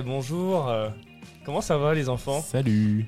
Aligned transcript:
Eh 0.00 0.02
bonjour. 0.02 0.66
euh, 0.66 0.88
Comment 1.44 1.60
ça 1.60 1.76
va 1.76 1.92
les 1.92 2.08
enfants? 2.08 2.40
Salut. 2.40 3.04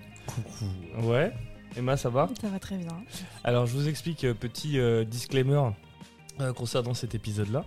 Ouais. 1.03 1.33
Emma, 1.75 1.97
ça 1.97 2.11
va? 2.11 2.29
Ça 2.39 2.49
va 2.49 2.59
très 2.59 2.77
bien. 2.77 2.89
Alors 3.45 3.65
je 3.65 3.73
vous 3.73 3.89
explique 3.89 4.25
euh, 4.25 4.35
petit 4.35 4.79
euh, 4.79 5.03
disclaimer 5.07 5.71
euh, 6.43 6.53
concernant 6.53 6.95
cet 6.95 7.15
épisode-là. 7.15 7.65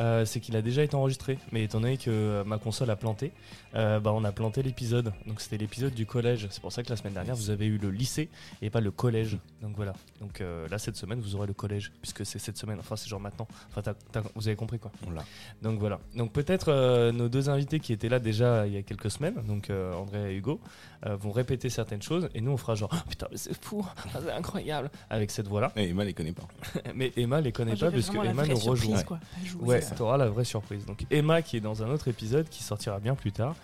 Euh, 0.00 0.24
c'est 0.24 0.40
qu'il 0.40 0.56
a 0.56 0.62
déjà 0.62 0.82
été 0.82 0.94
enregistré, 0.94 1.38
mais 1.52 1.64
étant 1.64 1.78
donné 1.80 1.98
que 1.98 2.08
euh, 2.08 2.44
ma 2.44 2.56
console 2.56 2.88
a 2.88 2.96
planté, 2.96 3.30
euh, 3.74 4.00
bah 4.00 4.10
on 4.14 4.24
a 4.24 4.32
planté 4.32 4.62
l'épisode. 4.62 5.12
Donc 5.26 5.40
c'était 5.42 5.58
l'épisode 5.58 5.92
du 5.92 6.06
collège. 6.06 6.46
C'est 6.50 6.62
pour 6.62 6.72
ça 6.72 6.82
que 6.82 6.88
la 6.88 6.96
semaine 6.96 7.12
dernière 7.12 7.36
vous 7.36 7.50
avez 7.50 7.66
eu 7.66 7.76
le 7.76 7.90
lycée 7.90 8.30
et 8.62 8.70
pas 8.70 8.80
le 8.80 8.90
collège. 8.90 9.36
Donc 9.60 9.76
voilà. 9.76 9.92
Donc 10.22 10.40
euh, 10.40 10.66
là 10.68 10.78
cette 10.78 10.96
semaine 10.96 11.20
vous 11.20 11.34
aurez 11.36 11.46
le 11.46 11.52
collège 11.52 11.92
puisque 12.00 12.24
c'est 12.24 12.38
cette 12.38 12.56
semaine. 12.56 12.78
Enfin 12.80 12.96
c'est 12.96 13.08
genre 13.10 13.20
maintenant. 13.20 13.46
Enfin 13.68 13.82
t'as- 13.82 13.94
t'as- 14.12 14.22
vous 14.34 14.48
avez 14.48 14.56
compris 14.56 14.78
quoi. 14.78 14.90
On 15.06 15.10
l'a. 15.10 15.24
Donc 15.60 15.78
voilà. 15.78 16.00
Donc 16.16 16.32
peut-être 16.32 16.68
euh, 16.72 17.12
nos 17.12 17.28
deux 17.28 17.50
invités 17.50 17.78
qui 17.78 17.92
étaient 17.92 18.08
là 18.08 18.18
déjà 18.18 18.66
il 18.66 18.72
y 18.72 18.78
a 18.78 18.82
quelques 18.82 19.10
semaines, 19.10 19.42
donc 19.46 19.68
euh, 19.68 19.92
André 19.92 20.32
et 20.32 20.36
Hugo, 20.38 20.58
euh, 21.04 21.16
vont 21.16 21.32
répéter 21.32 21.68
certaines 21.68 22.00
choses 22.02 22.30
et 22.34 22.40
nous 22.40 22.52
on 22.52 22.56
fera 22.56 22.76
genre 22.76 22.88
Oh, 22.94 23.08
putain 23.10 23.26
mais 23.30 23.36
c'est 23.36 23.62
fou, 23.62 23.84
ah, 23.86 24.20
c'est 24.24 24.32
incroyable 24.32 24.90
avec 25.10 25.30
cette 25.30 25.48
voix-là. 25.48 25.70
Eh, 25.76 25.90
Emma 25.90 26.04
les 26.04 26.14
connaît 26.14 26.32
pas. 26.32 26.48
Mais 26.94 27.12
Emma 27.16 27.40
les 27.42 27.52
connaît 27.52 27.72
pas 27.72 27.76
j'avais 27.76 28.00
Emma 28.14 28.46
nous 28.46 28.56
surprise, 28.56 28.66
rejoint. 28.90 29.02
quoi. 29.02 29.20
Ouais, 29.60 29.80
t'auras 29.96 30.16
la 30.16 30.28
vraie 30.28 30.44
surprise. 30.44 30.84
Donc 30.86 31.04
Emma 31.10 31.42
qui 31.42 31.56
est 31.56 31.60
dans 31.60 31.82
un 31.82 31.88
autre 31.90 32.08
épisode 32.08 32.48
qui 32.48 32.62
sortira 32.62 32.98
bien 33.00 33.14
plus 33.14 33.32
tard. 33.32 33.54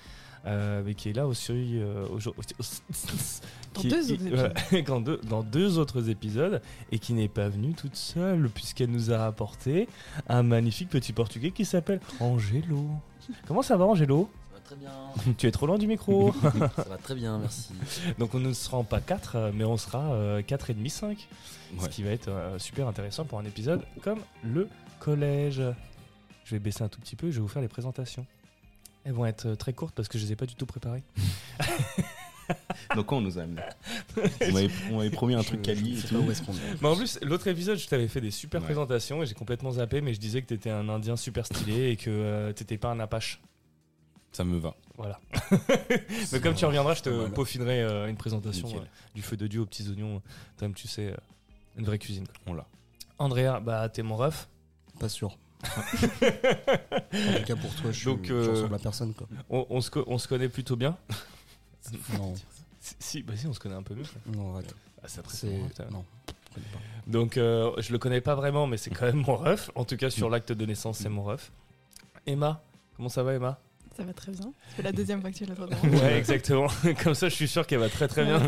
euh, 0.47 0.83
mais 0.87 0.95
qui 0.95 1.11
est 1.11 1.13
là 1.13 1.27
aussi 1.27 1.53
euh, 1.53 2.07
aujourd'hui. 2.13 2.43
Dans 3.75 3.81
qui- 3.83 3.89
deux 3.89 4.03
qui- 4.03 4.13
autres 4.33 4.83
dans, 4.87 5.01
deux, 5.01 5.21
dans 5.29 5.43
deux 5.43 5.79
autres 5.79 6.09
épisodes 6.09 6.63
et 6.93 6.99
qui 6.99 7.13
n'est 7.13 7.29
pas 7.29 7.49
venue 7.49 7.75
toute 7.75 7.97
seule 7.97 8.49
puisqu'elle 8.49 8.91
nous 8.91 9.11
a 9.11 9.27
apporté 9.27 9.89
un 10.29 10.43
magnifique 10.43 10.89
petit 10.89 11.13
portugais 11.13 11.51
qui 11.51 11.65
s'appelle 11.65 12.01
Angelo. 12.21 12.87
Comment 13.49 13.63
ça 13.63 13.77
va 13.77 13.85
Angelo? 13.85 14.31
Très 14.69 14.77
bien. 14.77 14.91
Tu 15.39 15.47
es 15.47 15.51
trop 15.51 15.67
loin 15.67 15.79
du 15.79 15.87
micro. 15.87 16.33
Ça 16.77 16.83
va 16.89 16.99
très 16.99 17.15
bien, 17.15 17.39
merci. 17.39 17.71
Donc 18.19 18.35
on 18.35 18.39
ne 18.41 18.53
sera 18.53 18.83
pas 18.85 19.01
4 19.01 19.53
mais 19.55 19.65
on 19.65 19.77
sera 19.77 20.13
euh, 20.13 20.43
4 20.43 20.71
et 20.71 20.75
demi 20.75 20.91
5 20.91 21.27
ce 21.81 21.89
qui 21.89 22.03
va 22.03 22.11
être 22.11 22.29
euh, 22.29 22.59
super 22.59 22.89
intéressant 22.89 23.25
pour 23.25 23.39
un 23.39 23.45
épisode 23.45 23.83
comme 24.03 24.21
le 24.43 24.69
collège. 25.01 25.63
Je 26.45 26.55
vais 26.55 26.59
baisser 26.59 26.83
un 26.83 26.89
tout 26.89 27.01
petit 27.01 27.15
peu 27.17 27.27
et 27.29 27.31
je 27.33 27.37
vais 27.37 27.43
vous 27.43 27.49
faire 27.49 27.63
les 27.63 27.69
présentations. 27.69 28.25
Elles 29.05 29.13
vont 29.13 29.27
être 29.27 29.47
euh, 29.47 29.55
très 29.55 29.73
courtes 29.73 29.95
parce 29.95 30.09
que 30.09 30.19
je 30.19 30.25
les 30.25 30.33
ai 30.33 30.37
pas 30.37 30.47
du 30.47 30.55
tout 30.55 30.67
préparées. 30.67 31.03
Donc 32.97 33.13
on 33.13 33.21
nous 33.21 33.39
a 33.39 33.43
amené 33.43 33.61
On 34.91 34.97
m'avait 34.97 35.11
promis 35.11 35.35
un 35.35 35.43
truc 35.43 35.61
quali 35.61 35.93
et 35.93 35.97
Je 35.97 36.01
sais 36.01 36.09
tout. 36.09 36.15
pas 36.15 36.21
où 36.27 36.31
est-ce 36.31 36.43
qu'on 36.43 36.53
est. 36.55 36.81
Mais 36.81 36.89
en 36.89 36.97
plus, 36.97 37.19
l'autre 37.23 37.47
épisode, 37.49 37.77
je 37.79 37.87
t'avais 37.87 38.09
fait 38.09 38.23
des 38.23 38.31
super 38.31 38.61
Ouais. 38.63 38.67
présentations 38.67 39.23
et 39.23 39.27
j'ai 39.27 39.35
complètement 39.35 39.73
zappé, 39.73 40.01
mais 40.01 40.15
je 40.15 40.21
disais 40.21 40.41
que 40.41 40.47
t'étais 40.47 40.71
un 40.71 40.89
Indien 40.89 41.17
super 41.17 41.45
stylé 41.45 41.91
et 41.91 41.97
que 41.97 42.09
euh, 42.09 42.53
t'étais 42.55 42.79
pas 42.79 42.89
un 42.91 43.01
Apache. 43.01 43.41
Ça 44.33 44.45
me 44.45 44.59
va. 44.59 44.75
Voilà. 44.97 45.19
mais 46.33 46.41
comme 46.41 46.55
tu 46.55 46.65
reviendras, 46.65 46.95
je 46.95 47.03
te 47.03 47.09
Voilà. 47.11 47.31
peaufinerai 47.31 47.83
euh, 47.83 48.09
une 48.09 48.17
présentation 48.17 48.69
euh, 48.69 48.81
du 49.15 49.23
feu 49.23 49.37
de 49.37 49.47
Dieu 49.47 49.61
aux 49.61 49.67
petits 49.67 49.89
oignons. 49.89 50.23
Comme 50.59 50.75
tu 50.75 50.87
sais, 50.89 51.09
euh, 51.13 51.17
une 51.77 51.85
vraie 51.85 51.99
cuisine. 51.99 52.27
quoi. 52.27 52.37
On 52.47 52.55
l'a. 52.55 52.67
Andrea, 53.19 53.61
bah 53.61 53.89
t'es 53.89 54.03
mon 54.03 54.17
ref. 54.17 54.49
Pas 55.01 55.09
sûr. 55.09 55.37
en 55.65 57.39
tout 57.39 57.45
cas, 57.47 57.57
pour 57.57 57.75
toi, 57.75 57.91
je, 57.91 58.11
Donc, 58.11 58.27
je 58.27 58.33
euh, 58.33 58.51
ressemble 58.51 58.75
à 58.75 58.79
personne, 58.79 59.15
quoi. 59.15 59.27
On, 59.51 59.67
on 59.71 59.81
se, 59.81 59.91
co- 59.91 60.05
on 60.07 60.19
se 60.19 60.29
connaît 60.29 60.49
plutôt 60.49 60.77
bien. 60.77 60.97
Non, 62.19 62.35
Si, 62.99 63.23
bah 63.23 63.33
si, 63.35 63.47
on 63.47 63.53
se 63.55 63.61
connaît 63.61 63.75
un 63.77 63.83
peu 63.83 63.95
mieux. 63.95 64.03
non, 64.27 64.55
arrête. 64.55 64.75
Ah, 65.03 65.07
c'est 65.07 65.21
après, 65.21 65.35
C'est. 65.35 65.47
c'est 65.47 65.57
bon, 65.59 65.69
putain. 65.69 65.85
Non. 65.91 66.05
Donc, 67.07 67.37
euh, 67.39 67.73
je 67.79 67.93
le 67.93 67.99
connais 67.99 68.21
pas 68.21 68.35
vraiment, 68.35 68.67
mais 68.67 68.77
c'est 68.77 68.91
quand 68.91 69.07
même 69.07 69.23
mon 69.27 69.37
ref. 69.37 69.71
En 69.75 69.85
tout 69.85 69.97
cas, 69.97 70.11
sur 70.11 70.29
l'acte 70.29 70.53
de 70.53 70.67
naissance, 70.67 70.99
c'est 70.99 71.09
mon 71.09 71.23
ref. 71.25 71.51
Emma, 72.27 72.63
comment 72.97 73.09
ça 73.09 73.23
va, 73.23 73.33
Emma? 73.35 73.59
Ça 73.99 74.05
va 74.05 74.13
très 74.13 74.31
bien. 74.31 74.53
C'est 74.77 74.83
la 74.83 74.93
deuxième 74.93 75.21
fois 75.21 75.33
que 75.33 75.37
tu 75.37 75.45
l'as 75.45 75.55
Ouais, 75.59 76.17
exactement. 76.17 76.69
Comme 77.03 77.15
ça, 77.15 77.29
je 77.29 77.35
suis 77.35 77.49
sûr 77.49 77.67
qu'elle 77.67 77.81
va 77.81 77.89
très 77.89 78.07
très 78.07 78.25
bien. 78.25 78.41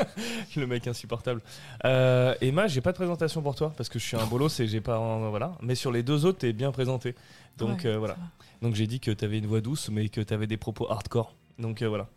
le 0.56 0.66
mec 0.66 0.88
insupportable. 0.88 1.40
Euh, 1.84 2.34
Emma, 2.40 2.66
j'ai 2.66 2.80
pas 2.80 2.90
de 2.90 2.96
présentation 2.96 3.40
pour 3.40 3.54
toi 3.54 3.72
parce 3.76 3.88
que 3.88 4.00
je 4.00 4.04
suis 4.04 4.16
un 4.16 4.26
bolos 4.26 4.58
et 4.58 4.66
j'ai 4.66 4.80
pas. 4.80 4.96
un- 4.96 5.28
voilà. 5.30 5.56
Mais 5.62 5.76
sur 5.76 5.92
les 5.92 6.02
deux 6.02 6.26
autres, 6.26 6.38
t'es 6.38 6.52
bien 6.52 6.72
présenté. 6.72 7.14
Donc 7.58 7.84
euh, 7.84 7.96
voilà. 7.96 8.16
Donc 8.60 8.74
j'ai 8.74 8.88
dit 8.88 8.98
que 8.98 9.12
t'avais 9.12 9.38
une 9.38 9.46
voix 9.46 9.60
douce, 9.60 9.88
mais 9.88 10.08
que 10.08 10.20
t'avais 10.20 10.48
des 10.48 10.56
propos 10.56 10.90
hardcore. 10.90 11.32
Donc 11.60 11.80
euh, 11.82 11.88
voilà. 11.88 12.08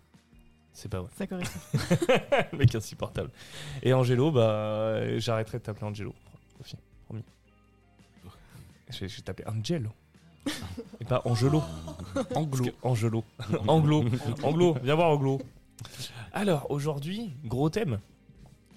C'est 0.74 0.90
pas 0.90 1.02
vrai. 1.02 1.10
Ça 1.16 1.28
correspond. 1.28 1.60
le 2.52 2.58
mec 2.58 2.74
insupportable. 2.74 3.30
Et 3.84 3.94
Angelo, 3.94 4.32
bah, 4.32 5.20
j'arrêterai 5.20 5.60
de 5.60 5.64
t'appeler 5.64 5.86
Angelo. 5.86 6.16
Promis. 7.06 7.24
Je 8.90 9.06
vais 9.06 9.22
t'appeler 9.24 9.48
Angelo. 9.48 9.90
Et 11.00 11.06
pas 11.06 11.22
Angelo. 11.26 11.62
Anglo. 12.36 12.66
Angelo. 12.84 13.24
Anglo. 13.68 14.04
Anglo. 14.44 14.76
Viens 14.84 14.96
voir 14.96 15.10
Anglo. 15.10 15.42
Alors, 16.34 16.70
aujourd'hui, 16.72 17.34
gros 17.44 17.70
thème. 17.70 18.00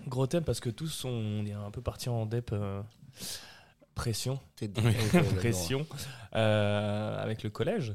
Gros 0.09 0.27
thème 0.27 0.45
parce 0.45 0.61
que 0.61 0.71
tous, 0.71 1.05
on 1.05 1.45
est 1.47 1.53
un 1.53 1.71
peu 1.71 1.81
partis 1.81 2.09
en 2.09 2.27
dep. 2.27 2.51
euh, 2.53 2.83
pression. 3.95 4.41
Pression. 5.37 5.87
euh, 6.35 7.23
avec 7.23 7.43
le 7.43 7.51
collège. 7.51 7.95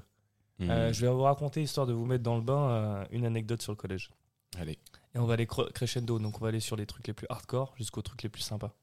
Mmh. 0.59 0.69
Euh, 0.69 0.93
je 0.93 1.01
vais 1.05 1.11
vous 1.11 1.21
raconter, 1.21 1.61
histoire 1.61 1.87
de 1.87 1.93
vous 1.93 2.05
mettre 2.05 2.23
dans 2.23 2.35
le 2.35 2.41
bain, 2.41 2.69
euh, 2.69 3.05
une 3.11 3.25
anecdote 3.25 3.61
sur 3.61 3.71
le 3.71 3.77
collège. 3.77 4.09
Allez. 4.57 4.77
Et 5.15 5.19
on 5.19 5.25
va 5.25 5.33
aller 5.35 5.45
cre- 5.45 5.71
crescendo, 5.71 6.19
donc 6.19 6.37
on 6.37 6.41
va 6.43 6.49
aller 6.49 6.59
sur 6.59 6.75
les 6.75 6.85
trucs 6.85 7.07
les 7.07 7.13
plus 7.13 7.27
hardcore 7.29 7.73
jusqu'aux 7.77 8.01
trucs 8.01 8.23
les 8.23 8.29
plus 8.29 8.41
sympas. 8.41 8.73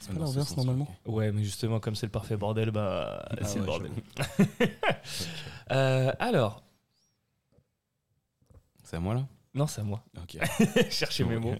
C'est 0.00 0.12
pas 0.12 0.20
l'inverse, 0.20 0.56
normalement 0.56 0.88
Ouais, 1.06 1.32
mais 1.32 1.42
justement, 1.42 1.80
comme 1.80 1.94
c'est 1.96 2.06
le 2.06 2.12
parfait 2.12 2.36
bordel, 2.36 2.70
bah, 2.70 3.24
Ah 3.30 3.36
c'est 3.44 3.58
le 3.58 3.64
bordel. 3.64 3.90
Euh, 5.72 6.12
alors, 6.20 6.62
C'est 8.84 8.96
à 8.96 9.00
moi 9.00 9.14
là? 9.14 9.26
Non, 9.54 9.66
c'est 9.66 9.80
à 9.80 9.84
moi. 9.84 10.04
Ok. 10.22 10.36
Cherchez 10.90 11.24
mes 11.24 11.38
mots. 11.38 11.54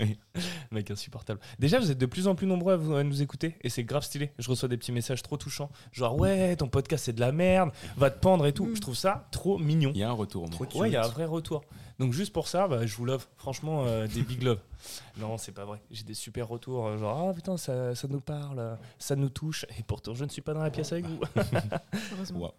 Mec 0.70 0.90
insupportable. 0.90 1.40
Déjà, 1.58 1.80
vous 1.80 1.90
êtes 1.90 1.96
de 1.98 2.04
plus 2.06 2.28
en 2.28 2.34
plus 2.34 2.46
nombreux 2.46 2.74
à, 2.74 2.76
vous- 2.76 2.94
à 2.94 3.02
nous 3.02 3.22
écouter 3.22 3.56
et 3.62 3.70
c'est 3.70 3.84
grave 3.84 4.04
stylé. 4.04 4.32
Je 4.38 4.48
reçois 4.50 4.68
des 4.68 4.76
petits 4.76 4.92
messages 4.92 5.22
trop 5.22 5.38
touchants. 5.38 5.70
Genre, 5.92 6.14
ouais, 6.20 6.54
ton 6.56 6.68
podcast 6.68 7.06
c'est 7.06 7.14
de 7.14 7.20
la 7.20 7.32
merde, 7.32 7.70
va 7.96 8.10
te 8.10 8.18
pendre 8.20 8.46
et 8.46 8.52
tout. 8.52 8.66
Mm. 8.66 8.76
Je 8.76 8.80
trouve 8.82 8.94
ça 8.94 9.26
trop 9.32 9.58
mignon. 9.58 9.90
Il 9.94 10.00
y 10.00 10.04
a 10.04 10.10
un 10.10 10.12
retour 10.12 10.46
moins. 10.48 10.68
Ouais, 10.74 10.90
il 10.90 10.92
y 10.92 10.96
a 10.96 11.04
un 11.04 11.08
vrai 11.08 11.24
retour. 11.24 11.64
Donc 11.98 12.12
juste 12.12 12.32
pour 12.32 12.46
ça, 12.48 12.68
bah, 12.68 12.84
je 12.86 12.94
vous 12.96 13.04
love. 13.06 13.26
Franchement, 13.36 13.84
euh, 13.86 14.06
des 14.06 14.22
big 14.22 14.42
love. 14.42 14.60
Non, 15.16 15.38
c'est 15.38 15.52
pas 15.52 15.64
vrai. 15.64 15.80
J'ai 15.90 16.04
des 16.04 16.12
super 16.14 16.46
retours. 16.48 16.86
euh, 16.86 16.98
Genre, 16.98 17.28
ah 17.30 17.32
putain, 17.34 17.56
ça, 17.56 17.94
ça 17.94 18.06
nous 18.08 18.20
parle, 18.20 18.78
ça 18.98 19.16
nous 19.16 19.30
touche. 19.30 19.64
Et 19.78 19.82
pourtant, 19.82 20.14
je 20.14 20.24
ne 20.24 20.28
suis 20.28 20.42
pas 20.42 20.52
dans 20.54 20.62
la 20.62 20.70
pièce 20.70 20.92
avec 20.92 21.06
vous. 21.06 21.20
Heureusement. 22.12 22.38
Wow. 22.40 22.54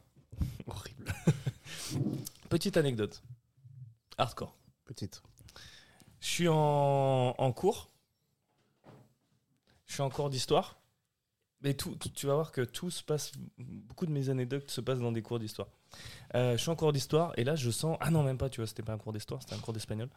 Horrible. 0.68 1.14
Petite 2.50 2.78
anecdote. 2.78 3.22
Hardcore. 4.18 4.56
Petite. 4.86 5.22
Je 6.20 6.28
suis 6.28 6.48
en, 6.48 6.56
en 7.38 7.52
cours. 7.52 7.90
Je 9.86 9.94
suis 9.94 10.02
en 10.02 10.10
cours 10.10 10.30
d'histoire. 10.32 10.80
Mais 11.62 11.74
tout, 11.74 11.98
tu 12.14 12.28
vas 12.28 12.36
voir 12.36 12.52
que 12.52 12.62
tout 12.62 12.92
se 12.92 13.04
passe. 13.04 13.32
Beaucoup 13.58 14.06
de 14.06 14.12
mes 14.12 14.30
anecdotes 14.30 14.70
se 14.70 14.80
passent 14.80 15.00
dans 15.00 15.12
des 15.12 15.24
cours 15.24 15.40
d'histoire. 15.40 15.70
Euh, 16.36 16.52
je 16.54 16.58
suis 16.58 16.70
en 16.70 16.76
cours 16.76 16.94
d'histoire 16.94 17.34
et 17.38 17.44
là 17.44 17.56
je 17.56 17.72
sens. 17.72 17.98
Ah 18.00 18.12
non, 18.12 18.22
même 18.22 18.38
pas, 18.38 18.50
tu 18.50 18.62
vois, 18.62 18.68
c'était 18.68 18.84
pas 18.84 18.94
un 18.94 18.98
cours 18.98 19.14
d'histoire, 19.14 19.42
c'était 19.42 19.56
un 19.56 19.60
cours 19.60 19.74
d'espagnol. 19.74 20.10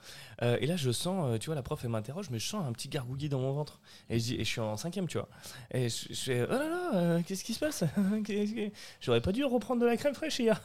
Euh, 0.43 0.59
et 0.61 0.67
là 0.67 0.77
je 0.77 0.91
sens, 0.91 1.31
euh, 1.31 1.39
tu 1.39 1.47
vois, 1.47 1.55
la 1.55 1.63
prof 1.63 1.81
elle 1.83 1.91
m'interroge, 1.91 2.29
mais 2.31 2.39
je 2.39 2.47
sens 2.47 2.67
un 2.67 2.73
petit 2.73 2.89
gargouillis 2.89 3.31
dans 3.31 3.39
mon 3.39 3.53
ventre. 3.53 3.81
Et 4.11 4.19
je, 4.19 4.25
dis, 4.25 4.35
et 4.35 4.45
je 4.45 4.51
suis 4.51 4.61
en 4.61 4.77
cinquième, 4.77 5.07
tu 5.07 5.17
vois. 5.17 5.29
Et 5.71 5.89
je, 5.89 6.13
fais 6.13 6.47
Oh 6.47 6.53
là 6.53 6.69
là, 6.69 7.23
qu'est-ce 7.23 7.45
qui 7.45 7.55
se 7.55 7.61
passe? 7.61 7.85
J'aurais 9.01 9.23
pas 9.23 9.33
dû 9.33 9.45
reprendre 9.45 9.81
de 9.81 9.87
la 9.87 9.97
crème 9.97 10.15
fraîche 10.15 10.39
hier. 10.41 10.61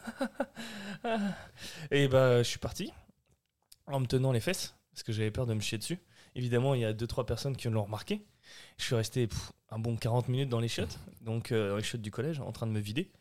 et 1.91 2.07
bah, 2.09 2.43
je 2.43 2.49
suis 2.49 2.59
parti 2.59 2.91
en 3.87 4.01
me 4.01 4.07
tenant 4.07 4.33
les 4.33 4.41
fesses 4.41 4.75
parce 4.91 5.03
que 5.03 5.13
j'avais 5.13 5.31
peur 5.31 5.45
de 5.45 5.53
me 5.53 5.61
chier 5.61 5.77
dessus. 5.77 5.99
Évidemment, 6.35 6.73
il 6.73 6.81
y 6.81 6.85
a 6.85 6.91
deux 6.91 7.07
trois 7.07 7.25
personnes 7.25 7.55
qui 7.55 7.69
l'ont 7.69 7.83
remarqué. 7.83 8.25
Je 8.77 8.83
suis 8.83 8.95
resté 8.95 9.27
un 9.75 9.79
bon 9.79 9.97
40 9.97 10.29
minutes 10.29 10.49
dans 10.49 10.61
les 10.61 10.69
chiottes, 10.69 10.99
donc 11.21 11.51
euh, 11.51 11.69
dans 11.69 11.75
les 11.75 11.83
chiottes 11.83 12.01
du 12.01 12.09
collège, 12.09 12.39
en 12.39 12.53
train 12.53 12.65
de 12.65 12.71
me 12.71 12.79
vider. 12.79 13.11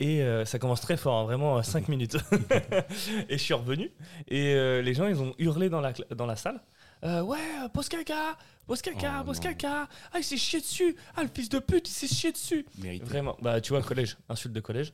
Et 0.00 0.22
euh, 0.22 0.44
ça 0.44 0.58
commence 0.58 0.80
très 0.80 0.96
fort, 0.96 1.14
hein, 1.20 1.24
vraiment 1.24 1.62
5 1.62 1.86
minutes. 1.88 2.16
et 3.28 3.38
je 3.38 3.42
suis 3.42 3.54
revenu, 3.54 3.92
et 4.26 4.54
euh, 4.54 4.82
les 4.82 4.92
gens, 4.92 5.06
ils 5.06 5.20
ont 5.20 5.34
hurlé 5.38 5.68
dans 5.68 5.80
la, 5.80 5.92
dans 6.16 6.26
la 6.26 6.36
salle. 6.36 6.60
Ouais, 7.02 7.38
pose 7.72 7.88
caca, 7.88 8.36
pose 8.66 8.82
caca, 8.82 9.20
Oh, 9.20 9.24
pose 9.24 9.40
caca. 9.40 9.88
Ah, 10.12 10.18
il 10.18 10.24
s'est 10.24 10.36
chié 10.36 10.60
dessus. 10.60 10.96
Ah, 11.16 11.22
le 11.22 11.30
fils 11.32 11.48
de 11.48 11.58
pute, 11.60 11.88
il 11.88 11.92
s'est 11.92 12.14
chié 12.14 12.30
dessus. 12.32 12.66
Mérité. 12.78 13.04
Vraiment, 13.06 13.36
bah 13.40 13.60
tu 13.60 13.72
vois, 13.72 13.80
collège, 13.80 14.18
insulte 14.28 14.52
de 14.52 14.60
collège. 14.60 14.92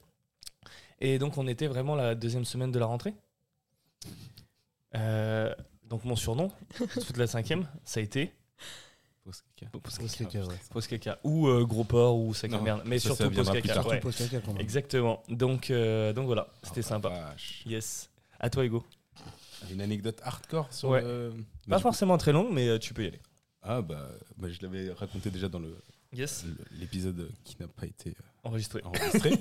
Et 1.00 1.19
donc 1.19 1.37
on 1.37 1.49
était 1.49 1.67
vraiment 1.67 1.96
la 1.96 2.14
deuxième 2.14 2.44
semaine 2.44 2.70
de 2.70 2.79
la 2.79 2.87
rentrée. 2.87 3.14
Donc 4.93 6.05
mon 6.05 6.17
surnom, 6.17 6.50
toute 6.76 7.17
la 7.17 7.26
cinquième, 7.26 7.67
ça 7.85 8.00
a 8.00 8.02
été 8.02 8.35
Pose 9.26 9.43
caca. 9.56 9.70
Pose 9.73 9.99
Pose 9.99 10.12
caca. 10.17 10.25
caca, 10.31 10.46
ouais. 10.46 10.55
Pose 10.70 10.87
caca. 10.87 11.19
Ou 11.25 11.49
euh, 11.49 11.64
gros 11.64 11.82
porc 11.82 12.17
ou 12.17 12.32
sac 12.32 12.52
à 12.52 12.61
merde. 12.61 12.82
Mais 12.87 13.00
ça, 13.00 13.08
ça 13.11 13.17
surtout 13.17 13.25
pose 13.31 13.34
viendra 13.34 13.52
plus 13.55 13.62
caca. 13.62 13.75
tard. 13.75 13.87
ouais. 13.88 13.99
Pose 14.00 14.17
caca, 14.17 14.40
quand 14.40 14.52
même. 14.52 14.62
Exactement. 14.62 15.23
Donc, 15.28 15.70
euh, 15.70 16.12
donc 16.12 16.26
voilà, 16.26 16.46
c'était 16.62 16.81
Oh, 16.81 16.88
sympa. 16.88 17.08
vache. 17.08 17.64
Yes. 17.67 18.08
À 18.38 18.49
toi 18.50 18.64
Hugo. 18.64 18.84
Une 19.73 19.81
anecdote 19.81 20.20
hardcore 20.23 20.73
sur 20.73 20.90
Ouais. 20.90 21.00
le- 21.02 21.32
Bah, 21.34 21.43
Pas 21.70 21.76
coup- 21.76 21.82
forcément 21.82 22.17
très 22.19 22.31
longue, 22.32 22.52
mais 22.52 22.69
euh, 22.69 22.78
tu 22.78 22.94
peux 22.94 23.02
y 23.02 23.08
aller. 23.08 23.20
Ah 23.62 23.82
bah, 23.82 24.08
bah, 24.37 24.49
je 24.49 24.61
l'avais 24.62 24.93
raconté 24.93 25.31
déjà 25.31 25.49
dans 25.49 25.58
le 25.58 25.76
Yes. 26.12 26.44
l'épisode 26.79 27.29
qui 27.43 27.56
n'a 27.58 27.67
pas 27.67 27.84
été 27.87 28.11
euh, 28.11 28.22
Enregistré. 28.44 28.81
enregistré. 28.84 29.32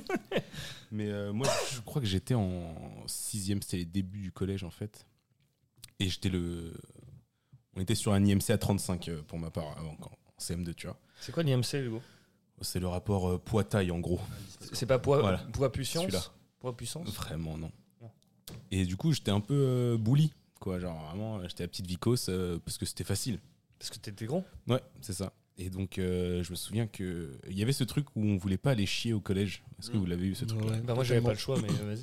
Mais 0.91 1.09
euh, 1.09 1.31
moi, 1.31 1.47
je 1.71 1.79
crois 1.81 2.01
que 2.01 2.07
j'étais 2.07 2.33
en 2.33 2.73
sixième, 3.05 3.61
c'était 3.61 3.77
les 3.77 3.85
débuts 3.85 4.21
du 4.21 4.31
collège 4.31 4.63
en 4.63 4.71
fait. 4.71 5.05
Et 5.99 6.09
j'étais 6.09 6.29
le. 6.29 6.73
On 7.75 7.81
était 7.81 7.95
sur 7.95 8.13
un 8.13 8.23
IMC 8.23 8.49
à 8.51 8.57
35 8.57 9.07
euh, 9.09 9.21
pour 9.27 9.37
ma 9.39 9.51
part 9.51 9.77
avant, 9.77 9.97
en 10.01 10.11
CM2, 10.41 10.73
tu 10.73 10.87
vois. 10.87 10.97
C'est 11.19 11.31
quoi 11.31 11.43
l'IMC, 11.43 11.73
Hugo? 11.85 12.01
C'est 12.61 12.79
le 12.79 12.87
rapport 12.87 13.29
euh, 13.29 13.37
poids-taille 13.37 13.91
en 13.91 13.99
gros. 13.99 14.19
C'est 14.71 14.85
pas 14.85 14.99
poids, 14.99 15.19
Voilà. 15.21 15.39
poids 15.51 15.71
puissance? 15.71 16.09
Vraiment, 17.09 17.57
non. 17.57 17.71
Non. 18.01 18.09
Et 18.71 18.85
du 18.85 18.95
coup, 18.95 19.11
j'étais 19.11 19.31
un 19.31 19.41
peu 19.41 19.53
euh, 19.53 19.97
bully, 19.97 20.31
quoi. 20.59 20.79
Genre, 20.79 20.97
vraiment, 21.07 21.41
j'étais 21.47 21.63
la 21.63 21.67
petite 21.67 21.87
vicose 21.87 22.31
parce 22.63 22.77
que 22.77 22.85
c'était 22.85 23.03
facile. 23.03 23.39
Parce 23.77 23.89
que 23.91 23.97
t'étais 23.97 24.25
grand. 24.25 24.43
Ouais, 24.67 24.81
c'est 25.01 25.13
ça. 25.13 25.33
Et 25.57 25.69
donc, 25.69 25.99
euh, 25.99 26.43
je 26.43 26.51
me 26.51 26.55
souviens 26.55 26.85
que 26.85 27.39
il 27.47 27.57
y 27.57 27.61
avait 27.63 27.71
ce 27.71 27.85
truc 27.85 28.07
où 28.15 28.25
on 28.25 28.35
voulait 28.35 28.57
pas 28.57 28.71
aller 28.71 28.85
chier 28.85 29.13
au 29.13 29.21
collège. 29.21 29.63
Est-ce 29.79 29.89
que 29.89 29.95
Mm. 29.95 29.99
vous 30.01 30.05
l'avez 30.05 30.27
eu 30.27 30.35
ce 30.35 30.43
truc 30.43 30.61
Ouais, 30.61 30.81
Bah 30.81 30.95
moi 30.95 31.03
j'avais 31.05 31.21
pas 31.21 31.31
le 31.31 31.37
choix, 31.37 31.57
mais 31.61 31.69
euh, 31.71 31.95
vas-y. 31.95 32.01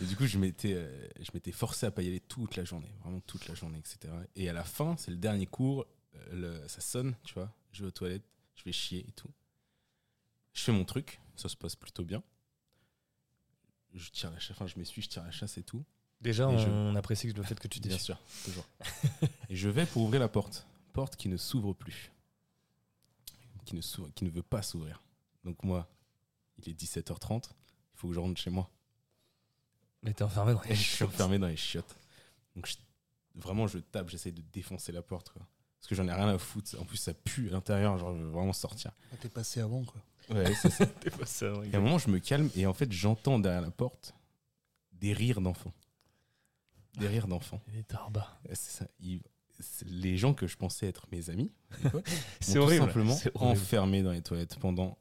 Et 0.02 0.06
du 0.06 0.16
coup, 0.16 0.26
je 0.26 0.38
m'étais, 0.38 0.72
euh, 0.74 1.06
je 1.20 1.30
m'étais 1.34 1.52
forcé 1.52 1.84
à 1.84 1.90
pas 1.90 2.00
y 2.02 2.06
aller 2.08 2.20
toute 2.20 2.56
la 2.56 2.64
journée, 2.64 2.90
vraiment 3.02 3.20
toute 3.26 3.46
la 3.46 3.54
journée, 3.54 3.78
etc. 3.78 4.12
Et 4.36 4.48
à 4.48 4.54
la 4.54 4.64
fin, 4.64 4.96
c'est 4.96 5.10
le 5.10 5.18
dernier 5.18 5.44
cours, 5.46 5.84
euh, 6.16 6.60
le- 6.62 6.68
ça 6.68 6.80
sonne, 6.80 7.14
tu 7.24 7.34
vois. 7.34 7.52
Je 7.72 7.82
vais 7.82 7.88
aux 7.88 7.92
toilettes, 7.92 8.24
je 8.56 8.64
vais 8.64 8.72
chier 8.72 9.04
et 9.06 9.12
tout. 9.12 9.28
Je 10.54 10.62
fais 10.62 10.72
mon 10.72 10.84
truc, 10.86 11.20
ça 11.36 11.50
se 11.50 11.56
passe 11.56 11.76
plutôt 11.76 12.04
bien. 12.04 12.22
Je 13.94 14.10
tire 14.10 14.30
la 14.30 14.38
chasse, 14.38 14.52
enfin, 14.56 14.66
je 14.66 14.78
m'essuie, 14.78 15.02
je 15.02 15.08
tire 15.08 15.22
la 15.24 15.30
chasse 15.30 15.56
et 15.58 15.62
tout. 15.62 15.84
Déjà, 16.20 16.44
Et 16.44 16.46
on, 16.46 16.92
je- 16.92 16.96
apprécie 16.96 17.30
le 17.32 17.42
fait 17.42 17.58
que 17.60 17.68
tu 17.68 17.80
Bien 17.80 17.90
t'essuies. 17.90 18.06
sûr, 18.06 18.18
toujours. 18.44 18.66
et 19.50 19.56
je 19.56 19.68
vais 19.68 19.84
pour 19.84 20.02
ouvrir 20.02 20.20
la 20.20 20.28
porte. 20.28 20.66
Porte 20.94 21.16
qui 21.16 21.28
ne 21.28 21.36
s'ouvre 21.36 21.74
plus. 21.74 22.10
Qui 23.64 23.74
ne, 23.76 23.80
s'ouvre- 23.80 24.10
qui 24.14 24.24
ne 24.24 24.30
veut 24.30 24.42
pas 24.42 24.62
s'ouvrir. 24.62 25.02
Donc 25.44 25.62
moi, 25.62 25.88
il 26.58 26.68
est 26.68 26.74
17h30, 26.80 27.50
il 27.50 27.98
faut 27.98 28.08
que 28.08 28.14
je 28.14 28.20
rentre 28.20 28.40
chez 28.40 28.50
moi. 28.50 28.70
Mais 30.02 30.12
t'es 30.12 30.22
enfermé 30.22 30.52
dans 30.54 30.62
les 30.62 30.74
je 30.74 30.82
suis 30.82 31.04
enfermé 31.04 31.38
dans 31.38 31.46
les 31.46 31.56
chiottes. 31.56 31.96
Donc 32.54 32.66
je- 32.66 32.76
vraiment, 33.34 33.66
je 33.66 33.78
tape, 33.78 34.08
j'essaye 34.10 34.32
de 34.32 34.42
défoncer 34.52 34.92
la 34.92 35.02
porte. 35.02 35.30
Quoi. 35.30 35.42
Parce 35.80 35.88
que 35.88 35.94
j'en 35.94 36.06
ai 36.08 36.12
rien 36.12 36.28
à 36.28 36.38
foutre. 36.38 36.78
En 36.80 36.84
plus, 36.84 36.96
ça 36.98 37.14
pue 37.14 37.48
à 37.48 37.52
l'intérieur, 37.52 37.96
genre 37.98 38.14
je 38.16 38.22
veux 38.22 38.30
vraiment 38.30 38.52
sortir. 38.52 38.92
Ah, 39.12 39.16
T'es 39.20 39.28
passé 39.28 39.60
avant, 39.60 39.82
quoi. 39.84 40.00
Ouais, 40.30 40.54
c'est 40.54 40.70
ça. 40.70 40.86
T'es 41.00 41.10
pas 41.10 41.26
ça, 41.26 41.46
Et 41.64 41.74
à 41.74 41.78
un 41.78 41.80
moment, 41.80 41.98
je 41.98 42.08
me 42.10 42.18
calme 42.18 42.50
et 42.56 42.66
en 42.66 42.72
fait, 42.74 42.90
j'entends 42.92 43.38
derrière 43.38 43.60
la 43.62 43.70
porte 43.70 44.14
des 44.92 45.12
rires 45.12 45.40
d'enfants. 45.40 45.72
Des 46.98 47.08
rires 47.08 47.26
d'enfants. 47.26 47.60
Les 47.72 47.82
tarbas. 47.82 48.38
C'est 48.48 48.70
ça. 48.84 48.86
Ils- 49.00 49.22
les 49.86 50.16
gens 50.16 50.34
que 50.34 50.46
je 50.46 50.56
pensais 50.56 50.86
être 50.86 51.06
mes 51.12 51.30
amis 51.30 51.52
C'est 52.40 52.58
horrible. 52.58 52.84
simplement 52.86 53.14
C'est 53.14 53.30
horrible. 53.34 53.52
enfermé 53.60 54.02
dans 54.02 54.12
les 54.12 54.22
toilettes 54.22 54.56
pendant 54.58 54.98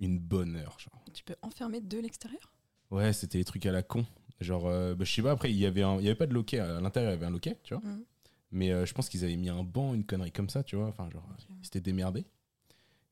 une 0.00 0.18
bonne 0.18 0.56
heure. 0.56 0.78
Genre. 0.78 1.04
Tu 1.14 1.24
peux 1.24 1.36
enfermer 1.42 1.80
de 1.80 1.98
l'extérieur? 1.98 2.52
Ouais, 2.90 3.12
c'était 3.12 3.38
les 3.38 3.44
trucs 3.44 3.66
à 3.66 3.72
la 3.72 3.82
con. 3.82 4.04
Genre, 4.40 4.66
euh, 4.66 4.94
bah, 4.94 5.04
je 5.04 5.12
sais 5.12 5.22
pas, 5.22 5.30
après, 5.32 5.50
il 5.50 5.56
y 5.56 5.64
avait 5.66 5.82
un- 5.82 5.96
il 5.98 6.04
y 6.04 6.08
avait 6.08 6.14
pas 6.14 6.26
de 6.26 6.34
loquet. 6.34 6.58
À 6.58 6.80
l'intérieur, 6.80 7.10
il 7.12 7.14
y 7.14 7.16
avait 7.18 7.26
un 7.26 7.30
loquet, 7.30 7.58
tu 7.62 7.74
vois. 7.74 7.82
Mhm. 7.82 8.04
Mais 8.52 8.70
euh, 8.70 8.84
je 8.86 8.92
pense 8.94 9.08
qu'ils 9.08 9.24
avaient 9.24 9.36
mis 9.36 9.48
un 9.48 9.62
banc, 9.64 9.94
une 9.94 10.04
connerie 10.04 10.30
comme 10.32 10.48
ça, 10.50 10.62
tu 10.62 10.76
vois. 10.76 10.86
Enfin, 10.88 11.08
genre, 11.10 11.26
ils 11.60 11.64
s'étaient 11.64 11.80
démerdés. 11.80 12.24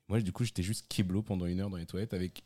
Moi, 0.08 0.20
du 0.20 0.32
coup, 0.32 0.44
j'étais 0.44 0.62
juste 0.62 0.87
keblo 0.88 1.23
pendant 1.23 1.47
une 1.47 1.61
heure 1.61 1.70
dans 1.70 1.76
les 1.79 1.87
toilettes 1.87 2.12
avec 2.14 2.44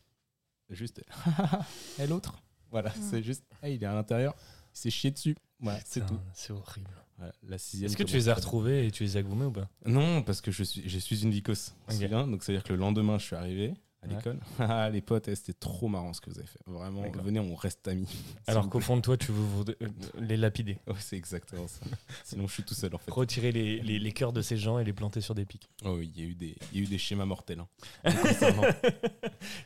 juste. 0.71 1.03
Et 1.99 2.07
l'autre? 2.07 2.41
Voilà, 2.71 2.91
Mm. 2.91 3.03
c'est 3.11 3.23
juste. 3.23 3.45
hey, 3.63 3.75
il 3.77 3.83
est 3.83 3.87
à 3.87 3.95
l'intérieur, 3.95 4.35
il 4.75 4.79
s'est 4.79 4.91
chié 4.91 5.11
dessus. 5.11 5.35
Voilà, 5.61 5.81
c'est 5.85 6.07
tout. 6.07 6.19
C'est 6.35 6.53
horrible. 6.53 6.91
Voilà, 7.19 7.33
la 7.49 7.59
sixième. 7.59 7.89
Est-ce 7.91 7.97
que 7.97 8.05
tu 8.05 8.15
les 8.15 8.29
as 8.29 8.35
retrouvés 8.35 8.87
et 8.87 8.91
tu 8.93 9.03
les 9.03 9.17
as 9.17 9.23
goumés 9.23 9.47
ou 9.47 9.51
pas 9.51 9.69
Non, 9.87 10.23
parce 10.23 10.41
que 10.41 10.51
je 10.53 10.63
suis, 10.63 10.89
je 10.89 10.99
suis 10.99 11.23
une 11.25 11.31
vicose. 11.33 11.73
Ok. 11.89 11.97
c'est 11.99 12.09
bien. 12.09 12.27
Donc, 12.29 12.45
c'est-à-dire 12.45 12.63
que 12.63 12.73
le 12.73 12.79
lendemain, 12.79 13.19
je 13.19 13.25
suis 13.25 13.35
arrivé 13.37 13.75
à 14.03 14.07
Ouais. 14.07 14.15
l'école. 14.15 14.39
Ah, 14.61 14.89
les 14.89 15.01
potes, 15.01 15.27
eh, 15.27 15.35
c'était 15.35 15.53
trop 15.59 15.89
marrant 15.89 16.13
ce 16.13 16.21
que 16.21 16.31
vous 16.31 16.39
avez 16.39 16.47
fait. 16.47 16.61
Vraiment, 16.67 17.03
venez, 17.25 17.41
on 17.41 17.57
reste 17.57 17.89
amis. 17.89 18.07
Alors 18.47 18.71
qu'au 18.71 18.79
fond 18.79 18.97
de 18.97 19.01
toi, 19.03 19.17
tu 19.17 19.33
veux 19.33 19.43
vous- 19.43 19.65
euh, 19.83 19.89
les 20.21 20.37
lapider. 20.37 20.79
Ouais, 20.87 20.95
c'est 21.01 21.17
exactement 21.17 21.67
ça. 21.67 21.81
Sinon, 22.23 22.47
je 22.47 22.53
suis 22.53 22.63
tout 22.63 22.75
seul 22.75 22.95
en 22.95 22.99
fait. 22.99 23.11
Retirer 23.11 23.51
les, 23.51 23.81
les, 23.81 23.99
les 23.99 24.13
cœurs 24.13 24.33
de 24.33 24.41
ces 24.41 24.57
gens 24.57 24.79
et 24.79 24.85
les 24.85 24.93
planter 24.93 25.21
sur 25.21 25.35
des 25.35 25.45
pics. 25.45 25.69
Oh, 25.85 25.97
oui, 25.99 26.13
il 26.15 26.23
y, 26.23 26.25
a 26.25 26.29
eu 26.31 26.35
des- 26.37 26.55
il 26.73 26.79
y 26.79 26.81
a 26.81 26.85
eu 26.85 26.87
des 26.89 26.99
schémas 26.99 27.25
mortels. 27.25 27.59
hein. 27.59 28.13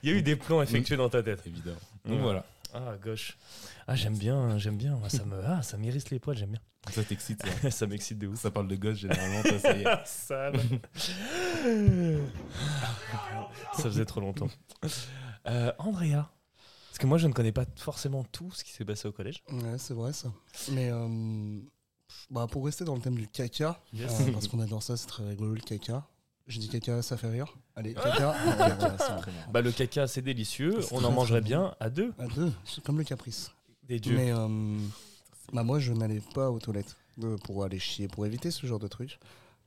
Il 0.03 0.11
y 0.11 0.13
a 0.15 0.17
eu 0.17 0.23
des 0.23 0.37
plans 0.37 0.63
effectués 0.63 0.97
dans 0.97 1.11
ta 1.11 1.23
tête. 1.23 1.43
évidemment. 1.47 1.77
Donc 2.07 2.15
Ouais. 2.17 2.23
voilà. 2.23 2.47
Ah, 2.75 2.97
gauche. 3.03 3.37
Ah, 3.87 3.95
j'aime 3.95 4.17
bien, 4.17 4.57
j'aime 4.59 4.77
bien. 4.77 4.99
Ça 5.09 5.25
me, 5.25 5.43
ah, 5.45 5.63
ça 5.63 5.77
m'irrisse 5.77 6.11
les 6.11 6.19
poils, 6.19 6.37
j'aime 6.37 6.57
Ça 6.91 7.05
t'excite, 7.05 7.43
ça. 7.45 7.49
bien. 7.61 7.71
ça 7.71 7.87
m'excite 7.87 8.19
de 8.19 8.29
ouf. 8.29 8.41
Ça 8.41 8.51
parle 8.51 8.69
de 8.69 8.77
gosse 8.77 8.99
généralement, 8.99 9.43
toi, 9.43 9.59
ça 9.59 9.77
y 9.77 9.83
est. 9.83 9.87
Ah, 9.87 10.03
sale. 10.07 10.59
ça 13.75 13.83
faisait 13.85 14.05
trop 14.05 14.21
longtemps. 14.21 14.49
Euh, 15.49 15.73
Andrea. 15.79 16.31
Parce 16.89 16.99
que 16.99 17.07
moi, 17.07 17.19
je 17.19 17.27
ne 17.27 17.33
connais 17.33 17.53
pas 17.53 17.65
forcément 17.77 18.23
tout 18.25 18.51
ce 18.53 18.65
qui 18.65 18.73
s'est 18.73 18.85
passé 18.85 19.09
au 19.09 19.13
collège. 19.13 19.43
Ouais, 19.51 19.79
c'est 19.79 19.95
vrai, 19.95 20.13
ça. 20.13 20.31
Mais 20.73 20.91
euh, 20.91 21.59
bah, 22.31 22.47
pour 22.51 22.65
rester 22.65 22.85
dans 22.85 22.95
le 22.95 23.01
thème 23.01 23.15
du 23.17 23.29
caca, 23.29 23.81
Yes. 23.93 24.21
euh, 24.21 24.33
parce 24.33 24.47
qu'on 24.49 24.61
adore 24.61 24.83
ça, 24.83 24.97
c'est 24.97 25.07
très 25.07 25.27
rigolo 25.27 25.55
le 25.55 25.61
caca. 25.61 26.07
Je 26.47 26.59
dis 26.59 26.69
caca, 26.69 27.03
ça 27.03 27.17
fait 27.17 27.29
rire. 27.31 27.55
Allez, 27.77 27.95
caca. 27.95 28.35
Voilà, 28.57 28.77
c'est 28.99 29.15
bon. 29.15 29.23
Bah, 29.53 29.61
le 29.63 29.71
caca, 29.73 30.07
c'est 30.07 30.23
délicieux. 30.23 30.79
On 30.91 30.99
très, 30.99 31.07
en 31.07 31.13
mangerait 31.13 31.41
bien 31.41 31.75
à 31.81 31.89
deux. 31.91 32.13
À 32.19 32.27
deux, 32.27 32.53
c'est 32.65 32.83
comme 32.83 32.99
le 32.99 33.05
caprice. 33.05 33.53
Des 33.85 33.99
dieux. 34.01 34.17
Mais 34.17 34.33
euh, 34.33 34.79
bah, 35.53 35.63
moi, 35.63 35.79
je 35.79 35.93
n'allais 35.93 36.21
pas 36.35 36.51
aux 36.51 36.59
toilettes 36.59 36.97
euh, 37.23 37.37
pour 37.45 37.65
aller 37.65 37.79
chier, 37.79 38.09
pour 38.09 38.27
éviter 38.27 38.51
ce 38.51 38.67
genre 38.67 38.79
de 38.79 38.89
truc. 38.89 39.19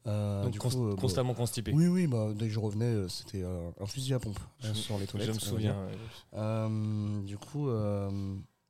Euh, 0.08 0.44
Donc, 0.44 0.52
du 0.52 0.60
coup, 0.60 0.68
euh, 0.68 0.94
bah, 0.96 1.02
constamment 1.02 1.34
constipé. 1.34 1.72
Oui, 1.74 1.88
oui, 1.88 2.06
bah, 2.08 2.28
dès 2.36 2.48
que 2.48 2.54
je 2.54 2.60
revenais, 2.60 2.86
euh, 2.86 3.08
c'était 3.10 3.42
euh, 3.44 3.70
un 3.82 3.86
fusil 3.88 4.14
à 4.14 4.20
pompe 4.20 4.38
euh, 4.64 4.74
sur 4.74 5.00
les 5.00 5.08
toilettes. 5.08 5.30
je 5.30 5.34
me 5.34 5.40
souviens. 5.40 5.76
Euh, 6.36 7.22
du 7.24 7.38
coup, 7.38 7.70
euh, 7.70 8.10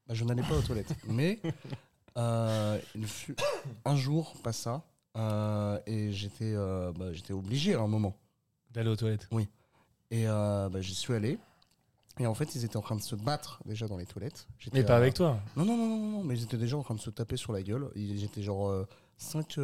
bah, 0.07 0.13
je 0.13 0.23
n'allais 0.23 0.43
pas 0.43 0.55
aux 0.55 0.61
toilettes. 0.61 0.95
Mais 1.07 1.41
euh, 2.17 2.79
il 2.95 3.07
fut 3.07 3.35
un 3.83 3.95
jour, 3.97 4.33
pas 4.43 4.53
ça, 4.53 4.75
euh, 4.75 4.79
et 5.15 6.11
j'étais 6.11 6.53
euh, 6.55 6.91
bah, 6.93 7.11
j'étais 7.13 7.33
obligé 7.33 7.75
à 7.75 7.81
un 7.81 7.87
moment. 7.87 8.15
D'aller 8.71 8.89
aux 8.89 8.95
toilettes. 8.95 9.29
Et 10.11 10.27
euh, 10.27 10.69
bah, 10.69 10.81
j'y 10.81 10.95
suis 10.95 11.13
allé. 11.13 11.39
Et 12.19 12.27
en 12.27 12.33
fait, 12.33 12.55
ils 12.55 12.63
étaient 12.63 12.77
en 12.77 12.81
train 12.81 12.95
de 12.95 13.01
se 13.01 13.15
battre 13.15 13.61
déjà 13.65 13.87
dans 13.87 13.97
les 13.97 14.05
toilettes. 14.05 14.47
Mais 14.73 14.83
pas 14.83 14.95
avec 14.95 15.15
toi. 15.15 15.39
Non, 15.57 15.65
non, 15.65 15.75
non, 15.77 15.87
non, 15.87 16.11
non, 16.11 16.23
mais 16.23 16.37
ils 16.37 16.43
étaient 16.43 16.57
déjà 16.57 16.77
en 16.77 16.83
train 16.83 16.95
de 16.95 17.01
se 17.01 17.09
taper 17.09 17.37
sur 17.37 17.51
la 17.51 17.61
gueule. 17.61 17.89
Ils 17.95 18.23
étaient 18.23 18.41
genre 18.41 18.85
5 19.17 19.59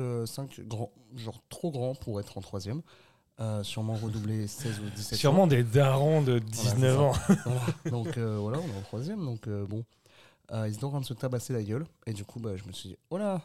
grands, 0.62 0.92
genre 1.16 1.42
trop 1.50 1.72
grands 1.72 1.96
pour 1.96 2.20
être 2.20 2.38
en 2.38 2.42
troisième. 2.42 2.82
Euh, 3.42 3.64
sûrement 3.64 3.96
redoublé 3.96 4.46
16 4.46 4.80
ou 4.86 4.90
17 4.96 5.14
ans. 5.14 5.20
Sûrement 5.20 5.48
des 5.48 5.64
darons 5.64 6.22
de 6.22 6.40
19 6.40 7.00
ans. 7.00 7.14
Voilà. 7.28 7.62
Donc 7.86 8.18
euh, 8.18 8.38
voilà, 8.38 8.60
on 8.60 8.68
est 8.68 8.78
en 8.78 8.82
troisième, 8.82 9.26
donc 9.26 9.48
euh, 9.48 9.66
bon. 9.66 9.84
Euh, 10.52 10.68
ils 10.68 10.76
étaient 10.76 10.84
en 10.84 10.90
train 10.90 11.00
de 11.00 11.06
se 11.06 11.14
tabasser 11.14 11.54
la 11.54 11.64
gueule, 11.64 11.86
et 12.06 12.14
du 12.14 12.26
coup, 12.26 12.40
bah, 12.40 12.56
je 12.58 12.66
me 12.66 12.74
suis 12.74 12.90
dit, 12.90 12.98
oh 13.10 13.18
là, 13.18 13.42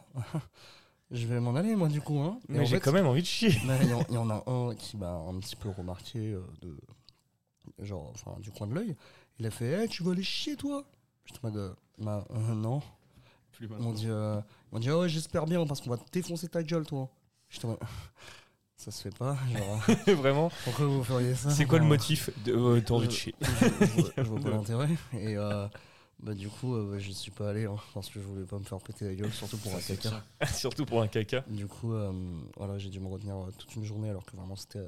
je 1.11 1.27
vais 1.27 1.41
m'en 1.41 1.55
aller, 1.55 1.77
moi, 1.77 1.89
du 1.89 2.01
coup. 2.01 2.19
Hein. 2.21 2.39
Mais 2.49 2.65
j'ai 2.67 2.77
fait, 2.77 2.81
quand 2.81 2.93
même 2.93 3.07
envie 3.07 3.23
de 3.23 3.27
chier. 3.27 3.55
mais 3.67 3.79
Il 3.83 3.89
y, 3.91 3.95
en- 3.95 4.07
il 4.09 4.15
y 4.15 4.19
en 4.19 4.31
a 4.31 4.43
un 4.51 4.75
qui 4.75 4.97
m'a 4.97 5.13
un 5.13 5.39
petit 5.39 5.57
peu 5.57 5.69
remarqué, 5.71 6.33
euh, 6.33 6.43
de, 6.63 6.77
genre, 7.85 8.11
enfin, 8.15 8.39
du 8.41 8.51
coin 8.51 8.67
de 8.67 8.75
l'œil. 8.75 8.97
Il 9.39 9.47
a 9.47 9.51
fait, 9.51 9.85
Eh, 9.85 9.89
tu 9.89 10.03
veux 10.03 10.13
aller 10.13 10.23
chier, 10.23 10.57
toi? 10.57 10.85
J'étais 11.25 11.39
en 11.45 11.49
mode, 11.51 11.57
euh, 11.59 11.75
bah, 11.99 12.25
euh, 12.31 12.55
non. 12.55 12.81
Ils 13.61 13.69
m'ont 13.69 13.93
dit, 13.93 14.07
euh, 14.09 14.39
ils 14.71 14.75
m'ont 14.75 14.81
dit, 14.81 14.91
ah 14.91 14.99
ouais, 14.99 15.09
j'espère 15.09 15.47
bien, 15.47 15.65
parce 15.67 15.81
qu'on 15.81 15.91
va 15.91 15.97
te 15.97 16.11
défoncer 16.13 16.49
ta 16.49 16.63
gueule, 16.63 16.85
toi. 16.87 17.09
J'étais 17.49 17.67
ça 18.77 18.91
se 18.91 19.03
fait 19.03 19.17
pas, 19.17 19.37
genre, 19.55 19.81
Vraiment. 20.19 20.51
pourquoi 20.65 20.87
vous 20.87 21.03
feriez 21.03 21.35
ça? 21.35 21.51
C'est 21.51 21.65
quoi 21.65 21.79
le 21.79 21.87
motif 21.87 22.29
de 22.45 22.53
euh, 22.53 22.81
T'as 22.85 22.95
envie 22.95 23.07
de 23.07 23.13
je- 23.13 23.17
chier? 23.17 23.35
je, 23.41 23.47
je 23.87 24.01
vois- 24.03 24.11
je 24.19 24.23
vois 24.23 24.41
pas 24.41 24.51
l'intérêt. 24.51 24.89
Et 25.15 25.37
euh, 25.39 25.67
bah, 26.19 26.35
du 26.35 26.49
coup, 26.49 26.75
euh, 26.75 26.91
bah, 26.93 26.99
je 26.99 27.11
suis 27.13 27.31
pas 27.31 27.51
allé 27.51 27.67
hein, 27.67 27.77
parce 27.95 28.09
que 28.09 28.21
je 28.21 28.25
voulais 28.25 28.45
pas 28.47 28.59
me 28.59 28.65
faire 28.65 28.81
péter 28.81 29.05
la 29.07 29.15
gueule, 29.15 29.33
surtout 29.33 29.59
pour 29.59 29.75
un 29.75 29.81
caca. 29.81 30.25
Surtout 30.55 30.87
pour 30.87 31.03
un 31.03 31.09
caca. 31.09 31.45
Du 31.49 31.67
coup, 31.67 31.93
euh, 31.93 32.13
voilà, 32.57 32.79
j'ai 32.79 32.89
dû 32.91 33.01
me 33.01 33.09
retenir 33.09 33.37
euh, 33.37 33.51
toute 33.59 33.75
une 33.77 33.85
journée 33.85 34.09
alors 34.11 34.25
que 34.25 34.37
vraiment 34.37 34.57
c'était 34.57 34.85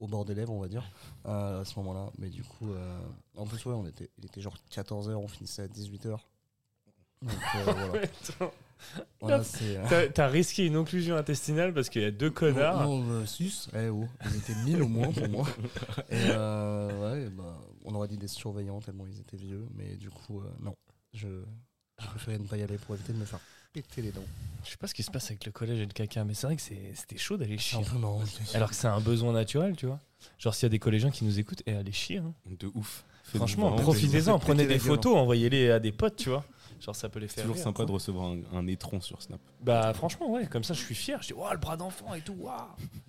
au 0.00 0.06
bord 0.06 0.24
des 0.24 0.34
lèvres, 0.34 0.52
on 0.52 0.60
va 0.60 0.68
dire, 0.68 0.84
à 1.24 1.62
ce 1.64 1.78
moment-là. 1.78 2.10
Mais 2.18 2.28
du 2.28 2.42
coup, 2.42 2.70
en 3.36 3.46
plus, 3.46 3.64
ouais, 3.64 3.74
on 3.74 3.86
était, 3.86 4.10
il 4.18 4.24
était 4.26 4.40
genre 4.40 4.56
14h, 4.72 5.14
on 5.14 5.28
finissait 5.28 5.62
à 5.62 5.66
18h. 5.68 6.18
Donc 7.22 7.32
euh, 7.56 7.62
voilà, 8.38 8.52
voilà 9.20 9.44
c'est. 9.44 9.76
euh, 9.76 10.08
T'as 10.12 10.28
risqué 10.28 10.66
une 10.66 10.76
occlusion 10.76 11.16
intestinale 11.16 11.74
parce 11.74 11.88
qu'il 11.88 12.02
y 12.02 12.04
a 12.04 12.10
deux 12.10 12.30
connards. 12.30 12.84
Non, 12.84 12.98
non, 12.98 13.12
euh, 13.14 13.26
six, 13.26 13.68
eh 13.74 13.88
oh, 13.88 14.06
ils 14.24 14.36
étaient 14.36 14.54
1000 14.54 14.82
au 14.82 14.88
moins 14.88 15.10
pour 15.12 15.28
moi. 15.28 15.46
Et 16.10 16.14
euh, 16.30 17.24
ouais, 17.24 17.28
bah, 17.30 17.58
on 17.88 17.94
aurait 17.94 18.08
dit 18.08 18.18
des 18.18 18.28
surveillants 18.28 18.80
tellement 18.80 19.06
ils 19.06 19.18
étaient 19.20 19.36
vieux, 19.36 19.66
mais 19.74 19.96
du 19.96 20.10
coup, 20.10 20.40
euh, 20.40 20.44
non. 20.60 20.74
Je, 21.14 21.26
je 22.00 22.06
préférais 22.06 22.38
ne 22.38 22.46
pas 22.46 22.56
y 22.56 22.62
aller 22.62 22.78
pour 22.78 22.94
éviter 22.94 23.12
de 23.12 23.18
me 23.18 23.24
faire 23.24 23.40
péter 23.72 24.02
les 24.02 24.12
dents. 24.12 24.24
Je 24.64 24.70
sais 24.70 24.76
pas 24.76 24.86
ce 24.86 24.94
qui 24.94 25.02
se 25.02 25.10
passe 25.10 25.26
avec 25.26 25.44
le 25.46 25.52
collège 25.52 25.78
et 25.80 25.86
le 25.86 25.92
caca, 25.92 26.24
mais 26.24 26.34
c'est 26.34 26.46
vrai 26.46 26.56
que 26.56 26.62
c'est- 26.62 26.92
c'était 26.94 27.16
chaud 27.18 27.36
d'aller 27.36 27.56
C'est 27.58 27.76
chier. 27.76 27.84
peu 27.84 27.98
marrant. 27.98 28.22
Alors 28.54 28.68
que 28.70 28.74
c'est 28.76 28.86
un 28.88 29.00
besoin 29.00 29.32
naturel, 29.32 29.76
tu 29.76 29.86
vois. 29.86 29.98
Genre 30.38 30.54
s'il 30.54 30.64
y 30.64 30.66
a 30.66 30.70
des 30.70 30.78
collégiens 30.78 31.10
qui 31.10 31.24
nous 31.24 31.38
écoutent, 31.38 31.62
et 31.66 31.74
allez 31.74 31.92
chier. 31.92 32.18
hein. 32.18 32.32
De 32.46 32.70
ouf. 32.74 33.04
Franchement, 33.24 33.72
profitez-en, 33.76 34.38
prenez 34.38 34.62
des 34.66 34.74
gueule, 34.74 34.80
photos, 34.80 35.16
envoyez-les 35.16 35.70
à 35.70 35.78
des 35.80 35.92
potes, 35.92 36.16
tu 36.16 36.30
vois. 36.30 36.44
Genre 36.80 36.94
ça 36.96 37.08
peut 37.08 37.18
les 37.18 37.28
C'est 37.28 37.34
faire. 37.36 37.44
toujours 37.44 37.56
rire, 37.56 37.64
sympa 37.64 37.76
quoi. 37.78 37.86
de 37.86 37.92
recevoir 37.92 38.26
un, 38.28 38.40
un 38.52 38.66
étron 38.68 39.00
sur 39.00 39.20
Snap. 39.20 39.40
Bah 39.60 39.92
franchement, 39.94 40.30
ouais, 40.30 40.46
comme 40.46 40.64
ça 40.64 40.72
je 40.74 40.80
suis 40.82 40.94
fier. 40.94 41.20
Je 41.22 41.28
dis, 41.28 41.32
waouh, 41.34 41.52
le 41.52 41.58
bras 41.58 41.76
d'enfant 41.76 42.14
et 42.14 42.20
tout, 42.22 42.34
waouh, 42.34 42.68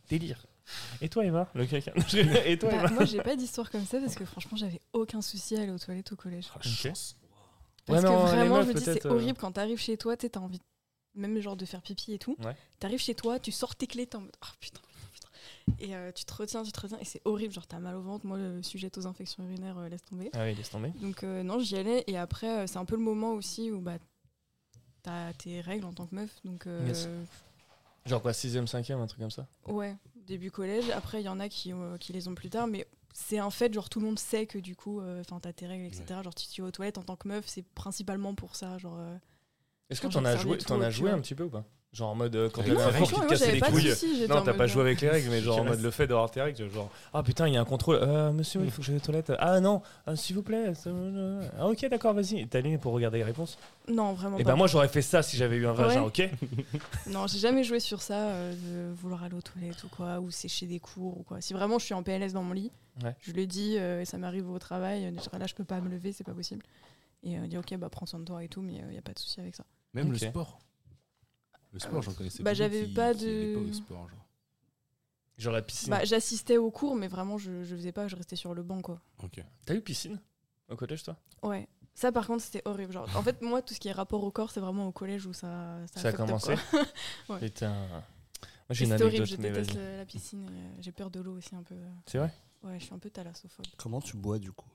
délire. 0.10 0.46
Et 1.02 1.10
toi, 1.10 1.26
Emma 1.26 1.48
le 1.56 1.66
caca 1.66 1.94
Et 2.46 2.58
toi, 2.58 2.70
Bah, 2.72 2.78
Emma 2.80 2.90
moi, 2.90 3.06
j'ai 3.06 3.22
pas 3.22 3.36
d'histoire 3.36 3.70
comme 3.72 3.86
ça 3.86 4.00
parce 4.00 4.16
que 4.16 4.26
franchement, 4.26 4.58
j'avais 4.58 4.80
aucun 4.94 5.22
souci 5.22 5.56
à 5.56 5.62
aller 5.62 5.72
aux 5.72 5.80
toilettes 5.80 6.12
au 6.12 6.16
collège. 6.16 6.46
Ah, 6.54 6.58
Ok. 6.58 6.64
chance. 6.64 7.16
Parce 7.86 8.04
Ouais, 8.04 8.08
que 8.08 8.14
non, 8.14 8.26
vraiment, 8.26 8.58
meufs, 8.58 8.68
je 8.68 8.74
me 8.74 8.78
dis, 8.78 8.84
c'est 8.86 9.06
euh, 9.06 9.10
horrible 9.12 9.38
quand 9.40 9.52
t'arrives 9.52 9.80
chez 9.80 9.98
toi, 9.98 10.16
t'as 10.16 10.40
envie, 10.40 10.60
même 11.16 11.40
genre 11.40 11.56
de 11.56 11.66
faire 11.66 11.82
pipi 11.82 12.14
et 12.14 12.20
tout. 12.20 12.38
Ouais. 12.44 12.56
T'arrives 12.80 13.00
chez 13.00 13.16
toi, 13.16 13.40
tu 13.40 13.52
sors 13.52 13.76
tes 13.76 13.88
clés, 13.88 14.06
t'es 14.06 14.16
en 14.18 14.22
mode, 14.22 14.32
oh 14.44 14.48
putain, 14.60 14.82
putain, 14.92 15.10
putain. 15.12 15.30
Et 15.80 15.96
euh, 15.96 16.12
tu 16.12 16.24
te 16.26 16.34
retiens, 16.34 16.62
tu 16.62 16.72
te 16.72 16.80
retiens, 16.80 17.00
et 17.00 17.06
c'est 17.06 17.22
horrible, 17.26 17.52
genre 17.54 17.66
t'as 17.66 17.80
mal 17.80 17.96
au 17.96 18.02
ventre. 18.02 18.26
Moi, 18.28 18.38
le 18.38 18.62
sujet 18.62 18.92
aux 18.96 19.08
infections 19.08 19.44
urinaires, 19.44 19.78
euh, 19.80 19.90
laisse 19.90 20.04
tomber. 20.04 20.30
Ah 20.34 20.44
oui, 20.46 20.54
laisse 20.54 20.70
tomber. 20.70 20.90
Donc, 21.02 21.24
euh, 21.24 21.42
non, 21.42 21.58
j'y 21.60 21.78
allais, 21.78 22.04
et 22.06 22.18
après, 22.18 22.60
euh, 22.60 22.68
c'est 22.68 22.78
un 22.78 22.86
peu 22.86 22.96
le 22.96 23.02
moment 23.02 23.32
aussi 23.32 23.72
où 23.72 23.82
bah, 23.82 23.98
t'as 25.02 25.34
tes 25.34 25.62
règles 25.62 25.86
en 25.86 25.94
tant 25.94 26.06
que 26.06 26.14
meuf. 26.14 26.30
Donc, 26.44 26.68
euh, 26.68 26.86
Yes. 26.88 27.08
Genre 28.06 28.22
quoi, 28.22 28.32
6ème, 28.34 28.66
5ème, 28.68 29.00
un 29.00 29.08
truc 29.08 29.20
comme 29.22 29.32
ça? 29.32 29.48
Ouais, 29.68 29.96
début 30.30 30.52
collège. 30.52 30.90
Après, 30.92 31.22
il 31.22 31.26
y 31.26 31.30
en 31.30 31.40
a 31.40 31.50
qui, 31.50 31.74
euh, 31.74 31.98
qui 31.98 32.14
les 32.14 32.28
ont 32.28 32.36
plus 32.36 32.50
tard, 32.50 32.68
mais 32.68 32.88
c'est 33.14 33.40
un 33.40 33.50
fait, 33.50 33.74
genre 33.74 33.90
tout 33.90 34.00
le 34.00 34.06
monde 34.06 34.20
sait 34.20 34.46
que 34.46 34.58
du 34.58 34.76
coup, 34.76 35.02
euh, 35.02 35.22
enfin, 35.22 35.40
t'as 35.42 35.52
tes 35.52 35.68
règles, 35.68 35.86
etc. 35.86 36.22
Genre, 36.24 36.34
si 36.38 36.50
tu 36.50 36.62
vas 36.62 36.68
aux 36.68 36.72
toilettes 36.72 36.98
en 36.98 37.04
tant 37.04 37.18
que 37.18 37.28
meuf, 37.28 37.46
c'est 37.48 37.64
principalement 37.74 38.34
pour 38.36 38.56
ça. 38.56 38.78
Genre, 38.78 38.96
euh, 38.98 39.18
Est-ce 39.90 40.00
que 40.00 40.08
t'en 40.08 40.24
as 40.24 40.38
joué, 40.38 40.58
t'en 40.58 40.80
as 40.80 40.90
joué 40.90 41.12
un 41.12 41.20
petit 41.20 41.36
peu 41.36 41.44
ou 41.44 41.50
pas? 41.50 41.66
Genre 41.92 42.10
en 42.10 42.14
mode 42.16 42.36
euh, 42.36 42.50
quand 42.54 42.62
c'est 42.64 42.70
un 42.72 42.92
cours 43.00 43.10
qui 43.26 43.28
te 43.28 43.36
j'avais 43.36 43.52
les 43.54 43.62
couilles. 43.62 43.94
Non, 44.30 44.44
t'as 44.44 44.54
pas 44.54 44.68
joué 44.68 44.82
avec 44.84 45.02
les 45.02 45.10
règles, 45.10 45.30
mais 45.32 45.42
genre 45.42 45.58
en 45.60 45.64
mode 45.64 45.82
le 45.82 45.90
fait 45.90 46.06
d'avoir 46.06 46.30
tes 46.30 46.40
règles, 46.40 46.70
genre 46.70 46.92
ah 47.14 47.24
putain, 47.24 47.48
il 47.48 47.56
y 47.56 47.58
a 47.58 47.62
un 47.62 47.66
contrôle. 47.66 47.96
Euh, 48.02 48.32
monsieur, 48.32 48.62
il 48.64 48.70
faut 48.70 48.82
que 48.82 48.86
j'aille 48.86 48.98
aux 48.98 49.00
toilettes. 49.00 49.34
Ah 49.40 49.60
non, 49.60 49.82
ah, 50.06 50.16
s'il 50.16 50.36
vous 50.36 50.44
plaît. 50.44 50.76
ça- 50.76 50.92
Ah 51.60 51.68
ok, 51.68 51.88
d'accord, 51.90 52.14
vas-y. 52.14 52.46
T'es 52.48 52.60
allé 52.60 52.78
pour 52.78 52.94
regarder 52.94 53.18
les 53.18 53.24
réponses? 53.24 53.58
Non, 53.88 54.14
vraiment 54.14 54.38
Et 54.38 54.44
pas. 54.44 54.52
ben 54.52 54.56
moi 54.56 54.68
j'aurais 54.68 54.88
fait 54.88 55.02
ça 55.02 55.24
si 55.24 55.36
j'avais 55.36 55.56
eu 55.56 55.66
un 55.66 55.74
vagin, 55.74 56.04
ok? 56.04 56.30
Non, 57.08 57.26
j'ai 57.26 57.40
jamais 57.40 57.64
joué 57.64 57.80
sur 57.80 58.04
ça, 58.04 58.28
euh, 58.28 58.54
de 58.92 58.94
vouloir 58.94 59.24
aller 59.24 59.34
aux 59.36 59.42
toilettes 59.42 59.84
ou 59.84 59.88
quoi, 59.88 60.20
ou 60.20 60.30
sécher 60.30 60.68
des 60.68 60.80
cours 60.80 61.18
ou 61.20 61.24
quoi. 61.24 61.42
Si 61.42 61.54
vraiment 61.54 61.80
je 61.80 61.86
suis 61.86 61.96
en 61.96 62.04
PLS 62.04 62.34
dans 62.34 62.44
mon 62.44 62.54
lit, 62.54 62.72
Ouais. 63.04 63.16
je 63.22 63.32
le 63.32 63.48
dis, 63.48 63.78
euh, 63.80 64.02
et 64.02 64.06
ça 64.06 64.18
m'arrive 64.20 64.48
au 64.52 64.60
travail, 64.60 65.12
là 65.12 65.46
je 65.48 65.56
peux 65.56 65.64
pas 65.64 65.80
me 65.82 65.90
lever, 65.90 66.12
c'est 66.12 66.24
pas 66.26 66.34
possible. 66.34 66.64
Et 67.24 67.38
euh, 67.40 67.48
dire 67.48 67.62
ok, 67.62 67.76
bah 67.78 67.90
prends 67.90 68.06
soin 68.06 68.20
de 68.20 68.26
toi 68.26 68.44
et 68.44 68.48
tout, 68.48 68.62
mais 68.62 68.74
il 68.90 68.94
y 68.94 68.98
a 68.98 69.02
pas 69.02 69.14
de 69.14 69.20
souci 69.20 69.40
avec 69.40 69.56
ça. 69.56 69.64
Même 69.96 70.12
le 70.12 70.18
sport. 70.20 70.60
Le 71.72 71.80
sport, 71.80 72.02
j'en 72.02 72.14
connaissais 72.14 72.42
Bah, 72.44 72.52
beaucoup 72.52 72.58
j'avais 72.58 72.86
qui- 72.88 72.94
pas 72.94 73.14
de- 73.14 73.54
pas 73.54 73.60
au 73.62 73.74
sport, 73.74 74.10
genre. 74.10 74.26
Genre 75.38 75.54
la 75.54 75.62
piscine. 75.62 75.90
Bah, 75.92 76.04
j'assistais 76.04 76.58
aux 76.58 76.72
cours, 76.72 76.96
mais 76.96 77.08
vraiment 77.08 77.38
je, 77.38 77.64
je 77.64 77.76
faisais 77.76 77.92
pas, 77.94 78.08
je 78.08 78.16
restais 78.16 78.36
sur 78.36 78.54
le 78.54 78.62
banc 78.64 78.82
quoi. 78.82 79.00
Ok. 79.24 79.42
T'as 79.66 79.74
eu 79.76 79.82
piscine 79.82 80.20
au 80.68 80.76
collège 80.76 81.04
toi? 81.04 81.18
Ouais. 81.44 81.68
Ça 81.94 82.12
par 82.12 82.28
contre 82.28 82.44
c'était 82.44 82.62
horrible. 82.66 82.92
Genre, 82.94 83.08
en 83.16 83.24
fait, 83.24 83.42
moi 83.42 83.62
tout 83.62 83.74
ce 83.74 83.80
qui 83.80 83.88
est 83.88 83.94
rapport 83.94 84.24
au 84.24 84.32
corps, 84.32 84.52
c'est 84.52 84.60
vraiment 84.60 84.88
au 84.88 84.92
collège 84.92 85.26
où 85.26 85.34
ça, 85.34 85.78
ça, 85.94 86.02
Ça 86.02 86.08
a 86.10 86.14
commencé. 86.14 86.56
Ouais. 87.30 87.40
Moi 87.40 87.40
j'ai 88.76 88.86
une 88.86 88.92
C'était 88.92 89.04
horrible, 89.04 89.24
anecdote, 89.24 89.28
je 89.28 89.42
mais 89.42 89.50
déteste 89.52 89.76
la 89.98 90.06
piscine, 90.06 90.44
et, 90.44 90.52
euh, 90.52 90.70
j'ai 90.82 90.92
peur 90.92 91.10
de 91.10 91.20
l'eau 91.22 91.38
aussi 91.38 91.56
un 91.56 91.64
peu. 91.64 91.76
C'est 92.06 92.18
vrai? 92.18 92.34
Ouais, 92.64 92.78
je 92.80 92.86
suis 92.86 92.94
un 92.94 93.00
peu 93.00 93.10
thalassophobe. 93.10 93.66
Comment 93.78 94.02
tu 94.02 94.18
bois 94.18 94.38
du 94.40 94.52
coup? 94.52 94.68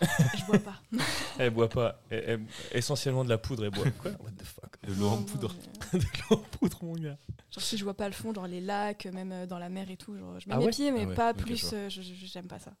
je 0.38 0.44
bois 0.46 0.58
pas. 0.58 0.80
Elle 1.38 1.50
boit 1.50 1.68
pas. 1.68 2.00
Elle- 2.10 2.24
elle- 2.26 2.46
essentiellement 2.72 3.24
de 3.24 3.28
la 3.28 3.38
poudre, 3.38 3.64
elle 3.64 3.70
boit. 3.70 3.90
Quoi 3.90 4.10
What 4.12 4.30
the 4.38 4.44
fuck 4.44 4.76
De 4.86 4.92
l'eau 4.94 5.08
en 5.08 5.22
poudre. 5.22 5.54
mais- 5.92 5.98
De 6.00 6.04
l'eau 6.04 6.36
en 6.36 6.36
poudre, 6.36 6.78
mon 6.84 6.94
gars. 6.94 7.16
Genre 7.50 7.62
si 7.62 7.76
je 7.78 7.84
vois 7.84 7.94
pas 7.94 8.06
le 8.06 8.14
fond, 8.14 8.32
genre 8.34 8.46
les 8.46 8.60
lacs, 8.60 9.06
même 9.06 9.32
euh, 9.32 9.46
dans 9.46 9.58
la 9.58 9.68
mer 9.68 9.90
et 9.90 9.96
tout, 9.96 10.16
genre 10.16 10.38
je 10.40 10.48
mets 10.48 10.54
Ah 10.54 10.58
mes 10.58 10.64
ouais 10.66 10.70
pieds 10.70 10.90
mais 10.92 11.02
Ah 11.04 11.08
ouais, 11.08 11.14
pas 11.14 11.34
plus, 11.34 11.70
euh, 11.72 11.88
j'aime 11.88 12.46
pas 12.46 12.58
ça. 12.58 12.72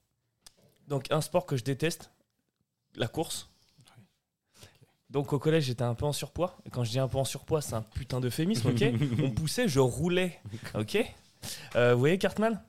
Donc 0.86 1.06
un 1.10 1.20
sport 1.20 1.44
que 1.46 1.56
je 1.56 1.64
déteste, 1.64 2.10
la 2.94 3.08
course. 3.08 3.48
Donc 5.10 5.32
au 5.32 5.38
collège 5.38 5.64
j'étais 5.64 5.82
un 5.84 5.94
peu 5.94 6.04
en 6.04 6.12
surpoids. 6.12 6.56
Et 6.66 6.70
quand 6.70 6.84
je 6.84 6.90
dis 6.90 6.98
un 6.98 7.08
peu 7.08 7.18
en 7.18 7.24
surpoids, 7.24 7.62
c'est 7.62 7.74
un 7.74 7.82
putain 7.82 8.20
d'euphémisme, 8.20 8.68
ok 8.70 8.84
On 9.24 9.30
poussait, 9.30 9.66
je 9.68 9.80
roulais, 9.80 10.38
ok 10.74 10.98
Euh, 11.76 11.94
Vous 11.94 12.00
voyez 12.00 12.18
Cartman? 12.18 12.60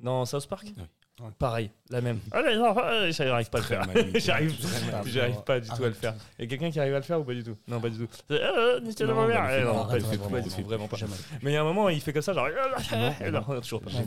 Dans 0.00 0.24
South 0.24 0.46
Park? 0.48 0.66
Oui. 0.76 0.82
Ouais. 1.20 1.28
Pareil, 1.38 1.70
la 1.90 2.00
même. 2.00 2.18
Ah, 2.32 2.42
mais 2.44 2.56
non, 2.56 2.74
ah, 2.76 3.08
J'arrive 3.10 3.48
pas 3.48 3.58
à 3.58 3.60
le 3.60 3.66
faire. 3.66 3.86
J'arrive 4.16 4.52
j'arrive 5.06 5.42
pas 5.44 5.60
du 5.60 5.68
tout 5.68 5.84
à 5.84 5.86
le 5.86 5.92
faire. 5.92 6.14
Il 6.38 6.42
y 6.42 6.46
a 6.46 6.50
quelqu'un 6.50 6.72
qui 6.72 6.80
arrive 6.80 6.94
à 6.94 6.98
le 6.98 7.04
faire 7.04 7.20
ou 7.20 7.24
pas 7.24 7.34
du 7.34 7.44
tout? 7.44 7.56
Non, 7.68 7.80
pas 7.80 7.88
du 7.88 7.98
tout. 7.98 8.08
Ah, 8.30 8.34
ah, 8.34 8.80
Non, 8.80 9.14
bah, 9.14 9.26
mère. 9.28 9.42
le 9.42 9.48
fait 9.48 9.60
Eh, 9.60 9.64
non, 9.64 9.78
Arrête, 9.78 9.88
pas 9.88 9.98
du 9.98 10.02
tout, 10.02 10.10
pas 10.10 10.28
vraiment, 10.28 10.46
du 10.48 10.54
tout, 10.54 10.62
vraiment 10.62 10.88
pas. 10.88 10.96
Jamais. 10.96 11.14
Mais 11.42 11.52
il 11.52 11.54
y 11.54 11.56
a 11.56 11.60
un 11.60 11.64
moment, 11.64 11.88
il 11.88 12.00
fait 12.00 12.12
comme 12.12 12.22
ça, 12.22 12.32
genre. 12.32 12.48
Non, 12.48 13.30
Non, 13.30 13.60
toujours 13.60 13.80
pas. 13.80 13.90
J'ai 13.90 14.00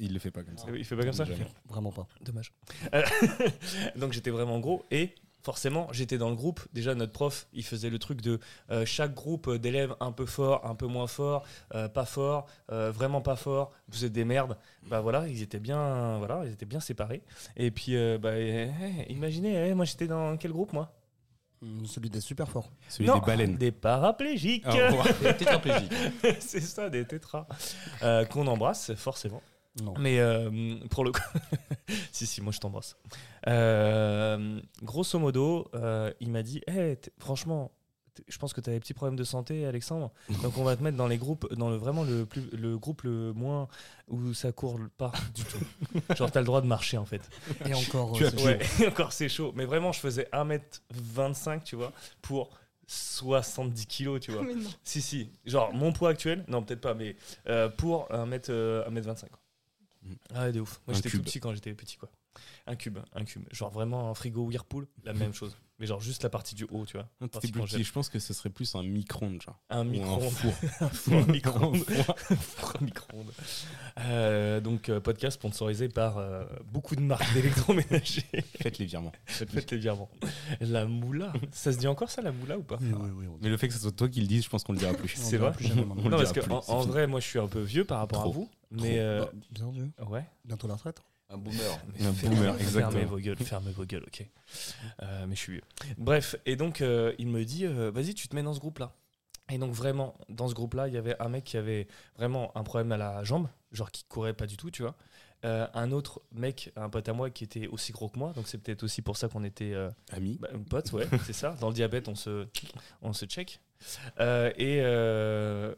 Il 0.00 0.14
le 0.14 0.18
fait 0.18 0.30
pas 0.30 0.42
comme 0.42 0.56
ça. 0.56 0.66
Il 0.74 0.84
fait 0.84 0.96
pas 0.96 1.02
comme 1.02 1.12
ça. 1.12 1.24
Vraiment 1.68 1.92
pas. 1.92 2.06
Dommage. 2.22 2.52
Euh, 2.94 3.02
Donc 3.96 4.12
j'étais 4.12 4.30
vraiment 4.30 4.58
gros 4.60 4.84
et 4.90 5.14
forcément 5.42 5.88
j'étais 5.92 6.18
dans 6.18 6.28
le 6.30 6.36
groupe. 6.36 6.60
Déjà 6.72 6.94
notre 6.94 7.12
prof 7.12 7.46
il 7.52 7.64
faisait 7.64 7.90
le 7.90 7.98
truc 7.98 8.20
de 8.20 8.38
euh, 8.70 8.84
chaque 8.86 9.14
groupe 9.14 9.50
d'élèves 9.56 9.94
un 10.00 10.12
peu 10.12 10.26
fort, 10.26 10.66
un 10.66 10.74
peu 10.74 10.86
moins 10.86 11.06
fort, 11.06 11.44
euh, 11.74 11.88
pas 11.88 12.04
fort, 12.04 12.46
euh, 12.72 12.90
vraiment 12.90 13.20
pas 13.20 13.36
fort. 13.36 13.72
Vous 13.88 14.04
êtes 14.04 14.12
des 14.12 14.24
merdes. 14.24 14.56
Bah 14.88 15.00
voilà 15.00 15.26
ils 15.28 15.42
étaient 15.42 15.60
bien 15.60 16.18
voilà 16.18 16.42
ils 16.46 16.52
étaient 16.52 16.66
bien 16.66 16.80
séparés. 16.80 17.22
Et 17.56 17.70
puis 17.70 17.96
euh, 17.96 18.18
bah 18.18 18.38
eh, 18.38 18.70
eh, 19.08 19.12
imaginez 19.12 19.68
eh, 19.68 19.74
moi 19.74 19.84
j'étais 19.84 20.06
dans 20.06 20.36
quel 20.36 20.52
groupe 20.52 20.72
moi? 20.72 20.92
Hum, 21.62 21.84
Celui 21.84 22.08
des 22.08 22.22
super 22.22 22.48
forts. 22.50 22.70
Celui 22.88 23.06
Non, 23.06 23.16
des 23.18 23.26
baleines. 23.26 23.56
Des 23.56 23.70
paraplégiques. 23.70 24.64
Ah, 24.66 24.70
au 24.72 24.96
revoir. 24.96 25.06
C'est 26.40 26.60
ça 26.60 26.88
des 26.88 27.04
tétras 27.04 27.46
Euh, 28.02 28.24
qu'on 28.24 28.46
embrasse 28.46 28.94
forcément. 28.94 29.42
Non. 29.82 29.94
Mais 29.98 30.18
euh, 30.18 30.76
pour 30.90 31.04
le 31.04 31.12
coup, 31.12 31.20
si, 32.12 32.26
si, 32.26 32.40
moi 32.42 32.52
je 32.52 32.58
t'embrasse. 32.58 32.96
Euh, 33.46 34.60
grosso 34.82 35.18
modo, 35.18 35.68
euh, 35.74 36.12
il 36.20 36.30
m'a 36.30 36.42
dit 36.42 36.60
Eh, 36.66 36.96
t- 36.96 37.12
franchement, 37.18 37.70
je 38.28 38.36
pense 38.36 38.52
que 38.52 38.60
tu 38.60 38.68
as 38.68 38.72
des 38.72 38.80
petits 38.80 38.94
problèmes 38.94 39.16
de 39.16 39.24
santé, 39.24 39.64
Alexandre. 39.64 40.10
Donc 40.42 40.58
on 40.58 40.64
va 40.64 40.76
te 40.76 40.82
mettre 40.82 40.96
dans 40.96 41.06
les 41.06 41.16
groupes, 41.18 41.50
dans 41.54 41.70
le 41.70 41.76
vraiment 41.76 42.02
le, 42.02 42.26
plus, 42.26 42.50
le 42.52 42.76
groupe 42.78 43.02
le 43.02 43.32
moins 43.32 43.68
où 44.08 44.34
ça 44.34 44.50
court 44.52 44.78
pas 44.98 45.12
du 45.34 45.44
tout. 45.44 45.58
Genre, 46.16 46.30
tu 46.30 46.36
as 46.36 46.40
le 46.40 46.46
droit 46.46 46.60
de 46.60 46.66
marcher 46.66 46.98
en 46.98 47.06
fait. 47.06 47.22
Et 47.64 47.72
encore, 47.72 48.12
Tu 48.12 48.24
euh, 48.24 48.30
c'est 48.30 48.44
Ouais, 48.44 48.64
chaud. 48.64 48.82
et 48.84 48.88
encore 48.88 49.12
c'est 49.12 49.28
chaud. 49.28 49.52
Mais 49.54 49.64
vraiment, 49.64 49.92
je 49.92 50.00
faisais 50.00 50.28
1m25, 50.32 51.62
tu 51.62 51.76
vois, 51.76 51.92
pour 52.22 52.50
70 52.88 53.86
kilos, 53.86 54.20
tu 54.20 54.32
vois. 54.32 54.42
Si, 54.84 55.00
si. 55.00 55.30
Genre, 55.46 55.72
mon 55.72 55.92
poids 55.92 56.10
actuel, 56.10 56.44
non, 56.48 56.62
peut-être 56.62 56.80
pas, 56.80 56.94
mais 56.94 57.14
euh, 57.48 57.68
pour 57.68 58.08
1m, 58.10 58.50
euh, 58.50 58.88
1m25. 58.90 59.26
Ah 60.34 60.44
ouais, 60.44 60.52
de 60.52 60.60
ouf. 60.60 60.80
Moi, 60.86 60.94
j'étais 60.94 61.10
tout 61.10 61.22
petit 61.22 61.40
quand 61.40 61.54
j'étais 61.54 61.74
petit, 61.74 61.96
quoi. 61.96 62.10
Un 62.70 62.76
cube, 62.76 62.98
un 63.14 63.24
cube. 63.24 63.42
Genre 63.50 63.70
vraiment 63.70 64.10
un 64.10 64.14
frigo 64.14 64.42
Whirlpool, 64.44 64.86
la 65.04 65.12
même 65.12 65.34
chose. 65.34 65.56
Mais 65.80 65.86
genre 65.86 66.00
juste 66.00 66.22
la 66.22 66.28
partie 66.28 66.54
du 66.54 66.64
haut, 66.70 66.84
tu 66.84 66.98
vois. 66.98 67.08
Non, 67.22 67.28
Partie 67.28 67.50
plus 67.50 67.62
petit. 67.62 67.82
Je 67.82 67.90
pense 67.92 68.10
que 68.10 68.18
ce 68.18 68.34
serait 68.34 68.50
plus 68.50 68.74
un 68.74 68.82
micro-ondes, 68.82 69.40
genre. 69.40 69.58
Un 69.70 69.82
micro-ondes. 69.84 70.30
four. 70.30 70.52
Un 70.82 70.88
four 70.90 71.26
micro-ondes. 71.28 71.78
Four 71.78 72.74
à 72.78 72.84
micro-ondes. 72.84 73.32
Euh, 73.98 74.60
donc, 74.60 74.88
euh, 74.90 75.00
podcast 75.00 75.36
sponsorisé 75.36 75.88
par 75.88 76.18
euh, 76.18 76.44
beaucoup 76.70 76.96
de 76.96 77.00
marques 77.00 77.32
d'électroménager. 77.32 78.22
Faites 78.60 78.76
les 78.78 78.84
virements. 78.84 79.12
Faites 79.24 79.70
les 79.70 79.78
virements. 79.78 80.10
La 80.60 80.84
moula. 80.84 81.32
Ça 81.50 81.72
se 81.72 81.78
dit 81.78 81.86
encore 81.88 82.10
ça, 82.10 82.20
la 82.22 82.30
moula 82.30 82.58
ou 82.58 82.62
pas? 82.62 82.76
Oui, 82.80 82.92
oui, 82.92 83.10
oui. 83.16 83.38
Mais 83.40 83.48
le 83.48 83.56
fait 83.56 83.66
que 83.68 83.74
ce 83.74 83.80
soit 83.80 83.90
toi 83.92 84.08
qui 84.08 84.20
le 84.20 84.26
dise, 84.26 84.44
je 84.44 84.50
pense 84.50 84.62
qu'on 84.64 84.74
le 84.74 84.78
dira 84.78 84.92
plus. 84.92 85.16
On 85.18 85.22
c'est 85.24 85.38
vrai? 85.38 85.52
plus 85.52 85.66
jamais 85.66 85.82
Non, 85.86 86.10
parce 86.10 86.32
dira 86.32 86.34
que 86.34 86.40
plus, 86.40 86.54
en, 86.68 86.80
vrai, 86.82 87.06
moi, 87.06 87.20
je 87.20 87.26
suis 87.26 87.38
un 87.38 87.48
peu 87.48 87.60
vieux 87.60 87.86
par 87.86 87.98
rapport 87.98 88.20
Trop. 88.20 88.30
à 88.30 88.34
vous. 88.34 88.44
Trop. 88.44 88.84
Mais 88.84 88.98
euh, 88.98 89.24
Bah, 89.24 89.30
bien 89.50 89.70
vu. 89.70 89.90
ouais. 90.08 90.24
Bientôt 90.44 90.68
la 90.68 90.74
retraite. 90.74 91.02
Un 91.30 91.38
boomer. 91.38 91.58
Un 92.00 92.12
fermez- 92.12 92.28
boomer, 92.36 92.54
Fermez 92.56 92.60
exactement. 92.62 93.06
vos 93.06 93.18
gueules, 93.18 93.36
fermez 93.38 93.70
vos 93.72 93.84
gueules, 93.84 94.04
ok. 94.06 94.26
Euh, 95.02 95.26
mais 95.28 95.34
je 95.36 95.40
suis 95.40 95.52
vieux. 95.54 95.62
Bref, 95.98 96.36
et 96.46 96.56
donc 96.56 96.80
euh, 96.80 97.14
il 97.18 97.28
me 97.28 97.44
dit, 97.44 97.66
euh, 97.66 97.90
vas-y, 97.90 98.14
tu 98.14 98.28
te 98.28 98.34
mets 98.34 98.42
dans 98.42 98.54
ce 98.54 98.60
groupe-là. 98.60 98.92
Et 99.52 99.58
donc 99.58 99.72
vraiment, 99.72 100.16
dans 100.28 100.48
ce 100.48 100.54
groupe-là, 100.54 100.86
il 100.88 100.94
y 100.94 100.96
avait 100.96 101.20
un 101.20 101.28
mec 101.28 101.44
qui 101.44 101.56
avait 101.56 101.88
vraiment 102.16 102.56
un 102.56 102.62
problème 102.62 102.92
à 102.92 102.96
la 102.96 103.24
jambe, 103.24 103.48
genre 103.72 103.90
qui 103.90 104.04
courait 104.04 104.34
pas 104.34 104.46
du 104.46 104.56
tout, 104.56 104.70
tu 104.70 104.82
vois. 104.82 104.94
Euh, 105.44 105.66
un 105.74 105.90
autre 105.90 106.20
mec, 106.32 106.70
un 106.76 106.88
pote 106.90 107.08
à 107.08 107.12
moi, 107.14 107.30
qui 107.30 107.44
était 107.44 107.66
aussi 107.66 107.92
gros 107.92 108.08
que 108.08 108.18
moi, 108.18 108.32
donc 108.34 108.46
c'est 108.46 108.58
peut-être 108.58 108.82
aussi 108.82 109.00
pour 109.02 109.16
ça 109.16 109.28
qu'on 109.28 109.42
était 109.42 109.72
euh, 109.72 109.90
Ami. 110.12 110.36
bah, 110.38 110.48
potes, 110.68 110.92
ouais, 110.92 111.08
c'est 111.24 111.32
ça. 111.32 111.56
Dans 111.60 111.68
le 111.68 111.74
diabète, 111.74 112.08
on 112.08 112.14
se, 112.14 112.46
on 113.02 113.12
se 113.12 113.24
check. 113.26 113.58
Euh, 114.20 114.52
et, 114.56 114.80
euh, 114.82 115.74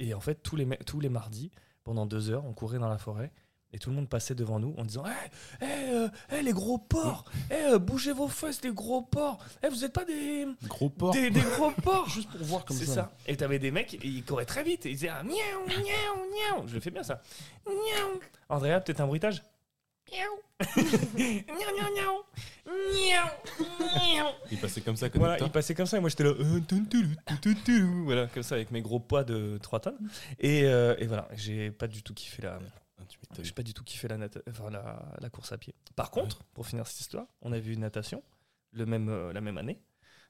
et 0.00 0.12
en 0.12 0.20
fait, 0.20 0.42
tous 0.42 0.56
les, 0.56 0.66
tous 0.86 1.00
les 1.00 1.08
mardis, 1.08 1.50
pendant 1.84 2.04
deux 2.04 2.30
heures, 2.30 2.44
on 2.44 2.52
courait 2.52 2.78
dans 2.78 2.88
la 2.88 2.98
forêt. 2.98 3.30
Et 3.72 3.78
tout 3.78 3.90
le 3.90 3.96
monde 3.96 4.08
passait 4.08 4.34
devant 4.34 4.58
nous 4.58 4.74
en 4.78 4.84
disant 4.84 5.04
Hé, 5.06 5.64
euh, 5.64 6.08
hey, 6.30 6.42
les 6.42 6.52
gros 6.52 6.78
porcs 6.78 7.24
hey, 7.50 7.64
euh, 7.74 7.78
Bougez 7.78 8.12
vos 8.12 8.28
fesses, 8.28 8.62
les 8.62 8.72
gros 8.72 9.02
porcs 9.02 9.44
hey, 9.62 9.68
Vous 9.70 9.84
êtes 9.84 9.92
pas 9.92 10.06
des, 10.06 10.46
Gros 10.64 10.88
porc. 10.88 11.12
des, 11.12 11.28
des 11.30 11.40
gros 11.40 11.70
porcs 11.82 12.08
Juste 12.08 12.30
pour 12.30 12.46
voir 12.46 12.64
comme 12.64 12.76
C'est 12.76 12.86
ça. 12.86 12.94
ça. 12.94 13.12
Et 13.26 13.36
t'avais 13.36 13.58
des 13.58 13.70
mecs, 13.70 13.98
ils 14.02 14.24
couraient 14.24 14.46
très 14.46 14.62
vite. 14.62 14.86
Et 14.86 14.90
ils 14.90 14.94
disaient 14.94 15.10
ah, 15.10 15.22
Miaou, 15.22 15.66
miaou, 15.66 16.56
miaou. 16.56 16.66
Je 16.68 16.74
le 16.74 16.80
fais 16.80 16.90
bien 16.90 17.02
ça. 17.02 17.20
Miaou. 17.66 18.20
Andrea, 18.48 18.80
peut-être 18.80 19.00
un 19.00 19.06
bruitage 19.06 19.42
Miaou. 20.10 20.40
Miaou, 21.18 21.76
miaou, 21.76 21.94
miaou. 21.94 22.22
Miaou, 22.66 23.66
miaou. 24.14 24.28
Il 24.50 24.58
passait 24.58 24.80
comme 24.80 24.96
ça 24.96 25.08
côté 25.10 25.18
Voilà, 25.18 25.38
il 25.38 25.50
passait 25.50 25.74
comme 25.74 25.84
ça 25.86 25.98
et 25.98 26.00
moi 26.00 26.08
j'étais 26.08 26.24
là, 26.24 26.30
euh, 26.30 26.60
voilà, 28.04 28.26
comme 28.28 28.42
ça 28.42 28.54
avec 28.54 28.70
mes 28.70 28.80
gros 28.80 28.98
poids 28.98 29.24
de 29.24 29.58
3 29.62 29.80
tonnes. 29.80 29.98
Et, 30.38 30.64
euh, 30.64 30.94
et 30.98 31.06
voilà, 31.06 31.28
j'ai 31.36 31.70
pas 31.70 31.86
du 31.86 32.02
tout 32.02 32.14
kiffé 32.14 32.42
la, 32.42 32.58
M'étonnes. 33.30 33.44
j'ai 33.44 33.52
pas 33.52 33.62
du 33.62 33.72
tout 33.74 33.84
kiffé 33.84 34.08
la, 34.08 34.18
nata- 34.18 34.40
enfin, 34.50 34.70
la, 34.70 35.02
la 35.20 35.30
course 35.30 35.52
à 35.52 35.58
pied. 35.58 35.74
Par 35.96 36.10
contre, 36.10 36.42
pour 36.54 36.66
finir 36.66 36.86
cette 36.86 37.00
histoire, 37.00 37.26
on 37.42 37.52
a 37.52 37.58
vu 37.58 37.72
une 37.74 37.80
natation 37.80 38.22
le 38.72 38.84
même, 38.86 39.08
euh, 39.08 39.32
la 39.32 39.40
même 39.40 39.56
année, 39.58 39.80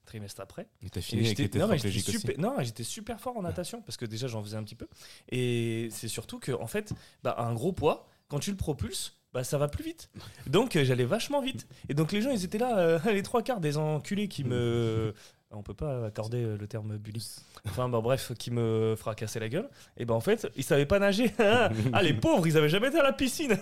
trimestre 0.06 0.40
après. 0.40 0.68
Et 0.82 0.90
t'as 0.90 1.00
Et 1.00 1.02
fini 1.02 1.26
avec 1.26 1.36
non, 1.58 1.66
mais 1.68 1.78
super, 2.12 2.38
non, 2.38 2.54
j'étais 2.60 2.84
super 2.84 3.20
fort 3.20 3.36
en 3.36 3.42
natation 3.42 3.82
parce 3.82 3.96
que 3.96 4.06
déjà 4.06 4.26
j'en 4.28 4.42
faisais 4.42 4.56
un 4.56 4.62
petit 4.64 4.76
peu. 4.76 4.88
Et 5.30 5.88
c'est 5.90 6.08
surtout 6.08 6.38
que 6.38 6.52
en 6.52 6.66
fait, 6.66 6.92
bah, 7.22 7.34
un 7.38 7.52
gros 7.54 7.72
poids, 7.72 8.06
quand 8.28 8.38
tu 8.38 8.50
le 8.50 8.56
propulses, 8.56 9.16
bah, 9.32 9.44
ça 9.44 9.58
va 9.58 9.68
plus 9.68 9.84
vite. 9.84 10.10
Donc 10.46 10.76
euh, 10.76 10.84
j'allais 10.84 11.04
vachement 11.04 11.42
vite. 11.42 11.66
Et 11.88 11.94
donc 11.94 12.12
les 12.12 12.22
gens 12.22 12.30
ils 12.30 12.44
étaient 12.44 12.58
là, 12.58 12.78
euh, 12.78 12.98
les 13.12 13.22
trois 13.22 13.42
quarts 13.42 13.60
des 13.60 13.76
enculés 13.76 14.28
qui 14.28 14.44
me. 14.44 15.12
On 15.50 15.62
peut 15.62 15.72
pas 15.74 16.04
accorder 16.06 16.44
euh, 16.44 16.58
le 16.58 16.66
terme 16.66 16.98
bully. 16.98 17.26
Enfin 17.66 17.88
bah, 17.88 18.00
bref, 18.02 18.32
qui 18.38 18.50
me 18.50 18.94
fracassaient 18.98 19.40
la 19.40 19.48
gueule. 19.48 19.68
Et 19.96 20.04
ben 20.04 20.14
en 20.14 20.20
fait, 20.20 20.46
ils 20.56 20.62
savaient 20.62 20.84
pas 20.86 20.98
nager. 20.98 21.32
ah 21.38 22.02
les 22.02 22.12
pauvres, 22.12 22.46
ils 22.46 22.56
avaient 22.58 22.68
jamais 22.68 22.88
été 22.88 22.98
à 22.98 23.02
la 23.02 23.14
piscine. 23.14 23.56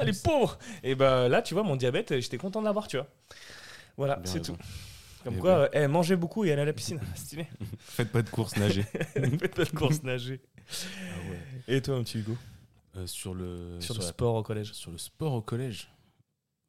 Ah 0.00 0.04
les 0.04 0.12
pauvres. 0.12 0.58
Et 0.82 0.96
bah 0.96 1.28
là, 1.28 1.42
tu 1.42 1.54
vois, 1.54 1.62
mon 1.62 1.76
diabète, 1.76 2.18
j'étais 2.20 2.38
content 2.38 2.60
de 2.60 2.66
l'avoir, 2.66 2.88
tu 2.88 2.96
vois. 2.96 3.06
Voilà, 3.96 4.20
c'est 4.24 4.42
tout. 4.42 4.56
Comme 5.22 5.34
Eh 5.36 5.40
quoi, 5.40 5.68
ben. 5.70 5.78
euh, 5.80 5.84
eh, 5.84 5.88
mangez 5.88 6.16
beaucoup 6.16 6.44
et 6.44 6.52
allez 6.52 6.62
à 6.62 6.64
la 6.66 6.72
piscine. 6.72 7.00
Stylé. 7.14 7.46
Faites 7.78 8.10
pas 8.10 8.22
de 8.22 8.28
course 8.30 8.56
nager. 8.56 8.82
Faites 8.82 9.54
pas 9.54 9.64
de 9.64 9.70
course 9.70 10.02
nager. 10.02 10.40
Ah 10.68 11.30
ouais. 11.30 11.76
Et 11.76 11.82
toi, 11.82 11.94
mon 11.96 12.02
petit 12.02 12.18
Hugo? 12.18 12.36
Euh, 12.96 13.06
sur 13.06 13.32
le 13.34 13.76
Sur 13.80 13.94
le 13.94 14.00
la- 14.00 14.06
sport 14.06 14.34
au 14.34 14.42
collège. 14.42 14.72
sur 14.72 14.90
le 14.90 14.98
sport 14.98 15.32
au 15.34 15.42
collège. 15.42 15.88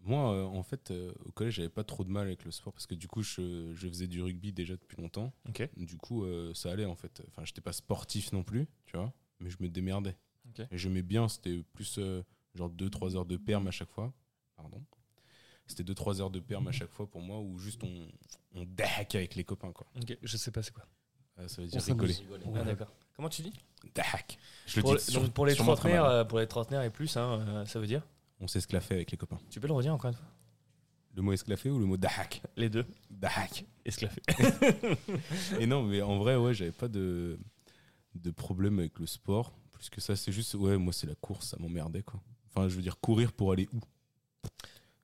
Moi, 0.08 0.34
euh, 0.34 0.44
en 0.46 0.64
fait, 0.64 0.90
euh, 0.92 1.12
au 1.26 1.32
collège, 1.34 1.56
j'avais 1.56 1.68
pas 1.70 1.84
trop 1.84 2.04
de 2.06 2.10
mal 2.10 2.28
avec 2.28 2.46
le 2.46 2.52
sport 2.52 2.72
parce 2.72 2.88
que 2.88 2.96
du 2.96 3.08
coup, 3.10 3.22
je, 3.24 3.74
je 3.74 3.88
faisais 3.90 4.08
du 4.08 4.22
rugby 4.22 4.54
déjà 4.54 4.76
depuis 4.76 4.96
longtemps. 5.02 5.34
Du 5.76 5.98
coup, 5.98 6.24
euh, 6.24 6.54
ça 6.54 6.72
allait 6.72 6.86
en 6.86 6.96
fait. 6.96 7.22
Enfin, 7.28 7.44
j'étais 7.44 7.60
pas 7.62 7.74
sportif 7.74 8.32
non 8.32 8.42
plus, 8.44 8.68
tu 8.86 8.96
vois, 8.96 9.14
mais 9.42 9.50
je 9.50 9.58
me 9.60 9.68
démerdais. 9.68 10.16
Ok. 10.50 10.66
Et 10.72 10.78
j'aimais 10.78 11.02
bien, 11.02 11.28
c'était 11.28 11.62
plus 11.74 11.98
euh, 12.00 12.24
genre 12.56 12.70
2-3 12.70 13.16
heures 13.18 13.26
de 13.26 13.36
perm 13.36 13.68
à 13.68 13.72
chaque 13.72 13.92
fois. 13.92 14.14
Pardon. 14.56 14.82
C'était 15.68 15.84
2-3 15.84 16.22
heures 16.22 16.32
de 16.32 16.40
perm 16.40 16.66
à 16.70 16.72
chaque 16.72 16.92
fois 16.92 17.10
pour 17.10 17.22
moi 17.22 17.42
où 17.42 17.60
juste 17.60 17.84
on, 17.84 18.08
on 18.56 18.66
avec 18.80 19.36
les 19.36 19.44
copains, 19.44 19.74
quoi. 19.74 19.88
Ok, 20.02 20.18
je 20.24 20.38
sais 20.38 20.52
pas 20.52 20.64
c'est 20.64 20.74
quoi. 20.74 20.86
Euh, 21.40 21.48
ça 21.50 21.62
veut 21.62 21.68
On 21.68 21.72
dire 21.72 21.82
s'amuse. 21.82 22.20
rigoler. 22.20 22.46
Ah, 22.56 22.64
d'accord. 22.64 22.94
Comment 23.16 23.28
tu 23.30 23.42
dis? 23.42 23.52
Dahack. 23.94 24.38
Je 24.68 24.78
le 24.78 24.82
pour, 24.84 24.92
dis 24.92 24.98
les- 25.06 25.12
sur- 25.12 25.22
donc, 25.22 25.34
pour 25.34 25.46
les 25.46 25.56
trentenaires, 25.56 26.26
pour 26.28 26.40
les 26.40 26.48
trentenaires 26.48 26.84
et 26.84 26.90
plus, 26.90 27.18
hein, 27.18 27.42
euh, 27.48 27.66
ça 27.66 27.80
veut 27.80 27.88
dire? 27.88 28.04
On 28.40 28.48
s'esclaffait 28.48 28.96
avec 28.96 29.12
les 29.12 29.18
copains. 29.18 29.40
Tu 29.50 29.60
peux 29.60 29.68
le 29.68 29.74
redire 29.74 29.94
encore 29.94 30.10
une 30.12 30.16
fois? 30.16 30.26
Le 31.16 31.24
mot 31.24 31.34
esclaffé 31.34 31.70
ou 31.72 31.80
le 31.80 31.86
mot 31.86 31.98
dahack 31.98 32.44
Les 32.56 32.70
deux. 32.70 32.86
Dahack. 33.10 33.66
Esclaffé. 33.86 34.22
Et 35.60 35.66
non, 35.66 35.82
mais 35.84 36.02
en 36.04 36.20
vrai, 36.20 36.36
ouais, 36.36 36.54
j'avais 36.54 36.72
pas 36.72 36.88
de, 36.88 37.40
de 38.14 38.32
problème 38.32 38.78
avec 38.80 39.00
le 39.00 39.08
sport. 39.08 39.52
Plus 39.72 39.90
que 39.90 40.00
ça, 40.02 40.16
c'est 40.16 40.32
juste, 40.32 40.54
ouais, 40.54 40.78
moi, 40.78 40.94
c'est 40.94 41.08
la 41.08 41.16
course, 41.16 41.48
ça 41.50 41.58
m'emmerdait, 41.60 42.04
quoi. 42.04 42.22
Enfin, 42.50 42.68
je 42.70 42.76
veux 42.76 42.82
dire, 42.84 43.00
courir 43.00 43.34
pour 43.34 43.52
aller 43.52 43.68
où? 43.74 43.80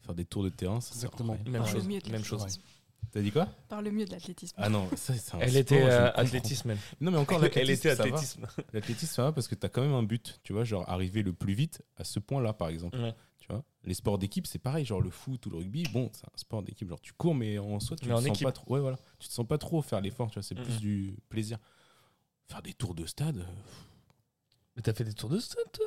Faire 0.02 0.14
des 0.14 0.26
tours 0.26 0.44
de 0.44 0.50
terrain, 0.50 0.82
ça 0.82 0.94
sert 0.94 1.10
à 1.10 1.14
Exactement. 1.14 1.34
rien. 1.34 1.52
Même 1.52 1.66
chose. 1.66 1.88
Même 1.88 2.24
chose. 2.24 2.60
L'athlétisme. 3.04 3.12
T'as 3.12 3.22
dit 3.22 3.32
quoi 3.32 3.46
Par 3.70 3.82
le 3.82 3.92
mieux 3.92 4.06
de 4.06 4.12
l'athlétisme. 4.12 4.56
Ah 4.60 4.70
non, 4.70 4.90
ça, 4.96 5.14
c'est 5.14 5.36
un 5.36 5.40
Elle 5.40 5.50
sport, 5.50 5.62
était 5.62 5.84
euh, 5.84 6.12
athlétisme, 6.14 6.70
elle. 6.72 6.78
Non, 7.02 7.12
mais 7.12 7.18
encore 7.18 7.38
Elle 7.38 7.44
l'athlétisme, 7.44 7.88
était 7.88 7.96
ça 7.96 8.04
va. 8.04 8.10
athlétisme. 8.10 8.48
L'athlétisme, 8.74 9.14
ça 9.16 9.24
va 9.24 9.32
parce 9.32 9.48
que 9.48 9.56
t'as 9.56 9.70
quand 9.70 9.82
même 9.82 9.94
un 9.94 10.04
but, 10.04 10.40
tu 10.44 10.54
vois, 10.54 10.64
genre 10.64 10.88
arriver 10.90 11.22
le 11.24 11.34
plus 11.34 11.54
vite 11.54 11.82
à 11.98 12.04
ce 12.04 12.20
point-là, 12.20 12.54
par 12.54 12.70
exemple. 12.70 12.98
Ouais. 12.98 13.14
Tu 13.40 13.48
vois, 13.52 13.64
les 13.84 13.94
sports 13.94 14.18
d'équipe, 14.18 14.48
c'est 14.48 14.58
pareil, 14.60 14.86
genre 14.86 15.02
le 15.02 15.10
foot 15.10 15.46
ou 15.46 15.50
le 15.50 15.58
rugby, 15.58 15.84
bon, 15.92 16.10
c'est 16.14 16.26
un 16.26 16.38
sport 16.38 16.64
d'équipe, 16.64 16.88
genre 16.88 17.02
tu 17.02 17.12
cours, 17.14 17.36
mais 17.36 17.60
en 17.60 17.80
soi, 17.82 17.98
tu 17.98 18.06
Mais 18.06 18.12
te 18.14 18.18
en 18.18 18.22
sens 18.22 18.28
équipe. 18.30 18.46
pas 18.46 18.52
trop. 18.54 18.74
Ouais, 18.74 18.80
voilà, 18.80 18.98
tu 19.20 19.28
te 19.28 19.34
sens 19.34 19.46
pas 19.46 19.58
trop 19.58 19.82
faire 19.82 20.00
l'effort, 20.00 20.30
tu 20.30 20.36
vois, 20.36 20.44
c'est 20.44 20.56
plus 20.56 20.80
du 20.80 21.18
plaisir. 21.30 21.58
Faire 22.48 22.62
des 22.62 22.74
tours 22.74 22.96
de 22.96 23.06
stade, 23.06 23.38
euh, 23.38 23.44
Mais 24.76 24.82
t'as 24.82 24.94
fait 24.94 25.04
des 25.04 25.14
tours 25.14 25.30
de 25.30 25.40
stade, 25.40 25.70
toi? 25.74 25.86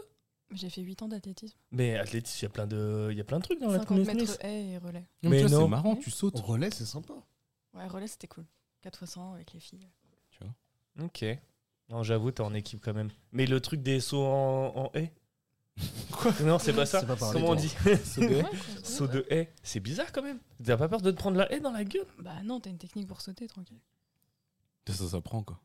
J'ai 0.52 0.70
fait 0.70 0.80
8 0.82 1.02
ans 1.02 1.08
d'athlétisme. 1.08 1.58
Mais 1.72 1.96
athlétisme, 1.96 2.38
il 2.40 2.42
y 2.42 2.46
a 2.46 2.50
plein 2.50 2.66
de, 2.66 3.08
il 3.10 3.18
y 3.18 3.20
a 3.20 3.24
plein 3.24 3.38
de 3.38 3.42
trucs 3.44 3.60
dans 3.60 3.70
50 3.72 3.98
l'athlétisme. 3.98 4.32
mètres 4.32 4.44
haie 4.44 4.66
et 4.70 4.78
relais. 4.78 5.04
Non, 5.22 5.30
Mais 5.30 5.40
tu 5.42 5.46
vois, 5.48 5.58
non. 5.58 5.64
c'est 5.64 5.70
marrant, 5.70 5.96
tu 5.96 6.10
sautes. 6.10 6.38
Au 6.38 6.42
relais, 6.42 6.70
c'est 6.70 6.84
sympa. 6.86 7.14
Ouais, 7.74 7.86
relais, 7.88 8.06
c'était 8.06 8.28
cool. 8.28 8.44
4 8.82 8.98
fois 8.98 9.06
100 9.08 9.32
avec 9.34 9.52
les 9.52 9.60
filles. 9.60 9.88
Ok. 11.02 11.24
Non, 11.90 12.02
j'avoue, 12.02 12.30
t'es 12.30 12.40
en 12.40 12.54
équipe 12.54 12.80
quand 12.82 12.94
même. 12.94 13.10
Mais 13.32 13.44
le 13.46 13.60
truc 13.60 13.82
des 13.82 14.00
sauts 14.00 14.24
en, 14.24 14.72
en 14.76 14.90
haie 14.94 15.12
Quoi 16.10 16.32
Non, 16.42 16.58
c'est 16.58 16.72
pas 16.72 16.86
ça. 16.86 17.00
C'est 17.00 17.06
pas 17.06 17.16
pareil, 17.16 17.34
Comment 17.34 17.50
on 17.52 17.54
dit 17.54 17.68
Saut 18.04 18.22
de 18.22 18.26
haie. 18.34 18.44
Saut 18.82 19.06
de 19.06 19.26
haie. 19.28 19.52
C'est 19.62 19.80
bizarre 19.80 20.10
quand 20.10 20.22
même. 20.22 20.38
T'as 20.64 20.76
pas 20.78 20.88
peur 20.88 21.02
de 21.02 21.10
te 21.10 21.16
prendre 21.16 21.36
la 21.36 21.52
haie 21.52 21.60
dans 21.60 21.70
la 21.72 21.84
gueule? 21.84 22.06
Bah 22.18 22.42
non, 22.44 22.60
t'as 22.60 22.70
une 22.70 22.78
technique 22.78 23.06
pour 23.06 23.20
sauter, 23.20 23.46
tranquille. 23.46 23.80
Ça, 24.88 24.94
ça 24.94 25.08
s'apprend, 25.08 25.42
quoi. 25.42 25.60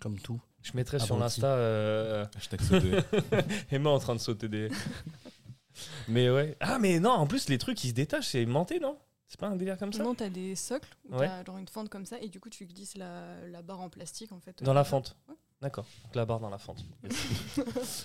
Comme 0.00 0.18
tout. 0.18 0.40
Je 0.64 0.72
mettrais 0.74 0.98
Ah 1.00 1.04
sur 1.04 1.14
bon, 1.14 1.20
l'Insta 1.22 1.46
euh, 1.46 2.24
Hashtag 2.36 2.60
saut 2.62 2.80
de 2.80 2.94
haie. 2.96 3.44
Emma 3.70 3.90
en 3.90 3.98
train 4.00 4.14
de 4.16 4.20
sauter 4.20 4.48
des 4.48 4.68
mais 6.08 6.30
ouais. 6.30 6.56
Ah, 6.60 6.78
mais 6.78 7.00
non, 7.00 7.10
en 7.10 7.26
plus, 7.26 7.48
les 7.48 7.58
trucs 7.58 7.76
qui 7.76 7.88
se 7.88 7.94
détachent, 7.94 8.28
c'est 8.28 8.40
aimanté, 8.42 8.78
non? 8.80 8.96
C'est 9.26 9.40
pas 9.40 9.48
un 9.48 9.56
délire 9.56 9.76
comme 9.76 9.92
ça? 9.92 10.02
Non, 10.04 10.14
t'as 10.14 10.28
des 10.28 10.54
socles 10.54 10.88
où 11.10 11.16
Ouais. 11.16 11.26
t'as 11.26 11.44
genre 11.44 11.58
une 11.58 11.66
fente 11.68 11.88
comme 11.88 12.06
ça 12.06 12.16
et 12.20 12.28
du 12.28 12.38
coup 12.38 12.50
tu 12.50 12.66
glisses 12.66 12.96
la, 12.96 13.40
la 13.50 13.62
barre 13.62 13.80
en 13.80 13.88
plastique 13.88 14.30
en 14.32 14.38
fait. 14.38 14.62
Dans 14.62 14.70
euh, 14.70 14.74
la 14.74 14.84
fente. 14.84 15.16
Ouais. 15.28 15.34
D'accord. 15.60 15.86
Donc 16.04 16.14
la 16.14 16.24
barre 16.24 16.38
dans 16.40 16.50
la 16.50 16.58
fente. 16.58 16.84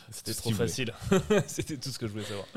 C'était 0.10 0.34
trop 0.34 0.52
facile. 0.52 0.94
C'était 1.48 1.78
tout 1.78 1.90
ce 1.90 2.00
que 2.00 2.08
je 2.08 2.12
voulais 2.14 2.24
savoir. 2.26 2.48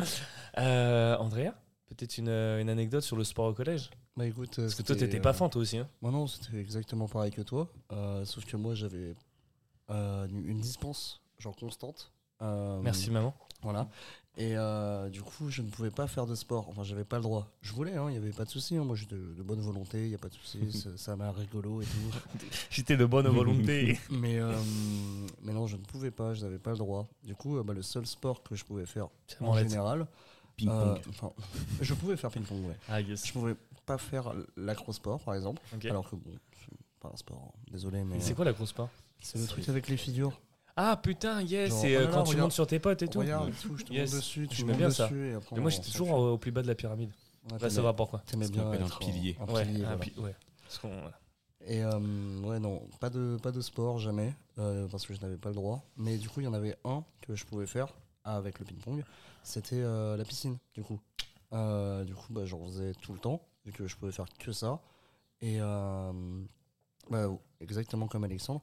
Euh, 0.58 1.16
Andrea, 1.18 1.50
peut-être 1.88 2.16
une, 2.18 2.28
une 2.30 2.70
anecdote 2.70 3.02
sur 3.02 3.16
le 3.16 3.24
sport 3.24 3.46
au 3.46 3.52
collège? 3.54 3.90
Bah 4.16 4.26
écoute. 4.26 4.56
Parce 4.56 4.74
que 4.74 4.82
toi, 4.82 4.96
t'étais 4.96 5.20
pas 5.20 5.32
fan, 5.34 5.50
toi 5.50 5.60
aussi. 5.60 5.78
Hein 5.78 5.88
Moi 6.00 6.10
non, 6.12 6.26
c'était 6.26 6.58
exactement 6.58 7.08
pareil 7.08 7.32
que 7.32 7.42
toi. 7.42 7.68
euh, 7.92 8.24
sauf 8.24 8.44
que 8.46 8.56
moi, 8.56 8.74
j'avais 8.74 8.96
euh, 8.98 9.14
une 9.88 10.44
une 10.46 10.60
dispense, 10.60 11.20
genre 11.38 11.56
constante. 11.56 12.12
Euh, 12.40 12.80
Merci, 12.82 13.10
maman. 13.10 13.34
Voilà. 13.62 13.88
Et 14.38 14.56
euh, 14.56 15.10
du 15.10 15.22
coup, 15.22 15.50
je 15.50 15.60
ne 15.62 15.68
pouvais 15.68 15.90
pas 15.90 16.06
faire 16.08 16.26
de 16.26 16.34
sport. 16.34 16.66
Enfin, 16.70 16.82
j'avais 16.82 17.04
pas 17.04 17.16
le 17.18 17.22
droit. 17.22 17.46
Je 17.60 17.72
voulais, 17.72 17.92
il 17.92 18.00
n'y 18.10 18.16
avait 18.16 18.30
pas 18.32 18.44
de 18.44 18.50
souci. 18.50 18.76
hein. 18.76 18.82
Moi, 18.82 18.96
j'ai 18.96 19.04
de, 19.06 19.34
de 19.34 19.42
bonne 19.42 19.60
volonté, 19.60 20.04
il 20.04 20.08
n'y 20.08 20.14
a 20.14 20.18
pas 20.18 20.28
de 20.30 20.34
souci. 20.34 20.72
ça- 20.82 20.96
ça 20.96 21.14
m'a 21.16 21.30
rigolo 21.30 21.82
et 21.82 21.84
tout. 21.84 22.18
J'étais 22.70 22.96
de 22.96 23.04
bonne 23.04 23.28
volonté. 23.28 23.98
Mais, 24.10 24.38
euh, 24.40 24.52
mais 25.42 25.52
non, 25.52 25.66
je 25.66 25.76
ne 25.76 25.82
pouvais 25.82 26.10
pas, 26.10 26.32
je 26.34 26.42
n'avais 26.42 26.58
pas 26.58 26.70
le 26.72 26.78
droit. 26.78 27.06
Du 27.22 27.34
coup, 27.36 27.58
euh, 27.58 27.62
bah, 27.62 27.74
le 27.74 27.82
seul 27.82 28.06
sport 28.06 28.42
que 28.42 28.56
je 28.56 28.64
pouvais 28.64 28.86
faire 28.86 29.08
en 29.40 29.56
général. 29.58 30.06
Ping-pong. 30.56 30.98
euh, 30.98 31.22
je 31.80 31.94
pouvais 31.94 32.16
faire 32.16 32.30
ping-pong, 32.30 32.64
ouais. 32.66 32.76
Ah, 32.88 33.00
yes. 33.00 33.26
Je 33.26 33.32
pouvais 33.32 33.54
pas 33.86 33.98
faire 33.98 34.32
l'acrosport, 34.56 35.20
par 35.20 35.34
exemple. 35.34 35.60
Alors 35.88 36.08
que 36.10 36.16
bon, 36.16 36.30
c'est 36.58 36.76
pas 37.00 37.10
un 37.12 37.16
sport, 37.16 37.52
hein. 37.54 37.58
désolé, 37.70 38.02
mais. 38.02 38.18
C'est 38.20 38.34
quoi 38.34 38.44
la 38.46 38.52
grosse 38.54 38.72
part 38.72 38.88
C'est 39.22 39.38
le 39.38 39.46
truc 39.46 39.68
avec 39.68 39.88
les 39.88 39.96
figures. 39.96 40.38
Ah 40.76 40.96
putain, 40.96 41.42
yes, 41.42 41.70
Genre, 41.70 41.80
c'est 41.80 41.96
oh 41.96 42.00
euh, 42.00 42.04
là 42.04 42.06
là, 42.06 42.12
quand 42.12 42.22
tu 42.24 42.28
regarde. 42.30 42.42
montes 42.46 42.52
sur 42.52 42.66
tes 42.66 42.78
potes 42.78 43.02
et 43.02 43.08
tout. 43.08 43.18
Regarde, 43.20 43.52
tout, 43.60 43.76
je 43.76 43.84
te 43.84 43.92
Yes. 43.92 44.10
monte 44.10 44.20
dessus, 44.20 44.48
tu 44.48 44.64
montes 44.64 44.76
bien 44.78 44.88
dessus. 44.88 44.96
ça. 45.02 45.10
Et 45.14 45.34
après, 45.34 45.56
Mais 45.56 45.60
moi 45.62 45.66
on 45.66 45.70
j'étais 45.70 45.90
toujours 45.90 46.10
au, 46.10 46.32
au 46.32 46.38
plus 46.38 46.50
bas 46.50 46.62
de 46.62 46.66
la 46.66 46.74
pyramide. 46.74 47.10
Ouais, 47.50 47.68
va 47.68 47.92
pourquoi. 47.92 48.20
T'aimais 48.26 48.48
bien 48.48 48.64
un 48.70 48.88
pilier. 49.00 49.36
un 49.40 49.52
Ouais, 49.52 49.64
pilier, 49.64 49.80
un 49.84 49.96
voilà. 49.96 49.96
pi- 49.98 50.14
ouais. 50.18 50.34
Parce 50.62 50.78
qu'on- 50.78 50.88
voilà. 51.00 51.18
Et 51.66 51.82
euh, 51.84 52.40
ouais, 52.40 52.58
non, 52.58 52.82
pas 53.00 53.10
de, 53.10 53.36
pas 53.42 53.52
de 53.52 53.60
sport, 53.60 53.98
jamais, 53.98 54.34
euh, 54.58 54.88
parce 54.88 55.06
que 55.06 55.14
je 55.14 55.20
n'avais 55.20 55.36
pas 55.36 55.50
le 55.50 55.54
droit. 55.54 55.82
Mais 55.96 56.16
du 56.18 56.28
coup, 56.28 56.40
il 56.40 56.44
y 56.44 56.46
en 56.48 56.54
avait 56.54 56.76
un 56.84 57.04
que 57.20 57.36
je 57.36 57.44
pouvais 57.44 57.66
faire 57.66 57.88
avec 58.24 58.58
le 58.58 58.64
ping-pong. 58.64 59.04
C'était 59.44 59.76
euh, 59.80 60.16
la 60.16 60.24
piscine, 60.24 60.56
du 60.74 60.82
coup. 60.82 60.98
Euh, 61.52 62.02
du 62.04 62.14
coup, 62.14 62.32
bah, 62.32 62.46
j'en 62.46 62.64
faisais 62.66 62.92
tout 63.02 63.12
le 63.12 63.18
temps, 63.18 63.42
vu 63.66 63.72
que 63.72 63.86
je 63.86 63.96
pouvais 63.96 64.10
faire 64.12 64.26
que 64.38 64.52
ça. 64.52 64.80
Et 65.40 65.58
euh, 65.60 66.12
bah, 67.10 67.28
exactement 67.60 68.06
comme 68.08 68.24
Alexandre, 68.24 68.62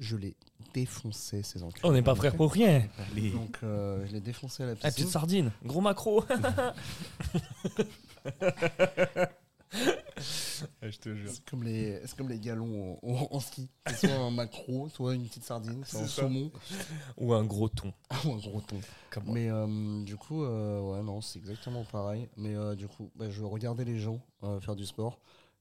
je 0.00 0.16
l'ai 0.16 0.34
défoncé, 0.74 1.42
ces 1.44 1.62
enculés. 1.62 1.86
On 1.88 1.92
n'est 1.92 2.02
pas 2.02 2.14
frères 2.16 2.34
pour 2.34 2.52
rien. 2.52 2.82
Allez. 3.12 3.30
Donc, 3.30 3.58
euh, 3.62 4.04
je 4.06 4.12
l'ai 4.12 4.20
défoncé 4.20 4.62
à 4.64 4.66
la 4.66 4.72
Ah, 4.72 4.74
piscine. 4.76 4.92
petite 4.94 5.08
sardine, 5.08 5.52
gros 5.64 5.80
macro. 5.80 6.24
je 10.82 10.98
te 10.98 11.14
jure. 11.14 11.30
C'est 11.32 11.44
comme 11.48 11.62
les, 11.64 12.00
c'est 12.04 12.16
comme 12.16 12.28
les 12.28 12.38
galons 12.38 12.98
en, 13.02 13.08
en- 13.08 13.28
en 13.30 13.40
ski. 13.40 13.68
C'est 13.86 14.08
soit 14.08 14.16
un 14.16 14.30
macro, 14.30 14.88
soit 14.88 15.14
une 15.14 15.26
petite 15.26 15.44
sardine, 15.44 15.84
soit 15.84 16.00
un 16.00 16.06
ça. 16.06 16.22
saumon, 16.22 16.50
Ou 17.18 17.32
un 17.34 17.44
gros 17.44 17.68
thon. 17.68 17.92
ou 18.24 18.32
un 18.32 18.38
gros 18.38 18.60
thon. 18.60 18.80
Comme. 19.10 19.24
Mais 19.32 19.48
euh, 19.50 20.02
du 20.02 20.16
coup, 20.16 20.42
euh, 20.42 20.80
ouais, 20.80 21.02
non, 21.02 21.20
c'est 21.20 21.38
exactement 21.38 21.84
pareil. 21.84 22.28
Mais 22.36 22.54
euh, 22.56 22.74
du 22.74 22.88
coup, 22.88 23.10
bah, 23.16 23.30
je 23.30 23.42
regardais 23.44 23.84
les 23.84 23.98
gens 23.98 24.20
euh, 24.42 24.60
faire 24.60 24.76
du 24.76 24.86
sport. 24.86 25.20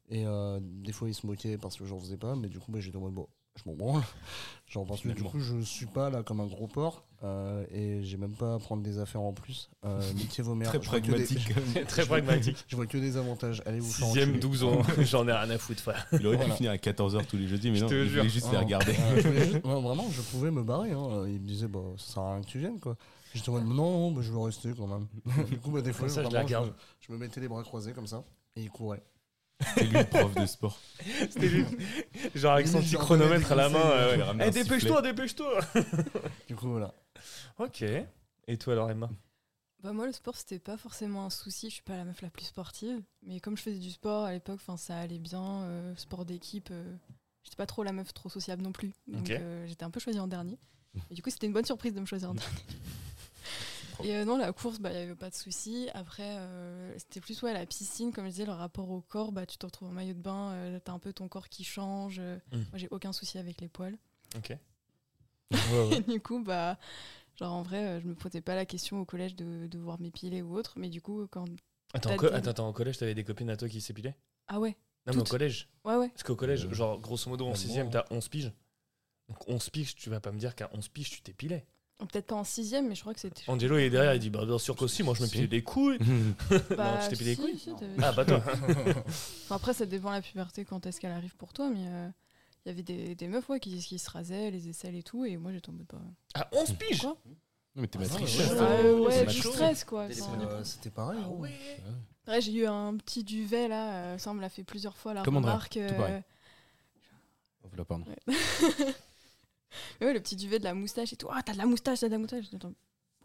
Et 0.10 0.25
euh, 0.25 0.60
des 0.62 0.91
fois, 0.91 1.08
ils 1.08 1.13
se 1.13 1.28
moquaient 1.28 1.58
parce 1.58 1.78
que 1.78 1.86
j'en 1.86 1.99
faisais 1.99 2.17
pas. 2.17 2.36
Mais 2.36 2.47
du 2.49 2.60
coup, 2.60 2.71
bah, 2.71 2.80
j'étais 2.80 2.97
en 2.97 3.02
mode, 3.02 3.13
bon, 3.13 3.28
je 3.63 3.69
m'en 3.69 3.76
branle. 3.76 4.04
Genre, 4.67 4.86
parce 4.86 5.02
que 5.02 5.10
du 5.10 5.24
coup, 5.24 5.39
je 5.39 5.60
suis 5.62 5.88
pas 5.88 6.10
là 6.10 6.22
comme 6.24 6.39
un 6.41 6.45
gros 6.45 6.67
porc. 6.67 7.04
euh, 7.24 7.65
et 7.72 8.04
j'ai 8.04 8.17
même 8.17 8.36
pas 8.36 8.54
à 8.54 8.60
prendre 8.60 8.84
des 8.84 9.00
affaires 9.00 9.22
en 9.22 9.34
plus. 9.34 9.69
Euh, 9.84 10.00
niquez 10.13 10.41
vos 10.43 10.54
mères. 10.56 10.69
Très 10.69 10.80
Je 10.82 10.88
vois 10.89 11.00
pragmatique. 11.02 11.54
Très 11.88 12.06
pragmatique. 12.06 12.65
Je 12.67 12.76
vois 12.76 12.86
que 12.86 12.98
des 13.00 13.17
avantages. 13.17 13.63
Allez 13.65 13.80
vous 13.80 13.91
faire 13.91 14.08
6ème, 14.08 14.22
enculer. 14.24 14.39
12 14.39 14.63
ans, 14.65 14.82
j'en 15.00 15.28
ai 15.28 15.32
rien 15.34 15.50
à 15.50 15.58
foutre, 15.58 15.82
frère. 15.82 16.08
Il 16.13 16.26
aurait 16.28 16.38
pu 16.38 16.41
Voilà. 16.43 16.56
finir 16.56 16.72
à 16.72 16.76
14h 16.78 17.26
tous 17.26 17.38
les 17.38 17.48
jeudis, 17.48 17.72
mais 17.72 17.78
Je 17.78 17.84
non, 17.84 17.89
te 17.89 17.95
il 17.95 18.10
voulait 18.10 18.30
juste 18.30 18.52
les 18.52 18.58
regarder. 18.60 18.93
je 19.15 19.22
juste- 19.43 19.54
ouais, 19.65 19.82
vraiment, 19.82 20.08
je 20.12 20.22
pouvais 20.22 20.52
me 20.52 20.62
barrer. 20.63 20.91
Hein. 20.91 21.24
Il 21.28 21.34
me 21.41 21.48
disait, 21.48 21.67
bah, 21.67 21.80
ça 21.98 22.13
sert 22.13 22.24
à 22.24 22.34
rien 22.36 22.41
que 22.43 22.48
tu 22.48 22.60
viennes, 22.60 22.80
quoi. 22.80 22.95
J'étais 23.34 23.50
en 23.50 23.54
mode, 23.54 23.67
non, 23.67 24.12
bah, 24.12 24.22
je 24.24 24.32
veux 24.32 24.39
rester 24.39 24.72
quand 24.78 24.88
même. 24.88 25.08
du 25.48 25.58
coup, 25.58 25.72
bah, 25.72 25.82
des 25.82 25.93
fois, 25.93 26.10
ça, 26.10 26.24
je 26.24 26.30
vraiment, 26.30 26.65
je 27.00 27.12
me 27.12 27.17
mettais 27.17 27.41
les 27.41 27.48
bras 27.48 27.63
croisés 27.63 27.91
comme 27.93 28.08
ça. 28.08 28.24
Et 28.56 28.62
il 28.62 28.69
courait. 28.69 29.02
C'est 29.76 29.84
lui 29.84 29.98
le 29.98 30.06
prof 30.06 30.34
de 30.36 30.45
sport. 30.45 30.80
C'était 31.30 31.48
lui. 31.48 31.65
Genre 32.36 32.54
avec 32.54 32.67
son 32.67 32.82
petit 32.82 32.95
chronomètre 32.95 33.52
à 33.52 33.56
la 33.56 33.69
main. 33.69 34.39
Eh, 34.45 34.52
dépêche-toi, 34.52 35.02
dépêche-toi. 35.02 35.60
Du 36.48 36.56
coup, 36.56 36.69
voilà. 36.69 36.93
Ok. 37.58 37.84
Et 38.48 38.58
toi 38.58 38.74
alors, 38.74 38.89
Emma? 38.89 39.10
Bah 39.82 39.93
moi 39.93 40.06
le 40.06 40.12
sport 40.12 40.36
c'était 40.36 40.60
pas 40.60 40.76
forcément 40.76 41.26
un 41.26 41.30
souci, 41.30 41.69
je 41.69 41.76
suis 41.76 41.84
pas 41.84 41.95
la 41.95 42.04
meuf 42.04 42.22
la 42.22 42.30
plus 42.30 42.43
sportive, 42.43 43.02
mais 43.24 43.39
comme 43.39 43.56
je 43.56 43.62
faisais 43.62 43.78
du 43.80 43.91
sport 43.91 44.26
à 44.26 44.34
l'époque, 44.34 44.60
enfin 44.62 44.76
ça 44.76 44.98
allait 44.98 45.19
bien, 45.19 45.62
euh, 45.62 45.95
sport 45.95 46.26
d'équipe, 46.26 46.67
euh, 46.72 46.98
j'étais 47.45 47.56
pas 47.56 47.65
trop 47.65 47.84
la 47.84 47.93
meuf 47.93 48.13
trop 48.13 48.28
sociable 48.28 48.62
non 48.62 48.74
plus, 48.74 48.91
donc 49.08 49.30
euh, 49.30 49.65
j'étais 49.67 49.86
un 49.86 49.89
peu 49.89 50.02
choisie 50.02 50.19
en 50.19 50.28
dernier. 50.28 50.60
Et 51.10 51.13
du 51.13 51.22
coup 51.22 51.30
c'était 51.30 51.48
une 51.48 51.54
bonne 51.54 51.63
surprise 51.63 51.93
de 51.93 52.02
me 52.02 52.06
choisir 52.06 52.30
en 52.30 52.34
dernier. 52.36 52.52
Et 54.03 54.15
euh, 54.15 54.25
non 54.25 54.38
la 54.38 54.51
course 54.53 54.79
bah 54.79 54.91
il 54.91 54.99
y 54.99 55.01
avait 55.01 55.15
pas 55.15 55.29
de 55.29 55.35
souci. 55.35 55.89
Après 55.93 56.35
euh, 56.38 56.93
c'était 56.97 57.19
plus 57.21 57.41
ouais 57.43 57.53
la 57.53 57.65
piscine 57.65 58.12
comme 58.12 58.25
je 58.25 58.29
disais 58.31 58.45
le 58.45 58.51
rapport 58.51 58.89
au 58.89 59.01
corps, 59.01 59.31
bah 59.31 59.45
tu 59.45 59.57
te 59.57 59.65
retrouves 59.65 59.89
en 59.89 59.91
maillot 59.91 60.13
de 60.13 60.21
bain, 60.21 60.51
euh, 60.53 60.79
t'as 60.83 60.93
un 60.93 60.99
peu 60.99 61.12
ton 61.13 61.27
corps 61.27 61.49
qui 61.49 61.63
change. 61.63 62.19
euh, 62.19 62.38
Mm. 62.51 62.57
Moi 62.57 62.65
j'ai 62.77 62.88
aucun 62.91 63.12
souci 63.13 63.38
avec 63.38 63.59
les 63.62 63.67
poils. 63.67 63.97
Ok. 64.35 64.55
Ouais, 65.51 65.88
ouais. 65.89 65.97
Et 65.97 66.01
du 66.01 66.21
coup, 66.21 66.43
bah, 66.43 66.77
genre 67.39 67.53
en 67.53 67.63
vrai, 67.63 67.83
euh, 67.85 67.99
je 68.01 68.07
me 68.07 68.13
posais 68.15 68.41
pas 68.41 68.53
la 68.55 68.65
question 68.67 68.99
au 69.01 69.05
collège 69.05 69.35
de 69.35 69.62
de 69.63 69.67
devoir 69.67 69.99
m'épiler 69.99 70.41
ou 70.43 70.55
autre. 70.55 70.73
Mais 70.77 70.89
du 70.89 71.01
coup, 71.01 71.25
quand. 71.31 71.45
Attends, 71.93 72.15
co- 72.17 72.27
attends, 72.27 72.51
attends, 72.51 72.69
au 72.69 72.73
collège, 72.73 72.97
t'avais 72.99 73.15
des 73.15 73.23
copines 73.23 73.49
à 73.49 73.57
toi 73.57 73.67
qui 73.67 73.81
s'épilaient? 73.81 74.15
Ah 74.47 74.59
ouais, 74.59 74.77
Non, 75.07 75.13
mais 75.15 75.21
au 75.21 75.23
collège. 75.23 75.67
ouais, 75.85 75.95
ouais. 75.95 76.09
Parce 76.09 76.21
qu'au 76.23 76.35
collège, 76.35 76.69
genre, 76.71 76.99
grosso 76.99 77.29
modo, 77.31 77.47
en 77.47 77.51
Ouais, 77.51 77.55
6ème, 77.57 77.85
bon. 77.85 77.89
t'as 77.89 78.05
11 78.12 78.27
piges. 78.29 78.51
Donc 79.27 79.47
11 79.47 79.69
piges, 79.71 79.95
tu 79.95 80.09
vas 80.12 80.19
pas 80.19 80.31
me 80.31 80.38
dire 80.38 80.53
qu'à 80.55 80.69
11 80.73 80.88
piges, 80.89 81.09
tu 81.09 81.21
t'épilais. 81.23 81.65
Peut-être 81.99 82.27
pas 82.27 82.35
en 82.35 82.43
sixième, 82.45 82.88
mais 82.88 82.95
je 82.95 83.01
crois 83.01 83.13
que 83.13 83.19
c'était. 83.19 83.43
Angelo, 83.47 83.77
il 83.77 83.83
est 83.83 83.89
derrière, 83.89 84.13
il 84.15 84.19
dit 84.19 84.29
Bah, 84.29 84.45
bien 84.45 84.57
sûr 84.57 84.75
qu'aussi, 84.75 85.03
moi, 85.03 85.13
je 85.15 85.21
me 85.23 85.27
pilais 85.27 85.47
les 85.47 85.62
couilles. 85.63 85.97
Bah, 86.77 86.93
non, 86.95 87.03
tu 87.03 87.09
t'épilais 87.09 87.31
les 87.31 87.35
si, 87.35 87.41
couilles 87.41 87.59
si, 87.59 87.75
t'avais- 87.75 87.93
Ah, 88.01 88.13
bah, 88.13 88.23
toi. 88.25 88.41
Enfin, 88.45 89.55
après, 89.55 89.73
ça 89.73 89.85
dépend 89.85 90.09
de 90.09 90.15
la 90.15 90.21
puberté, 90.21 90.63
quand 90.63 90.85
est-ce 90.85 91.01
qu'elle 91.01 91.12
arrive 91.12 91.35
pour 91.35 91.51
toi. 91.51 91.69
Mais 91.69 91.85
euh, 91.85 92.09
il 92.65 92.69
y 92.69 92.71
avait 92.71 92.83
des, 92.83 93.15
des 93.15 93.27
meufs 93.27 93.49
ouais, 93.49 93.59
qui, 93.59 93.77
qui 93.79 93.99
se 93.99 94.09
rasaient, 94.09 94.49
les 94.49 94.69
aisselles 94.69 94.95
et 94.95 95.03
tout. 95.03 95.25
Et 95.25 95.35
moi, 95.35 95.51
j'étais 95.51 95.69
en 95.69 95.73
mode. 95.73 95.88
Bah, 95.91 95.99
À 96.35 96.47
11 96.53 96.71
piges 96.75 97.01
Quoi 97.01 97.17
Non, 97.25 97.81
mais 97.81 97.88
t'es 97.88 97.99
Ah, 97.99 98.01
matricheur. 98.03 98.51
ouais. 98.51 98.57
Ah, 98.62 98.93
ouais, 98.93 99.12
c'est 99.12 99.25
du 99.25 99.39
stress 99.41 99.83
quoi. 99.83 100.07
C'est, 100.09 100.21
euh, 100.23 100.63
C'était 100.63 100.89
pareil. 100.91 101.19
Ah 101.21 101.27
hein. 101.27 101.31
ouais. 101.38 101.51
ouais, 102.29 102.39
j'ai 102.41 102.53
eu 102.53 102.65
un 102.65 102.95
petit 102.95 103.25
duvet 103.25 103.67
là, 103.67 103.93
euh, 104.13 104.17
ça 104.17 104.31
on 104.31 104.35
me 104.35 104.41
l'a 104.41 104.49
fait 104.49 104.63
plusieurs 104.63 104.95
fois 104.95 105.13
la 105.13 105.23
Comme 105.23 105.35
Andrea, 105.35 105.51
remarque. 105.51 105.73
tout 105.73 105.79
euh, 105.79 105.97
pareil. 105.97 106.23
Oh, 107.63 107.67
voilà, 107.69 107.83
pardon. 107.85 108.05
Mais 109.99 110.08
ouais, 110.08 110.13
le 110.13 110.19
petit 110.19 110.36
duvet 110.36 110.60
de 110.60 110.63
la 110.63 110.73
moustache 110.73 111.13
et 111.13 111.15
tout. 111.15 111.27
Ah, 111.32 111.41
t'as 111.43 111.53
de 111.53 111.58
la 111.58 111.65
moustache, 111.65 111.99
t'as 111.99 112.08
de 112.08 112.12
la 112.13 112.17
moustache. 112.19 112.45
Attends, 112.53 112.73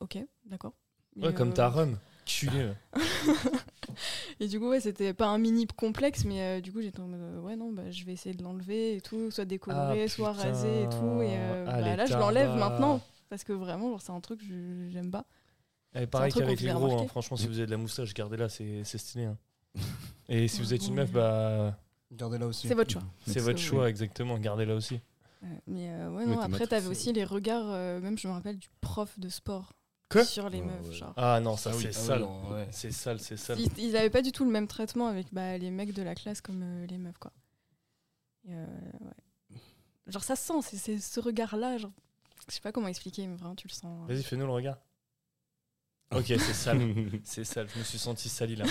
Ok, 0.00 0.18
d'accord. 0.44 0.72
Ouais, 1.16 1.30
Et, 1.30 1.35
comme 1.35 1.50
euh, 1.50 1.52
ta 1.52 1.68
rhum. 1.68 1.98
Culé. 2.26 2.72
Et 4.40 4.48
du 4.48 4.59
coup, 4.59 4.68
ouais, 4.68 4.80
c'était 4.80 5.12
pas 5.14 5.26
un 5.26 5.38
mini 5.38 5.66
complexe, 5.66 6.24
mais 6.24 6.40
euh, 6.40 6.61
du 6.61 6.72
coup, 6.72 6.80
j'étais 6.80 7.00
en 7.00 7.07
mode, 7.07 7.20
euh, 7.20 7.40
ouais, 7.40 7.54
non, 7.57 7.70
bah, 7.72 7.90
je 7.90 8.04
vais 8.04 8.12
essayer 8.14 8.35
de 8.35 8.42
l'enlever 8.42 8.96
et 8.96 9.00
tout, 9.00 9.30
soit 9.30 9.44
décolorer, 9.44 10.04
Ah, 10.04 10.09
soit 10.09 10.33
raser 10.33 10.83
et 10.85 10.88
tout. 10.88 11.22
Et 11.22 11.37
euh, 11.37 11.66
Ah, 11.68 11.80
bah, 11.80 11.96
là, 11.96 12.07
je 12.07 12.14
l'enlève 12.14 12.54
maintenant, 12.57 13.00
parce 13.28 13.44
que 13.44 13.52
vraiment, 13.52 13.90
genre, 13.90 14.00
c'est 14.02 14.12
un 14.12 14.20
truc 14.20 14.40
que 14.40 14.46
je- 14.46 14.88
j'aime 14.90 15.11
pas. 15.11 15.24
Eh, 15.94 16.07
pareil 16.09 16.33
qu'avec 16.33 16.61
les 16.61 16.72
gros, 16.72 16.98
hein. 17.02 17.07
franchement, 17.07 17.37
si 17.37 17.46
vous 17.46 17.59
avez 17.59 17.66
de 17.66 17.70
la 17.70 17.76
moustache, 17.76 18.12
gardez-la, 18.14 18.48
c'est 18.48 18.83
c'est 18.85 18.98
stylé. 18.98 19.24
hein. 19.26 19.38
Et 20.28 20.48
si 20.48 20.61
vous 20.61 20.74
êtes 20.74 20.87
une 20.87 20.94
meuf, 20.94 21.11
bah, 21.12 21.78
Gardez-là 22.11 22.46
aussi. 22.46 22.68
C'est 22.68 22.74
votre 22.74 22.90
choix. 22.92 23.02
c'est 23.26 23.40
votre 23.40 23.59
choix, 23.61 23.88
exactement, 23.88 24.38
gardez-la 24.38 24.74
aussi. 24.74 25.00
Ouais, 25.44 25.61
mais 25.66 25.90
euh, 25.90 26.11
ouais, 26.11 26.24
non, 26.26 26.40
après, 26.40 26.66
t'avais 26.66 26.87
aussi 26.88 27.12
les 27.12 27.24
regards, 27.24 27.66
euh, 27.68 28.00
même 28.00 28.16
je 28.18 28.26
me 28.28 28.33
rappelle 28.33 28.59
du 28.59 28.68
prof 28.80 29.18
de 29.18 29.28
sport 29.28 29.74
Que 30.09 30.24
sur 30.24 30.48
les 30.48 30.62
meufs. 30.62 30.87
ouais. 30.87 30.92
Genre. 30.92 31.12
Ah 31.16 31.38
non, 31.40 31.57
ça 31.57 31.70
Ah 31.72 31.76
oui. 31.76 31.83
c'est 31.83 31.88
Ah 31.96 32.00
oui, 32.00 32.07
sale. 32.07 32.22
ouais. 32.52 32.68
C'est 32.70 32.90
sale, 32.92 33.20
c'est 33.20 33.37
sale. 33.37 33.61
Ils, 33.61 33.70
ils 33.78 33.96
avaient 33.96 34.11
pas 34.11 34.22
du 34.22 34.33
tout 34.33 34.44
le 34.44 34.50
même 34.50 34.66
traitement 34.66 35.07
avec 35.07 35.26
bah, 35.33 35.59
les 35.59 35.70
mecs 35.70 35.92
de 35.92 36.02
la 36.02 36.14
classe 36.14 36.40
comme 36.40 36.62
euh, 36.62 36.87
les 36.87 36.96
meufs, 36.98 37.18
quoi. 37.18 37.33
Et, 38.48 38.54
euh, 38.54 38.66
ouais. 39.00 39.59
Genre, 40.07 40.22
ça 40.24 40.37
se 40.37 40.46
sent, 40.46 40.62
c'est- 40.62 40.76
c'est 40.76 40.98
ce 40.98 41.20
regard-là. 41.20 41.76
Genre, 41.78 41.92
je 42.48 42.54
sais 42.54 42.61
pas 42.61 42.72
comment 42.72 42.88
expliquer, 42.88 43.26
mais 43.26 43.37
vraiment, 43.37 43.54
tu 43.54 43.68
le 43.68 43.72
sens. 43.74 44.09
Vas-y, 44.09 44.22
fais-nous 44.22 44.46
le 44.46 44.52
regard. 44.52 44.78
Ok, 46.16 46.24
c'est 46.27 46.38
sale. 46.38 46.81
c'est 47.24 47.44
sale. 47.44 47.66
Je 47.74 47.79
me 47.79 47.85
suis 47.85 47.98
senti 47.98 48.29
sali 48.29 48.57
là. 48.57 48.64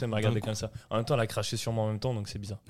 Elle 0.00 0.08
m'a 0.08 0.16
regardé 0.16 0.40
comme 0.40 0.54
ça. 0.54 0.70
En 0.90 0.96
même 0.96 1.04
temps, 1.04 1.14
elle 1.14 1.20
a 1.20 1.26
craché 1.26 1.56
sur 1.56 1.72
moi 1.72 1.84
en 1.84 1.88
même 1.88 2.00
temps, 2.00 2.14
donc 2.14 2.28
c'est 2.28 2.38
bizarre. 2.38 2.60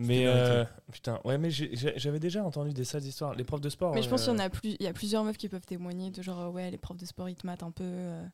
Mais 0.00 0.26
euh, 0.26 0.64
putain, 0.92 1.18
ouais, 1.24 1.38
mais 1.38 1.50
j'avais 1.50 2.20
déjà 2.20 2.44
entendu 2.44 2.72
des 2.72 2.84
sales 2.84 3.02
histoires. 3.04 3.34
Les 3.34 3.42
profs 3.44 3.60
de 3.60 3.68
sport. 3.68 3.94
Mais 3.94 4.02
je 4.02 4.08
pense 4.08 4.22
euh, 4.22 4.30
qu'il 4.32 4.38
y 4.38 4.42
en 4.42 4.44
a 4.44 4.48
plus, 4.48 4.76
il 4.78 4.82
y 4.84 4.86
a 4.86 4.92
plusieurs 4.92 5.24
meufs 5.24 5.36
qui 5.36 5.48
peuvent 5.48 5.66
témoigner 5.66 6.10
de 6.10 6.22
genre, 6.22 6.40
euh, 6.40 6.48
ouais, 6.50 6.70
les 6.70 6.78
profs 6.78 6.96
de 6.98 7.04
sport, 7.06 7.28
ils 7.28 7.34
te 7.34 7.44
matent 7.46 7.64
un 7.64 7.72
peu. 7.72 7.82
euh. 7.84 8.24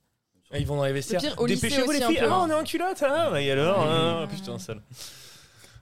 ah, 0.53 0.59
Ils 0.59 0.67
vont 0.67 0.77
dans 0.77 0.85
les 0.85 0.93
vestiaires. 0.93 1.23
Dépêchez-vous 1.23 1.91
les 1.91 2.03
filles. 2.03 2.19
peu, 2.19 2.27
Ah, 2.29 2.35
hein. 2.35 2.41
on 2.47 2.51
est 2.51 2.55
en 2.55 2.65
culotte. 2.65 3.03
Ah, 3.03 3.41
et 3.41 3.51
alors 3.51 3.81
ah, 3.81 4.27
Putain, 4.31 4.59
sale. 4.59 4.83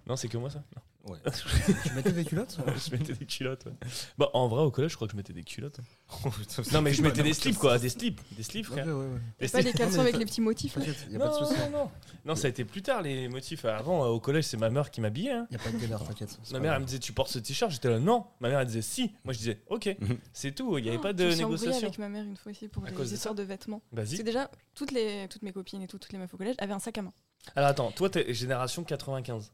Non, 0.07 0.15
c'est 0.15 0.29
que 0.29 0.37
moi 0.39 0.51
ça. 0.51 0.63
Non. 0.77 0.83
Ouais. 1.05 1.19
Tu 1.85 1.93
mettais 1.95 2.13
des 2.13 2.25
culottes 2.25 2.57
je 2.87 2.91
mettais 2.97 3.13
des 3.15 3.27
culottes. 3.27 3.65
Ouais. 3.67 3.73
Bah, 4.19 4.31
en 4.35 4.47
vrai, 4.49 4.63
au 4.63 4.71
collège, 4.71 4.93
je 4.93 4.97
crois 4.97 5.09
que 5.09 5.13
je 5.13 5.17
mettais 5.17 5.33
des 5.33 5.43
culottes. 5.43 5.81
Oh, 6.25 6.31
putain, 6.31 6.63
Non, 6.73 6.83
mais 6.83 6.93
je 6.93 7.03
mettais 7.03 7.19
pas 7.19 7.23
des 7.25 7.33
slips 7.35 7.57
quoi, 7.59 7.79
des 7.79 7.89
slips, 7.89 8.21
des 8.37 8.43
slips, 8.43 8.67
frère. 8.67 8.87
ouais, 8.87 8.93
ouais. 8.93 9.09
Des 9.41 9.49
Pas 9.49 9.61
slips. 9.61 9.73
les 9.73 9.79
caleçons 9.79 10.01
avec 10.01 10.17
les 10.17 10.25
petits 10.27 10.41
motifs. 10.43 10.77
là. 10.77 10.85
T'inquiète, 10.85 11.07
y 11.11 11.17
a 11.17 11.19
non, 11.19 11.25
pas 11.25 11.31
de 11.41 11.45
souci. 11.47 11.59
non, 11.61 11.71
non. 11.71 11.91
Non, 12.25 12.35
ça 12.37 12.47
a 12.47 12.51
été 12.51 12.65
plus 12.65 12.83
tard 12.83 13.03
les 13.03 13.29
motifs. 13.29 13.65
Avant, 13.65 14.05
euh, 14.05 14.09
au 14.09 14.21
collège, 14.21 14.45
c'est 14.45 14.57
ma 14.59 14.71
mère 14.71 14.91
qui 14.91 15.01
m'habillait. 15.01 15.33
Hein. 15.33 15.47
Y 15.51 15.57
a 15.57 15.59
pas 15.59 15.71
de 15.71 15.79
galère, 15.79 16.05
t'inquiète. 16.05 16.29
c'est 16.43 16.53
Ma 16.53 16.59
pas 16.59 16.63
mère, 16.63 16.73
elle 16.73 16.79
grave. 16.79 16.83
me 16.83 16.87
disait, 16.87 16.99
tu 17.01 17.13
portes 17.13 17.31
ce 17.31 17.39
t-shirt? 17.41 17.73
J'étais 17.73 17.89
là, 17.89 17.99
non. 17.99 18.25
Ma 18.41 18.49
mère, 18.51 18.61
elle 18.61 18.67
disait, 18.67 18.83
si. 18.83 19.13
Moi, 19.25 19.33
je 19.33 19.39
disais, 19.39 19.61
ok. 19.69 19.97
Mhm. 19.99 20.19
C'est 20.33 20.53
tout. 20.55 20.79
Il 20.79 20.83
n'y 20.85 20.89
avait 20.91 20.99
Oh, 20.99 21.03
pas 21.03 21.11
je 21.11 21.17
de 21.17 21.35
négociation. 21.35 21.87
avec 21.89 21.99
ma 21.99 22.09
mère 22.09 22.23
une 22.25 22.37
fois 22.37 22.53
aussi 22.53 22.69
pour 22.69 22.85
À 22.85 22.91
cause 22.93 23.11
de 23.11 23.17
histoires 23.17 23.35
de 23.35 23.43
vêtements. 23.43 23.83
Parce 23.95 24.09
que 24.11 24.17
Vas-y. 24.17 24.25
déjà, 24.25 24.51
toutes, 24.75 24.93
les, 24.93 25.27
toutes 25.29 25.43
mes 25.43 25.53
copines 25.53 25.83
et 25.83 25.89
tout, 25.89 25.99
toutes 25.99 26.13
les 26.13 26.19
meufs 26.19 26.33
au 26.33 26.37
collège 26.37 26.55
avaient 26.59 26.75
un 26.75 26.79
sac 26.79 26.99
à 26.99 27.03
main. 27.03 27.13
Alors, 27.57 27.71
attends, 27.71 27.91
toi, 27.91 28.09
t'es 28.09 28.33
génération 28.33 28.85
95. 28.85 29.51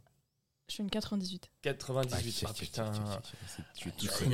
Je 0.69 0.75
suis 0.75 0.83
une 0.83 0.91
98. 0.91 1.51
98. 1.63 2.45
Ah, 2.47 2.53
putain. 2.53 2.93
Tu 3.75 3.89
es 3.89 3.93
tout 3.93 4.07
seul. 4.07 4.29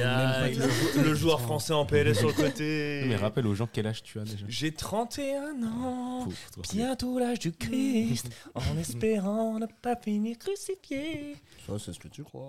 le, 1.05 1.15
joueur 1.15 1.41
français 1.41 1.73
en 1.73 1.87
PLS 1.87 2.19
sur 2.19 2.27
le 2.27 2.35
côté. 2.35 3.03
Non, 3.03 3.09
mais 3.09 3.17
rappelle 3.17 3.47
aux 3.47 3.55
gens 3.55 3.69
quel 3.73 3.87
âge 3.87 4.03
tu 4.03 4.19
as 4.19 4.25
déjà. 4.25 4.45
J'ai 4.49 4.73
31 4.75 5.63
ans. 5.63 6.29
Bientôt 6.73 7.21
l'âge 7.21 7.39
du 7.39 7.53
Christ. 7.53 8.31
en 8.55 8.77
espérant 8.79 9.61
ne 9.61 9.67
pas 9.67 9.95
finir 9.95 10.37
crucifié. 10.39 11.37
Ça, 11.67 11.79
c'est 11.79 11.93
ce 11.93 12.01
que 12.01 12.09
tu 12.09 12.25
crois. 12.25 12.49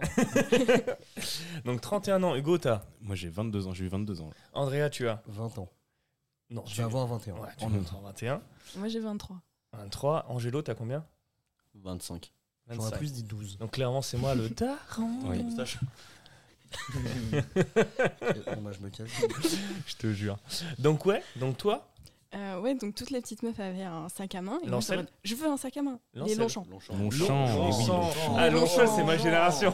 Donc 1.66 1.80
31 1.82 2.24
ans. 2.24 2.36
Hugo, 2.36 2.58
t'as. 2.58 2.82
Moi 3.02 3.16
j'ai 3.16 3.30
22 3.30 3.68
ans, 3.68 3.74
j'ai 3.74 3.86
eu 3.86 3.90
22 3.90 4.22
ans. 4.22 4.32
Andrea, 4.54 4.90
tu 4.90 5.08
as. 5.08 5.22
20 5.28 5.60
ans. 5.60 5.70
Non, 6.50 6.64
Je 6.66 6.72
tu 6.72 6.78
vais 6.78 6.84
avoir 6.84 7.06
21. 7.08 7.36
Ouais, 7.36 7.50
tu 7.58 7.66
Oh 7.66 7.70
vas 7.70 7.78
non. 7.78 7.84
avoir 7.88 8.02
21. 8.04 8.42
Moi, 8.78 8.88
j'ai 8.88 9.00
23. 9.00 9.42
23. 9.74 10.26
Angelo, 10.30 10.62
t'as 10.62 10.76
combien? 10.76 11.06
25. 11.76 12.32
J'aurais 12.70 12.90
25. 12.92 12.98
plus 12.98 13.14
dit 13.14 13.24
12. 13.24 13.58
Donc 13.60 13.72
clairement, 13.72 14.02
c'est 14.02 14.18
moi 14.18 14.34
le 14.36 14.50
daron. 14.50 15.10
Oui. 15.26 15.46
Bon, 17.66 18.62
bah, 18.62 18.72
je 18.74 18.80
me 18.84 18.90
casse. 18.90 19.08
Je 19.88 19.96
te 19.96 20.12
jure. 20.12 20.38
Donc 20.80 21.06
ouais, 21.06 21.24
donc 21.38 21.58
toi, 21.58 21.88
Euh, 22.36 22.60
ouais, 22.60 22.76
donc 22.76 22.96
toutes 22.96 23.12
les 23.12 23.22
petites 23.22 23.44
meufs 23.44 23.58
avaient 23.62 23.84
un 23.84 24.10
sac 24.10 24.36
à 24.36 24.42
main. 24.42 24.60
Et 24.66 24.70
moi, 24.70 24.80
Je 25.24 25.36
veux 25.36 25.48
un 25.48 25.56
sac 25.56 25.78
à 25.78 25.82
main. 25.82 26.00
Lancel. 26.14 26.34
Les 26.36 26.42
Longchamps. 26.42 26.66
Longchamp. 26.70 26.94
Longchamp, 26.98 27.46
Long- 27.46 27.70
oui, 27.70 27.76
oui, 27.78 27.88
Longchamp. 27.88 28.02
Longchamp. 28.02 28.36
Ah, 28.38 28.50
Longchamp, 28.50 28.96
c'est 28.96 29.04
ma 29.06 29.18
génération. 29.18 29.74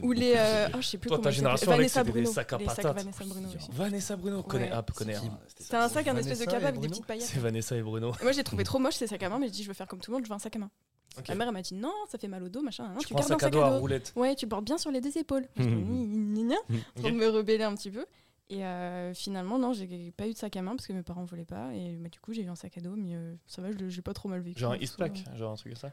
Ou 0.00 0.10
les. 0.12 0.34
euh, 0.36 0.68
oh, 0.74 0.78
je 0.80 0.86
sais 0.88 0.98
plus 0.98 1.08
Toi, 1.08 1.18
ta 1.20 1.30
génération, 1.30 1.68
avec, 1.70 1.78
Vanessa 1.78 2.00
c'était 2.00 2.12
des 2.12 2.20
Bruno. 2.22 2.32
sacs 2.32 2.52
à 2.52 2.58
Les 2.58 2.66
sacs 2.66 2.76
patates. 2.76 2.96
Vanessa 2.96 3.24
Bruno 3.24 3.48
aussi. 3.48 3.68
Vanessa 3.70 4.16
Bruno, 4.16 4.36
Ouais. 4.38 4.42
connais, 4.48 4.70
ah, 4.72 4.84
connais. 4.96 5.16
C'était 5.56 5.76
un 5.76 5.88
sac, 5.88 6.08
un 6.08 6.16
espèce 6.16 6.40
de 6.40 6.44
et 6.50 6.54
avec 6.54 6.80
des 6.80 6.88
petites 6.88 7.06
paillettes. 7.06 7.26
C'est 7.26 7.38
Vanessa 7.38 7.76
et 7.76 7.82
Bruno. 7.82 8.12
Et 8.20 8.22
moi, 8.24 8.32
j'ai 8.32 8.42
trouvé 8.42 8.64
trop 8.64 8.80
moche 8.80 8.94
ces 8.94 9.06
sacs 9.06 9.22
à 9.22 9.28
main, 9.28 9.38
mais 9.38 9.46
je 9.46 9.52
dis, 9.52 9.62
je 9.62 9.68
veux 9.68 9.74
faire 9.74 9.86
comme 9.86 10.00
tout 10.00 10.10
le 10.10 10.16
monde, 10.16 10.24
je 10.24 10.28
veux 10.30 10.34
un 10.34 10.40
sac 10.40 10.56
à 10.56 10.58
main. 10.58 10.70
Ok. 11.18 11.28
Ma 11.28 11.34
mère, 11.34 11.48
elle 11.48 11.52
m'a 11.54 11.62
dit, 11.62 11.74
non, 11.74 11.92
ça 12.08 12.18
fait 12.18 12.28
mal 12.28 12.42
au 12.42 12.48
dos, 12.48 12.62
machin. 12.62 12.88
Non, 12.88 12.98
Tu 13.00 13.08
tu 13.08 13.14
gardes 13.14 13.26
un 13.32 13.38
sac 13.38 13.42
à 13.44 13.50
dos 13.50 13.60
à 13.60 13.78
roulette. 13.78 14.12
Ouais, 14.16 14.34
tu 14.34 14.46
portes 14.46 14.64
bien 14.64 14.78
sur 14.78 14.90
les 14.90 15.00
deux 15.00 15.16
épaules. 15.18 15.46
Gna, 15.56 16.54
Ok. 16.70 16.76
Pour 17.02 17.12
me 17.12 17.26
rebeller 17.28 17.64
un 17.64 17.74
petit 17.74 17.90
peu. 17.90 18.06
Et 18.48 18.64
euh, 18.66 19.14
finalement, 19.14 19.58
non, 19.58 19.72
j'ai 19.72 20.12
pas 20.16 20.26
eu 20.28 20.32
de 20.32 20.38
sac 20.38 20.56
à 20.56 20.62
main 20.62 20.76
parce 20.76 20.86
que 20.86 20.92
mes 20.92 21.02
parents 21.02 21.24
voulaient 21.24 21.44
pas. 21.44 21.72
Et 21.74 21.96
bah, 21.96 22.08
du 22.08 22.20
coup, 22.20 22.32
j'ai 22.32 22.42
eu 22.42 22.48
un 22.48 22.56
sac 22.56 22.76
à 22.76 22.80
dos, 22.80 22.96
mais 22.96 23.14
euh, 23.14 23.34
ça 23.46 23.62
va, 23.62 23.70
je 23.72 23.76
l'ai- 23.78 24.02
pas 24.02 24.12
trop 24.12 24.28
mal 24.28 24.40
vécu. 24.40 24.58
Genre 24.60 24.72
un 24.72 24.74
en 24.74 24.78
soi. 24.78 24.82
Eastpack, 25.06 25.24
genre 25.36 25.52
un 25.52 25.56
truc 25.56 25.72
comme 25.72 25.80
ça? 25.80 25.92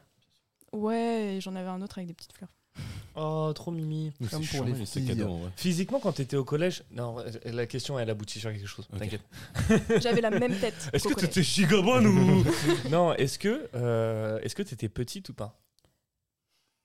Ouais, 0.72 1.38
j'en 1.40 1.54
avais 1.56 1.68
un 1.68 1.80
autre 1.82 1.98
avec 1.98 2.08
des 2.08 2.14
petites 2.14 2.32
fleurs. 2.32 2.50
Oh, 3.16 3.52
trop 3.54 3.70
mimi. 3.70 4.12
Comme 4.18 4.28
c'est 4.28 4.36
pour 4.36 4.46
chiant, 4.46 4.64
les 4.64 4.86
filles. 4.86 5.26
Physiquement, 5.56 5.98
quand 5.98 6.12
t'étais 6.12 6.36
au 6.36 6.44
collège, 6.44 6.84
non, 6.92 7.16
la 7.44 7.66
question 7.66 7.98
elle 7.98 8.08
aboutit 8.08 8.38
sur 8.38 8.50
quelque 8.50 8.66
chose. 8.66 8.88
T'inquiète. 8.98 9.22
J'avais 10.00 10.20
la 10.20 10.30
même 10.30 10.56
tête. 10.58 10.88
Est-ce 10.92 11.08
que 11.08 11.14
t'étais 11.14 11.42
giga 11.42 11.82
bonne 11.82 12.06
ou 12.06 12.44
Non, 12.90 13.12
est-ce 13.14 13.38
que 13.38 13.68
euh, 13.74 14.38
est-ce 14.42 14.54
que 14.54 14.62
t'étais 14.62 14.88
petite 14.88 15.28
ou 15.28 15.34
pas? 15.34 15.58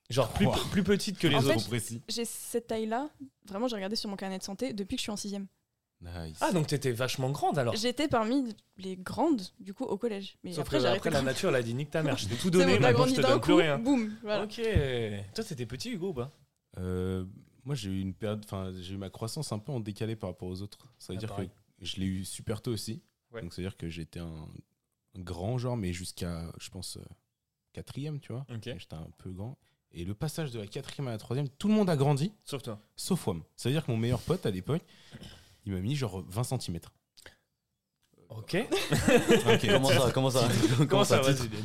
Genre 0.10 0.30
plus, 0.34 0.48
plus 0.72 0.84
petite 0.84 1.18
que 1.18 1.28
les 1.28 1.36
En 1.36 1.46
autres. 1.46 1.70
J'ai 2.10 2.26
cette 2.26 2.68
taille-là. 2.68 3.10
Vraiment, 3.48 3.68
j'ai 3.68 3.76
regardé 3.76 3.96
sur 3.96 4.10
mon 4.10 4.16
carnet 4.16 4.38
de 4.38 4.44
santé 4.44 4.74
depuis 4.74 4.96
que 4.96 5.00
je 5.00 5.04
suis 5.04 5.12
en 5.12 5.18
sixième. 5.18 5.48
Nice. 6.02 6.38
Ah 6.42 6.52
donc 6.52 6.68
t'étais 6.68 6.92
vachement 6.92 7.32
grande 7.32 7.58
alors. 7.58 7.76
J'étais 7.76 8.08
parmi 8.08 8.56
les 8.78 8.96
grandes, 8.98 9.42
du 9.60 9.74
coup, 9.74 9.86
au 9.86 9.98
collège. 9.98 10.38
Mais 10.44 10.52
Sauf 10.54 10.62
après, 10.66 10.80
que 10.80 10.84
après 10.86 11.10
la 11.10 11.22
nature 11.24 11.50
elle 11.50 11.56
a 11.56 11.64
dit 11.64 11.74
nique 11.74 11.90
ta 11.90 12.04
mère, 12.04 12.18
je 12.18 12.28
t'ai 12.28 12.36
tout 12.36 12.50
donné, 12.52 12.74
maintenant 12.80 12.90
je 12.90 12.94
grandi 12.94 13.14
te 13.16 13.22
d'un 13.22 13.28
donne 13.30 13.40
coup, 13.40 13.46
plus 13.46 13.54
rien. 13.54 13.80
boum, 13.80 14.14
voilà. 14.22 14.44
Ok. 14.44 14.62
Toi 15.34 15.44
t'étais 15.44 15.66
petit 15.66 15.92
Hugo 15.92 16.10
ou 16.10 16.14
pas? 16.14 16.32
Euh, 16.78 17.26
moi 17.64 17.76
j'ai 17.76 17.90
eu 17.90 18.02
une 18.02 18.14
période, 18.14 18.42
enfin 18.44 18.72
j'ai 18.80 18.94
eu 18.94 18.98
ma 18.98 19.10
croissance 19.10 19.52
un 19.52 19.60
peu 19.60 19.72
en 19.72 19.80
décalé 19.80 20.16
par 20.16 20.30
rapport 20.32 20.50
aux 20.50 20.62
autres. 20.62 20.80
Ça 21.00 21.14
veut 21.14 21.18
Ah, 21.18 21.20
dire 21.20 21.30
pareil. 21.30 21.50
que 21.80 21.86
je 21.86 21.96
l'ai 21.98 22.06
eu 22.06 22.26
super 22.26 22.62
tôt 22.62 22.72
aussi. 22.72 23.02
Ouais. 23.32 23.42
Donc 23.42 23.54
ça 23.54 23.62
veut 23.62 23.68
dire 23.68 23.78
que 23.78 23.90
j'étais 23.90 24.20
un, 24.20 24.48
un 25.18 25.22
grand 25.22 25.58
genre, 25.58 25.78
mais 25.78 25.94
jusqu'à 25.94 26.52
je 26.60 26.70
pense 26.70 26.98
euh, 26.98 27.02
quatrième, 27.74 28.20
tu 28.20 28.32
vois. 28.34 28.46
Ok. 28.54 28.64
J'étais 28.78 28.94
un 28.96 29.08
peu 29.18 29.32
grand. 29.32 29.58
Et 29.92 30.04
le 30.04 30.14
passage 30.14 30.52
de 30.52 30.60
la 30.60 30.68
quatrième 30.68 31.08
à 31.08 31.12
la 31.12 31.18
troisième, 31.18 31.48
tout 31.48 31.70
le 31.70 31.74
monde 31.74 31.90
a 31.90 31.96
grandi, 31.96 32.34
Sauf 32.44 32.62
toi. 32.62 32.82
sauf 32.98 33.26
Wam. 33.28 33.44
Ça 33.56 33.70
veut 33.70 33.74
dire 33.76 33.86
que 33.86 33.92
mon 33.92 33.98
meilleur 33.98 34.20
pote 34.20 34.46
à 34.46 34.52
l'époque, 34.52 34.82
il 35.66 35.74
m'a 35.74 35.80
mis 35.80 35.96
genre 35.96 36.24
20 36.28 36.44
cm. 36.62 36.80
Ok. 38.30 38.56
Ok. 39.48 39.68
Comment 39.72 39.90
ça 39.90 40.12
Comment 40.12 40.30
ça 40.32 40.50
Comment 40.90 41.04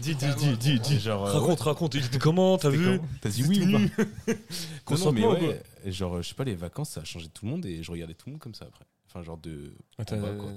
Dis, 0.00 0.14
dis, 0.14 0.34
dis, 0.36 0.56
dis, 0.56 0.80
dis. 0.80 1.00
Genre, 1.00 1.26
euh, 1.26 1.32
Raconte, 1.38 1.60
raconte. 1.60 1.94
Il 1.94 2.04
était 2.04 2.18
comment 2.18 2.58
T'as 2.58 2.68
vu 2.70 3.00
T'as 3.22 3.30
dit 3.30 3.44
oui 3.44 3.64
ou 3.64 3.72
pas 3.72 4.34
Non, 4.96 5.12
mais 5.12 5.26
ouais, 5.26 5.62
genre, 5.86 6.16
euh, 6.16 6.22
je 6.22 6.28
sais 6.28 6.34
pas, 6.34 6.44
les 6.44 6.54
vacances, 6.54 6.90
ça 6.90 7.00
a 7.00 7.04
changé 7.04 7.28
tout 7.28 7.44
le 7.46 7.50
monde 7.52 7.64
et 7.66 7.82
je 7.82 7.90
regardais 7.90 8.14
tout 8.14 8.26
le 8.28 8.32
monde 8.32 8.40
comme 8.40 8.54
ça 8.54 8.66
après. 8.66 8.84
Enfin, 9.06 9.22
genre 9.22 9.38
de. 9.38 9.74
Attends, 9.98 10.16
en 10.16 10.20
bas, 10.20 10.28
euh, 10.28 10.38
quoi. 10.38 10.46
ouais. 10.50 10.54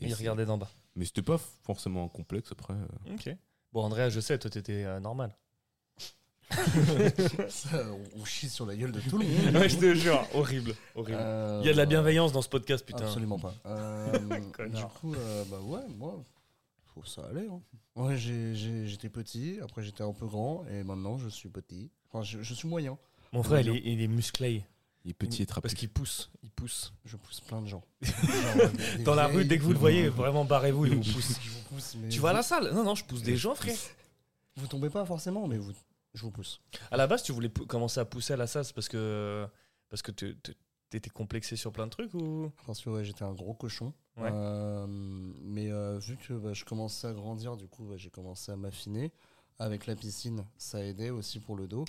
Et 0.00 0.06
Il 0.06 0.14
regardait 0.14 0.46
d'en 0.46 0.56
bas. 0.58 0.70
Mais 0.96 1.04
c'était 1.04 1.22
pas 1.22 1.38
forcément 1.62 2.04
un 2.04 2.08
complexe 2.08 2.50
après. 2.50 2.74
euh. 2.74 3.14
Ok. 3.14 3.36
Bon, 3.72 3.82
Andrea, 3.84 4.08
je 4.08 4.20
sais, 4.20 4.38
toi, 4.38 4.50
t'étais 4.50 4.84
euh, 4.84 4.98
normal. 4.98 5.36
Ça, 7.48 7.78
on- 8.18 8.24
chie 8.24 8.48
sur 8.48 8.66
la 8.66 8.76
gueule 8.76 8.92
de 8.92 9.00
tout 9.00 9.18
le 9.18 9.26
monde. 9.44 9.56
Ouais, 9.56 9.68
je 9.68 9.76
te 9.78 9.94
jure, 9.94 10.24
horrible, 10.34 10.74
horrible. 10.94 11.18
Euh, 11.20 11.60
Il 11.62 11.66
y 11.66 11.70
a 11.70 11.72
de 11.72 11.76
la 11.78 11.84
bah, 11.84 11.90
bienveillance 11.90 12.32
dans 12.32 12.42
ce 12.42 12.48
podcast, 12.48 12.84
putain. 12.84 13.04
Absolument 13.04 13.38
pas. 13.38 13.54
Euh, 13.66 14.18
du 14.68 14.82
coup, 15.00 15.14
euh, 15.14 15.44
bah 15.50 15.58
ouais, 15.62 15.80
moi, 15.98 16.22
faut 16.94 17.04
ça 17.04 17.22
allait. 17.30 17.46
Hein. 17.50 17.60
Ouais, 17.96 18.16
j'étais 18.16 19.08
petit, 19.08 19.58
après 19.62 19.82
j'étais 19.82 20.02
un 20.02 20.12
peu 20.12 20.26
grand, 20.26 20.64
et 20.70 20.82
maintenant 20.84 21.18
je 21.18 21.28
suis 21.28 21.48
petit. 21.48 21.90
Enfin, 22.10 22.22
je, 22.24 22.42
je 22.42 22.54
suis 22.54 22.68
moyen. 22.68 22.98
Mon 23.32 23.42
frère, 23.42 23.60
il 23.60 23.68
est, 23.70 23.82
il 23.84 24.02
est 24.02 24.08
musclé. 24.08 24.64
Il 25.04 25.10
est 25.10 25.14
petit 25.14 25.42
et 25.42 25.46
trapu. 25.46 25.62
Parce 25.62 25.74
qu'il 25.74 25.88
pousse, 25.88 26.30
il 26.44 26.50
pousse. 26.50 26.92
Je 27.04 27.16
pousse 27.16 27.40
plein 27.40 27.60
de 27.60 27.66
gens. 27.66 27.82
Genre, 28.02 28.14
euh, 28.60 28.68
des- 28.68 28.98
des 28.98 29.02
Dans 29.04 29.16
la 29.16 29.26
rue, 29.26 29.44
dès 29.44 29.58
que 29.58 29.64
vous 29.64 29.72
le 29.72 29.78
voyez, 29.78 30.08
vraiment 30.08 30.44
barrez-vous, 30.44 30.86
il 30.86 30.94
vous 30.96 31.12
pousse. 31.12 31.40
Je 31.42 31.50
vous 31.50 31.60
pousse, 31.70 31.96
mais 32.00 32.08
tu 32.08 32.18
vous, 32.18 32.22
vas 32.22 32.30
à 32.30 32.34
la 32.34 32.42
salle? 32.44 32.72
Non, 32.72 32.84
non, 32.84 32.94
je 32.94 33.04
pousse 33.04 33.22
des 33.22 33.36
gens, 33.36 33.54
frère. 33.56 33.74
Vous 34.56 34.66
tombez 34.68 34.90
pas 34.90 35.04
forcément, 35.04 35.48
mais 35.48 35.56
vous, 35.58 35.72
je 36.14 36.22
vous 36.22 36.30
pousse. 36.30 36.60
À 36.90 36.96
la 36.96 37.06
base, 37.06 37.22
tu 37.22 37.32
voulais 37.32 37.50
commencer 37.50 38.00
à 38.00 38.04
pousser 38.04 38.32
à 38.34 38.36
la 38.36 38.46
c'est 38.46 38.72
parce 38.74 38.88
que 38.88 39.46
parce 39.88 40.02
que 40.02 40.10
tu- 40.12 40.36
t'étais 40.90 41.10
complexé 41.10 41.56
sur 41.56 41.72
plein 41.72 41.86
de 41.86 41.90
trucs 41.90 42.12
ou? 42.14 42.50
Parce 42.66 42.80
que 42.82 42.90
ouais, 42.90 43.04
j'étais 43.04 43.24
un 43.24 43.32
gros 43.32 43.54
cochon. 43.54 43.92
Ouais. 44.18 44.28
Euh, 44.30 44.86
mais 44.88 45.70
euh, 45.72 45.98
vu 45.98 46.16
que 46.18 46.34
bah, 46.34 46.52
je 46.52 46.64
commençais 46.64 47.06
à 47.06 47.12
grandir, 47.12 47.56
du 47.56 47.66
coup, 47.66 47.84
bah, 47.84 47.96
j'ai 47.96 48.10
commencé 48.10 48.52
à 48.52 48.56
m'affiner. 48.56 49.10
Avec 49.58 49.86
la 49.86 49.94
piscine, 49.96 50.44
ça 50.58 50.84
aidait 50.84 51.10
aussi 51.10 51.38
pour 51.40 51.56
le 51.56 51.66
dos. 51.68 51.84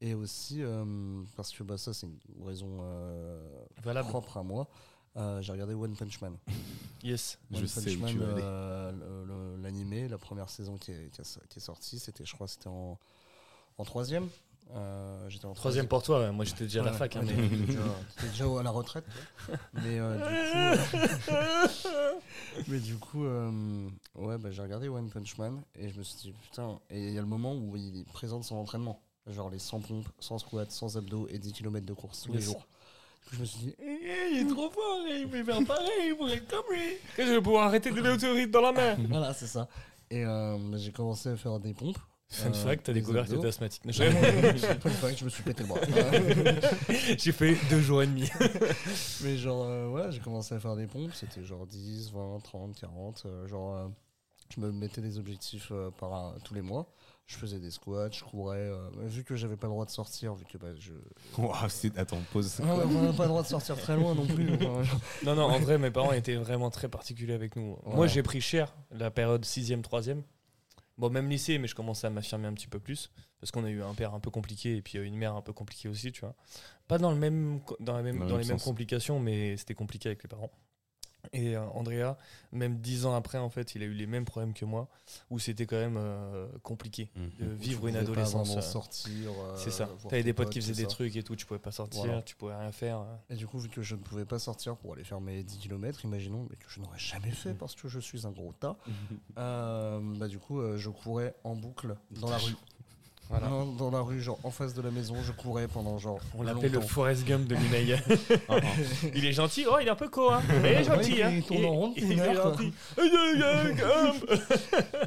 Et 0.00 0.14
aussi, 0.14 0.62
euh, 0.62 1.22
parce 1.36 1.50
que 1.52 1.62
bah, 1.62 1.76
ça, 1.76 1.92
c'est 1.92 2.06
une 2.06 2.18
raison 2.46 2.78
euh, 2.80 3.64
Valable. 3.82 4.08
propre 4.08 4.36
à 4.38 4.42
moi. 4.42 4.68
euh, 5.16 5.42
j'ai 5.42 5.52
regardé 5.52 5.74
One 5.74 5.94
Punch 5.96 6.20
Man. 6.20 6.36
Yes. 7.02 7.38
Je 7.50 7.58
One 7.60 7.66
sais 7.66 7.80
Punch 7.82 7.96
où 7.96 8.00
Man, 8.00 8.10
tu 8.12 8.18
vas 8.18 8.30
aller. 8.32 8.42
euh, 8.44 9.56
l'animé, 9.62 10.06
la 10.08 10.18
première 10.18 10.48
saison 10.50 10.76
qui 10.76 10.92
est, 10.92 11.10
a- 11.18 11.46
qui 11.48 11.58
est 11.58 11.62
sortie, 11.62 11.98
c'était, 11.98 12.24
je 12.26 12.34
crois, 12.34 12.46
c'était 12.48 12.68
en, 12.68 12.98
en 13.78 13.84
troisième. 13.84 14.28
Euh, 14.72 15.28
j'étais 15.28 15.46
en 15.46 15.52
Troisième 15.52 15.88
pour 15.88 16.00
toi, 16.00 16.20
ouais. 16.20 16.30
moi 16.30 16.44
j'étais 16.44 16.62
déjà 16.62 16.80
à 16.82 16.84
la 16.84 16.92
Ouais, 16.92 16.96
fac. 16.98 17.16
hein, 17.16 17.22
mais- 17.26 17.32
t'étais 17.34 18.28
déjà, 18.30 18.44
à 18.60 18.62
la 18.62 18.70
retraite. 18.70 19.04
toi. 19.46 19.56
Mais 19.74 19.98
euh, 19.98 20.76
du 20.78 20.86
coup, 20.88 21.34
euh, 21.34 22.12
mais 22.68 22.78
du 22.78 22.96
coup, 22.96 23.24
euh, 23.24 23.88
ouais, 24.14 24.38
bah, 24.38 24.50
j'ai 24.52 24.62
regardé 24.62 24.88
One 24.88 25.10
Punch 25.10 25.38
Man 25.38 25.60
et 25.74 25.88
je 25.88 25.98
me 25.98 26.04
suis 26.04 26.16
dit 26.20 26.34
putain. 26.42 26.78
Et 26.90 27.08
il 27.08 27.14
y 27.14 27.18
a 27.18 27.20
le 27.20 27.26
moment 27.26 27.54
où 27.56 27.76
il 27.76 28.04
présente 28.12 28.44
son 28.44 28.56
entraînement, 28.56 29.00
genre 29.26 29.50
les 29.50 29.58
100 29.58 29.80
pompes, 29.80 30.08
100 30.20 30.38
squats, 30.38 30.66
100 30.68 30.94
abdos 30.96 31.26
et 31.30 31.38
10 31.40 31.52
km 31.52 31.84
de 31.84 31.92
course 31.92 32.22
tous 32.22 32.32
les 32.32 32.40
jours. 32.40 32.64
Du 33.24 33.30
coup, 33.30 33.34
je 33.36 33.40
me 33.40 33.44
suis 33.46 33.58
dit, 33.60 33.74
Eh, 33.82 34.30
il 34.34 34.38
est 34.46 34.46
trop 34.54 34.70
fort, 34.70 35.00
il 35.08 35.28
peut 35.28 35.42
faire 35.42 35.64
pareil, 35.66 35.88
il 36.10 36.14
pourrait 36.16 36.34
être 36.36 36.48
comme 36.48 36.72
lui. 36.76 36.92
Que 37.16 37.26
je 37.26 37.32
vais 37.32 37.40
pouvoir 37.42 37.66
arrêter 37.66 37.90
de 37.90 38.00
l'autorité 38.00 38.46
dans 38.46 38.60
la 38.62 38.72
main. 38.72 38.96
voilà, 39.08 39.34
c'est 39.34 39.48
ça. 39.48 39.66
Et 40.12 40.24
euh, 40.24 40.56
bah, 40.70 40.76
j'ai 40.78 40.92
commencé 40.92 41.28
à 41.28 41.36
faire 41.36 41.58
des 41.58 41.74
pompes. 41.74 41.98
Fun 42.32 42.50
Euh, 42.50 42.52
fact, 42.52 42.86
t'as 42.86 42.92
des 42.92 43.00
découvert 43.00 43.26
que 43.26 43.30
t'étais 43.32 43.48
asthmatique. 43.48 43.84
Non, 43.84 43.92
Fun 43.92 44.90
fact, 44.90 45.18
je 45.18 45.24
me 45.24 45.30
suis 45.30 45.42
pété 45.42 45.64
le 45.64 45.68
bras. 45.68 45.80
J'ai 47.18 47.32
fait 47.32 47.56
deux 47.68 47.80
jours 47.80 48.02
et 48.02 48.06
demi. 48.06 48.28
Mais 49.24 49.36
genre, 49.36 49.64
euh, 49.66 49.88
voilà, 49.88 50.10
j'ai 50.12 50.20
commencé 50.20 50.54
à 50.54 50.60
faire 50.60 50.76
des 50.76 50.86
pompes, 50.86 51.10
c'était 51.12 51.42
genre 51.42 51.66
10, 51.66 52.12
20, 52.12 52.38
30, 52.42 52.76
40. 52.78 53.22
euh, 53.26 53.46
genre, 53.48 53.74
euh, 53.76 53.88
je 54.54 54.60
me 54.60 54.70
mettais 54.70 55.00
des 55.00 55.18
objectifs 55.18 55.68
euh, 55.72 55.90
par 55.90 56.12
un- 56.14 56.34
tous 56.44 56.54
les 56.54 56.62
mois. 56.62 56.86
Je 57.26 57.36
faisais 57.36 57.58
des 57.60 57.70
squats, 57.70 58.10
je 58.10 58.22
courais. 58.24 58.58
euh, 58.58 58.88
vu 59.06 59.22
que 59.24 59.34
j'avais 59.36 59.56
pas 59.56 59.66
le 59.68 59.72
droit 59.72 59.84
de 59.84 59.90
sortir, 59.90 60.34
vu 60.34 60.44
que 60.44 60.58
bah, 60.58 60.68
je. 60.78 60.92
C'est- 61.68 61.96
Attends, 61.98 62.18
pause. 62.32 62.60
Ah, 62.62 62.76
ouais, 62.76 62.84
on 62.86 63.02
n'a 63.02 63.12
pas 63.12 63.24
le 63.24 63.28
droit 63.28 63.42
de 63.42 63.46
sortir 63.48 63.76
très 63.76 63.96
loin 63.96 64.14
non 64.14 64.26
plus. 64.26 64.50
Non, 65.24 65.34
non, 65.36 65.42
en 65.44 65.58
vrai, 65.60 65.78
mes 65.78 65.90
parents 65.92 66.12
étaient 66.12 66.34
vraiment 66.36 66.70
très 66.70 66.88
particuliers 66.88 67.34
avec 67.34 67.54
nous. 67.56 67.76
Moi, 67.86 67.98
Ouais. 68.00 68.08
j'ai 68.08 68.22
pris 68.24 68.40
cher 68.40 68.74
la 68.92 69.10
période 69.12 69.44
6e, 69.44 69.82
3e. 69.82 70.22
Bon, 71.00 71.08
même 71.10 71.30
lycée, 71.30 71.58
mais 71.58 71.66
je 71.66 71.74
commençais 71.74 72.06
à 72.06 72.10
m'affirmer 72.10 72.46
un 72.46 72.52
petit 72.52 72.68
peu 72.68 72.78
plus. 72.78 73.10
Parce 73.40 73.50
qu'on 73.50 73.64
a 73.64 73.70
eu 73.70 73.82
un 73.82 73.94
père 73.94 74.12
un 74.12 74.20
peu 74.20 74.30
compliqué 74.30 74.76
et 74.76 74.82
puis 74.82 74.98
euh, 74.98 75.04
une 75.06 75.16
mère 75.16 75.34
un 75.34 75.40
peu 75.40 75.54
compliquée 75.54 75.88
aussi, 75.88 76.12
tu 76.12 76.20
vois. 76.20 76.34
Pas 76.88 76.98
dans, 76.98 77.10
le 77.10 77.16
même, 77.16 77.60
co- 77.64 77.76
dans, 77.80 77.94
la 77.96 78.02
même, 78.02 78.18
Dans 78.18 78.24
le 78.24 78.28
dans 78.28 78.36
même 78.36 78.42
les 78.42 78.48
mêmes 78.48 78.60
complications, 78.60 79.18
mais 79.18 79.56
c'était 79.56 79.74
compliqué 79.74 80.10
avec 80.10 80.22
les 80.22 80.28
parents. 80.28 80.50
Et 81.32 81.56
euh, 81.56 81.64
Andrea, 81.74 82.16
même 82.52 82.78
dix 82.78 83.06
ans 83.06 83.14
après, 83.14 83.38
en 83.38 83.50
fait, 83.50 83.74
il 83.74 83.82
a 83.82 83.86
eu 83.86 83.92
les 83.92 84.06
mêmes 84.06 84.24
problèmes 84.24 84.54
que 84.54 84.64
moi, 84.64 84.88
où 85.30 85.38
c'était 85.38 85.66
quand 85.66 85.76
même 85.76 85.96
euh, 85.98 86.46
compliqué 86.62 87.10
Mhm. 87.16 87.30
de 87.38 87.44
tu 87.54 87.60
vivre 87.60 87.86
une 87.86 87.94
pouvais 87.94 88.04
pas 88.04 88.10
adolescence. 88.12 88.48
vraiment 88.48 88.58
euh, 88.58 88.70
sortir. 88.70 89.30
euh, 89.30 89.54
c'est 89.56 89.70
ça. 89.70 89.88
T'avais 90.08 90.22
des 90.22 90.32
potes 90.32 90.50
qui 90.50 90.60
faisaient 90.60 90.72
des 90.74 90.82
ça. 90.82 90.88
trucs 90.88 91.14
et 91.16 91.22
tout, 91.22 91.36
tu 91.36 91.46
pouvais 91.46 91.60
pas 91.60 91.72
sortir, 91.72 92.04
Voilà. 92.04 92.22
tu 92.22 92.36
pouvais 92.36 92.54
rien 92.56 92.72
faire. 92.72 93.04
Et 93.28 93.34
du 93.36 93.46
coup, 93.46 93.58
vu 93.58 93.68
que 93.68 93.82
je 93.82 93.94
ne 93.94 94.00
pouvais 94.00 94.24
pas 94.24 94.38
sortir 94.38 94.76
pour 94.76 94.94
aller 94.94 95.04
faire 95.04 95.20
mes 95.20 95.42
10 95.42 95.58
km, 95.58 96.04
imaginons, 96.04 96.46
mais 96.50 96.56
que 96.56 96.66
je 96.68 96.80
n'aurais 96.80 96.98
jamais 96.98 97.30
fait 97.30 97.54
parce 97.54 97.74
que 97.74 97.88
je 97.88 98.00
suis 98.00 98.26
un 98.26 98.30
gros 98.30 98.52
tas, 98.52 98.76
euh, 99.38 100.00
bah, 100.16 100.28
du 100.28 100.38
coup, 100.38 100.60
euh, 100.60 100.76
je 100.76 100.90
courais 100.90 101.34
en 101.44 101.54
boucle 101.56 101.96
dans 102.10 102.30
la 102.30 102.38
rue. 102.38 102.54
Voilà. 103.30 103.46
Dans, 103.48 103.64
dans 103.64 103.90
la 103.92 104.00
rue, 104.00 104.20
genre 104.20 104.40
en 104.42 104.50
face 104.50 104.74
de 104.74 104.82
la 104.82 104.90
maison, 104.90 105.14
je 105.22 105.30
courais 105.30 105.68
pendant 105.68 105.98
genre. 105.98 106.18
On 106.34 106.42
l'appelait 106.42 106.68
le. 106.68 106.80
Forrest 106.80 107.24
Gump 107.24 107.46
de 107.46 107.54
Luneil. 107.54 107.96
Ah, 108.48 108.56
ah. 108.60 108.66
il 109.14 109.24
est 109.24 109.32
gentil, 109.32 109.66
oh, 109.70 109.76
il 109.80 109.86
est 109.86 109.90
un 109.90 109.94
peu 109.96 110.08
co, 110.08 110.30
hein. 110.30 110.42
Mais 110.62 110.72
il 110.72 110.78
est 110.78 110.84
gentil, 110.84 111.12
Ouais, 111.12 111.22
hein. 111.22 111.30
il 111.30 111.42
tourne 111.44 111.64
en 111.64 111.70
rond 111.70 111.94
il 111.96 112.10
une 112.12 112.18
est 112.18 112.34
gentil. 112.34 112.72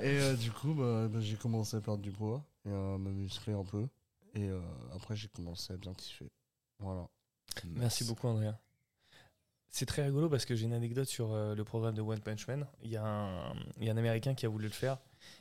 Et 0.02 0.20
euh, 0.20 0.36
du 0.36 0.52
coup, 0.52 0.74
bah, 0.74 1.08
bah, 1.10 1.20
j'ai 1.20 1.36
commencé 1.36 1.76
à 1.76 1.82
perdre 1.82 2.02
du 2.02 2.12
poids 2.12 2.42
et 2.66 2.70
à 2.70 2.98
me 2.98 3.12
muscler 3.12 3.54
un 3.54 3.66
peu. 3.66 3.88
Et 4.36 4.48
euh, 4.48 4.62
après, 4.96 5.16
j'ai 5.16 5.28
commencé 5.28 5.74
à 5.74 5.78
bien 5.78 5.94
kiffer. 5.94 6.32
Voilà. 6.80 7.08
Merci 7.76 8.06
beaucoup, 8.06 8.28
Andrea. 8.28 8.54
C'est 9.70 9.86
très 9.86 10.04
rigolo 10.04 10.30
parce 10.30 10.46
que 10.46 10.56
j'ai 10.56 10.66
une 10.66 10.74
anecdote 10.74 11.08
sur 11.08 11.34
euh, 11.34 11.56
le 11.56 11.64
programme 11.64 11.96
de 11.96 12.02
One 12.02 12.20
Punch 12.20 12.48
Man. 12.48 12.66
Il 12.84 12.92
y, 12.92 12.98
a 12.98 13.04
un, 13.04 13.54
il 13.80 13.86
y 13.86 13.90
a 13.90 13.94
un 13.94 13.98
Américain 13.98 14.34
qui 14.34 14.46
a 14.46 14.50
voulu 14.50 14.66
le 14.66 14.72
faire 14.72 14.98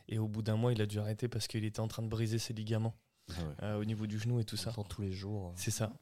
et 0.09 0.18
au 0.18 0.29
bout 0.29 0.42
d'un 0.42 0.57
mois, 0.57 0.73
il 0.73 0.81
a 0.83 0.87
dû 0.87 0.99
arrêter 0.99 1.29
parce 1.29 1.47
qu'il 1.47 1.64
était 1.64 1.81
en 1.81 1.88
train 1.88 2.03
de 2.03 2.09
briser 2.09 2.38
ses 2.38 2.53
ligaments 2.53 2.95
Ah 3.29 3.33
ouais. 3.33 3.55
euh, 3.62 3.81
au 3.81 3.85
niveau 3.85 4.07
du 4.07 4.18
genou 4.18 4.40
et 4.40 4.45
tout 4.45 4.57
ça. 4.57 4.73
Tous 4.88 5.03
les 5.03 5.12
jours. 5.12 5.49
euh. 5.49 5.53
C'est 5.57 5.71
ça. 5.71 5.92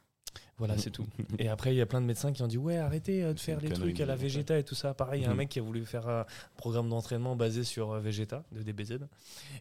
Voilà, 0.59 0.79
c'est 0.79 0.91
tout. 0.91 1.07
Et 1.41 1.49
après, 1.49 1.75
il 1.75 1.77
y 1.79 1.81
a 1.81 1.87
plein 1.87 2.01
de 2.01 2.07
médecins 2.07 2.33
qui 2.33 2.43
ont 2.43 2.47
dit 2.47 2.59
Ouais, 2.59 2.77
arrêtez 2.77 3.25
euh, 3.25 3.33
de 3.35 3.41
faire 3.41 3.61
les 3.61 3.71
trucs 3.71 3.99
à 4.01 4.07
la. 4.07 4.15
Vegeta 4.15 4.59
et 4.59 4.63
tout 4.65 4.75
ça. 4.77 4.95
Pareil, 4.95 5.23
il 5.23 5.25
y 5.25 5.27
a 5.27 5.31
un 5.31 5.33
Mhm. 5.33 5.39
mec 5.39 5.49
qui 5.49 5.59
a 5.59 5.63
voulu 5.63 5.85
faire 5.85 6.07
un 6.09 6.25
programme 6.57 6.89
d'entraînement 6.89 7.35
basé 7.35 7.65
sur 7.65 7.91
Vegeta, 7.99 8.45
de 8.53 8.63
DBZ. 8.63 8.99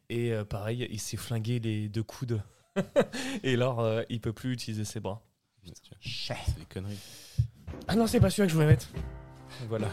Et 0.09 0.31
euh, 0.33 0.43
pareil, 0.45 0.87
il 0.91 0.99
s'est 0.99 1.17
flingué 1.17 1.59
les 1.59 1.89
deux 1.89 2.03
coudes. 2.03 2.41
et 3.43 3.53
alors, 3.55 3.79
euh, 3.79 4.03
il 4.09 4.21
peut 4.21 4.33
plus 4.33 4.53
utiliser 4.53 4.85
ses 4.85 4.99
bras. 4.99 5.21
C'est 6.01 6.55
des 6.57 6.65
conneries. 6.65 6.97
Ah 7.87 7.95
non, 7.95 8.05
c'est 8.07 8.19
pas 8.19 8.29
celui-là 8.29 8.45
que 8.47 8.51
je 8.51 8.55
voulais 8.55 8.67
mettre. 8.67 8.89
Voilà. 9.69 9.87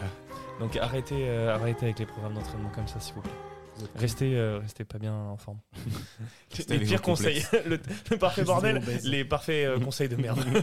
Donc 0.59 0.75
arrêtez, 0.77 1.29
arrêtez 1.29 1.85
avec 1.85 1.99
les 1.99 2.05
programmes 2.05 2.33
d'entraînement 2.35 2.69
comme 2.71 2.87
ça, 2.87 2.99
s'il 2.99 3.15
vous 3.15 3.21
plaît. 3.21 3.31
Restez, 3.95 4.35
euh, 4.35 4.59
restez 4.59 4.85
pas 4.85 4.97
bien 4.97 5.13
en 5.13 5.37
forme. 5.37 5.59
Les 6.69 6.79
pires 6.79 7.01
conseils. 7.01 7.43
le, 7.65 7.79
le 8.11 8.17
parfait 8.17 8.43
bordel, 8.43 8.81
les 9.03 9.25
parfaits 9.25 9.67
euh, 9.67 9.79
conseils 9.79 10.09
de 10.09 10.15
merde. 10.15 10.39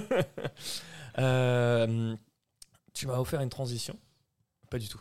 Euh, 1.16 2.16
tu 2.92 3.06
m'as 3.06 3.18
offert 3.18 3.40
une 3.40 3.48
transition? 3.48 3.96
Pas 4.68 4.80
du 4.80 4.88
tout. 4.88 5.00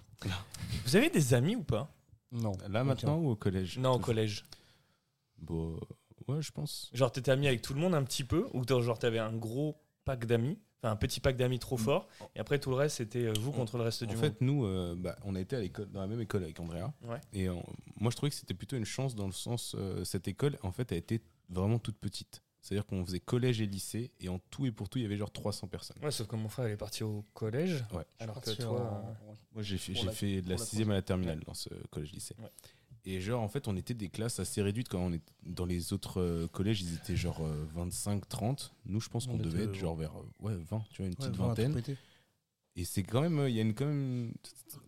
Vous 0.86 0.96
avez 0.96 1.10
des 1.10 1.34
amis 1.34 1.56
ou 1.56 1.64
pas? 1.64 1.92
Non. 2.32 2.52
Là 2.70 2.84
maintenant 2.84 3.18
ou 3.18 3.32
au 3.32 3.36
collège? 3.36 3.80
Non, 3.80 3.94
au 3.94 4.00
collège. 4.00 4.46
Bon, 5.40 5.80
ouais, 6.28 6.40
je 6.42 6.52
pense. 6.52 6.92
Genre, 6.94 7.12
t'étais 7.12 7.32
ami 7.32 7.48
avec 7.48 7.64
tout 7.64 7.74
le 7.74 7.80
monde 7.80 7.96
un 7.96 8.04
petit 8.04 8.24
peu 8.24 8.48
Ou 8.54 8.64
genre, 8.68 9.00
t'avais 9.00 9.18
un 9.18 9.34
gros 9.34 9.82
pack 10.06 10.26
d'amis? 10.26 10.60
Un 10.90 10.96
petit 10.96 11.20
pack 11.20 11.38
d'amis 11.38 11.60
trop 11.60 11.78
fort. 11.78 12.08
Et 12.36 12.40
après, 12.40 12.60
tout 12.60 12.70
le 12.70 12.76
reste, 12.76 12.98
c'était 12.98 13.26
euh, 13.26 13.34
vous 13.40 13.52
contre 13.52 13.78
le 13.78 13.84
reste 13.84 14.04
En 14.04 14.08
du 14.08 14.16
fait, 14.18 14.30
monde. 14.30 14.36
nous, 14.42 14.66
euh, 14.66 14.96
bah, 14.98 15.16
on 15.24 15.36
a 15.36 15.40
été 15.40 15.56
à 15.56 15.60
l'école, 15.60 15.90
dans 15.92 16.02
la 16.02 16.08
même 16.08 16.22
école 16.22 16.44
avec 16.44 16.60
Andrea. 16.60 16.92
Ouais. 17.04 17.20
Et 17.34 17.50
on- 17.50 17.66
moi, 18.00 18.12
je 18.12 18.16
trouvais 18.18 18.30
que 18.30 18.36
c'était 18.36 18.54
plutôt 18.54 18.76
une 18.76 18.86
chance 18.86 19.16
dans 19.16 19.26
le 19.28 19.32
sens, 19.34 19.76
euh, 19.78 20.04
cette 20.04 20.28
école, 20.28 20.58
en 20.64 20.72
fait, 20.72 20.92
elle 20.92 20.98
était 21.00 21.22
vraiment 21.50 21.80
toute 21.80 21.98
petite. 21.98 22.42
C'est-à-dire 22.62 22.86
qu'on 22.86 23.06
faisait 23.06 23.20
collège 23.20 23.60
et 23.60 23.66
lycée, 23.66 24.12
et 24.22 24.30
en 24.30 24.40
tout 24.50 24.66
et 24.66 24.72
pour 24.72 24.88
tout, 24.88 24.98
il 24.98 25.02
y 25.02 25.06
avait 25.06 25.18
genre 25.18 25.32
300 25.32 25.68
personnes. 25.68 25.98
Ouais, 26.02 26.12
sauf 26.12 26.28
que 26.28 26.36
mon 26.38 26.48
frère, 26.48 26.70
il 26.70 26.72
est 26.72 26.78
parti 26.78 27.04
au 27.04 27.26
collège. 27.34 27.84
Ouais. 27.94 28.06
Alors 28.20 28.40
que 28.40 28.52
toi. 28.52 28.70
en- 28.82 29.08
euh, 29.10 29.34
Moi, 29.54 29.64
j'ai 29.64 29.78
fait, 29.78 29.94
j'ai 29.94 30.06
la- 30.06 30.12
fait 30.14 30.42
de 30.42 30.50
la 30.50 30.56
pour 30.56 30.62
la 30.62 30.66
sixième 30.66 30.92
à 30.92 30.94
la 30.94 31.02
terminale 31.02 31.42
dans 31.46 31.54
ce 31.54 31.68
collège-lycée. 31.92 32.36
Ouais. 32.40 32.50
Et 33.06 33.20
genre, 33.20 33.42
en 33.42 33.50
fait, 33.50 33.68
on 33.68 33.76
était 33.76 33.94
des 33.94 34.10
classes 34.10 34.40
assez 34.40 34.62
réduites 34.62 34.88
quand 34.88 35.00
on 35.00 35.12
est 35.12 35.22
dans 35.46 35.66
les 35.66 35.92
autres 35.92 36.22
euh, 36.22 36.48
collèges, 36.48 36.82
ils 36.82 36.96
étaient 36.96 37.18
genre 37.18 37.42
25-30. 37.76 38.72
Nous, 38.86 39.02
je 39.02 39.10
pense 39.10 39.28
On 39.28 39.32
qu'on 39.32 39.38
devait 39.38 39.64
être 39.64 39.72
ouais. 39.72 39.78
genre 39.78 39.96
vers 39.96 40.16
euh, 40.16 40.24
ouais, 40.40 40.56
20, 40.56 40.84
tu 40.90 41.02
vois, 41.02 41.08
une 41.08 41.16
petite 41.16 41.36
vingt, 41.36 41.48
vingtaine. 41.48 41.82
Et 42.76 42.86
c'est 42.86 43.04
quand 43.04 43.22
même, 43.22 43.40
euh, 43.40 43.50
il 43.50 43.56
y 43.56 43.60
a 43.60 43.62
une 43.62 43.76
quand 43.76 43.86
même, 43.86 44.34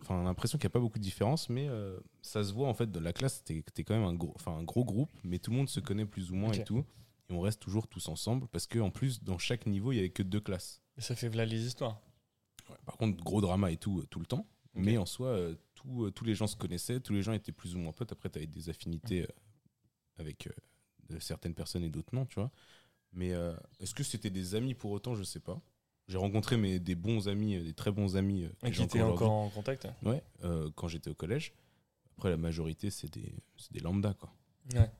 enfin, 0.00 0.22
l'impression 0.24 0.58
qu'il 0.58 0.66
n'y 0.66 0.72
a 0.72 0.74
pas 0.74 0.80
beaucoup 0.80 0.98
de 0.98 1.04
différence, 1.04 1.48
mais 1.48 1.68
euh, 1.68 1.98
ça 2.20 2.42
se 2.42 2.52
voit 2.52 2.68
en 2.68 2.74
fait. 2.74 2.90
Dans 2.90 3.00
la 3.00 3.12
classe, 3.12 3.44
t'es 3.44 3.62
es 3.76 3.84
quand 3.84 3.94
même 3.94 4.04
un 4.04 4.14
gros, 4.14 4.32
enfin 4.34 4.56
un 4.56 4.64
gros 4.64 4.84
groupe, 4.84 5.10
mais 5.22 5.38
tout 5.38 5.52
le 5.52 5.56
monde 5.58 5.68
se 5.68 5.78
connaît 5.78 6.06
plus 6.06 6.32
ou 6.32 6.34
moins 6.34 6.52
et 6.52 6.64
tout. 6.64 6.84
Et 7.28 7.32
on 7.32 7.40
reste 7.40 7.60
toujours 7.60 7.86
tous 7.86 8.08
ensemble 8.08 8.48
parce 8.48 8.66
que 8.66 8.78
en 8.80 8.90
plus, 8.90 9.22
dans 9.22 9.38
chaque 9.38 9.66
niveau, 9.66 9.92
il 9.92 9.96
y 9.96 9.98
avait 10.00 10.10
que 10.10 10.22
deux 10.24 10.40
classes. 10.40 10.80
Ça 10.98 11.14
fait 11.14 11.28
voilà 11.28 11.44
les 11.44 11.64
histoires. 11.64 12.00
Par 12.84 12.96
contre, 12.96 13.22
gros 13.22 13.40
drama 13.40 13.70
et 13.70 13.76
tout 13.76 14.00
euh, 14.00 14.06
tout 14.10 14.18
le 14.18 14.26
temps, 14.26 14.48
mais 14.74 14.96
en 14.98 15.06
soi, 15.06 15.28
euh, 15.28 15.54
tout 15.86 16.04
euh, 16.04 16.10
tous 16.10 16.24
les 16.24 16.34
gens 16.34 16.46
se 16.46 16.56
connaissaient, 16.56 17.00
tous 17.00 17.12
les 17.12 17.22
gens 17.22 17.32
étaient 17.32 17.52
plus 17.52 17.74
ou 17.74 17.78
moins 17.78 17.92
potes. 17.92 18.12
Après, 18.12 18.28
tu 18.28 18.38
avais 18.38 18.46
des 18.46 18.68
affinités 18.68 19.22
euh, 19.22 19.26
avec 20.18 20.46
euh, 20.46 20.52
de 21.08 21.18
certaines 21.18 21.54
personnes 21.54 21.84
et 21.84 21.88
d'autres 21.90 22.14
non, 22.14 22.26
tu 22.26 22.34
vois. 22.36 22.50
Mais 23.12 23.32
euh, 23.32 23.54
est-ce 23.80 23.94
que 23.94 24.02
c'était 24.02 24.30
des 24.30 24.54
amis 24.54 24.74
pour 24.74 24.90
autant? 24.90 25.14
Je 25.14 25.22
sais 25.22 25.40
pas. 25.40 25.60
J'ai 26.08 26.18
rencontré 26.18 26.56
mes, 26.56 26.78
des 26.78 26.94
bons 26.94 27.28
amis, 27.28 27.58
des 27.60 27.72
très 27.72 27.90
bons 27.90 28.16
amis. 28.16 28.44
Et 28.62 28.70
qui 28.70 28.80
aujourd'hui. 28.80 29.00
encore 29.02 29.32
en 29.32 29.48
contact? 29.48 29.88
Ouais, 30.02 30.22
euh, 30.44 30.70
quand 30.76 30.88
j'étais 30.88 31.10
au 31.10 31.14
collège. 31.14 31.52
Après, 32.16 32.30
la 32.30 32.36
majorité, 32.36 32.90
c'est 32.90 33.12
des, 33.12 33.34
des 33.72 33.80
lambda, 33.80 34.14
quoi. 34.14 34.32
Ouais. 34.74 34.90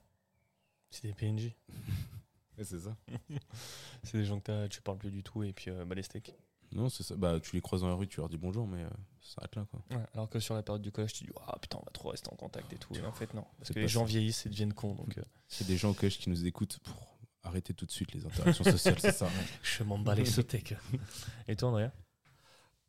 C'est 0.91 1.09
des 1.09 1.15
PNJ. 1.15 1.53
c'est 2.63 2.81
ça. 2.81 2.97
C'est 4.03 4.19
des 4.19 4.25
gens 4.25 4.41
que 4.41 4.67
tu 4.69 4.81
parles 4.83 4.99
plus 4.99 5.11
du 5.11 5.23
tout 5.23 5.43
et 5.43 5.53
puis 5.53 5.71
euh, 5.71 5.85
bah, 5.85 5.95
les 5.95 6.03
steaks. 6.03 6.35
Non, 6.73 6.89
c'est 6.89 7.03
ça. 7.03 7.17
Bah, 7.17 7.39
tu 7.41 7.55
les 7.55 7.61
croises 7.61 7.81
dans 7.83 7.89
la 7.89 7.95
rue, 7.95 8.07
tu 8.09 8.21
leur 8.21 8.29
dis 8.29 8.37
bonjour, 8.39 8.67
mais 8.67 8.83
euh, 8.83 8.89
ça 9.21 9.37
s'arrête 9.37 9.57
là, 9.57 9.67
quoi. 9.71 9.83
Ouais, 9.91 10.05
alors 10.15 10.29
que 10.29 10.41
sur 10.41 10.55
la 10.55 10.63
période 10.63 10.83
du 10.83 10.91
collège, 10.93 11.13
tu 11.15 11.25
dis 11.25 11.31
Ah 11.47 11.59
putain, 11.61 11.79
on 11.81 11.85
va 11.85 11.91
trop 11.93 12.11
rester 12.11 12.31
en 12.33 12.37
contact 12.37 12.73
et 12.73 12.77
tout. 12.79 12.95
Et 12.95 13.01
en 13.03 13.13
fait, 13.13 13.33
non. 13.35 13.43
Parce 13.59 13.69
C'est 13.69 13.75
que 13.75 13.81
les 13.81 13.89
gens 13.89 14.01
ça. 14.01 14.07
vieillissent 14.07 14.47
et 14.47 14.49
deviennent 14.49 14.75
cons. 14.75 14.95
Donc, 14.95 15.17
euh, 15.19 15.23
C'est 15.49 15.67
des 15.67 15.77
gens 15.77 15.91
au 15.91 15.95
collège 15.95 16.19
qui 16.19 16.29
nous 16.31 16.45
écoutent 16.47 16.79
pour 16.81 17.19
arrêter 17.43 17.73
tout 17.75 17.87
de 17.87 17.93
suite 17.93 18.13
les 18.13 18.27
interactions 18.27 18.65
sociales, 18.65 18.99
c'est 18.99 19.13
ça. 19.13 19.29
je 19.63 19.83
m'en 19.85 19.99
bats 19.99 20.15
les 20.15 20.25
steaks. 20.25 20.75
Et 21.49 21.55
toi, 21.57 21.69
Andrea? 21.69 21.93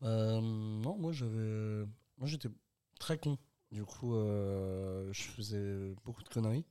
Euh, 0.03 0.41
non, 0.41 0.97
moi 0.97 1.11
j'avais. 1.11 1.85
Moi 2.17 2.25
j'étais 2.27 2.49
très 2.99 3.17
con. 3.17 3.37
Du 3.71 3.83
coup, 3.83 4.15
euh, 4.15 5.11
je 5.11 5.23
faisais 5.23 5.93
beaucoup 6.05 6.23
de 6.23 6.29
conneries. 6.29 6.65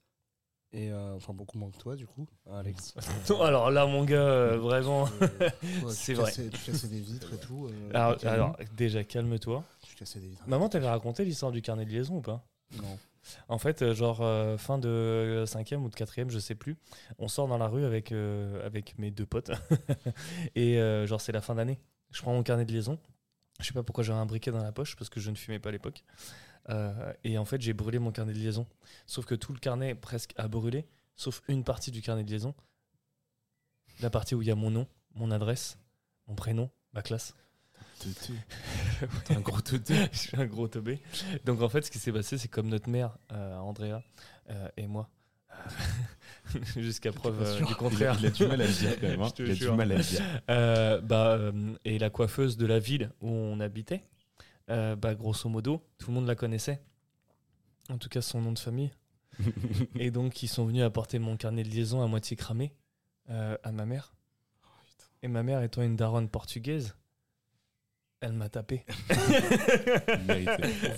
Et 0.73 0.91
euh, 0.91 1.15
enfin, 1.15 1.33
beaucoup 1.33 1.57
moins 1.59 1.71
que 1.71 1.79
toi, 1.79 1.97
du 1.97 2.07
coup, 2.07 2.27
Alex. 2.53 2.95
Non, 3.31 3.41
Alors 3.43 3.71
là, 3.71 3.87
mon 3.87 4.05
gars, 4.05 4.17
euh, 4.17 4.59
vraiment. 4.59 5.09
C'est 5.89 6.13
vrai. 6.15 6.31
cassais- 6.31 6.51
Tu 6.51 6.71
cassais 6.71 6.89
des 6.89 7.01
vitres 7.01 7.33
et 7.33 7.39
tout. 7.39 7.69
euh, 7.69 7.91
Alors, 8.25 8.57
déjà, 8.77 9.05
calme-toi. 9.05 9.65
Tu 9.83 9.95
cassais 9.95 10.21
des 10.21 10.29
vitres. 10.29 10.43
Maman, 10.47 10.69
t'avais 10.69 10.89
raconté 10.89 11.25
l'histoire 11.25 11.53
du 11.53 11.63
carnet 11.63 11.85
de 11.87 11.91
liaison 11.91 12.17
ou 12.17 12.21
pas? 12.21 12.45
Non. 12.77 12.99
En 13.49 13.59
fait, 13.59 13.93
genre 13.93 14.19
fin 14.59 14.79
de 14.79 15.45
5e 15.47 15.83
ou 15.83 15.89
de 15.89 15.95
4e, 15.95 16.31
je 16.31 16.39
sais 16.39 16.55
plus, 16.55 16.77
on 17.19 17.27
sort 17.29 17.49
dans 17.49 17.59
la 17.59 17.67
rue 17.69 17.85
avec, 17.85 18.13
avec 18.13 18.99
mes 18.99 19.11
deux 19.11 19.27
potes. 19.27 19.51
et 20.55 20.77
genre, 21.07 21.21
c'est 21.21 21.33
la 21.33 21.41
fin 21.41 21.55
d'année. 21.55 21.81
Je 22.13 22.23
prends 22.23 22.33
mon 22.35 22.43
carnet 22.43 22.65
de 22.65 22.73
liaison. 22.73 22.99
Je 23.61 23.67
sais 23.67 23.73
pas 23.73 23.83
pourquoi 23.83 24.05
j'avais 24.05 24.19
un 24.19 24.27
briquet 24.27 24.51
dans 24.51 24.63
la 24.63 24.71
poche 24.73 24.97
parce 24.97 25.09
que 25.09 25.19
je 25.19 25.31
ne 25.31 25.37
fumais 25.37 25.59
pas 25.59 25.71
à 25.71 25.73
l'époque. 25.73 26.05
Euh, 26.69 27.13
et 27.25 27.39
en 27.39 27.45
fait, 27.45 27.61
j'ai 27.61 27.73
brûlé 27.73 27.99
mon 27.99 28.11
carnet 28.13 28.33
de 28.33 28.39
liaison. 28.39 28.67
Sauf 29.07 29.25
que 29.25 29.35
tout 29.35 29.53
le 29.53 29.59
carnet 29.59 29.95
presque 29.95 30.33
a 30.37 30.49
brûlé, 30.49 30.87
sauf 31.15 31.43
une 31.49 31.65
partie 31.65 31.91
du 31.91 32.03
carnet 32.03 32.25
de 32.25 32.31
liaison. 32.31 32.55
La 34.01 34.11
partie 34.11 34.35
où 34.35 34.43
il 34.43 34.49
y 34.49 34.51
a 34.51 34.55
mon 34.55 34.71
nom, 34.71 34.87
mon 35.15 35.31
adresse, 35.31 35.79
mon 36.27 36.35
prénom, 36.35 36.71
ma 36.93 37.03
classe. 37.03 37.35
T'es 39.25 39.35
un 39.35 39.41
gros 39.41 39.61
teuté. 39.61 39.95
je 40.13 40.19
suis 40.19 40.37
un 40.37 40.47
gros 40.47 40.69
teubé. 40.69 41.01
Donc 41.45 41.63
en 41.63 41.69
fait, 41.69 41.83
ce 41.83 41.91
qui 41.91 41.99
s'est 41.99 42.13
passé, 42.13 42.37
c'est 42.37 42.49
comme 42.49 42.69
notre 42.69 42.91
mère, 42.91 43.17
euh, 43.33 43.57
Andrea 43.57 44.03
euh, 44.51 44.69
et 44.77 44.87
moi, 44.87 45.09
jusqu'à 46.77 47.13
preuve 47.13 47.65
du 47.65 47.75
contraire, 47.75 48.17
il 48.21 48.27
a 48.27 48.31
du 48.31 48.47
mal 48.47 48.61
à 48.61 48.67
dire 48.67 49.01
quand 49.01 49.09
même. 49.09 49.23
hein. 49.23 49.29
Il 49.39 49.51
a 49.51 49.55
du 49.55 49.71
mal 49.71 49.93
à 49.93 49.99
dire. 49.99 51.03
bah, 51.03 51.39
et 51.85 51.99
la 51.99 52.11
coiffeuse 52.11 52.59
de 52.59 52.67
la 52.67 52.79
ville 52.79 53.11
où 53.23 53.31
on 53.31 53.61
habitait, 53.61 54.05
euh, 54.71 54.97
bah, 54.97 55.15
grosso 55.15 55.49
modo, 55.49 55.83
tout 55.99 56.11
le 56.11 56.15
monde 56.15 56.27
la 56.27 56.35
connaissait. 56.35 56.83
En 57.89 57.99
tout 57.99 58.09
cas, 58.09 58.21
son 58.21 58.41
nom 58.41 58.53
de 58.53 58.59
famille. 58.59 58.91
et 59.97 60.11
donc, 60.11 60.43
ils 60.43 60.49
sont 60.49 60.67
venus 60.67 60.83
apporter 60.83 61.19
mon 61.19 61.37
carnet 61.37 61.63
de 61.63 61.69
liaison 61.69 62.03
à 62.03 62.07
moitié 62.07 62.37
cramé 62.37 62.73
euh, 63.31 63.57
à 63.63 63.73
ma 63.73 63.87
mère. 63.87 64.15
Et 65.23 65.29
ma 65.29 65.43
mère, 65.43 65.63
étant 65.63 65.83
une 65.83 65.97
daronne 65.97 66.29
portugaise, 66.29 66.95
elle 68.21 68.33
m'a 68.33 68.49
tapé. 68.49 68.85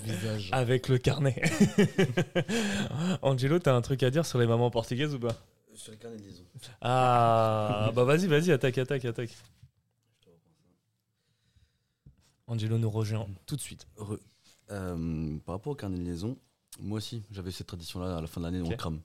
Visage. 0.03 0.49
Avec 0.51 0.87
le 0.87 0.97
carnet. 0.97 1.41
Angelo, 3.21 3.59
t'as 3.59 3.75
un 3.75 3.81
truc 3.81 4.03
à 4.03 4.09
dire 4.09 4.25
sur 4.25 4.39
les 4.39 4.47
mamans 4.47 4.71
portugaises 4.71 5.13
ou 5.13 5.19
pas? 5.19 5.35
Sur 5.73 5.91
le 5.91 5.97
carnet 5.97 6.17
de 6.17 6.23
liaison. 6.23 6.43
Ah, 6.81 7.91
bah 7.95 8.03
vas-y, 8.03 8.27
vas-y, 8.27 8.51
attaque, 8.51 8.77
attaque, 8.77 9.05
attaque. 9.05 9.35
Angelo 12.49 12.77
nous 12.77 12.89
rejoint 12.89 13.27
tout 13.45 13.55
de 13.55 13.61
suite. 13.61 13.87
Heureux. 13.97 14.19
Euh, 14.71 15.37
par 15.45 15.55
rapport 15.55 15.73
au 15.73 15.75
carnet 15.75 15.97
de 15.97 16.03
liaison, 16.03 16.37
moi 16.81 16.97
aussi, 16.97 17.23
j'avais 17.31 17.51
cette 17.51 17.67
tradition-là. 17.67 18.17
À 18.17 18.21
la 18.21 18.27
fin 18.27 18.41
de 18.41 18.45
l'année, 18.45 18.61
on 18.61 18.69
le 18.69 18.75
crame. 18.75 18.99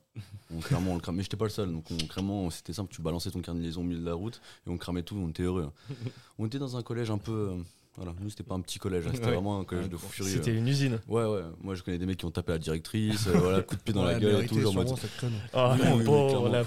On, 0.51 0.59
clairement, 0.61 0.93
on 0.93 0.95
le 0.95 1.01
crame. 1.01 1.17
Mais 1.17 1.23
j'étais 1.23 1.37
pas 1.37 1.45
le 1.47 1.51
seul. 1.51 1.73
Donc, 1.73 1.85
on, 1.91 1.97
clairement, 2.07 2.51
c'était 2.51 2.73
simple. 2.73 2.93
Tu 2.95 3.03
balançais 3.03 3.31
ton 3.31 3.41
carnet 3.41 3.61
de 3.61 3.67
liaison 3.67 3.81
au 3.81 3.85
milieu 3.85 4.01
de 4.01 4.05
la 4.05 4.15
route 4.15 4.41
et 4.67 4.71
on 4.71 4.77
cramait 4.79 5.03
tout. 5.03 5.17
On 5.17 5.29
était 5.29 5.43
heureux. 5.43 5.71
hein. 5.91 5.95
on 6.39 6.47
était 6.47 6.59
dans 6.59 6.77
un 6.77 6.83
collège 6.83 7.11
un 7.11 7.19
peu. 7.19 7.57
Voilà, 7.97 8.13
nous, 8.21 8.29
c'était 8.29 8.43
pas 8.43 8.55
un 8.57 8.61
petit 8.61 8.79
collège. 8.81 9.07
hein, 9.07 9.11
C'était 9.15 9.27
Ouais. 9.27 9.33
vraiment 9.35 9.61
un 9.61 9.65
collège 9.65 9.85
Ouais, 9.85 9.91
de 9.91 9.97
fou 9.97 10.09
furieux. 10.09 10.33
C'était 10.33 10.53
une 10.53 10.67
usine. 10.67 10.99
Ouais, 11.07 11.25
ouais. 11.25 11.43
Moi, 11.63 11.75
je 11.77 11.83
connais 11.83 11.97
des 11.99 12.07
mecs 12.07 12.17
qui 12.19 12.25
ont 12.25 12.31
tapé 12.31 12.51
la 12.53 12.59
directrice. 12.59 13.29
euh, 13.29 13.39
voilà, 13.39 13.63
coup 13.63 13.77
de 13.77 13.81
pied 13.81 13.95
dans 13.95 14.03
la 14.05 14.19
gueule 14.19 14.45
et 14.45 14.47
tout. 14.49 14.61
Genre, 14.61 14.75
mode-. 14.75 14.89
Oh, 14.89 15.71
Oui, 15.75 15.81
oui, 15.99 16.05
pauvre, 16.05 16.49
la 16.49 16.65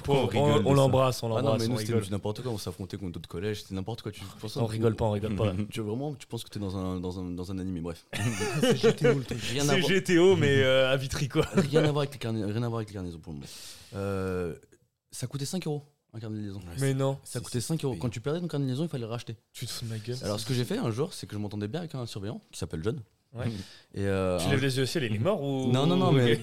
on 0.65 0.73
l'embrasse, 0.73 1.21
on 1.23 1.27
Ah 1.27 1.29
non, 1.29 1.35
l'embrasse, 1.49 1.61
mais 1.61 1.67
on 1.67 1.71
nous, 1.73 1.79
c'était 1.79 2.11
n'importe 2.11 2.41
quoi. 2.41 2.51
On 2.51 2.57
s'affrontait 2.57 2.95
contre 2.97 3.11
d'autres 3.13 3.27
collèges. 3.27 3.63
C'était 3.63 3.75
n'importe 3.75 4.01
quoi. 4.03 4.11
Tu, 4.11 4.21
penses 4.39 4.55
On 4.57 4.65
rigole 4.65 4.95
pas, 4.95 5.05
on 5.05 5.11
rigole 5.11 5.35
pas. 5.35 5.53
Tu, 5.69 5.81
vraiment, 5.81 6.13
tu 6.15 6.27
penses 6.27 6.43
que 6.45 6.49
t'es 6.49 6.59
dans 6.59 6.77
un, 6.77 6.99
dans, 6.99 7.19
un, 7.19 7.25
dans 7.31 7.51
un 7.51 7.59
animé. 7.59 7.81
Bref. 7.81 8.05
C'est 8.61 8.75
GTO 8.77 9.13
le 9.13 9.23
truc. 9.23 9.39
C'est. 9.41 9.81
GTO, 9.81 10.35
mais 10.37 10.61
euh, 10.63 10.89
à 10.91 10.95
Vitry, 10.95 11.27
quoi. 11.27 11.45
rien 11.55 11.83
à 11.83 11.91
voir 11.91 11.99
avec 12.03 12.13
les 12.13 12.19
carnets, 12.19 12.45
rien 12.45 12.63
à 12.63 12.67
voir 12.69 12.77
avec 12.77 12.87
les 12.89 12.93
carnets 12.93 13.11
pour 13.21 13.33
le 13.33 13.39
moment. 13.39 13.49
Euh, 13.95 14.55
ça 15.11 15.27
coûtait 15.27 15.45
5 15.45 15.65
euros 15.67 15.83
un 16.17 16.19
carnet 16.19 16.37
de 16.39 16.43
liaison. 16.47 16.59
Mais 16.79 16.93
non, 16.93 17.17
Ça 17.23 17.39
coûtait 17.39 17.61
si, 17.61 17.67
5 17.67 17.83
euros. 17.85 17.95
Quand 17.99 18.09
tu 18.09 18.19
perdais 18.21 18.39
ton 18.39 18.47
carnet 18.47 18.65
de 18.65 18.71
liaison, 18.71 18.83
il 18.83 18.89
fallait 18.89 19.05
le 19.05 19.09
racheter. 19.11 19.35
tu 19.53 19.65
te 19.65 19.71
fous 19.71 19.85
de 19.85 19.89
ma 19.91 19.97
gueule. 19.99 20.17
Alors 20.23 20.39
ce 20.39 20.45
que 20.45 20.53
j'ai 20.53 20.65
fait 20.65 20.77
un 20.77 20.91
jour, 20.91 21.13
c'est 21.13 21.27
que 21.27 21.33
je 21.33 21.39
m'entendais 21.39 21.67
bien 21.67 21.79
avec 21.81 21.95
un 21.95 22.05
surveillant 22.05 22.41
qui 22.51 22.59
s'appelle 22.59 22.83
John. 22.83 22.99
Ouais. 23.33 23.45
Et 23.93 24.05
euh, 24.05 24.39
Tu 24.39 24.49
lèves 24.49 24.61
les 24.61 24.77
yeux 24.77 24.83
au 24.83 24.85
ciel, 24.85 25.03
il 25.03 25.13
est 25.13 25.19
mort 25.19 25.43
ou 25.43 25.69
Non, 25.71 25.85
non, 25.85 25.97
non, 25.97 26.11
mais 26.13 26.39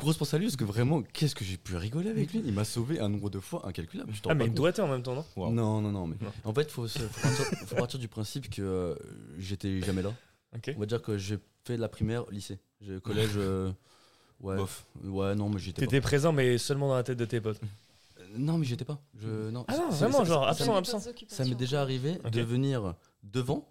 grosse 0.00 0.16
pensée 0.16 0.34
à 0.36 0.38
lui, 0.40 0.46
parce 0.46 0.56
que 0.56 0.64
vraiment, 0.64 1.00
qu'est-ce 1.02 1.34
que 1.36 1.44
j'ai 1.44 1.56
pu 1.56 1.76
rigoler 1.76 2.10
avec 2.10 2.32
lui? 2.32 2.42
Il 2.44 2.52
m'a 2.52 2.64
sauvé 2.64 2.98
un 3.00 3.08
nombre 3.08 3.30
de 3.30 3.38
fois 3.38 3.66
incalculable. 3.66 4.12
tu 4.12 4.20
t'en 4.20 4.30
Ah, 4.30 4.34
mais 4.34 4.46
compte. 4.46 4.54
doigté 4.56 4.82
en 4.82 4.88
même 4.88 5.02
temps, 5.02 5.14
non? 5.14 5.24
Wow. 5.36 5.52
Non, 5.52 5.80
non, 5.80 5.92
non, 5.92 6.06
mais 6.08 6.16
Non. 6.20 6.32
en 6.44 6.52
fait, 6.52 6.62
il 6.64 6.70
faut, 6.70 6.88
se- 6.88 6.98
faut, 6.98 7.20
partir, 7.22 7.44
faut 7.68 7.76
partir 7.76 7.98
du 8.00 8.08
principe 8.08 8.50
que 8.50 8.60
euh, 8.60 8.94
j'étais 9.38 9.80
jamais 9.82 10.02
là. 10.02 10.12
Ok. 10.54 10.72
On 10.76 10.80
va 10.80 10.86
dire 10.86 11.00
que 11.00 11.16
j'ai 11.16 11.38
fait 11.64 11.76
la 11.76 11.88
primaire, 11.88 12.24
lycée. 12.32 12.58
Collège. 13.04 13.30
euh, 13.36 13.70
ouais, 14.40 14.56
Bof. 14.56 14.84
ouais, 15.04 15.34
non, 15.36 15.48
mais 15.48 15.60
j'étais. 15.60 15.82
T'étais 15.82 16.00
présent, 16.00 16.32
mais 16.32 16.58
seulement 16.58 16.88
dans 16.88 16.96
la 16.96 17.04
tête 17.04 17.18
de 17.18 17.24
tes 17.24 17.40
potes. 17.40 17.60
Euh, 18.36 18.38
Non, 18.38 18.58
mais 18.58 18.64
j'étais 18.66 18.84
pas. 18.84 18.98
Je, 19.14 19.50
non, 19.50 19.64
Ah 19.68 19.76
non, 19.76 19.88
vraiment, 19.90 20.24
genre 20.24 20.46
absent, 20.46 20.76
absent. 20.76 21.00
Ça 21.28 21.44
m'est 21.44 21.54
déjà 21.54 21.80
arrivé 21.82 22.18
Ok. 22.24 22.30
de 22.32 22.42
venir 22.42 22.94
devant, 23.22 23.66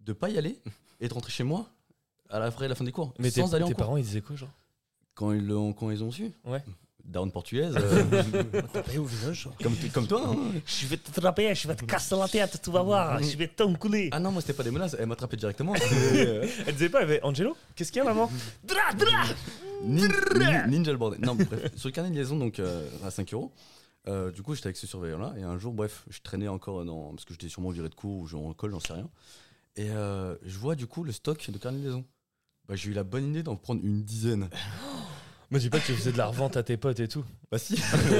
de 0.00 0.12
pas 0.12 0.28
y 0.30 0.38
aller 0.38 0.58
et 1.00 1.08
de 1.08 1.14
rentrer 1.14 1.32
chez 1.32 1.44
moi 1.44 1.66
à 2.28 2.38
la, 2.38 2.46
après 2.46 2.68
la 2.68 2.74
fin 2.74 2.84
des 2.84 2.92
cours, 2.92 3.12
Mais 3.18 3.30
tes, 3.30 3.40
sans 3.40 3.54
aller 3.54 3.64
en 3.64 3.68
tes 3.68 3.74
cours. 3.74 3.84
parents, 3.84 3.96
ils 3.96 4.04
disaient 4.04 4.22
quoi, 4.22 4.36
genre? 4.36 4.48
Quand 5.14 5.32
ils 5.32 5.46
l'ont, 5.46 5.72
quand 5.72 5.90
ils 5.90 6.02
ont 6.02 6.10
su. 6.10 6.32
Ouais. 6.44 6.62
Daron 7.04 7.28
portugaise, 7.30 7.74
euh, 7.76 8.04
T'as 8.72 8.82
payé 8.82 8.98
au 8.98 9.04
visage. 9.04 9.48
comme, 9.60 9.74
comme 9.92 10.06
toi. 10.06 10.22
hein. 10.24 10.36
Je 10.64 10.86
vais 10.86 10.96
te 10.96 11.10
frapper, 11.10 11.52
je 11.52 11.66
vais 11.66 11.74
te 11.74 11.84
casser 11.84 12.14
la 12.16 12.28
tête, 12.28 12.60
tu 12.62 12.70
vas 12.70 12.82
voir, 12.82 13.20
je 13.20 13.36
vais 13.36 13.48
t'enculer. 13.48 14.08
Ah 14.12 14.20
non, 14.20 14.30
moi 14.30 14.40
c'était 14.40 14.52
pas 14.52 14.62
des 14.62 14.70
menaces, 14.70 14.94
elle 14.96 15.06
m'a 15.06 15.14
attrapé 15.14 15.36
directement. 15.36 15.74
C'était, 15.76 16.26
euh, 16.28 16.46
Elle 16.64 16.74
disait 16.74 16.88
pas, 16.90 16.98
elle 17.00 17.04
avait 17.10 17.22
Angelo? 17.24 17.56
Qu'est-ce 17.74 17.90
qu'il 17.90 17.98
y 17.98 18.06
a, 18.06 18.08
maman? 18.08 18.30
Dra, 18.62 18.92
dra 18.96 19.24
nin- 19.84 20.08
nin- 20.38 20.66
ninja 20.68 20.92
le 20.92 20.96
bordel. 20.96 21.20
Non, 21.22 21.34
mais 21.34 21.44
bref, 21.44 21.72
sur 21.76 21.88
le 21.88 21.92
carnet 21.92 22.10
de 22.10 22.14
liaison, 22.14 22.36
donc 22.36 22.60
euh, 22.60 22.88
à 23.04 23.10
5 23.10 23.34
euros. 23.34 23.50
Euh, 24.08 24.30
du 24.30 24.42
coup, 24.42 24.54
j'étais 24.54 24.68
avec 24.68 24.76
ce 24.76 24.86
surveillant-là, 24.86 25.34
et 25.38 25.42
un 25.42 25.58
jour, 25.58 25.72
bref, 25.72 26.04
je 26.10 26.20
traînais 26.20 26.48
encore 26.48 26.84
dans. 26.84 27.10
Parce 27.10 27.24
que 27.24 27.34
j'étais 27.34 27.48
sûrement 27.48 27.70
viré 27.70 27.88
de 27.88 27.94
cours 27.94 28.18
ou 28.20 28.26
je 28.26 28.36
en 28.36 28.52
colle, 28.52 28.72
j'en 28.72 28.80
sais 28.80 28.94
rien. 28.94 29.08
Et 29.76 29.90
euh, 29.90 30.36
je 30.44 30.58
vois 30.58 30.74
du 30.74 30.86
coup 30.86 31.02
le 31.02 31.12
stock 31.12 31.50
de 31.50 31.58
carnet 31.58 31.78
de 31.78 31.84
liaison. 31.84 32.04
Bah, 32.68 32.74
j'ai 32.76 32.90
eu 32.90 32.92
la 32.92 33.04
bonne 33.04 33.30
idée 33.30 33.42
d'en 33.42 33.56
prendre 33.56 33.80
une 33.84 34.02
dizaine. 34.02 34.48
Me 35.50 35.58
dis 35.58 35.68
pas 35.68 35.80
que 35.80 35.86
tu 35.86 35.92
faisais 35.92 36.12
de 36.12 36.16
la 36.16 36.28
revente 36.28 36.56
à 36.56 36.62
tes 36.62 36.78
potes 36.78 36.98
et 37.00 37.08
tout. 37.08 37.24
Bah, 37.50 37.58
si. 37.58 37.76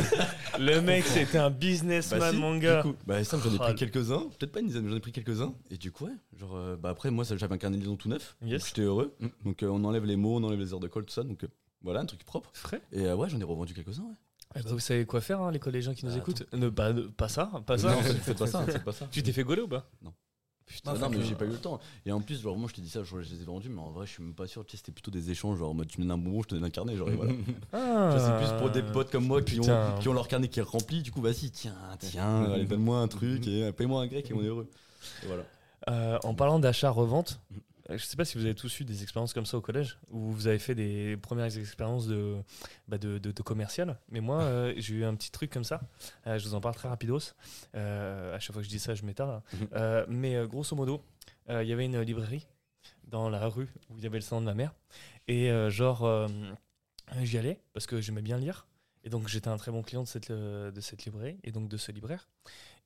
Le 0.59 0.81
mec, 0.81 1.07
c'était 1.07 1.39
un 1.39 1.49
businessman, 1.49 2.21
Bah, 2.21 2.31
si, 2.31 2.37
mon 2.37 2.59
gars. 2.59 2.83
Du 2.83 2.91
coup, 2.91 2.99
bah, 3.07 3.25
ça, 3.25 3.39
j'en 3.43 3.55
ai 3.55 3.59
pris 3.59 3.75
quelques-uns. 3.75 4.29
Peut-être 4.39 4.53
pas 4.53 4.61
une 4.61 4.67
dizaine, 4.67 4.85
mais 4.85 4.91
j'en 4.91 4.99
ai 4.99 5.01
pris 5.01 5.13
quelques-uns. 5.13 5.55
Et 5.71 5.79
du 5.79 5.91
coup, 5.93 6.05
ouais, 6.05 6.13
genre, 6.39 6.57
euh, 6.57 6.77
bah, 6.77 6.91
après, 6.91 7.11
moi, 7.11 7.25
j'avais 7.25 7.55
un 7.55 7.57
carnet 7.57 7.79
de 7.79 7.83
liaison 7.83 7.97
tout 7.97 8.11
neuf. 8.11 8.37
Yes. 8.43 8.61
Donc, 8.61 8.69
j'étais 8.69 8.83
heureux. 8.83 9.17
Donc, 9.47 9.63
euh, 9.63 9.69
on 9.69 9.83
enlève 9.85 10.05
les 10.05 10.17
mots, 10.17 10.37
on 10.37 10.45
enlève 10.45 10.61
les 10.61 10.75
heures 10.75 10.81
de 10.81 10.89
colle, 10.89 11.07
tout 11.07 11.15
ça. 11.15 11.23
Donc, 11.23 11.47
voilà, 11.81 12.01
un 12.01 12.05
truc 12.07 12.23
propre. 12.23 12.51
Frais 12.53 12.83
Et 12.93 13.11
ouais, 13.11 13.31
j'en 13.31 13.41
ai 13.41 13.45
revendu 13.45 13.73
quelques-uns, 13.73 14.03
ouais. 14.03 14.17
Eh 14.55 14.63
bah, 14.63 14.71
Vous 14.71 14.79
savez 14.79 15.05
quoi 15.07 15.21
faire, 15.21 15.41
hein, 15.41 15.51
les 15.51 15.59
collégiens 15.59 15.95
qui 15.95 16.05
nous 16.07 16.13
Bah, 16.13 16.19
écoutent 16.19 16.45
ne, 16.53 16.69
bah, 16.69 16.93
ne- 16.93 17.03
Pas 17.03 17.29
ça, 17.29 17.51
pas 17.67 17.79
ça. 17.79 17.91
non, 17.95 18.01
faites 18.03 18.39
pas 18.39 18.47
ça, 18.47 18.63
faites 18.65 18.85
pas 18.85 18.93
ça. 18.93 19.07
Tu 19.11 19.23
t'es 19.23 19.33
fait 19.33 19.45
gauler 19.45 19.63
ou 19.63 19.69
pas? 19.69 19.89
Non. 20.03 20.13
Putain, 20.65 20.93
Ah 20.95 20.99
non, 20.99 21.11
mais 21.11 21.17
que- 21.19 21.23
j'ai 21.25 21.35
pas 21.35 21.45
eu 21.45 21.49
le 21.49 21.59
temps. 21.59 21.81
Et 22.07 22.13
en 22.13 22.21
plus, 22.21 22.41
genre, 22.41 22.57
moi, 22.57 22.69
je 22.71 22.75
te 22.75 22.81
dis 22.81 22.89
ça, 22.89 23.03
genre, 23.03 23.21
je 23.21 23.35
les 23.35 23.43
ai 23.43 23.45
vendus, 23.45 23.69
mais 23.69 23.81
en 23.81 23.91
vrai, 23.91 24.07
je 24.07 24.13
suis 24.13 24.23
même 24.23 24.33
pas 24.35 24.47
sûr. 24.47 24.65
Tu 24.65 24.71
sais, 24.73 24.77
c'était 24.79 24.93
plutôt 24.93 25.11
des 25.11 25.31
échanges, 25.31 25.59
genre, 25.59 25.75
tu 25.87 26.01
me 26.01 26.05
donnes 26.07 26.13
un 26.13 26.19
bonbon, 26.19 26.43
je 26.43 26.49
te 26.49 26.55
donne 26.55 26.65
un 26.65 26.71
carnet, 26.71 26.97
genre, 26.97 27.11
et 27.11 27.17
voilà. 27.17 27.33
Ah. 27.73 28.17
Ça, 28.17 28.39
c'est 28.41 28.47
plus 28.47 28.59
pour 28.59 28.71
des 28.71 28.83
potes 28.83 29.11
comme 29.11 29.27
moi 29.27 29.43
qui 29.43 29.61
ont, 29.61 29.99
qui 30.01 30.09
ont 30.09 30.13
leur 30.15 30.29
carnet 30.29 30.49
qui 30.49 30.61
est 30.61 30.63
rempli. 30.63 31.03
Du 31.03 31.11
coup, 31.11 31.21
vas-y, 31.21 31.51
tiens, 31.51 31.75
tiens, 31.99 32.45
allez, 32.53 32.65
donne-moi 32.65 32.99
un 32.99 33.09
truc 33.09 33.47
et 33.49 33.65
euh, 33.65 33.73
paye-moi 33.73 34.03
un 34.03 34.07
grec 34.07 34.31
et 34.31 34.35
on 34.35 34.43
est 34.43 34.47
heureux. 34.47 34.69
Et 35.25 35.27
voilà. 35.27 35.43
Euh, 35.91 36.19
en 36.23 36.35
parlant 36.35 36.59
d'achat-revente, 36.61 37.41
euh, 37.91 37.99
je 37.99 38.05
sais 38.05 38.17
pas 38.17 38.25
si 38.25 38.39
vous 38.39 38.45
avez 38.45 38.55
tous 38.55 38.81
eu 38.81 38.85
des 38.85 39.03
expériences 39.03 39.33
comme 39.33 39.47
ça 39.47 39.57
au 39.57 39.61
collège, 39.61 39.99
où 40.11 40.31
vous 40.33 40.47
avez 40.47 40.59
fait 40.59 40.75
des 40.75 41.17
premières 41.17 41.57
expériences 41.57 42.07
de, 42.07 42.37
bah, 42.89 42.99
de, 42.99 43.19
de- 43.19 43.33
de 43.33 43.43
commercial. 43.43 43.99
Mais 44.09 44.21
moi, 44.21 44.43
euh, 44.43 44.73
j'ai 44.79 44.95
eu 44.95 45.05
un 45.05 45.15
petit 45.15 45.31
truc 45.31 45.51
comme 45.51 45.65
ça. 45.65 45.81
Euh, 46.27 46.39
je 46.39 46.49
vous 46.49 46.55
en 46.55 46.61
parle 46.61 46.75
très 46.75 46.89
rapidos. 46.89 47.21
Euh, 47.75 48.35
à 48.35 48.39
chaque 48.39 48.53
fois 48.53 48.63
que 48.63 48.67
je 48.67 48.71
dis 48.71 48.79
ça, 48.79 48.95
je 48.95 49.03
m'étale. 49.05 49.43
Euh, 49.75 50.05
mais 50.09 50.47
grosso 50.47 50.75
modo, 50.77 51.03
il 51.49 51.65
y 51.67 51.73
avait 51.73 51.85
une 51.87 52.01
librairie 52.01 52.47
dans 53.05 53.29
la 53.29 53.47
rue 53.49 53.69
où 53.91 53.99
il 53.99 54.05
y 54.05 54.07
avait 54.07 54.19
le 54.19 54.23
salon 54.23 54.41
de 54.41 54.47
ma 54.47 54.55
mère. 54.55 54.73
Et 55.29 55.51
genre, 55.71 56.29
j'y 57.23 57.39
allais 57.39 57.61
parce 57.73 57.87
que 57.87 58.01
j'aimais 58.01 58.23
bien 58.23 58.39
lire. 58.39 58.67
Et 59.05 59.11
donc, 59.11 59.27
j'étais 59.29 59.49
un 59.49 59.57
très 59.57 59.73
bon 59.73 59.83
client 59.83 60.03
de 60.05 60.09
cette, 60.09 60.31
de 60.31 60.81
cette 60.81 61.05
librairie 61.05 61.37
et 61.43 61.51
donc 61.51 61.69
de 61.69 61.77
ce 61.77 61.91
libraire. 61.93 62.29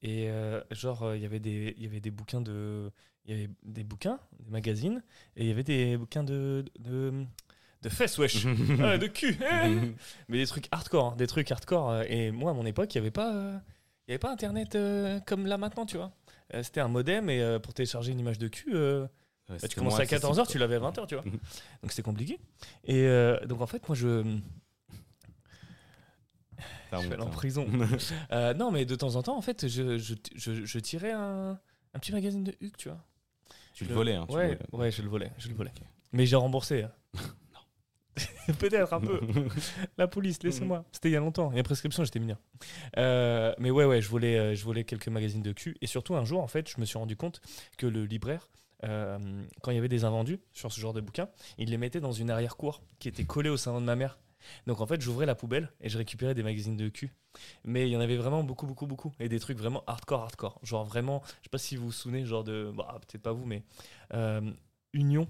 Et 0.03 0.29
euh, 0.29 0.61
genre, 0.71 1.03
euh, 1.05 1.17
il 1.17 1.23
y 1.23 1.27
avait 1.27 1.41
des- 1.41 1.75
il 1.77 1.83
y 1.83 1.87
avait 1.87 2.01
des 2.01 2.11
bouquins 2.11 2.41
de. 2.41 2.91
Il 3.25 3.31
y 3.31 3.35
avait 3.39 3.51
des 3.65 3.83
bouquins, 3.83 4.21
des 4.41 4.51
magazines, 4.51 5.03
et 5.37 5.43
il 5.43 5.49
y 5.49 5.51
avait 5.51 5.65
des 5.65 5.97
bouquins 5.97 6.23
de. 6.23 6.65
de, 6.79 7.25
de 7.83 7.89
fesses, 7.89 8.19
wesh! 8.19 8.47
Ah, 8.81 8.99
de 8.99 9.07
cul! 9.07 9.37
hein. 9.51 9.89
Mais 10.29 10.39
des 10.39 10.47
trucs 10.47 10.69
hardcore, 10.71 11.13
hein, 11.13 11.17
des 11.17 11.27
trucs 11.27 11.51
hardcore. 11.51 11.91
euh, 11.91 12.05
Et 12.09 12.31
moi, 12.31 12.51
à 12.53 12.55
mon 12.55 12.67
époque, 12.67 12.95
il 12.95 12.99
n'y 12.99 13.03
avait 13.03 13.11
pas. 13.11 13.35
euh, 13.35 13.59
il 14.07 14.13
y 14.13 14.15
avait 14.15 14.19
pas 14.21 14.31
internet 14.33 14.75
euh, 14.77 15.19
comme 15.27 15.47
là 15.47 15.59
maintenant, 15.59 15.87
tu 15.87 15.97
vois. 15.97 16.13
C'était 16.63 16.81
un 16.81 16.87
modem 16.89 17.29
et 17.29 17.59
pour 17.61 17.75
télécharger 17.75 18.13
une 18.13 18.21
image 18.21 18.39
de 18.39 18.47
cul, 18.47 18.73
Ouais, 18.77 19.07
bah, 19.61 19.69
tu 19.69 19.77
commençais 19.77 20.03
à 20.03 20.19
moins 20.21 20.33
14h, 20.45 20.49
tu 20.49 20.59
l'avais 20.59 20.77
à 20.77 20.79
20h, 20.79 21.07
tu 21.09 21.17
vois. 21.17 21.25
Donc 21.83 21.91
c'était 21.91 22.03
compliqué. 22.03 22.39
Et 22.85 23.05
donc 23.47 23.61
en 23.61 23.67
fait, 23.67 23.87
moi 23.89 23.97
je. 23.97 24.39
Je 26.93 26.97
vais 27.09 27.15
aller 27.15 27.23
en 27.23 27.27
T'as 27.27 27.33
prison. 27.33 27.67
Euh, 28.33 28.55
non, 28.55 28.71
mais 28.71 28.85
de 28.85 28.95
temps 28.95 29.17
en 29.17 29.23
temps, 29.23 29.37
en 29.37 29.43
fait, 29.43 29.69
je, 29.69 29.99
je, 29.99 30.15
je, 30.35 30.65
je 30.65 30.79
tirais 30.79 31.13
un, 31.13 31.59
un 31.95 31.99
petit 31.99 32.13
magazine 32.13 32.45
de 32.45 32.55
Hugues, 32.61 32.77
tu 32.77 32.89
vois. 32.89 33.05
Tu 33.75 33.85
le 33.85 33.95
volais, 33.95 34.15
hein. 34.15 34.27
tu 34.29 34.35
ouais, 34.35 34.59
le 34.73 34.79
ouais, 34.79 34.91
je 34.91 35.03
le 35.03 35.09
volais, 35.09 35.33
je 35.39 35.49
le 35.49 35.55
volais. 35.55 35.73
Mais 36.13 36.25
j'ai 36.27 36.37
remboursé. 36.37 36.83
hein. 36.83 36.93
Peut-être 38.59 38.93
un 38.93 39.01
peu. 39.01 39.21
La 39.99 40.09
police, 40.09 40.43
laissez-moi. 40.43 40.85
C'était 40.93 41.11
il 41.11 41.13
y 41.13 41.17
a 41.17 41.21
longtemps. 41.21 41.51
Il 41.51 41.57
y 41.57 41.61
a 41.61 41.63
prescription, 41.63 42.05
j'étais 42.05 42.19
mineur. 42.19 42.39
Euh, 42.97 43.53
mais 43.59 43.71
ouais, 43.71 43.85
ouais, 43.85 44.01
je 44.01 44.09
volais, 44.09 44.39
euh, 44.39 44.55
je 44.55 44.65
volais 44.65 44.85
quelques 44.85 45.09
magazines 45.09 45.43
de 45.43 45.53
cul. 45.53 45.77
Et 45.83 45.87
surtout, 45.87 46.15
un 46.17 46.25
jour, 46.25 46.41
en 46.43 46.47
fait, 46.47 46.71
je 46.71 46.81
me 46.81 46.87
suis 46.87 46.97
rendu 46.99 47.17
compte 47.17 47.41
que 47.77 47.87
le 47.87 48.05
libraire, 48.07 48.49
euh, 48.85 49.19
quand 49.63 49.71
il 49.71 49.75
y 49.75 49.79
avait 49.79 49.89
des 49.89 50.05
invendus 50.05 50.41
sur 50.53 50.73
ce 50.73 50.81
genre 50.81 50.93
de 50.95 51.01
bouquins, 51.01 51.29
il 51.59 51.71
les 51.71 51.77
mettait 51.77 52.01
dans 52.01 52.13
une 52.13 52.31
arrière-cour 52.31 52.83
qui 52.99 53.09
était 53.09 53.25
collée 53.25 53.51
au 53.51 53.57
salon 53.57 53.81
de 53.81 53.87
ma 53.87 53.97
mère. 53.97 54.19
Donc 54.67 54.81
en 54.81 54.87
fait, 54.87 55.01
j'ouvrais 55.01 55.27
la 55.27 55.35
poubelle 55.35 55.71
et 55.81 55.89
je 55.89 55.99
récupérais 55.99 56.35
des 56.35 56.43
magazines 56.43 56.77
de 56.77 56.89
cul. 56.89 57.13
Mais 57.65 57.89
il 57.89 57.93
y 57.93 57.97
en 57.97 58.01
avait 58.01 58.17
vraiment 58.17 58.43
beaucoup, 58.43 58.67
beaucoup, 58.67 58.87
beaucoup. 58.87 59.13
Et 59.21 59.29
des 59.29 59.41
trucs 59.41 59.59
vraiment 59.59 59.83
hardcore, 59.87 60.23
hardcore. 60.23 60.59
Genre 60.63 60.85
vraiment, 60.85 61.23
je 61.25 61.45
sais 61.45 61.51
pas 61.51 61.59
si 61.59 61.77
vous 61.77 61.87
vous 61.87 61.93
souvenez, 61.93 62.25
genre 62.25 62.45
de. 62.45 62.73
Bah, 62.77 62.99
peut-être 63.07 63.23
pas 63.23 63.33
vous, 63.33 63.45
mais. 63.45 63.63
euh, 64.15 64.41
Union. 64.93 65.29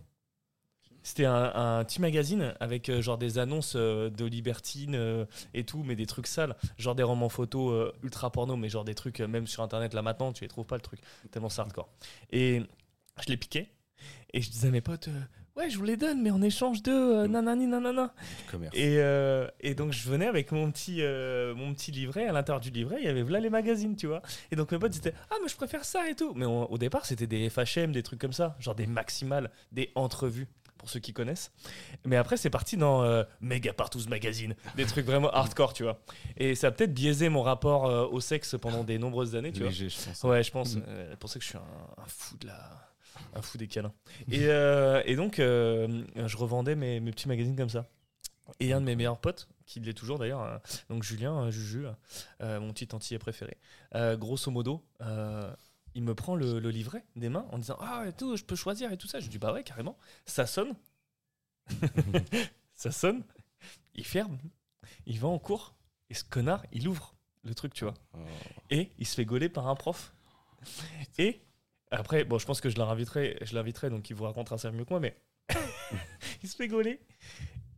C'était 1.02 1.24
un, 1.24 1.84
petit 1.84 2.00
magazine 2.00 2.54
avec 2.58 2.88
euh, 2.88 3.00
genre 3.00 3.16
des 3.16 3.38
annonces 3.38 3.74
euh, 3.76 4.10
de 4.10 4.24
libertine 4.24 5.26
et 5.54 5.64
tout, 5.64 5.84
mais 5.84 5.94
des 5.94 6.06
trucs 6.06 6.26
sales. 6.26 6.56
Genre 6.78 6.94
des 6.96 7.04
romans 7.04 7.28
photos 7.28 7.92
ultra 8.02 8.30
porno, 8.30 8.56
mais 8.56 8.68
genre 8.68 8.84
des 8.84 8.94
trucs, 8.94 9.20
même 9.20 9.46
sur 9.46 9.62
internet 9.62 9.94
là 9.94 10.02
maintenant, 10.02 10.32
tu 10.32 10.42
les 10.42 10.48
trouves 10.48 10.66
pas 10.66 10.76
le 10.76 10.82
truc. 10.82 11.00
Tellement 11.30 11.48
c'est 11.48 11.60
hardcore. 11.60 11.88
Et 12.30 12.62
je 13.20 13.28
les 13.28 13.36
piquais. 13.36 13.70
Et 14.32 14.42
je 14.42 14.50
disais 14.50 14.68
à 14.68 14.70
mes 14.70 14.80
potes, 14.80 15.08
ouais, 15.56 15.70
je 15.70 15.78
vous 15.78 15.84
les 15.84 15.96
donne, 15.96 16.22
mais 16.22 16.30
en 16.30 16.42
échange 16.42 16.82
de 16.82 16.90
euh, 16.92 17.26
nanani 17.28 17.66
nanana. 17.66 18.12
Du 18.44 18.50
commerce. 18.50 18.74
Et, 18.76 18.98
euh, 18.98 19.46
et 19.60 19.74
donc 19.74 19.92
je 19.92 20.08
venais 20.08 20.26
avec 20.26 20.52
mon 20.52 20.70
petit, 20.70 20.98
euh, 21.02 21.54
mon 21.54 21.72
petit 21.74 21.90
livret. 21.92 22.26
À 22.26 22.32
l'intérieur 22.32 22.60
du 22.60 22.70
livret, 22.70 22.96
il 23.00 23.04
y 23.04 23.08
avait 23.08 23.22
là 23.24 23.40
les 23.40 23.50
magazines, 23.50 23.96
tu 23.96 24.06
vois. 24.06 24.22
Et 24.50 24.56
donc 24.56 24.72
mes 24.72 24.78
potes 24.78 24.92
disaient 24.92 25.14
Ah, 25.30 25.34
mais 25.42 25.48
je 25.48 25.56
préfère 25.56 25.84
ça 25.84 26.08
et 26.08 26.14
tout. 26.14 26.32
Mais 26.34 26.46
on- 26.46 26.70
au 26.70 26.78
départ, 26.78 27.06
c'était 27.06 27.26
des 27.26 27.48
FHM, 27.50 27.92
des 27.92 28.02
trucs 28.02 28.20
comme 28.20 28.32
ça. 28.32 28.56
Genre 28.60 28.74
des 28.74 28.86
maximales, 28.86 29.50
des 29.72 29.90
entrevues, 29.94 30.46
pour 30.78 30.90
ceux 30.90 31.00
qui 31.00 31.12
connaissent. 31.14 31.52
Mais 32.04 32.16
après, 32.16 32.36
c'est 32.36 32.50
parti 32.50 32.76
dans 32.76 33.02
euh, 33.02 33.24
Mega 33.40 33.72
Partous 33.72 34.06
Magazine. 34.08 34.54
Des 34.76 34.84
trucs 34.84 35.06
vraiment 35.06 35.30
hardcore, 35.30 35.72
tu 35.72 35.84
vois. 35.84 36.00
Et 36.36 36.54
ça 36.54 36.66
a 36.66 36.70
peut-être 36.70 36.92
biaisé 36.92 37.28
mon 37.30 37.42
rapport 37.42 37.86
euh, 37.86 38.06
au 38.06 38.20
sexe 38.20 38.56
pendant 38.60 38.84
des 38.84 38.98
nombreuses 38.98 39.34
années, 39.36 39.52
tu 39.52 39.62
vois. 39.62 39.70
Je 39.70 39.84
pense. 39.86 40.22
Ouais, 40.24 40.42
je 40.42 40.50
pense. 40.50 40.76
Mm. 40.76 40.82
euh, 40.86 41.06
c'est 41.12 41.18
pour 41.18 41.30
ça 41.30 41.38
que 41.38 41.44
je 41.44 41.48
suis 41.48 41.58
un, 41.58 41.62
un 42.02 42.06
fou 42.06 42.36
de 42.38 42.46
la, 42.48 42.60
un 43.34 43.42
fou 43.42 43.58
des 43.58 43.66
câlins. 43.68 43.92
Et, 44.30 44.46
euh, 44.46 45.02
et 45.04 45.16
donc, 45.16 45.38
euh, 45.38 46.04
je 46.14 46.36
revendais 46.36 46.74
mes, 46.74 47.00
mes 47.00 47.10
petits 47.10 47.28
magazines 47.28 47.56
comme 47.56 47.68
ça. 47.68 47.88
Et 48.60 48.72
un 48.72 48.80
de 48.80 48.86
mes 48.86 48.94
meilleurs 48.94 49.18
potes, 49.20 49.48
qui 49.66 49.80
l'est 49.80 49.92
toujours 49.92 50.18
d'ailleurs, 50.18 50.42
euh, 50.42 50.58
donc 50.88 51.02
Julien, 51.02 51.50
Juju, 51.50 51.86
euh, 52.40 52.60
mon 52.60 52.72
petit 52.72 52.88
antillais 52.94 53.18
préféré, 53.18 53.56
grosso 54.16 54.50
modo, 54.50 54.84
il 55.94 56.02
me 56.02 56.14
prend 56.14 56.36
le, 56.36 56.60
le 56.60 56.70
livret 56.70 57.04
des 57.16 57.28
mains 57.30 57.46
en 57.50 57.58
disant 57.58 57.76
Ah, 57.80 58.04
et 58.06 58.12
tout, 58.12 58.36
je 58.36 58.44
peux 58.44 58.54
choisir 58.54 58.92
et 58.92 58.98
tout 58.98 59.08
ça. 59.08 59.18
Je 59.18 59.28
dis 59.28 59.38
Bah 59.38 59.52
ouais, 59.52 59.64
carrément. 59.64 59.96
Ça 60.26 60.44
sonne. 60.46 60.74
ça 62.74 62.90
sonne. 62.92 63.22
Il 63.94 64.04
ferme. 64.04 64.38
Il 65.06 65.18
va 65.18 65.28
en 65.28 65.38
cours. 65.38 65.74
Et 66.10 66.14
ce 66.14 66.22
connard, 66.22 66.62
il 66.70 66.86
ouvre 66.86 67.14
le 67.42 67.54
truc, 67.54 67.72
tu 67.74 67.84
vois 67.84 67.94
Oh. 68.14 68.18
et 68.70 68.92
il 68.98 69.06
se 69.06 69.14
fait 69.14 69.24
gauler 69.24 69.48
par 69.48 69.68
un 69.68 69.74
prof. 69.74 70.14
Et 71.18 71.40
après, 71.96 72.20
je 72.20 72.44
pense 72.44 72.60
que 72.60 72.68
je 72.68 72.76
l'inviterai, 72.76 73.38
je 73.42 73.54
l'inviterai, 73.54 73.90
donc 73.90 74.08
il 74.10 74.16
vous 74.16 74.24
racontera 74.24 74.58
ça 74.58 74.70
mieux 74.70 74.84
que 74.84 74.90
moi, 74.90 75.00
mais 75.00 75.16
il 76.42 76.48
se 76.48 76.56
fait 76.56 76.68
gauler. 76.68 77.00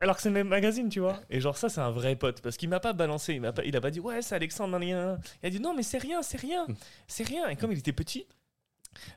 Alors 0.01 0.17
que 0.17 0.23
c'est 0.23 0.29
le 0.29 0.35
même 0.35 0.49
magazine, 0.49 0.89
tu 0.89 1.01
vois. 1.01 1.21
Et 1.29 1.41
genre, 1.41 1.57
ça, 1.57 1.69
c'est 1.69 1.81
un 1.81 1.91
vrai 1.91 2.15
pote. 2.15 2.41
Parce 2.41 2.57
qu'il 2.57 2.69
m'a 2.69 2.79
pas 2.79 2.93
balancé. 2.93 3.35
Il 3.35 3.41
m'a 3.41 3.53
pas, 3.53 3.63
a 3.63 3.81
pas 3.81 3.91
dit, 3.91 3.99
ouais, 3.99 4.23
c'est 4.23 4.35
Alexandre. 4.35 4.81
Il 4.81 4.95
a 4.95 5.51
dit, 5.51 5.59
non, 5.59 5.75
mais 5.75 5.83
c'est 5.83 5.99
rien, 5.99 6.23
c'est 6.23 6.41
rien. 6.41 6.67
C'est 7.09 7.27
rien. 7.27 7.49
Et 7.49 7.57
comme 7.57 7.73
il 7.73 7.79
était 7.79 7.93
petit, 7.93 8.27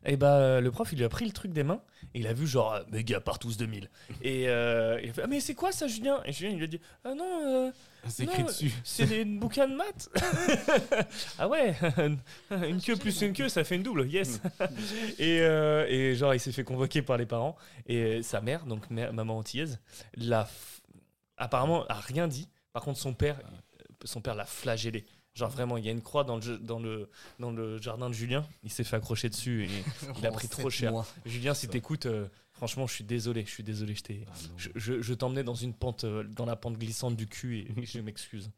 et 0.06 0.18
bah, 0.18 0.62
le 0.62 0.72
prof, 0.72 0.90
il 0.92 0.98
lui 0.98 1.06
a 1.06 1.10
pris 1.10 1.26
le 1.26 1.32
truc 1.32 1.52
des 1.54 1.64
mains. 1.64 1.82
Et 2.14 2.20
il 2.20 2.28
a 2.28 2.34
vu, 2.34 2.46
genre, 2.48 2.74
euh, 2.74 2.84
méga 2.92 3.20
partous 3.22 3.56
2000. 3.58 3.90
Et 4.22 4.50
euh, 4.50 5.00
il 5.04 5.10
a 5.10 5.14
fait, 5.14 5.22
ah, 5.24 5.28
mais 5.28 5.40
c'est 5.40 5.56
quoi 5.56 5.72
ça, 5.72 5.88
Julien? 5.88 6.22
Et 6.26 6.34
Julien, 6.34 6.52
il 6.52 6.58
lui 6.58 6.64
a 6.66 6.68
dit, 6.68 6.80
ah 7.06 7.14
non, 7.14 7.26
euh, 7.46 7.72
C'est 8.10 8.26
Non, 8.26 8.32
écrit 8.32 8.44
dessus. 8.44 8.72
c'est 8.84 9.06
des 9.06 9.24
bouquins 9.40 9.68
de 9.68 9.76
maths 9.76 10.10
Ah 11.40 11.48
ouais 11.48 11.76
Une 12.52 12.82
queue 12.82 12.96
plus 12.96 13.22
une 13.22 13.34
queue, 13.34 13.50
ça 13.50 13.64
fait 13.64 13.76
une 13.76 13.84
double, 13.84 14.08
yes 14.08 14.42
et, 15.20 15.40
euh, 15.42 15.86
et 15.88 16.16
genre, 16.16 16.34
il 16.34 16.40
s'est 16.40 16.52
fait 16.52 16.64
convoquer 16.64 17.02
par 17.02 17.18
les 17.18 17.26
parents. 17.26 17.56
Et 17.88 18.22
sa 18.24 18.42
mère, 18.42 18.66
donc 18.66 18.90
mère- 18.90 19.14
maman 19.14 19.38
antillaise, 19.38 19.80
l'a 20.16 20.50
apparemment 21.38 21.86
a 21.88 21.96
rien 21.96 22.28
dit. 22.28 22.50
Par 22.74 22.84
contre, 22.84 23.00
son 23.00 23.14
père, 23.14 23.38
euh, 23.40 23.86
son 24.06 24.22
père 24.22 24.36
l'a 24.36 24.46
flagellé. 24.46 25.06
Genre 25.34 25.50
vraiment, 25.50 25.78
il 25.78 25.86
y 25.86 25.90
a 25.90 25.92
une 25.92 26.02
croix 26.02 26.24
dans 26.26 26.38
le, 26.38 26.58
dans 26.58 26.80
le, 26.80 27.10
dans 27.40 27.52
le 27.52 27.82
jardin 27.82 28.10
de 28.10 28.14
Julien. 28.14 28.46
Il 28.64 28.72
s'est 28.72 28.84
fait 28.84 28.98
accrocher 28.98 29.30
dessus 29.30 29.66
et 29.66 29.70
il 30.20 30.26
a 30.26 30.32
pris 30.32 30.48
trop 30.50 30.70
cher. 30.70 30.94
Julien, 31.26 31.54
si 31.54 31.68
t'écoutes, 31.70 32.06
euh, 32.06 32.28
franchement, 32.52 32.86
je 32.86 32.94
suis 32.96 33.04
désolé. 33.06 33.46
Je 33.46 33.52
suis 33.52 33.64
désolé. 33.64 33.96
Je 33.96 34.04
t'ai- 34.04 34.26
Ah 34.28 34.34
je, 34.58 34.70
je- 34.76 35.02
je 35.02 35.14
t'emmenais 35.14 35.44
dans 35.44 35.56
une 35.56 35.74
pente, 35.74 36.04
euh, 36.04 36.24
dans 36.26 36.46
la 36.46 36.56
pente 36.58 36.78
glissante 36.78 37.16
du 37.16 37.28
cul 37.28 37.60
et, 37.60 37.86
je 37.86 38.00
m'excuse. 38.02 38.52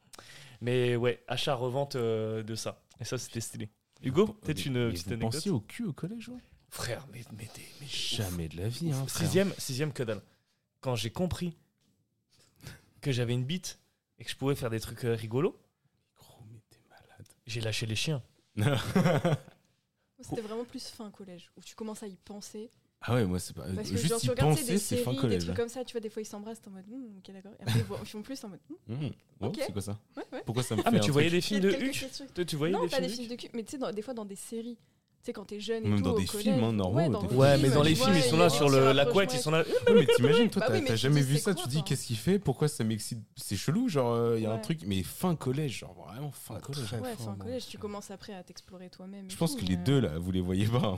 Mais 0.62 0.96
ouais, 0.96 1.24
achat-revente 1.28 1.96
euh, 1.96 2.42
de 2.42 2.56
ça. 2.56 2.82
Et 3.00 3.06
ça, 3.06 3.18
c'était 3.20 3.42
stylé. 3.42 3.70
Hugo, 4.02 4.28
peut-être 4.28 4.66
une 4.66 4.88
mais 4.88 4.92
petite 4.94 5.08
vous 5.08 5.14
anecdote 5.14 5.48
au 5.48 5.60
cul 5.62 5.86
au 5.86 5.94
collège, 5.94 6.30
ouais? 6.30 6.40
Frère, 6.70 7.06
mais, 7.14 7.22
mais, 7.38 7.48
Jamais 7.88 8.50
de 8.50 8.58
la 8.58 8.68
vie, 8.68 8.92
hein, 8.92 9.06
sixième, 9.08 9.54
sixième 9.60 9.94
que 9.94 10.02
dalle. 10.02 10.22
Quand 10.82 10.96
j'ai 10.96 11.12
compris 11.12 11.56
que 13.02 13.12
j'avais 13.12 13.34
une 13.34 13.46
bite 13.46 13.80
et 14.18 14.24
que 14.24 14.30
je 14.32 14.36
pouvais 14.36 14.56
faire 14.56 14.70
des 14.72 14.80
trucs 14.80 15.02
rigolos, 15.02 15.56
Gros, 16.18 16.44
mais 16.52 16.60
t'es 16.70 16.80
malade. 16.90 17.28
J'ai 17.46 17.62
lâché 17.62 17.86
les 17.86 17.96
chiens. 17.96 18.22
C'était 20.20 20.42
vraiment 20.42 20.64
plus 20.64 20.88
fin 20.88 21.12
collège, 21.12 21.52
où 21.58 21.62
tu 21.62 21.76
commences 21.76 22.02
à 22.04 22.08
y 22.08 22.16
penser. 22.16 22.70
Ah 23.02 23.16
ouais, 23.16 23.26
moi, 23.26 23.38
c'est 23.40 23.54
pas. 23.54 23.64
Parce 23.76 23.90
que 23.90 23.98
genre, 23.98 24.18
Juste 24.18 24.20
tu 24.22 24.28
y 24.28 24.30
regardes 24.30 24.50
penser, 24.52 24.64
des 24.64 24.78
c'est 24.78 24.96
séries, 24.96 25.04
fin 25.04 25.12
des 25.12 25.18
collège. 25.18 25.44
trucs 25.44 25.58
comme 25.58 25.68
ça, 25.68 25.84
tu 25.84 25.92
vois, 25.92 26.00
des 26.00 26.10
fois 26.10 26.22
ils 26.22 26.26
s'embrassent, 26.26 26.62
en 26.66 26.70
mode, 26.72 26.86
Hmm, 26.88 27.18
ok 27.18 27.34
d'accord. 27.34 27.52
Et 27.60 27.64
après 27.64 27.80
ils 28.02 28.08
font 28.08 28.22
plus 28.22 28.42
en 28.46 28.50
mode, 28.50 28.60
Mmh. 28.88 29.08
Ok. 29.42 29.56
C'est 29.66 29.74
quoi 29.74 29.82
ça 29.82 30.00
ouais, 30.16 30.24
ouais. 30.32 30.42
Pourquoi 30.46 30.64
ça 30.64 30.76
me 30.78 30.82
Ah, 30.82 30.84
fait 30.86 30.92
mais 30.92 30.98
un 31.00 31.02
tu 31.02 31.12
voyais 31.12 31.30
des 31.30 31.42
films 31.42 31.60
de 31.60 31.70
Huck 31.72 32.46
tu 32.48 32.56
voyais 32.56 32.74
Non, 32.74 32.84
des 32.84 32.88
pas 32.90 32.98
films 32.98 33.08
des 33.08 33.12
de 33.12 33.18
films 33.18 33.30
de 33.30 33.36
cul, 33.36 33.50
mais 33.54 33.64
tu 33.64 33.72
sais, 33.72 33.78
dans- 33.78 33.92
des 33.92 34.02
fois 34.02 34.14
dans 34.14 34.24
des 34.24 34.38
séries. 34.38 34.78
Tu 35.24 35.28
sais, 35.28 35.34
quand 35.34 35.46
t'es 35.46 35.62
jeune 35.62 35.86
et 35.86 35.88
Même 35.88 36.00
tout, 36.00 36.04
dans 36.04 36.18
des 36.18 36.26
collège. 36.26 36.44
films, 36.48 36.64
hein, 36.66 36.74
normaux, 36.74 36.98
Ouais, 36.98 37.06
des 37.06 37.14
dans, 37.14 37.22
films. 37.22 37.38
Ouais, 37.40 37.58
mais 37.58 37.70
dans 37.70 37.82
les 37.82 37.96
films, 37.96 38.14
ils 38.14 38.24
sont 38.24 38.36
là 38.36 38.50
sur 38.50 38.70
le, 38.70 38.92
la 38.92 39.06
couette, 39.06 39.34
ils 39.34 39.40
sont 39.40 39.52
là. 39.52 39.64
Ouais, 39.88 39.94
mais 39.96 40.06
t'imagines, 40.06 40.50
toi, 40.50 40.66
Bah 40.68 40.80
t'as 40.82 40.92
oui, 40.92 40.98
jamais 40.98 41.22
vu 41.22 41.38
ça, 41.38 41.54
quoi, 41.54 41.64
tu 41.64 41.70
dis 41.70 41.82
qu'est-ce 41.82 42.08
qu'il 42.08 42.18
fait, 42.18 42.40
pourquoi 42.40 42.68
ça 42.68 42.84
m'excite, 42.84 43.20
c'est 43.38 43.56
chelou, 43.56 43.88
genre 43.88 44.36
il 44.36 44.44
y 44.44 44.46
a 44.46 44.52
un 44.52 44.58
truc, 44.58 44.82
mais 44.86 45.02
fin 45.02 45.36
collège, 45.36 45.80
genre 45.80 45.94
vraiment 45.94 46.32
fin 46.32 46.56
Ouais, 46.56 46.62
collège. 46.62 46.94
Ouais, 47.02 47.16
fin, 47.18 47.36
collège, 47.36 47.68
tu 47.68 47.78
commences 47.78 48.12
après 48.12 48.34
à 48.34 48.44
t'explorer 48.44 48.90
toi-même. 48.90 49.30
Je 49.30 49.38
pense 49.38 49.56
que 49.56 49.64
les 49.64 49.78
deux 49.78 50.00
euh, 50.00 50.02
là, 50.02 50.18
vous 50.18 50.32
les 50.34 50.42
voyez 50.42 50.68
pas, 50.68 50.98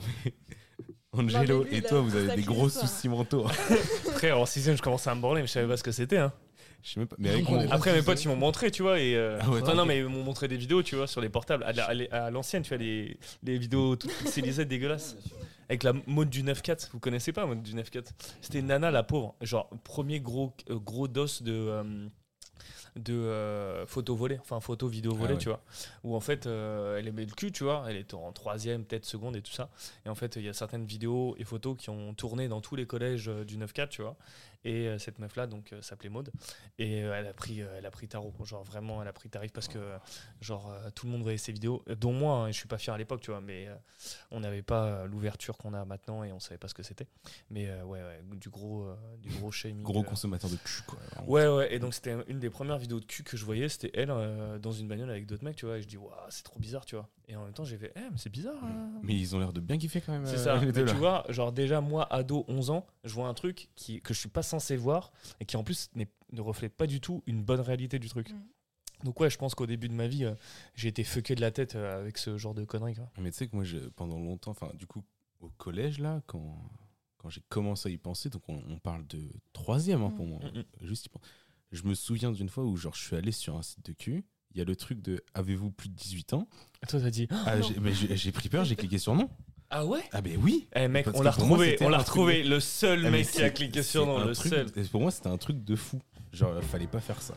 Angelo 1.12 1.64
et 1.70 1.80
toi, 1.82 2.00
vous 2.00 2.14
avez 2.16 2.34
des 2.34 2.42
gros 2.42 2.68
soucis 2.68 3.08
mentaux. 3.08 3.46
Frère, 4.16 4.40
en 4.40 4.46
sixième, 4.46 4.76
je 4.76 4.82
commençais 4.82 5.08
à 5.08 5.14
me 5.14 5.20
branler, 5.20 5.42
mais 5.42 5.46
je 5.46 5.52
savais 5.52 5.68
pas 5.68 5.76
ce 5.76 5.82
que 5.84 5.92
c'était. 5.92 6.18
Hein. 6.18 6.32
Je 6.82 6.90
sais 6.92 7.00
même 7.00 7.08
pas, 7.08 7.16
mais 7.18 7.30
avec 7.30 7.48
On 7.48 7.52
mon- 7.52 7.60
est 7.62 7.68
pas 7.68 7.74
Après, 7.74 7.92
mes 7.92 8.02
potes, 8.02 8.22
ils 8.24 8.28
m'ont 8.28 8.36
montré, 8.36 8.70
tu 8.70 8.82
vois. 8.82 9.00
Et, 9.00 9.16
euh, 9.16 9.38
Ah 9.42 9.50
ouais, 9.50 9.60
non, 9.62 9.74
non, 9.74 9.84
mais 9.86 9.98
ils 9.98 10.04
m'ont 10.06 10.22
montré 10.22 10.46
des 10.48 10.56
vidéos, 10.56 10.82
tu 10.82 10.94
vois, 10.96 11.06
sur 11.06 11.20
les 11.20 11.28
portables. 11.28 11.64
À, 11.64 11.72
la- 11.72 11.84
à 11.86 11.94
l'é- 11.94 12.10
à 12.10 12.30
l'ancienne, 12.30 12.62
tu 12.62 12.68
vois, 12.68 12.78
les, 12.78 13.16
les 13.42 13.58
vidéos 13.58 13.96
toutes 13.96 14.12
pixelisées 14.18 14.64
dégueulasses. 14.64 15.16
Avec 15.68 15.82
la 15.82 15.92
mode 16.06 16.30
du 16.30 16.44
9.4. 16.44 16.90
Vous 16.92 17.00
connaissez 17.00 17.32
pas, 17.32 17.44
mode 17.44 17.62
du 17.62 17.74
9.4 17.74 18.12
C'était 18.40 18.62
Nana, 18.62 18.92
la 18.92 19.02
pauvre. 19.02 19.34
Genre, 19.40 19.68
premier 19.82 20.20
gros, 20.20 20.52
euh, 20.70 20.76
gros 20.78 21.08
dos 21.08 21.26
de. 21.40 21.52
euh, 21.52 22.06
de 22.96 23.12
euh, 23.12 23.84
photos 23.86 24.16
volées, 24.16 24.38
enfin 24.40 24.58
photos, 24.58 24.90
vidéos 24.90 25.14
volées, 25.14 25.34
ouais. 25.34 25.38
tu 25.38 25.50
vois. 25.50 25.60
Où 26.02 26.16
en 26.16 26.20
fait, 26.20 26.46
euh, 26.46 26.96
elle 26.98 27.06
aimait 27.06 27.26
le 27.26 27.32
cul, 27.32 27.52
tu 27.52 27.62
vois. 27.64 27.84
Elle 27.90 27.96
était 27.96 28.14
en 28.14 28.32
troisième, 28.32 28.84
peut-être 28.86 29.04
seconde 29.04 29.36
et 29.36 29.42
tout 29.42 29.52
ça. 29.52 29.68
Et 30.06 30.08
en 30.08 30.14
fait, 30.14 30.36
il 30.36 30.42
y 30.44 30.48
a 30.48 30.54
certaines 30.54 30.86
vidéos 30.86 31.36
et 31.38 31.44
photos 31.44 31.76
qui 31.76 31.90
ont 31.90 32.14
tourné 32.14 32.48
dans 32.48 32.62
tous 32.62 32.74
les 32.74 32.86
collèges 32.86 33.28
euh, 33.28 33.44
du 33.44 33.58
9-4, 33.58 33.88
tu 33.90 34.00
vois. 34.00 34.16
Et 34.68 34.88
euh, 34.88 34.98
cette 34.98 35.20
meuf-là, 35.20 35.46
donc, 35.46 35.72
euh, 35.72 35.80
s'appelait 35.80 36.08
Maude. 36.08 36.32
Et 36.78 37.04
euh, 37.04 37.14
elle 37.16 37.28
a 37.28 37.32
pris, 37.32 37.60
elle 37.60 37.86
a 37.86 37.90
pris 37.92 38.08
tarot, 38.08 38.34
genre 38.44 38.64
vraiment, 38.64 39.00
elle 39.00 39.06
a 39.06 39.12
pris 39.12 39.28
tarif 39.28 39.52
parce 39.52 39.68
que, 39.68 39.78
euh, 39.78 39.96
genre, 40.40 40.72
tout 40.96 41.06
le 41.06 41.12
monde 41.12 41.22
voyait 41.22 41.38
ses 41.38 41.52
vidéos, 41.52 41.84
dont 42.00 42.12
moi. 42.12 42.34
hein, 42.38 42.48
et 42.48 42.52
je 42.52 42.58
suis 42.58 42.66
pas 42.66 42.76
fier 42.76 42.92
à 42.92 42.98
l'époque, 42.98 43.20
tu 43.20 43.30
vois. 43.30 43.40
Mais 43.40 43.68
on 44.32 44.40
n'avait 44.40 44.62
pas 44.62 45.06
l'ouverture 45.06 45.56
qu'on 45.56 45.72
a 45.72 45.84
maintenant 45.84 46.24
et 46.24 46.32
on 46.32 46.40
savait 46.40 46.58
pas 46.58 46.66
ce 46.68 46.74
que 46.74 46.82
c'était. 46.82 47.06
Mais 47.48 47.70
ouais, 47.82 48.02
ouais, 48.02 48.20
du 48.34 48.48
gros, 48.50 48.88
du 49.22 49.28
gros 49.38 49.52
shaming. 49.52 49.84
Gros 49.84 50.02
consommateur 50.02 50.50
de 50.50 50.56
cul, 50.56 50.82
quoi. 50.86 50.98
vraiment. 51.12 51.30
Ouais, 51.30 51.46
ouais, 51.46 51.72
et 51.74 51.78
donc 51.78 51.94
c'était 51.94 52.16
une 52.26 52.40
des 52.40 52.50
premières 52.50 52.78
vidéos 52.78 52.98
de 52.98 53.04
cul 53.04 53.22
que 53.22 53.36
je 53.36 53.44
voyais, 53.44 53.68
c'était 53.68 53.92
elle 53.94 54.08
dans 54.60 54.72
une 54.72 54.88
bagnole 54.88 55.10
avec 55.10 55.26
d'autres 55.26 55.44
mecs, 55.44 55.56
tu 55.56 55.66
vois, 55.66 55.78
et 55.78 55.82
je 55.82 55.86
dis, 55.86 55.96
waouh, 55.96 56.10
c'est 56.28 56.42
trop 56.42 56.58
bizarre, 56.58 56.84
tu 56.84 56.96
vois. 56.96 57.08
Et 57.28 57.34
en 57.36 57.44
même 57.44 57.52
temps, 57.52 57.64
j'ai 57.64 57.76
fait, 57.76 57.92
eh, 57.96 58.00
mais 58.00 58.16
c'est 58.18 58.30
bizarre. 58.30 58.62
hein. 58.62 58.90
Mais 59.02 59.14
ils 59.14 59.34
ont 59.34 59.40
l'air 59.40 59.52
de 59.52 59.60
bien 59.60 59.78
kiffer 59.78 60.00
quand 60.00 60.12
même. 60.12 60.26
C'est 60.26 60.36
ça, 60.38 60.60
mais 60.60 60.72
tu 60.72 60.82
vois, 60.94 61.24
genre 61.28 61.52
déjà, 61.52 61.80
moi, 61.80 62.06
ado, 62.12 62.44
11 62.48 62.70
ans, 62.70 62.86
je 63.04 63.12
vois 63.14 63.26
un 63.28 63.34
truc 63.34 63.68
qui, 63.76 64.00
que 64.00 64.14
je 64.14 64.18
suis 64.18 64.28
pas 64.28 64.42
censé 64.42 64.55
voir 64.76 65.12
et 65.40 65.44
qui 65.44 65.56
en 65.56 65.64
plus 65.64 65.90
ne 65.94 66.40
reflète 66.40 66.74
pas 66.74 66.86
du 66.86 67.00
tout 67.00 67.22
une 67.26 67.42
bonne 67.42 67.60
réalité 67.60 67.98
du 67.98 68.08
truc. 68.08 68.30
Mm. 68.32 69.04
Donc, 69.04 69.20
ouais, 69.20 69.28
je 69.30 69.36
pense 69.36 69.54
qu'au 69.54 69.66
début 69.66 69.88
de 69.88 69.94
ma 69.94 70.06
vie, 70.08 70.24
euh, 70.24 70.34
j'ai 70.74 70.88
été 70.88 71.04
fucké 71.04 71.34
de 71.34 71.40
la 71.42 71.50
tête 71.50 71.74
euh, 71.76 72.00
avec 72.00 72.16
ce 72.18 72.38
genre 72.38 72.54
de 72.54 72.64
conneries, 72.64 72.94
quoi. 72.94 73.10
Mais 73.20 73.30
tu 73.30 73.36
sais 73.36 73.46
que 73.46 73.54
moi, 73.54 73.64
je- 73.64 73.76
pendant 73.90 74.18
longtemps, 74.18 74.52
enfin, 74.52 74.70
du 74.74 74.86
coup, 74.86 75.04
au 75.40 75.50
collège, 75.50 75.98
là, 75.98 76.22
quand, 76.26 76.58
quand 77.18 77.28
j'ai 77.28 77.42
commencé 77.50 77.90
à 77.90 77.92
y 77.92 77.98
penser, 77.98 78.30
donc 78.30 78.42
on, 78.48 78.62
on 78.68 78.78
parle 78.78 79.06
de 79.06 79.20
troisième 79.52 80.02
hein, 80.02 80.10
pour 80.10 80.26
moi, 80.26 80.40
Mm, 80.40 80.58
mm. 80.60 80.64
juste 80.86 81.04
y 81.06 81.08
penser. 81.10 81.24
Je 81.72 81.82
me 81.82 81.94
souviens 81.94 82.32
d'une 82.32 82.48
fois 82.48 82.64
où, 82.64 82.74
genre, 82.76 82.94
je 82.94 83.02
suis 83.04 83.16
allé 83.16 83.32
sur 83.32 83.56
un 83.56 83.62
site 83.62 83.84
de 83.84 83.92
cul, 83.92 84.24
il 84.54 84.58
y 84.58 84.60
a 84.62 84.64
le 84.64 84.74
truc 84.76 85.02
de 85.02 85.22
avez-vous 85.34 85.70
plus 85.70 85.90
de 85.90 85.94
18 85.94 86.32
ans? 86.32 86.48
Et 86.82 86.86
toi, 86.86 86.98
t'as 86.98 87.10
dit, 87.10 87.28
Ah, 87.44 87.60
j'ai 87.60 88.16
j'ai 88.16 88.32
pris 88.32 88.48
peur, 88.48 88.64
j'ai 88.64 88.76
cliqué 88.76 88.96
sur 88.96 89.14
non. 89.14 89.28
Ah 89.70 89.84
ouais 89.86 90.02
Ah, 90.12 90.20
ben 90.20 90.38
oui 90.42 90.68
Eh, 90.74 90.88
mec, 90.88 91.04
Parce 91.04 91.16
on 91.16 91.20
que 91.20 91.24
l'a 91.24 91.32
pour 91.32 91.46
moi, 91.46 91.56
retrouvé, 91.56 91.70
c'était 91.72 91.84
on 91.84 91.88
l'a 91.88 91.96
un 91.98 92.00
truc 92.02 92.08
retrouvé, 92.14 92.42
de- 92.42 92.48
le 92.48 92.60
seul 92.60 93.00
Ah, 93.06 93.10
mais 93.10 93.18
mec 93.18 93.30
qui 93.30 93.38
a 93.38 93.40
c'est- 93.46 93.52
cliqué 93.52 93.82
c'est 93.82 93.90
sur 93.90 94.06
non, 94.06 94.18
un 94.18 94.24
le 94.26 94.34
truc- 94.34 94.52
seul. 94.52 94.66
et 94.76 94.82
Pour 94.84 95.00
moi, 95.00 95.10
c'était 95.10 95.28
un 95.28 95.38
truc 95.38 95.64
de 95.64 95.76
fou. 95.76 96.00
Genre, 96.32 96.62
fallait 96.62 96.86
pas 96.86 97.00
faire 97.00 97.22
ça. 97.22 97.34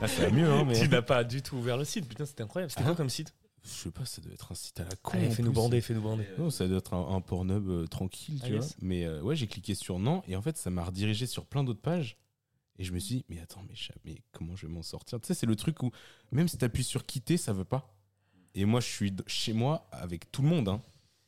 Là, 0.00 0.08
ça 0.08 0.22
va 0.22 0.30
mieux, 0.30 0.46
hein, 0.50 0.64
mais. 0.66 0.78
Tu 0.78 0.88
n'as 0.88 1.02
pas 1.02 1.24
du 1.24 1.42
tout 1.42 1.56
ouvert 1.56 1.76
le 1.76 1.84
site, 1.84 2.06
putain, 2.08 2.26
c'était 2.26 2.42
incroyable. 2.42 2.70
C'était 2.70 2.82
Ah. 2.82 2.88
quoi 2.88 2.96
comme 2.96 3.08
site 3.10 3.32
Je 3.64 3.68
sais 3.70 3.90
pas, 3.90 4.04
ça 4.04 4.20
doit 4.20 4.32
être 4.32 4.52
un 4.52 4.54
site 4.54 4.78
à 4.80 4.84
la 4.84 4.94
con. 5.02 5.16
Allez, 5.16 5.28
en 5.28 5.30
fais-nous 5.30 5.50
plus. 5.52 5.54
bander, 5.56 5.80
fais-nous 5.80 6.02
bander. 6.02 6.26
Non, 6.38 6.50
ça 6.50 6.68
doit 6.68 6.78
être 6.78 6.94
un, 6.94 7.16
un 7.16 7.20
Pornhub 7.20 7.68
euh, 7.68 7.86
tranquille, 7.86 8.40
tu 8.44 8.52
Ah, 8.54 8.58
vois. 8.58 8.66
Mais 8.80 9.04
euh, 9.06 9.22
ouais, 9.22 9.34
j'ai 9.36 9.46
cliqué 9.46 9.74
sur 9.74 9.98
non, 9.98 10.22
et 10.28 10.36
en 10.36 10.42
fait, 10.42 10.56
ça 10.56 10.70
m'a 10.70 10.84
redirigé 10.84 11.26
sur 11.26 11.46
plein 11.46 11.64
d'autres 11.64 11.80
pages. 11.80 12.16
Et 12.78 12.84
je 12.84 12.92
me 12.92 12.98
suis 12.98 13.16
dit, 13.16 13.24
mais 13.30 13.40
attends, 13.40 13.62
mais, 13.66 13.74
cha- 13.74 13.94
mais 14.04 14.16
comment 14.32 14.54
je 14.54 14.66
vais 14.66 14.72
m'en 14.72 14.82
sortir? 14.82 15.18
Tu 15.20 15.26
sais, 15.28 15.34
c'est 15.34 15.46
le 15.46 15.56
truc 15.56 15.82
où, 15.82 15.90
même 16.30 16.46
si 16.46 16.58
t'appuies 16.58 16.84
sur 16.84 17.06
quitter, 17.06 17.38
ça 17.38 17.54
veut 17.54 17.64
pas. 17.64 17.95
Et 18.56 18.64
moi, 18.64 18.80
je 18.80 18.86
suis 18.86 19.14
chez 19.26 19.52
moi 19.52 19.86
avec 19.92 20.32
tout 20.32 20.42
le 20.42 20.48
monde. 20.48 20.68
Hein. 20.68 20.80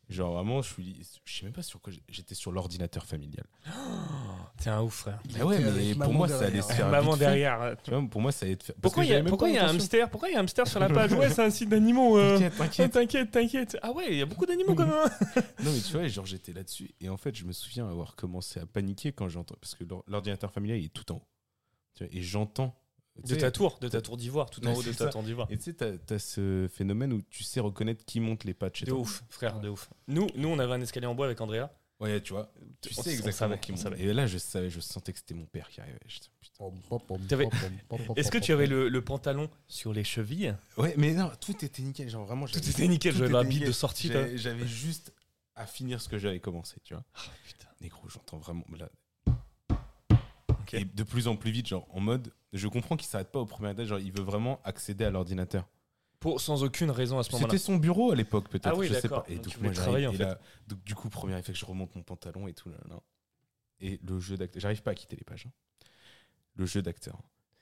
Genre, 0.09 0.33
vraiment, 0.33 0.62
je 0.62 0.72
suis. 0.72 1.07
Je 1.26 1.37
sais 1.39 1.45
même 1.45 1.53
pas 1.53 1.62
sur 1.62 1.83
quoi. 1.83 1.93
J'étais 2.09 2.35
sur 2.35 2.51
l'ordinateur 2.51 3.05
familial. 3.05 3.45
T'es 4.57 4.70
un 4.70 4.81
ouf, 4.83 4.95
frère. 4.95 5.20
Il 5.29 5.37
Ah 5.41 5.47
ouais, 5.47 5.59
mais 5.61 5.95
pour 5.95 6.12
moi, 6.14 6.26
ça 6.26 6.47
allait 6.47 6.62
se 6.62 6.72
faire. 6.72 6.89
Maman 6.89 7.11
vite 7.11 7.18
derrière. 7.20 7.76
Tu 7.85 7.91
vois, 7.91 8.03
pour 8.09 8.20
moi, 8.22 8.33
ça 8.33 8.47
allait 8.47 8.57
te 8.57 8.64
faire. 8.64 8.74
Pourquoi 8.81 9.05
il 9.05 9.11
y 9.11 9.14
a, 9.14 9.22
pourquoi 9.22 9.47
pas 9.49 9.53
il 9.53 9.57
y 9.57 9.59
a 9.59 9.66
un 9.66 9.74
hamster 9.74 10.09
Pourquoi 10.11 10.31
il 10.31 10.33
y 10.33 10.35
a 10.37 10.39
un 10.39 10.43
hamster 10.43 10.66
sur 10.66 10.81
la 10.81 10.89
page 10.89 11.12
Ouais, 11.12 11.29
c'est 11.29 11.43
un 11.45 11.51
site 11.51 11.68
d'animaux. 11.68 12.16
euh. 12.18 12.39
T'inquiète, 12.57 12.93
t'inquiète. 12.93 13.31
T'inquiète. 13.31 13.76
Ah 13.83 13.93
ouais, 13.93 14.07
il 14.11 14.16
y 14.16 14.22
a 14.22 14.26
beaucoup 14.26 14.47
d'animaux 14.47 14.74
quand 14.74 14.87
même. 14.87 14.97
Non 15.62 15.72
mais 15.72 15.81
tu 15.81 15.93
vois, 15.93 16.07
genre 16.09 16.24
j'étais 16.26 16.53
là-dessus 16.55 16.91
et 17.01 17.09
en 17.09 17.16
fait 17.16 17.35
je 17.35 17.45
me 17.45 17.53
souviens 17.53 17.89
avoir 17.89 18.14
commencé 18.16 18.59
à 18.61 18.64
paniquer 18.66 19.12
quand 19.12 19.29
j'entends 19.29 19.57
parce 19.61 19.74
que 19.74 19.85
l'or- 19.85 20.05
l'ordinateur 20.07 20.51
familial 20.53 20.79
il 20.79 20.87
est 20.87 20.89
tout 20.89 21.11
en 21.12 21.16
haut. 21.16 21.26
Tu 21.95 22.05
vois, 22.05 22.12
et 22.16 22.22
j'entends 22.22 22.74
De 23.25 23.35
ta 23.35 23.51
tour, 23.51 23.79
de 23.81 23.89
ta 23.89 24.01
tour 24.01 24.16
d'ivoire, 24.16 24.49
tout 24.51 24.64
en 24.66 24.73
haut 24.75 24.83
de 24.83 24.93
ta 24.93 25.09
tour 25.09 25.23
d'ivoire. 25.23 25.49
Et 25.51 25.57
tu 25.59 25.64
sais, 25.64 25.75
t'as 25.75 26.14
as 26.14 26.19
ce 26.19 26.69
phénomène 26.73 27.12
où 27.12 27.23
tu 27.31 27.43
sais 27.43 27.61
reconnaître 27.61 28.05
qui 28.05 28.21
monte 28.21 28.45
les 28.45 28.55
pattes 28.55 28.77
chez 28.77 28.85
De 28.87 28.91
toi. 28.91 29.01
ouf, 29.01 29.25
frère, 29.29 29.61
de 29.61 29.69
ouf. 29.69 29.91
Nous, 30.07 30.27
nous, 30.37 30.49
on 30.49 30.59
avait 30.59 30.73
un 30.75 30.81
escalier 30.81 31.07
en 31.07 31.14
bois 31.14 31.27
avec 31.27 31.41
Andrea. 31.41 31.69
Ouais, 32.01 32.21
tu 32.23 32.33
vois. 32.33 32.53
Tu 32.81 32.91
On- 32.97 33.03
sais 33.03 33.11
exactement 33.11 33.33
savait, 33.57 33.59
qui 33.61 33.73
on 33.73 33.91
monte. 33.91 33.99
Et 33.99 34.12
là, 34.12 34.27
je 34.29 34.39
savais, 34.39 34.71
je 34.71 34.79
sentais 34.79 35.12
que 35.12 35.19
c'était 35.19 35.35
mon 35.35 35.47
père 35.47 35.69
qui 35.69 35.81
arrivait. 35.81 35.99
J'étais, 36.07 36.29
putain. 36.41 36.71
T'avais- 37.29 37.49
Est-ce 38.14 38.31
que 38.31 38.39
tu 38.39 38.53
avais 38.53 38.69
le, 38.69 38.89
le 38.89 39.03
pantalon 39.03 39.51
sur 39.66 39.93
les 39.93 40.05
chevilles? 40.05 40.55
Ouais, 40.77 40.95
mais 40.97 41.12
non, 41.12 41.33
tout 41.41 41.64
était 41.64 41.83
nickel. 41.83 42.09
Genre 42.09 42.25
vraiment, 42.25 42.47
Tout 42.47 42.53
j'avais- 42.55 42.71
était 42.71 42.87
nickel, 42.87 43.14
j'avais 43.16 43.31
ma 43.33 43.43
de 43.43 43.73
sortie. 43.73 44.09
J'avais 44.09 44.39
j'avais 44.39 44.66
juste 44.66 45.12
à 45.57 45.66
finir 45.66 46.01
ce 46.01 46.09
que 46.09 46.19
j'avais 46.19 46.39
commencé, 46.39 46.77
tu 46.85 46.95
vois. 46.95 47.03
Ah, 47.16 47.21
putain. 47.45 47.66
Mais 47.81 47.89
gros, 47.89 48.09
j'entends 48.09 48.39
vraiment. 48.39 48.64
Là. 48.79 48.89
Et 50.73 50.85
de 50.85 51.03
plus 51.03 51.29
en 51.29 51.37
plus 51.37 51.51
vite, 51.51 51.66
genre 51.69 51.87
en 51.91 52.01
mode, 52.01 52.31
je 52.53 52.68
comprends 52.68 52.96
qu'il 52.96 53.09
s'arrête 53.09 53.30
pas 53.30 53.40
au 53.40 53.46
premier 53.46 53.70
étage, 53.72 53.88
genre 53.88 53.99
il 53.99 54.12
veut 54.12 54.22
vraiment 54.22 54.61
accéder 54.64 55.05
à 55.05 55.11
l'ordinateur. 55.11 55.66
Pour, 56.20 56.40
sans 56.40 56.64
aucune 56.64 56.90
raison 56.90 57.18
à 57.20 57.22
ce 57.22 57.30
moment-là. 57.32 57.53
C'était 57.53 57.62
son 57.64 57.76
bureau 57.76 58.11
à 58.11 58.16
l'époque 58.16 58.49
peut-être, 58.49 58.66
Ah 58.66 58.74
oui, 58.74 58.88
je 58.88 58.94
sais 58.94 59.09
pas. 59.09 59.24
Et 59.28 59.36
Donc, 59.36 59.44
donc, 59.44 59.61
moi 59.62 59.72
j'arrive, 59.72 60.09
en 60.09 60.12
fait. 60.12 60.18
là, 60.18 60.38
donc 60.66 60.82
du 60.82 60.94
coup 60.96 61.09
premier 61.09 61.38
effet 61.38 61.53
que 61.53 61.59
je 61.59 61.64
remonte 61.64 61.94
mon 61.94 62.03
pantalon 62.03 62.49
et 62.49 62.55
tout 62.55 62.68
là, 62.70 62.76
là. 62.88 62.96
Et 63.80 64.01
le 64.03 64.18
jeu 64.18 64.36
d'acteur, 64.36 64.61
j'arrive 64.61 64.82
pas 64.82 64.90
à 64.90 64.94
quitter 64.94 65.14
les 65.14 65.22
pages. 65.22 65.46
hein. 65.46 65.53
Le 66.57 66.66
jeu 66.66 66.82
d'acteur. 66.82 67.16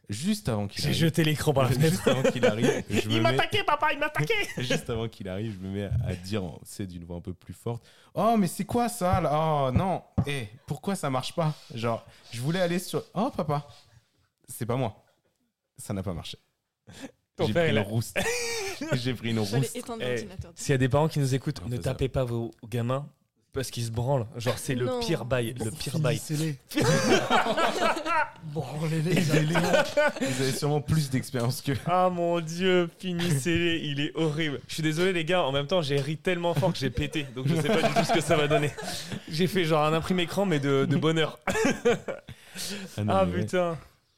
Juste 0.09 0.49
avant 0.49 0.69
qu'il 0.69 0.81
J'ai 0.83 0.89
arrive, 0.91 1.01
jeté 1.01 1.25
l'écran 1.25 1.53
par 1.53 1.65
la 1.65 1.71
fenêtre. 1.71 1.91
juste 1.97 2.07
avant 2.09 2.23
qu'il 2.23 2.47
arrive, 2.47 2.85
je 2.89 3.11
Il 3.11 3.21
m'a 3.21 3.33
mets- 3.33 3.39
attaqué, 3.41 3.65
papa, 3.65 3.93
il 3.93 3.99
m'a 3.99 4.07
attaqué 4.07 4.33
Juste 4.63 4.89
avant 4.89 5.09
qu'il 5.09 5.29
arrive, 5.29 5.53
je 5.53 5.59
me 5.59 5.69
mets 5.69 5.91
à 6.07 6.15
dire, 6.15 6.43
c'est 6.63 6.87
d'une 6.87 7.05
voix 7.05 7.17
un 7.17 7.21
peu 7.21 7.35
plus 7.35 7.53
forte. 7.53 7.85
Oh, 8.15 8.37
mais 8.39 8.47
c'est 8.47 8.65
quoi 8.65 8.89
ça 8.89 9.21
là? 9.21 9.67
Oh 9.69 9.71
non 9.73 10.03
Eh, 10.27 10.49
pourquoi 10.67 10.95
ça 10.95 11.11
marche 11.11 11.35
pas 11.35 11.53
Genre, 11.75 12.07
je 12.33 12.41
voulais 12.41 12.61
aller 12.61 12.79
sur. 12.79 13.05
Oh, 13.15 13.31
papa 13.37 13.67
C'est 14.49 14.67
pas 14.67 14.77
moi. 14.77 15.05
Ça 15.79 15.93
n'a 15.93 16.03
pas 16.03 16.15
marché. 16.15 16.39
Ton 17.37 17.47
J'ai 17.47 17.53
père, 17.53 17.65
pris 17.65 17.77
une 17.77 17.83
rouste. 17.83 18.19
J'ai 18.95 19.15
pris 19.15 19.31
une 19.31 19.39
rouste. 19.41 19.79
S'il 20.55 20.71
y 20.71 20.75
a 20.75 20.79
des 20.79 20.89
parents 20.89 21.09
qui 21.09 21.19
nous 21.19 21.35
écoutent, 21.35 21.67
ne 21.69 21.77
ça. 21.77 21.83
tapez 21.83 22.09
pas 22.09 22.25
vos 22.25 22.51
gamins 22.69 23.07
parce 23.53 23.71
qu'ils 23.71 23.85
se 23.85 23.91
branlent. 23.91 24.27
Genre, 24.37 24.59
c'est 24.59 24.75
le 24.75 25.01
pire 25.01 25.25
bail. 25.25 25.55
Le 25.63 25.71
pire 25.71 25.99
bail. 25.99 26.19
Finissez-les. 26.19 26.83
Branlez-les. 28.53 29.21
Vous 29.21 30.43
avez 30.43 30.53
sûrement 30.53 30.81
plus 30.81 31.11
d'expérience 31.11 31.61
que. 31.63 31.73
Ah 31.87 32.09
mon 32.11 32.41
dieu, 32.41 32.89
finissez-les, 32.99 33.79
il 33.79 34.01
est 34.01 34.13
horrible. 34.15 34.61
Je 34.69 34.75
suis 34.75 34.83
désolé 34.83 35.13
les 35.13 35.25
gars, 35.25 35.43
en 35.43 35.53
même 35.53 35.67
temps 35.67 35.83
j'ai 35.83 36.01
ri 36.01 36.17
tellement 36.17 36.55
fort 36.55 36.73
que 36.73 36.79
j'ai 36.79 36.91
pété, 36.91 37.25
donc 37.35 37.49
je 37.49 37.55
sais 37.57 37.69
pas 37.69 37.83
du 37.83 37.95
tout 37.95 38.05
ce 38.05 38.13
que 38.13 38.21
ça 38.21 38.37
va 38.37 38.47
donner. 38.49 38.71
J'ai 39.29 39.47
fait 39.47 39.65
genre 39.65 39.85
un 39.85 39.93
imprimé 39.93 40.23
écran 40.25 40.47
mais 40.47 40.61
de, 40.61 40.85
de 40.85 40.97
bonheur. 40.97 41.39
Ah, 41.47 43.05
non, 43.05 43.13
Ah 43.13 43.25
mais 43.27 43.35
ouais. 43.35 43.41
putain. 43.41 43.77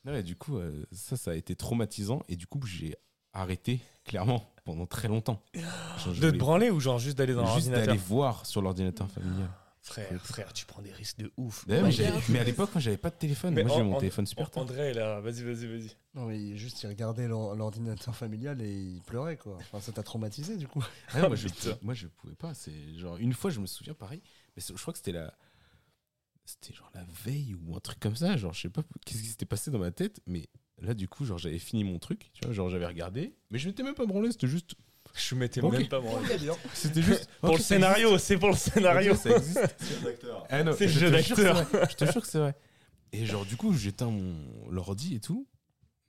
Ouais, 0.09 0.23
du 0.23 0.37
coup, 0.37 0.57
euh, 0.59 0.85
ça, 0.93 1.17
ça 1.17 1.33
a 1.33 1.35
été 1.35 1.55
traumatisant. 1.55 2.23
Et 2.29 2.37
du 2.37 2.47
coup, 2.47 2.61
j'ai 2.67 2.97
arrêté, 3.33 3.81
clairement, 4.05 4.51
pendant 4.65 4.87
très 4.87 5.09
longtemps. 5.09 5.43
Genre, 5.55 6.09
De 6.09 6.15
j'avais- 6.15 6.33
te 6.33 6.39
branler 6.39 6.71
ou 6.71 6.81
genre 6.81 6.99
juste 6.99 7.19
d'aller 7.19 7.35
dans 7.35 7.43
Juste 7.45 7.69
l'ordinateur 7.69 7.87
d'aller 7.87 7.99
voir 7.99 8.47
sur 8.47 8.63
l'ordinateur 8.63 9.11
familial. 9.11 9.49
Frère, 9.81 10.21
frère, 10.23 10.53
tu 10.53 10.67
prends 10.67 10.83
des 10.83 10.93
risques 10.93 11.17
de 11.19 11.33
ouf. 11.39 11.65
Ouais, 11.67 11.81
mais, 11.83 11.91
j'avais- 11.91 12.39
à 12.39 12.45
l'époque, 12.45 12.69
moi, 12.75 12.81
j'avais 12.81 12.99
pas 12.99 13.09
de 13.09 13.15
téléphone. 13.15 13.55
Mais 13.55 13.63
moi, 13.65 13.75
j'ai 13.75 13.81
en- 13.81 13.85
mon 13.85 13.97
en- 13.97 13.99
téléphone 14.01 14.27
super 14.27 14.51
tard. 14.51 14.63
André 14.65 14.93
là, 14.93 15.21
vas-y, 15.21 15.43
vas-y, 15.45 15.67
vas-y. 15.67 15.91
Non, 16.15 16.27
mais 16.27 16.57
juste, 16.59 16.83
il 16.83 16.89
regardait 16.89 17.27
l'or- 17.27 17.55
l'ordinateur 17.55 18.15
familial 18.15 18.61
et 18.61 18.71
il 18.71 19.01
pleurait, 19.03 19.39
quoi. 19.39 19.57
Enfin, 19.57 19.81
ça 19.81 19.93
t'a 19.93 20.03
traumatisé, 20.03 20.57
du 20.57 20.69
coup. 20.69 20.85
Ah 21.15 21.23
non, 21.23 21.29
moi, 21.29 21.37
je, 21.37 21.49
pouvais- 21.49 21.79
moi, 21.81 21.95
je 21.95 22.07
pouvais 22.09 22.35
pas. 22.35 22.53
C'est 22.53 22.99
genre 22.99 23.17
une 23.17 23.33
fois, 23.33 23.51
je 23.51 23.61
me 23.61 23.67
souviens 23.67 23.95
pareil, 23.95 24.21
mais 24.57 24.63
je 24.67 24.73
crois 24.83 24.93
que 24.93 24.99
c'était 24.99 25.13
la, 25.13 25.33
c'était 26.49 26.75
genre 26.75 26.91
la 26.95 27.05
veille 27.25 27.55
ou 27.55 27.77
un 27.77 27.81
truc 27.81 28.01
comme 28.01 28.17
ça. 28.17 28.37
Genre, 28.37 28.53
je 28.55 28.63
sais 28.63 28.71
pas 28.71 28.83
qu'est-ce 29.05 29.21
qui 29.23 29.29
s'était 29.29 29.47
passé 29.47 29.71
dans 29.71 29.79
ma 29.79 29.91
tête, 29.91 30.21
mais 30.27 30.49
là, 30.81 30.95
du 30.95 31.09
coup, 31.09 31.25
genre, 31.25 31.39
j'avais 31.39 31.59
fini 31.59 31.85
mon 31.85 31.99
truc, 31.99 32.31
tu 32.33 32.45
vois, 32.45 32.55
genre, 32.55 32.71
j'avais 32.71 32.87
regardé, 32.87 33.35
mais 33.51 33.59
je 33.59 33.69
m'étais 33.69 33.83
même 33.83 33.95
pas 33.95 34.07
branlé. 34.07 34.33
C'était 34.33 34.47
juste, 34.47 34.75
Je 35.15 35.35
m'étais 35.35 35.61
même 35.61 35.89
pas 35.89 36.01
branlé. 36.01 36.27
c'était 36.75 37.03
juste 37.03 37.29
Pour 37.41 37.57
le 37.57 37.63
scénario, 37.63 38.17
c'est 38.19 38.39
pour 38.39 38.49
le 38.51 38.57
scénario. 38.57 39.13
Ok, 39.13 39.19
ça 39.19 39.37
existe. 39.37 39.61
Ah 40.51 40.65
C'est 40.77 40.89
jeu 40.89 41.11
te 41.11 41.17
jure 41.19 41.29
que 41.29 41.35
c'est 41.37 41.43
d'acteur. 41.45 41.65
vrai. 41.65 41.87
Je 41.91 41.95
te 41.97 42.05
jure 42.13 42.23
que 42.23 42.29
c'est 42.29 42.39
vrai. 42.39 42.55
Et 43.13 43.27
genre, 43.27 43.45
du 43.45 43.57
coup, 43.57 43.73
j'éteins 43.75 44.11
mon 44.11 44.35
l'ordi 44.71 45.15
et 45.15 45.21
tout. 45.21 45.47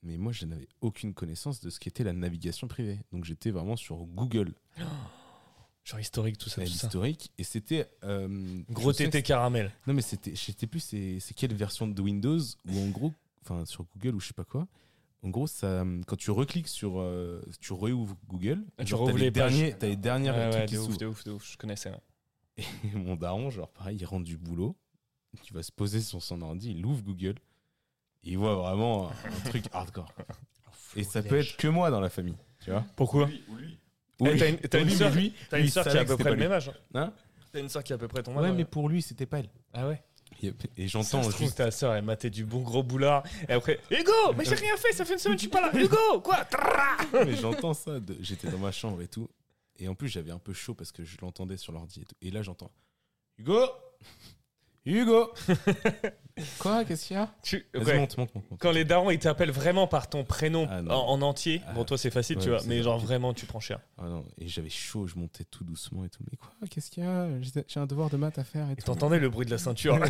Mais 0.02 0.16
moi, 0.18 0.32
je 0.32 0.46
n'avais 0.46 0.68
aucune 0.80 1.14
connaissance 1.14 1.60
de 1.60 1.70
ce 1.70 1.78
qu'était 1.78 2.06
la 2.06 2.14
navigation 2.14 2.68
privée. 2.70 3.00
Donc, 3.12 3.26
j'étais 3.26 3.52
vraiment 3.52 3.76
sur 3.76 3.98
Google, 4.06 4.54
Genre 5.90 6.00
historique, 6.00 6.38
tout 6.38 6.50
ça, 6.50 6.62
tout 6.62 6.68
ça. 6.68 6.86
l'historique. 6.86 7.32
Et 7.38 7.44
c'était. 7.44 7.90
euh, 8.04 8.28
Gros 8.70 8.92
je 8.92 8.98
sais 8.98 9.06
que 9.06 9.10
tété 9.12 9.24
caramel. 9.24 9.72
Non, 9.88 9.94
mais 9.94 10.02
c'était, 10.02 10.36
je 10.36 10.52
sais 10.52 10.68
plus 10.68 10.80
c'est, 10.80 11.20
c'est 11.20 11.34
quelle 11.34 11.54
version 11.56 11.88
de 11.88 12.02
Windows 12.02 12.40
où 12.68 12.80
en 12.80 12.90
gros, 12.90 13.14
enfin 13.44 13.66
sur 13.66 13.86
Google 13.96 14.16
ou 14.16 14.20
je 14.20 14.28
sais 14.28 14.34
pas 14.34 14.44
quoi, 14.44 14.68
en 15.24 15.30
gros, 15.30 15.48
ça, 15.48 15.84
quand 16.08 16.16
tu 16.16 16.32
recliques 16.32 16.68
sur, 16.68 17.00
euh, 17.00 17.42
tu 17.60 17.74
réouvres 17.74 18.16
Google, 18.28 18.64
Ah, 18.78 18.84
tu 18.86 18.92
genre, 18.92 19.00
rouvres 19.02 19.14
t'as 19.14 19.18
les 19.20 19.26
les 19.26 19.32
pages. 19.32 19.52
derniers, 19.58 19.74
t'as 19.78 19.88
les 19.88 19.96
dernières 19.98 20.36
Ouais, 20.36 20.50
trucs 20.50 20.62
ouais, 20.62 20.66
qui 20.68 20.74
de 20.76 20.80
ouf, 20.80 20.86
s'ouvrent. 20.86 20.98
de 21.00 21.06
ouf, 21.08 21.24
de 21.26 21.32
ouf, 21.32 21.52
je 21.52 21.58
connaissais. 21.58 21.90
ouais. 21.90 22.00
Et 22.94 22.96
mon 22.96 23.16
daron, 23.16 23.50
genre 23.50 23.70
pareil, 23.70 23.98
il 24.00 24.06
rentre 24.06 24.26
du 24.26 24.38
boulot, 24.38 24.76
il 25.48 25.54
va 25.54 25.64
se 25.64 25.72
poser 25.72 26.02
sur 26.02 26.22
son 26.22 26.42
ordi, 26.42 26.72
il 26.78 26.86
ouvre 26.86 27.02
Google, 27.04 27.36
et 28.24 28.32
il 28.32 28.38
voit 28.38 28.56
vraiment 28.56 29.10
un, 29.10 29.50
truc 29.50 29.66
hardcore. 29.74 30.14
Et 30.96 31.04
ça 31.04 31.22
peut 31.24 31.38
être 31.40 31.58
que 31.58 31.68
moi 31.68 31.90
dans 31.92 32.00
la 32.00 32.10
famille, 32.10 32.38
tu 32.64 32.72
vois. 32.72 32.86
Pourquoi? 32.96 33.28
Ou 33.50 33.56
t'as 34.20 34.50
une- 34.50 34.58
t'as 34.58 34.90
sœur- 34.90 35.12
lui, 35.14 35.34
T'as 35.50 35.58
lui, 35.58 35.66
une 35.66 35.72
sœur 35.72 35.84
qui 35.84 35.90
a 35.90 35.92
à 35.92 35.96
savait 35.96 36.06
peu 36.06 36.18
près 36.18 36.30
le 36.32 36.36
même 36.38 36.52
âge. 36.52 36.70
hein 36.70 36.74
Hein 37.02 37.14
T'as 37.52 37.60
une 37.60 37.70
sœur 37.70 37.84
qui 37.84 37.94
a 37.94 37.96
à 37.96 38.00
peu 38.00 38.08
près 38.08 38.22
ton 38.24 38.32
âge. 38.34 38.44
Ouais, 38.44 38.50
ouais. 38.50 38.56
mais 38.56 38.66
pour 38.66 38.90
lui, 38.90 39.02
c'était 39.02 39.26
pas 39.26 39.40
elle. 39.40 39.50
Ah 39.74 39.88
ouais 39.88 40.02
Et, 40.44 40.50
Ça 40.52 40.54
j'entends 40.88 41.24
se 41.24 41.30
trouve, 41.32 41.42
juste. 41.46 41.58
ta 41.58 41.72
soeur, 41.72 41.94
elle 41.96 42.04
matait 42.04 42.30
du 42.30 42.46
bon 42.46 42.62
gros 42.62 42.84
boulard. 42.84 43.24
Et 43.48 43.54
après, 43.54 43.80
Hugo, 43.92 44.12
mais 44.38 44.46
j'ai 44.46 44.56
rien 44.56 44.78
fait, 44.78 44.94
ça 44.94 45.04
fait 45.04 45.14
une 45.14 45.20
semaine 45.20 45.36
que 45.36 45.42
je 45.44 45.48
suis 45.48 45.52
pas 45.52 45.62
là. 45.62 45.72
Hugo, 45.78 46.22
quoi? 46.22 46.46
Mais 47.26 47.36
j'entends 47.36 47.74
ça. 47.74 48.00
de- 48.00 48.16
J'étais 48.22 48.50
dans 48.50 48.60
ma 48.60 48.72
chambre 48.72 49.02
et 49.02 49.08
tout. 49.08 49.28
Et 49.80 49.88
en 49.88 49.96
plus, 49.96 50.08
j'avais 50.10 50.32
un 50.32 50.40
peu 50.40 50.54
chaud 50.54 50.74
parce 50.76 50.92
que 50.92 51.04
je 51.04 51.18
l'entendais 51.22 51.58
sur 51.58 51.72
l'ordi 51.74 52.02
et 52.02 52.06
tout. 52.06 52.16
Et 52.22 52.32
là, 52.32 52.42
j'entends 52.42 52.72
Hugo 53.38 53.60
Hugo 54.86 55.34
Quoi 56.60 56.86
Qu'est-ce 56.86 57.08
qu'il 57.08 57.16
y 57.18 57.20
a 57.20 57.30
Tu- 57.44 57.66
ouais. 57.76 57.98
monte, 58.00 58.18
monte. 58.18 58.32
Quand 58.60 58.72
les 58.72 58.86
darons, 58.86 59.10
ils 59.12 59.20
t'appellent 59.20 59.52
vraiment 59.52 59.88
par 59.88 60.10
ton 60.10 60.24
prénom 60.24 60.68
Ah, 60.70 60.82
en, 60.90 61.10
en 61.10 61.22
entier, 61.22 61.62
Ah, 61.68 61.74
bon, 61.74 61.84
toi, 61.86 61.98
c'est 61.98 62.12
facile, 62.12 62.38
ouais, 62.38 62.44
tu 62.44 62.50
vois, 62.50 62.60
mais 62.68 62.82
genre 62.84 63.00
vraiment, 63.00 63.34
tu 63.34 63.46
prends 63.46 63.60
cher. 63.60 63.80
Ah 63.98 64.06
non, 64.08 64.26
et 64.40 64.48
j'avais 64.48 64.70
chaud, 64.70 65.08
je 65.08 65.16
montais 65.16 65.44
tout 65.46 65.64
doucement 65.64 66.06
et 66.06 66.10
tout. 66.10 66.24
Mais 66.32 66.38
quoi 66.38 66.50
Qu'est-ce 66.70 66.90
qu'il 66.92 67.04
y 67.04 67.08
a 67.08 67.28
J'ai 67.68 67.80
un 67.80 67.86
devoir 67.86 68.10
de 68.10 68.18
maths 68.18 68.38
à 68.40 68.44
faire 68.44 68.70
et 68.72 68.76
t'entendais 68.76 69.20
le 69.20 69.30
bruit 69.30 69.46
de 69.46 69.52
la 69.52 69.58
ceinture. 69.58 69.98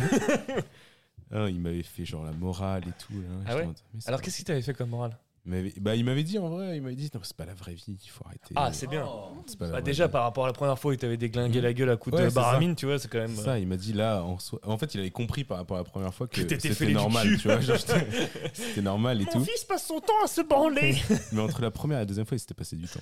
Ah, 1.32 1.46
il 1.48 1.60
m'avait 1.60 1.84
fait 1.84 2.04
genre 2.04 2.24
la 2.24 2.32
morale 2.32 2.82
et 2.88 2.92
tout. 3.04 3.12
là. 3.20 3.28
Ah 3.46 3.54
ouais 3.56 3.68
Alors, 4.06 4.20
qu'est-ce 4.20 4.36
qu'il 4.38 4.44
t'avait 4.46 4.62
fait 4.62 4.74
comme 4.74 4.90
morale? 4.90 5.16
Il 5.46 5.50
m'avait- 5.52 5.74
bah, 5.80 5.96
il 5.96 6.04
m'avait 6.04 6.22
dit 6.22 6.38
en 6.38 6.48
vrai, 6.50 6.76
il 6.76 6.82
m'avait 6.82 6.94
dit 6.94 7.10
non, 7.14 7.20
c'est 7.22 7.36
pas 7.36 7.46
la 7.46 7.54
vraie 7.54 7.74
vie, 7.74 7.84
il 8.04 8.08
faut 8.10 8.24
arrêter. 8.26 8.52
Ah, 8.56 8.72
c'est 8.72 8.86
bien. 8.86 9.06
C'est 9.46 9.58
pas 9.58 9.64
la 9.66 9.70
Bah, 9.70 9.76
vraie 9.78 9.82
déjà, 9.82 10.06
vie. 10.06 10.12
par 10.12 10.22
rapport 10.24 10.44
à 10.44 10.48
la 10.48 10.52
première 10.52 10.78
fois 10.78 10.90
où 10.90 10.92
il 10.92 10.98
t'avait 10.98 11.16
déglingué 11.16 11.58
Mhm. 11.58 11.64
la 11.64 11.72
gueule 11.72 11.90
à 11.90 11.96
coups 11.96 12.16
Ouais, 12.16 12.24
de 12.24 12.28
c'est 12.28 12.34
baramine, 12.34 12.74
tu 12.76 12.86
vois, 12.86 12.98
c'est 12.98 13.08
quand 13.08 13.18
même. 13.18 13.34
C'est 13.34 13.42
ça, 13.42 13.58
il 13.58 13.66
m'a 13.66 13.76
dit 13.76 13.92
là, 13.92 14.22
en, 14.22 14.38
soi- 14.38 14.60
en 14.64 14.76
fait, 14.78 14.94
il 14.94 15.00
avait 15.00 15.10
compris 15.10 15.44
par 15.44 15.56
rapport 15.58 15.76
à 15.76 15.80
la 15.80 15.84
première 15.84 16.12
fois 16.14 16.26
que, 16.28 16.36
Que 16.36 16.40
t'étais 16.42 16.60
c'était 16.60 16.74
fêlé 16.74 16.90
du 16.92 16.96
normal, 16.98 17.26
cul. 17.28 17.38
tu 17.38 17.48
vois, 17.48 17.60
genre, 17.60 17.76
j'étais- 17.86 18.06
c'était 18.52 18.82
normal 18.82 19.22
et 19.22 19.26
tout. 19.26 19.44
fils 19.44 19.64
passe 19.64 19.86
son 19.86 20.00
temps 20.00 20.22
à 20.24 20.26
se 20.28 20.42
branler. 20.42 20.94
Mais 21.32 21.40
entre 21.40 21.62
la 21.62 21.70
première 21.70 21.98
et 21.98 22.02
la 22.02 22.06
deuxième 22.06 22.26
fois, 22.26 22.36
il 22.36 22.40
s'était 22.40 22.54
passé 22.54 22.76
du 22.76 22.86
temps. 22.86 23.00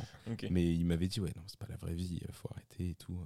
Mais 0.50 0.64
il 0.64 0.84
m'avait 0.84 1.08
dit, 1.08 1.20
ouais, 1.20 1.32
non, 1.36 1.42
c'est 1.46 1.58
pas 1.58 1.66
la 1.68 1.76
vraie 1.76 1.94
vie, 1.94 2.20
il 2.22 2.32
faut 2.32 2.48
arrêter 2.52 2.90
et 2.90 2.94
tout. 2.94 3.18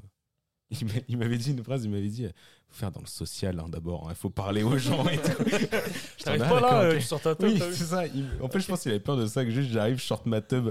Il 0.81 0.87
m'a- 0.87 0.93
il 1.09 1.19
m'avait 1.19 1.37
dit 1.37 1.51
une 1.51 1.63
phrase, 1.63 1.85
il 1.85 1.91
m'avait 1.91 2.09
dit, 2.09 2.27
faut 2.69 2.75
faire 2.79 2.91
dans 2.91 3.01
le 3.03 3.07
social 3.07 3.61
hein, 3.61 3.67
d'abord, 3.69 4.07
il 4.09 4.15
faut 4.17 4.31
parler 4.31 4.63
aux 4.63 4.79
gens 4.79 5.07
et 5.09 5.19
tout. 5.19 5.33
Je 6.19 6.25
t'arrive 6.25 6.43
Ah, 6.45 6.49
pas 6.49 6.61
là, 6.61 6.81
euh, 6.85 6.95
tu 6.97 7.03
sors 7.03 7.21
ta. 7.21 7.35
Oui, 7.41 7.59
c'est 7.59 7.85
ça. 7.85 8.07
il- 8.07 8.27
En 8.41 8.49
fait, 8.49 8.59
je 8.61 8.67
pense 8.67 8.81
qu'il 8.81 8.91
avait 8.91 9.01
peur 9.01 9.17
de 9.19 9.27
ça, 9.27 9.45
que 9.45 9.51
juste 9.51 9.71
j'arrive, 9.71 9.99
je 9.99 10.05
sorte 10.05 10.25
ma 10.27 10.41
tub, 10.41 10.71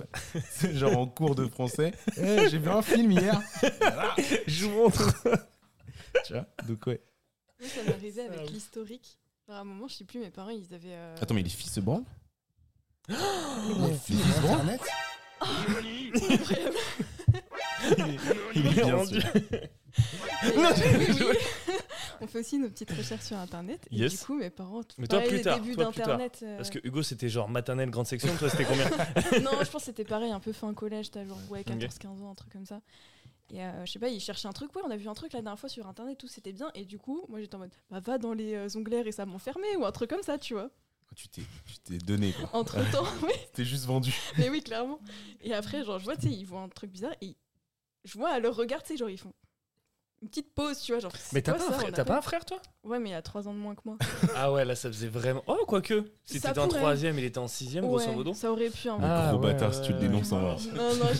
C'est 0.50 0.76
genre 0.76 0.98
en 0.98 1.06
cours 1.08 1.36
de 1.36 1.46
français. 1.48 1.94
Eh, 2.18 2.50
j'ai 2.50 2.58
vu 2.58 2.70
un 2.70 2.82
film 2.82 3.12
hier. 3.12 3.40
Je 4.48 4.66
vous 4.66 4.72
montre. 4.76 5.14
Tu 6.26 6.34
vois 6.34 6.46
Donc, 6.68 6.86
ouais. 6.88 7.00
Moi, 7.60 7.70
ça 7.70 7.82
Ah 7.86 8.34
avec 8.34 8.48
oui. 8.48 8.54
l'historique. 8.54 9.20
À 9.48 9.60
un 9.60 9.64
moment, 9.64 9.88
je 9.88 9.96
sais 9.96 10.06
plus, 10.06 10.20
mes 10.20 10.32
parents, 10.32 10.50
ils 10.50 10.74
avaient. 10.74 10.94
euh, 10.94 11.16
Attends, 11.22 11.34
mais 11.36 11.44
les 11.44 11.50
filles 11.50 11.70
se 11.70 11.80
branlent? 11.82 12.04
Les 13.10 13.94
filles 14.04 14.18
sur 14.40 14.52
Internet? 14.52 14.82
Il 18.56 18.68
est 18.68 18.70
bien 18.74 18.96
rendu. 18.96 19.20
Et, 20.44 20.58
Non. 20.58 20.70
On 22.22 22.28
fait 22.28 22.40
aussi 22.40 22.60
nos 22.60 22.70
petites 22.70 22.92
recherches 22.92 23.24
sur 23.26 23.38
Internet. 23.38 23.88
Et 23.92 23.96
Yes. 23.98 24.12
du 24.20 24.26
coup, 24.26 24.36
mes 24.36 24.50
parents. 24.52 24.82
Mais 24.98 25.08
toi, 25.08 25.20
pareil, 25.20 25.28
plus 25.30 25.38
les 25.38 25.44
tard, 25.44 25.60
débuts 25.60 25.76
toi, 25.76 25.86
plus 25.92 25.96
tard. 25.98 26.08
d'Internet. 26.08 26.40
euh, 26.44 26.58
Parce 26.58 26.70
que 26.70 26.80
Hugo, 26.84 27.02
c'était 27.02 27.30
genre 27.30 27.50
maternelle, 27.50 27.90
grande 27.90 28.06
section. 28.08 28.36
Toi, 28.38 28.50
c'était 28.50 28.66
combien 28.66 28.86
non, 29.42 29.52
je 29.64 29.70
pense 29.72 29.82
que 29.82 29.86
c'était 29.86 30.04
pareil, 30.06 30.32
un 30.32 30.40
peu 30.40 30.52
fin 30.54 30.74
collège, 30.74 31.10
t'as 31.12 31.26
genre 31.26 31.40
ouais, 31.50 31.62
14-15 31.64 32.08
ans, 32.22 32.32
un 32.32 32.36
truc 32.36 32.52
comme 32.54 32.66
ça. 32.66 32.82
Et 33.50 33.62
euh, 33.64 33.86
je 33.86 33.92
sais 33.92 34.00
pas, 34.00 34.08
ils 34.10 34.20
cherchaient 34.22 34.48
un 34.48 34.54
truc, 34.54 34.74
ouais, 34.76 34.82
on 34.86 34.92
a 34.92 34.98
vu 34.98 35.10
un 35.10 35.14
truc 35.14 35.34
la 35.34 35.42
dernière 35.42 35.60
fois 35.60 35.68
sur 35.68 35.88
internet, 35.88 36.18
tout 36.18 36.28
c'était 36.28 36.54
bien. 36.54 36.70
Et 36.76 36.86
du 36.86 36.98
coup, 37.00 37.26
moi 37.28 37.40
j'étais 37.42 37.56
en 37.56 37.60
mode, 37.60 37.72
bah 37.90 38.00
va 38.00 38.18
dans 38.18 38.34
les 38.34 38.54
euh, 38.54 38.68
onglets 38.78 39.02
récemment 39.02 39.40
fermés 39.40 39.76
ou 39.78 39.86
un 39.86 39.92
truc 39.92 40.10
comme 40.10 40.24
ça, 40.24 40.38
tu 40.38 40.54
vois. 40.54 40.70
Tu 41.16 41.28
t'es 41.28 41.42
tu 41.66 41.78
t'es 41.80 41.98
donné, 41.98 42.32
quoi. 42.34 42.50
Entre 42.54 42.76
temps, 42.92 43.04
oui, 43.24 43.34
T'es 43.54 43.66
juste 43.66 43.86
vendu. 43.86 44.14
mais 44.38 44.50
oui, 44.50 44.62
clairement. 44.62 45.00
Et 45.42 45.54
après, 45.54 45.84
genre, 45.84 46.00
je 46.00 46.06
vois, 46.06 46.16
tu 46.16 46.30
sais, 46.30 46.34
ils 46.34 46.46
voient 46.46 46.62
un 46.62 46.70
truc 46.70 46.92
bizarre 46.92 47.14
et 47.20 47.36
je 48.06 48.14
vois 48.18 48.30
à 48.30 48.40
leur 48.40 48.56
regard, 48.56 48.82
tu 48.84 48.94
sais, 48.94 48.98
genre, 48.98 49.10
ils 49.10 49.18
font 49.18 49.34
une 50.22 50.30
petite 50.30 50.54
pause, 50.54 50.80
tu 50.80 50.92
vois, 50.92 51.00
genre. 51.02 51.12
Mais 51.34 51.42
t'as 51.42 51.54
pas, 51.54 51.64
un 51.68 51.72
frère- 51.72 52.06
pas 52.06 52.18
un 52.18 52.22
frère, 52.22 52.46
toi? 52.46 52.58
Ouais, 52.84 53.00
mais 53.00 53.10
il 53.10 53.14
a 53.14 53.22
3 53.24 53.48
ans 53.48 53.54
de 53.54 53.58
moins 53.60 53.74
que 53.74 53.82
moi. 53.86 53.98
Ah 54.36 54.52
ouais, 54.52 54.64
là, 54.66 54.76
ça 54.76 54.88
faisait 54.90 55.08
vraiment. 55.08 55.44
Oh, 55.48 55.58
quoique. 55.68 56.04
Si 56.26 56.40
t'étais 56.40 56.60
en 56.60 56.68
pourrait. 56.68 56.80
troisième, 56.80 57.18
il 57.18 57.26
était 57.26 57.40
en 57.40 57.48
sixième, 57.48 57.86
grosso 57.86 58.08
Ouais, 58.08 58.16
modo. 58.16 58.34
ça 58.36 58.52
aurait 58.52 58.70
pu 58.70 58.88
un 58.90 58.98
peu. 58.98 59.04
Ah, 59.06 59.30
gros 59.34 59.42
ouais, 59.42 59.54
bâtard, 59.54 59.74
si 59.74 59.82
tu 59.82 59.94
le 59.94 60.00
dénonces. 60.00 60.32
Non, 60.32 60.40
non, 60.42 60.58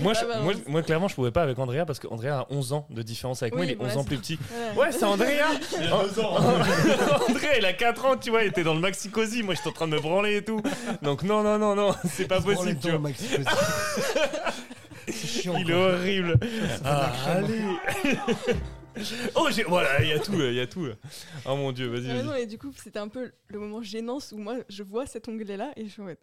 Moi, 0.02 0.14
pas 0.14 0.20
je- 0.54 0.70
moi, 0.70 0.82
clairement, 0.84 1.08
je 1.08 1.16
pouvais 1.16 1.32
pas 1.32 1.42
avec 1.44 1.58
Andrea 1.58 1.84
parce 1.86 2.00
qu'Andrea 2.00 2.42
a 2.42 2.48
11 2.52 2.74
ans 2.74 2.86
de 2.92 3.02
différence 3.02 3.42
avec 3.42 3.56
moi, 3.56 3.66
il 3.66 3.72
est 3.72 3.78
11 3.82 3.88
ouais, 3.88 3.98
ans 3.98 4.04
plus 4.04 4.18
petit. 4.18 4.38
Ouais. 4.76 4.82
Ouais, 4.84 4.92
c'est 4.92 5.04
Andrea 5.06 5.48
Andrea, 7.30 7.58
il 7.58 7.66
a 7.66 7.74
4 7.74 8.06
ans, 8.06 8.18
tu 8.18 8.30
vois, 8.30 8.44
il 8.44 8.50
était 8.50 8.64
dans 8.64 8.74
le 8.76 8.80
maxi 8.82 9.10
cosy, 9.10 9.42
moi 9.44 9.56
j'étais 9.56 9.70
en 9.70 9.74
train 9.74 9.88
de 9.88 9.94
me 9.96 10.00
branler 10.00 10.38
et 10.38 10.44
tout. 10.46 10.62
Donc 11.02 11.24
non, 11.24 11.42
non, 11.44 11.58
non, 11.58 11.76
non, 11.76 11.92
c'est 12.08 12.26
pas 12.28 12.40
possible, 12.40 12.80
tu 12.82 12.92
vois. 12.92 13.10
Chiant. 15.12 15.56
Il 15.58 15.70
est 15.70 15.74
horrible. 15.74 16.40
Ah, 16.86 17.12
allez 17.28 17.62
Oh, 19.36 19.48
j'ai... 19.52 19.64
Voilà, 19.64 20.02
il 20.04 20.10
y 20.10 20.14
a 20.14 20.20
tout, 20.20 20.34
il 20.34 20.54
y 20.54 20.60
a 20.60 20.68
tout. 20.68 20.88
Oh 21.46 21.56
mon 21.56 21.72
dieu, 21.72 21.88
vas-y, 21.88 22.24
non, 22.24 22.34
et 22.36 22.46
du 22.46 22.58
coup, 22.58 22.72
c'était 22.76 23.00
un 23.00 23.08
peu 23.08 23.32
le 23.48 23.60
moment 23.60 23.82
gênant 23.82 24.18
où 24.32 24.38
moi, 24.38 24.58
je 24.70 24.84
vois 24.84 25.06
cet 25.06 25.28
onglet-là 25.28 25.72
et 25.76 25.86
je 25.86 25.90
suis 25.92 26.02
en 26.02 26.06
mode, 26.06 26.18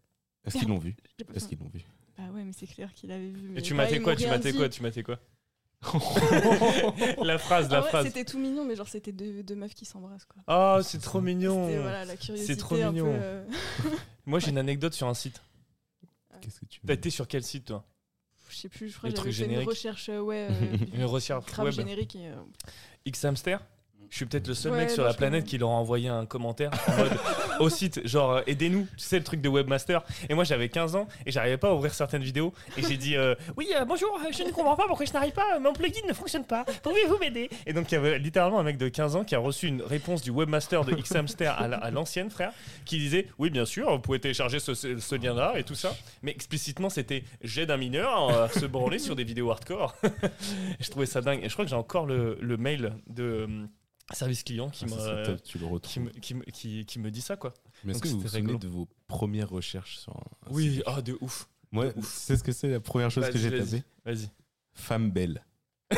Est-ce 0.45 0.59
qu'ils 0.59 0.69
l'ont 0.69 0.79
vu 0.79 0.97
Est-ce 1.35 1.49
qu'ils 1.49 1.59
l'ont 1.59 1.69
vu 1.73 1.81
Bah 2.17 2.25
ouais, 2.35 2.45
mais 2.45 2.53
c'est 2.53 2.67
clair 2.67 2.93
qu'il 2.95 3.11
avait 3.13 3.29
vu. 3.31 3.49
Et 3.51 3.53
mais 3.55 3.63
tu 3.63 3.75
bah, 3.75 3.85
matais 3.85 4.01
quoi 4.01 4.15
Tu 4.17 4.27
matais 4.27 4.53
dit. 4.53 4.59
quoi 4.59 4.69
Tu 4.69 4.83
matais 4.83 5.03
quoi 5.03 5.19
La 7.23 7.39
phrase, 7.39 7.69
Ah 7.71 7.75
la 7.75 7.83
ouais, 7.83 7.89
phrase. 7.89 8.07
C'était 8.07 8.25
tout 8.25 8.39
mignon, 8.39 8.65
mais 8.65 8.75
genre, 8.77 8.89
c'était 8.89 9.13
deux, 9.13 9.43
deux 9.43 9.55
meufs 9.55 9.75
qui 9.75 9.85
s'embrassent, 9.85 10.27
quoi. 10.27 10.43
Oh, 10.49 10.83
c'est 10.83 11.01
trop 11.01 11.21
mignon. 11.21 11.69
C'était 11.69 11.81
voilà, 11.81 12.05
la 12.05 12.17
curiosité. 12.17 12.57
trop 12.57 12.75
un 12.77 12.79
peu, 12.81 12.87
mignon. 12.89 13.13
euh, 13.15 13.45
Moi, 14.27 14.41
j'ai 14.41 14.51
une 14.51 14.59
anecdote 14.59 14.93
sur 14.95 15.07
un 15.07 15.15
site. 15.15 15.41
Qu'est-ce 16.41 16.61
que 16.61 16.67
tu 16.67 16.81
T'as 16.87 16.95
été 16.95 17.11
sur 17.11 17.27
quel 17.29 17.43
site, 17.43 17.67
toi? 17.67 17.85
Je 18.49 18.57
sais 18.57 18.69
plus, 18.69 18.89
je 18.91 18.97
crois 18.99 19.11
que 19.11 19.17
j'avais 19.17 19.31
truc 19.31 19.35
fait 19.35 19.43
une 19.45 19.49
générique. 19.51 19.69
recherche, 19.69 20.09
euh, 20.09 20.21
ouais, 20.21 20.49
Une 20.95 21.05
recherche 21.05 21.45
web. 21.59 21.73
générique. 21.73 22.17
Et, 22.17 22.27
euh, 22.29 22.35
X-Hamster 23.05 23.61
Je 24.11 24.17
suis 24.17 24.27
peut-être 24.27 24.49
le 24.49 24.55
seul 24.55 24.73
Ouais, 24.73 24.79
mec 24.79 24.91
sur 24.91 25.05
la 25.05 25.15
planète 25.15 25.41
connais. 25.43 25.51
qui 25.51 25.59
leur 25.59 25.71
a 25.71 25.75
envoyé 25.75 26.09
un 26.09 26.27
commentaire 26.27 26.71
en 26.89 26.97
mode 26.97 27.13
au 27.61 27.69
site, 27.69 28.07
genre 28.07 28.33
euh, 28.33 28.43
aidez-nous, 28.47 28.87
tu 28.97 29.05
sais 29.05 29.19
le 29.19 29.25
truc 29.25 29.41
de 29.41 29.49
webmaster. 29.49 30.03
Et 30.29 30.35
moi 30.35 30.45
j'avais 30.45 30.69
15 30.69 30.97
ans 30.97 31.09
et 31.27 31.31
j'arrivais 31.31 31.57
pas 31.57 31.69
à 31.71 31.75
ouvrir 31.75 31.95
certaines 31.95 32.23
vidéos. 32.23 32.53
Et 32.77 32.83
j'ai 32.83 32.97
dit 32.97 33.17
euh, 33.17 33.35
oui 33.57 33.69
euh, 33.77 33.85
bonjour, 33.85 34.19
je 34.31 34.43
ne 34.43 34.51
comprends 34.51 34.77
pas 34.77 34.87
pourquoi 34.87 35.07
je 35.07 35.13
n'arrive 35.13 35.33
pas, 35.33 35.59
mon 35.59 35.73
plugin 35.73 36.01
ne 36.09 36.13
fonctionne 36.13 36.45
pas, 36.45 36.65
pouvez-vous 36.83 37.19
m'aider? 37.19 37.49
Et 37.67 37.73
donc 37.73 37.91
il 37.91 37.95
y 37.95 37.99
avait 37.99 38.19
littéralement 38.19 38.59
un 38.61 38.65
mec 38.65 38.77
de 38.79 38.89
15 38.89 39.17
ans 39.17 39.25
qui 39.25 39.35
a 39.35 39.39
reçu 39.39 39.67
une 39.67 39.83
réponse 39.83 40.23
du 40.23 40.31
webmaster 40.31 40.85
de 40.85 40.95
Xhamster 40.95 41.55
à 41.59 41.69
la- 41.69 41.79
à 41.79 41.91
l'ancienne 41.91 42.31
frère 42.31 42.53
qui 42.85 42.99
disait 42.99 43.27
oui 43.39 43.51
bien 43.51 43.65
sûr, 43.65 43.91
vous 43.91 44.01
pouvez 44.01 44.21
télécharger 44.21 44.59
ce, 44.61 44.75
ce 44.75 45.15
lien-là 45.15 45.55
et 45.57 45.65
tout 45.65 45.75
ça, 45.75 45.95
mais 46.23 46.31
explicitement 46.31 46.91
c'était 46.91 47.25
j'aide 47.43 47.71
un 47.71 47.77
mineur 47.77 48.31
à 48.43 48.49
se 48.49 48.67
branler 48.67 48.99
sur 48.99 49.17
des 49.17 49.25
vidéos 49.25 49.51
hardcore. 49.51 49.97
Je 50.81 50.91
trouvais 50.91 51.07
ça 51.07 51.21
dingue. 51.21 51.41
Et 51.43 51.49
je 51.49 51.53
crois 51.53 51.65
que 51.65 51.71
j'ai 51.71 51.77
encore 51.77 52.07
le, 52.07 52.37
mail 52.59 52.95
de 53.09 53.49
service 54.15 54.43
client 54.43 54.71
qui 54.71 54.85
Ah, 54.99 55.23
top, 55.25 55.43
tu 55.43 55.59
le 55.59 55.79
qui 55.81 56.01
me, 56.01 56.11
qui, 56.11 56.35
me, 56.35 56.43
qui, 56.45 56.85
qui 56.87 56.99
me 56.99 57.11
dit 57.11 57.21
ça 57.21 57.37
quoi. 57.37 57.53
Mais 57.85 57.93
est-ce 57.93 58.01
que 58.03 58.09
vous 58.09 58.21
vous 58.21 58.29
souvenez 58.29 58.59
de 58.59 58.69
vos 58.69 58.89
premières 59.07 59.51
recherches 59.51 59.99
sur 59.99 60.17
un, 60.17 60.49
un 60.51 60.53
Oui, 60.53 60.83
ah 60.87 61.03
de 61.03 61.17
ouf. 61.21 61.49
Moi, 61.71 61.93
tu 61.93 62.03
sais 62.03 62.37
ce 62.37 62.43
que 62.43 62.53
c'est 62.53 62.69
la 62.69 62.81
première 62.81 63.11
chose 63.11 63.29
que 63.29 63.39
j'ai 63.39 63.51
tapé 63.51 63.83
Vas-y. 64.05 64.31
Femme 64.73 65.11
belle. 65.11 65.45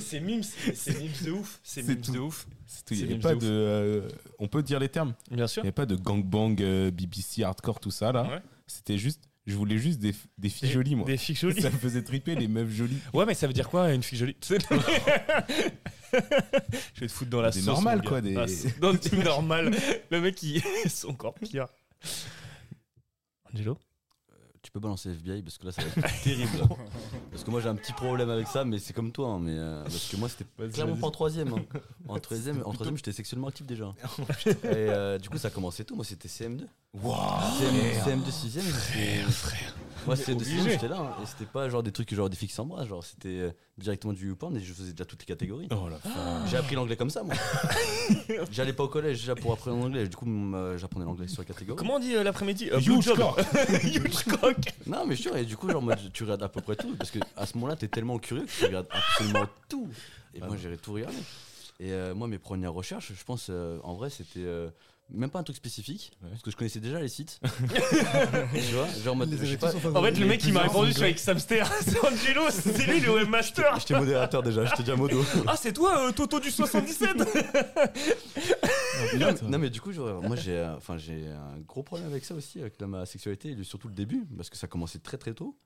C'est 0.00 0.20
mimes, 0.20 0.42
c'est 0.42 0.98
mimes 0.98 1.12
de 1.24 1.30
ouf, 1.32 1.60
c'est 1.62 1.82
C'est 1.82 1.88
mimes 1.92 2.00
tout. 2.00 2.12
de 2.12 2.18
ouf. 2.18 2.46
C'est 2.66 2.84
tout. 2.84 2.94
Il 2.94 2.96
C'est 2.96 3.02
y 3.02 3.04
avait 3.04 3.12
memes 3.14 3.22
pas 3.22 3.34
de 3.34 3.40
de. 3.40 3.46
ouf. 3.46 3.50
euh, 3.52 4.08
on 4.38 4.48
peut 4.48 4.62
dire 4.62 4.78
les 4.80 4.88
termes. 4.88 5.14
Bien 5.30 5.44
Il 5.44 5.48
sûr. 5.48 5.62
n'y 5.62 5.66
avait 5.68 5.72
pas 5.74 5.84
de 5.86 5.94
gangbang, 5.96 6.56
euh, 6.60 6.90
BBC, 6.90 7.42
hardcore, 7.42 7.80
tout 7.80 7.90
ça 7.90 8.12
là. 8.12 8.22
Ouais. 8.24 8.40
C'était 8.66 8.96
juste. 8.98 9.22
Je 9.46 9.54
voulais 9.56 9.78
juste 9.78 9.98
des, 9.98 10.14
des 10.36 10.48
filles 10.50 10.68
Des- 10.68 10.74
jolies, 10.74 10.94
moi. 10.94 11.06
Des 11.06 11.16
filles 11.16 11.34
jolies. 11.34 11.60
Ça 11.62 11.70
me 11.70 11.76
faisait 11.78 12.02
triper 12.02 12.34
les 12.34 12.48
meufs 12.48 12.70
jolies. 12.70 12.98
Ouais, 13.14 13.24
mais 13.26 13.32
ça 13.34 13.46
veut 13.46 13.52
dire 13.54 13.68
quoi 13.70 13.92
une 13.92 14.02
fille 14.02 14.18
jolie? 14.18 14.36
Je 16.94 17.00
vais 17.00 17.06
te 17.06 17.12
foutre 17.12 17.30
dans 17.30 17.40
la 17.42 17.50
Des 17.50 17.60
sauce. 17.60 17.84
gars. 17.84 17.98
quoi, 18.00 18.20
des- 18.20 18.36
Ah, 18.36 18.46
c'est- 18.48 18.80
non, 18.80 18.94
des 18.94 19.16
normales. 19.24 19.74
Le 20.10 20.20
mec, 20.20 20.42
il 20.42 20.62
c'est 20.88 21.06
encore 21.06 21.34
pire. 21.34 21.66
Angelo 23.52 23.78
Tu 24.62 24.70
peux 24.70 24.80
balancer 24.80 25.10
FBI 25.10 25.42
parce 25.42 25.56
que 25.58 25.66
là 25.66 25.72
ça 25.72 25.82
va 25.82 25.88
être 26.08 26.22
terrible. 26.22 26.58
Parce 27.30 27.44
que 27.44 27.50
moi 27.50 27.60
j'ai 27.60 27.68
un 27.68 27.76
petit 27.76 27.92
problème 27.92 28.28
avec 28.30 28.46
ça, 28.46 28.64
mais 28.64 28.78
c'est 28.78 28.92
comme 28.92 29.12
toi. 29.12 29.28
hein, 29.30 29.38
mais 29.40 29.56
euh, 29.56 29.82
parce 29.84 30.08
que 30.10 30.16
moi 30.16 30.28
c'était 30.28 30.44
clairement 30.72 30.96
pas 30.96 31.06
en 31.06 31.10
troisième. 31.10 31.52
hein. 31.54 31.64
En 32.08 32.18
troisième, 32.18 32.62
en 32.66 32.72
troisième 32.72 32.96
j'étais 32.96 33.12
sexuellement 33.12 33.48
actif 33.48 33.66
déjà. 33.66 33.94
Et 34.46 34.54
euh, 34.64 35.18
du 35.18 35.28
coup 35.28 35.38
ça 35.38 35.48
a 35.48 35.50
commencé 35.50 35.84
tôt. 35.84 35.94
Moi 35.94 36.04
c'était 36.04 36.28
CM2. 36.28 36.66
CM, 36.94 38.22
CM2 38.22 38.30
6ème. 38.30 38.62
Moi 40.06 40.14
CM2 40.14 40.24
6ème 40.24 40.32
obligé. 40.36 40.70
j'étais 40.70 40.88
là. 40.88 40.96
hein, 40.98 41.22
et 41.22 41.26
c'était 41.26 41.44
pas 41.44 41.68
genre 41.68 41.82
des 41.82 41.92
trucs 41.92 42.14
genre 42.14 42.30
des 42.30 42.36
filles 42.36 42.48
qui 42.48 42.54
s'embrassent. 42.54 42.88
Genre 42.88 43.04
c'était 43.04 43.28
euh, 43.28 43.50
directement 43.76 44.14
du 44.14 44.28
YouPorn 44.28 44.56
et 44.56 44.60
je 44.60 44.72
faisais 44.72 44.92
déjà 44.92 45.04
toutes 45.04 45.20
les 45.20 45.26
catégories. 45.26 45.68
Oh 45.70 45.88
la 45.90 45.98
J'ai 46.46 46.56
appris 46.56 46.76
l'anglais 46.76 46.96
comme 46.96 47.10
ça 47.10 47.22
moi. 47.22 47.34
J'allais 48.50 48.72
pas 48.72 48.84
au 48.84 48.88
collège 48.88 49.18
déjà 49.18 49.34
pour 49.34 49.52
apprendre 49.52 49.82
l'anglais. 49.82 50.08
Du 50.08 50.16
coup 50.16 50.24
m- 50.24 50.54
euh, 50.54 50.78
j'apprenais 50.78 51.04
l'anglais 51.04 51.28
sur 51.28 51.42
les 51.42 51.46
catégories. 51.46 51.76
Comment 51.76 51.96
on 51.96 52.00
dit 52.00 52.14
euh, 52.14 52.22
l'après-midi 52.22 52.70
Euh, 52.72 52.80
Huge 52.80 53.14
cock. 53.14 53.38
Huge 53.84 54.24
cock. 54.40 54.56
Non, 54.86 55.04
mais 55.04 55.14
je 55.14 55.20
suis 55.20 55.28
sûr, 55.28 55.36
et 55.36 55.44
du 55.44 55.58
coup, 55.58 55.68
genre, 55.70 55.82
moi, 55.82 55.94
tu 56.14 56.22
regardes 56.22 56.42
à 56.42 56.48
peu 56.48 56.62
près 56.62 56.76
tout, 56.76 56.96
parce 56.96 57.10
que 57.10 57.18
à 57.36 57.44
ce 57.44 57.54
moment-là, 57.58 57.76
t'es 57.76 57.88
tellement 57.88 58.18
curieux 58.18 58.46
que 58.46 58.50
tu 58.50 58.64
regardes 58.64 58.86
absolument 58.90 59.46
tout. 59.68 59.88
Et 60.34 60.38
Ah 60.40 60.46
moi, 60.46 60.56
j'ai 60.56 60.74
tout 60.78 60.94
regardé. 60.94 61.16
Et 61.80 61.92
euh, 61.92 62.14
moi, 62.14 62.28
mes 62.28 62.38
premières 62.38 62.72
recherches, 62.72 63.12
je 63.14 63.24
pense, 63.24 63.48
euh, 63.50 63.78
en 63.84 63.94
vrai, 63.94 64.08
c'était 64.10 64.40
euh, 64.40 64.70
même 65.10 65.30
pas 65.30 65.38
un 65.38 65.42
truc 65.42 65.56
spécifique, 65.56 66.12
Ouais. 66.22 66.30
parce 66.30 66.42
que 66.42 66.50
je 66.50 66.56
connaissais 66.56 66.80
déjà 66.80 67.00
les 67.00 67.08
sites. 67.08 67.40
tu 67.42 68.74
vois, 68.74 68.86
genre 69.02 69.14
en 69.14 69.16
mode, 69.16 69.30
je 69.30 69.44
sais 69.46 69.56
pas, 69.56 69.72
fait, 69.72 70.18
le 70.18 70.26
mec 70.26 70.40
qui 70.40 70.52
m'a 70.52 70.62
répondu 70.62 70.92
sont 70.92 70.98
sur 70.98 71.10
Xhamster, 71.12 71.66
c'est 71.82 71.98
Angelo, 72.04 72.42
c'est 72.50 72.86
lui 72.86 73.00
le 73.00 73.12
webmaster. 73.14 73.78
j'étais 73.80 73.98
modérateur 73.98 74.42
déjà, 74.42 74.64
j'étais 74.64 74.82
déjà 74.82 74.96
modo. 74.96 75.22
Ah, 75.46 75.56
c'est 75.56 75.72
toi, 75.72 76.08
euh, 76.08 76.12
Toto 76.12 76.40
du 76.40 76.50
77 76.50 77.16
non, 79.18 79.34
non, 79.48 79.58
mais 79.58 79.70
du 79.70 79.80
coup, 79.80 79.92
genre, 79.92 80.22
moi 80.22 80.36
j'ai 80.36 80.56
euh, 80.58 80.76
enfin, 80.76 80.96
j'ai 80.98 81.28
un 81.28 81.58
gros 81.60 81.82
problème 81.82 82.08
avec 82.08 82.24
ça 82.24 82.34
aussi, 82.34 82.60
avec 82.60 82.80
la- 82.80 82.86
ma 82.86 83.06
sexualité, 83.06 83.50
et 83.58 83.64
surtout 83.64 83.88
le 83.88 83.94
début, 83.94 84.26
parce 84.36 84.50
que 84.50 84.56
ça 84.56 84.66
commençait 84.66 84.98
très 84.98 85.18
très 85.18 85.34
tôt. 85.34 85.56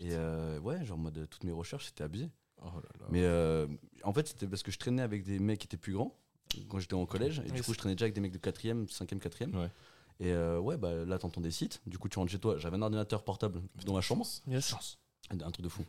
Et 0.00 0.10
euh, 0.12 0.58
ouais, 0.60 0.84
genre 0.84 0.96
en 0.98 1.02
mode 1.02 1.26
toutes 1.28 1.44
mes 1.44 1.52
recherches 1.52 1.86
c'était 1.86 2.04
abusé. 2.04 2.30
Oh 2.62 2.66
là 2.74 2.88
là. 3.00 3.06
Mais 3.10 3.22
euh, 3.22 3.66
en 4.04 4.12
fait, 4.12 4.28
c'était 4.28 4.46
parce 4.46 4.62
que 4.62 4.70
je 4.72 4.78
traînais 4.78 5.02
avec 5.02 5.24
des 5.24 5.38
mecs 5.38 5.58
qui 5.60 5.66
étaient 5.66 5.76
plus 5.76 5.92
grands 5.92 6.16
quand 6.68 6.78
j'étais 6.78 6.94
en 6.94 7.06
collège, 7.06 7.42
et 7.46 7.50
du 7.50 7.62
coup, 7.62 7.72
je 7.72 7.78
traînais 7.78 7.94
déjà 7.94 8.04
avec 8.04 8.14
des 8.14 8.20
mecs 8.20 8.32
de 8.32 8.38
4ème, 8.38 8.86
5ème, 8.88 9.18
4ème. 9.20 9.54
Ouais. 9.56 9.70
Et 10.20 10.32
euh, 10.32 10.58
ouais, 10.58 10.76
bah 10.76 11.04
là, 11.04 11.18
t'entends 11.18 11.40
des 11.40 11.50
sites, 11.50 11.80
du 11.86 11.98
coup, 11.98 12.08
tu 12.08 12.18
rentres 12.18 12.32
chez 12.32 12.38
toi. 12.40 12.58
J'avais 12.58 12.76
un 12.76 12.82
ordinateur 12.82 13.22
portable 13.22 13.60
dans 13.86 13.94
ma 13.94 14.00
chambre, 14.00 14.26
Yes. 14.48 14.74
un 15.30 15.36
truc 15.50 15.62
de 15.64 15.68
fou. 15.68 15.84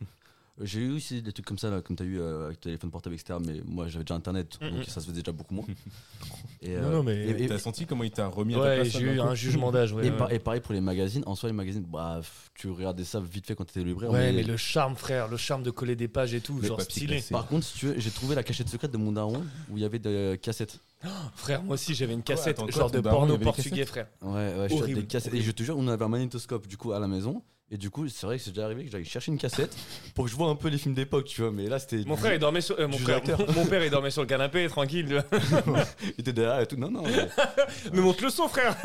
Euh, 0.58 0.64
J'ai 0.64 0.80
eu 0.80 0.92
aussi 0.92 1.22
des 1.22 1.32
trucs 1.32 1.46
comme 1.46 1.58
ça, 1.58 1.70
là, 1.70 1.80
comme 1.80 1.96
t'as 1.96 2.04
eu 2.04 2.18
euh, 2.20 2.46
avec 2.46 2.60
téléphone 2.60 2.90
portable, 2.90 3.14
etc. 3.14 3.38
Mais 3.44 3.60
moi, 3.64 3.88
j'avais 3.88 4.04
déjà 4.04 4.14
internet, 4.14 4.58
Mhm. 4.60 4.70
donc 4.70 4.84
ça 4.84 5.00
se 5.00 5.06
faisait 5.06 5.20
déjà 5.20 5.32
beaucoup 5.32 5.54
moins. 5.54 5.64
Et, 6.62 6.76
Non, 6.76 6.82
euh, 6.84 6.90
non, 6.92 7.02
mais- 7.02 7.46
T'as 7.48 7.58
senti 7.58 7.86
comment 7.86 8.04
il 8.04 8.10
t'a 8.10 8.26
remis 8.26 8.54
à 8.54 8.58
ta 8.58 8.62
Ouais, 8.62 8.76
place 8.76 8.88
j'ai 8.90 9.00
eu 9.00 9.20
un 9.20 9.34
jugement 9.34 9.72
d'âge. 9.72 9.92
Ouais, 9.92 10.06
et, 10.06 10.10
ouais. 10.10 10.16
par- 10.16 10.30
et 10.32 10.38
pareil 10.38 10.60
pour 10.60 10.74
les 10.74 10.80
magazines. 10.80 11.22
En 11.26 11.34
soi, 11.34 11.48
les 11.48 11.54
magazines, 11.54 11.84
bah, 11.88 12.20
tu 12.54 12.68
regardais 12.70 13.04
ça 13.04 13.20
vite 13.20 13.46
fait 13.46 13.54
quand 13.54 13.64
t'étais 13.64 13.82
libraire. 13.84 14.10
Ouais, 14.10 14.30
mais- 14.30 14.32
mais 14.32 14.42
le 14.42 14.56
charme, 14.56 14.96
frère, 14.96 15.28
le 15.28 15.36
charme 15.38 15.62
de 15.62 15.70
coller 15.70 15.96
des 15.96 16.08
pages 16.08 16.34
et 16.34 16.40
tout, 16.40 16.60
genre 16.62 16.80
stylé. 16.82 17.22
Par 17.30 17.46
contre, 17.46 17.64
si 17.64 17.78
tu 17.78 17.86
veux, 17.86 17.94
j'ai 17.98 18.10
trouvé 18.10 18.34
la 18.34 18.42
cachette 18.42 18.68
secrète 18.68 18.90
de 18.90 18.98
mon 18.98 19.12
daron 19.12 19.42
où 19.70 19.76
il 19.76 19.82
y 19.82 19.84
avait 19.86 19.98
des 19.98 20.38
cassettes. 20.42 20.78
Frère, 21.34 21.62
moi 21.62 21.74
aussi 21.74 21.94
j'avais 21.94 22.12
une 22.12 22.22
cassette, 22.22 22.58
attends, 22.58 22.70
genre 22.70 22.90
de 22.90 23.00
porno 23.00 23.38
portugais, 23.38 23.86
frère. 23.86 24.06
Ouais, 24.20 24.68
ouais, 24.68 24.94
des 24.94 25.06
cassettes. 25.06 25.32
Et 25.32 25.40
je 25.40 25.50
te 25.50 25.62
jure, 25.62 25.78
on 25.78 25.88
avait 25.88 26.04
un 26.04 26.08
magnétoscope 26.08 26.66
du 26.66 26.76
coup 26.76 26.92
à 26.92 26.98
la 27.00 27.08
maison. 27.08 27.42
Et 27.72 27.78
du 27.78 27.88
coup, 27.88 28.08
c'est 28.08 28.26
vrai 28.26 28.36
que 28.36 28.42
c'est 28.42 28.50
déjà 28.50 28.64
arrivé 28.64 28.84
que 28.84 28.90
j'allais 28.90 29.04
chercher 29.04 29.30
une 29.30 29.38
cassette 29.38 29.76
pour 30.16 30.24
que 30.24 30.30
je 30.30 30.34
vois 30.36 30.48
un 30.48 30.56
peu 30.56 30.68
les 30.68 30.76
films 30.78 30.94
d'époque, 30.94 31.26
tu 31.26 31.40
vois. 31.42 31.52
Mais 31.52 31.66
là, 31.68 31.78
c'était. 31.78 32.02
Mon 32.04 32.16
frère, 32.16 32.34
il 32.34 32.40
dormait 32.40 32.60
sur. 32.60 32.78
euh, 32.80 32.88
mon, 32.88 32.96
Du 32.96 33.02
frère, 33.04 33.20
mon, 33.46 33.52
mon 33.52 33.66
père, 33.66 33.84
il 33.84 33.90
dormait 33.90 34.10
sur 34.10 34.22
le 34.22 34.26
canapé, 34.26 34.66
tranquille. 34.68 35.06
tu 35.06 35.12
vois. 35.14 35.84
Il 36.04 36.20
était 36.20 36.32
derrière 36.32 36.60
et 36.60 36.66
tout. 36.66 36.76
Non, 36.76 36.90
non. 36.90 37.02
mais- 37.04 37.28
Mais 37.92 38.00
monte 38.00 38.20
le 38.22 38.30
son, 38.30 38.48
frère 38.48 38.76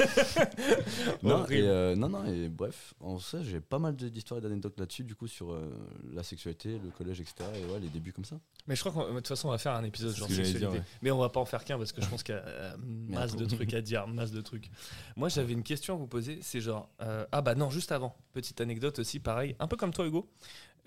non, 1.23 1.29
et, 1.29 1.41
Horrible. 1.41 1.67
euh, 1.67 1.95
non, 1.95 2.09
non, 2.09 2.25
et 2.25 2.49
bref, 2.49 2.93
en 2.99 3.17
ça, 3.19 3.41
j'ai 3.41 3.59
pas 3.59 3.79
mal 3.79 3.95
de- 3.95 4.09
d'histoires 4.09 4.37
et 4.39 4.41
d'anecdotes 4.41 4.79
là-dessus, 4.79 5.03
du 5.03 5.15
coup, 5.15 5.27
sur 5.27 5.51
euh, 5.51 5.69
la 6.13 6.23
sexualité, 6.23 6.79
le 6.83 6.91
collège, 6.91 7.21
etc. 7.21 7.35
Et 7.55 7.65
ouais, 7.73 7.79
les 7.79 7.87
débuts 7.89 8.13
comme 8.13 8.25
ça. 8.25 8.35
Mais 8.67 8.75
je 8.75 8.83
crois 8.83 8.91
que 9.05 9.09
de 9.11 9.15
toute 9.15 9.27
façon, 9.27 9.47
on 9.47 9.51
va 9.51 9.57
faire 9.57 9.73
un 9.73 9.83
épisode 9.83 10.11
C'est 10.11 10.17
genre 10.19 10.27
ce 10.27 10.33
que 10.33 10.35
j'allais 10.37 10.49
sexualité. 10.51 10.77
dire, 10.79 10.81
ouais. 10.85 10.97
Mais 11.01 11.11
on 11.11 11.17
va 11.19 11.29
pas 11.29 11.39
en 11.39 11.45
faire 11.45 11.63
qu'un 11.63 11.77
parce 11.77 11.91
que 11.91 12.01
je 12.01 12.07
pense 12.07 12.23
qu'il 12.23 12.35
y 12.35 12.37
a 12.37 12.41
euh, 12.45 12.75
masse 13.09 13.35
de 13.35 13.45
trucs 13.45 13.73
à 13.73 13.81
dire, 13.81 14.07
masse 14.07 14.31
de 14.31 14.41
trucs. 14.41 14.69
Moi, 15.15 15.29
j'avais 15.29 15.53
une 15.53 15.63
question 15.63 15.95
à 15.95 15.97
vous 15.97 16.07
poser. 16.07 16.39
C'est 16.41 16.61
genre. 16.61 16.89
euh, 17.01 17.25
ah 17.31 17.41
bah 17.41 17.55
non, 17.55 17.69
juste 17.69 17.91
avant. 17.91 18.15
Petite 18.33 18.59
aussi, 18.99 19.19
pareil. 19.19 19.55
Un 19.59 19.67
peu 19.67 19.77
comme 19.77 19.93
toi, 19.93 20.05
Hugo. 20.05 20.29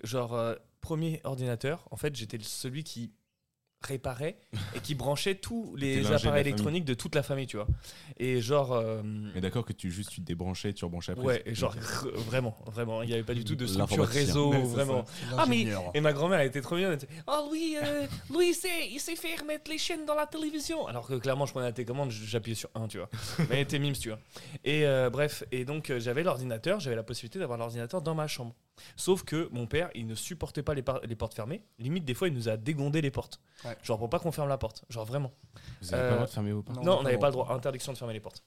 Genre, 0.03 0.33
euh, 0.33 0.55
premier 0.81 1.21
ordinateur, 1.23 1.87
en 1.91 1.97
fait, 1.97 2.15
j'étais 2.15 2.39
celui 2.41 2.83
qui 2.83 3.11
réparait 3.81 4.37
et 4.75 4.79
qui 4.79 4.95
branchait 4.95 5.35
tous 5.35 5.75
les 5.75 6.11
appareils 6.11 6.41
électroniques 6.41 6.85
de 6.85 6.93
toute 6.93 7.15
la 7.15 7.23
famille, 7.23 7.47
tu 7.47 7.57
vois. 7.57 7.67
Et 8.17 8.41
genre. 8.41 8.73
euh, 8.73 9.01
Mais 9.33 9.41
d'accord 9.41 9.65
que 9.65 9.73
tu 9.73 9.89
juste 9.91 10.09
tu 10.11 10.21
te 10.21 10.25
débranchais, 10.25 10.73
tu 10.73 10.85
rebranchais 10.85 11.13
après. 11.13 11.25
Ouais, 11.25 11.43
et 11.45 11.55
genre 11.55 11.75
vraiment, 12.27 12.57
vraiment, 12.65 13.01
il 13.03 13.07
n'y 13.07 13.13
avait 13.13 13.23
pas 13.23 13.33
du 13.33 13.43
tout 13.43 13.55
de 13.55 13.65
structure 13.65 14.05
réseau, 14.05 14.51
vraiment. 14.51 15.05
Ah, 15.37 15.45
mais-. 15.47 15.67
Et 15.93 16.01
ma 16.01 16.13
grand-mère, 16.13 16.39
elle 16.39 16.47
était 16.47 16.61
trop 16.61 16.75
bien. 16.75 16.89
Elle 16.89 16.95
était, 16.95 17.07
oh, 17.27 17.47
Louis, 17.49 17.75
euh, 17.81 18.05
Louis, 18.29 18.47
il 18.49 18.53
sait, 18.53 18.89
il 18.91 18.99
sait 18.99 19.15
faire 19.15 19.45
mettre 19.45 19.71
les 19.71 19.77
chaînes 19.77 20.05
dans 20.05 20.15
la 20.15 20.27
télévision. 20.27 20.85
Alors 20.87 21.07
que 21.07 21.13
clairement, 21.15 21.45
je 21.45 21.51
prenais 21.51 21.67
la 21.67 21.73
télécommande, 21.73 22.11
j'appuyais 22.11 22.55
sur 22.55 22.69
1, 22.75 22.87
tu 22.87 22.97
vois. 22.97 23.09
Mais 23.39 23.45
elle 23.51 23.59
était 23.59 23.79
mimes, 23.79 23.93
tu 23.93 24.09
vois. 24.09 24.19
Et 24.63 24.85
euh, 24.85 25.09
bref, 25.09 25.43
et 25.51 25.65
donc 25.65 25.89
euh, 25.89 25.99
j'avais 25.99 26.23
l'ordinateur, 26.23 26.79
j'avais 26.79 26.95
la 26.95 27.03
possibilité 27.03 27.39
d'avoir 27.39 27.57
l'ordinateur 27.57 28.01
dans 28.01 28.15
ma 28.15 28.27
chambre. 28.27 28.53
Sauf 28.95 29.23
que 29.23 29.49
mon 29.51 29.67
père, 29.67 29.89
il 29.95 30.07
ne 30.07 30.15
supportait 30.15 30.63
pas 30.63 30.73
les, 30.73 30.81
portes 31.15 31.33
fermées. 31.33 31.63
Limite, 31.79 32.05
des 32.05 32.13
fois, 32.13 32.27
il 32.27 32.33
nous 32.33 32.49
a 32.49 32.57
dégondé 32.57 33.01
les 33.01 33.11
portes. 33.11 33.39
Ouais. 33.65 33.77
Genre 33.83 33.97
pour 33.97 34.09
pas 34.09 34.19
qu'on 34.19 34.31
ferme 34.31 34.49
la 34.49 34.57
porte. 34.57 34.83
Genre 34.89 35.05
vraiment. 35.05 35.31
Vous 35.81 35.93
avez 35.93 36.03
Euh, 36.03 36.05
pas 36.05 36.09
le 36.09 36.15
droit 36.15 36.27
de 36.27 36.31
fermer 36.31 36.51
vos 36.51 36.63
portes. 36.63 36.77
Non, 36.79 36.83
Non, 36.85 36.99
on 36.99 37.03
n'avait 37.03 37.17
pas 37.17 37.27
le 37.27 37.33
droit. 37.33 37.51
Interdiction 37.51 37.91
de 37.93 37.97
fermer 37.97 38.13
les 38.13 38.19
portes. 38.19 38.43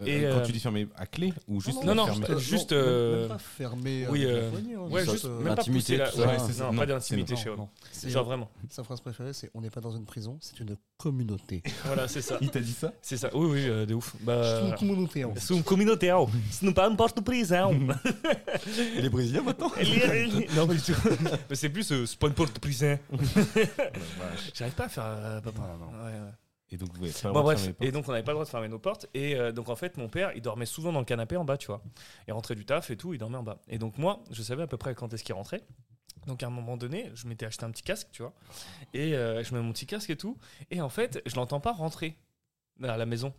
Euh, 0.00 0.06
et, 0.06 0.22
Quand 0.22 0.38
euh, 0.38 0.42
tu 0.42 0.52
dis 0.52 0.60
fermer 0.60 0.88
à 0.96 1.06
clé 1.06 1.32
ou 1.48 1.60
juste 1.60 1.82
non, 1.84 1.94
non, 1.94 2.06
euh, 2.08 2.38
juste, 2.38 2.72
même- 2.72 2.80
euh, 2.82 3.20
même 3.20 3.28
pas 3.28 3.38
fermé 3.38 4.06
oui, 4.10 4.26
hein, 4.28 4.50
Ouais, 4.90 5.04
juste, 5.04 5.24
même 5.24 5.54
pas 5.54 5.62
c'est 5.62 6.52
ça. 6.52 6.64
non, 6.70 6.76
pas 6.76 6.86
d'intimité 6.86 7.36
chez 7.36 7.48
eux. 7.50 7.56
non. 7.56 7.68
C'est- 7.92 8.10
Genre 8.10 8.24
vraiment. 8.24 8.50
Sa 8.70 8.82
phrase 8.82 9.00
préférée, 9.00 9.32
c'est 9.32 9.50
on 9.54 9.60
n'est 9.60 9.70
pas 9.70 9.80
dans 9.80 9.92
une 9.96 10.04
prison, 10.04 10.36
c'est 10.40 10.58
une 10.60 10.76
communauté. 10.96 11.62
Voilà, 11.84 12.08
c'est 12.08 12.22
ça. 12.22 12.38
Il 12.40 12.50
t'a 12.50 12.60
dit 12.60 12.72
ça? 12.72 12.92
C'est 13.02 13.16
ça. 13.16 13.30
Oui, 13.34 13.46
oui, 13.50 13.68
euh, 13.68 13.86
de 13.86 13.94
ouf. 13.94 14.14
Bah, 14.20 14.60
C'est 14.60 14.68
une 14.68 14.74
communauté. 14.74 15.24
C'est 15.36 15.54
une 15.54 15.62
communauté, 15.62 16.12
oh. 16.12 16.28
ce 16.50 16.64
n'est 16.64 16.74
pas 16.74 16.88
une 16.88 16.96
porte 16.96 17.16
de 17.16 17.22
prison. 17.22 17.70
Il 18.96 19.04
est 19.04 19.08
brésilien 19.08 19.42
maintenant 19.42 19.70
non. 20.56 20.66
Mais 21.48 21.54
c'est 21.56 21.68
plus, 21.68 21.82
c'est 21.84 22.18
pas 22.18 22.26
une 22.28 22.34
porte 22.34 22.54
de 22.54 22.60
prison. 22.60 22.98
J'arrive 24.54 24.74
pas 24.74 24.84
à 24.84 24.88
faire. 24.88 25.40
papa. 25.42 25.76
Et 26.74 26.76
donc 26.76 26.90
pas 27.22 27.30
Bon, 27.32 27.42
bref, 27.42 27.60
et 27.80 27.92
donc 27.92 28.08
on 28.08 28.10
n'avait 28.12 28.24
pas 28.24 28.32
le 28.32 28.36
droit 28.36 28.44
de 28.44 28.50
fermer 28.50 28.68
nos 28.68 28.78
portes. 28.80 29.06
Et 29.14 29.36
euh, 29.36 29.52
donc 29.52 29.68
en 29.68 29.76
fait, 29.76 29.96
mon 29.96 30.08
père, 30.08 30.32
il 30.34 30.42
dormait 30.42 30.66
souvent 30.66 30.92
dans 30.92 30.98
le 30.98 31.04
canapé 31.04 31.36
en 31.36 31.44
bas, 31.44 31.56
tu 31.56 31.68
vois. 31.68 31.82
Il 32.26 32.32
rentrait 32.32 32.56
du 32.56 32.64
taf 32.66 32.90
et 32.90 32.96
tout, 32.96 33.14
il 33.14 33.18
dormait 33.18 33.38
en 33.38 33.42
bas. 33.44 33.60
Et 33.68 33.78
donc 33.78 33.96
moi, 33.96 34.24
je 34.32 34.42
savais 34.42 34.64
à 34.64 34.66
peu 34.66 34.76
près 34.76 34.94
quand 34.94 35.12
est-ce 35.14 35.22
qu'il 35.22 35.34
rentrait. 35.34 35.62
Donc 36.26 36.42
à 36.42 36.46
un 36.46 36.50
moment 36.50 36.76
donné, 36.76 37.10
je 37.14 37.28
m'étais 37.28 37.46
acheté 37.46 37.64
un 37.64 37.70
petit 37.70 37.82
casque, 37.82 38.08
tu 38.10 38.22
vois. 38.22 38.32
Et 38.92 39.14
euh, 39.14 39.44
je 39.44 39.54
mets 39.54 39.60
mon 39.60 39.72
petit 39.72 39.86
casque 39.86 40.10
et 40.10 40.16
tout. 40.16 40.36
Et 40.70 40.80
en 40.80 40.88
fait, 40.88 41.22
je 41.26 41.36
l'entends 41.36 41.60
pas 41.60 41.72
rentrer 41.72 42.16
à 42.82 42.96
la 42.96 43.06
maison. 43.06 43.32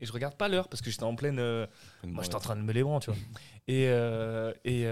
Et 0.00 0.06
je 0.06 0.12
regarde 0.12 0.36
pas 0.36 0.48
l'heure 0.48 0.68
parce 0.68 0.80
que 0.80 0.90
j'étais 0.90 1.02
en 1.04 1.14
pleine. 1.16 1.40
euh, 1.40 1.66
moi, 2.04 2.22
j'étais 2.22 2.36
en 2.36 2.40
train 2.40 2.56
de 2.56 2.62
me 2.62 2.72
lébran, 2.72 3.00
tu 3.00 3.10
vois. 3.10 3.18
Et, 3.66 3.88
euh, 3.88 4.54
et, 4.64 4.86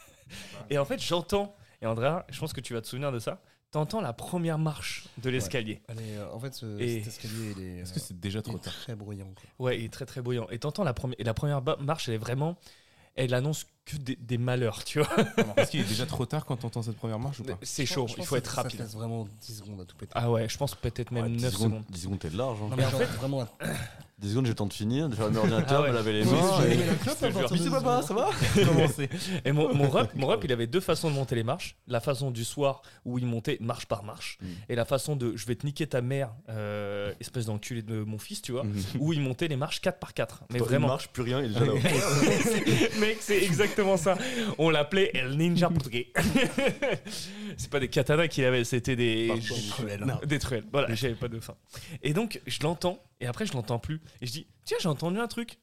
et 0.70 0.78
en 0.78 0.84
fait, 0.84 1.00
j'entends. 1.02 1.56
Et 1.82 1.86
Andrea, 1.86 2.24
je 2.30 2.38
pense 2.38 2.52
que 2.52 2.60
tu 2.60 2.72
vas 2.74 2.80
te 2.80 2.86
souvenir 2.86 3.10
de 3.12 3.18
ça. 3.18 3.42
T'entends 3.72 4.00
la 4.00 4.12
première 4.12 4.58
marche 4.58 5.04
de 5.18 5.28
l'escalier. 5.28 5.82
Euh, 5.90 6.26
en 6.32 6.38
fait, 6.38 6.54
ce, 6.54 6.78
Et- 6.80 7.02
cet 7.02 7.08
escalier, 7.24 7.52
il 7.56 7.62
est, 7.62 7.76
Est-ce 7.80 7.92
que 7.92 8.00
c'est 8.00 8.18
déjà 8.18 8.38
il 8.38 8.42
trop 8.42 8.58
tard 8.58 8.72
très 8.72 8.94
bruyant. 8.94 9.26
quoi. 9.34 9.66
Ouais, 9.66 9.78
il 9.78 9.84
est 9.84 9.92
très 9.92 10.06
très 10.06 10.22
bruyant. 10.22 10.46
Et 10.50 10.58
t'entends 10.58 10.84
la 10.84 10.94
première, 10.94 11.16
et 11.18 11.24
la 11.24 11.34
première 11.34 11.62
marche, 11.80 12.08
elle 12.08 12.14
est 12.14 12.18
vraiment, 12.18 12.56
elle 13.16 13.34
annonce 13.34 13.66
que 13.84 13.96
des, 13.96 14.16
des 14.16 14.38
malheurs, 14.38 14.82
tu 14.84 15.00
vois. 15.00 15.08
Est-ce 15.56 15.72
qu'il 15.72 15.80
est 15.80 15.84
déjà 15.88 16.06
trop 16.06 16.24
tard 16.26 16.44
quand 16.46 16.56
t'entends 16.56 16.82
cette 16.82 16.96
première 16.96 17.18
marche 17.18 17.40
ou 17.40 17.44
pas 17.44 17.58
C'est 17.62 17.86
chaud, 17.86 18.06
il 18.16 18.24
faut 18.24 18.36
être 18.36 18.50
ça 18.54 18.62
rapide. 18.62 18.78
te 18.78 18.82
laisse 18.84 18.94
vraiment 18.94 19.26
10 19.40 19.56
secondes 19.58 19.80
à 19.80 19.84
tout 19.84 19.96
péter. 19.96 20.12
Ah 20.14 20.30
ouais, 20.30 20.48
je 20.48 20.56
pense 20.56 20.74
peut-être 20.74 21.10
même 21.10 21.24
Ouais, 21.24 21.28
9 21.30 21.38
10 21.38 21.50
secondes. 21.50 21.70
secondes, 21.72 21.84
10 21.90 22.00
secondes, 22.02 22.18
t'es 22.20 22.30
de 22.30 22.36
large. 22.38 22.58
hein. 22.62 22.68
Non, 22.70 22.76
mais 22.76 22.76
mais 22.76 22.84
en 22.94 22.98
fait- 22.98 23.04
vraiment, 23.04 23.48
10 24.18 24.30
secondes, 24.30 24.46
j'ai 24.46 24.52
le 24.52 24.56
temps 24.56 24.66
de 24.66 24.72
finir, 24.72 25.10
de 25.10 25.14
faire 25.14 25.30
mon 25.30 25.36
ordinateur, 25.40 25.84
Ah 25.84 25.88
me 25.88 25.94
laver 25.94 26.12
les 26.14 26.24
mains. 26.24 26.64
et- 26.64 26.76
de 26.76 27.56
10 27.56 27.68
papa, 27.70 28.00
ça 28.02 28.14
va. 28.14 28.30
Et 29.44 29.52
mon, 29.52 29.74
mon 29.74 29.90
rep, 29.90 30.14
mon 30.14 30.26
rep, 30.26 30.40
il 30.44 30.52
avait 30.52 30.66
deux 30.66 30.80
façons 30.80 31.10
de 31.10 31.14
monter 31.14 31.34
les 31.34 31.42
marches. 31.42 31.76
La 31.86 32.00
façon 32.00 32.30
du 32.30 32.42
soir 32.44 32.80
où 33.04 33.18
il 33.18 33.26
montait 33.26 33.58
marche 33.60 33.84
par 33.84 34.04
marche. 34.04 34.38
Mm. 34.40 34.46
Et 34.70 34.74
la 34.74 34.86
façon 34.86 35.16
de 35.16 35.36
je 35.36 35.44
vais 35.46 35.54
te 35.54 35.66
niquer 35.66 35.86
ta 35.86 36.00
mère, 36.00 36.30
euh, 36.48 37.12
espèce 37.20 37.44
d'enculé 37.46 37.82
de 37.82 38.04
mon 38.04 38.16
fils, 38.18 38.40
tu 38.40 38.52
vois. 38.52 38.64
où 38.98 39.12
il 39.12 39.20
montait 39.20 39.48
les 39.48 39.56
marches 39.56 39.82
4 39.82 39.98
par 39.98 40.14
4. 40.14 40.44
Mais 40.50 40.58
Toi, 40.60 40.68
vraiment. 40.68 40.88
marche, 40.88 41.08
plus 41.08 41.22
rien, 41.22 41.40
il 41.42 41.46
est 41.46 41.48
déjà 41.60 41.66
là. 41.66 41.72
Mec, 42.98 43.18
c'est 43.20 43.42
exactement 43.42 43.98
ça. 43.98 44.16
On 44.56 44.70
l'appelait 44.70 45.10
El 45.14 45.36
Ninja 45.36 45.68
portugais. 45.68 46.10
c'est 47.58 47.68
pas 47.70 47.80
des 47.80 47.88
katanas 47.88 48.28
qu'il 48.28 48.44
avait, 48.44 48.64
c'était 48.64 48.96
des. 48.96 49.30
Truelles. 49.68 50.06
Des 50.26 50.38
truelles. 50.38 50.64
Voilà, 50.72 50.94
j'avais 50.94 51.14
pas 51.14 51.28
de 51.28 51.38
fin. 51.38 51.54
Et 52.02 52.14
donc, 52.14 52.40
je 52.46 52.62
l'entends, 52.62 52.98
et 53.20 53.26
après, 53.26 53.44
je 53.44 53.52
l'entends 53.52 53.78
plus. 53.78 54.00
Et 54.20 54.26
je 54.26 54.32
dis, 54.32 54.46
tiens, 54.64 54.76
j'ai 54.80 54.88
entendu 54.88 55.18
un 55.18 55.28
truc. 55.28 55.58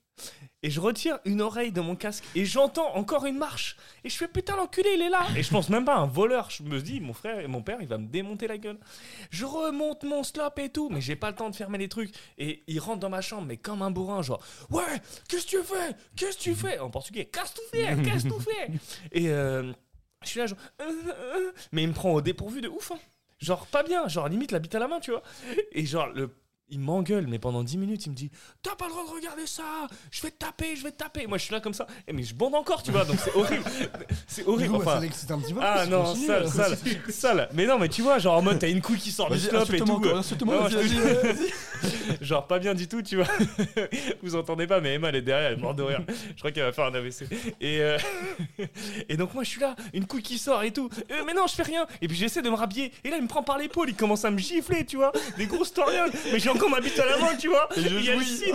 Et 0.62 0.70
je 0.70 0.80
retire 0.80 1.18
une 1.26 1.42
oreille 1.42 1.72
de 1.72 1.82
mon 1.82 1.96
casque, 1.96 2.24
et 2.36 2.46
j'entends 2.46 2.96
encore 2.96 3.26
une 3.26 3.38
marche. 3.38 3.76
Et 4.04 4.10
je 4.10 4.16
fais, 4.16 4.28
putain, 4.28 4.56
l'enculé, 4.56 4.92
il 4.96 5.02
est 5.02 5.10
là. 5.10 5.26
Et 5.36 5.42
je 5.42 5.50
pense 5.50 5.70
même 5.70 5.86
pas 5.86 5.96
à 5.96 5.98
un 6.00 6.06
voleur. 6.06 6.52
Je 6.52 6.62
me 6.62 6.80
dis, 6.80 7.00
mon 7.02 7.14
frère 7.14 7.40
et 7.40 7.48
mon 7.48 7.64
père, 7.64 7.80
il 7.82 7.88
va 7.88 7.98
me 7.98 8.06
démonter 8.08 8.48
la 8.48 8.60
gueule. 8.60 8.78
Je 9.32 9.44
remonte 9.44 10.04
mon 10.04 10.22
slop 10.24 10.52
et 10.60 10.70
tout, 10.70 10.90
mais 10.90 11.02
j'ai 11.02 11.16
pas 11.16 11.32
le 11.32 11.36
temps 11.36 11.50
de 11.50 11.56
fermer 11.56 11.80
les 11.80 11.90
trucs. 11.90 12.14
Et 12.38 12.64
il 12.68 12.80
rentre 12.80 13.00
dans 13.00 13.10
ma 13.10 13.22
chambre, 13.22 13.48
mais 13.48 13.58
comme 13.58 13.82
un 13.82 13.90
bourrin, 13.90 14.22
genre, 14.22 14.42
ouais, 14.70 14.84
qu'est-ce 15.28 15.46
que 15.48 15.58
tu 15.58 15.64
fais? 15.64 15.96
Qu'est-ce 16.16 16.38
que 16.38 16.44
tu 16.44 16.54
fais? 16.56 16.78
En 16.78 16.92
portugais, 16.92 17.28
tu 17.34 17.62
fais 17.72 17.96
Qu'est-ce 18.04 18.26
que 18.30 18.34
tu 18.36 18.42
fais 18.42 18.72
Et 19.12 19.30
euh, 19.30 19.74
je 20.24 20.28
suis 20.30 20.40
là, 20.40 20.46
genre, 20.46 20.60
Euh, 20.80 20.92
euh, 21.08 21.52
mais 21.72 21.82
il 21.82 21.88
me 21.90 21.94
prend 21.94 22.12
au 22.14 22.22
dépourvu 22.22 22.62
de 22.62 22.70
ouf. 22.70 22.92
hein. 22.92 23.00
Genre, 23.40 23.66
pas 23.66 23.82
bien, 23.84 24.08
genre, 24.08 24.30
limite 24.30 24.52
la 24.52 24.60
bite 24.60 24.76
à 24.76 24.80
la 24.80 24.88
main, 24.88 25.00
tu 25.00 25.10
vois. 25.12 25.24
Et 25.72 25.86
genre, 25.88 26.08
le. 26.08 26.30
Il 26.70 26.80
m'engueule, 26.80 27.28
mais 27.28 27.40
pendant 27.40 27.62
10 27.62 27.78
minutes, 27.78 28.06
il 28.06 28.12
me 28.12 28.16
dit 28.16 28.32
T'as 28.62 28.76
pas 28.76 28.86
le 28.86 28.92
droit 28.92 29.06
de 29.06 29.10
regarder 29.12 29.46
ça 29.46 29.64
Je 30.12 30.22
vais 30.22 30.32
te 30.32 30.38
taper, 30.38 30.76
je 30.76 30.84
vais 30.84 30.92
te 30.92 30.98
taper. 30.98 31.28
Moi, 31.28 31.38
je 31.38 31.44
suis 31.44 31.54
là 31.54 31.60
comme 31.60 31.74
ça. 31.74 31.86
Et 32.08 32.14
mais 32.14 32.24
je 32.24 32.34
bande 32.34 32.56
encore, 32.56 32.82
tu 32.82 32.92
vois, 32.92 33.04
donc 33.06 33.18
c'est 33.24 33.36
horrible. 33.36 33.64
C'est 34.28 34.48
horrible. 34.48 34.76
Enfin, 34.76 34.96
ça 34.96 35.00
l'excite 35.02 35.30
un 35.30 35.40
petit 35.40 35.54
peu. 35.54 35.60
ah 35.62 35.86
non, 35.86 36.04
continue, 36.06 36.26
sale, 36.26 36.44
euh, 36.44 36.48
sale, 36.48 36.78
sale. 37.10 37.50
Mais 37.54 37.68
non, 37.68 37.78
mais 37.78 37.90
tu 37.90 38.02
vois, 38.02 38.18
genre 38.18 38.38
en 38.38 38.42
mode, 38.42 38.60
t'as 38.60 38.70
une 38.70 38.82
couille 38.82 38.98
qui 38.98 39.12
sort 39.12 39.30
du 39.30 39.40
slop 39.40 39.66
et 39.72 39.80
tout. 39.80 39.92
encore, 39.92 40.22
vas-y, 40.22 40.88
jure. 40.88 41.06
genre 42.22 42.48
pas 42.48 42.60
bien 42.60 42.74
du 42.74 42.88
tout, 42.88 43.02
tu 43.02 43.18
vois. 43.18 43.28
Vous 44.24 44.36
entendez 44.36 44.66
pas, 44.66 44.80
mais 44.82 44.96
Emma, 44.96 45.10
elle 45.10 45.18
est 45.18 45.22
derrière, 45.22 45.52
elle 45.52 45.60
est 45.60 45.62
morte 45.62 45.78
de 45.78 45.84
rire. 45.84 46.02
Je 46.08 46.40
crois 46.40 46.52
qu'elle 46.52 46.64
va 46.64 46.72
faire 46.72 46.86
un 46.86 46.94
AVC. 46.94 47.24
Et, 47.62 47.82
euh, 47.82 47.98
et 49.10 49.18
donc, 49.18 49.34
moi, 49.34 49.44
je 49.44 49.50
suis 49.50 49.62
là, 49.62 49.76
une 49.94 50.06
couille 50.06 50.24
qui 50.24 50.38
sort 50.38 50.64
et 50.64 50.72
tout. 50.72 50.90
Euh, 51.12 51.24
mais 51.26 51.34
non, 51.34 51.46
je 51.48 51.54
fais 51.54 51.64
rien. 51.64 51.86
Et 52.02 52.08
puis, 52.08 52.18
j'essaie 52.18 52.42
de 52.42 52.50
me 52.50 52.56
rhabiller. 52.56 52.92
Et 53.04 53.10
là, 53.10 53.18
il 53.18 53.24
me 53.24 53.28
prend 53.28 53.44
par 53.44 53.58
l'épaule, 53.58 53.90
il 53.90 53.96
commence 53.96 54.26
à 54.26 54.32
me 54.32 54.38
gifler, 54.40 54.86
tu 54.86 54.98
vois. 54.98 55.12
Des 55.38 55.46
grosses 55.46 55.74
toriens. 55.74 56.06
Mais 56.32 56.40
encore 56.54 56.70
ma 56.70 56.80
bite 56.80 57.00
à 57.00 57.06
la 57.06 57.18
main, 57.18 57.36
tu 57.36 57.48
vois. 57.50 57.68
Et 57.76 57.82
je 57.82 57.88
Il 57.88 58.06
y 58.06 58.10
a 58.10 58.16
le 58.16 58.24
jouis. 58.24 58.54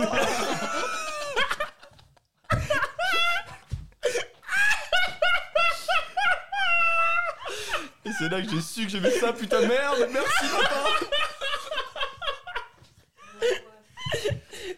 Et 8.05 8.11
c'est 8.17 8.29
là 8.29 8.41
que 8.41 8.49
j'ai 8.49 8.61
su 8.61 8.85
que 8.85 8.89
j'aimais 8.89 9.11
ça, 9.11 9.33
putain 9.33 9.61
de 9.61 9.67
merde. 9.67 10.07
Merci, 10.11 10.45
papa. 10.51 10.83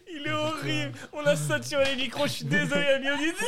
Il 0.10 0.28
est 0.28 0.32
horrible. 0.32 0.98
On 1.14 1.26
a 1.26 1.36
saturé 1.36 1.86
les 1.86 1.96
micros, 1.96 2.28
je 2.28 2.32
suis 2.32 2.46
désolé, 2.46 2.88
ami 2.88 3.10
auditeur. 3.12 3.48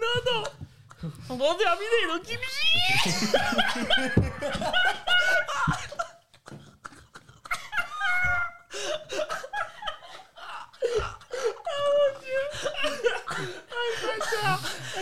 non, 0.00 0.32
non. 0.32 0.42
On 1.28 1.36
va 1.36 1.44
en 1.46 1.54
terminer, 1.54 2.06
donc 2.08 2.22
il 2.28 2.38
me 2.38 2.42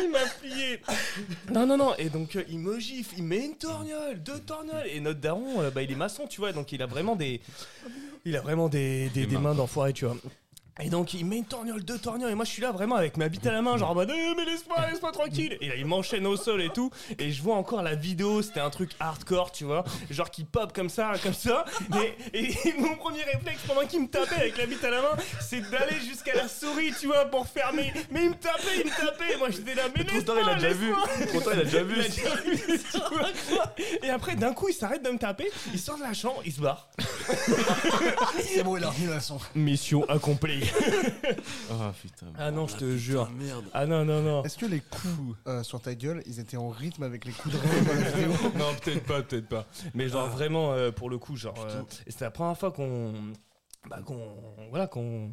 il 0.02 0.10
m'a 0.10 0.18
plié. 0.40 0.80
Non, 1.52 1.66
non, 1.66 1.76
non. 1.76 1.94
Et 1.96 2.08
donc, 2.08 2.36
euh, 2.36 2.44
il 2.48 2.58
me 2.58 2.78
gifle, 2.78 3.14
il 3.18 3.24
met 3.24 3.44
une 3.44 3.56
torgnole, 3.56 4.22
deux 4.22 4.38
torgnoles. 4.40 4.86
Et 4.86 5.00
notre 5.00 5.20
daron, 5.20 5.60
euh, 5.60 5.70
bah, 5.70 5.82
il 5.82 5.90
est 5.90 5.96
maçon, 5.96 6.26
tu 6.26 6.40
vois. 6.40 6.52
Donc, 6.52 6.72
il 6.72 6.82
a 6.82 6.86
vraiment 6.86 7.16
des. 7.16 7.40
Il 8.24 8.36
a 8.36 8.40
vraiment 8.40 8.68
des, 8.68 9.08
des, 9.10 9.20
Des 9.20 9.26
des 9.26 9.34
mains. 9.36 9.40
mains 9.50 9.54
d'enfoiré, 9.54 9.92
tu 9.92 10.04
vois. 10.04 10.16
Et 10.82 10.88
donc, 10.88 11.14
il 11.14 11.24
met 11.26 11.36
une 11.36 11.44
torgnole, 11.44 11.82
deux 11.84 11.98
torgnoles. 11.98 12.30
Et 12.30 12.34
moi, 12.34 12.44
je 12.44 12.50
suis 12.50 12.62
là 12.62 12.72
vraiment 12.72 12.96
avec 12.96 13.16
ma 13.16 13.28
bite 13.28 13.46
à 13.46 13.52
la 13.52 13.60
main, 13.62 13.76
genre 13.76 13.90
en 13.90 13.94
mode, 13.94 14.10
Eh, 14.14 14.34
mais 14.36 14.44
laisse-moi, 14.44 14.76
laisse-moi 14.90 15.12
tranquille. 15.12 15.56
Et 15.60 15.68
là, 15.68 15.74
il 15.76 15.84
m'enchaîne 15.86 16.26
au 16.26 16.36
sol 16.36 16.62
et 16.62 16.70
tout. 16.70 16.90
Et 17.18 17.30
je 17.32 17.42
vois 17.42 17.56
encore 17.56 17.82
la 17.82 17.94
vidéo, 17.94 18.40
c'était 18.42 18.60
un 18.60 18.70
truc 18.70 18.90
hardcore, 18.98 19.52
tu 19.52 19.64
vois. 19.64 19.84
Genre 20.10 20.30
qui 20.30 20.44
pop 20.44 20.72
comme 20.72 20.88
ça, 20.88 21.12
comme 21.22 21.34
ça. 21.34 21.64
Et, 22.32 22.48
et 22.68 22.74
mon 22.78 22.94
premier 22.96 23.22
réflexe 23.24 23.60
pendant 23.66 23.86
qu'il 23.86 24.02
me 24.02 24.08
tapait 24.08 24.36
avec 24.36 24.56
la 24.56 24.66
bite 24.66 24.82
à 24.84 24.90
la 24.90 25.02
main, 25.02 25.16
c'est 25.40 25.60
d'aller 25.70 25.96
jusqu'à 26.00 26.34
la 26.34 26.48
souris, 26.48 26.92
tu 26.98 27.06
vois, 27.06 27.24
pour 27.26 27.46
fermer. 27.46 27.92
Mais 28.10 28.24
il 28.24 28.30
me 28.30 28.34
tapait, 28.34 28.80
il 28.84 28.86
me 28.86 28.90
tapait. 28.96 29.36
Moi, 29.38 29.50
j'étais 29.50 29.74
là, 29.74 29.82
mais 29.96 30.04
Trop 30.04 30.20
tard, 30.22 30.36
il 30.42 30.48
a 30.48 30.56
laisse-moi, 30.56 30.56
déjà 30.56 30.72
vu. 30.72 30.86
laisse-moi. 30.88 31.26
Trop 31.26 31.40
tard, 31.40 31.54
il 31.54 31.60
a 31.60 31.64
déjà 31.64 31.82
vu. 31.82 31.94
Il 31.96 32.00
a 32.00 32.08
déjà 32.08 32.40
vu, 32.40 32.80
tu 33.48 33.54
vois. 33.54 33.74
Et 34.02 34.10
après, 34.10 34.34
d'un 34.36 34.52
coup, 34.54 34.68
il 34.68 34.74
s'arrête 34.74 35.02
de 35.04 35.10
me 35.10 35.18
taper, 35.18 35.50
il 35.72 35.78
sort 35.78 35.98
de 35.98 36.02
la 36.02 36.14
chambre, 36.14 36.40
il 36.46 36.52
se 36.52 36.60
barre. 36.60 36.88
C'est 38.42 38.62
bon, 38.62 38.76
il 38.76 38.84
a 38.84 38.90
remis 38.90 39.06
la 39.06 39.20
son. 39.20 39.38
Mission 39.54 40.04
accomplie. 40.08 40.64
Ah 41.70 41.92
putain. 42.00 42.26
Ah 42.38 42.50
non, 42.50 42.66
je 42.66 42.76
te 42.76 42.96
jure. 42.96 43.30
Merde. 43.30 43.64
Ah 43.72 43.86
non, 43.86 44.04
non, 44.04 44.22
non. 44.22 44.44
Est-ce 44.44 44.58
que 44.58 44.66
les 44.66 44.80
coups 44.80 45.36
euh, 45.46 45.62
sur 45.62 45.80
ta 45.80 45.94
gueule, 45.94 46.22
ils 46.26 46.40
étaient 46.40 46.56
en 46.56 46.68
rythme 46.68 47.02
avec 47.02 47.24
les 47.24 47.32
coups 47.32 47.54
de 47.54 47.60
rein 47.60 47.82
dans 47.82 47.94
la 48.00 48.10
vidéo 48.10 48.32
Non, 48.58 48.74
peut-être 48.82 49.04
pas, 49.04 49.22
peut-être 49.22 49.48
pas. 49.48 49.66
Mais 49.94 50.08
genre 50.08 50.26
Ah. 50.30 50.34
vraiment, 50.34 50.72
euh, 50.72 50.90
pour 50.90 51.10
le 51.10 51.18
coup, 51.18 51.36
genre. 51.36 51.54
euh, 51.66 51.82
et 52.06 52.10
c'était 52.10 52.24
la 52.24 52.30
première 52.30 52.56
fois 52.58 52.70
qu'on. 52.72 53.14
Bah, 53.88 54.00
qu'on. 54.04 54.20
Voilà, 54.70 54.86
qu'on. 54.86 55.32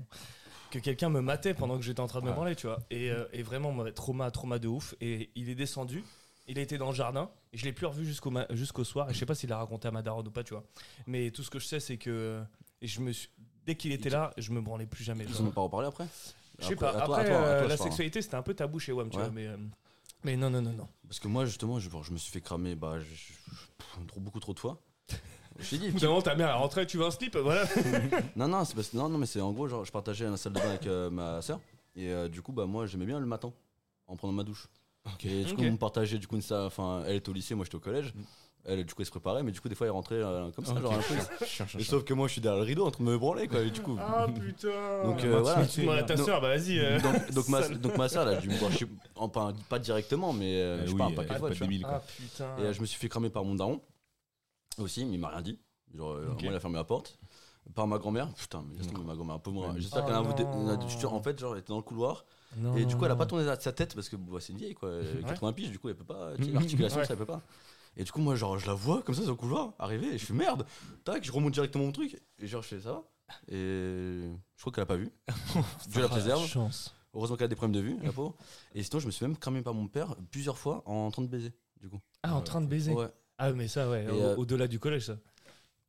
Que 0.71 0.79
quelqu'un 0.79 1.09
me 1.09 1.21
matait 1.21 1.53
pendant 1.53 1.77
que 1.77 1.83
j'étais 1.83 2.01
en 2.01 2.07
train 2.07 2.19
de 2.19 2.25
me 2.25 2.31
branler, 2.33 2.55
tu 2.55 2.67
vois. 2.67 2.79
Et, 2.91 3.09
euh, 3.09 3.25
et 3.31 3.41
vraiment, 3.41 3.71
moi, 3.71 3.89
trauma, 3.91 4.29
trauma 4.31 4.59
de 4.59 4.67
ouf. 4.67 4.95
Et 4.99 5.29
il 5.35 5.49
est 5.49 5.55
descendu, 5.55 6.03
il 6.49 6.59
a 6.59 6.61
été 6.61 6.77
dans 6.77 6.89
le 6.89 6.95
jardin, 6.95 7.29
et 7.53 7.57
je 7.57 7.63
l'ai 7.63 7.71
plus 7.71 7.85
revu 7.85 8.05
jusqu'au 8.05 8.33
jusqu'au 8.51 8.83
soir. 8.83 9.09
Et 9.09 9.13
je 9.13 9.19
sais 9.19 9.25
pas 9.25 9.33
s'il 9.35 9.51
a 9.53 9.57
raconté 9.57 9.87
à 9.87 9.91
ma 9.91 10.01
daronne 10.01 10.27
ou 10.27 10.31
pas, 10.31 10.43
tu 10.43 10.53
vois. 10.53 10.63
Mais 11.07 11.31
tout 11.31 11.41
ce 11.43 11.49
que 11.49 11.59
je 11.59 11.65
sais, 11.67 11.79
c'est 11.79 11.97
que. 11.97 12.41
Et 12.81 12.87
je 12.87 12.99
me 13.01 13.11
suis. 13.13 13.29
Dès 13.67 13.75
qu'il 13.75 13.91
était 13.91 14.09
là, 14.09 14.31
je 14.37 14.51
me 14.51 14.61
branlais 14.61 14.85
plus 14.85 15.03
jamais. 15.03 15.25
Ils 15.27 15.41
en 15.41 15.45
ont 15.45 15.51
pas 15.51 15.59
reparlé 15.61 15.87
après 15.87 16.07
Je 16.57 16.65
sais 16.67 16.75
pas. 16.77 16.89
à 16.89 16.91
toi, 16.93 17.01
à 17.01 17.03
Après, 17.19 17.25
toi, 17.29 17.35
à 17.37 17.41
euh, 17.41 17.59
toi, 17.59 17.67
la 17.67 17.75
parle. 17.75 17.87
sexualité, 17.89 18.21
c'était 18.21 18.35
un 18.35 18.41
peu 18.41 18.53
tabou 18.53 18.79
chez 18.79 18.93
WAM, 18.93 19.09
tu 19.09 19.17
Ouais. 19.17 19.23
vois. 19.23 19.31
Mais, 19.31 19.45
euh, 19.47 19.57
mais 20.23 20.37
non, 20.37 20.49
non, 20.49 20.61
non, 20.61 20.71
non. 20.71 20.87
Parce 21.05 21.19
que 21.19 21.27
moi, 21.27 21.45
justement, 21.45 21.77
je, 21.79 21.89
je 22.03 22.11
me 22.13 22.17
suis 22.17 22.31
fait 22.31 22.39
cramer 22.39 22.75
bah, 22.75 22.97
je- 22.99 23.03
je- 23.03 23.33
pff, 23.53 24.07
trop, 24.07 24.21
beaucoup 24.21 24.39
trop 24.39 24.53
de 24.53 24.59
fois. 24.59 24.81
Je 25.59 25.69
t'ai 25.71 25.77
dit, 25.79 25.87
Évidemment, 25.87 26.21
ta 26.21 26.35
mère 26.35 26.49
est 26.49 26.53
rentrée, 26.53 26.85
tu 26.87 26.97
veux 26.97 27.05
un 27.05 27.11
slip 27.11 27.35
Voilà. 27.35 27.65
Non, 28.37 28.47
non, 28.47 28.63
c'est 28.63 28.73
parce- 28.75 28.93
non, 28.93 29.09
non, 29.09 29.17
mais 29.17 29.25
c'est 29.25 29.41
en 29.41 29.51
gros, 29.51 29.67
genre, 29.67 29.83
je 29.83 29.91
partageais 29.91 30.29
la 30.29 30.37
salle 30.37 30.53
de 30.53 30.59
bain 30.61 30.69
avec 30.69 30.87
euh, 30.87 31.09
ma 31.09 31.41
soeur. 31.41 31.59
Et 31.95 32.09
euh, 32.11 32.29
du 32.29 32.41
coup, 32.41 32.53
bah, 32.53 32.65
moi, 32.67 32.85
j'aimais 32.85 33.05
bien 33.07 33.19
le 33.19 33.25
matin, 33.25 33.51
en 34.07 34.15
prenant 34.15 34.31
ma 34.33 34.43
douche. 34.43 34.67
Et 35.23 35.43
du 35.43 35.55
coup, 35.55 35.63
on 35.63 35.75
partageait, 35.77 36.19
du 36.19 36.27
coup, 36.27 36.35
une 36.35 36.41
salle. 36.41 36.65
Enfin, 36.67 37.03
elle 37.07 37.15
était 37.17 37.29
au 37.29 37.33
lycée, 37.33 37.53
moi, 37.55 37.65
j'étais 37.65 37.75
au 37.75 37.79
collège. 37.81 38.13
Elle, 38.69 38.83
du 38.85 38.93
coup, 38.93 39.01
elle 39.01 39.05
se 39.05 39.11
préparait, 39.11 39.43
mais 39.43 39.51
du 39.53 39.61
coup, 39.61 39.69
des 39.69 39.75
fois, 39.75 39.87
elle 39.87 39.93
rentrait 39.93 40.15
euh, 40.15 40.51
comme 40.51 40.65
ça, 40.65 40.73
Ok. 40.73 40.81
genre 40.81 40.93
un 40.93 40.97
peu. 40.97 41.79
Et 41.79 41.83
sauf 41.85 42.03
que 42.03 42.13
moi, 42.13 42.27
je 42.27 42.33
suis 42.33 42.41
derrière 42.41 42.59
le 42.61 42.65
rideau 42.67 42.85
en 42.85 42.91
train 42.91 43.01
de 43.03 43.09
me 43.09 43.17
branler, 43.17 43.47
quoi. 43.47 43.61
Et 43.61 43.69
du 43.71 43.81
coup. 43.81 43.97
Ah 43.97 44.27
putain. 44.27 44.67
Donc, 45.05 45.23
Euh, 45.23 45.33
euh, 45.35 45.39
voilà. 45.41 45.65
Tu 45.65 45.81
demandes 45.81 45.97
à 45.99 46.03
ta 46.03 46.17
soeur, 46.17 46.41
bah 46.41 46.49
vas-y. 46.49 46.77
euh. 46.79 46.99
donc, 46.99 47.31
donc, 47.31 47.47
ma, 47.47 47.67
donc 47.69 47.97
ma 47.97 48.09
soeur, 48.09 48.25
me 48.25 48.57
voir, 48.57 48.71
je 48.71 48.77
sais- 48.79 48.87
enfin, 49.15 49.53
pas 49.69 49.79
directement, 49.79 50.33
mais 50.33 50.55
euh, 50.61 50.77
Euh, 50.79 50.85
je 50.85 50.91
oui, 50.91 50.97
parle 50.97 51.13
euh, 51.13 51.15
pas 51.15 51.23
pas 51.23 51.35
fois, 51.39 51.49
de 51.49 51.53
tu 51.53 51.59
vois. 51.59 51.67
débile 51.67 51.83
quoi. 51.83 52.01
Ah 52.03 52.11
putain. 52.17 52.57
Et 52.57 52.61
euh, 52.63 52.73
je 52.73 52.81
me 52.81 52.85
suis 52.85 52.99
fait 52.99 53.07
cramer 53.07 53.29
par 53.29 53.45
mon 53.45 53.55
daron 53.55 53.81
aussi, 54.79 55.05
mais 55.05 55.13
il 55.13 55.19
m'a 55.19 55.29
rien 55.29 55.41
dit. 55.41 55.59
Genre, 55.95 56.11
euh, 56.11 56.25
moi, 56.27 56.35
il 56.41 56.53
a 56.53 56.59
fermé 56.59 56.75
la 56.75 56.83
porte. 56.83 57.17
Par 57.73 57.85
ma 57.87 57.97
grand-mère, 57.97 58.33
putain, 58.33 58.63
mais 58.69 58.77
laisse 58.77 58.87
tomber 58.87 59.05
ma 59.05 59.15
grand-mère, 59.15 59.35
un 59.35 59.39
peu 59.39 59.51
moins. 59.51 59.73
J'espère 59.77 60.03
Oh 60.03 60.05
qu'elle 60.07 60.15
a 60.15 60.19
un 60.19 60.23
non. 60.23 60.29
voûté- 60.29 60.43
je 60.89 60.97
te- 60.97 61.05
En 61.05 61.21
fait, 61.21 61.37
genre, 61.39 61.53
elle 61.53 61.59
était 61.59 61.69
dans 61.69 61.77
le 61.77 61.81
couloir. 61.83 62.25
Et 62.75 62.85
du 62.85 62.95
coup, 62.97 63.05
elle 63.05 63.11
a 63.11 63.15
pas 63.15 63.25
tourné 63.25 63.45
sa 63.59 63.71
tête 63.71 63.93
parce 63.95 64.09
que 64.09 64.15
bah, 64.15 64.37
c'est 64.41 64.51
une 64.53 64.59
vieille, 64.59 64.73
quoi. 64.73 64.89
elle 65.01 65.23
a 65.25 65.27
80 65.29 65.53
piges, 65.53 65.71
du 65.71 65.79
coup, 65.79 65.89
elle 65.89 65.95
peut 65.95 66.03
pas. 66.05 66.31
tu 66.37 66.45
sais. 66.45 66.51
L'articulation, 66.53 67.03
ça, 67.03 67.07
elle 67.13 67.17
peut 67.17 67.25
pas. 67.25 67.41
Et 67.97 68.03
du 68.03 68.11
coup, 68.11 68.21
moi, 68.21 68.35
genre, 68.35 68.57
je 68.59 68.67
la 68.67 68.73
vois 68.75 69.01
comme 69.01 69.15
ça 69.15 69.21
sur 69.21 69.31
le 69.31 69.35
couloir 69.35 69.73
arriver 69.79 70.07
et 70.13 70.17
je 70.17 70.25
fais 70.25 70.33
merde. 70.33 70.65
Tac, 71.03 71.23
je 71.23 71.31
remonte 71.31 71.53
directement 71.53 71.85
mon 71.85 71.91
truc. 71.91 72.21
Et 72.39 72.47
genre, 72.47 72.61
je 72.61 72.67
fais 72.67 72.79
ça 72.81 72.91
va. 72.93 73.03
Et 73.49 74.29
je 74.55 74.61
crois 74.61 74.71
qu'elle 74.71 74.83
a 74.83 74.85
pas 74.85 74.95
vu. 74.97 75.09
Dieu 75.89 76.01
la 76.01 76.05
Ah, 76.05 76.09
préserve. 76.09 76.45
chance. 76.45 76.93
Heureusement 77.13 77.35
qu'elle 77.37 77.45
a 77.45 77.49
des 77.49 77.55
problèmes 77.55 77.81
de 77.81 77.85
vue, 77.85 77.97
la 78.03 78.11
pauvre. 78.11 78.35
Et 78.75 78.83
sinon, 78.83 78.99
je 78.99 79.07
me 79.07 79.11
suis 79.11 79.25
même 79.25 79.35
cramé 79.35 79.61
par 79.61 79.73
mon 79.73 79.87
père 79.87 80.15
plusieurs 80.31 80.57
fois 80.57 80.83
en 80.85 81.09
train 81.09 81.23
de 81.23 81.27
baiser, 81.27 81.51
du 81.81 81.89
coup. 81.89 81.99
Ah, 82.23 82.35
en 82.35 82.41
train 82.41 82.61
de 82.61 82.67
baiser. 82.67 82.93
Ouais. 82.93 83.07
Ah, 83.39 83.51
mais 83.51 83.67
ça, 83.67 83.89
ouais, 83.89 84.07
au- 84.07 84.13
euh, 84.15 84.35
au-delà 84.35 84.67
du 84.67 84.79
collège, 84.79 85.07
ça. 85.07 85.17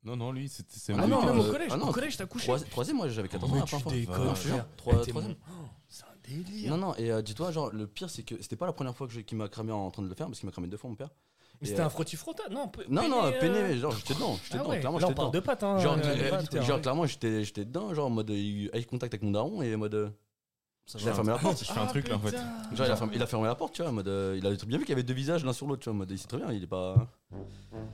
Non, 0.05 0.17
non, 0.17 0.33
lui, 0.33 0.49
c'était- 0.49 0.69
c'est 0.79 0.93
Ah 0.95 0.99
Ah 1.01 1.05
lui 1.05 1.11
non, 1.13 1.21
qui- 1.21 1.27
même 1.27 1.39
au 1.41 1.45
euh, 1.45 1.51
collège. 1.51 1.69
ah 1.73 1.77
non, 1.77 1.89
au 1.89 1.93
collège, 1.93 2.17
t'as 2.17 2.27
couché. 2.27 2.47
Trois- 2.47 2.61
Troisième, 2.61 2.97
moi, 2.97 3.09
j'avais 3.09 3.29
14 3.29 3.51
ans 3.51 3.55
Mais 3.55 3.61
la 3.61 3.67
tu 3.67 3.71
première 3.77 3.83
fois. 3.83 3.93
déconnes, 3.93 4.29
Ouais, 4.29 4.35
je 4.37 4.41
te 4.43 4.47
jure. 4.47 4.55
frère. 4.57 4.67
Trois- 4.77 5.01
t'es 5.05 5.11
troisième. 5.11 5.35
mon- 5.35 5.65
Oh, 5.65 5.69
C'est 5.89 6.05
un 6.05 6.17
délire. 6.23 6.71
Non, 6.71 6.77
non, 6.89 6.95
et 6.97 7.11
euh, 7.11 7.21
dis-toi, 7.23 7.51
genre, 7.51 7.71
le 7.73 7.87
pire, 7.87 8.09
c'est 8.11 8.23
que 8.23 8.41
c'était 8.41 8.57
pas 8.57 8.67
la 8.67 8.73
première 8.73 8.95
fois 8.97 9.07
que 9.07 9.13
je- 9.13 9.21
qu'il 9.21 9.37
m'a 9.39 9.49
cramé 9.49 9.73
en 9.73 9.91
train 9.91 10.03
de 10.03 10.09
le 10.09 10.15
faire, 10.15 10.27
parce 10.27 10.39
qu'il 10.39 10.47
m'a 10.47 10.53
cramé 10.53 10.69
deux 10.69 10.77
fois, 10.77 10.89
mon 10.89 10.97
père. 10.97 11.11
Mais 11.61 11.69
c'était 11.69 11.81
euh, 11.81 11.87
un 11.87 11.89
frottis-frotta 11.91 12.45
Non, 12.51 12.69
pe- 12.69 12.85
Non, 12.89 13.09
non, 13.09 13.23
peiné, 13.33 13.59
euh, 13.59 13.77
genre, 13.79 13.93
j'étais 13.93 14.15
dedans, 14.15 14.39
j'étais 14.45 14.57
Ah 14.57 14.59
dedans, 14.59 14.71
ouais, 14.71 14.81
clairement, 14.81 14.99
j'étais 15.01 15.15
parle 15.15 15.29
dedans. 15.31 15.41
de 15.41 15.45
pattes, 15.45 15.63
hein. 15.65 15.79
Genre, 15.79 15.97
euh, 15.99 16.41
euh, 16.55 16.79
clairement, 16.79 17.07
j'étais 17.07 17.45
j'étais 17.45 17.65
dedans, 17.65 17.93
genre, 17.95 18.07
en 18.07 18.11
mode 18.11 18.31
euh, 18.31 18.35
eye 18.73 18.85
contact 18.85 19.13
avec 19.15 19.23
mon 19.23 19.33
daron, 19.33 19.61
et 19.63 19.75
en 19.75 19.79
mode. 19.79 19.95
euh, 19.95 20.09
il 21.01 21.09
a 21.09 21.13
fermé 21.15 21.33
la 21.33 21.39
porte. 21.43 21.59
Je 21.59 21.65
fais 21.65 21.79
un 21.81 21.85
Ah, 21.85 21.87
truc 21.89 22.09
là 22.09 22.15
en 22.17 22.21
fait. 22.21 22.37
Genre, 22.37 22.87
il 22.87 22.93
a, 22.93 22.97
fermé, 22.97 23.13
il 23.17 23.23
a 23.23 23.27
fermé 23.27 23.47
la 23.47 23.55
porte, 23.57 23.75
tu 23.75 23.83
vois, 23.83 23.91
en 23.91 23.95
mode. 23.95 24.09
euh, 24.09 24.37
il 24.39 24.47
a 24.47 24.51
bien 24.51 24.79
vu 24.79 24.85
qu'il 24.85 24.91
y 24.91 24.93
avait 24.93 25.03
deux 25.03 25.15
visages 25.15 25.45
l'un 25.45 25.53
sur 25.53 25.67
l'autre, 25.67 25.83
tu 25.83 25.89
vois, 25.91 25.95
en 25.95 25.99
mode. 25.99 26.11
Il 26.11 26.19
sait 26.19 26.29
très 26.29 26.39
bien, 26.39 26.53
il 26.53 26.63
est 26.63 26.67
pas. 26.69 27.07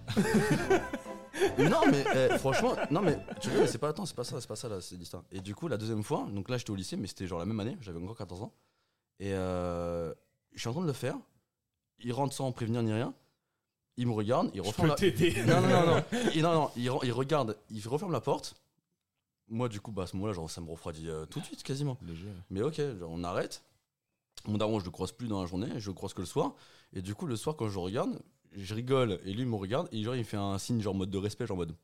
non, 1.59 1.81
mais 1.91 2.05
euh, 2.15 2.39
franchement, 2.39 2.75
non, 2.91 3.01
mais 3.03 3.19
tu 3.41 3.51
vois, 3.51 3.63
mais 3.63 3.67
c'est 3.67 3.79
pas. 3.79 3.89
Attends, 3.89 4.07
c'est 4.07 4.15
pas 4.15 4.25
ça, 4.25 4.41
c'est 4.41 4.47
pas 4.47 4.57
ça, 4.57 4.69
là, 4.69 4.81
c'est 4.81 4.97
l'histoire. 4.97 5.25
Et 5.33 5.41
du 5.41 5.55
coup, 5.55 5.69
la 5.69 5.77
deuxième 5.77 6.03
fois, 6.05 6.27
donc 6.33 6.49
là, 6.49 6.57
j'étais 6.59 6.71
au 6.71 6.75
lycée, 6.77 6.97
mais 6.97 7.07
c'était 7.07 7.27
genre 7.27 7.39
la 7.39 7.47
même 7.47 7.59
année, 7.61 7.77
j'avais 7.81 7.99
encore 7.99 8.17
14 8.17 8.43
ans. 8.43 8.53
Et 9.21 9.33
euh, 9.33 10.13
je 10.53 10.61
suis 10.61 10.69
en 10.69 10.73
train 10.73 10.83
de 10.83 10.87
le 10.87 10.93
faire. 10.93 11.17
Il 12.01 12.13
rentre 12.13 12.35
sans 12.35 12.51
prévenir 12.53 12.83
ni 12.83 12.93
rien. 12.93 13.15
Il 13.97 14.07
me 14.09 14.13
regarde, 14.13 14.51
il 14.55 14.63
Je 14.63 14.67
referme 14.69 14.89
peux 14.89 14.91
la. 14.91 14.95
t'aider. 14.97 15.35
Non, 15.47 15.61
non, 15.61 15.69
non, 15.69 15.87
non. 15.97 16.05
Il, 16.35 16.43
non, 16.43 16.53
non, 16.53 16.71
il, 16.77 16.89
re- 16.89 17.01
il 17.05 17.13
regarde, 17.13 17.57
il 17.71 17.87
referme 17.87 18.13
la 18.13 18.21
porte. 18.21 18.55
Moi, 19.49 19.69
du 19.69 19.81
coup, 19.81 19.93
bah, 19.93 20.03
à 20.05 20.07
ce 20.07 20.17
moment-là, 20.17 20.33
genre, 20.33 20.51
ça 20.51 20.61
me 20.61 20.71
refroidit 20.71 21.09
euh, 21.09 21.27
tout 21.27 21.39
de 21.39 21.45
suite, 21.45 21.63
quasiment. 21.63 21.97
Léger. 22.03 22.29
Mais 22.51 22.63
ok, 22.63 22.77
genre, 22.99 23.11
on 23.11 23.23
arrête. 23.25 23.63
Mon 24.47 24.59
daron, 24.59 24.81
je 24.81 24.85
le 24.85 24.91
croise 24.91 25.13
plus 25.13 25.29
dans 25.29 25.41
la 25.41 25.47
journée, 25.47 25.69
je 25.79 25.89
le 25.91 25.95
croise 25.95 26.13
que 26.13 26.21
le 26.21 26.27
soir. 26.27 26.55
Et 26.93 27.03
du 27.03 27.15
coup, 27.15 27.27
le 27.27 27.37
soir, 27.37 27.55
quand 27.57 27.69
je 27.69 27.75
le 27.75 27.81
regarde, 27.81 28.21
je 28.57 28.75
rigole 28.75 29.19
et 29.25 29.33
lui 29.33 29.41
il 29.43 29.47
me 29.49 29.57
regarde 29.57 29.89
et 29.91 30.03
genre 30.03 30.15
il 30.15 30.25
fait 30.25 30.37
un 30.37 30.59
signe 30.59 30.81
genre 30.81 30.95
mode 30.95 31.11
de 31.11 31.19
respect, 31.19 31.47
genre 31.47 31.57
mode. 31.57 31.75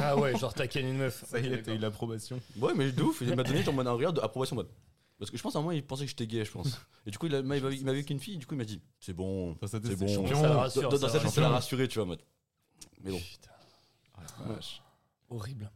Ah 0.00 0.16
ouais, 0.16 0.36
genre 0.36 0.52
t'as 0.52 0.66
ken 0.66 0.84
une 0.86 0.96
meuf. 0.96 1.24
Ça 1.28 1.38
est, 1.38 1.62
t'as 1.62 1.74
eu 1.74 1.78
l'approbation. 1.78 2.40
Ouais, 2.58 2.72
mais 2.74 2.90
de 2.90 3.02
ouf, 3.02 3.20
il 3.20 3.34
m'a 3.36 3.42
donné 3.44 3.62
genre 3.62 3.74
mode 3.74 3.86
un 3.86 3.92
regard 3.92 4.12
d'approbation 4.12 4.56
mode. 4.56 4.68
Parce 5.18 5.30
que 5.30 5.36
je 5.36 5.42
pense 5.42 5.56
à 5.56 5.58
un 5.58 5.62
moment 5.62 5.72
il 5.72 5.84
pensait 5.84 6.04
que 6.04 6.10
j'étais 6.10 6.26
gay, 6.26 6.44
je 6.44 6.50
pense. 6.52 6.78
Et 7.06 7.10
du 7.10 7.18
coup, 7.18 7.26
il 7.26 7.42
m'a 7.42 7.92
vu 7.92 8.04
qu'une 8.04 8.20
fille, 8.20 8.36
du 8.36 8.46
coup 8.46 8.54
il 8.54 8.58
m'a 8.58 8.64
dit 8.64 8.82
c'est 9.00 9.14
bon, 9.14 9.56
c'est 9.62 9.96
bon. 9.96 10.06
Dans, 10.10 10.18
sa 10.18 10.28
tête, 10.28 10.38
ça 10.38 10.48
l'a 10.48 11.48
rassure. 11.48 11.48
rassuré, 11.48 11.88
tu 11.88 11.98
vois, 11.98 12.06
mode. 12.06 12.22
Mais 13.02 13.10
bon. 13.10 13.18
Putain, 13.18 13.50
Ah, 14.16 14.58
horrible. 15.30 15.70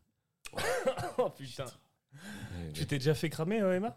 oh 1.18 1.30
putain. 1.30 1.64
Tu 2.74 2.86
t'es 2.86 2.98
déjà 2.98 3.14
fait 3.14 3.30
cramer, 3.30 3.60
euh, 3.60 3.76
Emma? 3.76 3.96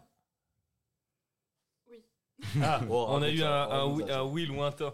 Ah, 2.62 2.80
Oh, 2.90 3.06
on 3.08 3.22
a 3.22 3.30
eu 3.30 3.38
ça, 3.38 3.64
un, 3.66 3.86
oui, 3.86 4.04
un 4.10 4.22
oui 4.22 4.46
lointain. 4.46 4.92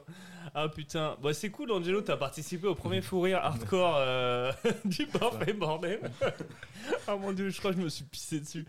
Ah 0.55 0.69
putain, 0.69 1.17
bah, 1.23 1.33
c'est 1.33 1.51
cool 1.51 1.71
Angelo, 1.71 2.01
t'as 2.03 2.17
participé 2.17 2.67
au 2.67 2.75
premier 2.75 3.03
fou 3.03 3.21
rire 3.21 3.39
hardcore 3.39 3.97
euh, 3.99 4.51
du 4.85 5.07
parfait 5.07 5.53
bordel. 5.53 6.01
ah 7.07 7.17
mon 7.17 7.33
dieu, 7.33 7.51
je 7.51 7.59
crois 7.59 7.71
que 7.73 7.77
je 7.79 7.83
me 7.85 7.89
suis 7.89 8.05
pissé 8.05 8.41
dessus. 8.41 8.65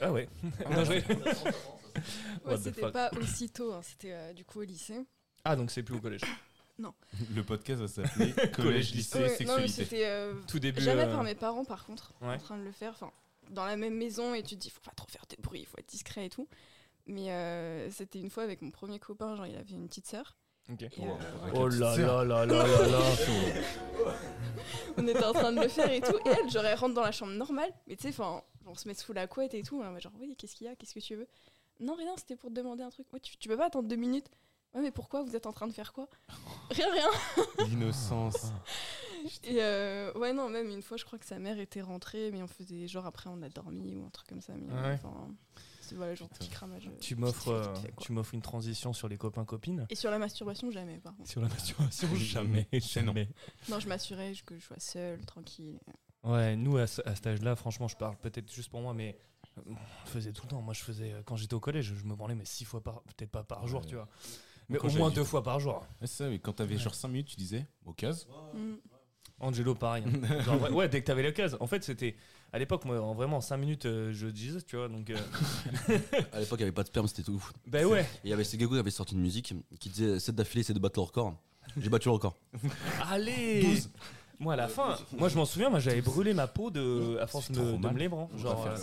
ah 0.00 0.10
ouais. 0.10 0.28
Non, 0.70 0.84
the 0.84 2.56
c'était 2.62 2.90
pas 2.90 3.10
aussitôt, 3.20 3.72
hein, 3.72 3.80
c'était 3.82 4.12
euh, 4.12 4.32
du 4.32 4.44
coup 4.44 4.60
au 4.60 4.64
lycée. 4.64 5.04
Ah 5.44 5.54
donc 5.54 5.70
c'est 5.70 5.82
plus 5.82 5.94
au 5.96 6.00
collège. 6.00 6.22
Le 7.34 7.42
podcast 7.42 7.80
va 7.80 7.88
s'appeler 7.88 8.32
Collège, 8.54 8.92
lycée, 8.94 9.18
Ouais, 9.18 9.24
non, 9.24 9.28
mais 9.28 9.66
sexualité. 9.68 9.84
c'était 9.84 10.06
euh, 10.06 10.32
Tout 10.46 10.58
début. 10.60 10.80
jamais 10.80 11.02
euh, 11.04 11.12
par 11.12 11.24
mes 11.24 11.34
parents 11.34 11.64
par 11.64 11.84
contre, 11.84 12.12
Ouais. 12.20 12.34
en 12.34 12.38
train 12.38 12.56
de 12.56 12.62
le 12.62 12.70
faire. 12.72 12.92
Enfin, 12.92 13.10
dans 13.50 13.64
la 13.64 13.76
même 13.76 13.96
maison 13.96 14.32
et 14.34 14.42
tu 14.42 14.54
te 14.56 14.60
dis 14.60 14.70
faut 14.70 14.80
pas 14.80 14.92
trop 14.94 15.08
faire 15.08 15.24
de 15.28 15.40
bruit, 15.42 15.60
il 15.60 15.66
faut 15.66 15.76
être 15.78 15.88
discret 15.88 16.26
et 16.26 16.30
tout. 16.30 16.46
Mais 17.08 17.30
euh, 17.32 17.90
c'était 17.90 18.20
une 18.20 18.30
fois 18.30 18.42
avec 18.44 18.62
mon 18.62 18.70
premier 18.70 18.98
copain, 18.98 19.34
genre 19.34 19.46
il 19.46 19.56
avait 19.56 19.74
une 19.74 19.88
petite 19.88 20.06
sœur. 20.06 20.36
Euh, 20.70 20.74
Oh 21.54 21.66
là 21.68 21.96
là 21.96 22.24
là 22.24 22.44
là 22.44 22.46
là 22.46 22.86
là. 22.86 23.00
on 24.98 25.06
était 25.08 25.24
en 25.24 25.32
train 25.32 25.52
de 25.52 25.60
le 25.62 25.68
faire 25.68 25.90
et 25.90 26.00
tout. 26.00 26.16
Et 26.26 26.28
elle, 26.28 26.50
genre, 26.50 26.64
elle 26.66 26.78
rentre 26.78 26.94
dans 26.94 27.02
la 27.02 27.12
chambre 27.12 27.32
normale. 27.32 27.72
Mais 27.86 27.96
tu 27.96 28.02
sais, 28.02 28.08
enfin, 28.10 28.42
on 28.66 28.74
se 28.74 28.86
met 28.86 28.94
sous 28.94 29.12
la 29.14 29.26
couette 29.26 29.54
et 29.54 29.62
tout. 29.62 29.82
hein, 29.82 29.98
genre, 29.98 30.12
oui, 30.20 30.36
qu'est-ce 30.36 30.54
qu'il 30.54 30.66
y 30.66 30.70
a? 30.70 30.76
Qu'est-ce 30.76 30.94
que 30.94 31.00
tu 31.00 31.14
veux? 31.14 31.26
Non, 31.80 31.94
rien, 31.94 32.12
c'était 32.18 32.36
pour 32.36 32.50
te 32.50 32.54
demander 32.54 32.82
un 32.82 32.90
truc. 32.90 33.10
Ouais, 33.12 33.20
tu, 33.20 33.36
tu 33.38 33.48
peux 33.48 33.56
pas 33.56 33.66
attendre 33.66 33.88
deux 33.88 33.96
minutes 33.96 34.26
Ouais, 34.74 34.82
mais 34.82 34.90
pourquoi? 34.90 35.22
Vous 35.22 35.34
êtes 35.34 35.46
en 35.46 35.52
train 35.52 35.66
de 35.66 35.72
faire 35.72 35.94
quoi? 35.94 36.06
Rien, 36.70 36.92
rien. 36.92 37.08
L'innocence. 37.66 38.52
Et 39.44 39.62
euh, 39.62 40.12
ouais, 40.12 40.34
non, 40.34 40.50
même 40.50 40.68
une 40.68 40.82
fois, 40.82 40.98
je 40.98 41.04
crois 41.06 41.18
que 41.18 41.24
sa 41.24 41.38
mère 41.38 41.58
était 41.58 41.80
rentrée, 41.80 42.30
mais 42.30 42.42
on 42.42 42.46
faisait 42.46 42.86
genre 42.86 43.06
après, 43.06 43.30
on 43.30 43.40
a 43.40 43.48
dormi 43.48 43.96
ou 43.96 44.04
un 44.04 44.10
truc 44.10 44.28
comme 44.28 44.42
ça. 44.42 44.52
Mais 44.54 44.66
Ah 44.76 44.88
ouais. 44.88 44.94
enfin, 45.02 45.28
voilà, 45.96 46.14
genre 46.14 46.28
petit 46.28 46.48
cramage. 46.48 46.86
euh, 46.86 46.98
Tu 47.00 47.14
m'offres 47.16 47.48
euh, 47.48 47.74
tu 48.00 48.12
m'offres 48.12 48.34
une 48.34 48.42
transition 48.42 48.92
sur 48.92 49.08
les 49.08 49.16
copains 49.16 49.44
copines. 49.44 49.86
Et 49.90 49.94
sur 49.94 50.10
la 50.10 50.18
masturbation, 50.18 50.70
jamais, 50.70 50.98
par 50.98 51.14
contre. 51.16 51.28
Sur 51.30 51.40
la 51.40 51.48
masturbation, 51.48 52.08
Jamais, 52.14 52.68
jamais. 52.72 53.28
Non, 53.68 53.80
je 53.80 53.88
m'assurais 53.88 54.32
que 54.46 54.58
je 54.58 54.64
sois 54.64 54.78
seule, 54.78 55.24
tranquille. 55.26 55.78
Ouais, 56.24 56.56
nous 56.56 56.76
à, 56.76 56.86
ce- 56.86 57.02
à 57.06 57.14
cet 57.14 57.26
âge-là, 57.28 57.54
franchement, 57.56 57.88
je 57.88 57.96
parle 57.96 58.16
peut-être 58.16 58.52
juste 58.52 58.70
pour 58.70 58.80
moi, 58.80 58.92
mais 58.94 59.16
euh, 59.58 59.62
on 59.66 60.06
faisait 60.06 60.32
tout 60.32 60.42
le 60.44 60.50
temps. 60.50 60.60
Moi, 60.62 60.74
je 60.74 60.82
faisais 60.82 61.14
quand 61.24 61.36
j'étais 61.36 61.54
au 61.54 61.60
collège, 61.60 61.94
je 61.94 62.04
me 62.04 62.14
branlais 62.16 62.34
mais 62.34 62.44
six 62.44 62.64
fois 62.64 62.82
par, 62.82 63.02
peut-être 63.02 63.30
pas 63.30 63.44
par 63.44 63.66
jour, 63.66 63.80
Ouais. 63.82 63.86
tu 63.86 63.94
vois, 63.94 64.08
mais 64.68 64.78
Quand 64.78 64.88
au 64.88 64.92
moins 64.98 65.10
deux 65.10 65.24
fois 65.24 65.42
par 65.42 65.60
jour. 65.60 65.86
C'est 66.00 66.06
ça, 66.08 66.28
mais 66.28 66.38
quand 66.38 66.52
t'avais 66.54 66.76
genre 66.76 66.94
5 66.94 67.08
minutes, 67.08 67.28
tu 67.28 67.36
disais, 67.36 67.66
au 67.86 67.92
cas. 67.92 68.12
Mm. 68.54 68.74
Angelo, 69.40 69.74
pareil. 69.74 70.04
hein. 70.06 70.40
Genre, 70.44 70.60
ouais, 70.62 70.70
ouais, 70.70 70.88
dès 70.88 71.00
que 71.00 71.06
t'avais 71.06 71.22
l'occasion. 71.22 71.58
En 71.60 71.66
fait, 71.66 71.84
c'était 71.84 72.16
à 72.52 72.58
l'époque, 72.58 72.84
moi, 72.84 73.00
en 73.00 73.14
vraiment 73.14 73.40
5 73.40 73.56
minutes, 73.58 73.86
euh, 73.86 74.12
je 74.12 74.26
disais, 74.26 74.60
tu 74.62 74.76
vois, 74.76 74.88
donc. 74.88 75.10
euh, 75.10 75.16
À 76.32 76.40
l'époque, 76.40 76.58
il 76.58 76.62
n'y 76.62 76.68
avait 76.68 76.72
pas 76.72 76.82
de 76.82 76.88
sperme, 76.88 77.06
c'était 77.06 77.22
tout 77.22 77.32
ouf. 77.34 77.52
bah 77.66 77.84
ouais. 77.84 78.02
Et 78.02 78.04
il 78.24 78.30
y 78.30 78.32
avait 78.32 78.44
Segago 78.44 78.72
qui 78.74 78.78
avait 78.80 78.90
sorti 78.90 79.14
une 79.14 79.20
musique 79.20 79.54
qui 79.78 79.88
disait 79.90 80.18
7 80.18 80.34
d'affilée, 80.34 80.62
c'est 80.62 80.74
de 80.74 80.78
battre 80.78 80.98
le 80.98 81.04
record. 81.04 81.34
J'ai 81.76 81.88
battu 81.90 82.08
le 82.08 82.14
record. 82.14 82.36
Allez 83.10 83.76
Moi, 84.40 84.54
à 84.54 84.56
la 84.56 84.68
fin, 84.68 84.96
moi, 85.18 85.28
je 85.28 85.36
m'en 85.36 85.44
souviens, 85.44 85.68
moi, 85.70 85.78
j'avais 85.80 86.00
brûlé 86.00 86.32
ma 86.34 86.46
peau 86.46 86.70
de, 86.70 87.18
à 87.20 87.26
force 87.26 87.50
de, 87.50 87.60
de 87.76 87.88
me. 87.88 88.12
On 88.12 88.26
va 88.36 88.36
Genre. 88.38 88.78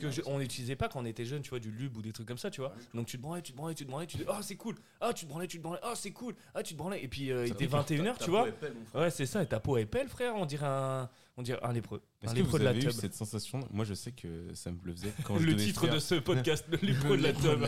Parce 0.00 0.14
que 0.16 0.22
je- 0.22 0.26
on 0.28 0.38
n'utilisait 0.38 0.76
pas 0.76 0.88
quand 0.88 1.00
on 1.00 1.04
était 1.04 1.24
jeune, 1.24 1.42
tu 1.42 1.50
vois, 1.50 1.58
du 1.60 1.70
lube 1.70 1.96
ou 1.96 2.02
des 2.02 2.12
trucs 2.12 2.28
comme 2.28 2.38
ça, 2.38 2.50
tu 2.50 2.60
vois. 2.60 2.74
Donc 2.94 3.06
tu 3.06 3.16
te 3.16 3.22
branlais, 3.22 3.42
tu 3.42 3.52
te 3.52 3.56
branlais, 3.56 3.74
tu 3.74 3.84
te 3.84 3.90
branlais, 3.90 4.06
tu 4.06 4.18
te 4.18 4.24
oh 4.28 4.42
c'est 4.42 4.56
cool, 4.56 4.76
ah 5.00 5.12
tu 5.12 5.24
te 5.24 5.30
branlais, 5.30 5.46
tu 5.46 5.58
te 5.58 5.62
branlais, 5.62 5.80
oh 5.84 5.92
c'est 5.94 6.10
cool, 6.12 6.34
ah 6.54 6.62
tu 6.62 6.74
te 6.74 6.78
branlais. 6.78 7.02
Et 7.02 7.08
puis 7.08 7.30
euh, 7.32 7.46
il 7.46 7.52
était 7.52 7.66
21h, 7.66 8.18
tu 8.18 8.30
vois. 8.30 8.48
Ouais, 8.94 9.10
c'est 9.10 9.26
ça, 9.26 9.42
et 9.42 9.46
ta 9.46 9.60
peau 9.60 9.76
est 9.78 9.86
pelle, 9.86 10.08
frère, 10.08 10.34
on 10.36 10.46
dirait 10.46 10.66
un, 10.66 11.08
on 11.36 11.42
dirait 11.42 11.60
un 11.62 11.72
lépreux. 11.72 12.02
Est-ce 12.22 12.30
Un 12.30 12.34
que 12.34 12.38
lépreux 12.38 12.50
vous 12.52 12.58
de 12.58 12.64
la 12.64 12.70
avez 12.70 12.84
eu 12.84 12.90
cette 12.92 13.14
sensation 13.14 13.60
Moi, 13.70 13.84
je 13.84 13.94
sais 13.94 14.12
que 14.12 14.54
ça 14.54 14.70
me 14.70 14.78
le 14.82 14.92
faisait 14.92 15.12
quand 15.24 15.38
je 15.38 15.46
Le 15.46 15.56
titre 15.56 15.82
faire- 15.82 15.94
de 15.94 15.98
ce 15.98 16.14
podcast, 16.16 16.64
le 16.70 16.78
lépreux 16.82 17.16
de 17.16 17.22
la 17.22 17.32
tub. 17.32 17.64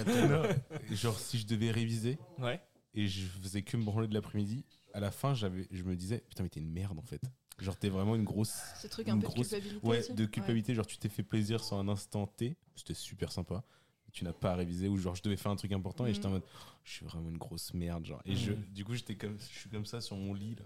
Genre, 0.95 1.18
si 1.18 1.39
je 1.39 1.47
devais 1.47 1.70
réviser 1.70 2.18
Ouais. 2.39 2.61
et 2.95 3.07
je 3.07 3.26
faisais 3.43 3.62
que 3.62 3.76
me 3.76 3.85
branler 3.85 4.09
de 4.09 4.14
l'après-midi, 4.14 4.64
à 4.95 5.01
la 5.01 5.11
fin, 5.11 5.35
j'avais, 5.35 5.66
je 5.70 5.83
me 5.85 5.95
disais, 5.97 6.24
putain, 6.29 6.43
mais 6.43 6.49
t'es 6.49 6.61
une 6.61 6.72
merde 6.72 6.99
en 6.99 7.03
fait. 7.03 7.20
Genre, 7.59 7.76
t'es 7.76 7.88
vraiment 7.88 8.14
une 8.14 8.24
grosse. 8.24 8.54
Ce 8.80 8.86
truc 8.86 9.09
un 9.09 9.14
Une 9.14 9.20
peu 9.20 9.26
de 9.28 9.32
grosse- 9.32 9.48
culpabilité. 9.48 9.86
Ouais, 9.86 9.98
aussi. 9.98 10.14
de 10.14 10.24
culpabilité. 10.26 10.74
Genre, 10.74 10.86
tu 10.86 10.96
t'es 10.98 11.09
fait 11.09 11.22
plaisir 11.24 11.62
sur 11.62 11.76
un 11.76 11.88
instant 11.88 12.26
T, 12.26 12.56
c'était 12.76 12.94
super 12.94 13.32
sympa. 13.32 13.64
Tu 14.12 14.24
n'as 14.24 14.32
pas 14.32 14.52
à 14.52 14.54
réviser, 14.54 14.88
ou 14.88 14.96
genre, 14.96 15.14
je 15.14 15.22
devais 15.22 15.36
faire 15.36 15.50
un 15.52 15.56
truc 15.56 15.72
important 15.72 16.06
et 16.06 16.11
Mhm. 16.11 16.14
j'étais 16.14 16.26
en 16.26 16.30
mode, 16.30 16.44
je 16.84 16.92
suis 16.92 17.04
vraiment 17.06 17.28
une 17.28 17.36
grosse 17.36 17.74
merde. 17.74 18.04
Genre. 18.06 18.22
Et 18.24 18.34
je, 18.36 18.52
Mhm. 18.52 18.64
du 18.72 18.84
coup, 18.84 18.94
j'étais 18.94 19.16
comme, 19.16 19.38
je 19.38 19.59
suis 19.59 19.68
comme 19.70 19.84
ça 19.84 20.00
sur 20.00 20.16
mon 20.16 20.32
lit 20.34 20.54
là. 20.54 20.64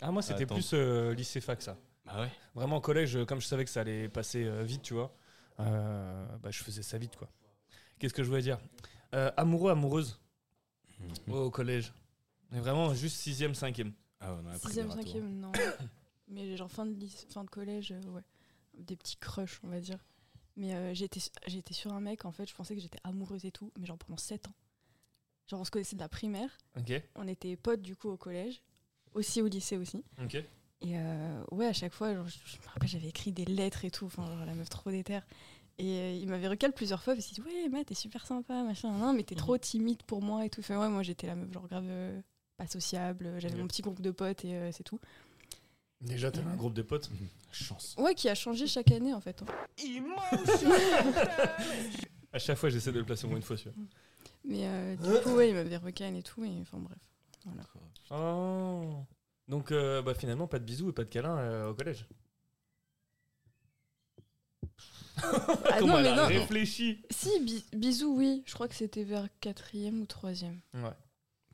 Ah, 0.00 0.10
moi 0.10 0.20
c'était 0.22 0.46
plus 0.46 0.70
euh, 0.74 1.14
lycée 1.14 1.40
fac, 1.40 1.62
ça. 1.62 1.78
Ah 2.06 2.22
ouais? 2.22 2.30
Vraiment, 2.54 2.78
au 2.78 2.80
collège, 2.80 3.14
euh, 3.16 3.24
comme 3.24 3.40
je 3.40 3.46
savais 3.46 3.64
que 3.64 3.70
ça 3.70 3.82
allait 3.82 4.08
passer 4.08 4.42
euh, 4.44 4.64
vite, 4.64 4.82
tu 4.82 4.94
vois, 4.94 5.14
euh, 5.60 6.26
bah, 6.38 6.50
je 6.50 6.62
faisais 6.62 6.82
ça 6.82 6.98
vite, 6.98 7.14
quoi. 7.16 7.30
Qu'est-ce 8.00 8.12
que 8.14 8.24
je 8.24 8.28
voulais 8.28 8.42
dire? 8.42 8.58
Euh, 9.14 9.30
Amoureux, 9.36 9.70
amoureuse 9.70 10.18
Mhm. 10.98 11.32
au 11.34 11.50
collège. 11.50 11.92
Mais 12.50 12.58
vraiment, 12.58 12.92
juste 12.94 13.16
6ème, 13.18 13.54
5ème. 13.54 13.92
Ah 14.20 14.32
ouais, 14.34 14.40
on 14.42 14.46
a 14.46 14.54
appris 14.54 14.68
Sixième, 14.68 14.86
des 14.88 14.92
râteaux. 14.94 15.06
cinquième, 15.06 15.38
non. 15.38 15.52
Mais 16.32 16.56
genre 16.56 16.70
fin 16.70 16.86
de, 16.86 16.94
lycée- 16.98 17.26
fin 17.30 17.44
de 17.44 17.50
collège, 17.50 17.92
euh, 17.92 18.10
ouais. 18.10 18.22
Des 18.78 18.96
petits 18.96 19.16
crushs, 19.16 19.60
on 19.62 19.68
va 19.68 19.80
dire. 19.80 19.98
Mais 20.56 20.74
euh, 20.74 20.94
j'étais 20.94 21.20
j'étais 21.46 21.74
sur 21.74 21.92
un 21.92 22.00
mec, 22.00 22.24
en 22.24 22.32
fait, 22.32 22.48
je 22.48 22.54
pensais 22.54 22.74
que 22.74 22.80
j'étais 22.80 22.98
amoureuse 23.04 23.44
et 23.44 23.50
tout, 23.52 23.70
mais 23.78 23.86
genre 23.86 23.98
pendant 23.98 24.16
7 24.18 24.48
ans. 24.48 24.54
Genre 25.48 25.60
on 25.60 25.64
se 25.64 25.70
connaissait 25.70 25.96
de 25.96 26.00
la 26.00 26.08
primaire, 26.08 26.56
on 27.16 27.26
était 27.28 27.56
potes 27.56 27.82
du 27.82 27.96
coup 27.96 28.08
au 28.08 28.16
collège, 28.16 28.62
aussi 29.14 29.42
au 29.42 29.46
lycée 29.48 29.76
aussi. 29.76 30.04
Et 30.80 30.98
euh, 30.98 31.44
ouais, 31.52 31.66
à 31.66 31.72
chaque 31.72 31.92
fois, 31.92 32.14
genre, 32.14 32.26
je, 32.26 32.38
je 32.44 32.58
me 32.58 32.66
rappelle, 32.68 32.88
j'avais 32.88 33.08
écrit 33.08 33.30
des 33.32 33.44
lettres 33.44 33.84
et 33.84 33.90
tout, 33.90 34.06
enfin, 34.06 34.26
genre, 34.26 34.44
la 34.44 34.54
meuf 34.54 34.68
trop 34.68 34.90
déter. 34.90 35.20
Et 35.78 35.98
euh, 35.98 36.12
il 36.12 36.28
m'avait 36.28 36.48
recalé 36.48 36.72
plusieurs 36.72 37.02
fois, 37.02 37.14
parce 37.14 37.26
qu'il 37.26 37.42
dit 37.42 37.48
Ouais, 37.48 37.68
Matt, 37.68 37.86
t'es 37.86 37.94
super 37.94 38.26
sympa, 38.26 38.62
machin, 38.62 38.90
non, 38.92 39.12
mais 39.12 39.22
t'es 39.24 39.34
trop 39.34 39.58
timide 39.58 40.02
pour 40.04 40.22
moi 40.22 40.44
et 40.44 40.50
tout. 40.50 40.62
Fait, 40.62 40.76
ouais, 40.76 40.88
moi 40.88 41.02
j'étais 41.02 41.26
la 41.26 41.34
meuf, 41.36 41.52
genre 41.52 41.66
grave 41.68 41.86
pas 42.56 42.66
sociable, 42.66 43.34
j'avais 43.38 43.56
mon 43.56 43.66
petit 43.68 43.82
groupe 43.82 44.00
de 44.02 44.10
potes 44.10 44.44
et 44.44 44.70
c'est 44.72 44.84
tout. 44.84 45.00
Déjà, 46.02 46.30
t'avais 46.30 46.50
un 46.50 46.56
groupe 46.56 46.74
de 46.74 46.82
potes. 46.82 47.10
Chance. 47.52 47.94
Ouais, 47.98 48.14
qui 48.14 48.28
a 48.28 48.34
changé 48.34 48.66
chaque 48.66 48.90
année 48.90 49.14
en 49.14 49.20
fait. 49.20 49.42
hein. 49.42 49.46
À 52.32 52.38
chaque 52.38 52.56
fois, 52.56 52.70
j'essaie 52.70 52.92
de 52.92 52.98
le 52.98 53.04
placer 53.04 53.26
au 53.26 53.28
moins 53.28 53.36
une 53.36 53.42
fois, 53.42 53.56
celui 53.58 53.76
Mais 54.44 54.66
euh, 54.66 54.96
du 54.96 55.20
coup, 55.22 55.34
ouais, 55.36 55.50
il 55.50 55.54
m'avait 55.54 55.76
recalé 55.76 56.18
et 56.18 56.22
tout, 56.22 56.42
et 56.44 56.58
enfin 56.62 56.78
bref. 56.78 56.98
Voilà. 57.44 57.62
Oh. 58.10 59.04
Donc, 59.48 59.70
euh, 59.70 60.00
bah, 60.00 60.14
finalement, 60.14 60.46
pas 60.46 60.58
de 60.58 60.64
bisous 60.64 60.88
et 60.88 60.92
pas 60.92 61.04
de 61.04 61.10
câlins 61.10 61.36
euh, 61.38 61.70
au 61.70 61.74
collège. 61.74 62.06
Ah 65.22 65.22
Comment 65.78 65.92
non, 65.94 65.98
elle 65.98 66.04
mais 66.04 66.08
a 66.10 66.16
non. 66.16 66.26
réfléchi 66.26 67.02
Si, 67.10 67.38
bi- 67.40 67.64
bisous, 67.74 68.14
oui, 68.16 68.42
je 68.46 68.54
crois 68.54 68.68
que 68.68 68.74
c'était 68.74 69.04
vers 69.04 69.28
quatrième 69.40 70.00
ou 70.00 70.06
troisième. 70.06 70.60
Ouais. 70.74 70.90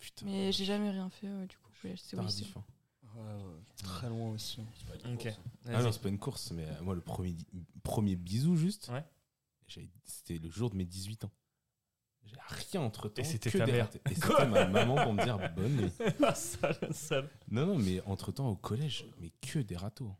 Putain. 0.01 0.27
Mais 0.27 0.53
j'ai 0.53 0.65
jamais 0.65 0.91
rien 0.91 1.11
fait, 1.11 1.27
du 1.27 1.57
coup. 1.57 1.71
au 1.85 2.17
tardif, 2.17 2.57
hein. 2.57 2.65
Très 3.83 4.09
loin 4.09 4.31
aussi. 4.31 4.61
Ok. 5.13 5.27
Ah 5.27 5.73
Vas-y. 5.73 5.83
non, 5.85 5.93
c'est 5.93 6.03
pas 6.03 6.09
une 6.09 6.19
course, 6.19 6.51
mais 6.53 6.65
euh, 6.65 6.83
moi, 6.83 6.95
le 6.95 7.01
premier, 7.01 7.37
premier 7.83 8.17
bisou, 8.17 8.57
juste, 8.57 8.89
Ouais. 8.89 9.05
j'avais- 9.67 9.89
c'était 10.05 10.39
le 10.39 10.51
jour 10.51 10.71
de 10.71 10.77
mes 10.77 10.85
18 10.85 11.25
ans. 11.25 11.31
J'ai 12.25 12.37
rien 12.71 12.83
entre 12.83 13.09
temps. 13.09 13.23
Et 13.23 13.25
c'était 13.25 13.51
ta 13.51 13.65
mère. 13.67 13.89
Et 14.11 14.15
c'était 14.15 14.47
ma 14.47 14.67
maman 14.69 14.97
pour 15.03 15.13
me 15.15 15.23
dire 15.23 15.39
bonne 15.55 15.77
nuit. 15.77 15.93
Ah, 16.23 16.35
sale, 16.35 16.77
sale. 16.93 17.29
Non, 17.51 17.67
non, 17.67 17.79
mais 17.79 18.01
entre 18.03 18.33
temps, 18.33 18.49
au 18.49 18.57
collège, 18.57 19.07
mais 19.21 19.31
que 19.41 19.61
des 19.61 19.77
râteaux. 19.77 20.15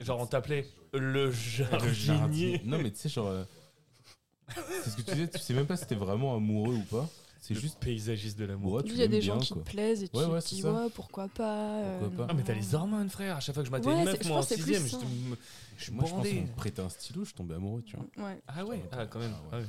Genre, 0.00 0.18
on 0.20 0.26
t'appelait 0.26 0.66
le 0.92 1.30
jardinier. 1.30 2.60
Non, 2.64 2.78
mais 2.78 2.90
tu 2.90 2.98
sais, 2.98 3.08
genre. 3.08 3.28
euh, 3.28 3.44
c'est 4.82 4.90
ce 4.90 4.96
que 4.96 5.02
tu 5.02 5.10
disais, 5.12 5.28
tu 5.28 5.38
sais 5.38 5.54
même 5.54 5.66
pas 5.66 5.76
si 5.76 5.86
t'es 5.86 5.94
vraiment 5.94 6.34
amoureux 6.34 6.74
ou 6.76 6.84
pas. 6.84 7.08
C'est 7.40 7.54
juste. 7.54 7.78
paysagiste 7.78 8.38
de 8.38 8.44
l'amour. 8.44 8.72
Ouais, 8.74 8.82
tu 8.82 8.92
il 8.92 8.98
y 8.98 9.02
a 9.02 9.06
des 9.06 9.14
l'aimes 9.14 9.22
gens 9.22 9.32
bien, 9.36 9.42
qui 9.44 9.52
quoi. 9.54 9.62
te 9.62 9.70
plaisent 9.70 10.02
et 10.02 10.08
tu 10.08 10.16
Ouais, 10.16 10.24
ouais, 10.24 10.40
te 10.42 10.48
dis, 10.48 10.62
ouais, 10.64 10.90
pourquoi 10.94 11.28
pas. 11.28 11.78
euh, 11.78 11.98
Pourquoi 12.00 12.26
pas. 12.26 12.32
Ah, 12.32 12.34
mais 12.36 12.42
t'as 12.42 12.54
les 12.54 12.74
hormones, 12.74 13.08
frère. 13.08 13.36
À 13.36 13.40
chaque 13.40 13.54
fois 13.54 13.62
que 13.62 13.68
je 13.68 13.72
matais 13.72 13.86
Ouais, 13.88 13.98
une 13.98 14.04
meuf, 14.04 14.24
moi, 14.26 14.36
en 14.36 14.40
pense 14.40 14.48
que 14.48 14.56
c'est 14.56 14.62
6ème, 14.62 14.80
plus 14.80 14.88
je, 14.88 14.96
ça. 14.96 14.98
je 14.98 15.90
Moi, 15.92 16.04
je 16.06 16.10
pense 16.10 16.10
qu'on 16.28 16.34
me 16.34 16.56
prêtait 16.56 16.82
un 16.82 16.88
stylo, 16.88 17.24
je 17.24 17.32
tombais 17.34 17.54
amoureux, 17.54 17.82
tu 17.82 17.96
vois. 17.96 18.26
Ouais. 18.28 18.40
Ah 18.48 18.64
ouais, 18.64 18.82
ah, 18.92 19.06
quand 19.06 19.20
même. 19.20 19.32
Ah 19.34 19.42
ouais. 19.42 19.48
Ah 19.52 19.58
ouais. 19.64 19.66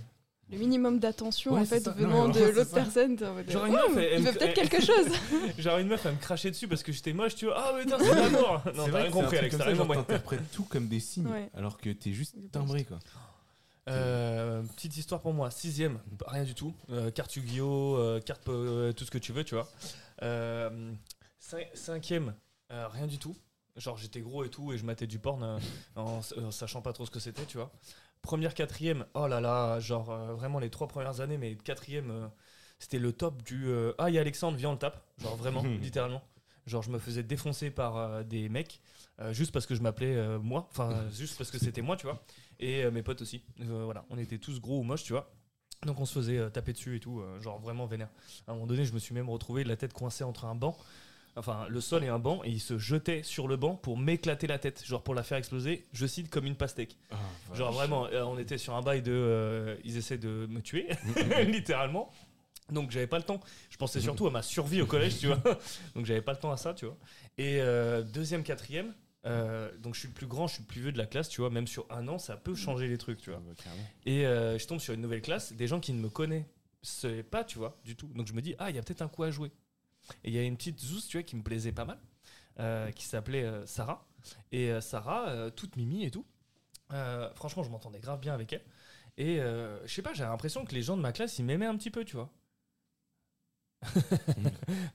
Le 0.52 0.58
minimum 0.58 0.98
d'attention, 0.98 1.54
Ouais, 1.54 1.60
en 1.62 1.66
fait. 1.66 1.86
Non, 1.86 1.94
venant 1.94 2.28
de 2.30 2.40
l'autre 2.40 2.72
personne. 2.74 3.16
Genre, 3.48 3.66
une 3.68 3.74
meuf, 3.74 3.98
elle- 3.98 4.20
il 4.20 4.26
veut 4.26 4.32
peut-être 4.34 4.56
quelque 4.56 4.82
chose. 4.84 5.06
Genre 5.60 5.78
une 5.78 5.88
meuf, 5.90 6.04
elle 6.08 6.14
me 6.16 6.18
crachait 6.20 6.50
dessus 6.50 6.68
parce 6.68 6.82
que 6.82 6.92
j'étais 6.92 7.14
moche, 7.14 7.36
tu 7.36 7.46
vois. 7.46 7.54
Ah, 7.56 7.74
mais 7.78 7.84
putain, 7.84 8.00
c'est 8.00 8.16
l'amour. 8.16 8.62
Non, 8.76 8.86
t'as 8.92 8.98
rien 9.04 9.12
compris, 9.12 9.38
Alex, 9.38 9.58
t'as 9.58 9.64
rien 9.66 9.76
compris. 9.78 9.98
T'interprètes 9.98 10.52
tout 10.52 10.64
comme 10.64 10.88
des 10.88 11.00
signes, 11.00 11.30
alors 11.54 11.78
que 11.78 11.92
t'es 11.92 12.14
juste 12.14 12.36
timbré, 12.52 12.84
quoi. 12.84 12.98
Euh, 13.88 14.62
petite 14.76 14.98
histoire 14.98 15.22
pour 15.22 15.34
moi, 15.34 15.50
sixième, 15.52 16.00
rien 16.28 16.44
du 16.44 16.54
tout. 16.54 16.76
Euh, 16.90 17.12
carte 17.12 17.36
Yu-Gi-Oh, 17.36 17.96
euh, 17.98 18.20
carte 18.22 18.44
tout 18.46 19.06
ce 19.06 19.12
que 19.12 19.18
tu 19.18 19.32
veux, 19.32 19.44
tu 19.44 19.56
vois. 19.56 19.68
Cin- 20.22 21.68
cinquième, 21.74 22.34
rien 22.70 23.08
du 23.08 23.18
tout. 23.18 23.36
Genre 23.78 23.98
j'étais 23.98 24.20
gros 24.20 24.44
et 24.44 24.50
tout 24.50 24.74
et 24.74 24.78
je 24.78 24.84
matais 24.86 25.08
du 25.08 25.20
porn 25.20 25.60
en, 25.96 26.22
sachant 26.52 26.82
pas 26.82 26.94
trop 26.94 27.06
ce 27.06 27.12
que 27.12 27.20
c'était, 27.20 27.46
tu 27.46 27.58
vois. 27.58 27.72
Première, 28.22 28.54
quatrième, 28.54 29.06
oh 29.14 29.28
là 29.28 29.40
là, 29.40 29.80
genre 29.80 30.14
vraiment 30.36 30.60
les 30.60 30.70
trois 30.70 30.88
premières 30.88 31.22
années, 31.22 31.38
mais 31.38 31.56
quatrième, 31.56 32.30
c'était 32.78 33.00
le 33.00 33.14
top 33.14 33.42
du 33.44 33.72
ah 33.98 34.10
il 34.10 34.16
y 34.16 34.18
a 34.18 34.22
Alexandre, 34.22 34.58
viens 34.58 34.70
on 34.70 34.74
le 34.74 34.80
tape, 34.80 35.02
genre 35.20 35.36
vraiment, 35.38 35.64
littéralement. 35.82 36.22
Genre 36.68 36.84
je 36.84 36.92
me 36.92 37.00
faisais 37.00 37.24
défoncer 37.24 37.72
par 37.72 38.26
des 38.26 38.50
mecs 38.50 38.82
juste 39.32 39.52
parce 39.52 39.66
que 39.66 39.76
je 39.76 39.82
m'appelais 39.82 40.38
moi, 40.40 40.68
enfin 40.72 41.10
juste 41.12 41.38
parce 41.38 41.50
que 41.50 41.58
c'était 41.58 41.82
moi, 41.82 41.96
tu 41.96 42.06
vois 42.06 42.22
et 42.60 42.84
euh, 42.84 42.92
mes 42.92 43.04
potes 43.04 43.22
aussi. 43.22 43.42
Euh, 43.62 43.84
voilà, 43.86 44.06
on 44.10 44.18
était 44.18 44.38
tous 44.38 44.60
gros 44.60 44.80
ou 44.80 44.84
moches, 44.84 45.04
tu 45.04 45.14
vois. 45.14 45.32
Donc 45.86 46.00
on 46.00 46.06
se 46.06 46.14
faisait 46.14 46.38
euh, 46.38 46.50
taper 46.50 46.74
dessus 46.74 46.98
et 46.98 47.00
tout, 47.00 47.24
genre 47.42 47.60
vraiment 47.60 47.86
vénère. 47.86 48.10
À 48.48 48.52
un 48.52 48.54
moment 48.56 48.68
donné, 48.68 48.86
je 48.86 48.94
me 48.94 49.00
suis 49.00 49.14
même 49.14 49.30
retrouvé 49.30 49.64
la 49.64 49.78
tête 49.78 49.94
coincée 49.94 50.24
entre 50.26 50.46
un 50.46 50.56
banc, 50.56 50.78
enfin 51.38 51.68
le 51.70 51.80
sol 51.80 52.04
et 52.04 52.10
un 52.10 52.20
banc, 52.20 52.42
et 52.44 52.50
il 52.50 52.60
se 52.60 52.78
jetait 52.78 53.24
sur 53.24 53.48
le 53.48 53.56
banc 53.56 53.76
pour 53.76 53.98
m'éclater 53.98 54.46
la 54.46 54.60
tête, 54.60 54.84
genre 54.86 55.02
pour 55.02 55.16
la 55.16 55.24
faire 55.24 55.38
exploser, 55.38 55.88
je 55.94 56.06
cite, 56.06 56.30
comme 56.30 56.46
une 56.46 56.56
pastèque. 56.56 56.98
Genre 57.54 57.72
vraiment, 57.72 58.08
on 58.12 58.38
était 58.38 58.58
sur 58.58 58.76
un 58.76 58.82
bail 58.82 59.02
de... 59.02 59.14
euh, 59.14 59.76
ils 59.86 59.96
essaient 59.98 60.18
de 60.18 60.48
me 60.50 60.62
tuer, 60.62 60.90
littéralement. 61.46 62.12
Donc 62.72 62.92
j'avais 62.92 63.08
pas 63.08 63.18
le 63.18 63.24
temps. 63.24 63.40
Je 63.70 63.78
pensais 63.78 64.00
surtout 64.00 64.28
à 64.28 64.32
ma 64.32 64.42
survie 64.42 64.82
au 64.82 64.86
collège, 64.86 65.20
tu 65.20 65.28
vois. 65.28 65.38
Donc 65.96 66.06
j'avais 66.06 66.22
pas 66.22 66.34
le 66.34 66.40
temps 66.40 66.52
à 66.52 66.58
ça, 66.58 66.74
tu 66.74 66.86
vois. 66.86 66.98
Et 67.38 67.62
euh, 67.62 68.04
deuxième, 68.04 68.44
quatrième, 68.44 68.94
euh, 69.26 69.76
donc 69.78 69.96
je 69.96 70.00
suis 70.00 70.08
le 70.08 70.14
plus 70.14 70.28
grand, 70.28 70.48
je 70.48 70.54
suis 70.56 70.64
le 70.64 70.68
plus 70.68 70.82
vieux 70.82 70.92
de 70.92 70.98
la 70.98 71.06
classe, 71.06 71.30
tu 71.30 71.42
vois. 71.42 71.50
Même 71.50 71.68
sur 71.68 71.86
un 71.92 72.08
an, 72.08 72.18
ça 72.18 72.38
peut 72.38 72.56
changer 72.56 72.88
les 72.88 72.98
trucs, 72.98 73.20
tu 73.20 73.32
vois. 73.32 73.42
Et 74.06 74.26
euh, 74.26 74.58
je 74.58 74.68
tombe 74.68 74.80
sur 74.80 74.94
une 74.94 75.02
nouvelle 75.02 75.22
classe, 75.22 75.54
des 75.54 75.68
gens 75.68 75.80
qui 75.80 75.94
ne 75.94 76.00
me 76.00 76.10
connaissent 76.10 76.46
pas, 77.30 77.44
tu 77.44 77.58
vois, 77.58 77.80
du 77.84 77.96
tout. 77.96 78.08
Donc 78.16 78.28
je 78.28 78.34
me 78.34 78.42
dis, 78.42 78.56
ah, 78.60 78.70
il 78.70 78.76
y 78.76 78.80
a 78.80 78.82
peut-être 78.82 79.02
un 79.02 79.08
coup 79.08 79.24
à 79.24 79.32
jouer. 79.32 79.52
Et 80.24 80.30
il 80.30 80.34
y 80.34 80.40
a 80.40 80.44
une 80.44 80.58
petite 80.58 80.80
zouze, 80.80 81.08
tu 81.08 81.18
vois, 81.18 81.24
qui 81.24 81.36
me 81.36 81.44
plaisait 81.44 81.72
pas 81.72 81.86
mal, 81.86 82.00
euh, 82.60 82.92
qui 82.92 83.06
s'appelait 83.06 83.46
Sarah. 83.66 84.08
Et 84.52 84.72
Sarah, 84.82 85.52
toute 85.52 85.76
mimi 85.76 86.04
et 86.04 86.12
tout. 86.12 86.26
franchement, 87.36 87.64
je 87.64 87.70
m'entendais 87.70 88.00
grave 88.00 88.20
bien 88.20 88.34
avec 88.34 88.54
elle. 88.54 88.64
Et 89.18 89.38
je 89.38 89.94
sais 89.94 90.02
pas, 90.02 90.14
j'avais 90.14 90.30
l'impression 90.30 90.66
que 90.66 90.74
les 90.74 90.82
gens 90.82 90.98
de 90.98 91.02
ma 91.02 91.12
classe, 91.12 91.40
ils 91.40 91.46
m'aimaient 91.46 91.66
un 91.66 91.78
petit 91.78 91.92
peu, 91.92 92.06
tu 92.06 92.16
vois. 92.16 92.32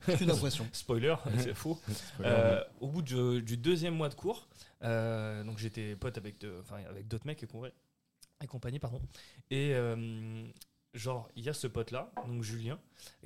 J'ai 0.07 0.25
l'impression. 0.25 0.67
Spoiler, 0.73 1.15
c'est 1.39 1.53
faux. 1.53 1.79
Euh, 2.21 2.63
au 2.79 2.87
bout 2.87 3.01
du, 3.01 3.41
du 3.41 3.57
deuxième 3.57 3.95
mois 3.95 4.09
de 4.09 4.15
cours, 4.15 4.47
euh, 4.83 5.43
donc 5.43 5.57
j'étais 5.57 5.95
pote 5.95 6.17
avec, 6.17 6.39
de- 6.39 6.61
avec 6.89 7.07
d'autres 7.07 7.25
mecs 7.27 7.41
et, 7.43 7.47
et 8.43 8.47
compagnie, 8.47 8.79
pardon. 8.79 9.01
Et 9.49 9.73
euh, 9.73 10.45
genre, 10.93 11.29
il 11.35 11.43
y 11.43 11.49
a 11.49 11.53
ce 11.53 11.67
pote-là, 11.67 12.11
donc 12.27 12.43
Julien, 12.43 12.79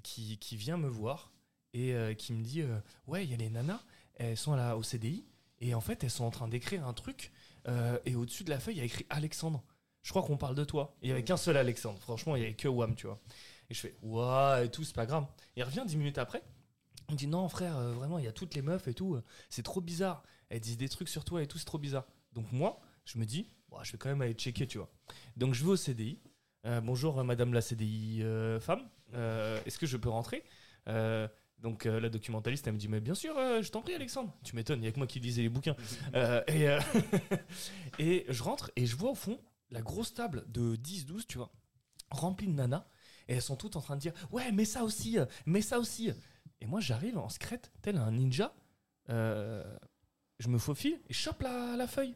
qui, 0.04 0.38
qui 0.38 0.56
vient 0.56 0.78
me 0.78 0.88
voir 0.88 1.32
et 1.74 1.94
qui 2.18 2.34
me 2.34 2.44
dit 2.44 2.64
Ouais, 3.06 3.24
il 3.24 3.30
y 3.32 3.34
a 3.34 3.38
les 3.38 3.50
nanas, 3.50 3.82
elles 4.16 4.38
sont 4.38 4.56
là 4.56 4.76
au 4.76 4.84
CDI 4.84 5.26
et 5.60 5.74
en 5.76 5.82
fait, 5.82 6.04
elles 6.04 6.10
sont 6.10 6.24
en 6.26 6.32
train 6.32 6.48
d'écrire 6.48 6.88
un 6.88 6.94
truc 6.94 7.32
et 8.06 8.16
au-dessus 8.16 8.44
de 8.44 8.50
la 8.50 8.60
feuille, 8.60 8.76
il 8.76 8.80
y 8.80 8.82
a 8.82 8.86
écrit 8.86 9.06
Alexandre. 9.10 9.64
Je 10.02 10.12
crois 10.12 10.24
qu'on 10.24 10.38
parle 10.38 10.56
de 10.56 10.64
toi. 10.64 10.96
Il 11.02 11.10
y 11.10 11.12
avait 11.12 11.24
qu'un 11.26 11.38
seul 11.38 11.58
Alexandre. 11.58 12.00
Franchement, 12.00 12.36
il 12.38 12.42
y 12.42 12.46
avait 12.46 12.54
que 12.56 12.70
Wam, 12.70 12.96
tu 12.96 13.06
vois. 13.06 13.20
Et 13.70 13.74
je 13.74 13.80
fais 13.80 13.96
Ouah, 14.02 14.64
et 14.64 14.70
tout, 14.70 14.84
c'est 14.84 14.96
pas 14.96 15.06
grave. 15.06 15.26
Il 15.56 15.64
revient 15.64 15.84
dix 15.86 15.98
minutes 15.98 16.18
après. 16.18 16.44
Il 17.10 17.14
me 17.14 17.18
dit 17.18 17.28
non 17.28 17.48
frère, 17.50 17.78
euh, 17.78 17.92
vraiment 17.94 18.20
il 18.20 18.26
y 18.26 18.28
a 18.28 18.32
toutes 18.32 18.54
les 18.54 18.62
meufs 18.62 18.88
et 18.88 18.94
tout, 18.94 19.16
euh, 19.16 19.24
c'est 19.50 19.64
trop 19.64 19.82
bizarre. 19.82 20.24
Elles 20.50 20.60
disent 20.60 20.78
des 20.78 20.90
trucs 20.90 21.10
sur 21.10 21.26
toi 21.26 21.42
et 21.42 21.48
tout, 21.48 21.58
c'est 21.58 21.66
trop 21.66 21.80
bizarre. 21.80 22.06
Donc 22.34 22.52
moi, 22.52 22.80
je 23.06 23.18
me 23.18 23.26
dis, 23.26 23.50
je 23.82 23.92
vais 23.92 23.98
quand 23.98 24.10
même 24.10 24.22
aller 24.22 24.34
checker, 24.34 24.68
tu 24.68 24.78
vois. 24.78 24.90
Donc 25.36 25.54
je 25.54 25.64
vais 25.64 25.72
au 25.72 25.76
CDI. 25.76 26.20
Euh, 26.66 26.82
bonjour 26.82 27.24
Madame 27.24 27.54
la 27.54 27.62
CDI 27.62 28.22
femme, 28.60 28.90
est-ce 29.14 29.80
que 29.80 29.88
je 29.88 29.98
peux 29.98 30.10
rentrer? 30.10 30.44
Donc 31.62 31.86
euh, 31.86 32.00
la 32.00 32.10
documentaliste 32.10 32.68
elle 32.68 32.74
me 32.74 32.80
dit 32.80 32.88
mais 32.88 33.02
bien 33.02 33.16
sûr, 33.16 33.38
euh, 33.38 33.62
je 33.62 33.70
t'en 33.70 33.82
prie 33.82 33.94
Alexandre. 33.94 34.34
Tu 34.44 34.56
m'étonnes, 34.56 34.82
il 34.82 34.86
y 34.86 34.88
a 34.88 34.92
que 34.92 34.98
moi 34.98 35.08
qui 35.08 35.20
lisais 35.20 35.42
les 35.42 35.50
bouquins. 35.50 35.76
Euh, 36.16 36.42
et, 36.48 36.68
et 38.00 38.26
je 38.30 38.42
rentre 38.42 38.72
et 38.76 38.86
je 38.86 38.96
vois 38.96 39.12
au 39.12 39.16
fond 39.16 39.40
la 39.70 39.82
grosse 39.82 40.14
table 40.14 40.44
de 40.48 40.76
10-12, 40.76 41.26
tu 41.28 41.38
vois, 41.38 41.52
remplie 42.10 42.48
de 42.48 42.54
nanas. 42.54 42.86
Et 43.30 43.36
elles 43.36 43.42
sont 43.42 43.56
toutes 43.56 43.78
en 43.78 43.82
train 43.82 43.96
de 43.96 44.02
dire 44.02 44.14
ouais 44.32 44.52
mais 44.52 44.66
ça 44.66 44.84
aussi, 44.84 45.18
mais 45.46 45.62
ça 45.62 45.80
aussi. 45.80 46.12
Et 46.62 46.66
moi, 46.66 46.82
j'arrive 46.82 47.18
en 47.18 47.30
secrète, 47.30 47.72
tel 47.82 47.96
un 47.98 48.12
ninja. 48.12 48.54
euh, 49.10 49.64
je 50.40 50.48
me 50.50 50.58
faufile 50.58 51.00
et 51.10 51.14
chope 51.14 51.42
la, 51.42 51.76
la 51.78 51.88
feuille. 51.88 52.16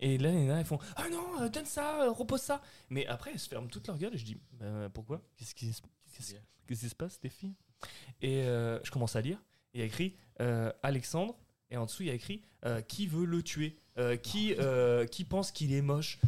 Et 0.00 0.16
là, 0.18 0.30
les 0.30 0.44
nanas, 0.46 0.60
elles 0.60 0.66
font 0.66 0.78
Ah 0.96 1.08
non, 1.10 1.40
euh, 1.42 1.48
donne 1.48 1.64
ça, 1.64 2.02
euh, 2.02 2.10
repose 2.10 2.40
ça. 2.42 2.60
Mais 2.90 3.06
après, 3.06 3.32
elles 3.32 3.38
se 3.40 3.48
ferment 3.48 3.68
toute 3.68 3.86
leur 3.86 3.96
gueule 3.98 4.14
et 4.14 4.18
je 4.18 4.24
dis 4.24 4.38
Bah, 4.52 4.88
Pourquoi? 4.92 5.22
Qu'est-ce 5.36 5.54
qui, 5.54 5.72
se- 5.72 5.82
qu'est-ce- 6.12 6.34
qu'est-ce 6.66 6.80
qui 6.82 6.88
se 6.88 6.94
passe, 6.94 7.18
les 7.22 7.30
filles? 7.30 7.54
Et 8.20 8.42
euh, 8.42 8.78
je 8.84 8.90
commence 8.90 9.16
à 9.16 9.20
lire. 9.20 9.38
Et 9.74 9.78
il 9.78 9.80
y 9.80 9.82
a 9.82 9.86
écrit 9.86 10.16
euh, 10.40 10.72
Alexandre. 10.82 11.36
Et 11.70 11.76
en 11.76 11.84
dessous, 11.84 12.02
il 12.02 12.06
y 12.06 12.10
a 12.10 12.14
écrit 12.14 12.42
euh, 12.64 12.80
Qui 12.80 13.06
veut 13.06 13.24
le 13.24 13.42
tuer? 13.42 13.76
Euh, 13.98 14.16
qui, 14.16 14.54
euh, 14.58 15.06
qui 15.06 15.24
pense 15.24 15.50
qu'il 15.50 15.72
est 15.72 15.82
moche? 15.82 16.18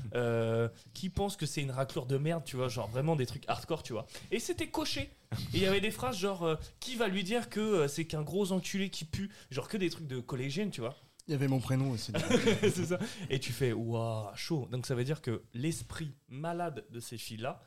Qui 0.93 1.09
pense 1.09 1.36
que 1.36 1.47
c'est 1.47 1.62
une 1.62 1.70
raclure 1.70 2.07
de 2.07 2.18
merde 2.18 2.43
Tu 2.45 2.57
vois, 2.57 2.68
genre 2.68 2.88
vraiment 2.88 3.16
des 3.16 3.26
trucs 3.26 3.49
hardcore, 3.49 3.82
tu 3.82 3.93
vois? 3.93 4.07
Et 4.30 4.38
c'était 4.38 4.68
coché. 4.68 5.11
Et 5.55 5.59
il 5.59 5.61
y 5.61 5.66
avait 5.66 5.80
des 5.80 5.91
phrases 5.91 6.18
genre 6.18 6.59
Qui 6.80 6.97
va 6.97 7.09
lui 7.09 7.24
dire 7.24 7.49
que 7.49 7.86
c'est 7.88 8.05
qu'un 8.05 8.22
gros 8.22 8.53
enculé 8.53 8.91
qui 8.91 9.05
pue? 9.05 9.30
Genre 9.51 9.68
que 9.68 9.76
des 9.76 9.91
trucs 9.91 10.07
de 10.07 10.20
collégienne, 10.20 10.70
tu 10.70 10.80
vois? 10.80 10.97
Il 11.28 11.32
y 11.32 11.34
avait 11.34 11.49
mon 11.49 11.61
prénom 11.61 11.91
aussi. 11.93 12.12
c'est 12.62 12.86
ça. 12.86 12.99
Et 13.28 13.38
tu 13.38 13.53
fais 13.53 13.72
waouh, 13.72 14.34
chaud. 14.34 14.68
Donc 14.72 14.86
ça 14.86 14.95
veut 14.95 15.05
dire 15.05 15.22
que 15.22 15.43
l'esprit 15.55 16.12
malade 16.28 16.84
de 16.91 16.99
ces 16.99 17.18
filles-là, 17.18 17.62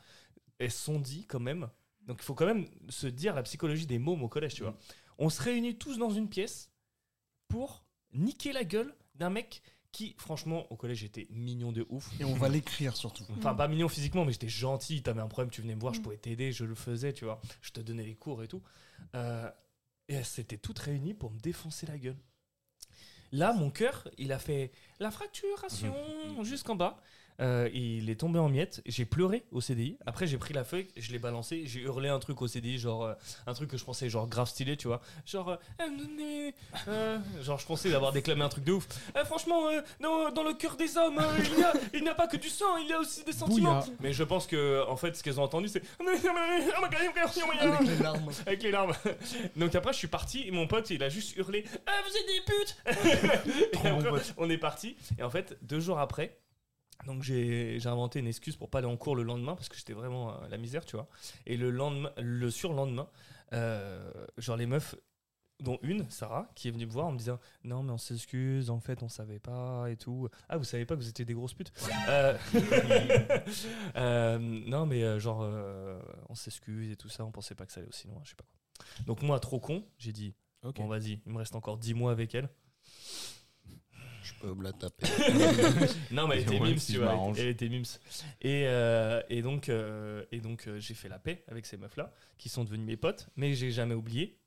elles 0.58 0.70
sont 0.70 0.98
dit 0.98 1.24
quand 1.26 1.40
même. 1.40 1.68
Donc 2.06 2.18
il 2.20 2.24
faut 2.24 2.34
quand 2.34 2.44
même 2.46 2.66
se 2.90 3.06
dire 3.06 3.34
la 3.34 3.42
psychologie 3.42 3.86
des 3.86 3.98
mômes 3.98 4.22
au 4.22 4.28
collège, 4.28 4.54
tu 4.54 4.62
vois? 4.62 4.76
On 5.16 5.30
se 5.30 5.40
réunit 5.40 5.76
tous 5.76 5.96
dans 5.96 6.10
une 6.10 6.28
pièce 6.28 6.73
pour 7.48 7.84
niquer 8.12 8.52
la 8.52 8.64
gueule 8.64 8.94
d'un 9.14 9.30
mec 9.30 9.62
qui, 9.92 10.14
franchement, 10.18 10.66
au 10.72 10.76
collège 10.76 11.04
était 11.04 11.28
mignon 11.30 11.70
de 11.70 11.86
ouf. 11.88 12.10
Et 12.18 12.24
on 12.24 12.34
va 12.34 12.48
l'écrire 12.48 12.96
surtout. 12.96 13.24
Enfin, 13.38 13.54
pas 13.54 13.68
mignon 13.68 13.88
physiquement, 13.88 14.24
mais 14.24 14.32
j'étais 14.32 14.48
gentil. 14.48 15.02
T'avais 15.02 15.20
un 15.20 15.28
problème, 15.28 15.50
tu 15.50 15.60
venais 15.62 15.76
me 15.76 15.80
voir, 15.80 15.94
je 15.94 16.00
Mm. 16.00 16.02
pouvais 16.02 16.16
t'aider, 16.16 16.50
je 16.50 16.64
le 16.64 16.74
faisais, 16.74 17.12
tu 17.12 17.24
vois. 17.24 17.40
Je 17.62 17.70
te 17.70 17.80
donnais 17.80 18.02
les 18.04 18.16
cours 18.16 18.42
et 18.42 18.48
tout. 18.48 18.62
Euh, 19.14 19.48
et 20.08 20.14
elles 20.14 20.24
s'étaient 20.24 20.58
toutes 20.58 20.80
réunies 20.80 21.14
pour 21.14 21.30
me 21.30 21.38
défoncer 21.38 21.86
la 21.86 21.96
gueule. 21.96 22.16
Là, 23.32 23.52
mon 23.52 23.70
cœur, 23.70 24.08
il 24.18 24.32
a 24.32 24.38
fait 24.38 24.72
la 24.98 25.10
fracturation 25.10 25.94
jusqu'en 26.42 26.74
bas. 26.76 27.00
Euh, 27.40 27.68
il 27.74 28.10
est 28.10 28.14
tombé 28.20 28.38
en 28.38 28.48
miettes. 28.48 28.80
J'ai 28.86 29.04
pleuré 29.04 29.44
au 29.50 29.60
CDI. 29.60 29.98
Après, 30.06 30.26
j'ai 30.26 30.38
pris 30.38 30.54
la 30.54 30.62
feuille, 30.64 30.86
je 30.96 31.10
l'ai 31.12 31.18
balancé. 31.18 31.62
J'ai 31.66 31.80
hurlé 31.80 32.08
un 32.08 32.18
truc 32.20 32.40
au 32.42 32.46
CDI, 32.46 32.78
genre 32.78 33.04
euh, 33.04 33.14
un 33.46 33.54
truc 33.54 33.70
que 33.70 33.76
je 33.76 33.84
pensais 33.84 34.08
genre 34.08 34.28
grave 34.28 34.48
stylé, 34.48 34.76
tu 34.76 34.86
vois. 34.86 35.00
Genre, 35.26 35.48
euh, 35.48 35.56
euh, 35.80 36.50
euh, 36.88 37.18
genre 37.42 37.58
je 37.58 37.66
pensais 37.66 37.90
d'avoir 37.90 38.12
déclamé 38.12 38.42
un 38.42 38.48
truc 38.48 38.64
de 38.64 38.72
ouf. 38.72 38.86
Euh, 39.16 39.24
franchement, 39.24 39.68
euh, 39.68 39.80
dans, 40.00 40.30
dans 40.30 40.42
le 40.44 40.54
cœur 40.54 40.76
des 40.76 40.96
hommes, 40.96 41.18
euh, 41.18 41.38
il 41.44 41.56
n'y 41.56 41.64
a, 41.64 41.72
il 41.94 42.02
n'y 42.02 42.08
a 42.08 42.14
pas 42.14 42.28
que 42.28 42.36
du 42.36 42.48
sang, 42.48 42.76
il 42.76 42.86
y 42.88 42.92
a 42.92 43.00
aussi 43.00 43.24
des 43.24 43.32
sentiments. 43.32 43.80
Bouilla. 43.80 43.96
Mais 44.00 44.12
je 44.12 44.22
pense 44.22 44.46
que 44.46 44.84
en 44.88 44.96
fait, 44.96 45.16
ce 45.16 45.22
qu'elles 45.22 45.40
ont 45.40 45.44
entendu, 45.44 45.68
c'est 45.68 45.82
Avec 47.60 47.88
les 47.88 47.96
larmes. 48.02 48.30
avec 48.46 48.62
les 48.62 48.70
larmes. 48.70 48.92
Donc 49.56 49.74
après, 49.74 49.92
je 49.92 49.98
suis 49.98 50.08
parti 50.08 50.46
et 50.46 50.50
mon 50.50 50.66
pote, 50.66 50.90
il 50.90 51.02
a 51.02 51.08
juste 51.08 51.36
hurlé 51.36 51.64
Ah, 51.86 51.92
vous 52.06 52.16
êtes 52.16 52.26
des 52.26 52.52
putes 52.52 53.74
Et 53.84 53.88
après, 53.88 54.20
on 54.36 54.48
est 54.50 54.58
parti. 54.58 54.96
Et 55.18 55.22
en 55.22 55.30
fait, 55.30 55.56
deux 55.62 55.80
jours 55.80 55.98
après, 55.98 56.36
donc 57.06 57.22
j'ai 57.22 57.78
inventé 57.84 58.18
une 58.18 58.26
excuse 58.26 58.56
pour 58.56 58.70
pas 58.70 58.78
aller 58.78 58.86
en 58.86 58.96
cours 58.96 59.16
le 59.16 59.22
lendemain 59.22 59.54
parce 59.54 59.68
que 59.68 59.76
j'étais 59.76 59.92
vraiment 59.92 60.40
à 60.40 60.48
la 60.48 60.56
misère, 60.56 60.84
tu 60.84 60.96
vois. 60.96 61.08
Et 61.46 61.56
le 61.56 61.70
lendemain, 61.70 62.12
le 62.18 62.50
surlendemain, 62.50 63.08
euh, 63.52 64.10
genre 64.38 64.56
les 64.56 64.66
meufs 64.66 64.94
dont 65.60 65.78
une, 65.82 66.08
Sarah, 66.10 66.48
qui 66.54 66.68
est 66.68 66.70
venue 66.70 66.86
me 66.86 66.90
voir 66.90 67.06
en 67.06 67.12
me 67.12 67.18
disant 67.18 67.38
Non, 67.64 67.82
mais 67.82 67.92
on 67.92 67.98
s'excuse, 67.98 68.70
en 68.70 68.80
fait, 68.80 69.02
on 69.02 69.08
savait 69.08 69.38
pas 69.38 69.86
et 69.90 69.96
tout. 69.96 70.28
Ah, 70.48 70.58
vous 70.58 70.64
savez 70.64 70.84
pas 70.84 70.94
que 70.94 71.00
vous 71.00 71.08
étiez 71.08 71.24
des 71.24 71.34
grosses 71.34 71.54
putes? 71.54 71.72
Euh, 72.08 72.36
euh, 73.96 74.38
Non, 74.38 74.86
mais 74.86 75.02
euh, 75.02 75.18
genre, 75.18 75.40
euh, 75.42 76.00
on 76.28 76.34
s'excuse 76.34 76.90
et 76.90 76.96
tout 76.96 77.08
ça, 77.08 77.24
on 77.24 77.30
pensait 77.30 77.54
pas 77.54 77.66
que 77.66 77.72
ça 77.72 77.80
allait 77.80 77.88
aussi 77.88 78.06
loin, 78.08 78.20
je 78.24 78.30
sais 78.30 78.36
pas 78.36 78.44
quoi. 78.44 79.04
Donc, 79.06 79.22
moi, 79.22 79.38
trop 79.40 79.60
con, 79.60 79.84
j'ai 79.98 80.12
dit 80.12 80.34
Ok. 80.62 80.76
Bon, 80.76 80.86
vas-y, 80.86 81.20
il 81.26 81.32
me 81.32 81.38
reste 81.38 81.54
encore 81.54 81.78
10 81.78 81.94
mois 81.94 82.12
avec 82.12 82.34
elle. 82.34 82.48
Je 84.24 84.32
peux 84.40 84.54
me 84.54 84.64
la 84.64 84.72
taper. 84.72 85.06
Non, 86.10 86.26
mais 86.26 86.40
elle 86.42 86.54
était 86.54 86.78
si 86.78 86.92
tu 86.94 86.98
vois. 86.98 87.30
Elle 87.36 87.48
était 87.48 87.68
mims. 87.68 87.82
Et, 88.40 88.64
euh, 88.66 89.22
et 89.28 89.42
donc, 89.42 89.68
euh, 89.68 90.24
et 90.32 90.40
donc 90.40 90.66
euh, 90.66 90.80
j'ai 90.80 90.94
fait 90.94 91.08
la 91.10 91.18
paix 91.18 91.44
avec 91.46 91.66
ces 91.66 91.76
meufs-là, 91.76 92.10
qui 92.38 92.48
sont 92.48 92.64
devenues 92.64 92.84
mes 92.86 92.96
potes, 92.96 93.28
mais 93.36 93.52
j'ai 93.54 93.70
jamais 93.70 93.94
oublié. 93.94 94.38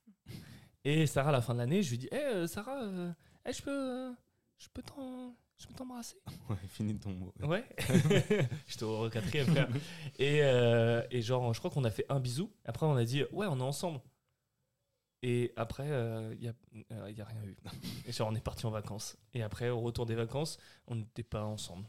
Et 0.84 1.06
Sarah, 1.06 1.30
à 1.30 1.32
la 1.34 1.42
fin 1.42 1.54
de 1.54 1.60
l'année, 1.60 1.84
je 1.84 1.92
lui 1.92 1.98
dis 2.00 2.08
Hé, 2.12 2.16
euh, 2.18 2.48
Sarah, 2.48 2.82
euh, 2.84 3.12
eh, 3.48 3.54
je 3.54 3.62
peux, 3.62 3.70
euh, 3.72 4.12
je 4.58 4.68
peux 4.74 4.82
t'en- 4.82 5.36
je 5.60 5.68
peux 5.68 5.74
t'embrasser? 5.76 6.16
Ouais, 6.50 6.56
finis 6.70 6.98
ton 6.98 7.12
mot. 7.12 7.34
Ouais. 7.44 7.64
J'étais 8.68 8.84
au 8.84 9.10
quatrième, 9.12 9.48
frère. 9.48 9.68
Et, 10.18 10.40
euh, 10.42 11.04
et 11.12 11.22
genre, 11.22 11.54
je 11.54 11.60
crois 11.60 11.70
qu'on 11.70 11.84
a 11.84 11.92
fait 11.92 12.06
un 12.10 12.20
bisou. 12.20 12.52
Après, 12.66 12.86
on 12.88 12.96
a 12.96 13.04
dit 13.06 13.24
Ouais, 13.32 13.46
on 13.50 13.60
est 13.60 13.64
ensemble. 13.64 14.00
Et 15.24 15.52
après, 15.56 15.88
il 15.88 16.40
n'y 16.40 16.48
a, 16.48 16.54
euh, 16.92 17.12
y 17.12 17.22
a 17.22 17.26
rien 17.26 17.44
eu. 17.44 17.58
Et 18.06 18.12
genre, 18.12 18.30
on 18.32 18.36
est 18.36 18.42
parti 18.42 18.66
en 18.66 18.70
vacances. 18.72 19.18
Et 19.34 19.42
après, 19.42 19.70
au 19.70 19.80
retour 19.80 20.06
des 20.06 20.16
vacances, 20.16 20.58
on 20.88 20.96
n'était 20.96 21.24
pas 21.24 21.44
ensemble. 21.44 21.86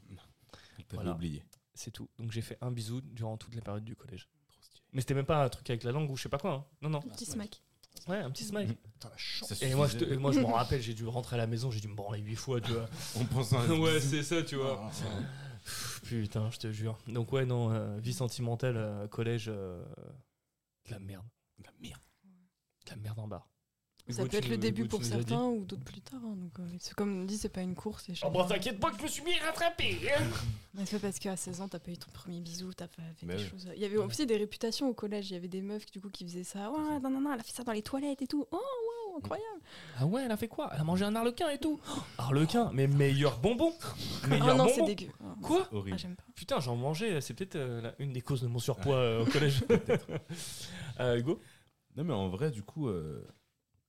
T'avais 0.88 1.02
Voilà. 1.02 1.12
oublié. 1.12 1.44
C'est 1.74 1.90
tout. 1.90 2.08
Donc 2.18 2.32
j'ai 2.32 2.40
fait 2.40 2.56
un 2.60 2.70
bisou 2.70 3.00
durant 3.02 3.36
toutes 3.36 3.54
les 3.54 3.60
périodes 3.60 3.84
du 3.84 3.94
collège. 3.94 4.28
Trop 4.48 4.62
stylé. 4.62 4.82
Mais 4.92 5.00
c'était 5.02 5.14
même 5.14 5.26
pas 5.26 5.44
un 5.44 5.48
truc 5.48 5.68
avec 5.70 5.84
la 5.84 5.92
langue 5.92 6.10
ou 6.10 6.16
je 6.16 6.22
sais 6.22 6.28
pas 6.28 6.38
quoi. 6.38 6.52
hein. 6.52 6.64
Non, 6.82 6.88
non. 6.88 6.98
Un 6.98 7.08
petit 7.10 7.26
smack. 7.26 7.62
Ouais, 8.06 8.16
un 8.18 8.30
petit 8.30 8.44
smile. 8.44 8.74
Putain, 8.76 9.10
la 9.10 9.16
chance. 9.16 9.60
Et 9.62 9.74
moi, 9.74 9.86
je, 9.88 9.98
te- 9.98 10.14
moi, 10.14 10.32
je 10.32 10.40
me 10.40 10.44
rappelle, 10.52 10.80
j'ai 10.80 10.94
dû 10.94 11.04
rentrer 11.06 11.34
à 11.34 11.38
la 11.38 11.46
maison, 11.46 11.70
j'ai 11.70 11.80
dû 11.80 11.88
me 11.88 11.94
branler 11.96 12.20
huit 12.20 12.36
fois, 12.36 12.60
tu 12.60 12.72
vois. 12.72 12.88
On 13.16 13.24
pense 13.26 13.52
à 13.52 13.60
un 13.60 13.78
ouais, 13.78 14.00
c'est 14.00 14.22
ça, 14.22 14.42
tu 14.42 14.56
vois. 14.56 14.88
Pff, 15.64 16.00
Putain, 16.04 16.50
je 16.50 16.58
te 16.58 16.72
jure. 16.72 16.96
Donc 17.08 17.32
ouais, 17.32 17.44
non, 17.44 17.70
euh, 17.72 17.98
vie 17.98 18.14
sentimentale, 18.14 18.76
euh, 18.76 19.08
collège, 19.08 19.46
euh, 19.48 19.84
de 20.86 20.90
la 20.92 20.98
merde. 21.00 21.26
La 21.64 21.70
merde. 21.80 22.00
De 22.88 22.96
la 22.96 23.02
merde 23.02 23.18
en 23.18 23.28
barre. 23.28 23.48
Ça 24.10 24.22
Hugo, 24.22 24.30
peut 24.30 24.36
être 24.38 24.48
le 24.48 24.56
début 24.56 24.82
Hugo, 24.84 24.96
pour 24.96 25.04
certains 25.04 25.44
ou 25.48 25.66
d'autres 25.66 25.84
plus 25.84 26.00
tard. 26.00 26.20
hein, 26.24 26.34
donc, 26.34 26.58
euh, 26.60 26.62
c'est 26.80 26.94
comme 26.94 27.20
on 27.20 27.24
dit, 27.24 27.36
c'est 27.36 27.50
pas 27.50 27.60
une 27.60 27.74
course. 27.74 28.08
Et 28.08 28.14
Oh 28.24 28.30
bah 28.30 28.46
t'inquiète 28.48 28.80
pas 28.80 28.90
que 28.90 28.96
je 28.96 29.02
me 29.02 29.08
suis 29.08 29.22
bien 29.22 29.34
rattrapé 29.44 29.98
Mais 30.72 30.86
c'est 30.86 30.98
pas 30.98 31.08
parce 31.08 31.18
qu'à 31.18 31.36
16 31.36 31.60
ans, 31.60 31.68
t'as 31.68 31.78
pas 31.78 31.90
eu 31.90 31.98
ton 31.98 32.10
premier 32.12 32.40
bisou, 32.40 32.72
t'as 32.72 32.86
pas 32.88 33.02
fait 33.16 33.26
Bah 33.26 33.34
des 33.36 33.42
oui. 33.42 33.48
choses. 33.50 33.68
Il 33.76 33.82
y 33.82 33.84
avait 33.84 33.98
aussi 33.98 34.24
des 34.24 34.38
réputations 34.38 34.88
au 34.88 34.94
collège. 34.94 35.30
Il 35.30 35.34
y 35.34 35.36
avait 35.36 35.48
des 35.48 35.60
meufs 35.60 35.84
du 35.90 36.00
coup 36.00 36.08
qui 36.08 36.24
faisaient 36.24 36.42
ça. 36.44 36.70
Ouais, 36.70 36.98
non, 37.02 37.10
non, 37.10 37.20
non, 37.20 37.34
elle 37.34 37.40
a 37.40 37.42
fait 37.42 37.52
ça 37.52 37.64
dans 37.64 37.72
les 37.72 37.82
toilettes 37.82 38.22
et 38.22 38.26
tout. 38.26 38.46
Oh, 38.50 38.56
wow, 38.56 39.18
incroyable. 39.18 39.60
Ah 39.98 40.06
ouais, 40.06 40.22
elle 40.24 40.32
a 40.32 40.38
fait 40.38 40.48
quoi? 40.48 40.70
Elle 40.72 40.80
a 40.80 40.84
mangé 40.84 41.04
un 41.04 41.14
arlequin 41.14 41.50
et 41.50 41.58
tout 41.58 41.78
Oh, 41.94 42.00
Arlequin, 42.16 42.70
mais 42.72 42.86
meilleur 42.86 43.38
bonbon 43.40 43.74
Meilleur 44.26 44.48
Ah 44.52 44.54
non, 44.54 44.68
c'est 44.74 44.84
dégueu. 44.86 45.08
Ah, 45.22 45.34
Quoi? 45.42 45.68
Ah, 45.70 45.76
pas. 46.16 46.22
Putain, 46.34 46.60
j'en 46.60 46.76
mangeais, 46.76 47.20
c'est 47.20 47.34
peut-être 47.34 47.56
euh, 47.56 47.92
une 47.98 48.14
des 48.14 48.22
causes 48.22 48.40
de 48.40 48.46
mon 48.46 48.58
surpoids 48.58 48.94
euh, 48.96 49.22
au 49.22 49.26
collège. 49.26 49.62
euh, 51.00 51.18
Hugo? 51.18 51.42
Non, 51.98 52.04
mais 52.04 52.12
en 52.14 52.28
vrai, 52.28 52.50
du 52.52 52.62
coup, 52.62 52.88
euh, 52.88 53.26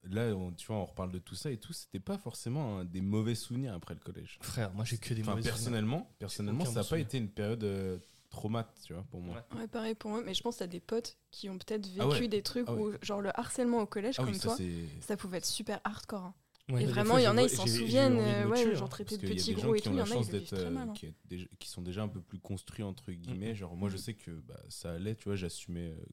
là, 0.03 0.35
on, 0.35 0.51
tu 0.51 0.65
vois, 0.67 0.77
on 0.77 0.85
reparle 0.85 1.11
de 1.11 1.19
tout 1.19 1.35
ça 1.35 1.51
et 1.51 1.57
tout. 1.57 1.73
C'était 1.73 1.99
pas 1.99 2.17
forcément 2.17 2.83
des 2.83 3.01
mauvais 3.01 3.35
souvenirs 3.35 3.73
après 3.75 3.93
le 3.93 3.99
collège. 3.99 4.37
Frère, 4.41 4.73
moi 4.73 4.83
j'ai 4.83 4.97
que 4.97 5.13
des 5.13 5.21
Enfin, 5.21 5.31
mauvais 5.35 5.43
souvenirs. 5.43 6.05
personnellement, 6.17 6.65
ça 6.65 6.71
n'a 6.81 6.83
pas 6.83 6.97
été 6.99 7.19
une 7.19 7.29
période 7.29 7.63
euh, 7.63 7.99
traumate, 8.31 8.75
tu 8.83 8.93
vois, 8.93 9.03
pour 9.03 9.21
moi. 9.21 9.45
Ouais. 9.53 9.59
Ouais, 9.59 9.67
pareil 9.67 9.93
pour 9.95 10.09
moi, 10.09 10.21
mais 10.25 10.33
je 10.33 10.41
pense 10.41 10.55
que 10.55 10.59
t'as 10.59 10.67
des 10.67 10.79
potes 10.79 11.17
qui 11.31 11.49
ont 11.49 11.57
peut-être 11.59 11.85
vécu 11.87 11.99
Ah 12.01 12.07
ouais. 12.07 12.27
des 12.27 12.41
trucs 12.41 12.65
Ah 12.67 12.73
ouais. 12.73 12.95
où, 12.95 13.05
genre 13.05 13.21
le 13.21 13.29
harcèlement 13.39 13.79
au 13.81 13.85
collège, 13.85 14.15
Ah 14.17 14.23
comme 14.23 14.33
oui, 14.33 14.39
ça 14.39 14.55
toi, 14.55 14.57
ça 15.01 15.15
pouvait 15.17 15.37
être 15.37 15.45
super 15.45 15.79
hardcore. 15.83 16.23
hein. 16.23 16.33
Ouais, 16.69 16.83
et 16.83 16.85
vraiment, 16.85 17.17
il 17.17 17.23
y 17.23 17.27
en 17.27 17.35
a, 17.37 17.41
ils 17.43 17.49
s'en 17.49 17.65
souviennent, 17.65 18.17
euh, 18.19 18.47
ouais, 18.47 18.63
tuer, 18.63 18.75
genre 18.75 18.85
hein. 18.85 18.89
traité 18.89 19.17
Parce 19.17 19.27
de 19.29 19.35
petits 19.35 19.53
gros 19.53 19.73
et 19.73 19.79
qui 19.81 19.89
tout, 19.89 19.93
il 19.95 19.97
y 19.97 20.01
en 20.01 20.05
a, 20.05 20.15
ils 20.15 20.19
le 20.19 20.25
d'être, 20.25 20.33
vivent 20.41 20.47
très 20.49 20.65
euh, 20.65 20.69
mal. 20.69 20.89
hein. 20.89 20.93
qui, 20.93 21.05
est 21.07 21.13
déjà- 21.25 21.47
qui 21.59 21.67
sont 21.69 21.81
déjà 21.81 22.03
un 22.03 22.07
peu 22.07 22.21
plus 22.21 22.37
construits 22.39 22.83
entre 22.83 23.11
guillemets. 23.11 23.55
Genre 23.55 23.75
moi 23.75 23.89
je 23.89 23.95
Mm. 23.95 23.99
sais 23.99 24.13
que 24.13 24.31
bah, 24.31 24.59
ça 24.69 24.91
allait, 24.93 25.15
tu 25.15 25.25
vois, 25.25 25.35
j'assumais 25.35 25.89
euh, 25.89 26.05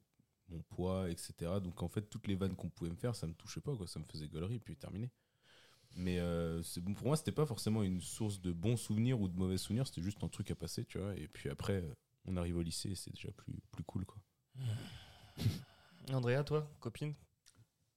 mon 0.48 0.62
poids, 0.62 1.10
etc. 1.10 1.60
Donc 1.60 1.82
en 1.82 1.88
fait 1.88 2.02
toutes 2.02 2.26
les 2.26 2.34
vannes 2.34 2.56
qu'on 2.56 2.68
pouvait 2.68 2.90
me 2.90 2.96
faire, 2.96 3.14
ça 3.14 3.26
me 3.26 3.34
touchait 3.34 3.60
pas, 3.60 3.74
quoi. 3.76 3.86
Ça 3.86 3.98
me 3.98 4.04
faisait 4.04 4.28
gaulerie, 4.28 4.58
puis 4.58 4.76
terminé. 4.76 5.10
Mais 5.94 6.18
euh, 6.20 6.62
bon 6.76 6.94
pour 6.94 7.06
moi, 7.06 7.16
c'était 7.16 7.32
pas 7.32 7.46
forcément 7.46 7.82
une 7.82 8.00
source 8.00 8.40
de 8.40 8.52
bons 8.52 8.76
souvenirs 8.76 9.20
ou 9.20 9.28
de 9.28 9.36
mauvais 9.36 9.56
souvenirs. 9.56 9.86
C'était 9.86 10.02
juste 10.02 10.22
un 10.22 10.28
truc 10.28 10.50
à 10.50 10.54
passer, 10.54 10.84
tu 10.84 10.98
vois. 10.98 11.16
Et 11.16 11.28
puis 11.28 11.48
après, 11.48 11.82
euh, 11.82 11.94
on 12.26 12.36
arrive 12.36 12.58
au 12.58 12.62
lycée, 12.62 12.90
et 12.90 12.94
c'est 12.94 13.12
déjà 13.12 13.30
plus 13.32 13.54
plus 13.72 13.84
cool, 13.84 14.04
quoi. 14.04 14.18
Andrea, 16.12 16.44
toi, 16.44 16.70
copine 16.80 17.14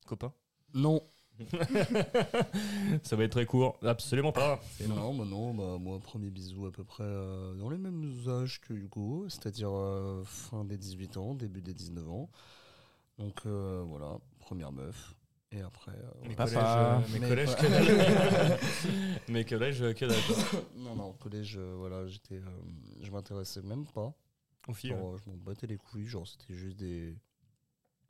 Copain? 0.05 0.33
Non. 0.73 1.07
Ça 3.03 3.15
va 3.15 3.23
être 3.23 3.31
très 3.31 3.45
court. 3.45 3.77
Absolument 3.83 4.31
pas. 4.31 4.59
Non, 4.87 5.13
bah 5.13 5.25
non, 5.25 5.53
bah 5.53 5.77
moi, 5.79 5.99
premier 5.99 6.29
bisou 6.29 6.65
à 6.65 6.71
peu 6.71 6.83
près 6.83 7.03
euh, 7.05 7.53
dans 7.55 7.69
les 7.69 7.77
mêmes 7.77 8.13
âges 8.27 8.59
que 8.61 8.73
Hugo, 8.73 9.25
c'est-à-dire 9.29 9.71
euh, 9.71 10.23
fin 10.25 10.65
des 10.65 10.77
18 10.77 11.17
ans, 11.17 11.33
début 11.35 11.61
des 11.61 11.73
19 11.73 12.09
ans. 12.09 12.29
Donc 13.17 13.41
euh, 13.45 13.83
voilà, 13.87 14.17
première 14.39 14.71
meuf. 14.71 15.15
Et 15.51 15.61
après. 15.61 15.91
euh, 15.93 16.27
Mes. 16.27 16.35
Papa. 16.35 16.51
collèges, 16.51 16.65
euh, 16.67 17.13
mes 17.13 17.19
Mais 17.19 17.27
collèges, 17.29 17.55
que 17.55 17.67
dalle. 17.67 18.59
mes 19.29 19.45
collèges, 19.45 19.79
que 19.95 20.05
dalle. 20.05 20.17
Non, 20.77 20.95
non, 20.95 21.05
au 21.09 21.13
collège, 21.13 21.57
euh, 21.57 21.73
voilà, 21.77 22.05
j'étais. 22.05 22.35
euh, 22.35 22.49
je 23.01 23.09
m'intéressais 23.11 23.61
même 23.63 23.85
pas. 23.87 24.13
Aux 24.67 24.73
filles. 24.73 24.91
ouais. 24.91 24.97
Genre, 24.99 25.17
je 25.17 25.29
m'en 25.31 25.37
battais 25.37 25.65
les 25.65 25.77
couilles, 25.77 26.05
genre 26.05 26.27
c'était 26.27 26.53
juste 26.53 26.77
des, 26.77 27.15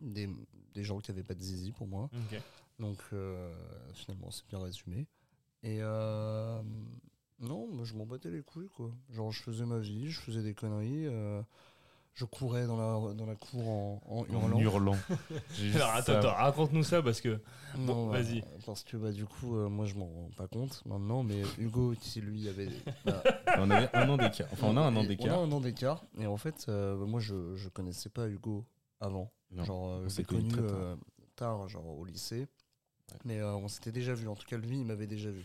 des, 0.01 0.27
des 0.73 0.83
gens 0.83 0.99
qui 0.99 1.11
avaient 1.11 1.23
pas 1.23 1.33
de 1.35 1.41
zizi 1.41 1.71
pour 1.71 1.87
moi. 1.87 2.09
Ok. 2.13 2.41
Donc 2.79 2.97
euh, 3.13 3.53
finalement 3.93 4.31
c'est 4.31 4.47
bien 4.47 4.59
résumé. 4.59 5.07
Et 5.63 5.79
euh, 5.81 6.61
non, 7.39 7.67
moi, 7.67 7.83
je 7.85 7.93
m'en 7.93 8.05
battais 8.05 8.29
les 8.31 8.41
couilles 8.41 8.69
quoi. 8.69 8.91
Genre 9.11 9.31
je 9.31 9.41
faisais 9.41 9.65
ma 9.65 9.79
vie, 9.79 10.09
je 10.09 10.19
faisais 10.19 10.41
des 10.41 10.53
conneries. 10.53 11.05
euh, 11.07 11.41
je 12.15 12.25
courais 12.25 12.67
dans 12.67 12.75
la, 12.75 13.13
dans 13.13 13.25
la 13.25 13.35
cour 13.35 13.65
en, 13.69 14.01
en 14.05 14.25
hurlant. 14.25 14.57
En 14.57 14.59
hurlant. 14.59 14.97
Alors, 15.75 15.89
attends, 15.91 16.13
attends, 16.17 16.33
raconte-nous 16.33 16.83
ça 16.83 17.01
parce 17.01 17.21
que. 17.21 17.39
Non, 17.77 17.85
Bon, 17.85 18.07
bah, 18.07 18.21
vas-y. 18.21 18.43
Parce 18.65 18.83
que 18.83 18.97
bah, 18.97 19.11
du 19.13 19.25
coup, 19.25 19.55
euh, 19.55 19.69
moi 19.69 19.85
je 19.85 19.95
m'en 19.95 20.05
rends 20.05 20.29
pas 20.35 20.47
compte 20.47 20.81
maintenant, 20.85 21.23
mais 21.23 21.41
Hugo 21.57 21.93
qui 21.99 22.19
lui 22.19 22.49
avait. 22.49 22.69
bah, 23.05 23.23
On 23.57 23.69
avait 23.71 23.89
un 23.95 24.09
an 24.09 24.17
d'écart. 24.17 24.47
Enfin, 24.51 24.67
on 24.67 24.75
a 24.77 24.81
un 24.81 24.95
an 24.97 25.03
d'écart. 25.03 25.39
On 25.39 25.43
a 25.43 25.47
un 25.47 25.51
an 25.53 25.61
d'écart. 25.61 26.03
Et 26.17 26.25
en 26.25 26.35
fait, 26.37 26.65
euh, 26.67 26.97
bah, 26.97 27.05
moi 27.05 27.19
je, 27.21 27.55
je 27.55 27.69
connaissais 27.69 28.09
pas 28.09 28.27
Hugo 28.27 28.65
avant. 28.99 29.31
Non, 29.51 29.63
genre, 29.63 29.89
euh, 29.89 30.09
je 30.09 30.17
l'ai 30.17 30.23
connu 30.25 30.51
euh, 30.57 30.95
tard, 31.37 31.69
genre 31.69 31.87
au 31.97 32.03
lycée. 32.03 32.47
Mais 33.25 33.39
euh, 33.39 33.53
on 33.55 33.67
s'était 33.67 33.91
déjà 33.91 34.13
vu. 34.13 34.27
En 34.27 34.35
tout 34.35 34.45
cas, 34.47 34.57
lui, 34.57 34.79
il 34.79 34.85
m'avait 34.85 35.07
déjà 35.07 35.29
vu. 35.31 35.43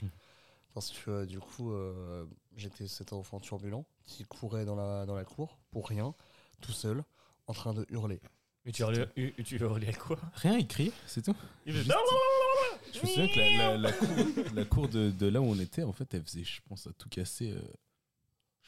Parce 0.74 0.90
que 0.90 1.10
euh, 1.10 1.26
du 1.26 1.38
coup, 1.38 1.72
euh, 1.72 2.24
j'étais 2.56 2.88
cet 2.88 3.12
enfant 3.12 3.38
turbulent 3.40 3.84
qui 4.04 4.24
courait 4.24 4.64
dans 4.64 4.74
la, 4.76 5.06
dans 5.06 5.14
la 5.14 5.24
cour 5.24 5.58
pour 5.70 5.88
rien, 5.88 6.14
tout 6.60 6.72
seul, 6.72 7.04
en 7.46 7.52
train 7.52 7.74
de 7.74 7.86
hurler. 7.90 8.20
Mais 8.64 8.72
tu 8.72 8.82
hurlais, 8.82 9.06
tu 9.44 9.56
hurlais 9.60 9.88
à 9.88 9.92
quoi? 9.92 10.18
Rien 10.34 10.56
écrit, 10.58 10.90
c'est 11.06 11.22
tout. 11.22 11.36
Il 11.66 11.72
faisait- 11.74 11.84
Juste- 11.84 11.94
Je 12.94 13.00
me 13.00 13.06
souviens 13.06 13.28
que 13.28 13.38
la, 13.38 13.76
la- 13.76 13.78
la 13.78 13.92
cour, 13.92 14.54
la 14.54 14.64
cour 14.64 14.88
de, 14.88 15.10
de 15.10 15.26
là 15.26 15.40
où 15.40 15.44
on 15.44 15.58
était, 15.58 15.82
en 15.82 15.92
fait, 15.92 16.12
elle 16.14 16.22
faisait, 16.24 16.44
je 16.44 16.60
pense, 16.68 16.86
à 16.86 16.92
tout 16.92 17.08
casser, 17.08 17.50
euh, 17.52 17.60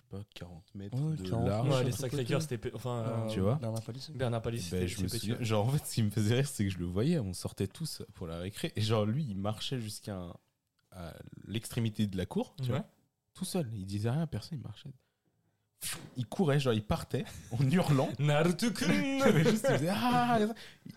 pas, 0.08 0.18
40 0.34 0.74
mètres 0.74 0.96
Ouais, 1.00 1.16
de 1.16 1.28
40 1.28 1.48
large. 1.48 1.68
Ouais, 1.68 1.84
les 1.84 1.92
Sacré-Cœur, 1.92 2.42
c'était. 2.42 2.72
Enfin. 2.74 3.04
Euh, 3.06 3.26
tu 3.28 3.40
vois 3.40 3.56
Bernard 3.56 3.82
Palissy. 3.82 4.12
Bernard 4.12 4.42
Palissy, 4.42 4.70
Ben, 4.70 4.80
c'était 4.80 4.88
je 4.88 5.02
me 5.02 5.08
souviens, 5.08 5.36
genre 5.40 5.66
en 5.66 5.70
fait, 5.70 5.84
ce 5.86 5.94
qui 5.94 6.02
me 6.02 6.10
faisait 6.10 6.34
rire, 6.36 6.48
c'est 6.48 6.64
que 6.64 6.70
je 6.70 6.78
le 6.78 6.86
voyais, 6.86 7.18
on 7.18 7.32
sortait 7.32 7.66
tous 7.66 8.02
pour 8.14 8.26
la 8.26 8.38
récré, 8.38 8.72
et 8.76 8.80
genre 8.80 9.04
lui, 9.06 9.24
il 9.28 9.36
marchait 9.36 9.80
jusqu'à 9.80 10.18
l'extrémité 11.46 12.06
de 12.06 12.16
la 12.16 12.26
cour, 12.26 12.54
tu 12.56 12.64
Ouais. 12.64 12.78
vois, 12.78 12.86
tout 13.34 13.44
seul, 13.44 13.68
il 13.74 13.84
disait 13.86 14.10
rien 14.10 14.22
à 14.22 14.26
personne, 14.26 14.58
il 14.58 14.62
marchait. 14.62 14.90
Il 16.16 16.26
courait, 16.26 16.58
genre 16.58 16.72
il 16.72 16.82
partait 16.82 17.24
en 17.52 17.58
hurlant, 17.70 18.08
Naruto-kun 18.18 18.88
Mais 18.88 19.44
juste, 19.44 19.66
il, 19.68 19.76
faisait, 19.76 19.88
Ah 19.90 20.38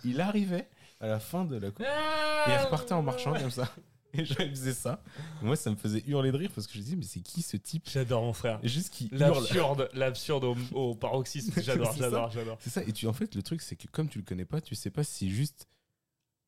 il 0.05 0.21
arrivait 0.21 0.69
à 1.01 1.07
la 1.07 1.19
fin 1.19 1.43
de 1.43 1.57
la 1.57 1.71
cour, 1.71 1.85
et 1.85 2.51
il 2.51 2.57
repartait 2.57 2.93
en 2.93 3.01
marchant 3.01 3.33
comme 3.33 3.51
ça. 3.51 3.69
Et 4.13 4.21
il 4.21 4.49
faisait 4.49 4.73
ça. 4.73 5.03
Moi, 5.41 5.55
ça 5.55 5.69
me 5.69 5.75
faisait 5.75 6.03
hurler 6.07 6.31
de 6.31 6.37
rire 6.37 6.49
parce 6.53 6.65
que 6.67 6.73
je 6.73 6.79
disais, 6.79 6.95
mais 6.95 7.03
c'est 7.03 7.19
qui 7.21 7.41
ce 7.41 7.57
type? 7.57 7.87
J'adore 7.89 8.23
mon 8.23 8.33
frère. 8.33 8.59
Juste 8.63 8.89
qui. 8.93 9.09
L'absurde, 9.11 9.89
l'absurde 9.93 10.43
au, 10.45 10.55
au 10.73 10.95
paroxysme. 10.95 11.53
J'adore, 11.61 11.93
j'adore, 11.95 12.31
j'adore. 12.31 12.57
C'est 12.59 12.69
ça. 12.71 12.83
Et 12.83 12.91
tu, 12.91 13.07
en 13.07 13.13
fait, 13.13 13.35
le 13.35 13.43
truc, 13.43 13.61
c'est 13.61 13.75
que 13.75 13.87
comme 13.87 14.09
tu 14.09 14.17
le 14.19 14.23
connais 14.25 14.45
pas, 14.45 14.61
tu 14.61 14.75
sais 14.75 14.89
pas 14.89 15.03
si 15.03 15.29
juste 15.29 15.67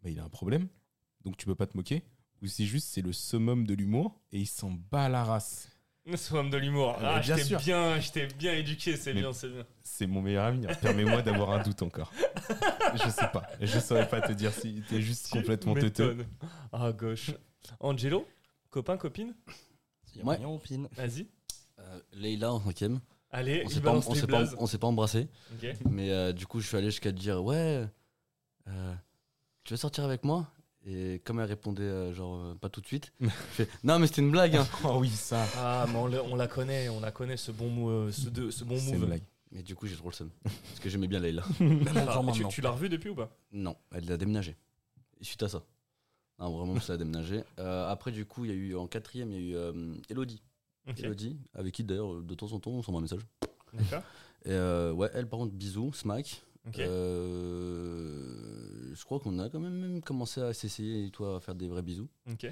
bah, 0.04 0.10
il 0.10 0.20
a 0.20 0.24
un 0.24 0.30
problème, 0.30 0.68
donc 1.24 1.38
tu 1.38 1.46
peux 1.46 1.56
pas 1.56 1.68
te 1.68 1.78
moquer, 1.78 2.04
ou 2.42 2.48
si 2.48 2.66
juste 2.66 2.88
c'est 2.90 3.02
le 3.04 3.14
summum 3.14 3.68
de 3.68 3.76
l'humour 3.76 4.20
et 4.32 4.40
il 4.40 4.48
s'en 4.48 4.72
bat 4.72 5.08
la 5.10 5.24
race. 5.24 5.68
Ce 6.16 6.34
homme 6.34 6.50
de 6.50 6.58
l'humour. 6.58 6.96
Ah, 7.00 7.18
Ah, 7.18 7.20
bien 7.20 7.38
j'étais 7.38 7.56
bien, 7.58 8.00
bien 8.40 8.54
éduqué, 8.54 8.98
c'est 8.98 9.14
bien, 9.14 9.32
c'est 9.34 9.50
bien. 9.50 9.64
C'est 9.84 10.08
mon 10.08 10.24
meilleur 10.24 10.46
ami. 10.46 10.66
hein. 10.66 10.74
Permets-moi 10.82 11.22
d'avoir 11.22 11.52
un 11.52 11.62
doute 11.62 11.84
encore. 11.84 12.12
Je 12.96 13.08
sais 13.10 13.28
pas. 13.32 13.44
Je 13.62 13.78
saurais 13.80 14.08
pas 14.10 14.20
te 14.20 14.32
dire 14.34 14.52
si 14.52 14.82
t'es 14.90 15.00
juste 15.00 15.30
complètement 15.30 15.76
teuteux. 15.76 16.26
Ah, 16.74 16.92
gauche. 16.92 17.30
Angelo 17.80 18.28
Copain, 18.70 18.98
copine 18.98 19.34
a 20.22 20.26
Ouais. 20.26 20.38
pin. 20.38 20.88
Vas-y. 20.96 21.28
Euh, 21.80 22.00
Leïla 22.14 22.54
en 22.54 22.60
cinquième. 22.62 23.00
Allez, 23.32 23.64
On 23.66 23.70
s'est 23.70 23.80
pas, 23.82 23.92
on 23.94 24.02
s'est 24.02 24.22
pas, 24.22 24.28
blazes. 24.28 24.56
on 24.60 24.66
s'est 24.66 24.78
pas 24.78 24.88
embrassé. 24.88 25.28
Mais 25.90 26.12
euh, 26.12 26.34
du 26.34 26.46
coup, 26.48 26.60
je 26.60 26.68
suis 26.68 26.76
allé 26.78 26.88
jusqu'à 26.88 27.12
dire 27.14 27.42
Ouais, 27.44 27.86
euh, 28.68 28.94
tu 29.64 29.74
veux 29.74 29.78
sortir 29.78 30.04
avec 30.04 30.24
moi? 30.24 30.48
Et 30.86 31.22
comme 31.24 31.40
elle 31.40 31.46
répondait, 31.46 31.84
euh, 31.84 32.14
genre, 32.14 32.36
euh, 32.36 32.56
pas 32.56 32.68
tout 32.70 32.82
de 32.82 32.88
suite, 32.88 33.14
je 33.22 33.30
fais 33.30 33.68
Non, 33.84 34.00
mais 34.00 34.08
c'était 34.08 34.22
une 34.22 34.32
blague. 34.32 34.56
Hein. 34.56 34.68
Oh 34.84 34.98
oui, 35.00 35.10
ça. 35.10 35.46
Ah, 35.58 35.86
mais 35.88 35.96
on, 35.96 36.08
la- 36.08 36.24
on 36.24 36.36
la 36.36 36.48
connaît, 36.48 36.90
on 36.90 37.00
la 37.00 37.12
connaît, 37.12 37.38
ce 37.38 37.52
bon, 37.52 37.70
mou- 37.70 37.90
euh, 37.90 38.12
ce, 38.12 38.30
de- 38.30 38.50
ce 38.52 38.64
bon 38.64 38.78
C'est 38.78 38.92
une 38.92 38.98
move. 38.98 39.08
blague. 39.08 39.24
Mais 39.52 39.62
du 39.64 39.76
coup, 39.76 39.86
j'ai 39.86 39.96
trop 39.96 40.10
le 40.10 40.16
seum. 40.16 40.30
Parce 40.44 40.80
que 40.82 40.90
j'aimais 40.90 41.08
bien 41.08 41.20
Leïla. 41.20 41.44
Ah, 41.96 42.22
tu 42.50 42.62
l'as 42.62 42.72
revu 42.72 42.90
depuis 42.90 43.10
ou 43.12 43.16
pas? 43.16 43.30
Non, 43.52 43.76
elle 43.94 44.12
a 44.12 44.18
déménagé. 44.18 44.56
Et 45.20 45.24
suite 45.24 45.44
à 45.44 45.50
ça. 45.50 45.64
Non, 46.42 46.58
vraiment, 46.58 46.80
ça 46.80 46.94
a 46.94 46.98
déménagé. 46.98 47.44
Euh, 47.60 47.88
après, 47.88 48.12
du 48.12 48.26
coup, 48.26 48.46
il 48.46 48.52
y 48.52 48.54
a 48.54 48.58
eu 48.58 48.76
en 48.76 48.88
quatrième, 48.88 49.32
il 49.32 49.36
y 49.36 49.38
a 49.38 49.42
eu 49.42 49.56
euh, 49.56 49.94
Elodie. 50.10 50.42
Elodie, 50.98 51.38
avec 51.54 51.76
qui 51.76 51.84
d'ailleurs, 51.84 52.24
de 52.24 52.34
temps 52.34 52.52
en 52.52 52.60
temps, 52.60 52.72
on 52.72 52.82
s'envoie 52.82 52.98
un 52.98 53.04
message. 53.04 53.22
D'accord. 53.74 54.02
Et 54.46 54.50
euh, 54.50 54.92
ouais, 54.92 55.12
elle, 55.14 55.30
par 55.30 55.38
contre, 55.38 55.54
bisous, 55.54 55.94
smack. 55.94 56.44
Je 56.74 56.82
crois 59.06 59.20
qu'on 59.20 59.38
a 59.38 59.50
quand 59.50 59.60
même, 59.60 59.80
même 59.80 60.02
commencé 60.02 60.42
à 60.42 60.52
s'essayer, 60.52 61.06
et 61.06 61.12
toi, 61.12 61.38
à 61.38 61.40
faire 61.40 61.54
des 61.54 61.68
vrais 61.68 61.84
bisous. 61.84 62.10
Ok. 62.28 62.52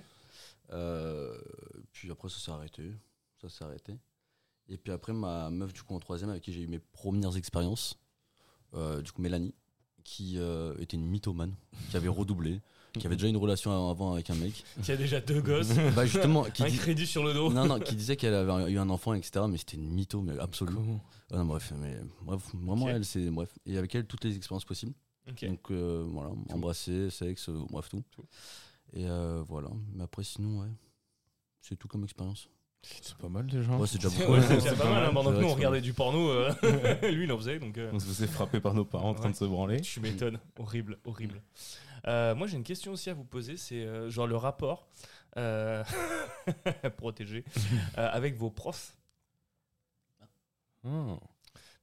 Puis 1.92 2.12
après, 2.12 2.30
ça 2.30 2.38
s'est 2.38 2.52
arrêté. 2.52 2.92
Ça 3.42 3.50
s'est 3.50 3.64
arrêté. 3.64 3.98
Et 4.68 4.78
puis 4.78 4.92
après, 4.92 5.14
ma 5.14 5.50
meuf, 5.50 5.74
du 5.74 5.82
coup, 5.82 5.96
en 5.96 6.00
troisième, 6.00 6.30
avec 6.30 6.44
qui 6.44 6.54
j'ai 6.54 6.62
eu 6.62 6.68
mes 6.68 6.78
premières 6.78 7.38
expériences, 7.38 7.98
du 8.76 9.12
coup, 9.12 9.24
Mélanie, 9.24 9.56
qui 10.04 10.38
était 10.78 10.96
une 10.96 11.08
mythomane, 11.08 11.56
qui 11.90 11.98
avait 11.98 12.08
redoublé, 12.08 12.62
qui 12.98 13.06
avait 13.06 13.16
déjà 13.16 13.28
une 13.28 13.38
relation 13.38 13.90
avant 13.90 14.14
avec 14.14 14.30
un 14.30 14.36
mec. 14.36 14.64
Qui 14.84 14.92
a 14.92 14.98
déjà 14.98 15.20
deux 15.22 15.42
gosses, 15.42 15.70
Bah, 15.96 16.06
justement, 16.06 16.44
qui, 16.44 16.64
un 16.64 16.68
dit- 16.70 16.78
crédit 16.78 17.06
sur 17.06 17.24
le 17.24 17.34
dos. 17.34 17.52
non, 17.52 17.66
non, 17.66 17.80
qui 17.80 17.96
disait 17.98 18.16
qu'elle 18.16 18.34
avait 18.34 18.72
eu 18.72 18.78
un 18.80 18.90
enfant, 18.90 19.14
etc. 19.14 19.46
Mais 19.50 19.58
c'était 19.58 19.78
une 19.78 19.90
mytho, 19.92 20.22
mais 20.22 20.38
absolue. 20.40 20.74
Comment 20.74 21.00
Ah 21.32 21.38
non, 21.38 21.46
bref, 21.46 21.72
mais 21.78 21.98
bref, 22.24 22.42
vraiment, 22.54 22.90
elle, 22.90 23.06
c'est. 23.06 23.30
Bref. 23.30 23.50
Et 23.66 23.78
avec 23.78 23.94
elle, 23.96 24.06
toutes 24.06 24.24
les 24.24 24.36
expériences 24.36 24.66
possibles. 24.66 24.94
Donc 25.44 25.70
euh, 25.70 26.06
voilà, 26.12 26.32
embrasser, 26.52 27.10
sexe, 27.12 27.50
euh, 27.50 27.62
bref, 27.70 27.88
tout. 27.90 28.04
Tout. 28.12 28.24
Et 28.94 29.06
euh, 29.06 29.44
voilà. 29.48 29.70
Mais 29.94 30.04
après, 30.04 30.24
sinon, 30.24 30.62
ouais. 30.62 30.70
C'est 31.62 31.76
tout 31.76 31.88
comme 31.88 32.04
expérience. 32.04 32.50
C'est 32.82 33.18
pas 33.18 33.28
mal 33.30 33.46
déjà. 33.48 33.72
Ouais, 33.74 33.88
c'est 33.88 33.98
déjà 34.02 34.10
beaucoup. 34.10 34.34
ouais, 34.34 34.42
c'est 34.42 34.76
pas 34.78 34.84
pas 34.84 34.90
mal, 34.90 35.04
hein, 35.06 35.12
pendant 35.14 35.32
que 35.32 35.38
nous 35.38 35.48
on 35.48 35.54
regardait 35.54 35.82
du 35.82 35.94
porno, 35.94 36.30
euh, 36.30 36.52
lui 37.12 37.26
il 37.26 37.32
en 37.32 37.38
faisait 37.38 37.60
donc. 37.60 37.78
euh, 37.78 37.90
On 37.94 38.00
se 38.00 38.06
faisait 38.06 38.28
frapper 38.28 38.60
par 38.62 38.74
nos 38.74 38.86
parents 38.86 39.10
en 39.10 39.14
train 39.14 39.26
Ouais. 39.26 39.32
de 39.32 39.38
se 39.38 39.46
branler. 39.46 39.82
Tu 39.82 40.00
m'étonnes, 40.00 40.40
horrible, 40.58 40.98
horrible. 41.04 41.42
Euh, 42.08 42.34
moi 42.36 42.48
j'ai 42.48 42.56
une 42.58 42.64
question 42.64 42.94
aussi 42.94 43.10
à 43.10 43.14
vous 43.14 43.26
poser, 43.26 43.58
c'est 43.58 43.84
euh, 43.84 44.10
genre 44.10 44.28
le 44.28 44.38
rapport 44.38 44.88
euh, 45.38 45.84
protégé 46.98 47.44
euh, 47.98 48.10
avec 48.12 48.36
vos 48.38 48.50
profs. 48.50 48.96
Ah. 50.86 51.18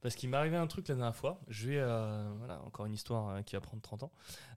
Parce 0.01 0.15
qu'il 0.15 0.29
m'est 0.29 0.37
arrivé 0.37 0.57
un 0.57 0.67
truc 0.67 0.87
la 0.87 0.95
dernière 0.95 1.15
fois. 1.15 1.39
Je 1.47 1.67
vais, 1.69 1.77
euh, 1.77 2.27
voilà, 2.39 2.61
encore 2.63 2.85
une 2.85 2.93
histoire 2.93 3.29
euh, 3.29 3.41
qui 3.41 3.55
va 3.55 3.61
prendre 3.61 3.81
30 3.81 4.03
ans. 4.03 4.11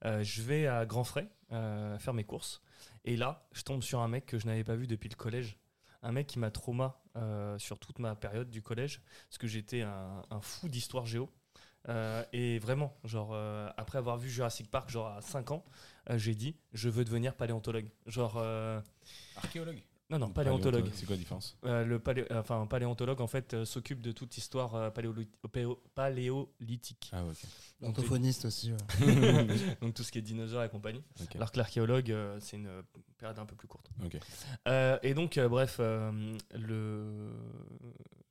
Euh, 0.04 0.22
je 0.22 0.42
vais 0.42 0.66
à 0.66 0.86
Grand 0.86 1.04
Frais 1.04 1.28
euh, 1.52 1.98
faire 1.98 2.14
mes 2.14 2.24
courses. 2.24 2.62
Et 3.04 3.16
là, 3.16 3.46
je 3.52 3.62
tombe 3.62 3.82
sur 3.82 4.00
un 4.00 4.08
mec 4.08 4.26
que 4.26 4.38
je 4.38 4.46
n'avais 4.46 4.64
pas 4.64 4.76
vu 4.76 4.86
depuis 4.86 5.08
le 5.08 5.16
collège. 5.16 5.58
Un 6.02 6.12
mec 6.12 6.26
qui 6.26 6.38
m'a 6.38 6.50
trauma 6.50 7.02
euh, 7.16 7.58
sur 7.58 7.78
toute 7.78 7.98
ma 7.98 8.14
période 8.14 8.50
du 8.50 8.62
collège. 8.62 9.02
Parce 9.28 9.38
que 9.38 9.46
j'étais 9.46 9.82
un, 9.82 10.40
fou 10.40 10.68
d'histoire 10.68 11.06
géo. 11.06 11.30
Euh, 11.88 12.24
et 12.32 12.58
vraiment, 12.58 12.96
genre, 13.04 13.30
euh, 13.32 13.68
après 13.76 13.98
avoir 13.98 14.18
vu 14.18 14.28
Jurassic 14.28 14.70
Park, 14.70 14.90
genre 14.90 15.08
à 15.08 15.22
5 15.22 15.50
ans, 15.50 15.64
euh, 16.10 16.18
j'ai 16.18 16.34
dit, 16.34 16.56
je 16.72 16.88
veux 16.88 17.04
devenir 17.04 17.34
paléontologue. 17.34 17.90
Genre, 18.06 18.42
Archéologue. 19.36 19.82
Non, 20.10 20.18
non, 20.18 20.30
paléontologue. 20.30 20.90
C'est 20.94 21.06
quoi 21.06 21.14
la 21.14 21.18
différence? 21.20 21.56
Euh, 21.64 21.84
le 21.84 21.98
palé... 22.00 22.24
enfin, 22.32 22.60
un 22.60 22.66
paléontologue, 22.66 23.20
en 23.20 23.26
fait, 23.28 23.54
euh, 23.54 23.64
s'occupe 23.64 24.00
de 24.02 24.10
toute 24.12 24.36
histoire 24.36 24.74
euh, 24.74 24.90
paléoli- 24.90 25.28
paléo- 25.52 25.78
paléolithique. 25.94 27.10
Ah, 27.12 27.24
ok. 27.24 27.36
Aussi. 28.44 28.72
ouais. 28.72 29.46
donc 29.80 29.94
tout 29.94 30.02
ce 30.02 30.10
qui 30.12 30.18
est 30.18 30.22
dinosaures 30.22 30.64
et 30.64 30.68
compagnie. 30.68 31.02
Ok. 31.22 31.36
Alors 31.36 31.52
que 31.52 31.58
l'archéologue, 31.58 32.10
euh, 32.10 32.38
c'est 32.40 32.56
une 32.56 32.66
euh, 32.66 32.82
période 33.18 33.38
un 33.38 33.46
peu 33.46 33.54
plus 33.54 33.68
courte. 33.68 33.88
Ok. 34.04 34.16
Euh, 34.68 34.98
et 35.02 35.14
donc, 35.14 35.38
euh, 35.38 35.48
bref, 35.48 35.76
euh, 35.78 36.36
le... 36.54 37.30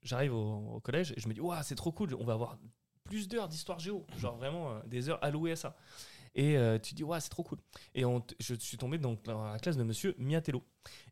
j'arrive 0.04 0.34
au, 0.34 0.76
au 0.76 0.80
collège 0.82 1.14
et 1.16 1.20
je 1.20 1.28
me 1.28 1.34
dis, 1.34 1.40
Ouah, 1.42 1.64
c'est 1.64 1.76
trop 1.76 1.92
cool, 1.92 2.14
on 2.20 2.26
va 2.26 2.34
avoir 2.34 2.58
plus 3.06 3.28
d'heures 3.28 3.48
d'histoire 3.48 3.80
géo, 3.80 4.06
genre 4.18 4.36
vraiment 4.38 4.72
euh, 4.72 4.80
des 4.86 5.10
heures 5.10 5.24
allouées 5.24 5.54
à 5.54 5.56
ça. 5.56 5.76
Et 6.42 6.56
euh, 6.56 6.80
tu 6.80 6.94
dis, 6.94 7.04
ouais, 7.04 7.20
c'est 7.20 7.28
trop 7.28 7.44
cool. 7.44 7.58
Et 7.94 8.06
on 8.06 8.24
je 8.40 8.54
suis 8.56 8.78
tombé 8.78 8.98
donc, 8.98 9.22
dans 9.24 9.44
la 9.52 9.60
classe 9.60 9.76
de 9.76 9.84
monsieur 9.84 10.16
Miatello. 10.18 10.64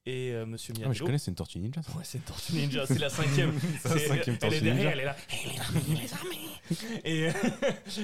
Et 0.05 0.31
euh, 0.31 0.45
monsieur 0.45 0.73
Ah, 0.77 0.79
mais 0.79 0.83
je 0.85 0.87
Miatello. 0.89 1.05
connais, 1.07 1.17
c'est 1.17 1.31
une 1.31 1.35
tortue 1.35 1.59
ninja. 1.59 1.81
ça. 1.83 1.91
Ouais, 1.97 2.03
c'est 2.05 2.17
une 2.19 2.23
Tortue 2.23 2.53
Ninja, 2.53 2.85
c'est 2.85 2.97
la 2.97 3.09
cinquième. 3.09 3.59
C'est 3.83 4.07
la 4.07 4.15
elle 4.47 4.53
est 4.53 4.61
derrière, 4.61 4.73
Ninja. 4.75 4.91
elle 4.91 4.99
est 5.01 5.03
là. 5.03 5.15
Les 5.89 6.13
armées. 6.13 6.37
Et, 7.03 7.27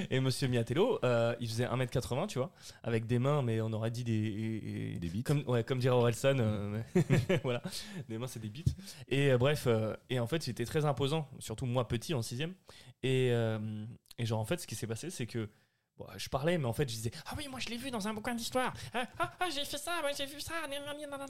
et 0.15 0.19
monsieur 0.19 0.49
Miatello, 0.49 0.99
euh, 1.05 1.33
il 1.39 1.47
faisait 1.47 1.65
1m80, 1.65 2.27
tu 2.27 2.39
vois, 2.39 2.51
avec 2.83 3.05
des 3.05 3.19
mains, 3.19 3.41
mais 3.41 3.61
on 3.61 3.71
aurait 3.71 3.91
dit 3.91 4.03
des. 4.03 4.11
et- 4.11 4.93
et- 4.95 4.99
Des 4.99 5.07
bites. 5.07 5.25
Comme, 5.25 5.43
ouais, 5.47 5.63
comme 5.63 5.79
dirait 5.79 5.95
Orelsan, 5.95 6.35
euh, 6.41 6.81
voilà, 7.43 7.61
des 8.09 8.17
mains, 8.17 8.27
c'est 8.27 8.41
des 8.41 8.49
bites. 8.49 8.75
Et 9.07 9.33
bref, 9.37 9.69
et 10.09 10.19
en 10.19 10.27
fait, 10.27 10.43
c'était 10.43 10.65
très 10.65 10.83
imposant, 10.83 11.29
surtout 11.39 11.65
moi 11.65 11.87
petit 11.87 12.13
en 12.13 12.21
6 12.21 12.41
Et, 12.41 13.29
euh, 13.31 13.85
et 14.17 14.25
genre, 14.25 14.41
en 14.41 14.45
fait, 14.45 14.59
ce 14.59 14.67
qui 14.67 14.75
s'est 14.75 14.87
passé, 14.87 15.09
c'est 15.09 15.25
que. 15.25 15.47
Bon, 16.03 16.17
je 16.17 16.29
parlais, 16.29 16.57
mais 16.57 16.65
en 16.65 16.73
fait, 16.73 16.87
je 16.89 16.95
disais 16.95 17.11
Ah 17.25 17.33
oui, 17.37 17.47
moi 17.47 17.59
je 17.59 17.69
l'ai 17.69 17.77
vu 17.77 17.91
dans 17.91 18.07
un 18.07 18.13
bouquin 18.13 18.35
d'histoire. 18.35 18.73
Ah, 18.93 19.05
ah, 19.19 19.31
ah, 19.39 19.45
j'ai 19.53 19.65
fait 19.65 19.77
ça, 19.77 19.91
moi 20.01 20.11
j'ai 20.17 20.25
vu 20.25 20.39
ça. 20.39 20.53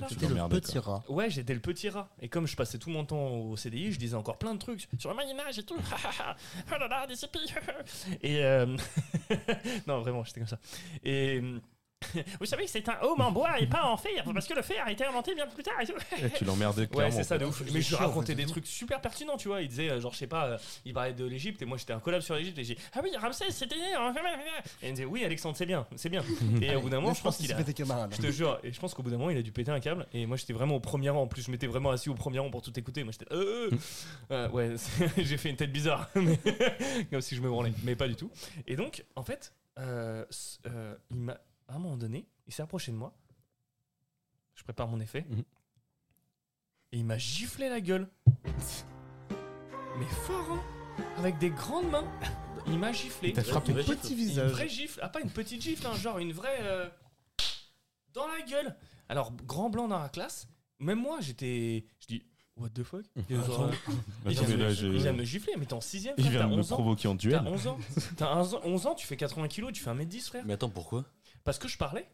C'était 0.09 0.27
le 0.27 0.47
petit 0.49 0.79
rat. 0.79 1.03
Ouais, 1.07 1.29
j'étais 1.29 1.53
le 1.53 1.59
petit 1.59 1.89
rat. 1.89 2.09
Et 2.21 2.29
comme 2.29 2.47
je 2.47 2.55
passais 2.55 2.77
tout 2.77 2.89
mon 2.89 3.05
temps 3.05 3.27
au 3.27 3.55
CDI, 3.55 3.91
je 3.91 3.99
disais 3.99 4.15
encore 4.15 4.37
plein 4.37 4.53
de 4.53 4.59
trucs 4.59 4.87
sur 4.97 5.09
le 5.09 5.15
Moyen-Âge 5.15 5.59
et 5.59 5.63
tout. 5.63 5.75
oh 6.71 6.77
là 6.79 6.87
là, 6.87 7.07
des 7.07 7.13
et. 8.21 8.43
euh, 8.43 8.77
non, 9.87 10.01
vraiment, 10.01 10.23
j'étais 10.23 10.39
comme 10.39 10.49
ça. 10.49 10.59
Et. 11.03 11.41
Vous 12.39 12.45
savez 12.45 12.65
que 12.65 12.69
c'est 12.69 12.87
un 12.89 12.97
homme 13.01 13.21
en 13.21 13.31
bois 13.31 13.59
et 13.59 13.67
pas 13.67 13.85
en 13.85 13.97
fer, 13.97 14.23
parce 14.33 14.47
que 14.47 14.53
le 14.53 14.61
fer 14.61 14.83
a 14.85 14.91
été 14.91 15.05
inventé 15.05 15.35
bien 15.35 15.47
plus 15.47 15.63
tard 15.63 15.79
et 15.81 15.85
tout. 15.85 15.93
Eh, 16.17 16.29
tu 16.29 16.45
l'emmerdais 16.45 16.81
Ouais, 16.81 16.87
clairement. 16.87 17.15
c'est 17.15 17.23
ça 17.23 17.37
de 17.37 17.45
ouf. 17.45 17.61
Mais 17.73 17.81
je 17.81 17.95
racontais 17.95 18.35
des 18.35 18.45
trucs 18.45 18.67
super 18.67 19.01
pertinents, 19.01 19.37
tu 19.37 19.47
vois. 19.47 19.61
Il 19.61 19.67
disait, 19.67 19.89
euh, 19.89 20.01
genre, 20.01 20.13
je 20.13 20.17
sais 20.17 20.27
pas, 20.27 20.45
euh, 20.45 20.57
il 20.85 20.93
parlait 20.93 21.13
de 21.13 21.25
l'Égypte 21.25 21.61
et 21.61 21.65
moi 21.65 21.77
j'étais 21.77 21.93
un 21.93 21.99
collab 21.99 22.21
sur 22.21 22.35
l'Égypte 22.35 22.57
et 22.59 22.63
j'ai 22.63 22.75
dit, 22.75 22.81
ah 22.93 22.99
oui, 23.03 23.11
Ramsès, 23.19 23.51
c'était. 23.51 23.75
Et 23.75 23.79
il 24.83 24.89
me 24.89 24.95
disait, 24.95 25.05
oui, 25.05 25.23
Alexandre, 25.23 25.55
c'est 25.55 25.65
bien, 25.65 25.85
c'est 25.95 26.09
bien. 26.09 26.23
Et 26.61 26.75
au 26.75 26.81
bout 26.81 26.89
d'un 26.89 26.99
moment, 26.99 27.13
je 27.13 27.21
pense 27.21 27.37
qu'il 27.37 27.51
a. 27.51 27.57
Je 27.57 28.21
te 28.21 28.31
jure, 28.31 28.59
et 28.63 28.71
je 28.71 28.79
pense 28.79 28.93
qu'au 28.93 29.03
bout 29.03 29.09
d'un 29.09 29.17
moment, 29.17 29.29
il 29.29 29.37
a 29.37 29.41
dû 29.41 29.51
péter 29.51 29.71
un 29.71 29.79
câble. 29.79 30.05
Et 30.13 30.25
moi, 30.25 30.37
j'étais 30.37 30.53
vraiment 30.53 30.75
au 30.75 30.79
premier 30.79 31.09
rang. 31.09 31.23
En 31.23 31.27
plus, 31.27 31.43
je 31.43 31.51
m'étais 31.51 31.67
vraiment 31.67 31.91
assis 31.91 32.09
au 32.09 32.15
premier 32.15 32.39
rang 32.39 32.49
pour 32.49 32.61
tout 32.61 32.77
écouter. 32.77 33.03
Moi, 33.03 33.13
j'étais. 33.13 33.31
Euh, 33.33 33.43
euh. 33.43 33.69
Euh, 34.31 34.49
ouais, 34.49 34.75
j'ai 35.17 35.37
fait 35.37 35.49
une 35.49 35.55
tête 35.55 35.71
bizarre. 35.71 36.09
Comme 37.11 37.21
si 37.21 37.35
je 37.35 37.41
me 37.41 37.49
branlais. 37.49 37.73
Mais 37.83 37.95
pas 37.95 38.07
du 38.07 38.15
tout. 38.15 38.31
Et 38.65 38.75
donc, 38.75 39.03
en 39.15 39.23
fait, 39.23 39.53
euh, 39.79 40.25
euh, 40.67 40.95
il 41.11 41.17
m'a. 41.17 41.37
À 41.73 41.77
un 41.77 41.79
moment 41.79 41.97
donné, 41.97 42.27
il 42.45 42.53
s'est 42.53 42.61
approché 42.61 42.91
de 42.91 42.97
moi. 42.97 43.15
Je 44.53 44.61
prépare 44.63 44.87
mon 44.87 44.99
effet. 44.99 45.25
Mhm. 45.27 45.39
Et 46.91 46.97
il 46.99 47.03
m'a 47.03 47.17
giflé 47.17 47.67
la 47.67 47.81
gueule. 47.81 48.07
Mais 49.97 50.05
fort, 50.05 50.51
hein 50.51 50.63
Avec 51.17 51.39
des 51.39 51.49
grandes 51.49 51.89
mains. 51.89 52.05
Il 52.67 52.77
m'a 52.77 52.91
giflé. 52.91 53.29
Il 53.29 53.33
t'a 53.33 53.43
frappé. 53.43 53.71
Une 53.71 53.79
vraie 53.79 53.95
Petit 53.95 54.09
gifle. 54.09 54.21
Une 54.21 54.27
visage. 54.27 54.51
vraie 54.51 54.69
gifle. 54.69 54.99
Ah, 55.01 55.09
pas 55.09 55.21
une 55.21 55.31
petite 55.31 55.63
gifle, 55.63 55.87
hein, 55.87 55.95
genre 55.95 56.19
une 56.19 56.31
vraie. 56.31 56.59
euh, 56.61 56.87
dans 58.13 58.27
la 58.27 58.41
gueule. 58.43 58.75
Alors, 59.09 59.31
grand 59.31 59.71
blanc 59.71 59.87
dans 59.87 59.97
la 59.99 60.09
classe. 60.09 60.47
Même 60.79 60.99
moi, 61.01 61.21
j'étais. 61.21 61.85
Je 62.01 62.05
dis, 62.05 62.23
what 62.55 62.69
the 62.69 62.83
fuck? 62.83 63.03
Et 63.31 63.35
genre, 63.35 63.63
euh, 63.63 63.71
il 64.27 64.37
Attends, 64.37 64.45
vient, 64.45 64.47
mais 64.49 64.53
de, 64.57 64.61
là, 64.61 64.69
me- 64.69 64.73
j'ai- 64.75 64.87
il 64.89 64.97
vient 65.01 65.13
de 65.13 65.17
me 65.17 65.23
gifler, 65.23 65.53
mais 65.57 65.65
t'es 65.65 65.73
en 65.73 65.79
6ème, 65.81 66.13
Il 66.17 66.23
frère, 66.25 66.31
vient 66.31 66.41
t'as 66.41 66.45
de 66.47 66.51
me 66.51 66.59
11 66.59 66.71
ans. 66.71 66.75
provoquer 66.75 67.07
en 67.07 67.13
T'as 67.15 67.17
duel. 67.17 67.41
11 67.47 67.65
ans. 67.67 67.79
T'as 68.17 68.35
11 68.35 68.53
ans, 68.53 68.61
11 68.63 68.85
ans, 68.85 68.93
tu 68.93 69.07
fais 69.07 69.17
80 69.17 69.47
kilos, 69.47 69.73
tu 69.73 69.81
fais 69.81 69.89
1m10, 69.89 70.27
frère. 70.27 70.43
Mais 70.45 70.53
attends, 70.53 70.69
pourquoi? 70.69 71.05
Parce 71.43 71.59
que 71.59 71.67
je 71.67 71.77
parlais. 71.77 72.07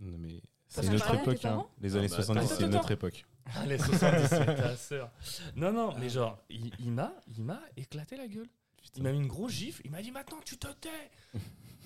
Non, 0.00 0.18
mais 0.18 0.40
c'est 0.68 0.82
tes 0.82 1.14
époque. 1.14 1.44
hein. 1.44 1.66
Les 1.80 1.96
années 1.96 2.08
bah, 2.08 2.16
70, 2.16 2.38
attends, 2.44 2.54
c'est 2.54 2.64
une 2.64 2.68
attends. 2.70 2.80
autre 2.80 2.90
époque. 2.90 3.24
Ah, 3.54 3.66
les 3.66 3.76
70, 3.76 4.26
c'est 4.26 4.46
ta 4.56 4.74
sœur. 4.74 5.10
Non, 5.54 5.70
non, 5.70 5.94
mais 5.98 6.08
genre, 6.08 6.42
il, 6.48 6.72
il 6.78 6.90
m'a 6.90 7.12
il 7.36 7.44
m'a 7.44 7.60
éclaté 7.76 8.16
la 8.16 8.26
gueule. 8.26 8.48
Il 8.96 9.02
m'a 9.02 9.12
mis 9.12 9.18
une 9.18 9.26
grosse 9.26 9.52
gifle. 9.52 9.82
Il 9.84 9.90
m'a 9.90 10.00
dit 10.00 10.10
maintenant, 10.12 10.38
tu 10.44 10.56
te 10.56 10.66
tais. 10.68 11.10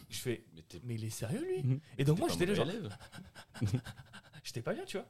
Je 0.08 0.18
fais, 0.18 0.44
Mais 0.84 0.94
il 0.94 1.04
est 1.04 1.10
sérieux, 1.10 1.44
lui? 1.44 1.80
Et 1.98 2.04
donc, 2.04 2.20
moi, 2.20 2.28
j'étais 2.28 2.46
là, 2.46 2.54
genre, 2.54 2.66
j'étais 4.44 4.62
pas 4.62 4.72
bien, 4.72 4.84
tu 4.84 4.98
vois. 4.98 5.06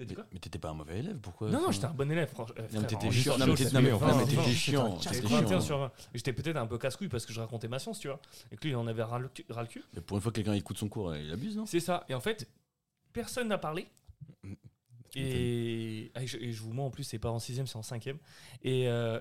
T'as 0.00 0.06
dit 0.06 0.14
Mais 0.14 0.14
quoi 0.14 0.26
mais 0.32 0.38
t'étais 0.38 0.58
pas 0.58 0.70
un 0.70 0.74
mauvais 0.74 0.98
élève, 1.00 1.18
pourquoi 1.18 1.50
Non, 1.50 1.60
non, 1.60 1.70
j'étais 1.72 1.84
un 1.84 1.90
bon 1.92 2.10
élève, 2.10 2.30
franchement. 2.30 2.54
euh, 2.58 2.62
Non, 2.72 2.80
mais 2.80 2.86
t'étais 2.86 3.10
chiant. 3.10 3.32
chaud, 3.34 3.38
Non, 3.38 3.46
mais 3.46 3.52
chaud, 3.52 3.64
t'étais- 3.64 3.74
non, 3.74 3.80
mais 3.82 3.90
c'était 3.90 4.00
non, 4.00 4.08
mais 4.08 4.12
20, 4.14 4.24
t'étais 4.24 4.36
20. 4.36 4.52
chiant. 4.54 4.98
J'étais 5.00 5.14
T'étais 5.16 5.28
21 5.28 5.48
chiant. 5.48 5.60
sur 5.60 5.78
20. 5.78 5.86
Et 5.86 5.90
J'étais 6.18 6.32
peut-être 6.32 6.56
un 6.56 6.66
peu 6.66 6.78
casse-couille 6.78 7.08
parce 7.08 7.26
que 7.26 7.34
je 7.34 7.40
racontais 7.40 7.68
ma 7.68 7.78
science, 7.78 7.98
tu 7.98 8.08
vois. 8.08 8.18
Et 8.50 8.56
que 8.56 8.62
lui, 8.62 8.70
il 8.70 8.76
en 8.76 8.86
avait 8.86 9.02
ras 9.02 9.18
le 9.18 9.28
cul-. 9.28 9.44
Mais 9.94 10.00
pour 10.00 10.16
une 10.16 10.22
fois 10.22 10.32
que 10.32 10.36
quelqu'un 10.36 10.54
écoute 10.54 10.78
son 10.78 10.88
cours, 10.88 11.14
il 11.14 11.30
abuse, 11.30 11.54
non? 11.54 11.66
C'est 11.66 11.80
ça. 11.80 12.06
Et 12.08 12.14
en 12.14 12.20
fait, 12.20 12.48
personne 13.12 13.48
n'a 13.48 13.58
parlé. 13.58 13.86
Et, 15.16 16.10
ah, 16.14 16.22
et 16.22 16.26
je, 16.26 16.36
et 16.38 16.52
je 16.52 16.62
vous 16.62 16.72
mens 16.72 16.86
en 16.86 16.90
plus, 16.90 17.04
c'est 17.04 17.18
pas 17.18 17.30
en 17.30 17.38
6ème, 17.38 17.66
c'est 17.66 17.76
en 17.76 17.80
5ème. 17.82 18.16
Et 18.62 18.88
euh, 18.88 19.18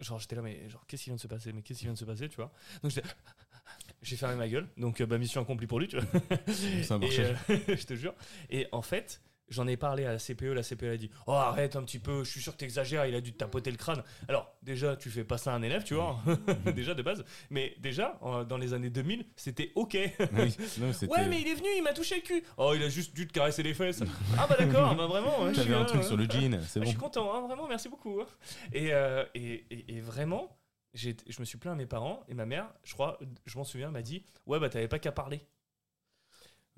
genre, 0.00 0.18
j'étais 0.18 0.36
là, 0.36 0.42
mais 0.42 0.68
genre, 0.70 0.84
qu'est-ce 0.86 1.04
qui 1.04 1.10
vient 1.10 1.16
de 1.16 1.20
se 1.20 1.26
passer? 1.28 1.52
Mais 1.52 1.62
qu'est-ce 1.62 1.80
qui 1.80 1.84
vient 1.84 1.92
de 1.94 1.98
se 1.98 2.04
passer, 2.06 2.28
tu 2.28 2.36
vois? 2.36 2.50
Donc, 2.82 2.92
j'ai 4.02 4.16
fermé 4.16 4.36
ma 4.36 4.48
gueule. 4.48 4.66
Donc, 4.78 5.00
euh, 5.00 5.06
bah, 5.06 5.18
mission 5.18 5.42
accomplie 5.42 5.66
pour 5.66 5.80
lui, 5.80 5.88
tu 5.88 5.98
vois. 5.98 6.20
Ça 6.82 6.94
a 6.94 6.96
Et, 6.96 7.00
marché. 7.00 7.24
euh, 7.50 7.58
je 7.68 7.84
te 7.84 7.94
jure. 7.94 8.14
Et 8.48 8.66
en 8.72 8.80
fait, 8.82 9.20
j'en 9.50 9.66
ai 9.66 9.76
parlé 9.76 10.04
à 10.04 10.12
la 10.12 10.18
CPE. 10.18 10.52
La 10.54 10.62
CPE 10.62 10.82
a 10.84 10.96
dit 10.96 11.10
Oh, 11.26 11.32
arrête 11.32 11.76
un 11.76 11.82
petit 11.82 11.98
peu, 11.98 12.24
je 12.24 12.30
suis 12.30 12.40
sûr 12.40 12.52
que 12.52 12.58
t'exagères, 12.58 13.06
il 13.06 13.14
a 13.14 13.20
dû 13.20 13.32
te 13.32 13.38
tapoter 13.38 13.70
le 13.70 13.76
crâne. 13.76 14.02
Alors, 14.28 14.52
déjà, 14.62 14.96
tu 14.96 15.10
fais 15.10 15.24
pas 15.24 15.38
ça 15.38 15.52
à 15.52 15.56
un 15.56 15.62
élève, 15.62 15.84
tu 15.84 15.94
vois, 15.94 16.18
déjà 16.74 16.94
de 16.94 17.02
base. 17.02 17.24
Mais 17.50 17.74
déjà, 17.78 18.18
dans 18.48 18.56
les 18.58 18.72
années 18.74 18.90
2000, 18.90 19.26
c'était 19.36 19.72
OK. 19.74 19.94
Oui, 19.94 20.56
non, 20.78 20.90
Ouais, 21.08 21.28
mais 21.28 21.40
il 21.40 21.48
est 21.48 21.54
venu, 21.54 21.68
il 21.76 21.82
m'a 21.82 21.92
touché 21.92 22.16
le 22.16 22.22
cul. 22.22 22.42
Oh, 22.56 22.72
il 22.74 22.82
a 22.82 22.88
juste 22.88 23.14
dû 23.14 23.26
te 23.26 23.32
caresser 23.32 23.62
les 23.62 23.74
fesses. 23.74 24.02
ah, 24.38 24.46
bah 24.48 24.56
d'accord, 24.58 24.94
bah 24.94 25.06
vraiment. 25.06 25.52
T'avais 25.52 25.74
un 25.74 25.84
truc 25.84 26.04
sur 26.04 26.16
le 26.16 26.24
jean, 26.24 26.60
c'est 26.66 26.80
Ah, 26.80 26.80
Je 26.80 26.80
bon. 26.80 26.86
suis 26.86 26.98
content, 26.98 27.34
hein, 27.34 27.46
vraiment, 27.46 27.66
merci 27.68 27.88
beaucoup. 27.88 28.20
hein. 28.20 28.26
Et, 28.72 28.92
euh, 28.92 29.24
et, 29.34 29.64
et- 29.70 29.96
et 29.96 30.00
vraiment, 30.00 30.58
j'ai- 30.94 31.16
je 31.26 31.40
me 31.40 31.44
suis 31.44 31.58
plaint 31.58 31.72
à 31.74 31.76
mes 31.76 31.86
parents 31.86 32.24
et 32.28 32.34
ma 32.34 32.46
mère, 32.46 32.68
je 32.84 32.94
crois, 32.94 33.18
je 33.46 33.58
m'en 33.58 33.64
souviens, 33.64 33.90
m'a 33.90 34.02
dit 34.02 34.24
Ouais, 34.46 34.58
bah 34.58 34.68
t'avais 34.68 34.88
pas 34.88 34.98
qu'à 34.98 35.12
parler. 35.12 35.40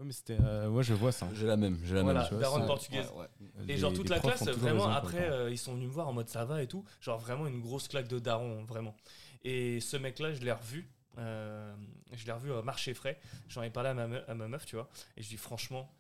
Ouais, 0.01 0.07
mais 0.07 0.13
c'était. 0.13 0.39
euh, 0.41 0.69
Ouais, 0.69 0.83
je 0.83 0.95
vois 0.95 1.13
ça. 1.13 1.29
J'ai 1.35 1.47
la 1.47 1.57
même, 1.59 1.79
j'ai 1.85 1.95
la 1.95 2.03
Voilà, 2.03 2.21
même. 2.21 2.29
tu 2.29 2.35
vois, 2.35 2.43
daronne 2.43 2.63
c'est- 2.63 2.67
portugaise. 2.67 3.07
Ouais, 3.15 3.21
ouais. 3.21 3.29
Et 3.65 3.67
Les- 3.67 3.77
genre 3.77 3.93
toute 3.93 4.09
la 4.09 4.19
classe, 4.19 4.43
vraiment 4.49 4.89
après, 4.89 5.31
euh, 5.31 5.51
ils 5.51 5.59
sont 5.59 5.75
venus 5.75 5.89
me 5.89 5.93
voir 5.93 6.09
en 6.09 6.13
mode 6.15 6.29
ça 6.29 6.45
va 6.47 6.63
et 6.63 6.67
tout. 6.67 6.85
Genre 7.01 7.19
vraiment 7.19 7.47
une 7.47 7.61
grosse 7.61 7.87
claque 7.87 8.09
de 8.09 8.19
daron, 8.19 8.65
vraiment. 8.65 8.97
Et 9.45 9.79
ce 9.81 9.97
mec-là, 9.97 10.33
je 10.33 10.41
l'ai 10.41 10.53
revu. 10.53 10.89
euh, 11.19 11.75
je 12.13 12.25
l'ai 12.25 12.33
revu 12.33 12.53
à 12.53 12.63
marché 12.63 12.95
frais. 12.95 13.21
J'en 13.49 13.63
ai 13.63 13.69
parlé 13.71 13.91
à 13.91 13.95
ma, 13.95 14.07
me- 14.07 14.31
à 14.31 14.35
ma 14.35 14.47
meuf, 14.49 14.65
tu 14.65 14.77
vois. 14.77 14.89
Et 15.17 15.23
je 15.23 15.29
dis 15.29 15.37
franchement, 15.37 15.93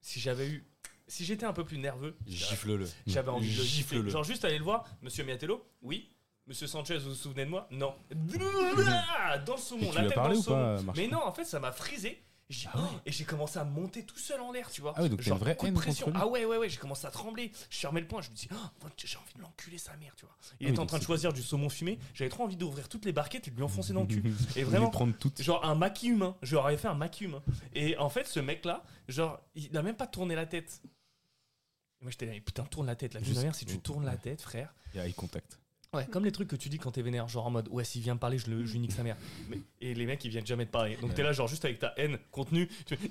si 0.00 0.18
j'avais 0.20 0.48
eu. 0.48 0.64
Si 1.08 1.24
j'étais 1.24 1.44
un 1.44 1.52
peu 1.52 1.64
plus 1.64 1.78
nerveux, 1.78 2.16
Gifle-le. 2.26 2.86
j'avais 3.06 3.28
envie 3.28 3.52
de 3.52 3.58
le 3.58 3.64
gifler. 3.64 3.96
Gifle-le. 3.98 4.10
Genre 4.10 4.22
juste 4.24 4.44
aller 4.46 4.56
le 4.58 4.64
voir, 4.64 4.84
monsieur 5.02 5.24
Miatello, 5.24 5.66
oui. 5.82 6.08
Monsieur 6.46 6.66
Sanchez, 6.68 6.96
vous 6.98 7.10
vous 7.10 7.14
souvenez 7.14 7.44
de 7.44 7.50
moi? 7.50 7.66
Non. 7.72 7.94
Dans 9.46 9.54
le 9.56 9.60
saumon, 9.60 9.92
la 9.92 10.02
lui 10.02 10.08
tête 10.08 10.16
dans 10.16 10.28
le 10.28 10.34
saumon. 10.36 10.92
Mais 10.96 11.06
non, 11.08 11.22
en 11.24 11.32
fait, 11.32 11.44
ça 11.44 11.60
m'a 11.60 11.72
frisé. 11.72 12.22
J'ai- 12.50 12.68
Et 13.06 13.12
j'ai 13.12 13.24
commencé 13.24 13.58
à 13.58 13.64
monter 13.64 14.04
tout 14.04 14.18
seul 14.18 14.38
en 14.40 14.52
l'air, 14.52 14.70
tu 14.70 14.82
vois. 14.82 14.92
Ah 14.96 15.02
oui, 15.02 15.08
donc 15.08 15.20
t'as 15.20 15.24
Genre, 15.24 15.38
une 15.38 15.44
vraie 15.44 15.56
coup 15.56 15.64
de 15.64 15.68
haine 15.70 15.74
pression. 15.74 16.04
contre 16.06 16.16
lui. 16.18 16.22
Ah 16.22 16.28
ouais, 16.28 16.44
ouais, 16.44 16.58
ouais, 16.58 16.68
j'ai 16.68 16.76
commencé 16.76 17.06
à 17.06 17.10
trembler. 17.10 17.50
Je 17.70 17.78
fermais 17.78 18.00
le 18.00 18.06
poing, 18.06 18.20
je 18.20 18.28
me 18.30 18.34
dis, 18.34 18.46
oh, 18.52 18.86
j'ai 18.98 19.16
envie 19.16 19.32
de 19.34 19.40
l'enculer 19.40 19.78
sa 19.78 19.96
mère, 19.96 20.14
tu 20.16 20.26
vois. 20.26 20.36
Il 20.40 20.44
Ah 20.44 20.56
oui, 20.60 20.66
était 20.66 20.78
en 20.78 20.82
donc 20.82 20.88
train 20.88 20.98
de 20.98 21.02
c'est- 21.02 21.06
choisir 21.06 21.32
du 21.32 21.42
saumon 21.42 21.70
fumé. 21.70 21.98
J'avais 22.12 22.28
trop 22.28 22.44
envie 22.44 22.56
d'ouvrir 22.56 22.90
toutes 22.90 23.06
les 23.06 23.12
barquettes 23.12 23.48
et 23.48 23.50
de 23.50 23.56
lui 23.56 23.62
enfoncer 23.62 23.94
dans 23.94 24.02
le 24.02 24.06
cul. 24.08 24.22
Et 24.56 24.64
vraiment, 24.64 24.90
prendre 24.90 25.14
toutes. 25.16 25.40
genre 25.40 25.64
un 25.64 25.74
maquis 25.74 26.08
humain. 26.08 26.36
Je 26.42 26.54
leur 26.54 26.66
avais 26.66 26.76
fait 26.76 26.88
un 26.88 26.94
maquis 26.94 27.24
humain. 27.24 27.42
Et 27.74 27.96
en 27.96 28.10
fait, 28.10 28.26
ce 28.26 28.40
mec-là, 28.40 28.84
genre, 29.08 29.40
il 29.54 29.74
a 29.74 29.82
même 29.82 29.96
pas 29.96 30.06
tourné 30.06 30.34
la 30.34 30.44
tête. 30.44 30.82
Et 30.84 32.04
moi, 32.04 32.10
j'étais 32.10 32.26
là, 32.26 32.32
mais 32.32 32.40
putain, 32.42 32.64
tourne 32.64 32.86
la 32.86 32.96
tête. 32.96 33.14
La 33.14 33.20
vie 33.20 33.26
de 33.26 33.30
ma 33.30 33.34
Juste- 33.34 33.44
mère, 33.44 33.54
si 33.54 33.64
tu 33.64 33.78
tournes 33.78 34.04
la 34.04 34.16
tête, 34.16 34.42
frère. 34.42 34.74
Il 34.92 34.98
y 34.98 35.00
a 35.00 35.06
eye 35.06 35.14
contact. 35.14 35.58
Ouais, 35.94 36.06
comme 36.06 36.24
les 36.24 36.32
trucs 36.32 36.48
que 36.48 36.56
tu 36.56 36.70
dis 36.70 36.78
quand 36.78 36.92
t'es 36.92 37.02
vénère, 37.02 37.28
genre 37.28 37.46
en 37.46 37.50
mode 37.50 37.68
ouais, 37.68 37.84
s'il 37.84 38.00
vient 38.00 38.14
me 38.14 38.18
parler, 38.18 38.38
je, 38.38 38.50
le, 38.50 38.64
je 38.64 38.72
lui 38.72 38.78
nique 38.78 38.92
sa 38.92 39.02
mère. 39.02 39.16
Mais, 39.50 39.58
et 39.82 39.92
les 39.92 40.06
mecs, 40.06 40.24
ils 40.24 40.30
viennent 40.30 40.46
jamais 40.46 40.64
te 40.64 40.70
parler. 40.70 40.96
Donc 40.96 41.14
t'es 41.14 41.22
là, 41.22 41.32
genre 41.32 41.48
juste 41.48 41.66
avec 41.66 41.78
ta 41.80 41.92
haine 41.98 42.18
contenue, 42.30 42.66
tu 42.86 42.96
fais. 42.96 43.08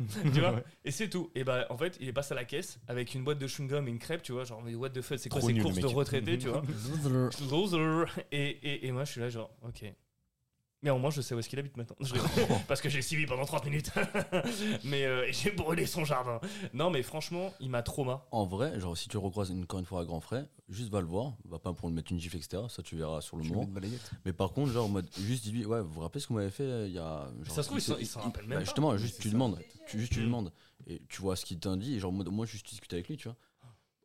Tu 0.34 0.40
vois. 0.40 0.62
Et 0.84 0.90
c'est 0.90 1.08
tout. 1.08 1.30
Et 1.34 1.42
bah, 1.42 1.66
en 1.70 1.78
fait, 1.78 1.96
il 1.98 2.08
est 2.08 2.12
passé 2.12 2.32
à 2.32 2.34
la 2.34 2.44
caisse 2.44 2.78
avec 2.88 3.14
une 3.14 3.24
boîte 3.24 3.38
de 3.38 3.46
chewing-gum 3.46 3.86
et 3.86 3.90
une 3.90 3.98
crêpe, 3.98 4.22
tu 4.22 4.32
vois. 4.32 4.44
Genre, 4.44 4.60
mais 4.62 4.74
what 4.74 4.90
the 4.90 5.00
fuck, 5.00 5.18
c'est 5.18 5.30
quoi 5.30 5.40
ces 5.40 5.54
courses 5.58 5.78
de 5.78 5.86
retraités, 5.86 6.36
tu 6.38 6.48
vois 6.48 6.62
Loser. 7.50 8.04
Et, 8.32 8.50
et, 8.50 8.86
et 8.86 8.92
moi, 8.92 9.04
je 9.04 9.12
suis 9.12 9.20
là, 9.22 9.30
genre, 9.30 9.50
ok. 9.62 9.84
Mais 10.82 10.88
au 10.90 10.98
moins, 10.98 11.10
je 11.10 11.20
sais 11.20 11.34
où 11.34 11.38
est-ce 11.38 11.48
qu'il 11.48 11.58
habite 11.58 11.76
maintenant. 11.76 11.96
Je 12.00 12.14
rigole. 12.14 12.30
Parce 12.68 12.80
que 12.80 12.88
j'ai 12.88 13.02
suivi 13.02 13.26
pendant 13.26 13.44
30 13.44 13.66
minutes. 13.66 13.90
mais 14.84 15.04
euh, 15.04 15.30
j'ai 15.30 15.50
brûlé 15.50 15.84
son 15.84 16.06
jardin. 16.06 16.40
Non, 16.72 16.88
mais 16.90 17.02
franchement, 17.02 17.52
il 17.60 17.68
m'a 17.68 17.82
trauma. 17.82 18.26
En 18.30 18.46
vrai, 18.46 18.80
genre, 18.80 18.96
si 18.96 19.08
tu 19.08 19.16
le 19.16 19.22
recroises 19.22 19.50
encore 19.50 19.78
une 19.80 19.84
fois 19.84 20.00
à 20.00 20.04
grand 20.06 20.20
frais, 20.20 20.48
juste 20.70 20.90
va 20.90 21.00
le 21.00 21.06
voir, 21.06 21.34
va 21.44 21.58
pas 21.58 21.74
pour 21.74 21.88
lui 21.88 21.94
mettre 21.94 22.10
une 22.12 22.18
gifle, 22.18 22.36
etc. 22.38 22.62
Ça, 22.70 22.82
tu 22.82 22.96
verras 22.96 23.20
sur 23.20 23.36
le 23.36 23.42
Je 23.42 23.52
moment. 23.52 23.68
Mais 24.24 24.32
par 24.32 24.52
contre, 24.52 24.72
genre, 24.72 24.86
en 24.86 24.88
mode, 24.88 25.08
juste 25.18 25.44
dis-lui, 25.44 25.66
ouais, 25.66 25.82
vous 25.82 25.90
vous 25.92 26.00
rappelez 26.00 26.20
ce 26.20 26.26
que 26.28 26.32
vous 26.32 26.38
m'avez 26.38 26.50
fait 26.50 26.62
euh, 26.64 26.86
il 26.86 26.94
y 26.94 26.98
a. 26.98 27.30
genre, 27.42 27.54
Ça 27.54 27.62
se 27.62 27.68
trouve, 27.68 27.78
il 27.78 27.82
s'en- 27.82 27.94
sait- 27.96 28.00
il 28.00 28.06
s'en 28.06 28.20
rappelle 28.20 28.44
même 28.44 28.50
bah, 28.50 28.56
pas. 28.56 28.64
Justement, 28.64 28.96
juste 28.96 29.20
tu 29.20 29.28
ça. 29.28 29.32
demandes. 29.34 29.58
Tu, 29.86 30.00
juste 30.00 30.12
tu 30.12 30.22
demandes. 30.22 30.50
Et 30.86 31.02
tu 31.10 31.20
vois 31.20 31.36
ce 31.36 31.44
qu'il 31.44 31.58
t'en 31.60 31.76
dit, 31.76 31.94
et 31.96 31.98
genre, 31.98 32.10
en 32.10 32.14
mode, 32.14 32.28
moi, 32.28 32.46
je 32.46 32.56
discute 32.56 32.92
avec 32.94 33.06
lui, 33.08 33.18
tu 33.18 33.28
vois. 33.28 33.36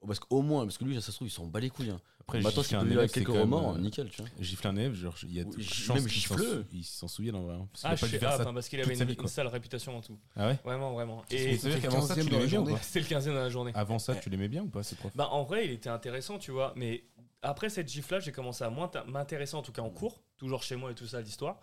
Parce 0.06 0.19
qu'au 0.19 0.41
moins, 0.41 0.65
parce 0.65 0.77
que 0.77 0.84
lui, 0.84 0.93
ça 1.02 1.11
se 1.11 1.14
trouve, 1.14 1.27
il 1.30 1.31
s'en 1.31 1.47
bat 1.47 1.60
les 1.61 1.69
couilles. 1.69 1.89
Hein. 1.89 2.02
Après, 2.27 2.39
lui 2.39 2.47
élève, 2.88 2.99
avec 2.99 3.11
c'est 3.11 3.23
quelques 3.23 3.35
remords, 3.39 3.76
euh, 3.76 3.80
nickel, 3.80 4.10
tu 4.10 4.22
vois. 4.22 4.31
Gifler 4.39 4.69
un 4.69 4.76
élève, 4.77 4.93
genre, 4.95 5.15
il 5.23 5.34
y 5.35 5.39
a 5.39 5.43
de 5.43 5.49
Oui, 5.56 5.64
chances 5.64 5.95
même 6.02 6.07
qu'il 6.07 6.84
s'en 6.84 7.07
souvienne 7.07 7.35
en 7.35 7.43
vrai. 7.43 7.56
hein, 7.56 7.68
parce 7.72 7.85
Ah, 7.85 7.89
a 7.91 7.95
je 7.95 8.06
sais, 8.06 8.26
ah, 8.26 8.31
ça 8.31 8.41
enfin, 8.41 8.53
parce 8.53 8.68
qu'il 8.68 8.81
avait 8.81 8.93
une, 8.95 9.03
vie, 9.03 9.11
une 9.14 9.18
quoi. 9.19 9.27
sale 9.27 9.47
réputation 9.47 9.95
en 9.95 10.02
tout. 10.02 10.19
Ah 10.35 10.47
ouais 10.47 10.60
Vraiment, 10.65 10.93
vraiment. 10.93 11.23
Et 11.30 11.53
Et 11.53 11.57
ça 11.57 11.69
veut 11.69 11.76
dire 11.76 11.84
le 11.84 11.89
qu'avant 11.89 12.02
ça, 12.02 12.15
15e 12.15 12.23
tu 12.23 12.30
dans 12.30 12.38
la 12.39 12.45
l'aimais 12.45 12.47
bien 12.49 12.61
ou 12.61 12.65
journée. 12.65 12.73
pas 12.73 12.81
c'était 12.81 12.99
le 12.99 13.06
15e 13.06 13.26
dans 13.27 13.34
la 13.35 13.49
journée. 13.49 13.72
Avant 13.76 13.99
ça, 13.99 14.15
tu 14.15 14.30
l'aimais 14.31 14.47
bien 14.47 14.64
ou 14.64 14.69
pas, 14.69 14.81
ce 14.81 14.95
prof? 14.95 15.11
Bah, 15.15 15.30
en 15.31 15.43
vrai, 15.43 15.65
il 15.65 15.72
était 15.72 15.89
intéressant, 15.89 16.39
tu 16.39 16.49
vois. 16.52 16.73
Mais 16.76 17.03
après 17.43 17.69
cette 17.69 17.88
gifle-là, 17.89 18.19
j'ai 18.19 18.31
commencé 18.31 18.64
à 18.64 18.72
moins 18.72 18.89
m'intéresser, 19.07 19.56
en 19.56 19.61
tout 19.61 19.72
cas 19.72 19.84
en 19.84 19.91
cours, 19.91 20.23
toujours 20.38 20.64
chez 20.64 20.76
moi 20.76 20.89
et 20.91 20.95
tout 20.95 21.06
ça, 21.07 21.22
l'histoire. 21.22 21.60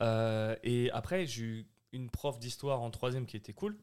Euh, 0.00 0.54
et 0.62 0.90
après, 0.92 1.26
j'ai 1.26 1.42
eu 1.42 1.66
une 1.92 2.08
prof 2.08 2.38
d'histoire 2.38 2.80
en 2.82 2.90
troisième 2.90 3.26
qui 3.26 3.36
était 3.36 3.52
cool. 3.52 3.76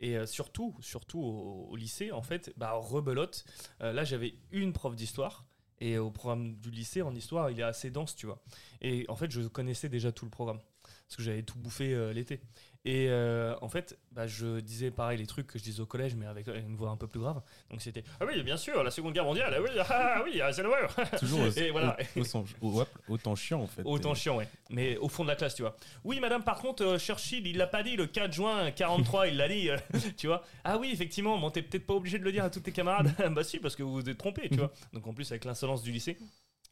Et 0.00 0.16
euh, 0.16 0.26
surtout, 0.26 0.76
surtout 0.80 1.20
au, 1.20 1.68
au 1.70 1.76
lycée, 1.76 2.10
en 2.10 2.22
fait, 2.22 2.52
bah, 2.56 2.72
rebelote. 2.72 3.44
Euh, 3.82 3.92
là, 3.92 4.02
j'avais 4.04 4.34
une 4.50 4.72
prof 4.72 4.96
d'histoire. 4.96 5.46
Et 5.80 5.98
au 5.98 6.10
programme 6.10 6.54
du 6.56 6.70
lycée, 6.70 7.02
en 7.02 7.14
histoire, 7.14 7.50
il 7.50 7.60
est 7.60 7.64
assez 7.64 7.90
dense, 7.90 8.14
tu 8.16 8.26
vois. 8.26 8.42
Et 8.80 9.04
en 9.08 9.16
fait, 9.16 9.30
je 9.30 9.42
connaissais 9.42 9.88
déjà 9.88 10.12
tout 10.12 10.24
le 10.24 10.30
programme. 10.30 10.60
Parce 10.82 11.16
que 11.16 11.22
j'avais 11.22 11.42
tout 11.42 11.58
bouffé 11.58 11.94
euh, 11.94 12.12
l'été. 12.12 12.40
Et 12.86 13.06
euh, 13.08 13.54
en 13.62 13.70
fait, 13.70 13.98
bah, 14.12 14.26
je 14.26 14.60
disais 14.60 14.90
pareil 14.90 15.16
les 15.16 15.26
trucs 15.26 15.46
que 15.46 15.58
je 15.58 15.64
disais 15.64 15.80
au 15.80 15.86
collège, 15.86 16.14
mais 16.16 16.26
avec 16.26 16.46
une 16.48 16.76
voix 16.76 16.90
un 16.90 16.98
peu 16.98 17.06
plus 17.06 17.18
grave. 17.20 17.40
Donc 17.70 17.80
c'était 17.80 18.04
Ah 18.20 18.26
oui, 18.26 18.42
bien 18.42 18.58
sûr, 18.58 18.82
la 18.82 18.90
Seconde 18.90 19.14
Guerre 19.14 19.24
mondiale, 19.24 19.54
ah 19.56 19.62
oui, 19.62 19.70
ah 19.88 20.22
oui, 20.22 20.40
ah, 20.42 20.52
c'est 20.52 20.62
le. 20.62 20.68
Toujours 21.18 21.46
Et 21.56 21.70
voilà. 21.70 21.96
au- 22.14 22.20
au- 22.20 22.48
au- 22.60 22.82
au- 22.82 22.86
autant 23.08 23.34
chiant 23.34 23.62
en 23.62 23.66
fait. 23.66 23.80
Autant 23.86 24.14
chiant, 24.14 24.36
ouais. 24.36 24.48
Mais 24.68 24.98
au 24.98 25.08
fond 25.08 25.22
de 25.22 25.28
la 25.28 25.36
classe, 25.36 25.54
tu 25.54 25.62
vois. 25.62 25.76
Oui, 26.04 26.20
madame, 26.20 26.44
par 26.44 26.58
contre, 26.58 26.82
euh, 26.84 26.98
Churchill, 26.98 27.46
il 27.46 27.56
l'a 27.56 27.66
pas 27.66 27.82
dit 27.82 27.96
le 27.96 28.06
4 28.06 28.32
juin 28.34 28.70
43, 28.70 29.28
il 29.28 29.38
l'a 29.38 29.48
dit, 29.48 29.70
euh, 29.70 29.78
tu 30.18 30.26
vois. 30.26 30.44
Ah 30.62 30.76
oui, 30.76 30.90
effectivement, 30.92 31.38
bon, 31.38 31.50
t'es 31.50 31.62
peut-être 31.62 31.86
pas 31.86 31.94
obligé 31.94 32.18
de 32.18 32.24
le 32.24 32.32
dire 32.32 32.44
à 32.44 32.50
tous 32.50 32.60
tes 32.60 32.72
camarades. 32.72 33.14
bah 33.32 33.44
si, 33.44 33.60
parce 33.60 33.76
que 33.76 33.82
vous 33.82 33.94
vous 33.94 34.08
êtes 34.10 34.18
trompés, 34.18 34.50
tu 34.50 34.56
vois. 34.56 34.72
Donc 34.92 35.06
en 35.06 35.14
plus, 35.14 35.30
avec 35.32 35.46
l'insolence 35.46 35.82
du 35.82 35.90
lycée. 35.90 36.18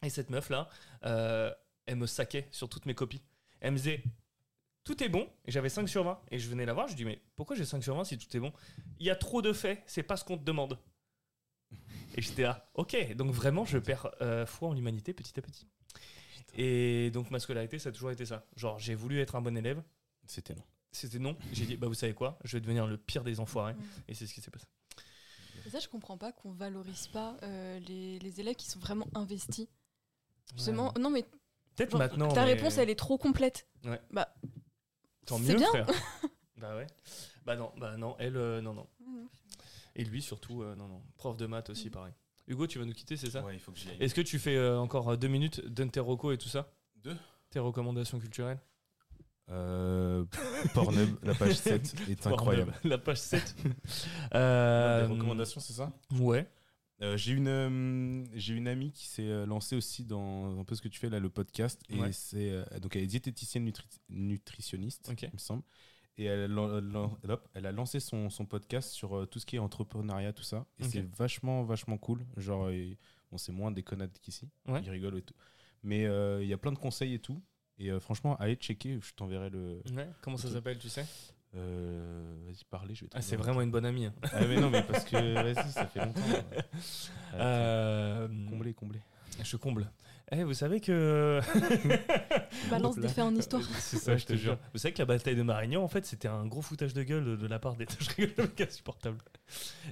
Et 0.03 0.09
cette 0.11 0.29
meuf-là, 0.29 0.69
euh, 1.05 1.51
elle 1.87 1.95
me 1.95 2.05
saquait 2.05 2.47
sur 2.51 2.69
toutes 2.69 2.85
mes 2.85 2.93
copies. 2.93 3.23
Elle 3.61 3.71
me 3.71 3.77
disait, 3.77 4.03
tout 4.83 5.03
est 5.03 5.09
bon, 5.09 5.27
et 5.45 5.51
j'avais 5.51 5.69
5 5.69 5.87
sur 5.87 6.03
20. 6.03 6.19
Et 6.31 6.39
je 6.39 6.49
venais 6.49 6.65
la 6.65 6.73
voir, 6.73 6.87
je 6.87 6.95
dis, 6.95 7.05
mais 7.05 7.21
pourquoi 7.35 7.55
j'ai 7.55 7.65
5 7.65 7.83
sur 7.83 7.95
20 7.95 8.03
si 8.03 8.17
tout 8.17 8.35
est 8.35 8.39
bon? 8.39 8.51
Il 8.99 9.05
y 9.05 9.09
a 9.09 9.15
trop 9.15 9.41
de 9.41 9.53
faits, 9.53 9.81
c'est 9.85 10.03
pas 10.03 10.17
ce 10.17 10.23
qu'on 10.23 10.37
te 10.37 10.43
demande. 10.43 10.77
Et 12.15 12.21
j'étais 12.21 12.43
là, 12.43 12.69
ok, 12.75 13.15
donc 13.15 13.31
vraiment, 13.31 13.65
je 13.65 13.77
perds 13.79 14.09
euh, 14.21 14.45
foi 14.45 14.69
en 14.69 14.73
l'humanité 14.73 15.13
petit 15.13 15.37
à 15.39 15.41
petit. 15.41 15.67
Et 16.55 17.09
donc 17.11 17.31
ma 17.31 17.39
scolarité, 17.39 17.79
ça 17.79 17.89
a 17.89 17.91
toujours 17.91 18.11
été 18.11 18.25
ça. 18.25 18.45
Genre, 18.55 18.77
j'ai 18.77 18.93
voulu 18.93 19.19
être 19.19 19.35
un 19.35 19.41
bon 19.41 19.57
élève, 19.57 19.81
C'était 20.27 20.53
non. 20.53 20.63
c'était 20.91 21.17
non. 21.19 21.35
J'ai 21.51 21.65
dit, 21.65 21.77
bah 21.77 21.87
vous 21.87 21.95
savez 21.95 22.13
quoi, 22.13 22.37
je 22.43 22.55
vais 22.57 22.61
devenir 22.61 22.85
le 22.85 22.97
pire 22.97 23.23
des 23.23 23.39
enfoirés. 23.39 23.73
Et 24.07 24.13
c'est 24.13 24.27
ce 24.27 24.33
qui 24.35 24.41
s'est 24.41 24.51
passé. 24.51 24.67
Et 25.65 25.69
ça, 25.69 25.79
je 25.79 25.87
comprends 25.87 26.17
pas 26.17 26.31
qu'on 26.31 26.51
valorise 26.51 27.07
pas 27.07 27.37
euh, 27.41 27.79
les, 27.79 28.19
les 28.19 28.39
élèves 28.41 28.55
qui 28.55 28.67
sont 28.69 28.79
vraiment 28.79 29.07
investis. 29.15 29.67
Justement, 30.55 30.93
non 30.99 31.09
mais 31.09 31.23
Peut-être 31.75 31.97
maintenant. 31.97 32.27
ta 32.31 32.45
mais 32.45 32.53
réponse 32.53 32.77
elle 32.77 32.89
est 32.91 32.95
trop 32.99 33.17
complète. 33.17 33.67
Ouais. 33.85 33.99
Bah, 34.11 34.35
Tant 35.25 35.39
mieux, 35.39 35.55
bien. 35.55 35.67
frère. 35.67 35.87
bah 36.57 36.75
ouais. 36.75 36.87
Bah 37.45 37.55
non, 37.55 37.71
bah 37.77 37.97
non, 37.97 38.15
elle, 38.19 38.37
euh, 38.37 38.61
non, 38.61 38.73
non. 38.73 38.87
Et 39.95 40.03
lui 40.03 40.21
surtout, 40.21 40.63
euh, 40.63 40.75
non, 40.75 40.87
non. 40.87 41.01
Prof 41.17 41.37
de 41.37 41.45
maths 41.45 41.69
aussi, 41.69 41.89
pareil. 41.89 42.13
Hugo, 42.47 42.67
tu 42.67 42.79
vas 42.79 42.85
nous 42.85 42.93
quitter, 42.93 43.15
c'est 43.15 43.29
ça? 43.29 43.41
Ouais, 43.43 43.53
il 43.55 43.59
faut 43.59 43.71
que 43.71 43.77
j'y 43.79 43.89
aille. 43.89 43.97
Est-ce 43.99 44.13
que 44.15 44.21
tu 44.21 44.39
fais 44.39 44.55
euh, 44.55 44.77
encore 44.79 45.15
deux 45.17 45.27
minutes, 45.27 45.65
donne 45.65 45.91
tes 45.91 45.99
recos 45.99 46.33
et 46.33 46.37
tout 46.37 46.49
ça? 46.49 46.73
Deux? 46.97 47.15
Tes 47.51 47.59
recommandations 47.59 48.19
culturelles? 48.19 48.59
Euh, 49.49 50.25
Pornhub, 50.73 51.17
la 51.23 51.35
page 51.35 51.55
7 51.55 51.95
est 52.09 52.27
incroyable. 52.27 52.73
La 52.83 52.97
page 52.97 53.17
7. 53.19 53.55
euh, 54.35 55.05
Des 55.07 55.13
recommandations, 55.13 55.59
c'est 55.61 55.73
ça? 55.73 55.91
Ouais. 56.19 56.47
Euh, 57.03 57.17
j'ai 57.17 57.33
une 57.33 57.47
euh, 57.49 58.23
j'ai 58.33 58.53
une 58.53 58.67
amie 58.67 58.91
qui 58.91 59.05
s'est 59.07 59.27
euh, 59.27 59.45
lancée 59.45 59.75
aussi 59.75 60.05
dans 60.05 60.57
un 60.59 60.63
peu 60.63 60.73
ce 60.73 60.81
que 60.81 60.87
tu 60.87 60.99
fais 60.99 61.09
là 61.09 61.19
le 61.19 61.29
podcast. 61.29 61.81
Et 61.89 61.99
Ouais. 61.99 62.11
c'est 62.13 62.49
euh, 62.51 62.63
donc 62.79 62.95
elle 62.95 63.03
est 63.03 63.07
diététicienne 63.07 63.65
nutri- 63.69 63.99
nutritionniste 64.09 65.11
il 65.21 65.29
me 65.33 65.37
semble. 65.37 65.63
Et 66.17 66.25
elle, 66.25 66.57
hop, 66.57 67.49
elle 67.55 67.65
a 67.65 67.71
lancé 67.71 67.99
son, 67.99 68.29
son 68.29 68.45
podcast 68.45 68.91
sur 68.91 69.27
tout 69.29 69.39
ce 69.39 69.45
qui 69.47 69.55
est 69.55 69.59
entrepreneuriat 69.59 70.31
tout 70.31 70.43
ça. 70.43 70.65
Et 70.79 70.83
c'est 70.83 71.01
vachement 71.15 71.63
vachement 71.63 71.97
cool. 71.97 72.25
Genre 72.37 72.69
bon 73.31 73.37
c'est 73.37 73.51
moins 73.51 73.71
déconnade 73.71 74.11
qu'ici. 74.21 74.47
Ouais. 74.67 74.81
il 74.83 74.89
rigole 74.91 75.17
et 75.17 75.21
tout. 75.23 75.33
Mais 75.81 76.03
il 76.41 76.47
y 76.47 76.53
a 76.53 76.57
plein 76.57 76.71
de 76.71 76.77
conseils 76.77 77.15
et 77.15 77.19
tout. 77.19 77.41
Et 77.79 77.89
franchement 77.99 78.35
allez 78.37 78.55
checker 78.55 78.99
je 79.01 79.13
t'enverrai 79.15 79.49
le 79.49 79.81
Ouais. 79.95 80.07
Comment 80.21 80.37
ça 80.37 80.49
s'appelle, 80.49 80.77
tu 80.77 80.87
sais? 80.89 81.05
Euh, 81.55 82.33
vas-y 82.45 82.63
parlez 82.69 82.95
je 82.95 83.01
vais 83.01 83.09
Ah, 83.13 83.19
trouver 83.19 83.29
c'est 83.29 83.35
vraiment 83.35 83.61
une 83.61 83.71
bonne 83.71 83.85
amie. 83.85 84.05
hein. 84.07 84.13
ah 84.31 84.45
mais 84.47 84.59
non 84.59 84.69
mais 84.69 84.81
parce 84.83 85.03
que 85.05 85.33
vas-y 85.53 85.71
ça 85.71 85.85
fait 85.87 85.99
longtemps 86.05 86.21
Euh, 87.35 88.27
comblé 88.49 88.73
comblé 88.73 88.99
Je 89.43 89.57
comble. 89.57 89.89
Eh, 90.31 90.43
vous 90.43 90.53
savez 90.53 90.79
que. 90.79 91.39
Balance 92.69 92.95
des 92.97 93.07
faits 93.07 93.23
en 93.23 93.35
histoire. 93.35 93.61
C'est 93.79 93.97
ça, 93.97 94.15
je 94.17 94.25
te 94.25 94.33
jure. 94.35 94.57
Vous 94.73 94.79
savez 94.79 94.93
que 94.93 94.99
la 94.99 95.05
bataille 95.05 95.35
de 95.35 95.43
Marignan, 95.43 95.83
en 95.83 95.87
fait, 95.87 96.05
c'était 96.05 96.27
un 96.29 96.45
gros 96.47 96.61
foutage 96.61 96.93
de 96.93 97.03
gueule 97.03 97.37
de, 97.37 97.47
la 97.47 97.59
part 97.59 97.75
des. 97.75 97.85
Je 97.99 98.09
rigole, 98.15 98.49
insupportable. 98.59 99.17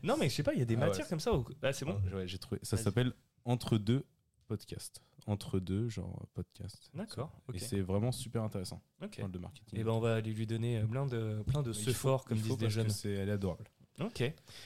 Non, 0.04 0.16
mais 0.18 0.30
je 0.30 0.36
sais 0.36 0.44
pas, 0.44 0.54
il 0.54 0.60
y 0.60 0.62
a 0.62 0.66
des 0.66 0.76
Ah 0.76 0.80
ouais. 0.80 0.86
matières 0.88 1.08
comme 1.08 1.20
ça. 1.20 1.34
Où... 1.34 1.46
Ah, 1.62 1.74
c'est 1.74 1.86
bon 1.86 2.00
Ah, 2.12 2.16
ouais, 2.16 2.28
j'ai 2.28 2.38
trouvé. 2.40 2.60
Ça 2.64 2.78
s'appelle 2.78 3.14
Entre 3.46 3.78
deux 3.78 4.04
podcasts. 4.48 5.02
Entre 5.28 5.60
deux, 5.60 5.88
genre 5.88 6.26
podcast. 6.34 6.90
D'accord. 6.94 7.32
Et 7.54 7.60
c'est 7.60 7.82
vraiment 7.82 8.12
super 8.12 8.42
intéressant. 8.44 8.82
Ok. 9.04 9.16
On 9.18 9.22
parle 9.22 9.32
de 9.32 9.40
marketing. 9.40 9.80
Et 9.80 9.84
ben, 9.84 9.92
on 9.92 10.00
va 10.00 10.16
aller 10.16 10.34
lui 10.34 10.48
donner 10.48 10.80
euh, 10.80 10.88
plein 10.88 11.06
de, 11.06 11.44
plein 11.46 11.62
de 11.62 11.72
il 11.72 11.76
ce 11.76 11.92
fort, 11.92 12.26
comme 12.26 12.40
disent 12.40 12.58
que 12.58 12.70
jeunes. 12.70 12.90
c'est- 12.90 13.12
Elle 13.14 13.30
est 13.30 13.34
adorable. 13.34 13.66
Ok. 14.00 14.24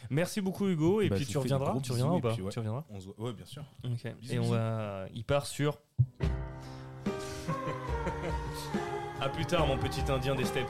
Merci 0.09 0.39
beaucoup, 0.39 0.67
Hugo. 0.67 1.01
Et 1.01 1.09
Bah, 1.09 1.17
puis 1.17 1.25
tu 1.25 1.33
des 1.33 1.39
reviendras 1.39 1.77
Tu 1.81 1.91
reviendras 1.91 2.15
ou 2.15 2.21
bisous, 2.21 2.37
pas 2.37 2.43
ouais. 2.45 2.51
Tu 2.51 2.59
reviendras 2.59 2.85
On 2.89 2.99
se 3.01 3.05
voit- 3.07 3.19
Ouais, 3.19 3.33
bien 3.33 3.45
sûr. 3.45 3.65
Ok. 3.83 4.15
Bisous, 4.21 4.33
et 4.33 4.39
on 4.39 4.43
bisous. 4.43 4.53
va. 4.53 5.07
Il 5.13 5.25
part 5.25 5.45
sur. 5.45 5.81
à 9.19 9.27
plus 9.29 9.45
tard, 9.45 9.67
mon 9.67 9.77
petit 9.77 10.09
indien 10.09 10.35
des 10.35 10.45
steppes. 10.45 10.67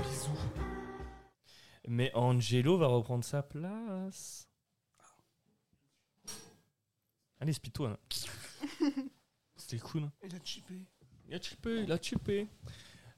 Mais 1.88 2.10
Angelo 2.16 2.78
va 2.78 2.88
reprendre 2.88 3.24
sa 3.24 3.44
place. 3.44 4.50
Allez, 7.40 7.54
speed-toi. 7.54 8.00
C'était 9.68 9.80
cool. 9.82 10.04
hein. 10.04 10.12
Il 10.24 10.36
a 10.36 10.40
chippé. 10.44 10.74
Il 11.28 11.34
a 11.36 11.42
chippé, 11.42 11.82
il 11.84 11.92
a 11.92 11.98
chippé. 12.00 12.48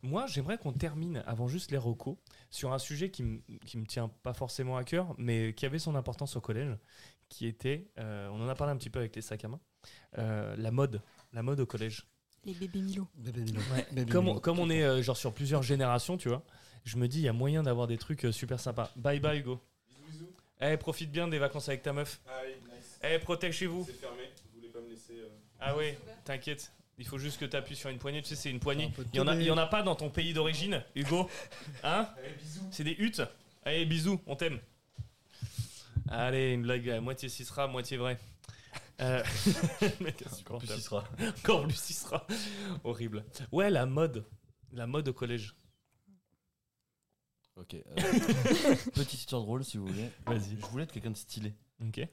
Moi, 0.02 0.28
j'aimerais 0.28 0.58
qu'on 0.58 0.72
termine, 0.72 1.24
avant 1.26 1.48
juste 1.48 1.72
les 1.72 1.78
recos, 1.78 2.16
sur 2.50 2.72
un 2.72 2.80
sujet 2.80 3.10
qui 3.12 3.24
me 3.24 3.40
qui 3.66 3.78
me 3.78 3.86
tient 3.86 4.08
pas 4.24 4.34
forcément 4.34 4.78
à 4.78 4.84
cœur, 4.86 5.14
mais 5.18 5.54
qui 5.54 5.66
avait 5.66 5.80
son 5.80 5.96
importance 5.96 6.36
au 6.38 6.42
collège, 6.42 6.78
qui 7.28 7.48
était, 7.48 7.90
euh, 8.00 8.30
on 8.30 8.42
en 8.42 8.48
a 8.48 8.56
parlé 8.56 8.72
un 8.72 8.78
petit 8.78 8.90
peu 8.90 9.00
avec 9.00 9.16
les 9.16 9.22
sacs 9.22 9.44
à 9.44 9.50
main, 9.50 9.60
euh, 10.20 10.56
la 10.56 10.72
mode, 10.72 11.02
la 11.34 11.44
mode 11.44 11.60
au 11.60 11.66
collège. 11.66 12.08
Les 12.46 12.54
bébés 12.54 12.80
Milo. 12.80 13.08
Bébé 13.16 13.42
Milo. 13.42 13.60
Bébé 13.92 14.10
Comme 14.12 14.28
on, 14.28 14.32
Milo. 14.32 14.40
comme 14.40 14.60
on 14.60 14.70
est 14.70 14.84
euh, 14.84 15.02
genre 15.02 15.18
sur 15.18 15.34
plusieurs 15.34 15.64
générations, 15.64 16.16
tu 16.16 16.30
vois, 16.30 16.46
je 16.86 16.96
me 16.98 17.08
dis, 17.10 17.20
il 17.20 17.24
y 17.24 17.28
a 17.28 17.34
moyen 17.34 17.64
d'avoir 17.64 17.88
des 17.88 17.98
trucs 17.98 18.24
euh, 18.26 18.32
super 18.32 18.60
sympas. 18.62 18.90
Bye 18.96 19.20
bye, 19.20 19.40
Hugo. 19.40 19.60
Eh, 20.62 20.78
profite 20.78 21.12
bien 21.12 21.28
des 21.28 21.40
vacances 21.40 21.68
avec 21.68 21.82
ta 21.82 21.92
meuf. 21.92 22.22
Eh, 23.04 23.20
protégez-vous. 23.20 23.84
C'est 23.86 23.94
fermé. 23.94 24.17
Vous 24.17 24.17
voulez 24.17 24.17
pas 24.17 24.17
me 24.17 24.17
laisser. 24.17 24.17
euh, 24.17 24.17
Ah 25.60 25.76
oui, 25.76 25.94
t'inquiète. 26.26 26.72
Il 27.00 27.06
faut 27.06 27.18
juste 27.20 27.40
que 27.40 27.46
tu 27.46 27.56
appuies 27.56 27.76
sur 27.76 27.90
une 27.90 28.00
poignée. 28.00 28.22
Tu 28.22 28.30
sais, 28.30 28.36
c'est 28.36 28.50
une 28.50 28.60
poignée. 28.60 28.86
Un 28.98 29.04
Il 29.14 29.18
y, 29.18 29.20
en 29.20 29.28
a, 29.28 29.32
tombé. 29.34 29.44
il 29.44 29.48
y 29.48 29.52
en 29.52 29.58
a 29.58 29.68
pas 29.68 29.84
dans 29.84 29.96
ton 29.96 30.10
pays 30.10 30.34
d'origine, 30.34 30.84
Hugo 30.96 31.30
Hein 31.84 32.10
C'est 32.72 32.84
des 32.84 32.96
huttes 32.98 33.22
Allez, 33.64 33.86
bisous, 33.86 34.20
on 34.26 34.36
t'aime. 34.36 34.60
Allez, 36.10 36.54
une 36.54 36.64
blague 36.64 36.90
à 36.90 37.02
moitié 37.02 37.30
Cicera, 37.30 37.68
moitié 37.68 37.98
vrai. 37.98 38.18
Euh, 39.02 39.24
mec 40.00 40.24
Encore 40.40 40.60
plus, 40.60 40.80
sera. 40.80 41.04
Encore 41.40 41.64
plus 41.64 41.76
Cicera. 41.78 42.26
Horrible. 42.84 43.24
Ouais, 43.52 43.70
la 43.70 43.86
mode. 43.86 44.26
La 44.72 44.88
mode 44.88 45.08
au 45.10 45.14
collège. 45.14 45.56
Ok. 47.58 47.74
euh, 47.76 47.82
petite 48.94 49.16
histoire 49.16 49.42
drôle, 49.42 49.64
si 49.64 49.78
vous 49.78 49.88
voulez. 49.88 50.10
Vas-y. 50.26 50.58
Je 50.60 50.66
voulais 50.68 50.84
être 50.86 50.92
quelqu'un 50.94 51.12
de 51.12 51.18
stylé. 51.18 51.54
Ok. 51.86 52.08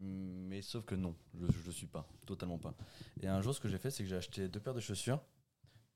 Mais 0.00 0.62
sauf 0.62 0.84
que 0.84 0.94
non, 0.94 1.14
je 1.40 1.46
ne 1.66 1.72
suis 1.72 1.86
pas, 1.86 2.06
totalement 2.26 2.58
pas. 2.58 2.74
Et 3.20 3.26
un 3.28 3.40
jour, 3.42 3.54
ce 3.54 3.60
que 3.60 3.68
j'ai 3.68 3.78
fait, 3.78 3.90
c'est 3.90 4.02
que 4.04 4.08
j'ai 4.08 4.16
acheté 4.16 4.48
deux 4.48 4.60
paires 4.60 4.74
de 4.74 4.80
chaussures, 4.80 5.20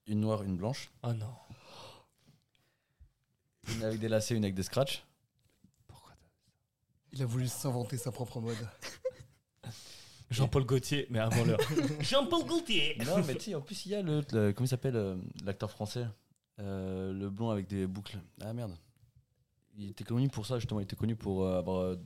une 0.06 0.20
noire, 0.20 0.42
une 0.42 0.56
blanche, 0.56 0.90
Oh 1.04 1.12
non. 1.12 1.32
une 3.68 3.82
avec 3.84 4.00
des 4.00 4.08
lacets, 4.08 4.34
une 4.34 4.44
avec 4.44 4.54
des 4.54 4.62
scratchs. 4.64 5.04
Pourquoi 5.86 6.12
Il 7.12 7.22
a 7.22 7.26
voulu 7.26 7.46
s'inventer 7.46 7.96
sa 7.96 8.10
propre 8.10 8.40
mode. 8.40 8.56
Jean-Paul 10.30 10.64
Gaultier, 10.64 11.06
mais 11.10 11.18
avant 11.18 11.44
l'heure. 11.44 11.60
Jean-Paul 12.00 12.46
Gaultier 12.46 12.96
Non, 13.04 13.22
mais 13.26 13.34
tu 13.34 13.40
sais, 13.50 13.54
en 13.54 13.60
plus, 13.60 13.84
il 13.86 13.92
y 13.92 13.94
a 13.94 14.00
le. 14.02 14.22
le- 14.32 14.52
comment 14.52 14.64
il 14.64 14.68
s'appelle 14.68 14.96
euh, 14.96 15.16
l'acteur 15.44 15.70
français 15.70 16.06
Euh, 16.58 17.12
Le 17.12 17.28
blond 17.30 17.50
avec 17.50 17.66
des 17.68 17.86
boucles. 17.86 18.18
Ah 18.40 18.52
merde. 18.54 18.74
Il 19.76 19.90
était 19.90 20.04
connu 20.04 20.28
pour 20.28 20.46
ça, 20.46 20.58
justement. 20.58 20.80
Il 20.80 20.84
était 20.84 20.96
connu 20.96 21.16
pour 21.16 21.44
euh, 21.44 21.58
avoir. 21.58 21.80
euh, 21.82 21.96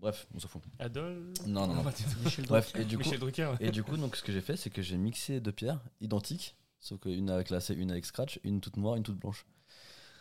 bref, 0.00 0.26
on 0.34 0.38
s'en 0.40 0.48
fout. 0.48 0.62
Adolphe 0.78 1.46
Non, 1.46 1.66
non, 1.66 1.74
non. 1.74 1.84
Michel 2.24 2.46
Bref, 2.46 2.72
et 2.76 2.84
du 2.84 2.96
coup, 2.98 3.04
Michel 3.04 3.20
Drucker. 3.20 3.52
et 3.60 3.70
du 3.70 3.82
coup 3.82 3.96
donc, 3.96 4.16
ce 4.16 4.22
que 4.22 4.32
j'ai 4.32 4.40
fait, 4.40 4.56
c'est 4.56 4.70
que 4.70 4.82
j'ai 4.82 4.96
mixé 4.96 5.40
deux 5.40 5.52
pierres 5.52 5.80
identiques, 6.00 6.56
sauf 6.80 7.00
qu'une 7.00 7.30
avec 7.30 7.50
lacet, 7.50 7.74
une 7.74 7.90
avec 7.90 8.04
scratch, 8.06 8.40
une 8.44 8.60
toute 8.60 8.76
noire, 8.76 8.96
une 8.96 9.02
toute 9.02 9.18
blanche. 9.18 9.44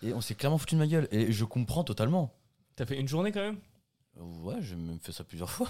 Et 0.01 0.13
on 0.13 0.21
s'est 0.21 0.35
clairement 0.35 0.57
foutu 0.57 0.75
de 0.75 0.79
ma 0.79 0.87
gueule. 0.87 1.07
Et 1.11 1.31
je 1.31 1.43
comprends 1.45 1.83
totalement. 1.83 2.33
T'as 2.75 2.85
fait 2.85 2.99
une 2.99 3.07
journée 3.07 3.31
quand 3.31 3.41
même? 3.41 3.57
Ouais, 4.15 4.55
j'ai 4.61 4.75
même 4.75 4.99
fait 4.99 5.11
ça 5.11 5.23
plusieurs 5.23 5.49
fois. 5.49 5.69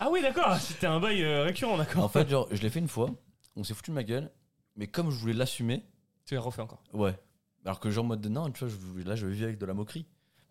Ah 0.00 0.08
oui, 0.10 0.20
d'accord, 0.22 0.56
c'était 0.56 0.86
un 0.86 0.98
bail 1.00 1.22
euh, 1.22 1.44
récurrent, 1.44 1.76
d'accord. 1.76 2.02
En 2.04 2.08
fait, 2.08 2.28
genre, 2.28 2.48
je 2.50 2.60
l'ai 2.62 2.70
fait 2.70 2.80
une 2.80 2.88
fois, 2.88 3.10
on 3.56 3.62
s'est 3.64 3.72
foutu 3.74 3.90
de 3.90 3.94
ma 3.94 4.02
gueule, 4.04 4.30
mais 4.76 4.86
comme 4.88 5.10
je 5.10 5.16
voulais 5.16 5.32
l'assumer, 5.34 5.84
Tu 6.24 6.34
l'as 6.34 6.40
refait 6.40 6.62
encore. 6.62 6.82
ouais. 6.92 7.16
Alors 7.64 7.78
que 7.78 7.90
genre, 7.92 8.04
en 8.04 8.08
mode 8.08 8.20
de 8.20 8.28
non, 8.28 8.50
tu 8.50 8.58
vois, 8.58 8.68
je 8.68 8.74
voulais- 8.74 9.04
là, 9.04 9.14
je 9.14 9.26
vis 9.28 9.44
avec 9.44 9.58
de 9.58 9.64
la 9.66 9.74
moquerie. 9.74 10.04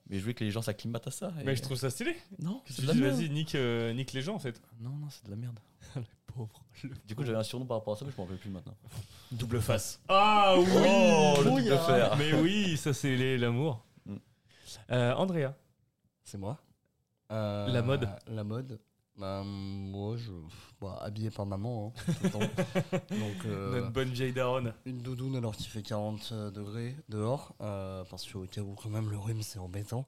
Mais 0.10 0.18
je 0.18 0.22
voulais 0.22 0.34
que 0.34 0.44
les 0.44 0.52
gens 0.52 0.62
s'acclimatent 0.62 1.08
à 1.08 1.12
ça. 1.12 1.32
et- 1.40 1.44
Mais 1.44 1.56
je 1.56 1.62
trouve 1.62 1.78
ça 1.78 1.90
stylé. 1.90 2.16
Non, 2.40 2.60
Que 2.66 2.74
c'est 2.74 2.82
tu 2.82 2.88
de 2.88 2.88
la 2.88 2.94
merde. 2.94 3.16
vas-y, 3.16 3.30
nique, 3.30 3.56
euh, 3.56 3.94
nique 3.94 4.12
les 4.14 4.22
gens 4.22 4.36
en 4.36 4.40
fait. 4.40 4.62
Non, 4.80 4.90
non, 4.92 5.10
c'est 5.10 5.26
de 5.26 5.30
la 5.32 5.38
merde. 5.38 5.60
Pauvre. 6.28 6.64
Du 7.08 7.16
coup, 7.16 7.24
j'avais 7.26 7.38
un 7.38 7.44
surnom 7.44 7.66
par 7.66 7.78
rapport 7.78 7.94
à 7.94 7.98
ça, 7.98 8.06
mais 8.06 8.12
je 8.12 8.18
m'en 8.18 8.24
rappelle 8.24 8.40
plus 8.40 8.50
maintenant. 8.50 8.76
Double 9.32 9.62
face. 9.62 10.00
Ah 10.10 10.56
oui 10.58 10.66
Oh, 10.70 11.34
le 11.38 11.44
double 11.44 11.50
Brouillard. 11.50 11.86
fer. 11.86 12.16
Mais 12.18 12.34
oui, 12.42 12.78
ça 12.78 12.94
c'est 12.94 13.16
les- 13.16 13.38
l'amour. 13.38 13.84
Mm. 14.06 14.16
Euh, 14.92 15.14
Andrea, 15.16 15.54
C'est 16.24 16.38
moi. 16.38 16.58
Euh, 17.32 17.68
La 17.68 17.82
mode. 17.82 18.10
La 18.28 18.44
mode. 18.44 18.80
Bah, 19.18 19.44
moi, 19.46 20.18
je. 20.18 20.32
Bah, 20.80 20.98
habillé 21.02 21.30
par 21.30 21.46
maman, 21.46 21.94
hein, 21.96 22.02
tout 22.14 22.24
le 22.24 22.30
temps. 22.32 22.40
Donc, 23.10 23.46
euh, 23.46 23.72
notre 23.82 23.92
bonne 23.92 24.10
vieille 24.10 24.34
daronne. 24.34 24.74
une 24.86 25.00
doudoune 25.00 25.36
alors 25.36 25.56
qu'il 25.56 25.68
fait 25.68 25.84
40 25.84 26.34
degrés 26.34 26.96
dehors. 27.10 27.54
euh, 27.62 28.04
parce 28.10 28.26
qu'au 28.32 28.46
cas 28.48 28.62
où, 28.62 28.74
quand 28.74 28.90
même, 28.90 29.10
le 29.10 29.18
rhume, 29.18 29.42
c'est 29.44 29.60
embêtant. 29.60 30.08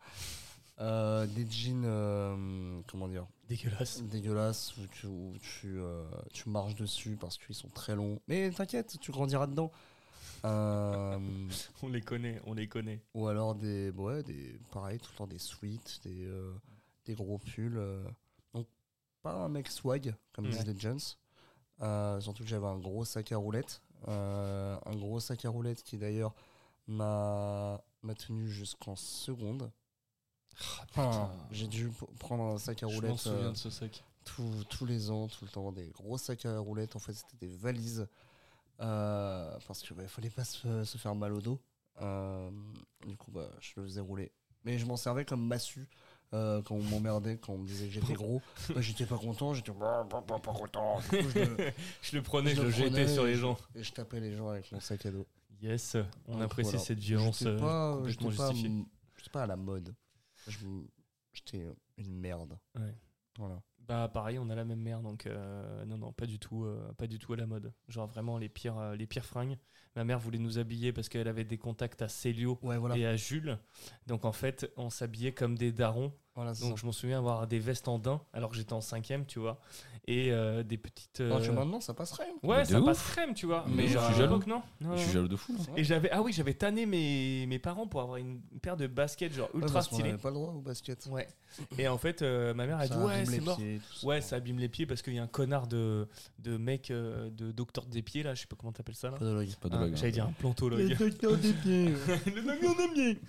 Euh, 0.80 1.28
des 1.28 1.48
jeans, 1.50 1.84
euh, 1.86 2.82
comment 2.88 3.08
dire, 3.08 3.28
Dégueulasse. 3.48 4.02
dégueulasses 4.04 4.76
où 4.78 4.88
tu, 4.88 5.06
où 5.06 5.34
tu, 5.40 5.78
euh, 5.78 6.04
tu 6.34 6.50
marches 6.50 6.74
dessus 6.76 7.16
parce 7.20 7.38
qu'ils 7.38 7.54
sont 7.54 7.70
très 7.70 7.96
longs. 7.96 8.20
Mais 8.28 8.50
t'inquiète, 8.50 8.98
tu 9.00 9.12
grandiras 9.12 9.46
dedans. 9.46 9.72
Euh, 10.46 11.20
On 11.84 11.90
les 11.90 12.02
connaît, 12.02 12.42
on 12.48 12.54
les 12.54 12.68
connaît. 12.68 13.02
ou 13.14 13.28
alors 13.28 13.54
des, 13.56 13.92
ouais, 13.92 14.24
des, 14.24 14.60
pareil, 14.72 14.98
tout 15.00 15.12
le 15.14 15.18
temps 15.18 15.28
des 15.28 15.38
sweats, 15.40 16.00
des, 16.04 16.26
euh, 16.26 16.52
des 17.06 17.14
gros 17.14 17.38
pulls. 17.38 17.80
Pas 19.24 19.34
un 19.34 19.50
mec 19.50 19.68
swag, 19.70 20.16
comme 20.34 20.46
Ouais. 20.46 20.64
les 20.64 20.78
Jones. 20.78 21.00
Euh, 21.82 22.22
surtout 22.22 22.44
que 22.44 22.50
j'avais 22.50 22.68
un 22.68 22.78
gros 22.78 23.04
sac 23.06 23.32
à 23.32 23.38
roulettes. 23.38 23.82
euh, 24.10 24.78
un 24.86 24.96
gros 24.96 25.20
sac 25.22 25.46
à 25.46 25.50
roulettes 25.50 25.82
qui 25.82 25.98
d'ailleurs 25.98 26.36
m'a 26.88 27.82
tenu 28.18 28.50
jusqu'en 28.50 28.96
seconde. 28.96 29.72
Enfin, 30.92 31.32
J'ai 31.52 31.68
dû 31.68 31.90
prendre 32.20 32.44
un 32.44 32.58
sac 32.60 32.84
à 32.84 32.88
Je 32.88 32.96
roulettes 32.96 33.18
souviens 33.18 33.40
euh, 33.48 33.52
de 33.52 33.58
ce 33.58 33.70
sac. 33.70 34.04
tous- 34.26 34.64
tous 34.70 34.86
les 34.86 35.10
ans, 35.10 35.28
tout 35.28 35.46
le 35.46 35.50
temps, 35.52 35.72
des 35.72 35.88
gros 35.90 36.18
sacs 36.18 36.46
à 36.46 36.60
roulettes. 36.60 36.96
En 36.96 37.00
fait, 37.00 37.14
c'était 37.14 37.38
des 37.38 37.48
valises. 37.56 38.08
euh, 38.80 39.58
parce 39.68 39.82
qu'il 39.82 39.96
ne 39.96 40.08
fallait 40.08 40.30
pas 40.32 40.44
se, 40.44 40.84
se 40.84 40.98
faire 40.98 41.16
mal 41.16 41.32
au 41.34 41.42
dos. 41.42 41.60
Du 43.08 43.16
coup, 43.18 43.32
bah, 43.32 43.50
je 43.62 43.74
le 43.78 43.84
faisais 43.84 44.02
rouler. 44.02 44.32
Mais 44.66 44.78
je 44.80 44.86
m'en 44.86 44.98
servais 44.98 45.26
comme 45.26 45.46
massue. 45.46 45.88
Euh, 46.34 46.62
quand 46.64 46.76
on 46.76 46.82
m'emmerdait, 46.84 47.38
quand 47.38 47.54
on 47.54 47.60
me 47.60 47.68
disait 47.68 47.88
que 47.88 47.94
j'étais 47.94 48.14
gros, 48.14 48.42
bah, 48.70 48.82
j'étais 48.82 49.06
pas 49.06 49.18
content, 49.18 49.54
j'étais 49.54 49.72
bah, 49.72 50.06
bah, 50.10 50.24
bah, 50.28 50.40
pas 50.40 50.54
content. 50.54 50.98
Coup, 51.10 51.16
je 51.34 51.40
le- 51.40 51.72
Je 52.02 52.16
le 52.18 52.22
prenais, 52.24 52.56
je, 52.56 52.62
le 52.62 52.68
le 52.68 52.72
jetais 52.74 53.08
sur 53.08 53.26
les 53.26 53.36
gens. 53.36 53.58
et 53.76 53.84
je 53.84 53.92
tapais 53.92 54.20
les 54.20 54.34
gens 54.36 54.50
avec 54.50 54.72
mon 54.72 54.80
sac 54.80 55.06
à 55.06 55.12
dos. 55.12 55.28
Yes, 55.62 55.96
on 56.28 56.34
Donc, 56.34 56.42
apprécie 56.44 56.72
voilà. 56.72 56.86
cette 56.86 57.00
violence 57.00 57.40
J'étais 57.40 57.52
euh, 57.52 57.60
pas, 57.60 57.96
complètement 57.96 58.30
j'étais 58.32 58.38
pas, 58.44 58.52
justifiée. 58.52 58.86
j'étais 59.18 59.30
pas 59.30 59.44
à 59.44 59.48
la 59.48 59.56
mode. 59.56 59.96
J'étais 61.34 61.68
une 61.98 62.16
merde. 62.20 62.58
Ouais. 62.76 62.94
Voilà. 63.38 63.62
Bah 63.80 64.10
pareil, 64.14 64.40
on 64.40 64.50
a 64.50 64.56
la 64.56 64.64
même 64.64 64.80
mère, 64.80 65.02
donc 65.02 65.26
euh, 65.28 65.84
non 65.86 65.98
non, 65.98 66.14
pas 66.14 66.26
du 66.26 66.40
tout, 66.40 66.64
euh, 66.64 66.94
pas 66.94 67.06
du 67.06 67.20
tout 67.20 67.34
à 67.34 67.36
la 67.38 67.46
mode. 67.46 67.74
Genre 67.90 68.08
vraiment 68.08 68.38
les 68.38 68.48
pires, 68.48 68.78
euh, 68.78 68.96
les 68.96 69.06
pires 69.08 69.26
fringues. 69.26 69.58
Ma 69.96 70.06
mère 70.06 70.20
voulait 70.20 70.40
nous 70.40 70.58
habiller 70.58 70.94
parce 70.94 71.10
qu'elle 71.10 71.28
avait 71.28 71.44
des 71.44 71.58
contacts 71.58 72.02
à 72.02 72.08
Célio 72.08 72.58
Ouais, 72.62 72.78
voilà. 72.78 72.98
et 72.98 73.06
à 73.06 73.16
Jules. 73.18 73.60
Donc 74.08 74.24
en 74.26 74.32
fait, 74.32 74.72
on 74.78 74.90
s'habillait 74.90 75.34
comme 75.34 75.58
des 75.58 75.72
darons. 75.74 76.14
Voilà 76.36 76.52
Donc 76.54 76.72
ça. 76.72 76.76
je 76.82 76.86
m'en 76.86 76.92
souviens 76.92 77.18
avoir 77.20 77.48
des 77.48 77.60
vestes 77.60 77.88
en 77.88 78.00
daim 78.00 78.22
alors 78.34 78.50
que 78.50 78.56
j'étais 78.56 78.74
en 78.74 78.82
cinquième, 78.82 79.26
tu 79.26 79.40
vois, 79.40 79.60
et 80.08 80.32
euh, 80.32 80.64
des 80.64 80.78
petites. 80.78 81.20
Non, 81.22 81.38
euh, 81.40 81.46
que 81.46 81.52
maintenant, 81.52 81.80
ça 81.80 81.94
passerait. 81.94 82.28
hein. 82.30 82.40
Ouais, 82.48 82.64
De 82.64 82.68
ça 82.70 82.80
ouf. 82.80 82.86
passe 82.86 83.02
crème, 83.12 83.34
tu 83.34 83.46
vois. 83.46 83.64
Mais 83.70 83.84
Mais 83.84 83.88
je 83.88 83.98
suis 84.00 84.16
jaloux. 84.16 84.40
non, 84.48 84.62
Non, 84.82 84.96
Je 84.98 85.04
suis 85.04 85.12
jaloux 85.14 85.28
de 85.28 85.36
fou. 85.36 85.54
là. 85.54 85.74
Et 85.78 85.84
j'avais, 85.84 86.10
ah 86.12 86.22
oui, 86.22 86.34
j'avais 86.34 86.54
tanné 86.56 86.86
mes, 86.86 87.46
mes 87.46 87.60
parents 87.60 87.88
pour 87.88 88.02
avoir 88.02 88.18
une 88.18 88.42
paire 88.62 88.76
de 88.78 88.88
baskets 88.88 89.32
genre 89.34 89.50
Ouais, 89.54 89.62
ultra 89.62 89.80
qu'on 89.82 89.96
stylées. 89.96 90.14
pas 90.18 90.30
le 90.30 90.36
droit 90.36 90.50
au 90.54 90.60
basket. 90.62 91.06
Ouais. 91.10 91.28
Et 91.78 91.88
en 91.88 91.98
fait, 92.00 92.22
euh, 92.24 92.54
ma 92.56 92.66
mère 92.66 92.80
a 92.80 92.88
dit 92.88 92.94
Ça 92.94 93.00
ouais, 93.00 93.14
abîme 93.14 93.26
c'est 93.28 93.32
les 93.32 93.40
mort. 93.42 93.58
pieds. 93.58 93.82
Ouais, 94.04 94.22
ça 94.22 94.36
abîme 94.38 94.58
les 94.58 94.70
pieds 94.70 94.86
parce 94.88 95.02
qu'il 95.04 95.14
y 95.14 95.20
a 95.20 95.24
un 95.24 95.28
connard 95.28 95.68
de, 95.68 96.08
de 96.40 96.58
mec, 96.58 96.90
euh, 96.92 97.30
de 97.30 97.52
docteur 97.52 97.86
des 97.86 98.02
pieds 98.02 98.24
là, 98.24 98.34
je 98.34 98.42
sais 98.42 98.48
pas 98.48 98.56
comment 98.60 98.72
t'appelles 98.74 98.96
ça 98.96 99.10
là. 99.12 99.18
Podologue. 99.18 99.56
Pas 99.62 99.70
de 99.70 99.76
Ah, 99.76 99.80
hein. 99.84 99.92
J'allais 99.94 100.12
dire 100.12 100.26
un 100.26 100.32
plantologue. 100.32 100.98
docteur 100.98 101.38
des 101.38 101.54
pieds. 101.54 101.86
le 102.26 102.42
docteur 102.42 102.76
des 102.76 103.16
pieds. 103.16 103.20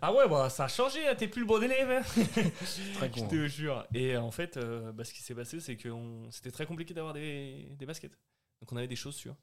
Ah 0.00 0.14
ouais, 0.14 0.28
bah 0.28 0.48
ça 0.48 0.64
a 0.64 0.68
changé, 0.68 1.00
hein, 1.08 1.14
t'es 1.18 1.28
plus 1.28 1.40
le 1.40 1.46
bon 1.46 1.62
élève. 1.62 2.04
hein. 2.36 2.50
Très 2.94 3.08
Je 3.08 3.12
con. 3.20 3.28
te 3.28 3.46
jure. 3.48 3.86
Et 3.94 4.16
en 4.16 4.30
fait, 4.30 4.56
euh, 4.56 4.92
bah, 4.92 5.04
ce 5.04 5.12
qui 5.14 5.22
s'est 5.22 5.34
passé, 5.34 5.60
c'est 5.60 5.76
que 5.76 5.88
on- 5.88 6.30
c'était 6.30 6.50
très 6.50 6.66
compliqué 6.66 6.94
d'avoir 6.94 7.14
des, 7.14 7.68
des 7.78 7.86
baskets. 7.86 8.18
Donc 8.60 8.72
on 8.72 8.76
avait 8.76 8.88
des 8.88 8.96
chaussures. 8.96 9.36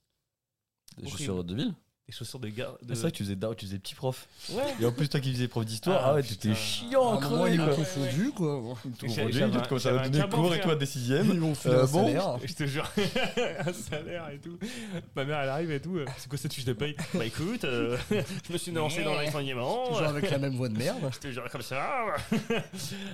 Des 0.98 1.10
chaussures 1.10 1.44
de 1.44 1.56
ville? 1.56 1.74
Des 2.08 2.14
chaussures 2.16 2.40
de 2.40 2.48
gare. 2.48 2.78
De... 2.84 2.96
C'est 2.96 3.02
vrai 3.02 3.12
que 3.12 3.18
tu 3.18 3.24
faisais, 3.26 3.36
tu 3.58 3.66
faisais 3.66 3.80
petit 3.80 3.94
prof. 3.94 4.30
Ouais. 4.52 4.64
Et 4.80 4.86
en 4.86 4.94
plus, 4.94 5.10
toi 5.10 5.20
qui 5.20 5.34
faisais 5.34 5.50
prof 5.50 5.66
d'histoire, 5.66 6.00
Ah, 6.02 6.08
ah 6.12 6.14
ouais, 6.16 6.24
t'étais 6.24 6.56
chiant, 6.56 7.18
À 7.18 7.22
crevé 7.22 7.52
ils 7.52 7.58
quoi. 7.58 7.66
m'ont 7.68 7.76
confondu, 7.76 8.32
quoi. 8.34 8.54
Un- 8.54 8.90
commençais 8.98 9.22
à 9.24 9.30
j'avais 9.30 9.44
un 9.44 10.10
donner 10.10 10.30
cours 10.30 10.56
et 10.56 10.62
toi 10.62 10.76
des 10.78 10.86
sixièmes. 10.86 11.28
Ils 11.34 11.40
m'ont 11.42 11.54
filé 11.54 11.74
Euh, 11.74 11.84
un 11.84 11.86
bon. 11.88 12.06
salaire. 12.06 12.38
Je 12.46 12.54
te 12.54 12.66
jure, 12.66 12.90
un 13.60 13.74
salaire 13.74 14.30
et 14.30 14.40
tout. 14.40 14.58
Ma 15.18 15.26
mère, 15.26 15.38
elle 15.42 15.50
arrive 15.50 15.70
et 15.72 15.82
tout. 15.82 15.98
euh, 15.98 16.06
C'est 16.18 16.30
quoi 16.30 16.38
cette 16.38 16.54
fiche 16.54 16.64
de 16.64 16.72
paye? 16.72 16.96
Bah 17.14 17.26
écoute, 17.26 17.66
euh, 17.66 17.98
je 18.48 18.54
me 18.54 18.58
suis 18.58 18.72
lancé 18.72 19.04
dans 19.04 19.14
l'enseignement. 19.14 19.88
Toujours 19.88 20.04
avec 20.08 20.32
la 20.32 20.38
même 20.38 20.56
voix 20.56 20.70
de 20.70 20.78
merde. 20.78 21.10
Je 21.12 21.20
te 21.20 21.30
jure 21.30 21.50
comme 21.52 21.62
ça. 21.62 22.16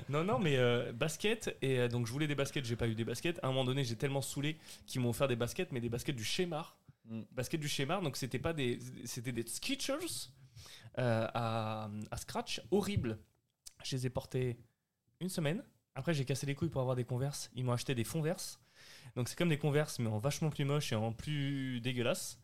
non, 0.08 0.24
non, 0.24 0.38
mais 0.38 0.58
euh, 0.58 0.92
basket. 0.94 1.58
Et 1.64 1.88
donc, 1.88 2.06
je 2.06 2.12
voulais 2.12 2.28
des 2.28 2.36
baskets, 2.36 2.64
j'ai 2.66 2.76
pas 2.76 2.88
eu 2.88 2.94
des 2.94 3.06
baskets. 3.06 3.40
À 3.42 3.48
un 3.48 3.50
moment 3.50 3.64
donné, 3.66 3.84
j'ai 3.84 3.96
tellement 3.96 4.22
saoulé 4.22 4.56
qu'ils 4.86 5.02
m'ont 5.02 5.10
offert 5.10 5.28
des 5.28 5.36
baskets, 5.36 5.72
mais 5.72 5.80
des 5.80 5.90
baskets 5.90 6.16
du 6.16 6.24
Shemar. 6.24 6.76
Mm. 7.06 7.22
Baskets 7.32 7.60
du 7.60 7.68
Shemar, 7.68 8.02
donc 8.02 8.18
c'était 8.18 8.40
pas 8.40 8.54
des. 8.54 8.80
C'était 9.06 9.32
des 9.32 9.46
Skechers 9.48 10.30
euh, 11.00 11.28
à, 11.34 11.90
à 12.12 12.18
scratch, 12.18 12.62
horrible. 12.72 13.20
Je 13.84 13.96
les 13.96 14.06
ai 14.08 14.10
portés 14.10 14.58
une 15.20 15.30
semaine. 15.30 15.64
Après, 15.96 16.14
j'ai 16.14 16.26
cassé 16.26 16.46
les 16.46 16.56
couilles 16.56 16.70
pour 16.70 16.82
avoir 16.82 16.96
des 16.96 17.04
converses. 17.04 17.52
Ils 17.56 17.64
m'ont 17.64 17.74
acheté 17.74 17.94
des 17.94 18.04
Converse. 18.04 18.60
Donc, 19.16 19.30
c'est 19.30 19.38
comme 19.38 19.50
des 19.50 19.60
converses, 19.60 20.00
mais 20.00 20.10
en 20.10 20.18
vachement 20.18 20.50
plus 20.50 20.66
moche 20.66 20.92
et 20.92 20.96
en 20.96 21.14
plus 21.14 21.80
dégueulasse. 21.82 22.40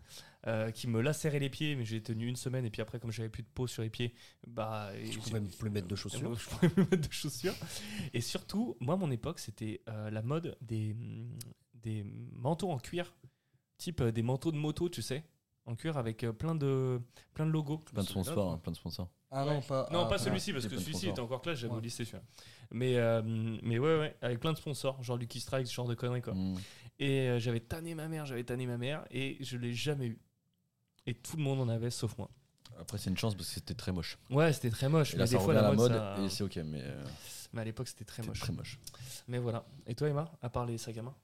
euh, 0.48 0.72
qui 0.72 0.88
me 0.88 1.02
lacéraient 1.02 1.40
les 1.40 1.50
pieds, 1.50 1.76
mais 1.76 1.84
j'ai 1.84 2.02
tenu 2.02 2.28
une 2.28 2.36
semaine. 2.38 2.64
Et 2.64 2.70
puis 2.70 2.82
après, 2.82 2.98
comme 3.00 3.12
j'avais 3.12 3.28
plus 3.30 3.44
de 3.44 3.50
peau 3.50 3.68
sur 3.68 3.82
les 3.84 3.90
pieds, 3.90 4.14
bah. 4.48 4.92
Je 5.04 5.18
pouvais 5.18 5.34
même 5.40 5.50
plus 5.50 5.70
mettre 5.70 5.88
de 5.88 5.96
chaussures. 5.96 6.30
bon, 6.30 6.36
Je 6.36 6.48
pourrais 6.48 6.70
me 6.78 6.84
mettre 6.90 7.08
de 7.10 7.14
chaussures. 7.14 7.56
Et 8.14 8.22
surtout, 8.22 8.78
moi, 8.80 8.96
mon 8.96 9.12
époque, 9.12 9.40
c'était 9.40 9.82
euh, 9.90 10.10
la 10.12 10.22
mode 10.22 10.58
des, 10.62 10.94
mm, 10.94 11.40
des 11.74 12.04
manteaux 12.34 12.72
en 12.72 12.78
cuir. 12.80 13.14
Type 13.80 14.02
euh, 14.02 14.12
des 14.12 14.22
manteaux 14.22 14.52
de 14.52 14.58
moto, 14.58 14.88
tu 14.90 15.02
sais. 15.02 15.24
En 15.66 15.76
cuir 15.76 15.98
avec 15.98 16.24
euh, 16.24 16.32
plein, 16.34 16.54
de, 16.54 17.02
plein 17.34 17.46
de 17.48 17.52
logos. 17.52 17.80
Plein 17.80 18.04
de 18.04 18.08
sponsors, 18.08 18.52
hein, 18.54 18.58
plein 18.60 18.72
de 18.72 18.78
sponsors. 18.78 19.10
Ah 19.32 19.46
non, 19.46 19.62
pas. 19.62 19.88
Non, 19.92 20.02
ah, 20.06 20.06
pas 20.10 20.16
ah, 20.16 20.18
celui-ci, 20.20 20.52
parce 20.54 20.68
que 20.68 20.78
celui-ci 20.78 21.08
était 21.10 21.20
encore 21.20 21.42
classe, 21.42 21.60
j'avais 21.60 21.74
au 21.74 21.78
Ouais. 21.78 21.82
lycée 21.84 22.04
celui-là. 22.06 22.24
Mais, 22.72 22.98
euh, 22.98 23.22
mais 23.64 23.78
ouais, 23.80 23.98
ouais, 24.00 24.18
avec 24.22 24.40
plein 24.40 24.52
de 24.54 24.58
sponsors, 24.58 25.02
genre 25.04 25.18
Lucky 25.18 25.40
Strike, 25.40 25.68
ce 25.68 25.74
genre 25.74 25.88
de 25.88 25.96
conneries, 25.96 26.22
quoi. 26.22 26.34
Mm. 26.34 26.58
Et 27.00 27.30
euh, 27.30 27.40
j'avais 27.40 27.60
tanné 27.60 27.94
ma 27.96 28.08
mère, 28.08 28.26
j'avais 28.26 28.44
tanné 28.44 28.66
ma 28.68 28.78
mère, 28.78 29.06
et 29.12 29.38
je 29.42 29.58
l'ai 29.58 29.74
jamais 29.74 30.08
eu. 30.08 30.20
Et 31.06 31.14
tout 31.14 31.38
le 31.38 31.44
monde 31.44 31.62
en 31.62 31.70
avait, 31.70 31.92
sauf 31.92 32.18
moi. 32.18 32.30
Après, 32.80 32.98
c'est 32.98 33.10
une 33.10 33.18
chance 33.18 33.36
parce 33.36 33.48
que 33.50 33.54
c'était 33.56 33.74
très 33.76 33.92
moche. 33.92 34.18
Ouais, 34.32 34.52
c'était 34.54 34.70
très 34.72 34.90
moche. 34.90 35.14
Et 35.14 35.18
mais 35.18 35.20
là, 35.20 35.26
des 35.26 35.32
ça 35.34 35.38
fois, 35.40 35.48
revient 35.50 35.60
à 35.60 35.62
la 35.62 35.70
la 35.70 35.76
mode, 35.76 35.92
mode 35.92 36.00
ça- 36.02 36.22
et 36.24 36.30
c'est 36.30 36.44
ok, 36.44 36.56
mais 36.66 36.82
euh, 36.84 37.04
Mais 37.54 37.62
à 37.62 37.66
l'époque, 37.66 37.88
c'était 37.88 38.06
très 38.06 38.24
moche. 38.24 38.40
très 38.40 38.54
moche. 38.54 38.80
Mais 39.28 39.38
voilà. 39.38 39.66
Et 39.86 39.96
toi, 39.96 40.08
Emma, 40.10 40.32
à 40.42 40.50
part 40.50 40.66
les 40.66 40.78
sacs 40.78 40.98
à 40.98 41.02
main? 41.04 41.16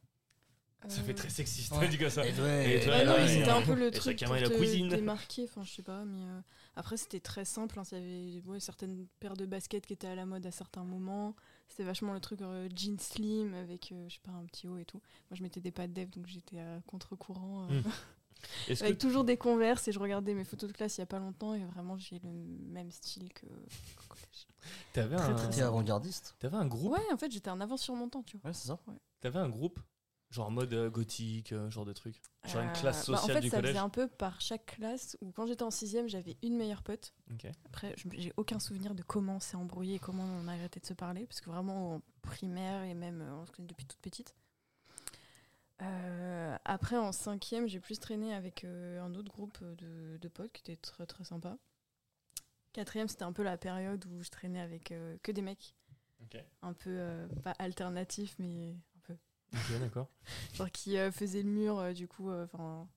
Ça 0.87 1.01
fait 1.01 1.15
très 1.15 1.29
sexiste, 1.29 1.73
Ouais. 1.73 1.87
dit 1.87 1.97
comme 1.97 2.11
ça. 2.11 2.27
Et 2.27 2.31
toi, 2.33 2.47
Et 2.63 2.79
toi, 2.79 2.93
Ouais, 2.93 2.99
Ouais, 2.99 3.05
non, 3.05 3.11
ouais, 3.13 3.21
mais 3.21 3.27
c'était 3.27 3.43
ouais. 3.45 3.49
un 3.49 3.61
peu 3.63 3.73
le 3.73 3.87
Et 3.87 3.91
truc 3.91 4.19
pour 4.23 4.35
la 4.35 4.41
te 4.49 4.53
cuisine. 4.53 4.87
démarquer, 4.87 5.45
enfin 5.45 5.63
je 5.63 5.71
sais 5.73 5.81
pas, 5.81 6.05
mais 6.05 6.21
euh, 6.27 6.41
après 6.75 6.95
c'était 6.97 7.19
très 7.19 7.43
simple, 7.43 7.79
hein, 7.79 7.83
il 7.93 8.29
y 8.35 8.37
avait 8.37 8.47
ouais, 8.47 8.59
certaines 8.59 9.07
paires 9.19 9.35
de 9.35 9.47
baskets 9.47 9.85
qui 9.87 9.93
étaient 9.93 10.05
à 10.07 10.13
la 10.13 10.27
mode 10.27 10.45
à 10.45 10.51
certains 10.51 10.83
moments, 10.83 11.35
c'était 11.67 11.83
vachement 11.85 12.13
le 12.13 12.19
truc 12.19 12.41
euh, 12.43 12.69
jean 12.75 12.99
slim 12.99 13.55
avec, 13.55 13.91
euh, 13.93 14.05
je 14.09 14.13
sais 14.15 14.19
pas, 14.23 14.31
un 14.33 14.45
petit 14.45 14.67
haut 14.67 14.77
et 14.77 14.85
tout. 14.85 15.01
Moi 15.31 15.37
je 15.37 15.41
mettais 15.41 15.59
des 15.59 15.71
pattes 15.71 15.91
dev 15.91 16.07
donc 16.11 16.27
j'étais 16.27 16.59
à 16.59 16.79
contre-courant, 16.85 17.63
euh, 17.71 17.81
Hmm. 17.81 17.83
Que 18.67 18.83
avec 18.83 18.99
toujours 18.99 19.23
des 19.23 19.37
converses 19.37 19.87
et 19.87 19.91
je 19.91 19.97
regardais 19.97 20.35
mes 20.35 20.43
photos 20.43 20.69
de 20.69 20.75
classe 20.75 20.97
il 20.97 21.01
y 21.01 21.03
a 21.03 21.07
pas 21.07 21.17
longtemps 21.17 21.55
et 21.55 21.65
vraiment 21.65 21.97
j'ai 21.97 22.19
le 22.19 22.29
même 22.69 22.91
style 22.91 23.33
que 23.33 23.47
qu'au 23.47 24.07
collège. 24.07 24.47
t'avais 24.93 25.15
Très, 25.15 25.61
un, 25.61 25.67
avant-gardiste 25.67 26.35
t'avais 26.37 26.57
un 26.57 26.67
groupe? 26.67 26.91
Ouais, 26.93 27.11
en 27.11 27.17
fait 27.17 27.31
j'étais 27.31 27.49
en 27.49 27.59
avance 27.59 27.81
sur 27.81 27.95
mon 27.95 28.07
temps, 28.07 28.21
tu 28.21 28.37
vois. 28.37 28.49
Ouais, 28.51 28.53
c'est 28.53 28.67
ça. 28.67 28.77
T'avais 29.19 29.39
un 29.39 29.49
groupe? 29.49 29.79
Genre 30.35 30.47
en 30.47 30.51
mode 30.51 30.73
euh, 30.73 30.89
gothique, 30.89 31.53
euh, 31.53 31.69
genre 31.69 31.85
de 31.85 31.93
truc 31.93 32.21
Genre 32.45 32.61
une 32.61 32.69
Euh, 32.69 32.73
classe 32.73 33.09
bah, 33.09 33.17
sociale 33.17 33.37
En 33.37 33.39
fait, 33.39 33.41
du 33.41 33.49
ça 33.49 33.55
collège 33.57 33.71
faisait 33.71 33.79
un 33.79 33.89
peu 33.89 34.07
par 34.09 34.41
chaque 34.41 34.65
classe 34.65 35.17
où 35.21 35.31
quand 35.31 35.45
j'étais 35.47 35.63
en 35.63 35.71
sixième, 35.71 36.09
j'avais 36.09 36.35
une 36.43 36.57
meilleure 36.57 36.83
pote. 36.83 37.13
Ok. 37.31 37.47
Après, 37.65 37.93
je- 37.97 38.09
j'ai 38.11 38.33
aucun 38.35 38.59
souvenir 38.59 38.95
de 38.95 39.01
comment 39.01 39.37
on 39.37 39.39
s'est 39.39 39.55
embrouillé 39.55 39.95
et 39.95 39.99
comment 39.99 40.23
on 40.25 40.47
a 40.49 40.53
arrêté 40.53 40.79
de 40.81 40.85
se 40.85 40.93
parler, 40.93 41.25
parce 41.25 41.39
que 41.39 41.49
vraiment 41.49 41.95
en 41.95 42.01
primaire 42.21 42.83
et 42.83 42.93
même 42.93 43.21
euh, 43.21 43.35
on 43.41 43.45
se 43.45 43.51
connaît 43.53 43.67
depuis 43.69 43.85
toute 43.85 44.01
petite. 44.01 44.35
Euh, 45.81 46.57
après, 46.65 46.97
en 46.97 47.11
cinquième, 47.11 47.67
j'ai 47.67 47.79
plus 47.79 47.99
traîné 47.99 48.33
avec 48.33 48.63
euh, 48.63 49.01
un 49.01 49.13
autre 49.15 49.29
groupe 49.31 49.57
de, 49.63 50.17
de 50.17 50.27
potes 50.27 50.51
qui 50.53 50.61
était 50.61 50.77
très 50.81 51.05
très 51.05 51.23
sympa. 51.23 51.57
Quatrième, 52.73 53.07
c'était 53.07 53.23
un 53.23 53.33
peu 53.33 53.43
la 53.43 53.57
période 53.57 54.05
où 54.05 54.21
je 54.21 54.29
traînais 54.29 54.59
avec 54.61 54.91
euh, 54.91 55.17
que 55.23 55.31
des 55.31 55.41
mecs. 55.41 55.75
Ok. 56.21 56.43
un 56.61 56.73
peu, 56.73 56.89
euh, 56.91 57.27
pas 57.43 57.51
alternatif, 57.59 58.35
mais. 58.39 58.75
Ok, 59.55 59.79
d'accord. 59.79 60.07
Genre 60.53 60.69
qui 60.71 60.97
euh, 60.97 61.11
faisait 61.11 61.41
le 61.43 61.49
mur, 61.49 61.79
euh, 61.79 61.93
du 61.93 62.07
coup, 62.07 62.29
euh, 62.29 62.45
enfin, 62.45 62.87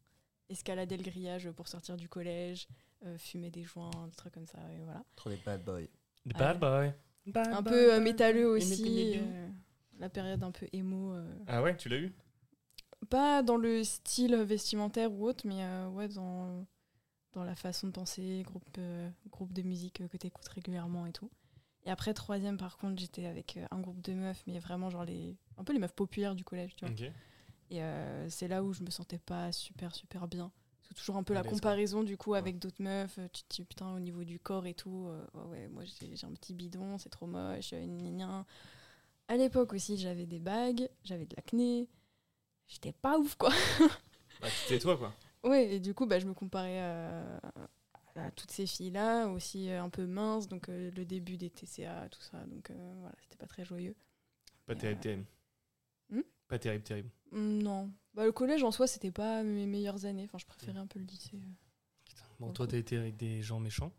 escaladait 0.48 0.96
le 0.96 1.02
grillage 1.04 1.50
pour 1.52 1.68
sortir 1.68 1.96
du 1.96 2.08
collège, 2.08 2.66
euh, 3.04 3.16
fumait 3.18 3.50
des 3.50 3.62
joints, 3.64 3.90
des 4.08 4.16
trucs 4.16 4.34
comme 4.34 4.46
ça, 4.46 4.58
et 4.72 4.82
voilà. 4.84 5.04
Trop 5.16 5.30
des 5.30 5.36
bad 5.36 5.64
boys. 5.64 5.82
The 6.28 6.32
Ah, 6.34 6.38
Bad 6.54 6.58
Boy. 6.58 6.92
un 7.36 7.62
peu 7.62 7.94
euh, 7.94 8.00
métalleux 8.00 8.48
aussi, 8.48 9.14
la 9.98 10.08
période 10.08 10.42
un 10.42 10.50
peu 10.50 10.66
émo. 10.72 11.12
euh, 11.12 11.38
Ah 11.46 11.62
ouais, 11.62 11.76
tu 11.76 11.88
l'as 11.88 11.98
eu? 11.98 12.12
Pas 13.10 13.42
dans 13.42 13.56
le 13.56 13.84
style 13.84 14.34
vestimentaire 14.36 15.12
ou 15.12 15.26
autre, 15.26 15.46
mais 15.46 15.62
euh, 15.62 15.88
ouais, 15.90 16.08
dans, 16.08 16.66
dans 17.32 17.44
la 17.44 17.54
façon 17.54 17.86
de 17.86 17.92
penser, 17.92 18.42
groupe, 18.44 18.64
euh, 18.78 19.08
groupe 19.30 19.52
de 19.52 19.62
musique 19.62 20.02
que 20.10 20.16
tu 20.16 20.26
écoutes 20.26 20.48
régulièrement 20.48 21.06
et 21.06 21.12
tout. 21.12 21.30
Et 21.86 21.90
après, 21.90 22.12
troisième, 22.12 22.58
par 22.58 22.76
contre, 22.76 23.00
j'étais 23.00 23.26
avec 23.26 23.58
un 23.70 23.80
groupe 23.80 24.00
de 24.02 24.12
meufs, 24.12 24.42
mais 24.46 24.58
vraiment 24.58 24.90
genre 24.90 25.04
les, 25.04 25.36
un 25.58 25.64
peu 25.64 25.72
les 25.72 25.78
meufs 25.78 25.94
populaires 25.94 26.34
du 26.34 26.44
collège, 26.44 26.74
tu 26.76 26.86
vois. 26.86 26.94
Et 27.70 27.82
euh, 27.82 28.28
c'est 28.30 28.48
là 28.48 28.62
où 28.62 28.72
je 28.72 28.82
me 28.82 28.90
sentais 28.90 29.18
pas 29.18 29.52
super, 29.52 29.94
super 29.94 30.26
bien. 30.26 30.50
C'est 30.82 30.94
toujours 30.94 31.16
un 31.16 31.22
peu 31.22 31.34
la 31.34 31.42
comparaison, 31.42 32.02
du 32.02 32.16
coup, 32.16 32.32
avec 32.34 32.58
d'autres 32.58 32.82
meufs. 32.82 33.18
euh, 33.18 33.28
Tu 33.30 33.42
te 33.42 33.56
dis, 33.56 33.64
putain, 33.64 33.94
au 33.94 34.00
niveau 34.00 34.24
du 34.24 34.38
corps 34.40 34.66
et 34.66 34.72
tout, 34.72 35.08
euh, 35.08 35.26
ouais, 35.34 35.44
ouais, 35.50 35.68
moi 35.68 35.82
j'ai 35.84 36.26
un 36.26 36.32
petit 36.32 36.54
bidon, 36.54 36.96
c'est 36.96 37.10
trop 37.10 37.26
moche, 37.26 37.74
euh, 37.74 37.84
gna, 37.84 38.02
gna, 38.02 38.10
gna. 38.10 38.46
À 39.28 39.36
l'époque 39.36 39.74
aussi, 39.74 39.98
j'avais 39.98 40.24
des 40.24 40.38
bagues, 40.38 40.88
j'avais 41.04 41.26
de 41.26 41.36
l'acné. 41.36 41.88
J'étais 42.66 42.92
pas 42.92 43.18
ouf, 43.18 43.34
quoi. 43.36 43.50
Bah, 44.40 44.46
c'était 44.50 44.78
toi, 44.78 44.96
quoi. 44.96 45.12
Ouais, 45.42 45.74
et 45.74 45.80
du 45.80 45.94
coup, 45.94 46.06
bah, 46.06 46.20
je 46.20 46.26
me 46.26 46.32
comparais 46.32 46.78
à 48.18 48.30
toutes 48.32 48.50
ces 48.50 48.66
filles-là, 48.66 49.28
aussi 49.28 49.70
un 49.70 49.88
peu 49.88 50.06
minces, 50.06 50.48
donc 50.48 50.68
euh, 50.68 50.90
le 50.96 51.04
début 51.04 51.36
des 51.36 51.50
TCA, 51.50 52.08
tout 52.08 52.20
ça, 52.20 52.38
donc 52.46 52.70
euh, 52.70 52.94
voilà, 53.00 53.14
c'était 53.22 53.36
pas 53.36 53.46
très 53.46 53.64
joyeux. 53.64 53.94
Pas 54.66 54.74
Mais, 54.74 54.80
terrible, 54.80 54.98
euh, 54.98 55.02
terrible. 55.02 55.24
Hmm 56.10 56.20
Pas 56.48 56.58
terrible, 56.58 56.82
terrible. 56.84 57.10
Mm, 57.32 57.58
Non, 57.62 57.90
bah, 58.14 58.24
le 58.24 58.32
collège 58.32 58.62
en 58.64 58.70
soi, 58.70 58.86
c'était 58.86 59.10
pas 59.10 59.42
mes 59.42 59.66
meilleures 59.66 60.04
années, 60.06 60.24
enfin, 60.24 60.38
je 60.38 60.46
préférais 60.46 60.78
un 60.78 60.86
peu 60.86 60.98
le 60.98 61.04
lycée. 61.04 61.36
euh. 61.36 62.18
Bon, 62.40 62.52
toi, 62.52 62.66
t'as 62.66 62.76
été 62.78 62.96
avec 62.96 63.16
des 63.16 63.42
gens 63.42 63.60
méchants 63.60 63.92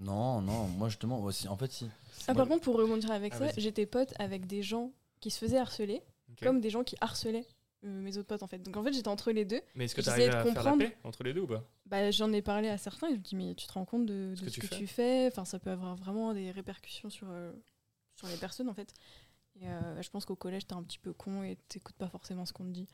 Non, 0.00 0.40
non, 0.40 0.66
moi 0.68 0.88
justement, 0.88 1.20
aussi, 1.22 1.46
en 1.48 1.56
fait, 1.56 1.70
si. 1.70 1.88
Ah, 2.26 2.34
par 2.34 2.48
contre, 2.48 2.62
pour 2.64 2.76
rebondir 2.76 3.10
avec 3.10 3.34
Ah, 3.34 3.38
ça, 3.38 3.44
vas-y. 3.46 3.60
j'étais 3.60 3.86
pote 3.86 4.14
avec 4.18 4.46
des 4.46 4.62
gens 4.62 4.92
qui 5.20 5.30
se 5.30 5.38
faisaient 5.38 5.58
harceler, 5.58 6.02
Ok. 6.32 6.42
comme 6.42 6.60
des 6.60 6.70
gens 6.70 6.82
qui 6.84 6.96
harcelaient 7.00 7.46
euh, 7.84 8.00
mes 8.00 8.16
autres 8.16 8.28
potes, 8.28 8.42
en 8.42 8.46
fait. 8.46 8.58
Donc 8.60 8.76
en 8.76 8.82
fait, 8.82 8.92
j'étais 8.92 9.08
entre 9.08 9.30
les 9.32 9.44
deux. 9.44 9.60
Mais 9.74 9.84
est-ce 9.84 9.94
que 9.94 10.02
j'essayais 10.02 10.28
t'arrives 10.30 10.44
de 10.46 10.50
à 10.50 10.54
faire 10.54 10.62
la 10.64 10.70
comprendre. 10.72 10.90
paix 10.92 10.98
entre 11.04 11.22
les 11.24 11.34
deux 11.34 11.40
ou 11.42 11.46
pas? 11.46 11.64
Bah, 11.86 12.10
J'en 12.10 12.32
ai 12.32 12.40
parlé 12.42 12.68
à 12.68 12.78
certains 12.78 13.08
et 13.08 13.12
je 13.12 13.16
me 13.18 13.22
dis, 13.22 13.36
mais 13.36 13.54
tu 13.54 13.66
te 13.66 13.72
rends 13.72 13.84
compte 13.84 14.06
de, 14.06 14.30
de 14.30 14.36
Ce 14.36 14.48
ce 14.50 14.60
que 14.60 14.66
que, 14.68 14.74
tu 14.74 14.86
fais? 14.86 15.26
Enfin, 15.26 15.44
ça 15.44 15.58
peut 15.58 15.70
avoir 15.70 15.94
vraiment 15.96 16.32
des 16.32 16.50
répercussions 16.52 17.10
sur, 17.10 17.26
euh, 17.30 17.52
sur 18.16 18.28
les 18.28 18.36
personnes, 18.36 18.68
en 18.68 18.74
fait. 18.74 18.94
Et 19.60 19.68
euh, 19.68 20.00
je 20.02 20.10
pense 20.10 20.24
qu'au 20.24 20.36
collège, 20.36 20.66
t'es 20.66 20.74
un 20.74 20.82
petit 20.82 20.98
peu 20.98 21.12
con 21.12 21.42
et 21.42 21.56
t'écoutes 21.68 21.96
pas 21.96 22.08
forcément 22.08 22.44
ce 22.46 22.52
qu'on 22.52 22.64
te 22.64 22.70
dit. 22.70 22.88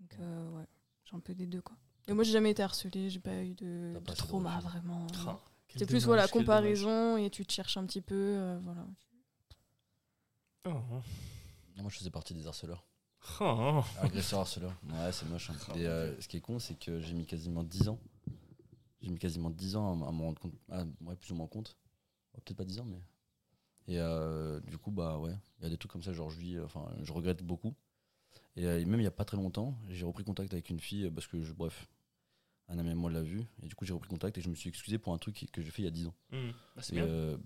Donc, 0.00 0.14
euh, 0.20 0.48
ouais, 0.50 0.66
j'ai 1.04 1.16
un 1.16 1.20
peu 1.20 1.34
des 1.34 1.46
deux, 1.46 1.60
quoi. 1.62 1.76
Et 2.08 2.12
moi, 2.12 2.24
j'ai 2.24 2.32
jamais 2.32 2.50
été 2.50 2.62
harcelée, 2.62 3.10
j'ai 3.10 3.20
pas 3.20 3.42
eu 3.44 3.54
de, 3.54 3.92
de 3.94 3.98
pas 4.00 4.14
trauma, 4.14 4.58
vraiment. 4.60 5.06
C'est 5.76 5.86
plus 5.86 6.04
voilà, 6.04 6.26
comparaison 6.26 7.16
et 7.16 7.30
tu 7.30 7.46
te 7.46 7.52
cherches 7.52 7.76
un 7.76 7.86
petit 7.86 8.00
peu, 8.00 8.14
euh, 8.16 8.58
voilà. 8.64 8.84
Oh, 10.66 10.70
Non, 11.76 11.82
moi 11.82 11.90
je 11.90 11.96
faisais 11.98 12.10
partie 12.10 12.34
des 12.34 12.46
harceleurs. 12.46 12.84
oh, 13.40 13.44
oh. 13.80 13.84
Agresseur 14.00 14.40
harceleur. 14.40 14.72
Ouais, 14.90 15.12
c'est 15.12 15.26
moche. 15.28 15.50
hein. 15.50 15.74
Et 15.76 15.86
euh, 15.86 16.20
ce 16.20 16.28
qui 16.28 16.36
est 16.38 16.40
con, 16.40 16.58
c'est 16.58 16.74
que 16.78 17.00
j'ai 17.00 17.14
mis 17.14 17.24
quasiment 17.26 17.62
10 17.62 17.88
ans. 17.88 17.98
J'ai 19.00 19.10
mis 19.10 19.18
quasiment 19.18 19.48
10 19.50 19.76
ans 19.76 19.92
à, 20.06 20.12
me 20.12 20.20
rendre 20.22 20.40
compte. 20.40 20.54
à- 20.70 20.84
ouais, 21.02 21.16
plus 21.16 21.30
ou 21.32 21.34
moins 21.36 21.46
compte. 21.46 21.76
Oh, 22.34 22.40
Peut-être 22.44 22.56
pas 22.58 22.64
10 22.64 22.80
ans, 22.80 22.84
mais. 22.84 23.00
Et 23.90 23.98
euh, 23.98 24.60
du 24.60 24.78
coup, 24.78 24.92
bah 24.92 25.18
ouais, 25.18 25.34
il 25.58 25.64
y 25.64 25.66
a 25.66 25.68
des 25.68 25.76
trucs 25.76 25.90
comme 25.90 26.02
ça, 26.04 26.12
genre 26.12 26.30
je 26.30 26.38
vis, 26.38 26.60
enfin, 26.60 26.88
je 27.02 27.12
regrette 27.12 27.42
beaucoup. 27.42 27.74
Et 28.54 28.64
euh, 28.64 28.86
même 28.86 29.00
il 29.00 29.02
y 29.02 29.08
a 29.08 29.10
pas 29.10 29.24
très 29.24 29.36
longtemps, 29.36 29.76
j'ai 29.88 30.04
repris 30.04 30.22
contact 30.22 30.52
avec 30.52 30.70
une 30.70 30.78
fille 30.78 31.06
euh, 31.06 31.10
parce 31.10 31.26
que, 31.26 31.42
je, 31.42 31.52
bref, 31.52 31.88
un 32.68 32.78
ami 32.78 32.90
à 32.90 32.94
moi 32.94 33.10
l'a 33.10 33.20
vu. 33.20 33.42
Et 33.64 33.66
du 33.66 33.74
coup, 33.74 33.84
j'ai 33.84 33.92
repris 33.92 34.08
contact 34.08 34.38
et 34.38 34.42
je 34.42 34.48
me 34.48 34.54
suis 34.54 34.68
excusé 34.68 34.98
pour 34.98 35.12
un 35.12 35.18
truc 35.18 35.44
que 35.52 35.60
j'ai 35.60 35.72
fait 35.72 35.82
il 35.82 35.86
y 35.86 35.88
a 35.88 35.90
10 35.90 36.06
ans. 36.06 36.14
Hmm. 36.30 36.50
Bah, 36.76 36.82
Et 36.90 36.92
bien. 36.94 37.04
euh, 37.04 37.36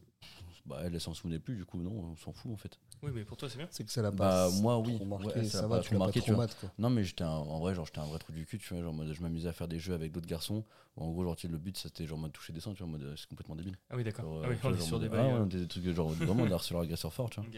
bah, 0.66 0.81
elle, 0.83 0.95
elle 0.95 1.01
s'en 1.01 1.15
souvenait 1.15 1.39
plus, 1.39 1.57
du 1.57 1.65
coup, 1.65 1.79
non, 1.79 1.93
on 1.93 2.16
s'en 2.16 2.35
fout 2.35 2.53
en 2.53 2.59
fait. 2.59 2.79
Oui, 3.05 3.10
mais 3.14 3.24
pour 3.24 3.36
toi, 3.36 3.51
c'est 3.51 3.59
bien. 3.59 3.68
C'est 3.70 3.85
que 3.85 3.93
ça 3.93 4.01
l'a 4.02 4.10
Bah, 4.10 4.48
pas 4.48 4.51
moi, 4.62 4.78
oui. 4.78 4.94
trop 4.97 5.05
marqué, 5.05 5.26
Ouais, 5.40 5.44
ça 5.44 5.66
va, 5.66 5.81
tu 5.81 5.90
trop 5.90 5.98
l'as 5.98 6.06
pas 6.06 6.20
trop 6.20 6.36
mat, 6.36 6.56
quoi. 6.59 6.70
Non, 6.78 6.89
mais 6.90 7.05
j'étais 7.05 7.24
un- 7.24 7.28
en 7.28 7.59
vrai, 7.60 7.74
genre, 7.74 7.85
j'étais 7.85 7.98
un 7.98 8.06
vrai 8.06 8.18
trou 8.18 8.32
du 8.32 8.47
cul, 8.47 8.59
tu 8.59 8.72
vois. 8.72 8.82
Genre, 8.82 8.90
en 8.93 8.97
mode, 8.97 9.12
je 9.12 9.20
m'amusais 9.22 9.48
à 9.48 9.52
faire 9.52 9.68
des 9.68 9.78
jeux 9.78 9.93
avec 9.94 10.10
d'autres 10.12 10.26
garçons. 10.26 10.64
En 10.97 11.10
gros, 11.10 11.22
genre, 11.24 11.36
le 11.43 11.59
but, 11.59 11.76
c'était 11.76 12.06
genre, 12.06 12.18
en 12.18 12.22
mode 12.22 12.32
toucher 12.32 12.52
des 12.52 12.60
seins, 12.60 12.72
tu 12.72 12.78
vois, 12.78 12.89
en 12.89 12.90
mode, 12.93 13.02
euh, 13.02 13.14
c'est 13.16 13.28
complètement 13.28 13.56
débile. 13.56 13.76
Ah 13.90 13.97
oui, 13.97 14.05
d'accord. 14.05 14.43
Ah 14.43 14.48
oui, 14.48 14.56
on 14.64 14.74
est 14.74 14.81
sur 14.81 14.98
des 14.98 15.09
bails. 15.09 15.20
ah, 15.20 15.40
euh, 15.43 15.44
des 15.47 15.68
trucs, 15.68 15.85
genre, 15.90 16.09
vraiment 16.10 16.47
des 16.47 16.52
harceleurs 16.52 16.82
agresseurs 16.82 17.12
forts, 17.12 17.31
tu 17.31 17.40
vois. 17.40 17.48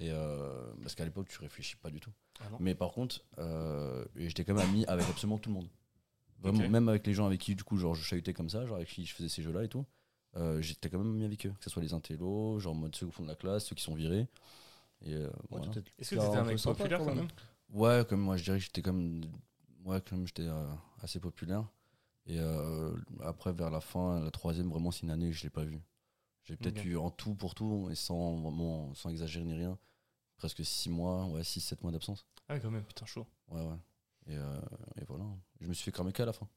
Et 0.00 0.10
euh, 0.12 0.72
parce 0.82 0.94
qu'à 0.94 1.04
l'époque, 1.04 1.28
tu 1.28 1.38
réfléchis 1.40 1.76
pas 1.76 1.90
du 1.90 2.00
tout. 2.00 2.12
Ah. 2.40 2.44
Mais 2.60 2.74
par 2.74 2.92
contre, 2.92 3.20
euh, 3.38 4.04
j'étais 4.16 4.44
quand 4.44 4.54
même 4.54 4.68
ami 4.68 4.84
avec 4.86 5.04
absolument 5.08 5.38
tout 5.38 5.50
le 5.50 5.54
monde. 5.56 5.68
Vraiment, 6.40 6.68
même 6.68 6.88
avec 6.88 7.04
les 7.04 7.14
gens 7.14 7.26
avec 7.26 7.40
qui, 7.40 7.56
du 7.56 7.64
coup, 7.64 7.76
genre, 7.78 7.96
je 7.96 8.02
chahutais 8.04 8.32
comme 8.32 8.48
ça, 8.48 8.64
genre, 8.64 8.76
avec 8.76 8.88
qui 8.88 9.04
je 9.04 9.12
faisais 9.12 9.28
ces 9.28 9.42
jeux-là 9.42 9.64
et 9.64 9.68
tout. 9.68 9.84
euh, 10.36 10.60
j'étais 10.62 10.88
quand 10.88 10.98
même 10.98 11.10
ami 11.10 11.24
avec 11.24 11.46
eux, 11.46 11.52
que 11.58 11.64
ce 11.64 11.70
soit 11.70 11.82
les 11.82 11.94
intellos, 11.94 12.60
genre, 12.60 12.74
en 12.74 12.76
mode 12.76 12.94
ceux 12.94 13.06
au 13.06 13.10
fond 13.10 13.24
de 13.24 13.28
la 13.28 13.34
classe, 13.34 13.64
ceux 13.64 13.74
qui 13.74 13.82
sont 13.82 13.94
virés. 13.96 14.28
Et 15.02 15.14
euh, 15.14 15.26
Ouais, 15.28 15.32
voilà. 15.50 15.66
t'étais- 15.68 15.92
Est-ce 15.98 16.10
que 16.10 16.14
t'étais 16.16 16.36
un 16.36 16.44
mec 16.44 16.62
populaire 16.62 16.98
quand 16.98 17.14
même 17.14 17.28
Ouais, 17.70 18.04
comme 18.08 18.20
moi, 18.20 18.36
je 18.36 18.44
dirais 18.44 18.58
que 18.58 18.64
j'étais 18.64 18.82
comme. 18.82 19.22
Ouais, 19.84 20.00
comme 20.00 20.26
j'étais 20.26 20.46
euh, 20.48 20.66
assez 21.02 21.20
populaire. 21.20 21.66
Et 22.26 22.38
euh, 22.38 22.94
après, 23.20 23.52
vers 23.52 23.70
la 23.70 23.80
fin, 23.80 24.20
la 24.20 24.30
troisième, 24.30 24.68
vraiment, 24.70 24.90
c'est 24.90 25.02
une 25.02 25.10
année 25.10 25.30
que 25.30 25.36
je 25.36 25.42
l'ai 25.44 25.50
pas 25.50 25.64
vu. 25.64 25.80
J'ai 26.44 26.56
peut-être 26.56 26.84
eu 26.84 26.96
en 26.96 27.10
tout 27.10 27.34
pour 27.34 27.54
tout, 27.54 27.88
et 27.90 27.94
sans 27.94 28.36
vraiment, 28.36 28.92
sans 28.94 29.10
exagérer 29.10 29.44
ni 29.44 29.54
rien, 29.54 29.78
presque 30.36 30.64
6 30.64 30.88
mois, 30.90 31.26
ouais, 31.26 31.42
6-7 31.42 31.82
mois 31.82 31.92
d'absence. 31.92 32.26
Ah 32.48 32.58
quand 32.58 32.70
même, 32.70 32.84
putain, 32.84 33.04
chaud. 33.06 33.26
Ouais, 33.48 33.60
ouais. 33.62 33.76
Et, 34.26 34.36
euh, 34.36 34.60
et 35.00 35.04
voilà. 35.04 35.24
Je 35.60 35.68
me 35.68 35.74
suis 35.74 35.84
fait 35.84 35.92
cramer 35.92 36.12
qu'à 36.12 36.24
la 36.26 36.32
fin. 36.32 36.48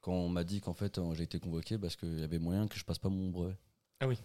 Quand 0.00 0.12
on 0.12 0.28
m'a 0.28 0.44
dit 0.44 0.60
qu'en 0.60 0.74
fait, 0.74 1.00
j'ai 1.14 1.24
été 1.24 1.38
convoqué 1.40 1.76
parce 1.78 1.94
qu'il 1.96 2.18
y 2.20 2.22
avait 2.22 2.38
moyen 2.38 2.66
que 2.68 2.76
je 2.78 2.84
passe 2.84 2.98
pas 2.98 3.08
mon 3.08 3.28
brevet. 3.30 3.56
Ah 4.00 4.06
oui. 4.08 4.18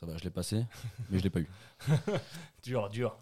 Bon, 0.00 0.06
ça 0.06 0.12
va, 0.12 0.16
je 0.18 0.24
l'ai 0.24 0.30
passé, 0.30 0.64
mais 1.10 1.18
je 1.18 1.24
l'ai 1.24 1.30
pas 1.30 1.40
eu. 1.40 1.48
Dur, 2.62 2.88
dur. 2.90 3.18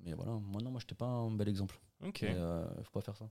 Mais 0.00 0.12
voilà, 0.14 0.32
moi, 0.32 0.60
non, 0.62 0.70
moi, 0.70 0.80
j'étais 0.80 0.94
pas 0.94 1.06
un 1.06 1.30
bel 1.30 1.48
exemple. 1.48 1.78
Ok. 2.04 2.20
Mais, 2.22 2.34
euh, 2.34 2.66
faut 2.84 2.92
pas 2.92 3.00
faire 3.00 3.16
ça. 3.16 3.28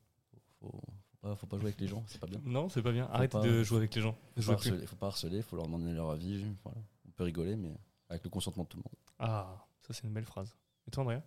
Faut, 0.59 0.69
faut, 0.71 0.81
faut 0.81 1.17
pas, 1.21 1.35
faut 1.35 1.47
pas 1.47 1.57
jouer 1.57 1.67
avec 1.67 1.79
les 1.79 1.87
gens, 1.87 2.03
c'est 2.07 2.19
pas 2.19 2.27
bien. 2.27 2.41
Non, 2.43 2.67
c'est 2.69 2.81
pas 2.81 2.91
bien. 2.91 3.07
Arrêtez 3.11 3.37
pas- 3.37 3.41
de 3.41 3.63
jouer 3.63 3.77
avec 3.77 3.95
les 3.95 4.01
gens. 4.01 4.17
Ne 4.35 4.41
Faut 4.41 4.47
jouez 4.51 4.55
pas, 4.55 4.59
harceler, 4.61 4.85
faut 4.87 4.95
pas 4.97 5.07
harceler, 5.07 5.41
faut 5.41 5.55
leur 5.55 5.65
demander 5.65 5.91
leur 5.93 6.09
avis. 6.11 6.45
Voilà. 6.63 6.79
On 7.07 7.11
peut 7.11 7.23
rigoler, 7.23 7.55
mais 7.55 7.73
avec 8.09 8.23
le 8.23 8.29
consentement 8.29 8.63
de 8.63 8.69
tout 8.69 8.77
le 8.77 8.83
monde. 8.83 8.95
Ah, 9.19 9.65
ça, 9.81 9.93
c'est 9.93 10.03
une 10.03 10.13
belle 10.13 10.25
phrase. 10.25 10.55
Et 10.87 10.91
toi, 10.91 11.03
Andrea? 11.03 11.21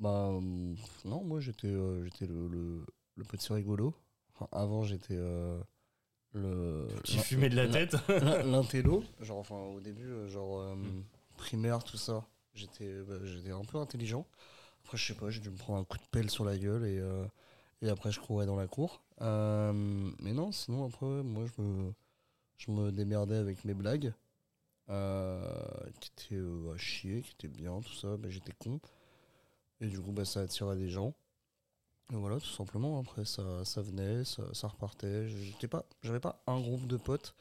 Bah, 0.00 0.30
non, 1.04 1.22
moi 1.24 1.38
j'étais 1.40 1.68
euh, 1.68 2.02
j'étais 2.04 2.26
le, 2.26 2.48
le, 2.48 2.84
le 3.16 3.24
petit 3.24 3.52
rigolo. 3.52 3.94
Enfin, 4.34 4.48
avant, 4.50 4.82
j'étais 4.82 5.14
euh, 5.16 5.62
le. 6.34 6.86
Tu 7.04 7.18
fumais 7.18 7.48
de 7.48 7.56
la 7.56 7.68
tête 7.68 7.96
l'in- 8.08 8.42
L'intello. 8.42 9.04
Genre, 9.20 9.38
enfin, 9.38 9.56
au 9.56 9.80
début, 9.80 10.06
euh, 10.08 10.28
genre 10.28 10.60
euh, 10.60 10.74
primaire, 11.36 11.82
tout 11.84 11.96
ça. 11.96 12.24
J'étais 12.54 13.02
bah, 13.02 13.16
j'étais 13.24 13.50
un 13.52 13.64
peu 13.64 13.78
intelligent. 13.78 14.26
Après, 14.84 14.96
je 14.98 15.06
sais 15.06 15.14
pas, 15.14 15.30
j'ai 15.30 15.40
dû 15.40 15.50
me 15.50 15.56
prendre 15.56 15.78
un 15.80 15.84
coup 15.84 15.96
de 15.98 16.02
pelle 16.10 16.28
sur 16.30 16.44
la 16.44 16.58
gueule 16.58 16.84
et, 16.86 16.98
euh, 16.98 17.24
et 17.82 17.88
après, 17.88 18.10
je 18.12 18.20
courais 18.20 18.46
dans 18.46 18.56
la 18.56 18.66
cour. 18.66 19.02
Euh, 19.20 19.72
mais 20.18 20.32
non, 20.32 20.52
sinon, 20.52 20.86
après, 20.86 21.06
moi, 21.06 21.44
je 21.46 21.62
me, 21.62 21.92
je 22.58 22.70
me 22.70 22.90
démerdais 22.90 23.36
avec 23.36 23.64
mes 23.64 23.74
blagues. 23.74 24.12
qui 24.88 26.10
étaient 26.16 26.42
à 26.74 26.76
chier, 26.76 27.22
qui 27.22 27.32
étaient 27.32 27.48
bien, 27.48 27.80
tout 27.80 27.94
ça. 27.94 28.16
Mais 28.18 28.30
j'étais 28.30 28.52
con. 28.58 28.80
Et 29.80 29.86
du 29.86 30.00
coup, 30.00 30.12
bah, 30.12 30.24
ça 30.24 30.40
attirait 30.40 30.76
des 30.76 30.88
gens. 30.88 31.14
Et 32.10 32.16
voilà, 32.16 32.38
tout 32.38 32.46
simplement. 32.50 32.98
Après, 33.00 33.24
ça, 33.24 33.64
ça 33.64 33.80
venait, 33.82 34.24
ça, 34.24 34.42
ça 34.52 34.68
repartait. 34.68 35.28
J'étais 35.28 35.68
pas, 35.68 35.84
j'avais 36.02 36.20
pas 36.20 36.42
un 36.46 36.60
groupe 36.60 36.86
de 36.86 36.96
potes, 36.96 37.34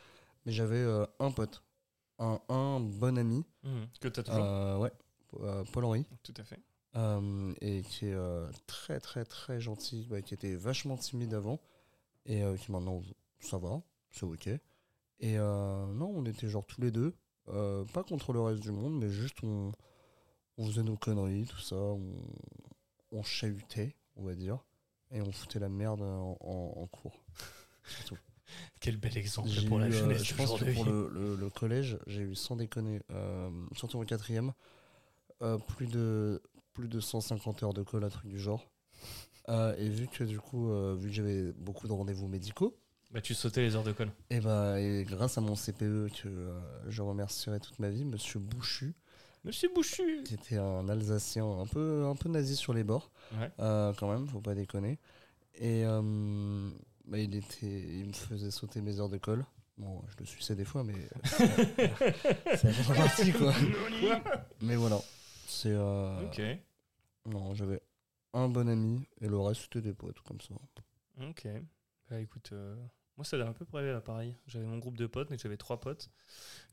mais 0.46 0.52
j'avais 0.52 0.78
euh, 0.78 1.06
un 1.20 1.32
pote, 1.32 1.64
un, 2.20 2.40
un 2.50 2.80
bon 2.80 3.18
ami. 3.18 3.44
Mhm. 3.64 3.88
Que 4.00 4.08
t'as 4.08 4.24
toujours 4.24 4.44
Euh, 4.44 4.78
ouais, 4.78 4.92
euh, 5.42 5.64
Paul-Henri. 5.74 6.06
Tout 6.24 6.34
à 6.38 6.44
fait. 6.44 6.60
Euh, 6.96 7.54
et 7.62 7.82
qui 7.84 8.08
est 8.08 8.18
très, 8.68 9.00
très, 9.00 9.26
très 9.26 9.60
gentil, 9.62 10.06
bah, 10.10 10.22
qui 10.22 10.34
était 10.34 10.56
vachement 10.56 10.98
timide 10.98 11.34
avant. 11.34 11.60
Et 12.26 12.44
qui 12.60 12.72
maintenant, 12.72 13.02
ça 13.40 13.58
va, 13.58 13.82
c'est 14.12 14.24
ok. 14.26 14.48
Et 14.48 14.60
euh, 15.38 15.86
non, 15.88 16.12
on 16.16 16.26
était 16.26 16.48
genre 16.48 16.66
tous 16.66 16.82
les 16.82 16.92
deux, 16.92 17.16
pas 17.46 18.04
contre 18.08 18.32
le 18.34 18.42
reste 18.42 18.62
du 18.62 18.72
monde, 18.72 19.00
mais 19.00 19.10
juste 19.10 19.44
on, 19.44 19.72
on 20.58 20.66
faisait 20.68 20.84
nos 20.84 20.98
conneries, 20.98 21.46
tout 21.46 21.60
ça, 21.60 21.76
on, 21.76 22.14
on 23.12 23.24
chahutait, 23.24 23.96
on 24.16 24.24
va 24.24 24.36
dire, 24.36 24.60
et 25.12 25.22
on 25.22 25.32
foutait 25.32 25.60
la 25.60 25.70
merde 25.70 26.02
en, 26.02 26.38
en- 26.42 26.74
en 26.82 26.88
cours. 26.88 27.24
Surtout. 27.84 28.18
Quel 28.82 28.98
bel 28.98 29.18
exemple 29.18 29.50
pour 29.68 29.80
la 29.80 29.88
eu, 29.88 29.94
euh, 29.94 30.00
jeunesse 30.00 30.24
je 30.26 30.34
pense 30.36 30.60
que 30.60 30.74
pour 30.74 30.84
le, 30.86 31.10
le- 31.14 31.36
le 31.36 31.50
collège, 31.50 31.98
j'ai 32.08 32.22
eu 32.24 32.36
sans 32.36 32.56
déconner, 32.58 33.02
euh, 33.12 33.50
surtout 33.76 33.98
en 34.00 34.04
quatrième, 34.06 34.52
euh, 35.42 35.58
plus, 35.58 35.88
de, 35.88 36.42
plus 36.74 36.88
de 36.90 37.00
150 37.00 37.64
heures 37.64 37.74
de 37.74 37.84
colle, 37.84 38.04
un 38.04 38.10
truc 38.10 38.30
du 38.30 38.40
genre. 38.40 38.70
Euh, 39.50 39.76
et 39.78 39.88
vu 39.90 40.08
que 40.08 40.24
du 40.24 40.40
coup, 40.40 40.70
vu 40.98 41.08
que 41.10 41.14
j'avais 41.14 41.52
beaucoup 41.54 41.88
de 41.88 41.94
rendez-vous 41.94 42.28
médicaux, 42.28 42.78
Bah, 43.12 43.22
tu 43.22 43.34
sautais 43.34 43.62
les 43.62 43.76
heures 43.76 43.84
de 43.84 43.92
colle. 43.94 44.12
Et, 44.30 44.40
bah, 44.42 44.80
et 44.82 45.04
grâce 45.06 45.38
à 45.38 45.42
mon 45.42 45.56
CPE, 45.56 46.10
que 46.22 46.52
je 46.88 47.02
remercierai 47.02 47.60
toute 47.60 47.80
ma 47.80 47.90
vie, 47.90 48.04
monsieur 48.06 48.40
Bouchu, 48.40 48.94
Monsieur 49.44 49.70
Bouchu 49.74 50.24
qui 50.24 50.36
était 50.36 50.58
un 50.58 50.88
Alsacien 50.88 51.46
un 51.46 51.66
peu, 51.66 52.06
un 52.06 52.16
peu 52.16 52.30
nazi 52.30 52.56
sur 52.56 52.74
les 52.74 52.84
bords, 52.84 53.12
Ouais. 53.40 53.50
euh, 53.60 53.92
quand 53.98 54.12
même, 54.12 54.28
faut 54.28 54.40
pas 54.42 54.54
déconner. 54.54 55.00
Et 55.56 55.84
euh, 55.86 56.70
bah, 57.06 57.18
il, 57.18 57.36
était, 57.36 57.82
il 58.00 58.06
me 58.08 58.14
faisait 58.14 58.52
sauter 58.52 58.82
mes 58.82 59.00
heures 59.00 59.10
de 59.10 59.18
colle. 59.18 59.44
Bon, 59.78 60.04
je 60.10 60.16
le 60.20 60.26
suçais 60.26 60.56
des 60.56 60.66
fois, 60.66 60.84
mais 60.84 60.94
c'est 62.56 62.88
pas 62.88 62.94
parti 62.96 63.32
quoi? 63.34 63.54
Mais 64.62 64.76
voilà, 64.76 65.00
c'est. 65.48 65.72
euh, 65.72 66.26
Ok. 66.28 66.42
Non, 67.26 67.54
j'avais 67.56 67.82
un 68.34 68.48
bon 68.48 68.68
ami 68.70 69.08
et 69.22 69.28
le 69.28 69.40
reste 69.40 69.62
c'était 69.64 69.82
des 69.82 69.94
potes 69.94 70.20
comme 70.22 70.40
ça. 70.42 70.54
Ok. 71.28 71.48
Bah 72.10 72.20
écoute, 72.20 72.50
euh, 72.54 72.76
moi 73.22 73.26
ça 73.26 73.38
un 73.48 73.54
peu 73.54 73.66
près 73.66 74.02
pareil. 74.02 74.36
J'avais 74.48 74.66
mon 74.66 74.80
groupe 74.80 74.98
de 74.98 75.06
potes, 75.06 75.30
mais 75.30 75.38
j'avais 75.38 75.58
trois 75.58 75.80
potes 75.80 76.10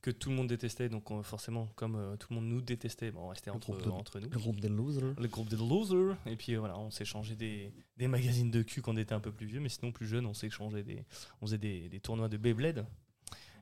que 0.01 0.11
tout 0.11 0.31
le 0.31 0.37
monde 0.37 0.49
détestait. 0.49 0.89
Donc 0.89 1.11
euh, 1.11 1.23
forcément, 1.23 1.67
comme 1.77 1.97
euh, 1.97 2.17
tout 2.17 2.29
le 2.31 2.37
monde 2.37 2.47
nous 2.49 2.63
détestait, 2.63 3.11
bon, 3.11 3.25
on 3.25 3.29
restait 3.29 3.51
entre, 3.51 3.77
de- 3.77 3.91
entre 3.91 4.19
nous. 4.19 4.31
Le 4.31 4.39
groupe 4.39 4.61
des 4.61 4.69
losers. 4.71 5.15
Le 5.19 5.29
groupe 5.29 5.49
des 5.51 5.57
losers. 5.57 6.17
Et 6.25 6.37
puis 6.37 6.55
euh, 6.55 6.59
voilà, 6.59 6.79
on 6.79 6.91
s'échangeait 6.91 7.37
des, 7.37 7.73
des 7.99 8.09
magazines 8.09 8.51
de 8.51 8.63
cul 8.63 8.81
quand 8.81 8.95
on 8.95 8.97
était 8.97 9.13
un 9.13 9.21
peu 9.21 9.31
plus 9.31 9.47
vieux, 9.47 9.61
mais 9.61 9.69
sinon 9.69 9.93
plus 9.93 10.07
jeune, 10.07 10.25
on 10.25 10.33
s'échangeait 10.33 10.83
des, 10.83 11.05
on 11.43 11.47
faisait 11.47 11.59
des, 11.59 11.91
des 11.91 12.01
tournois 12.01 12.29
de 12.29 12.39
Beyblade. 12.39 12.87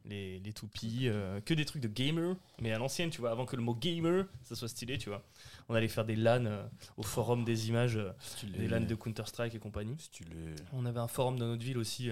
Les, 0.08 0.38
les 0.38 0.52
toupies, 0.52 1.08
euh, 1.08 1.40
que 1.40 1.52
des 1.52 1.64
trucs 1.64 1.82
de 1.82 1.88
gamer, 1.88 2.36
mais 2.60 2.70
à 2.72 2.78
l'ancienne, 2.78 3.10
tu 3.10 3.20
vois, 3.20 3.32
avant 3.32 3.44
que 3.44 3.56
le 3.56 3.62
mot 3.62 3.74
gamer, 3.74 4.24
ça 4.44 4.54
soit 4.54 4.68
stylé, 4.68 4.98
tu 4.98 5.08
vois. 5.08 5.24
On 5.68 5.74
allait 5.74 5.88
faire 5.88 6.04
des 6.04 6.14
LAN 6.14 6.46
euh, 6.46 6.64
au 6.96 7.02
forum 7.02 7.44
des 7.44 7.68
images, 7.70 7.96
euh, 7.96 8.12
des 8.56 8.68
LAN 8.68 8.82
de 8.86 8.94
Counter-Strike 8.94 9.56
et 9.56 9.58
compagnie. 9.58 9.96
On 10.72 10.86
avait 10.86 11.00
un 11.00 11.08
forum 11.08 11.36
dans 11.40 11.46
notre 11.48 11.64
ville 11.64 11.76
aussi 11.78 12.10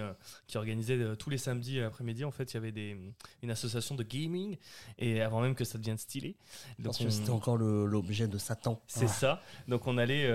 qui 0.49 0.57
organisait 0.59 1.15
tous 1.17 1.31
les 1.31 1.39
samedis 1.39 1.79
après-midi. 1.81 2.25
En 2.25 2.33
fait, 2.33 2.53
il 2.53 2.55
y 2.55 2.57
avait 2.57 2.73
des, 2.73 2.97
une 3.43 3.51
association 3.53 3.95
de 3.95 4.03
gaming 4.03 4.57
et 4.99 5.23
avant 5.23 5.41
même 5.41 5.55
que 5.55 5.65
ça 5.65 5.79
devienne 5.79 5.97
stylé. 5.99 6.35
Donc 6.81 6.87
Parce 6.87 6.99
que 6.99 7.05
on- 7.05 7.11
c'était 7.11 7.31
encore 7.31 7.59
l'objet 7.59 8.27
de 8.27 8.39
Satan. 8.39 8.83
c'est 8.89 9.05
Ah. 9.05 9.09
ça. 9.09 9.43
Donc 9.69 9.87
on 9.87 9.99
allait 9.99 10.27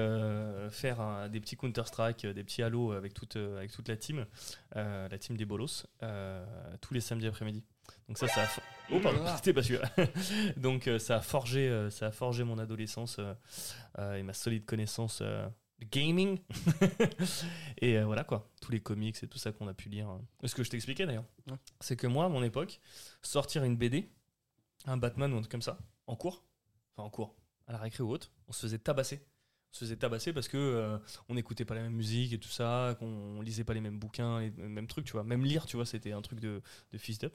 faire 0.71 1.01
un- 1.01 1.27
des 1.27 1.41
petits 1.41 1.57
Counter-Strike, 1.57 2.25
des 2.25 2.43
petits 2.45 2.63
Halo 2.63 2.93
avec 2.93 3.13
toute, 3.13 3.35
avec 3.35 3.71
toute 3.73 3.89
la 3.89 3.97
team, 3.97 4.25
la 4.75 5.17
team 5.17 5.35
des 5.35 5.43
bolos, 5.45 5.85
tous 6.79 6.93
les 6.93 7.01
samedis 7.01 7.27
après-midi. 7.27 7.48
Donc 8.07 8.17
ça, 8.17 8.27
ça 8.27 8.43
a... 8.43 8.47
Oh 8.91 8.99
pardon, 8.99 9.23
c'était 9.35 9.53
pas 9.53 9.63
celui-là. 9.63 9.89
Donc 10.57 10.87
euh, 10.87 10.97
ça, 10.99 11.17
a 11.17 11.21
forgé, 11.21 11.67
euh, 11.69 11.89
ça 11.89 12.07
a 12.07 12.11
forgé 12.11 12.43
mon 12.43 12.57
adolescence 12.57 13.17
euh, 13.19 14.15
et 14.15 14.23
ma 14.23 14.33
solide 14.33 14.65
connaissance 14.65 15.21
de 15.21 15.49
gaming. 15.91 16.39
et 17.81 17.99
voilà 18.01 18.23
quoi, 18.23 18.49
tous 18.61 18.71
les 18.71 18.81
comics 18.81 19.21
et 19.23 19.27
tout 19.27 19.37
ça 19.37 19.51
qu'on 19.51 19.67
a 19.67 19.73
pu 19.73 19.89
lire. 19.89 20.07
hein. 20.09 20.21
Ce 20.43 20.55
que 20.55 20.63
je 20.63 20.69
t'expliquais 20.69 21.05
d'ailleurs, 21.05 21.25
Ouais. 21.49 21.57
c'est 21.79 21.95
que 21.95 22.07
moi, 22.07 22.25
à 22.25 22.29
mon 22.29 22.43
époque, 22.43 22.79
sortir 23.21 23.63
une 23.63 23.77
BD, 23.77 24.09
un 24.85 24.97
Batman 24.97 25.31
ou 25.33 25.37
un 25.37 25.41
truc 25.41 25.51
comme 25.51 25.61
ça, 25.61 25.77
en 26.07 26.15
cours, 26.15 26.43
enfin 26.95 27.05
en 27.05 27.09
cours, 27.09 27.35
à 27.67 27.71
la 27.73 27.77
récré 27.77 28.03
ou 28.03 28.09
autre, 28.11 28.31
on 28.47 28.51
se 28.51 28.61
faisait 28.61 28.79
tabasser. 28.79 29.21
Se 29.71 29.85
faisait 29.85 29.97
tabasser 29.97 30.33
parce 30.33 30.47
que 30.47 30.57
euh, 30.57 30.97
on 31.27 31.35
n'écoutait 31.35 31.65
pas 31.65 31.75
la 31.75 31.81
même 31.81 31.93
musique 31.93 32.33
et 32.33 32.39
tout 32.39 32.49
ça, 32.49 32.95
qu'on 32.99 33.41
lisait 33.41 33.63
pas 33.63 33.75
les 33.75 33.81
mêmes 33.81 33.99
bouquins, 33.99 34.39
les 34.39 34.49
mêmes 34.49 34.87
trucs, 34.87 35.05
tu 35.05 35.11
vois. 35.11 35.23
Même 35.23 35.45
lire, 35.45 35.65
tu 35.67 35.75
vois, 35.75 35.85
c'était 35.85 36.11
un 36.11 36.21
truc 36.21 36.39
de, 36.39 36.61
de 36.91 36.97
fils 36.97 37.19
d'up. 37.19 37.33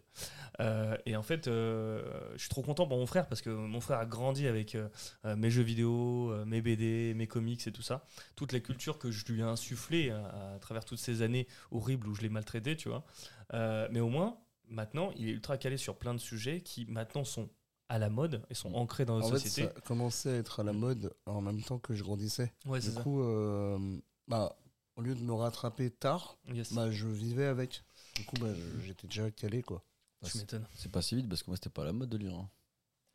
Euh, 0.60 0.96
et 1.06 1.14
en 1.14 1.22
fait, 1.22 1.46
euh, 1.46 2.32
je 2.34 2.40
suis 2.40 2.48
trop 2.48 2.62
content 2.62 2.86
pour 2.88 2.98
mon 2.98 3.06
frère 3.06 3.28
parce 3.28 3.40
que 3.40 3.50
mon 3.50 3.80
frère 3.80 3.98
a 3.98 4.06
grandi 4.06 4.46
avec 4.48 4.76
mes 5.24 5.50
jeux 5.50 5.62
vidéo, 5.62 6.34
mes 6.44 6.60
BD, 6.60 7.14
mes 7.14 7.26
comics 7.26 7.64
et 7.66 7.72
tout 7.72 7.82
ça. 7.82 8.04
Toute 8.34 8.52
la 8.52 8.60
culture 8.60 8.98
que 8.98 9.10
je 9.10 9.24
lui 9.26 9.40
ai 9.40 9.44
insufflée 9.44 10.10
à, 10.10 10.54
à 10.54 10.58
travers 10.58 10.84
toutes 10.84 10.98
ces 10.98 11.22
années 11.22 11.46
horribles 11.70 12.08
où 12.08 12.14
je 12.14 12.22
l'ai 12.22 12.28
maltraité, 12.28 12.76
tu 12.76 12.88
vois. 12.88 13.04
Mais 13.52 14.00
au 14.00 14.08
moins, 14.08 14.38
maintenant, 14.68 15.12
il 15.16 15.28
est 15.28 15.32
ultra 15.32 15.56
calé 15.58 15.76
sur 15.76 15.96
plein 15.96 16.14
de 16.14 16.20
sujets 16.20 16.60
qui 16.60 16.86
maintenant 16.86 17.24
sont 17.24 17.48
à 17.88 17.98
la 17.98 18.08
mode 18.08 18.42
et 18.50 18.54
sont 18.54 18.72
ancrés 18.74 19.04
dans 19.04 19.16
notre 19.16 19.28
En 19.28 19.30
fait, 19.32 19.38
société. 19.48 19.72
ça 19.74 19.80
commençait 19.82 20.30
à 20.30 20.36
être 20.36 20.60
à 20.60 20.62
la 20.62 20.72
mode 20.72 21.14
en 21.26 21.40
même 21.40 21.62
temps 21.62 21.78
que 21.78 21.94
je 21.94 22.02
grandissais. 22.02 22.52
Ouais, 22.66 22.80
du 22.80 22.90
coup, 22.92 23.22
euh, 23.22 23.98
bah, 24.28 24.56
au 24.96 25.02
lieu 25.02 25.14
de 25.14 25.22
me 25.22 25.32
rattraper 25.32 25.90
tard, 25.90 26.38
Yes. 26.52 26.72
bah, 26.72 26.90
je 26.90 27.06
vivais 27.06 27.46
avec. 27.46 27.82
Du 28.16 28.24
coup, 28.24 28.36
bah, 28.40 28.48
j'étais 28.84 29.06
déjà 29.08 29.30
calé 29.30 29.62
quoi. 29.62 29.82
tu 30.24 30.38
m'étonnes. 30.38 30.66
C'est 30.74 30.90
pas 30.90 31.02
si 31.02 31.14
vite 31.16 31.28
parce 31.28 31.42
que 31.42 31.50
moi 31.50 31.56
c'était 31.56 31.68
pas 31.70 31.84
la 31.84 31.92
mode 31.92 32.08
de 32.08 32.16
lire. 32.16 32.34
hein. 32.34 32.48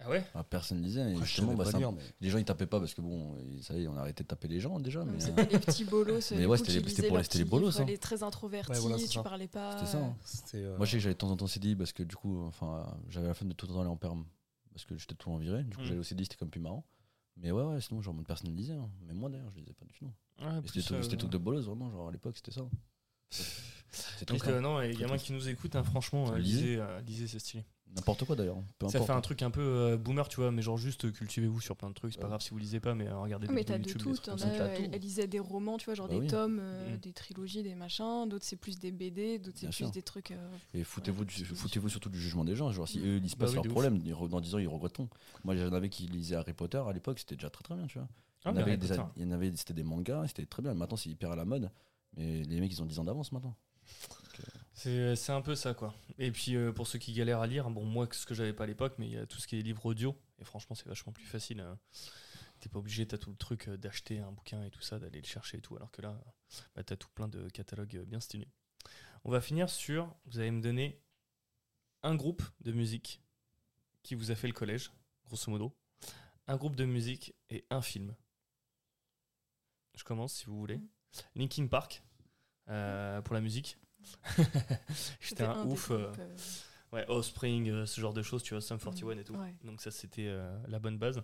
Ah 0.02 0.10
ouais? 0.10 0.24
Ah, 0.34 0.46
personne 0.46 0.78
Après, 0.86 1.14
je 1.16 1.24
justement, 1.26 1.56
bah, 1.56 1.66
lire, 1.78 1.92
mais 1.92 2.02
les 2.22 2.30
gens 2.30 2.38
ils 2.38 2.46
tapaient 2.46 2.66
pas 2.68 2.80
parce 2.80 2.94
que 2.94 3.02
bon, 3.02 3.36
ils- 3.52 3.62
ça 3.64 3.74
y 3.74 3.84
est, 3.84 3.88
on 3.90 3.98
a 3.98 4.00
arrêté 4.00 4.24
de 4.24 4.30
taper 4.30 4.48
les 4.48 4.62
gens 4.62 4.80
déjà. 4.80 5.04
Mais, 5.04 5.18
euh, 5.18 5.20
C'était 5.20 5.46
les 5.52 5.60
petits 5.60 5.84
bolos. 5.84 6.32
Mais 6.32 6.46
ouais, 6.46 6.58
c'était 6.58 6.80
pour 7.10 7.18
les- 7.18 7.24
c'était 7.24 7.40
les 7.40 7.44
bolos, 7.44 7.80
hein. 7.82 7.86
Les 7.86 7.98
très 7.98 8.24
introvertis, 8.24 8.72
Ouais, 8.72 8.80
voilà, 8.80 8.98
tu 8.98 9.08
ça. 9.08 9.24
parlais 9.24 9.50
pas. 9.50 9.78
c'était 9.78 9.92
ça. 9.92 9.98
hein. 9.98 10.16
euh, 10.54 10.78
Moi, 10.78 10.86
je 10.86 10.92
sais 10.92 10.98
que 10.98 11.04
j'allais 11.04 11.16
de 11.16 11.20
temps 11.20 11.30
en 11.32 11.36
temps 11.36 11.48
CDI 11.48 11.76
parce 11.76 11.92
que 11.92 12.04
du 12.04 12.16
coup, 12.16 12.46
enfin, 12.46 12.86
j'avais 13.10 13.28
la 13.28 13.34
flemme 13.34 13.50
de 13.50 13.56
tout 13.56 13.66
le 13.68 13.74
temps 13.74 13.82
aller 13.82 13.90
en 13.90 13.98
perm 13.98 14.24
parce 14.80 14.86
que 14.86 14.98
j'étais 14.98 15.16
tout 15.16 15.30
en 15.32 15.38
viré. 15.38 15.64
Du 15.64 15.76
coup, 15.76 15.82
Mm. 15.84 15.86
j'allais 15.86 16.00
au 16.00 16.04
CDI, 16.04 16.24
c'était 16.26 16.38
comme 16.38 16.50
plus 16.50 16.62
marrant. 16.62 16.86
Mais 17.38 17.52
ouais, 17.52 17.64
ouais, 17.64 17.80
sinon, 17.82 18.02
genre, 18.02 18.14
mon 18.14 18.24
personne 18.24 18.52
ne 18.52 18.56
lisait. 18.56 18.74
hein. 18.74 18.90
Même 19.02 19.18
moi 19.18 19.30
d'ailleurs, 19.30 19.50
je 19.52 19.58
lisais 19.60 19.74
pas 19.74 19.86
du 19.86 19.94
tout. 19.94 20.12
Ah, 20.40 20.60
C'était 20.66 20.82
tout, 20.82 20.94
euh, 20.94 21.02
c'était 21.04 21.18
tout 21.18 21.28
de 21.28 21.38
bolos, 21.38 21.66
vraiment. 21.66 21.90
Genre, 21.92 22.08
à 22.10 22.12
l'époque, 22.12 22.36
c'était 22.38 22.52
ça. 22.52 22.62
Triste. 24.26 24.48
euh, 24.48 24.58
hein. 24.58 24.62
non, 24.62 24.80
les 24.80 24.94
Très 24.94 25.02
gamins 25.04 25.18
qui 25.18 25.34
nous 25.34 25.48
écoutent, 25.50 25.76
hein, 25.76 25.84
franchement, 25.84 26.32
euh, 26.32 26.38
Lisez. 26.38 26.80
lisez, 27.06 27.28
c'est 27.28 27.40
stylé. 27.40 27.66
N'importe 27.96 28.24
quoi 28.24 28.36
d'ailleurs. 28.36 28.62
Peu 28.78 28.88
Ça 28.88 29.02
fait 29.02 29.12
un 29.12 29.20
truc 29.22 29.42
un 29.42 29.50
peu 29.50 29.62
euh, 29.62 29.98
boomer, 29.98 30.28
tu 30.30 30.36
vois, 30.38 30.52
mais 30.52 30.62
genre 30.62 30.78
juste 30.78 31.06
euh, 31.06 31.12
cultivez-vous 31.12 31.60
sur 31.60 31.76
plein 31.76 31.90
de 31.90 31.96
trucs. 31.96 32.14
C'est 32.14 32.20
pas 32.22 32.28
grave 32.28 32.40
si 32.42 32.52
vous 32.52 32.60
lisez 32.60 32.80
pas, 32.80 32.94
mais 32.94 33.08
euh, 33.08 33.18
regardez 33.18 33.48
Ah, 33.50 33.52
des 33.52 33.56
mais 33.56 33.62
vidéos 33.62 33.78
t'as 33.78 33.84
de 33.84 33.88
YouTube. 33.90 34.02
tout. 34.02 34.12
des 34.12 34.38
trucs 34.38 34.52
elle, 34.62 34.84
tout. 34.86 34.90
elle 34.94 35.02
lisait 35.02 35.28
des 35.28 35.40
romans, 35.40 35.78
tu 35.80 35.86
vois, 35.86 35.96
genre 35.96 36.08
Bah 36.08 36.14
des 36.14 36.20
oui. 36.20 36.28
tomes, 36.28 36.60
euh, 36.62 36.96
Mm. 36.96 37.00
des 37.00 37.14
trilogies, 37.14 37.64
des 37.64 37.74
machins. 37.74 38.30
D'autres, 38.30 38.46
c'est 38.46 38.58
plus 38.58 38.78
des 38.80 38.92
BD. 38.92 39.40
D'autres, 39.40 39.58
c'est 39.58 39.62
Bien 39.66 39.70
plus 39.70 39.78
sûr. 39.78 39.92
des 39.92 40.04
trucs. 40.04 40.32
euh, 40.32 40.50
Et 40.76 40.84
foutez-vous, 40.84 41.22
Ouais, 41.22 41.26
du- 41.26 41.34
c'est 41.34 41.46
foutez-vous 41.46 41.90
surtout 41.90 42.10
du 42.10 42.20
jugement 42.22 42.46
des 42.46 42.56
gens. 42.56 42.72
Genre, 42.72 42.88
si 42.88 43.00
Mm. 43.00 43.04
eux 43.06 43.16
ils 43.18 43.22
lisent 43.24 43.32
Bah 43.36 43.38
pas, 43.40 43.46
oui, 43.46 43.50
c'est 43.50 43.56
leur 43.56 43.64
de 43.64 43.70
ouf. 43.70 43.74
problème. 43.74 44.30
Dans 44.30 44.40
10 44.42 44.54
ans, 44.54 44.60
ils 44.60 44.68
regretteront. 44.68 45.10
Moi, 45.44 45.56
il 45.56 45.62
y 45.62 45.64
en 45.66 45.74
avait 45.74 45.90
qui 45.90 46.06
lisaient 46.06 46.36
Harry 46.36 46.54
Potter 46.54 46.82
à 46.88 46.94
l'époque, 46.94 47.18
c'était 47.18 47.36
déjà 47.36 47.50
très 47.50 47.64
très 47.64 47.74
bien, 47.76 47.88
tu 47.88 47.98
vois. 47.98 48.08
Ah, 48.46 48.52
il 48.54 48.60
y 48.60 48.62
avait, 48.62 48.78
des, 48.78 48.88
Potter. 48.88 49.02
il 49.18 49.24
y 49.24 49.26
en 49.26 49.32
avait 49.32 49.52
c'était 49.56 49.74
des 49.74 49.84
mangas, 49.84 50.28
c'était 50.28 50.46
très 50.46 50.62
bien. 50.62 50.74
Maintenant, 50.76 50.96
c'est 50.96 51.10
hyper 51.10 51.32
à 51.32 51.36
la 51.36 51.44
mode. 51.46 51.72
Mais 52.16 52.44
les 52.44 52.60
mecs, 52.60 52.72
ils 52.72 52.82
ont 52.82 52.86
10 52.86 53.00
ans 53.00 53.04
d'avance 53.04 53.32
maintenant. 53.32 53.56
C'est 54.80 55.18
c'est 55.18 55.34
un 55.34 55.42
peu 55.42 55.56
ça, 55.56 55.74
quoi. 55.74 55.94
Et 56.20 56.32
puis 56.32 56.56
euh, 56.56 56.72
pour 56.72 56.88
ceux 56.88 57.00
qui 57.00 57.12
galèrent 57.12 57.42
à 57.42 57.48
lire, 57.48 57.70
bon, 57.70 57.84
moi, 57.84 58.08
ce 58.14 58.26
que 58.26 58.34
j'avais 58.34 58.54
pas 58.54 58.64
à 58.64 58.68
l'époque, 58.68 58.96
mais 58.98 59.08
il 59.08 59.14
y 59.14 59.18
a 59.18 59.26
tout 59.26 59.38
ce 59.38 59.46
qui 59.46 59.60
est 59.60 59.62
livre 59.62 59.86
audio. 59.86 60.18
Et 60.40 60.46
franchement, 60.46 60.74
c'est 60.74 60.88
vachement 60.88 61.12
plus 61.12 61.26
facile. 61.26 61.60
euh. 61.60 61.76
T'es 62.62 62.70
pas 62.70 62.80
obligé, 62.80 63.06
t'as 63.06 63.18
tout 63.18 63.30
le 63.30 63.36
truc 63.36 63.68
euh, 63.68 63.76
d'acheter 63.76 64.20
un 64.20 64.32
bouquin 64.32 64.64
et 64.64 64.70
tout 64.70 64.80
ça, 64.80 64.98
d'aller 64.98 65.20
le 65.20 65.28
chercher 65.28 65.58
et 65.58 65.62
tout. 65.62 65.76
Alors 65.76 65.92
que 65.92 66.02
là, 66.02 66.18
bah, 66.76 66.84
t'as 66.86 66.96
tout 66.96 67.10
plein 67.14 67.28
de 67.28 67.50
catalogues 67.50 67.98
euh, 67.98 68.06
bien 68.06 68.22
stylés. 68.22 68.48
On 69.26 69.32
va 69.32 69.42
finir 69.42 69.70
sur. 69.70 70.16
Vous 70.28 70.40
allez 70.40 70.52
me 70.52 70.62
donner 70.62 71.02
un 72.02 72.16
groupe 72.16 72.44
de 72.62 72.72
musique 72.72 73.22
qui 74.02 74.16
vous 74.16 74.32
a 74.32 74.36
fait 74.36 74.48
le 74.48 74.54
collège, 74.54 74.94
grosso 75.26 75.52
modo. 75.52 75.76
Un 76.48 76.56
groupe 76.56 76.78
de 76.78 76.86
musique 76.86 77.36
et 77.50 77.66
un 77.70 77.82
film. 77.82 78.16
Je 79.96 80.06
commence 80.06 80.36
si 80.36 80.46
vous 80.46 80.58
voulez. 80.58 80.80
Linkin 81.36 81.68
Park 81.68 82.02
euh, 82.70 83.22
pour 83.22 83.34
la 83.34 83.42
musique. 83.42 83.78
J'étais 85.22 85.44
un, 85.44 85.66
ouf. 85.66 85.92
euh, 85.92 86.06
groupes, 86.08 86.20
euh, 86.20 86.36
Ouais, 86.92 87.06
Offspring, 87.08 87.70
euh, 87.70 87.86
ce 87.86 88.02
genre 88.02 88.14
de 88.14 88.24
choses, 88.24 88.42
tu 88.42 88.56
vois, 88.56 88.62
Sum 88.62 88.80
41 88.80 89.18
et 89.20 89.24
tout. 89.24 89.36
ouais. 89.36 89.56
Donc 89.64 89.80
ça, 89.80 89.92
c'était 89.92 90.26
euh, 90.28 90.58
la 90.68 90.80
bonne 90.80 90.98
base. 90.98 91.22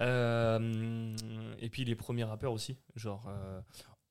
Euh, 0.00 1.16
et 1.58 1.70
puis 1.70 1.84
les 1.84 1.94
premiers 1.94 2.24
rappeurs 2.24 2.52
aussi, 2.52 2.76
genre 2.96 3.26
euh, 3.28 3.60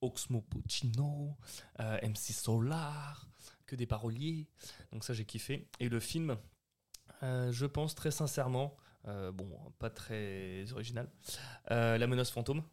Oxmo 0.02 0.42
Puccino, 0.42 1.38
MC 1.80 2.34
Solar, 2.34 3.28
que 3.68 3.76
des 3.76 3.86
paroliers. 3.86 4.48
Donc 4.92 5.04
ça, 5.04 5.14
j'ai 5.14 5.26
kiffé. 5.26 5.68
Et 5.80 5.90
le 5.90 6.00
film, 6.00 6.38
je 7.22 7.66
pense 7.68 7.94
très 7.94 8.12
sincèrement, 8.12 8.76
bon, 9.06 9.50
pas 9.78 9.90
très 9.92 10.72
original, 10.72 11.08
La 11.70 12.08
menace 12.08 12.32
fantôme 12.32 12.64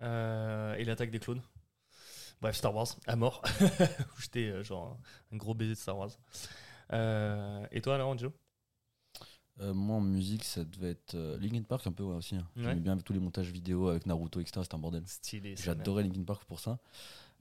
et 0.00 0.84
l'attaque 0.84 1.10
des 1.10 1.20
clones. 1.20 1.42
Bref, 2.42 2.56
Star 2.56 2.74
Wars, 2.74 2.88
à 3.06 3.14
mort. 3.14 3.40
Où 3.60 4.20
J'étais 4.20 4.48
euh, 4.48 4.64
genre 4.64 4.98
un 5.32 5.36
gros 5.36 5.54
baiser 5.54 5.74
de 5.74 5.78
Star 5.78 5.96
Wars. 5.96 6.10
Euh, 6.92 7.64
et 7.70 7.80
toi 7.80 7.94
alors, 7.94 8.08
Angelo 8.10 8.32
Euh, 9.60 9.72
moi, 9.72 9.96
en 9.98 10.00
musique, 10.00 10.42
ça 10.42 10.64
devait 10.64 10.90
être 10.90 11.14
euh, 11.14 11.38
Linkin 11.38 11.62
Park 11.62 11.86
un 11.86 11.92
peu 11.92 12.02
ouais, 12.02 12.16
aussi. 12.16 12.34
hein. 12.34 12.44
Ouais. 12.56 12.64
J'aimais 12.64 12.80
bien 12.80 12.96
tous 12.98 13.12
les 13.12 13.20
montages 13.20 13.52
vidéo 13.52 13.88
avec 13.88 14.06
Naruto, 14.06 14.40
etc. 14.40 14.60
C'était 14.64 14.74
un 14.74 14.78
bordel. 14.78 15.04
Stylé. 15.06 15.54
J'adorais 15.56 16.02
Linkin 16.02 16.24
Park 16.24 16.44
pour 16.44 16.58
ça. 16.58 16.80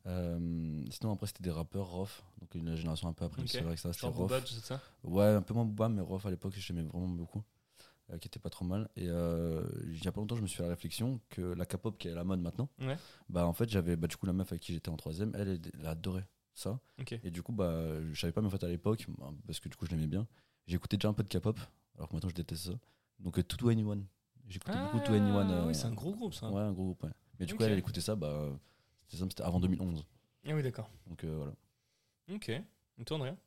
Sinon, 0.05 1.13
après, 1.13 1.25
c'était 1.25 1.43
des 1.43 1.51
rappeurs 1.51 1.87
Rof. 1.87 2.23
Donc, 2.39 2.53
une 2.53 2.75
génération 2.75 3.07
un 3.07 3.13
peu 3.13 3.25
après, 3.25 3.41
Ok. 3.41 3.47
c'est 3.49 3.61
vrai 3.61 3.73
que 3.73 3.81
ça, 3.81 3.91
c'était 3.93 4.05
Rof. 4.05 4.17
Booba, 4.29 4.41
tout 4.41 4.53
ça? 4.53 4.79
Ouais, 5.03 5.25
un 5.25 5.41
peu 5.41 5.55
moins 5.55 5.65
Booba, 5.65 5.89
mais 5.89 6.01
Rof 6.01 6.27
à 6.27 6.29
l'époque, 6.29 6.53
j'aimais 6.57 6.83
vraiment 6.83 7.07
beaucoup. 7.09 7.41
Euh, 8.11 8.17
qui 8.17 8.27
était 8.27 8.39
pas 8.39 8.49
trop 8.49 8.65
mal. 8.65 8.89
Et 8.95 9.07
euh, 9.07 9.63
il 9.85 10.03
y 10.03 10.07
a 10.07 10.11
pas 10.11 10.19
longtemps, 10.21 10.35
je 10.35 10.41
me 10.41 10.47
suis 10.47 10.57
fait 10.57 10.63
la 10.63 10.69
réflexion 10.69 11.19
que 11.29 11.41
la 11.41 11.65
K-pop 11.65 11.97
qui 11.97 12.07
est 12.07 12.11
à 12.11 12.15
la 12.15 12.23
mode 12.23 12.41
maintenant, 12.41 12.69
Ouais. 12.79 12.97
bah 13.29 13.45
en 13.47 13.53
fait, 13.53 13.69
j'avais 13.69 13.95
bah, 13.95 14.07
du 14.07 14.17
coup 14.17 14.25
la 14.25 14.33
meuf 14.33 14.51
avec 14.51 14.61
qui 14.61 14.73
j'étais 14.73 14.89
en 14.89 14.97
troisième, 14.97 15.31
elle, 15.35 15.47
elle, 15.49 15.61
elle 15.79 15.87
adorait 15.87 16.27
ça. 16.53 16.79
Et 17.23 17.31
du 17.31 17.41
coup, 17.41 17.53
bah, 17.53 18.01
je 18.11 18.19
savais 18.19 18.33
pas, 18.33 18.41
mais 18.41 18.47
en 18.47 18.51
fait, 18.51 18.63
à 18.63 18.67
l'époque, 18.67 19.05
bah, 19.17 19.31
parce 19.47 19.59
que 19.59 19.69
du 19.69 19.75
coup, 19.75 19.85
je 19.85 19.91
l'aimais 19.91 20.07
bien, 20.07 20.27
j'écoutais 20.67 20.97
déjà 20.97 21.09
un 21.09 21.13
peu 21.13 21.23
de 21.23 21.29
K-pop, 21.29 21.59
alors 21.95 22.09
que 22.09 22.13
maintenant, 22.15 22.29
je 22.29 22.35
déteste 22.35 22.65
ça. 22.65 22.73
Donc, 23.19 23.37
euh, 23.39 23.43
Two 23.43 23.69
Anyone. 23.69 24.05
J'écoutais 24.47 24.77
beaucoup 24.77 24.99
Two 25.05 25.13
Anyone. 25.13 25.47
Ah, 25.49 25.53
euh, 25.63 25.67
oui, 25.67 25.75
c'est 25.75 25.85
un 25.85 25.93
gros 25.93 26.13
groupe 26.13 26.33
ça. 26.33 26.49
Ouais, 26.49 26.61
un 26.61 26.73
gros 26.73 26.85
groupe, 26.85 27.03
ouais. 27.03 27.11
Mais 27.39 27.45
du 27.45 27.55
coup, 27.55 27.63
elle, 27.63 27.71
elle 27.73 27.79
écoutait 27.79 28.01
ça, 28.01 28.15
bah, 28.15 28.49
c'était 29.07 29.17
ça, 29.23 29.25
c'était 29.29 29.43
avant 29.43 29.59
2011. 29.59 30.05
Ah 30.47 30.55
oui, 30.55 30.63
d'accord. 30.63 30.89
Donc, 31.07 31.23
euh, 31.23 31.35
voilà. 31.37 31.53
Ok. 32.33 32.51
On 32.99 33.03
tourne 33.03 33.21
rien 33.21 33.37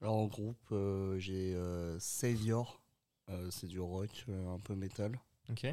Alors 0.00 0.16
en 0.16 0.26
groupe, 0.26 0.56
euh, 0.72 1.18
j'ai 1.18 1.54
euh, 1.54 1.98
Savior, 1.98 2.80
euh, 2.80 2.85
c'est 3.50 3.66
du 3.66 3.80
rock, 3.80 4.24
euh, 4.28 4.54
un 4.54 4.58
peu 4.58 4.74
métal. 4.74 5.18
Ok. 5.50 5.66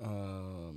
Euh, 0.00 0.72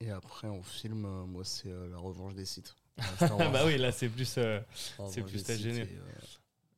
et 0.00 0.10
après 0.10 0.48
en 0.48 0.62
film, 0.62 1.04
euh, 1.04 1.24
moi 1.24 1.44
c'est 1.44 1.68
euh, 1.70 1.88
La 1.88 1.98
Revanche 1.98 2.34
des. 2.34 2.44
Euh, 2.58 2.62
Wars. 3.28 3.52
bah 3.52 3.62
oui, 3.66 3.78
là 3.78 3.92
c'est 3.92 4.08
plus. 4.08 4.36
euh, 4.38 4.60
c'est 5.10 5.22
plus 5.22 5.42
ta 5.42 5.54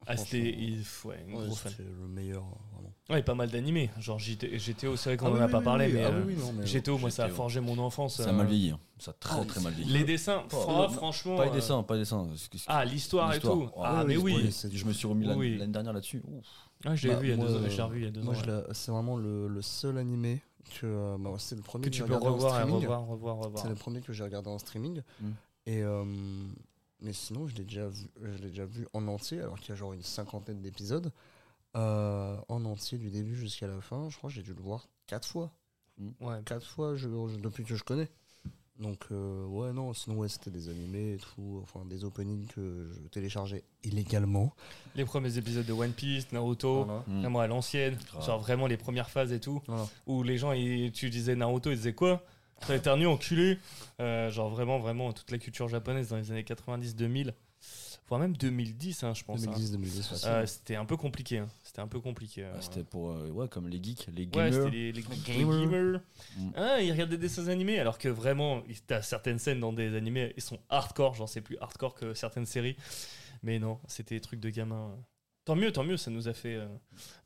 Ah, 0.07 0.17
c'était. 0.17 0.51
il- 0.59 0.83
Ouais, 1.05 1.17
un 1.29 1.35
ouais, 1.37 1.47
gros 1.47 1.55
fan. 1.55 1.73
c'est 1.77 1.83
le 1.85 2.07
meilleur, 2.09 2.43
vraiment. 2.73 2.93
Ouais, 3.11 3.23
pas 3.23 3.35
mal 3.35 3.51
d'animés. 3.51 3.91
Genre 4.01 4.19
JT 4.19 4.59
GTO, 4.59 4.97
c'est 4.97 5.11
vrai 5.11 5.17
qu'on 5.17 5.27
Ah 5.27 5.31
en 5.31 5.33
oui, 5.35 5.41
a 5.41 5.47
oui, 5.47 5.51
pas 5.53 5.59
oui, 5.59 5.65
parlé, 5.65 5.87
oui. 5.87 5.93
mais. 5.95 6.05
Ah 6.05 6.09
euh, 6.09 6.23
oui, 6.27 6.35
oui, 6.37 6.43
non, 6.43 6.53
mais 6.53 6.65
GTO, 6.67 6.99
moi 6.99 7.11
ça 7.11 7.25
a 7.25 7.27
GTO. 7.29 7.37
forgé 7.37 7.61
mon 7.61 7.79
enfance. 7.79 8.17
Ça 8.17 8.25
a 8.25 8.29
euh, 8.29 8.33
mal 8.33 8.47
vieilli. 8.47 8.71
hein. 8.71 8.81
Ça 8.99 9.11
a 9.11 9.15
Ah, 9.15 9.17
très 9.21 9.45
très 9.47 9.61
mal 9.61 9.73
vieilli. 9.75 9.93
Les 9.93 10.05
dessins, 10.05 10.43
Oh, 10.47 10.49
fran- 10.57 10.83
non, 10.83 10.89
franchement. 10.89 11.37
Pas 11.37 11.45
les 11.45 11.51
euh, 11.51 11.55
dessins, 11.55 11.83
pas 11.83 11.95
les 11.95 12.01
dessins. 12.01 12.27
Ce 12.37 12.49
qui- 12.49 12.63
Ah, 12.67 12.85
l'histoire 12.85 13.33
et 13.35 13.41
tout. 13.41 13.69
Ah 13.77 13.99
Ah, 14.01 14.05
mais 14.05 14.17
oui, 14.17 14.51
c'est 14.53 14.73
Je 14.75 14.85
me 14.87 14.93
suis 14.93 15.07
remis 15.07 15.27
l'année 15.27 15.39
Oui. 15.39 15.57
l'année 15.59 15.73
dernière 15.73 15.93
là-dessus. 15.93 16.23
Ouf. 16.27 16.45
Ah, 16.85 16.95
je 16.95 17.09
l'ai 17.09 17.15
Bah, 17.15 17.21
vu 17.21 17.27
il 17.29 17.31
y 17.31 17.33
a 17.33 17.37
moi, 17.37 17.47
deux 17.47 17.55
ans. 17.55 17.59
euh, 17.63 17.69
Je 17.71 17.77
l'ai 17.77 17.83
revu 17.83 17.99
il 18.01 18.05
y 18.05 18.09
a 18.09 18.11
deux 18.11 18.23
Moi, 18.23 18.35
ans. 18.35 18.39
je 18.45 18.51
ouais. 18.51 18.63
c'est 18.73 18.91
vraiment 18.93 19.17
le, 19.17 19.49
le 19.49 19.63
seul 19.63 19.99
animé 19.99 20.43
que 20.81 20.87
euh, 20.87 21.17
bah, 21.19 21.31
c'est 21.39 21.55
le 21.57 21.63
premier 21.63 21.85
Que 21.85 21.91
que, 21.91 21.95
tu 21.95 22.03
peux 22.03 22.07
regardé 22.15 22.27
en 22.27 22.33
revoir 22.35 22.53
et 22.55 22.59
streaming. 22.63 22.81
revoir, 22.83 23.07
revoir, 23.07 23.37
revoir. 23.39 23.63
C'est 23.63 23.69
le 23.69 23.75
premier 23.77 24.01
que 24.01 24.13
j'ai 24.13 24.25
regardé 24.25 24.51
en 24.51 24.59
streaming. 24.59 25.01
Mm. 25.21 25.31
Et 25.69 25.83
euh, 25.83 26.05
mais 27.01 27.13
sinon, 27.13 27.47
je 27.47 27.55
l'ai 27.57 27.65
déjà 27.65 27.89
vu, 27.89 28.07
je 28.23 28.43
l'ai 28.43 28.49
déjà 28.51 28.65
vu 28.65 28.87
en 28.93 29.07
entier, 29.09 29.41
alors 29.41 29.59
qu'il 29.61 29.71
y 29.71 29.73
a 29.73 29.77
genre 29.77 29.93
une 29.93 30.03
cinquantaine 30.03 30.61
d'épisodes, 30.63 31.13
euh, 31.77 32.37
en 32.49 32.65
entier 32.65 32.99
du 32.99 33.11
début 33.11 33.37
jusqu'à 33.37 33.67
la 33.67 33.81
fin. 33.81 34.09
Je 34.09 34.17
crois 34.17 34.31
que 34.31 34.37
j'ai 34.37 34.43
dû 34.43 34.55
le 34.55 34.63
voir 34.63 34.89
quatre 35.07 35.27
fois, 35.29 35.53
Ouais. 36.21 36.41
quatre 36.45 36.67
fois 36.67 36.97
je- 36.97 37.09
je- 37.09 37.41
depuis 37.41 37.65
que 37.65 37.75
je 37.75 37.85
connais. 37.85 38.09
Donc 38.79 39.07
euh, 39.11 39.47
ouais 39.47 39.73
non, 39.73 39.95
sinon 39.95 40.17
ouais 40.19 40.29
c'était 40.29 40.51
des 40.51 40.69
animés 40.69 41.15
et 41.15 41.17
tout, 41.17 41.61
enfin 41.63 41.87
des 41.87 42.05
openings 42.05 42.47
que 42.49 42.91
je 42.93 43.09
téléchargeais 43.09 43.65
illégalement. 43.85 44.53
Les 44.95 45.07
premiers 45.07 45.39
épisodes 45.39 45.65
de 45.65 45.73
One 45.73 45.93
Piece, 45.93 46.31
Naruto. 46.33 46.85
Voilà. 46.85 47.03
Mm. 47.07 47.21
Vraiment 47.21 47.41
à 47.41 47.47
l'ancienne, 47.47 47.99
genre 48.21 48.39
vraiment 48.39 48.67
les 48.67 48.77
premières 48.77 49.09
phases 49.09 49.33
et 49.33 49.41
tout, 49.41 49.63
Voilà. 49.67 49.87
où 50.07 50.23
les 50.23 50.37
gens, 50.37 50.53
ils, 50.53 50.93
tu 50.93 51.09
disais 51.09 51.35
Naruto, 51.35 51.71
ils 51.71 51.77
disaient 51.77 51.95
quoi? 51.95 52.23
T'as 52.67 52.77
éternué, 52.77 53.07
enculé 53.07 53.59
Euh, 54.01 54.31
Genre 54.31 54.49
vraiment, 54.51 54.79
vraiment 54.79 55.13
toute 55.13 55.31
la 55.31 55.39
culture 55.39 55.69
japonaise 55.69 56.09
dans 56.09 56.17
les 56.17 56.31
années 56.31 56.43
90-2000, 56.45 57.33
voire 58.09 58.21
même 58.21 58.37
2010, 58.37 59.03
hein, 59.05 59.15
je 59.15 59.25
pense. 59.25 59.43
hein. 59.43 59.47
2010 59.47 59.73
2010 59.73 60.07
facile. 60.09 60.29
Euh, 60.29 60.47
c'était 60.47 60.77
un 60.77 60.85
peu 60.85 60.97
compliqué, 60.97 61.39
hein. 61.39 61.49
c'était 61.63 61.81
un 61.81 61.87
peu 61.89 62.01
compliqué. 62.01 62.45
euh. 62.45 62.53
Ah, 62.57 62.61
C'était 62.63 62.85
pour 62.85 63.11
euh, 63.11 63.29
ouais 63.31 63.49
comme 63.49 63.69
les 63.69 63.83
geeks, 63.83 64.07
les 64.15 64.23
Ouais, 64.25 64.29
gamers. 64.29 64.53
c'était 64.53 64.71
les, 64.71 64.93
les- 64.93 65.03
les 65.03 65.35
gamers. 65.37 65.61
gamers. 65.71 66.01
Mm. 66.37 66.51
Ah, 66.57 66.81
ils 66.81 66.93
regardent 66.93 67.11
des 67.11 67.19
dessins 67.19 67.49
animés, 67.49 67.79
alors 67.79 67.99
que 67.99 68.09
vraiment, 68.09 68.63
t'as 68.87 69.03
certaines 69.03 69.39
scènes 69.39 69.61
dans 69.61 69.73
des 69.73 69.95
animés, 69.97 70.33
ils 70.37 70.43
sont 70.43 70.59
hardcore, 70.69 71.15
genre 71.15 71.29
c'est 71.29 71.41
plus 71.43 71.59
hardcore 71.61 71.95
que 71.95 72.15
certaines 72.15 72.47
séries. 72.47 72.77
Mais 73.43 73.59
non, 73.59 73.79
c'était 73.87 74.15
des 74.17 74.21
trucs 74.21 74.41
de 74.41 74.49
gamins. 74.51 74.97
Tant 75.47 75.55
mieux, 75.57 75.73
tant 75.73 75.85
mieux, 75.85 75.97
ça 75.97 76.11
nous 76.11 76.27
a 76.29 76.35
fait 76.35 76.57
euh, 76.57 76.67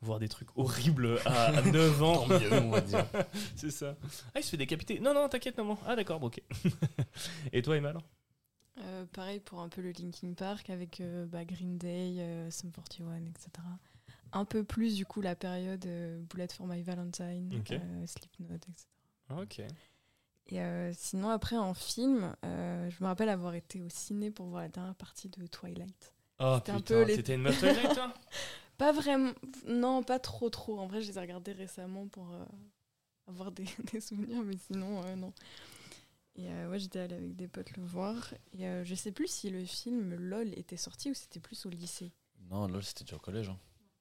voir 0.03 0.19
des 0.21 0.29
trucs 0.29 0.57
horribles 0.57 1.19
à, 1.25 1.47
à 1.57 1.63
9 1.73 2.03
ans. 2.03 2.29
Tant 2.29 2.39
mieux, 2.39 2.53
on 2.53 2.71
va 2.71 2.81
dire. 2.83 3.05
c'est 3.57 3.71
ça. 3.71 3.97
Ah, 4.35 4.41
il 4.41 4.45
se 4.45 4.51
fait 4.51 4.57
décapiter. 4.59 5.01
Non, 5.01 5.13
non, 5.15 5.29
t'inquiète, 5.29 5.57
maman. 5.57 5.79
Ah, 5.87 5.97
d'accord, 5.97 6.21
bon, 6.21 6.27
ok. 6.29 6.41
Et 7.53 7.63
toi, 7.63 7.77
Emma 7.77 7.89
alors? 7.89 8.07
Euh, 8.83 9.05
pareil 9.13 9.41
pour 9.41 9.61
un 9.61 9.69
peu 9.69 9.81
le 9.83 9.91
Linkin 9.93 10.35
Park 10.35 10.71
avec 10.71 11.01
euh, 11.01 11.27
bah, 11.27 11.45
Green 11.45 11.77
Day, 11.79 12.17
euh, 12.19 12.51
Sum 12.51 12.71
41, 12.71 13.25
etc. 13.25 13.49
Un 14.33 14.45
peu 14.45 14.65
plus 14.65 14.95
du 14.97 15.05
coup 15.05 15.21
la 15.21 15.35
période 15.35 15.85
euh, 15.87 16.23
Bullet 16.31 16.47
for 16.49 16.67
My 16.67 16.83
Valentine, 16.83 17.51
Ok. 17.59 17.73
euh, 17.73 18.07
Slipknot, 18.07 18.55
etc. 18.55 18.87
Ok. 19.31 19.59
Et 20.47 20.61
euh, 20.63 20.93
sinon 20.95 21.29
après 21.31 21.57
en 21.57 21.75
film, 21.75 22.35
euh, 22.45 22.89
je 22.91 23.03
me 23.03 23.09
rappelle 23.09 23.29
avoir 23.29 23.55
été 23.55 23.83
au 23.83 23.89
ciné 23.89 24.31
pour 24.31 24.47
voir 24.47 24.63
la 24.63 24.69
dernière 24.69 24.95
partie 24.95 25.29
de 25.29 25.47
Twilight. 25.47 26.15
Oh 26.41 26.57
C'était 26.59 26.73
un 26.73 26.81
peu 26.81 27.03
les- 27.03 27.17
t'étais 27.17 27.35
une 27.35 27.43
meuf 27.43 27.59
Twilight, 27.59 27.95
toi? 27.95 28.15
Pas 28.79 28.93
vraiment, 28.93 29.33
non 29.67 30.03
pas 30.03 30.19
trop 30.19 30.49
trop. 30.51 30.79
En 30.79 30.87
vrai 30.87 31.01
je 31.03 31.09
les 31.09 31.19
ai 31.19 31.21
regardés 31.21 31.53
récemment 31.53 32.09
pour 32.09 32.31
euh, 32.33 32.45
avoir 33.27 33.53
des, 33.53 33.65
des 33.93 34.01
souvenirs, 34.01 34.43
mais 34.43 34.57
sinon 34.57 35.03
euh, 35.05 35.17
non. 35.17 35.33
Et 36.37 36.49
euh, 36.51 36.71
ouais 36.71 36.79
j'étais 36.79 37.01
allée 37.01 37.17
avec 37.17 37.37
des 37.37 37.47
potes 37.49 37.77
le 37.77 37.85
voir. 37.85 38.33
Et 38.59 38.67
euh, 38.67 38.85
je 38.85 38.95
sais 38.95 39.13
plus 39.13 39.29
si 39.29 39.51
le 39.51 39.65
film 39.65 40.15
LOL 40.15 40.59
était 40.59 40.79
sorti 40.79 41.11
ou 41.11 41.15
c'était 41.15 41.41
plus 41.41 41.67
au 41.67 41.69
lycée. 41.69 42.13
Non, 42.51 42.67
là 42.69 42.81
c'était 42.81 43.05
déjà 43.05 43.17
au 43.17 43.21
collège. 43.21 43.49
hein. 43.51 43.59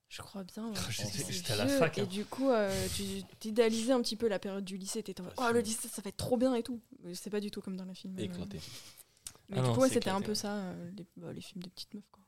Je 0.07 0.21
crois 0.23 0.43
bien. 0.43 0.69
ouais. 0.69 0.75
J'étais 1.29 1.51
à 1.53 1.55
la 1.57 1.67
fac, 1.67 1.97
Et 1.97 2.01
hein. 2.01 2.05
du 2.05 2.25
coup, 2.25 2.49
euh, 2.49 2.87
tu 2.95 3.03
t'idéalisais 3.39 3.91
un 3.91 4.01
petit 4.01 4.15
peu 4.15 4.27
la 4.27 4.39
période 4.39 4.65
du 4.65 4.75
lycée. 4.77 5.03
T'étais 5.03 5.21
en 5.21 5.25
mode, 5.25 5.33
oh, 5.37 5.49
le 5.53 5.59
lycée, 5.59 5.87
ça 5.87 6.01
va 6.01 6.09
être 6.09 6.17
trop 6.17 6.35
bien 6.37 6.55
et 6.55 6.63
tout. 6.63 6.79
C'est 7.13 7.29
pas 7.29 7.39
du 7.41 7.51
tout 7.51 7.61
comme 7.61 7.77
dans 7.77 7.85
le 7.85 7.93
film. 7.93 8.17
euh. 8.17 8.23
Éclaté. 8.23 8.59
Mais 9.49 9.57
Ah 9.57 9.61
du 9.61 9.67
non, 9.67 9.73
coup, 9.75 9.81
ouais, 9.81 9.89
c'était 9.89 10.09
un 10.09 10.21
peu 10.21 10.33
ça, 10.33 10.53
euh, 10.55 10.91
les, 10.97 11.05
bah, 11.17 11.31
les 11.31 11.41
films 11.41 11.61
des 11.61 11.69
petites 11.69 11.93
meufs. 11.93 12.09
Quoi. 12.11 12.23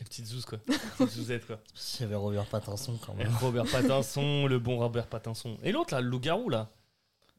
Les 0.00 0.04
petites 0.04 0.26
zouzes, 0.26 0.44
quoi. 0.46 0.58
Les 0.68 0.76
petites 0.98 1.10
zouzettes, 1.16 1.46
quoi. 1.46 1.60
S'il 1.74 2.02
y 2.02 2.04
avait 2.06 2.16
Robert 2.16 2.46
Pattinson 2.46 2.98
quand 3.04 3.14
même. 3.14 3.32
Robert 3.40 3.64
Pattinson, 3.70 4.46
le 4.46 4.58
bon 4.58 4.78
Robert 4.78 5.06
Pattinson. 5.06 5.56
Et 5.62 5.70
l'autre, 5.72 5.94
là, 5.94 6.00
le 6.00 6.08
loup-garou, 6.08 6.48
là. 6.48 6.70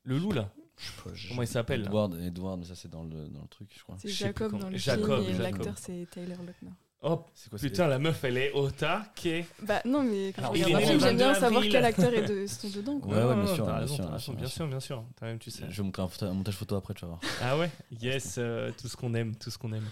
Le 0.04 0.18
loup, 0.18 0.32
là. 0.32 0.50
Je 0.78 0.86
sais 0.86 0.92
pas, 1.04 1.10
je- 1.14 1.28
Comment 1.30 1.42
il 1.44 1.48
s'appelle 1.48 1.82
là 1.82 1.88
Edward, 1.88 2.16
Edward, 2.22 2.60
mais 2.60 2.66
ça 2.66 2.74
c'est 2.76 2.90
dans 2.90 3.04
le, 3.04 3.28
dans 3.28 3.42
le 3.42 3.48
truc, 3.50 3.70
je 3.78 3.84
crois. 3.84 3.96
C'est 4.00 4.08
Je 4.10 4.14
sais 4.14 4.18
plus 4.26 4.28
Jacob 4.30 4.50
comment- 4.52 4.64
dans 4.64 4.70
le 4.70 4.78
Jacob, 4.78 5.06
film 5.06 5.30
et 5.36 5.38
Jacob. 5.38 5.42
l'acteur, 5.58 5.74
c'est 5.78 6.08
Tyler 6.10 6.28
Lautner. 6.38 6.72
Oh 7.04 7.26
C'est 7.34 7.50
quoi 7.50 7.58
c'est- 7.60 7.70
putain, 7.70 7.88
la 7.88 7.98
meuf, 8.00 8.24
elle 8.24 8.38
est 8.38 8.52
au 8.54 8.70
taquet. 8.70 9.46
Bah 9.64 9.82
non, 9.86 10.04
mais 10.04 10.34
quand 10.34 10.42
Alors, 10.44 10.54
je 10.56 10.60
il 10.60 10.66
regarde 10.66 10.84
est 10.84 10.86
un 10.86 10.88
né 10.88 10.92
film, 10.94 11.00
le 11.00 11.06
j'aime 11.08 11.18
bien 11.18 11.28
22 11.28 11.40
savoir 11.40 11.58
avril. 11.58 11.72
quel 11.72 11.86
acteur 11.86 12.14
est 12.14 12.26
de, 12.28 12.48
sont 12.48 12.70
dedans. 12.70 13.00
Quoi. 13.00 13.12
Ouais, 13.16 13.24
ouais, 13.24 13.36
bien 13.44 13.48
sûr, 13.56 13.66
t'as 13.66 13.72
bien 13.72 13.80
raison, 13.82 13.96
sûr, 13.96 13.98
t'as 13.98 14.10
bien 14.10 14.14
raison, 14.14 14.24
sûr, 14.24 14.34
bien 14.34 14.40
bien 14.42 14.50
sûr, 14.50 14.68
bien 14.68 14.80
sûr. 14.80 15.04
Toi-même, 15.18 15.40
tu 15.40 15.52
sais. 15.52 15.64
Je 15.70 15.78
vais 15.78 15.84
montrer 15.84 16.02
un, 16.04 16.08
photo- 16.08 16.26
un 16.28 16.34
montage 16.34 16.56
photo 16.56 16.76
après, 16.76 16.94
tu 16.94 17.02
vas 17.02 17.08
voir. 17.08 17.20
Ah 17.44 17.58
ouais? 17.60 17.70
Yes, 18.02 18.36
euh, 18.38 18.72
tout 18.80 18.88
ce 18.88 18.96
qu'on 18.98 19.14
aime, 19.16 19.36
tout 19.36 19.50
ce 19.52 19.58
qu'on 19.58 19.74
aime. 19.74 19.86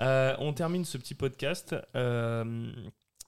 Euh, 0.00 0.34
on 0.38 0.52
termine 0.52 0.84
ce 0.84 0.98
petit 0.98 1.14
podcast. 1.14 1.74
Euh, 1.94 2.72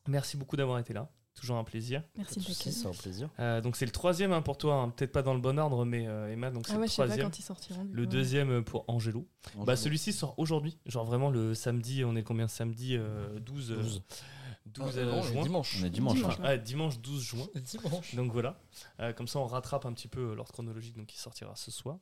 merci 0.07 0.37
beaucoup 0.37 0.57
d'avoir 0.57 0.79
été 0.79 0.93
là. 0.93 1.11
Toujours 1.35 1.57
un 1.57 1.63
plaisir. 1.65 2.03
Merci 2.17 2.41
l'accueil. 2.41 2.73
c'est 2.73 2.87
un 2.87 2.91
plaisir. 2.91 3.31
Euh, 3.39 3.61
donc 3.61 3.77
c'est 3.77 3.87
le 3.87 3.93
troisième 3.93 4.33
hein, 4.33 4.43
pour 4.43 4.59
toi, 4.59 4.75
hein. 4.75 4.91
peut-être 4.91 5.13
pas 5.13 5.23
dans 5.23 5.35
le 5.35 5.41
bon 5.41 5.57
ordre, 5.57 5.85
mais 5.85 6.09
euh, 6.09 6.33
Emma, 6.33 6.51
donc 6.51 6.67
c'est 6.67 6.73
Ah 6.73 6.77
ouais, 6.79 6.83
le 6.83 6.87
je 6.89 6.93
sais 6.93 6.97
pas 7.03 7.05
troisième. 7.07 7.27
quand 7.31 7.39
ils 7.39 7.43
sortiront. 7.43 7.87
Le 7.93 8.03
coup. 8.05 8.11
deuxième 8.11 8.65
pour 8.65 8.85
Angelo. 8.89 9.25
Bah, 9.65 9.77
celui-ci 9.77 10.13
sort 10.13 10.35
aujourd'hui, 10.37 10.79
genre 10.87 11.05
vraiment 11.05 11.31
le 11.31 11.55
samedi, 11.55 12.05
on 12.05 12.17
est 12.17 12.25
combien 12.25 12.49
samedi 12.49 12.97
euh, 12.97 13.39
12, 13.39 13.71
euh, 13.71 13.77
12. 13.77 14.03
12 14.67 14.85
Ah, 14.97 14.99
euh, 14.99 15.05
non, 15.05 15.13
on 15.13 15.21
est 15.23 15.23
juin. 15.33 15.43
dimanche. 15.45 15.79
On 15.81 15.87
est 15.87 15.91
dimanche. 15.91 16.15
Dimanche. 16.17 16.35
hein. 16.41 16.43
Ah, 16.45 16.57
dimanche 16.57 16.99
12 16.99 17.23
juin. 17.23 17.47
Dimanche. 17.55 18.15
Donc 18.17 18.33
voilà, 18.33 18.59
Euh, 18.99 19.13
comme 19.13 19.29
ça 19.29 19.39
on 19.39 19.47
rattrape 19.47 19.87
un 19.87 19.93
petit 19.93 20.09
peu 20.09 20.35
l'ordre 20.35 20.53
chronologique 20.53 20.97
donc 20.97 21.07
qui 21.07 21.19
sortira 21.21 21.55
ce 21.55 21.71
soir. 21.71 21.99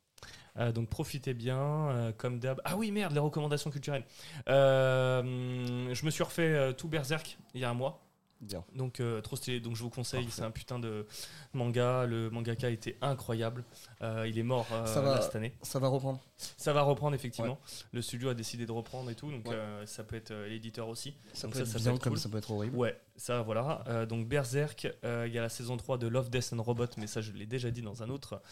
Euh, 0.59 0.73
donc 0.73 0.89
profitez 0.89 1.35
bien, 1.35 1.59
euh, 1.59 2.13
comme 2.17 2.39
d'hab. 2.39 2.61
Ah 2.65 2.77
oui 2.77 2.91
merde, 2.91 3.13
les 3.13 3.19
recommandations 3.19 3.71
culturelles. 3.71 4.05
Euh, 4.49 5.23
je 5.93 6.07
me 6.07 6.11
suis 6.11 6.23
refait 6.23 6.75
tout 6.75 6.89
Berserk 6.89 7.39
il 7.55 7.61
y 7.61 7.65
a 7.65 7.71
un 7.71 7.75
mois. 7.75 8.06
Bien. 8.43 8.65
Donc 8.75 9.01
euh, 9.01 9.21
trop 9.23 9.35
stylé. 9.37 9.61
Donc 9.61 9.77
je 9.77 9.83
vous 9.83 9.89
conseille, 9.91 10.27
c'est 10.31 10.43
un 10.43 10.51
putain 10.51 10.79
de 10.79 11.07
manga. 11.55 12.05
Le 12.05 12.29
mangaka 12.31 12.69
était 12.69 12.99
incroyable. 13.01 13.65
Euh, 14.03 14.27
il 14.29 14.39
est 14.39 14.43
mort 14.43 14.67
euh, 14.73 14.85
Ça 14.87 15.01
va. 15.01 15.15
là, 15.17 15.23
cette 15.23 15.37
année. 15.37 15.55
Ça 15.63 15.79
va 15.79 15.89
reprendre. 15.89 16.21
Ça 16.59 16.73
va 16.75 16.83
reprendre 16.83 17.15
effectivement. 17.15 17.59
Le 17.93 18.03
studio 18.03 18.29
a 18.29 18.35
décidé 18.35 18.67
de 18.67 18.73
reprendre 18.73 19.09
et 19.11 19.15
tout, 19.15 19.31
donc 19.31 19.49
Ouais. 19.49 19.57
ça 19.87 20.05
peut 20.05 20.17
être 20.17 20.35
l'éditeur 20.49 20.89
aussi. 20.89 21.15
Ça 21.33 21.47
Donc 21.47 21.55
peut 21.55 21.59
ça, 21.59 21.63
être 21.65 21.79
ça 21.83 21.91
peut 21.91 21.97
être 21.97 22.03
comme 22.03 22.13
cool. 22.13 22.21
ça 22.21 22.29
peut 22.29 22.37
être 22.39 22.51
horrible. 22.51 22.77
Ouais, 22.77 23.01
ça 23.17 23.41
voilà. 23.41 24.05
Donc 24.07 24.29
Berserk, 24.29 24.85
il 25.03 25.33
y 25.33 25.39
a 25.39 25.43
la 25.43 25.49
saison 25.49 25.79
3 25.79 25.97
de 25.97 26.07
Love, 26.07 26.29
Death 26.29 26.53
and 26.53 26.63
Robot, 26.63 26.89
mais 26.99 27.07
ça 27.07 27.23
je 27.23 27.33
l'ai 27.33 27.47
déjà 27.47 27.71
dit 27.71 27.81
dans 27.81 28.03
un 28.03 28.11
autre 28.11 28.43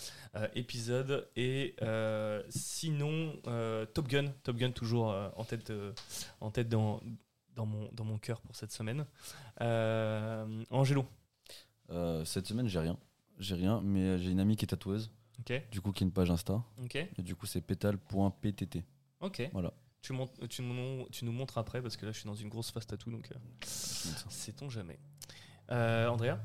épisode. 0.54 1.28
Et 1.36 1.76
sinon, 2.48 3.34
Top 3.92 4.08
Gun, 4.08 4.32
Top 4.44 4.56
Gun 4.56 4.70
toujours 4.70 5.14
en 5.36 5.44
tête, 5.44 5.70
en 6.40 6.50
tête 6.50 6.68
dans, 6.70 7.00
dans 7.54 7.66
mon, 7.66 7.88
dans 7.92 8.04
mon 8.04 8.18
cœur 8.18 8.40
pour 8.40 8.54
cette 8.56 8.72
semaine. 8.72 9.06
Euh, 9.60 10.64
Angelo, 10.70 11.04
Euh, 11.90 12.24
cette 12.24 12.46
semaine, 12.46 12.66
j'ai 12.68 12.78
rien. 12.80 12.96
J'ai 13.38 13.54
rien, 13.54 13.80
mais 13.82 14.18
j'ai 14.18 14.30
une 14.30 14.40
amie 14.40 14.56
qui 14.56 14.64
est 14.64 14.68
tatoueuse, 14.68 15.10
ok, 15.40 15.68
du 15.70 15.80
coup, 15.80 15.92
qui 15.92 16.04
a 16.04 16.06
une 16.06 16.12
page 16.12 16.30
Insta. 16.30 16.62
ok, 16.82 16.94
Et 16.96 17.22
du 17.22 17.34
coup, 17.34 17.46
c'est 17.46 17.60
pétale.ptt. 17.60 18.78
ok. 19.20 19.50
Voilà. 19.52 19.72
Tu, 20.00 20.12
montes- 20.12 20.48
tu, 20.48 20.62
nous, 20.62 21.06
tu 21.10 21.24
nous 21.24 21.32
montres 21.32 21.56
après 21.58 21.80
parce 21.80 21.96
que 21.96 22.04
là 22.04 22.12
je 22.12 22.18
suis 22.18 22.26
dans 22.26 22.34
une 22.34 22.50
grosse 22.50 22.70
phase 22.70 22.86
tatou 22.86 23.10
donc 23.10 23.30
euh, 23.32 23.38
sait-on 23.64 24.68
jamais. 24.68 24.98
Euh, 25.70 26.08
Andrea, 26.08 26.38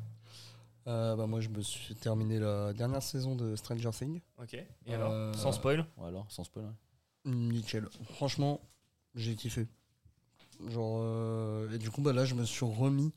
Euh, 0.87 1.15
bah, 1.17 1.27
moi, 1.27 1.41
je 1.41 1.49
me 1.49 1.61
suis 1.61 1.93
terminé 1.93 2.39
la 2.39 2.71
dernière 2.73 3.03
saison 3.03 3.35
de 3.35 3.55
Stranger 3.57 3.91
Things. 3.91 4.21
ok. 4.41 4.53
Et 4.85 4.93
alors, 4.93 5.11
Euh, 5.11 5.33
sans 5.33 5.51
spoil, 5.51 5.85
Ou 5.97 6.05
alors, 6.05 6.25
sans 6.31 6.43
spoil. 6.45 6.73
Nickel. 7.25 7.87
Franchement, 8.13 8.61
j'ai 9.13 9.35
kiffé. 9.35 9.67
Genre, 10.67 10.99
euh, 11.01 11.71
et 11.71 11.77
du 11.77 11.89
coup, 11.89 12.01
bah, 12.01 12.13
là, 12.13 12.25
je 12.25 12.35
me 12.35 12.43
suis 12.45 12.65
remis 12.65 13.13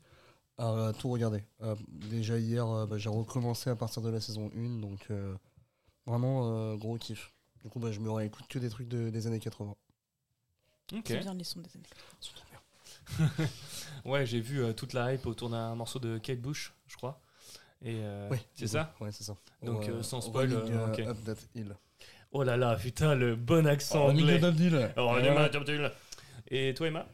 à 0.57 0.93
tout 0.99 1.09
regarder. 1.09 1.43
Euh, 1.63 1.75
déjà 1.89 2.37
hier, 2.39 2.67
euh, 2.69 2.85
bah, 2.85 2.97
j'ai 2.97 3.09
recommencé 3.09 3.69
à 3.69 3.75
partir 3.75 4.01
de 4.01 4.09
la 4.09 4.21
saison 4.21 4.51
1, 4.55 4.79
donc 4.79 5.07
euh, 5.11 5.35
vraiment 6.05 6.51
euh, 6.53 6.75
gros 6.77 6.97
kiff. 6.97 7.33
Du 7.63 7.69
coup, 7.69 7.79
bah, 7.79 7.91
je 7.91 7.99
me 7.99 8.11
réécoute 8.11 8.47
que 8.47 8.59
des 8.59 8.69
trucs 8.69 8.87
de- 8.89 9.09
des 9.09 9.27
années 9.27 9.39
80. 9.39 9.75
ok. 10.93 11.03
C'est 11.05 11.19
bien 11.19 11.33
les 11.33 11.43
sons 11.43 11.61
des 11.61 11.69
années. 11.75 11.85
Ils 12.21 12.25
sont 12.25 12.33
trop 12.35 12.45
bien. 12.49 12.59
Ouais, 14.05 14.25
j'ai 14.25 14.41
vu 14.41 14.61
euh, 14.61 14.73
toute 14.73 14.93
la 14.93 15.13
hype 15.13 15.25
autour 15.25 15.49
d'un 15.49 15.75
morceau 15.75 15.99
de 15.99 16.17
Kate 16.17 16.39
Bush, 16.41 16.73
je 16.87 16.97
crois. 16.97 17.21
Et 17.81 17.99
euh, 18.01 18.29
Oui, 18.31 18.37
c'est 18.53 18.67
ça? 18.67 18.93
Ouais, 19.01 19.11
c'est 19.11 19.23
ça. 19.23 19.35
Donc, 19.63 19.89
sans 20.01 20.21
spoil, 20.21 20.51
Running, 20.53 20.73
euh, 20.73 20.87
euh, 20.87 20.91
ok. 20.93 20.99
Up 21.07 21.17
That 21.25 21.35
Hill. 21.55 21.75
Oh 22.31 22.43
là 22.43 22.57
là, 22.57 22.75
putain, 22.75 23.15
le 23.15 23.35
bon 23.35 23.65
accent 23.67 24.07
anglais. 24.07 24.39
Oh, 24.43 24.51
Hill. 24.51 24.95
on 24.97 25.17
est 25.19 25.35
mal, 25.35 25.55
Abdul. 25.55 25.91
Et 26.49 26.73
toi, 26.73 26.87
Emma? 26.87 27.05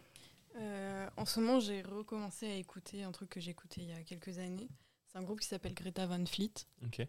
Euh, 0.60 1.08
en 1.18 1.26
ce 1.26 1.40
moment, 1.40 1.60
j'ai 1.60 1.82
recommencé 1.82 2.48
à 2.48 2.56
écouter 2.56 3.04
un 3.04 3.12
truc 3.12 3.30
que 3.30 3.40
j'écoutais 3.40 3.82
il 3.82 3.88
y 3.90 3.94
a 3.94 4.04
quelques 4.04 4.38
années. 4.40 4.68
C'est 5.08 5.18
un 5.18 5.24
groupe 5.24 5.40
qui 5.40 5.48
s'appelle 5.48 5.74
Greta 5.74 6.06
Van 6.06 6.24
Fleet. 6.26 6.52
Ok. 6.86 7.00
Et 7.00 7.08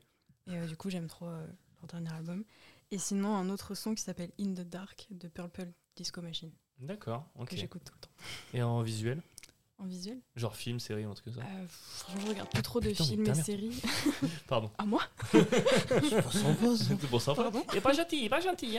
euh, 0.48 0.66
du 0.66 0.77
coup, 0.77 0.89
j'aime 0.90 1.09
trop 1.09 1.27
euh, 1.27 1.47
leur 1.81 1.86
dernier 1.89 2.12
album. 2.14 2.44
Et 2.90 2.98
sinon, 2.98 3.35
un 3.35 3.51
autre 3.51 3.74
son 3.74 3.94
qui 3.94 4.02
s'appelle 4.02 4.31
In 4.40 4.52
the 4.55 4.60
Dark 4.68 5.06
de 5.10 5.28
Purple 5.28 5.68
Disco 5.97 6.22
Machine, 6.22 6.51
D'accord. 6.78 7.27
Ok. 7.39 7.51
que 7.51 7.56
j'écoute 7.56 7.82
tout 7.85 7.94
le 7.94 8.01
temps. 8.01 8.10
Et 8.55 8.62
en 8.62 8.82
visuel? 8.82 9.20
En 9.78 9.85
visuel? 9.85 10.18
Genre 10.36 10.55
film, 10.56 10.78
série, 10.81 11.05
un 11.05 11.12
truc 11.14 11.27
comme 11.27 11.35
ça? 11.35 11.40
Euh, 11.48 11.66
Franchement, 11.68 12.20
je 12.22 12.28
regarde 12.28 12.51
plus 12.51 12.62
trop 12.62 12.81
de 12.81 12.89
Putain, 12.90 13.05
films 13.05 13.27
et 13.27 13.35
séries. 13.35 13.82
Pardon. 14.48 14.70
à 14.78 14.85
moi? 14.86 15.02
C'est 15.32 16.22
pas 16.22 16.31
sympa, 16.32 16.77
ça. 16.77 16.85
C'est 17.01 17.09
pour 17.09 17.20
ça. 17.22 17.35
Pardon? 17.35 17.64
Il 17.72 17.78
est 17.78 17.81
pas 17.81 17.93
gentil, 17.93 18.28
pas 18.28 18.40
gentil. 18.40 18.78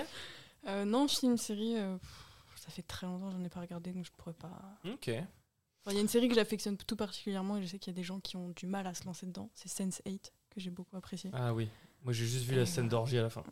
Hein 0.65 0.85
Non, 0.85 1.07
film, 1.07 1.38
série, 1.38 1.76
pff, 1.76 2.31
ça 2.62 2.70
fait 2.70 2.82
très 2.84 3.08
longtemps 3.08 3.28
que 3.32 3.38
j'en 3.38 3.44
ai 3.44 3.50
pas 3.50 3.60
regardé, 3.62 3.92
donc 3.92 4.06
je 4.06 4.12
pourrais 4.12 4.34
pas. 4.34 4.78
ok. 4.86 5.10
Enfin, 5.10 5.92
Il 5.92 5.96
y 5.96 5.98
a 5.98 6.02
une 6.02 6.08
série 6.08 6.28
que 6.30 6.36
j'affectionne 6.36 6.78
tout 6.78 6.96
particulièrement 6.96 7.58
et 7.58 7.62
je 7.64 7.68
sais 7.68 7.80
qu'il 7.80 7.92
y 7.92 7.96
a 7.96 7.98
des 7.98 8.04
gens 8.04 8.20
qui 8.20 8.38
ont 8.38 8.50
du 8.50 8.68
mal 8.68 8.86
à 8.86 8.94
se 8.94 9.04
lancer 9.06 9.26
dedans. 9.26 9.50
C'est 9.56 9.68
Sense8, 9.70 10.32
que 10.52 10.60
j'ai 10.60 10.70
beaucoup 10.70 10.96
apprécié, 10.96 11.32
Ah 11.34 11.54
oui. 11.54 11.68
Moi 12.04 12.14
j'ai 12.14 12.26
juste 12.26 12.46
vu 12.46 12.56
la 12.56 12.62
Euh, 12.62 12.66
scène 12.66 12.88
d'orgie 12.88 13.18
à 13.18 13.24
la 13.24 13.30
fin, 13.32 13.44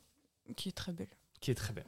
qui 0.55 0.69
est 0.69 0.73
très 0.73 0.91
belle. 0.93 1.09
qui 1.39 1.49
est 1.51 1.55
très 1.55 1.73
belle. 1.73 1.87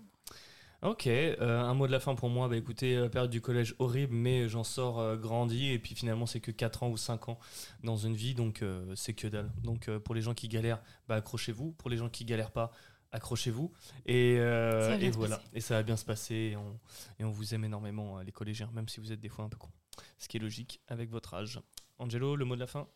Ok, 0.83 1.05
euh, 1.05 1.59
un 1.61 1.75
mot 1.75 1.85
de 1.85 1.91
la 1.91 1.99
fin 1.99 2.15
pour 2.15 2.29
moi. 2.29 2.47
Bah 2.47 2.57
écoutez, 2.57 2.95
euh, 2.97 3.07
période 3.07 3.29
du 3.29 3.39
collège 3.39 3.75
horrible, 3.77 4.15
mais 4.15 4.49
j'en 4.49 4.63
sors 4.63 4.99
euh, 4.99 5.15
grandi. 5.15 5.67
Et 5.69 5.77
puis 5.77 5.93
finalement, 5.93 6.25
c'est 6.25 6.39
que 6.39 6.49
4 6.49 6.81
ans 6.81 6.89
ou 6.89 6.97
5 6.97 7.29
ans 7.29 7.37
dans 7.83 7.97
une 7.97 8.15
vie, 8.15 8.33
donc 8.33 8.63
euh, 8.63 8.95
c'est 8.95 9.13
que 9.13 9.27
dalle. 9.27 9.51
Donc 9.61 9.89
euh, 9.89 9.99
pour 9.99 10.15
les 10.15 10.21
gens 10.23 10.33
qui 10.33 10.47
galèrent, 10.47 10.81
bah, 11.07 11.17
accrochez-vous. 11.17 11.73
Pour 11.73 11.91
les 11.91 11.97
gens 11.97 12.09
qui 12.09 12.25
galèrent 12.25 12.49
pas, 12.49 12.71
accrochez-vous. 13.11 13.71
Et, 14.05 14.37
euh, 14.39 14.81
Ça 14.81 14.89
va 14.89 14.97
bien 14.97 15.09
et 15.09 15.11
se 15.13 15.17
voilà. 15.17 15.37
passer. 15.37 15.49
Et 15.53 15.61
ça 15.61 15.73
va 15.75 15.83
bien 15.83 15.97
se 15.97 16.05
passer. 16.05 16.35
Et 16.35 16.55
on, 16.57 16.79
et 17.19 17.23
on 17.23 17.31
vous 17.31 17.53
aime 17.53 17.63
énormément, 17.65 18.17
euh, 18.19 18.23
les 18.23 18.31
collégiens, 18.31 18.69
même 18.73 18.87
si 18.89 18.99
vous 18.99 19.11
êtes 19.11 19.19
des 19.19 19.29
fois 19.29 19.45
un 19.45 19.49
peu 19.49 19.57
cons. 19.57 19.71
Ce 20.17 20.27
qui 20.27 20.37
est 20.37 20.39
logique 20.39 20.79
avec 20.87 21.09
votre 21.09 21.33
âge. 21.33 21.59
Angelo, 21.99 22.35
le 22.35 22.45
mot 22.45 22.55
de 22.55 22.59
la 22.61 22.67
fin? 22.67 22.87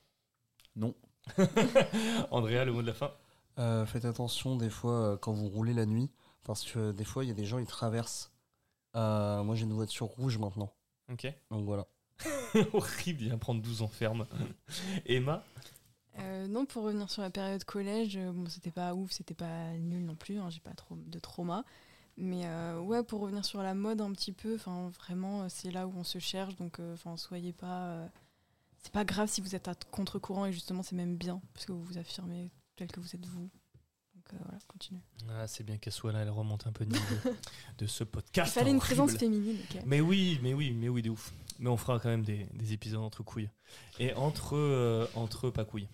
Non. 0.76 0.96
Andrea, 2.32 2.66
le 2.66 2.72
mot 2.72 2.82
de 2.82 2.88
la 2.88 2.94
fin? 2.94 3.12
Euh, 3.58 3.86
faites 3.86 4.06
attention 4.06 4.58
des 4.58 4.70
fois 4.70 5.18
quand 5.22 5.32
vous 5.32 5.48
roulez 5.48 5.74
la 5.74 5.86
nuit, 5.86 6.12
parce 6.44 6.64
que 6.70 6.92
des 6.92 7.06
fois 7.06 7.24
il 7.24 7.28
y 7.28 7.32
a 7.32 7.34
des 7.36 7.46
gens 7.46 7.58
ils 7.58 7.66
traversent. 7.66 8.32
Euh, 8.96 9.44
moi 9.44 9.56
j'ai 9.56 9.64
une 9.64 9.74
voiture 9.74 10.08
rouge 10.08 10.38
maintenant, 10.38 10.74
Ok. 11.12 11.28
donc 11.52 11.66
voilà. 11.66 11.88
Horrible, 12.74 13.22
il 13.22 13.28
vient 13.30 13.38
prendre 13.38 13.62
12 13.62 13.82
ans 13.82 13.88
ferme. 13.88 14.26
Emma? 15.06 15.44
Euh, 16.20 16.48
non, 16.48 16.66
pour 16.66 16.84
revenir 16.84 17.10
sur 17.10 17.22
la 17.22 17.30
période 17.30 17.64
collège, 17.64 18.18
euh, 18.18 18.32
bon, 18.32 18.48
c'était 18.48 18.72
pas 18.72 18.94
ouf, 18.96 19.12
c'était 19.12 19.34
pas 19.34 19.72
nul 19.78 20.06
non 20.06 20.16
plus, 20.16 20.38
hein, 20.40 20.50
j'ai 20.50 20.60
pas 20.62 20.74
trop 20.74 20.96
de 20.96 21.20
trauma. 21.20 21.64
Mais 22.18 22.46
euh, 22.46 22.80
ouais, 22.80 23.04
pour 23.04 23.20
revenir 23.22 23.44
sur 23.44 23.62
la 23.62 23.74
mode 23.74 24.00
un 24.00 24.12
petit 24.14 24.32
peu, 24.32 24.56
enfin 24.56 24.90
vraiment, 24.90 25.50
c'est 25.50 25.72
là 25.72 25.86
où 25.88 25.94
on 25.98 26.04
se 26.06 26.20
cherche, 26.20 26.56
donc 26.56 26.80
enfin 26.94 27.18
soyez 27.18 27.52
pas. 27.52 28.08
c'est 28.82 28.94
pas 28.94 29.04
grave 29.04 29.28
si 29.30 29.42
vous 29.42 29.54
êtes 29.56 29.68
à 29.68 29.76
contre-courant 29.92 30.46
et 30.46 30.54
justement 30.54 30.82
c'est 30.82 30.96
même 30.96 31.18
bien 31.18 31.42
parce 31.54 31.66
que 31.66 31.74
vous 31.74 31.84
vous 31.84 31.98
affirmez 31.98 32.52
tel 32.78 32.90
que 32.90 33.02
vous 33.02 33.16
êtes 33.16 33.26
vous. 33.26 33.50
Donc 34.16 34.34
euh, 34.34 34.38
voilà, 34.44 34.60
continuez. 34.70 35.02
Ah, 35.30 35.46
c'est 35.48 35.64
bien 35.64 35.78
qu'elle 35.78 35.92
soit 35.94 36.14
là, 36.14 36.20
elle 36.22 36.30
remonte 36.30 36.66
un 36.68 36.72
peu 36.72 36.86
de 36.86 36.96
ce 37.88 38.04
Il 38.04 38.08
podcast. 38.08 38.54
fallait 38.54 38.72
une 38.72 38.78
horrible. 38.78 38.86
présence 38.96 39.18
féminine. 39.18 39.58
Mais 39.86 40.00
oui, 40.00 40.40
mais 40.42 40.54
oui, 40.54 40.72
mais 40.72 40.88
oui, 40.88 41.02
de 41.02 41.10
ouf. 41.10 41.34
Mais 41.60 41.70
on 41.70 41.78
fera 41.78 42.00
quand 42.00 42.10
même 42.10 42.24
des, 42.24 42.48
des 42.54 42.72
épisodes 42.74 43.02
entre 43.02 43.24
couilles. 43.24 43.50
Et 44.00 44.14
entre, 44.14 44.56
euh, 44.56 45.06
entre 45.16 45.50
pas 45.50 45.66
couilles. 45.66 45.88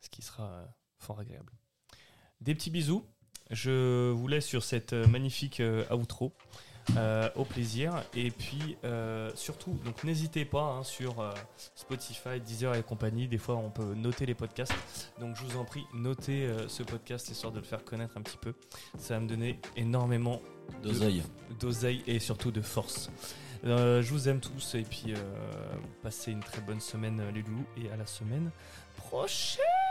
Ce 0.00 0.08
qui 0.10 0.22
sera 0.22 0.44
euh, 0.44 0.66
fort 0.98 1.20
agréable. 1.20 1.52
Des 2.40 2.54
petits 2.54 2.70
bisous. 2.70 3.04
Je 3.50 4.10
vous 4.10 4.28
laisse 4.28 4.46
sur 4.46 4.62
cette 4.62 4.92
euh, 4.92 5.06
magnifique 5.06 5.60
euh, 5.60 5.84
outro. 5.94 6.32
Euh, 6.96 7.28
au 7.36 7.44
plaisir. 7.44 8.02
Et 8.14 8.30
puis 8.30 8.78
euh, 8.82 9.30
surtout, 9.34 9.72
donc 9.84 10.04
n'hésitez 10.04 10.46
pas 10.46 10.62
hein, 10.62 10.82
sur 10.82 11.20
euh, 11.20 11.34
Spotify, 11.74 12.40
Deezer 12.40 12.74
et 12.76 12.82
compagnie. 12.82 13.28
Des 13.28 13.36
fois, 13.36 13.56
on 13.56 13.68
peut 13.70 13.92
noter 13.94 14.24
les 14.24 14.34
podcasts. 14.34 14.72
Donc 15.20 15.36
je 15.36 15.44
vous 15.44 15.58
en 15.58 15.66
prie, 15.66 15.84
notez 15.92 16.50
ce 16.66 16.82
podcast 16.82 17.28
histoire 17.28 17.52
de 17.52 17.58
le 17.58 17.64
faire 17.66 17.84
connaître 17.84 18.16
un 18.16 18.22
petit 18.22 18.38
peu. 18.38 18.54
Ça 18.96 19.14
va 19.14 19.20
me 19.20 19.28
donner 19.28 19.60
énormément 19.76 20.40
D'oseille. 20.82 21.22
d'oseille 21.60 22.02
et 22.06 22.18
surtout 22.20 22.50
de 22.52 22.62
force. 22.62 23.10
Je 23.64 24.08
vous 24.10 24.30
aime 24.30 24.40
tous 24.40 24.74
et 24.74 24.82
puis 24.82 25.12
passez 26.02 26.32
une 26.32 26.40
très 26.42 26.62
bonne 26.62 26.80
semaine 26.80 27.22
les 27.34 27.42
loups 27.42 27.66
et 27.76 27.90
à 27.90 27.96
la 27.96 28.06
semaine 28.06 28.50
prochaine. 28.96 29.62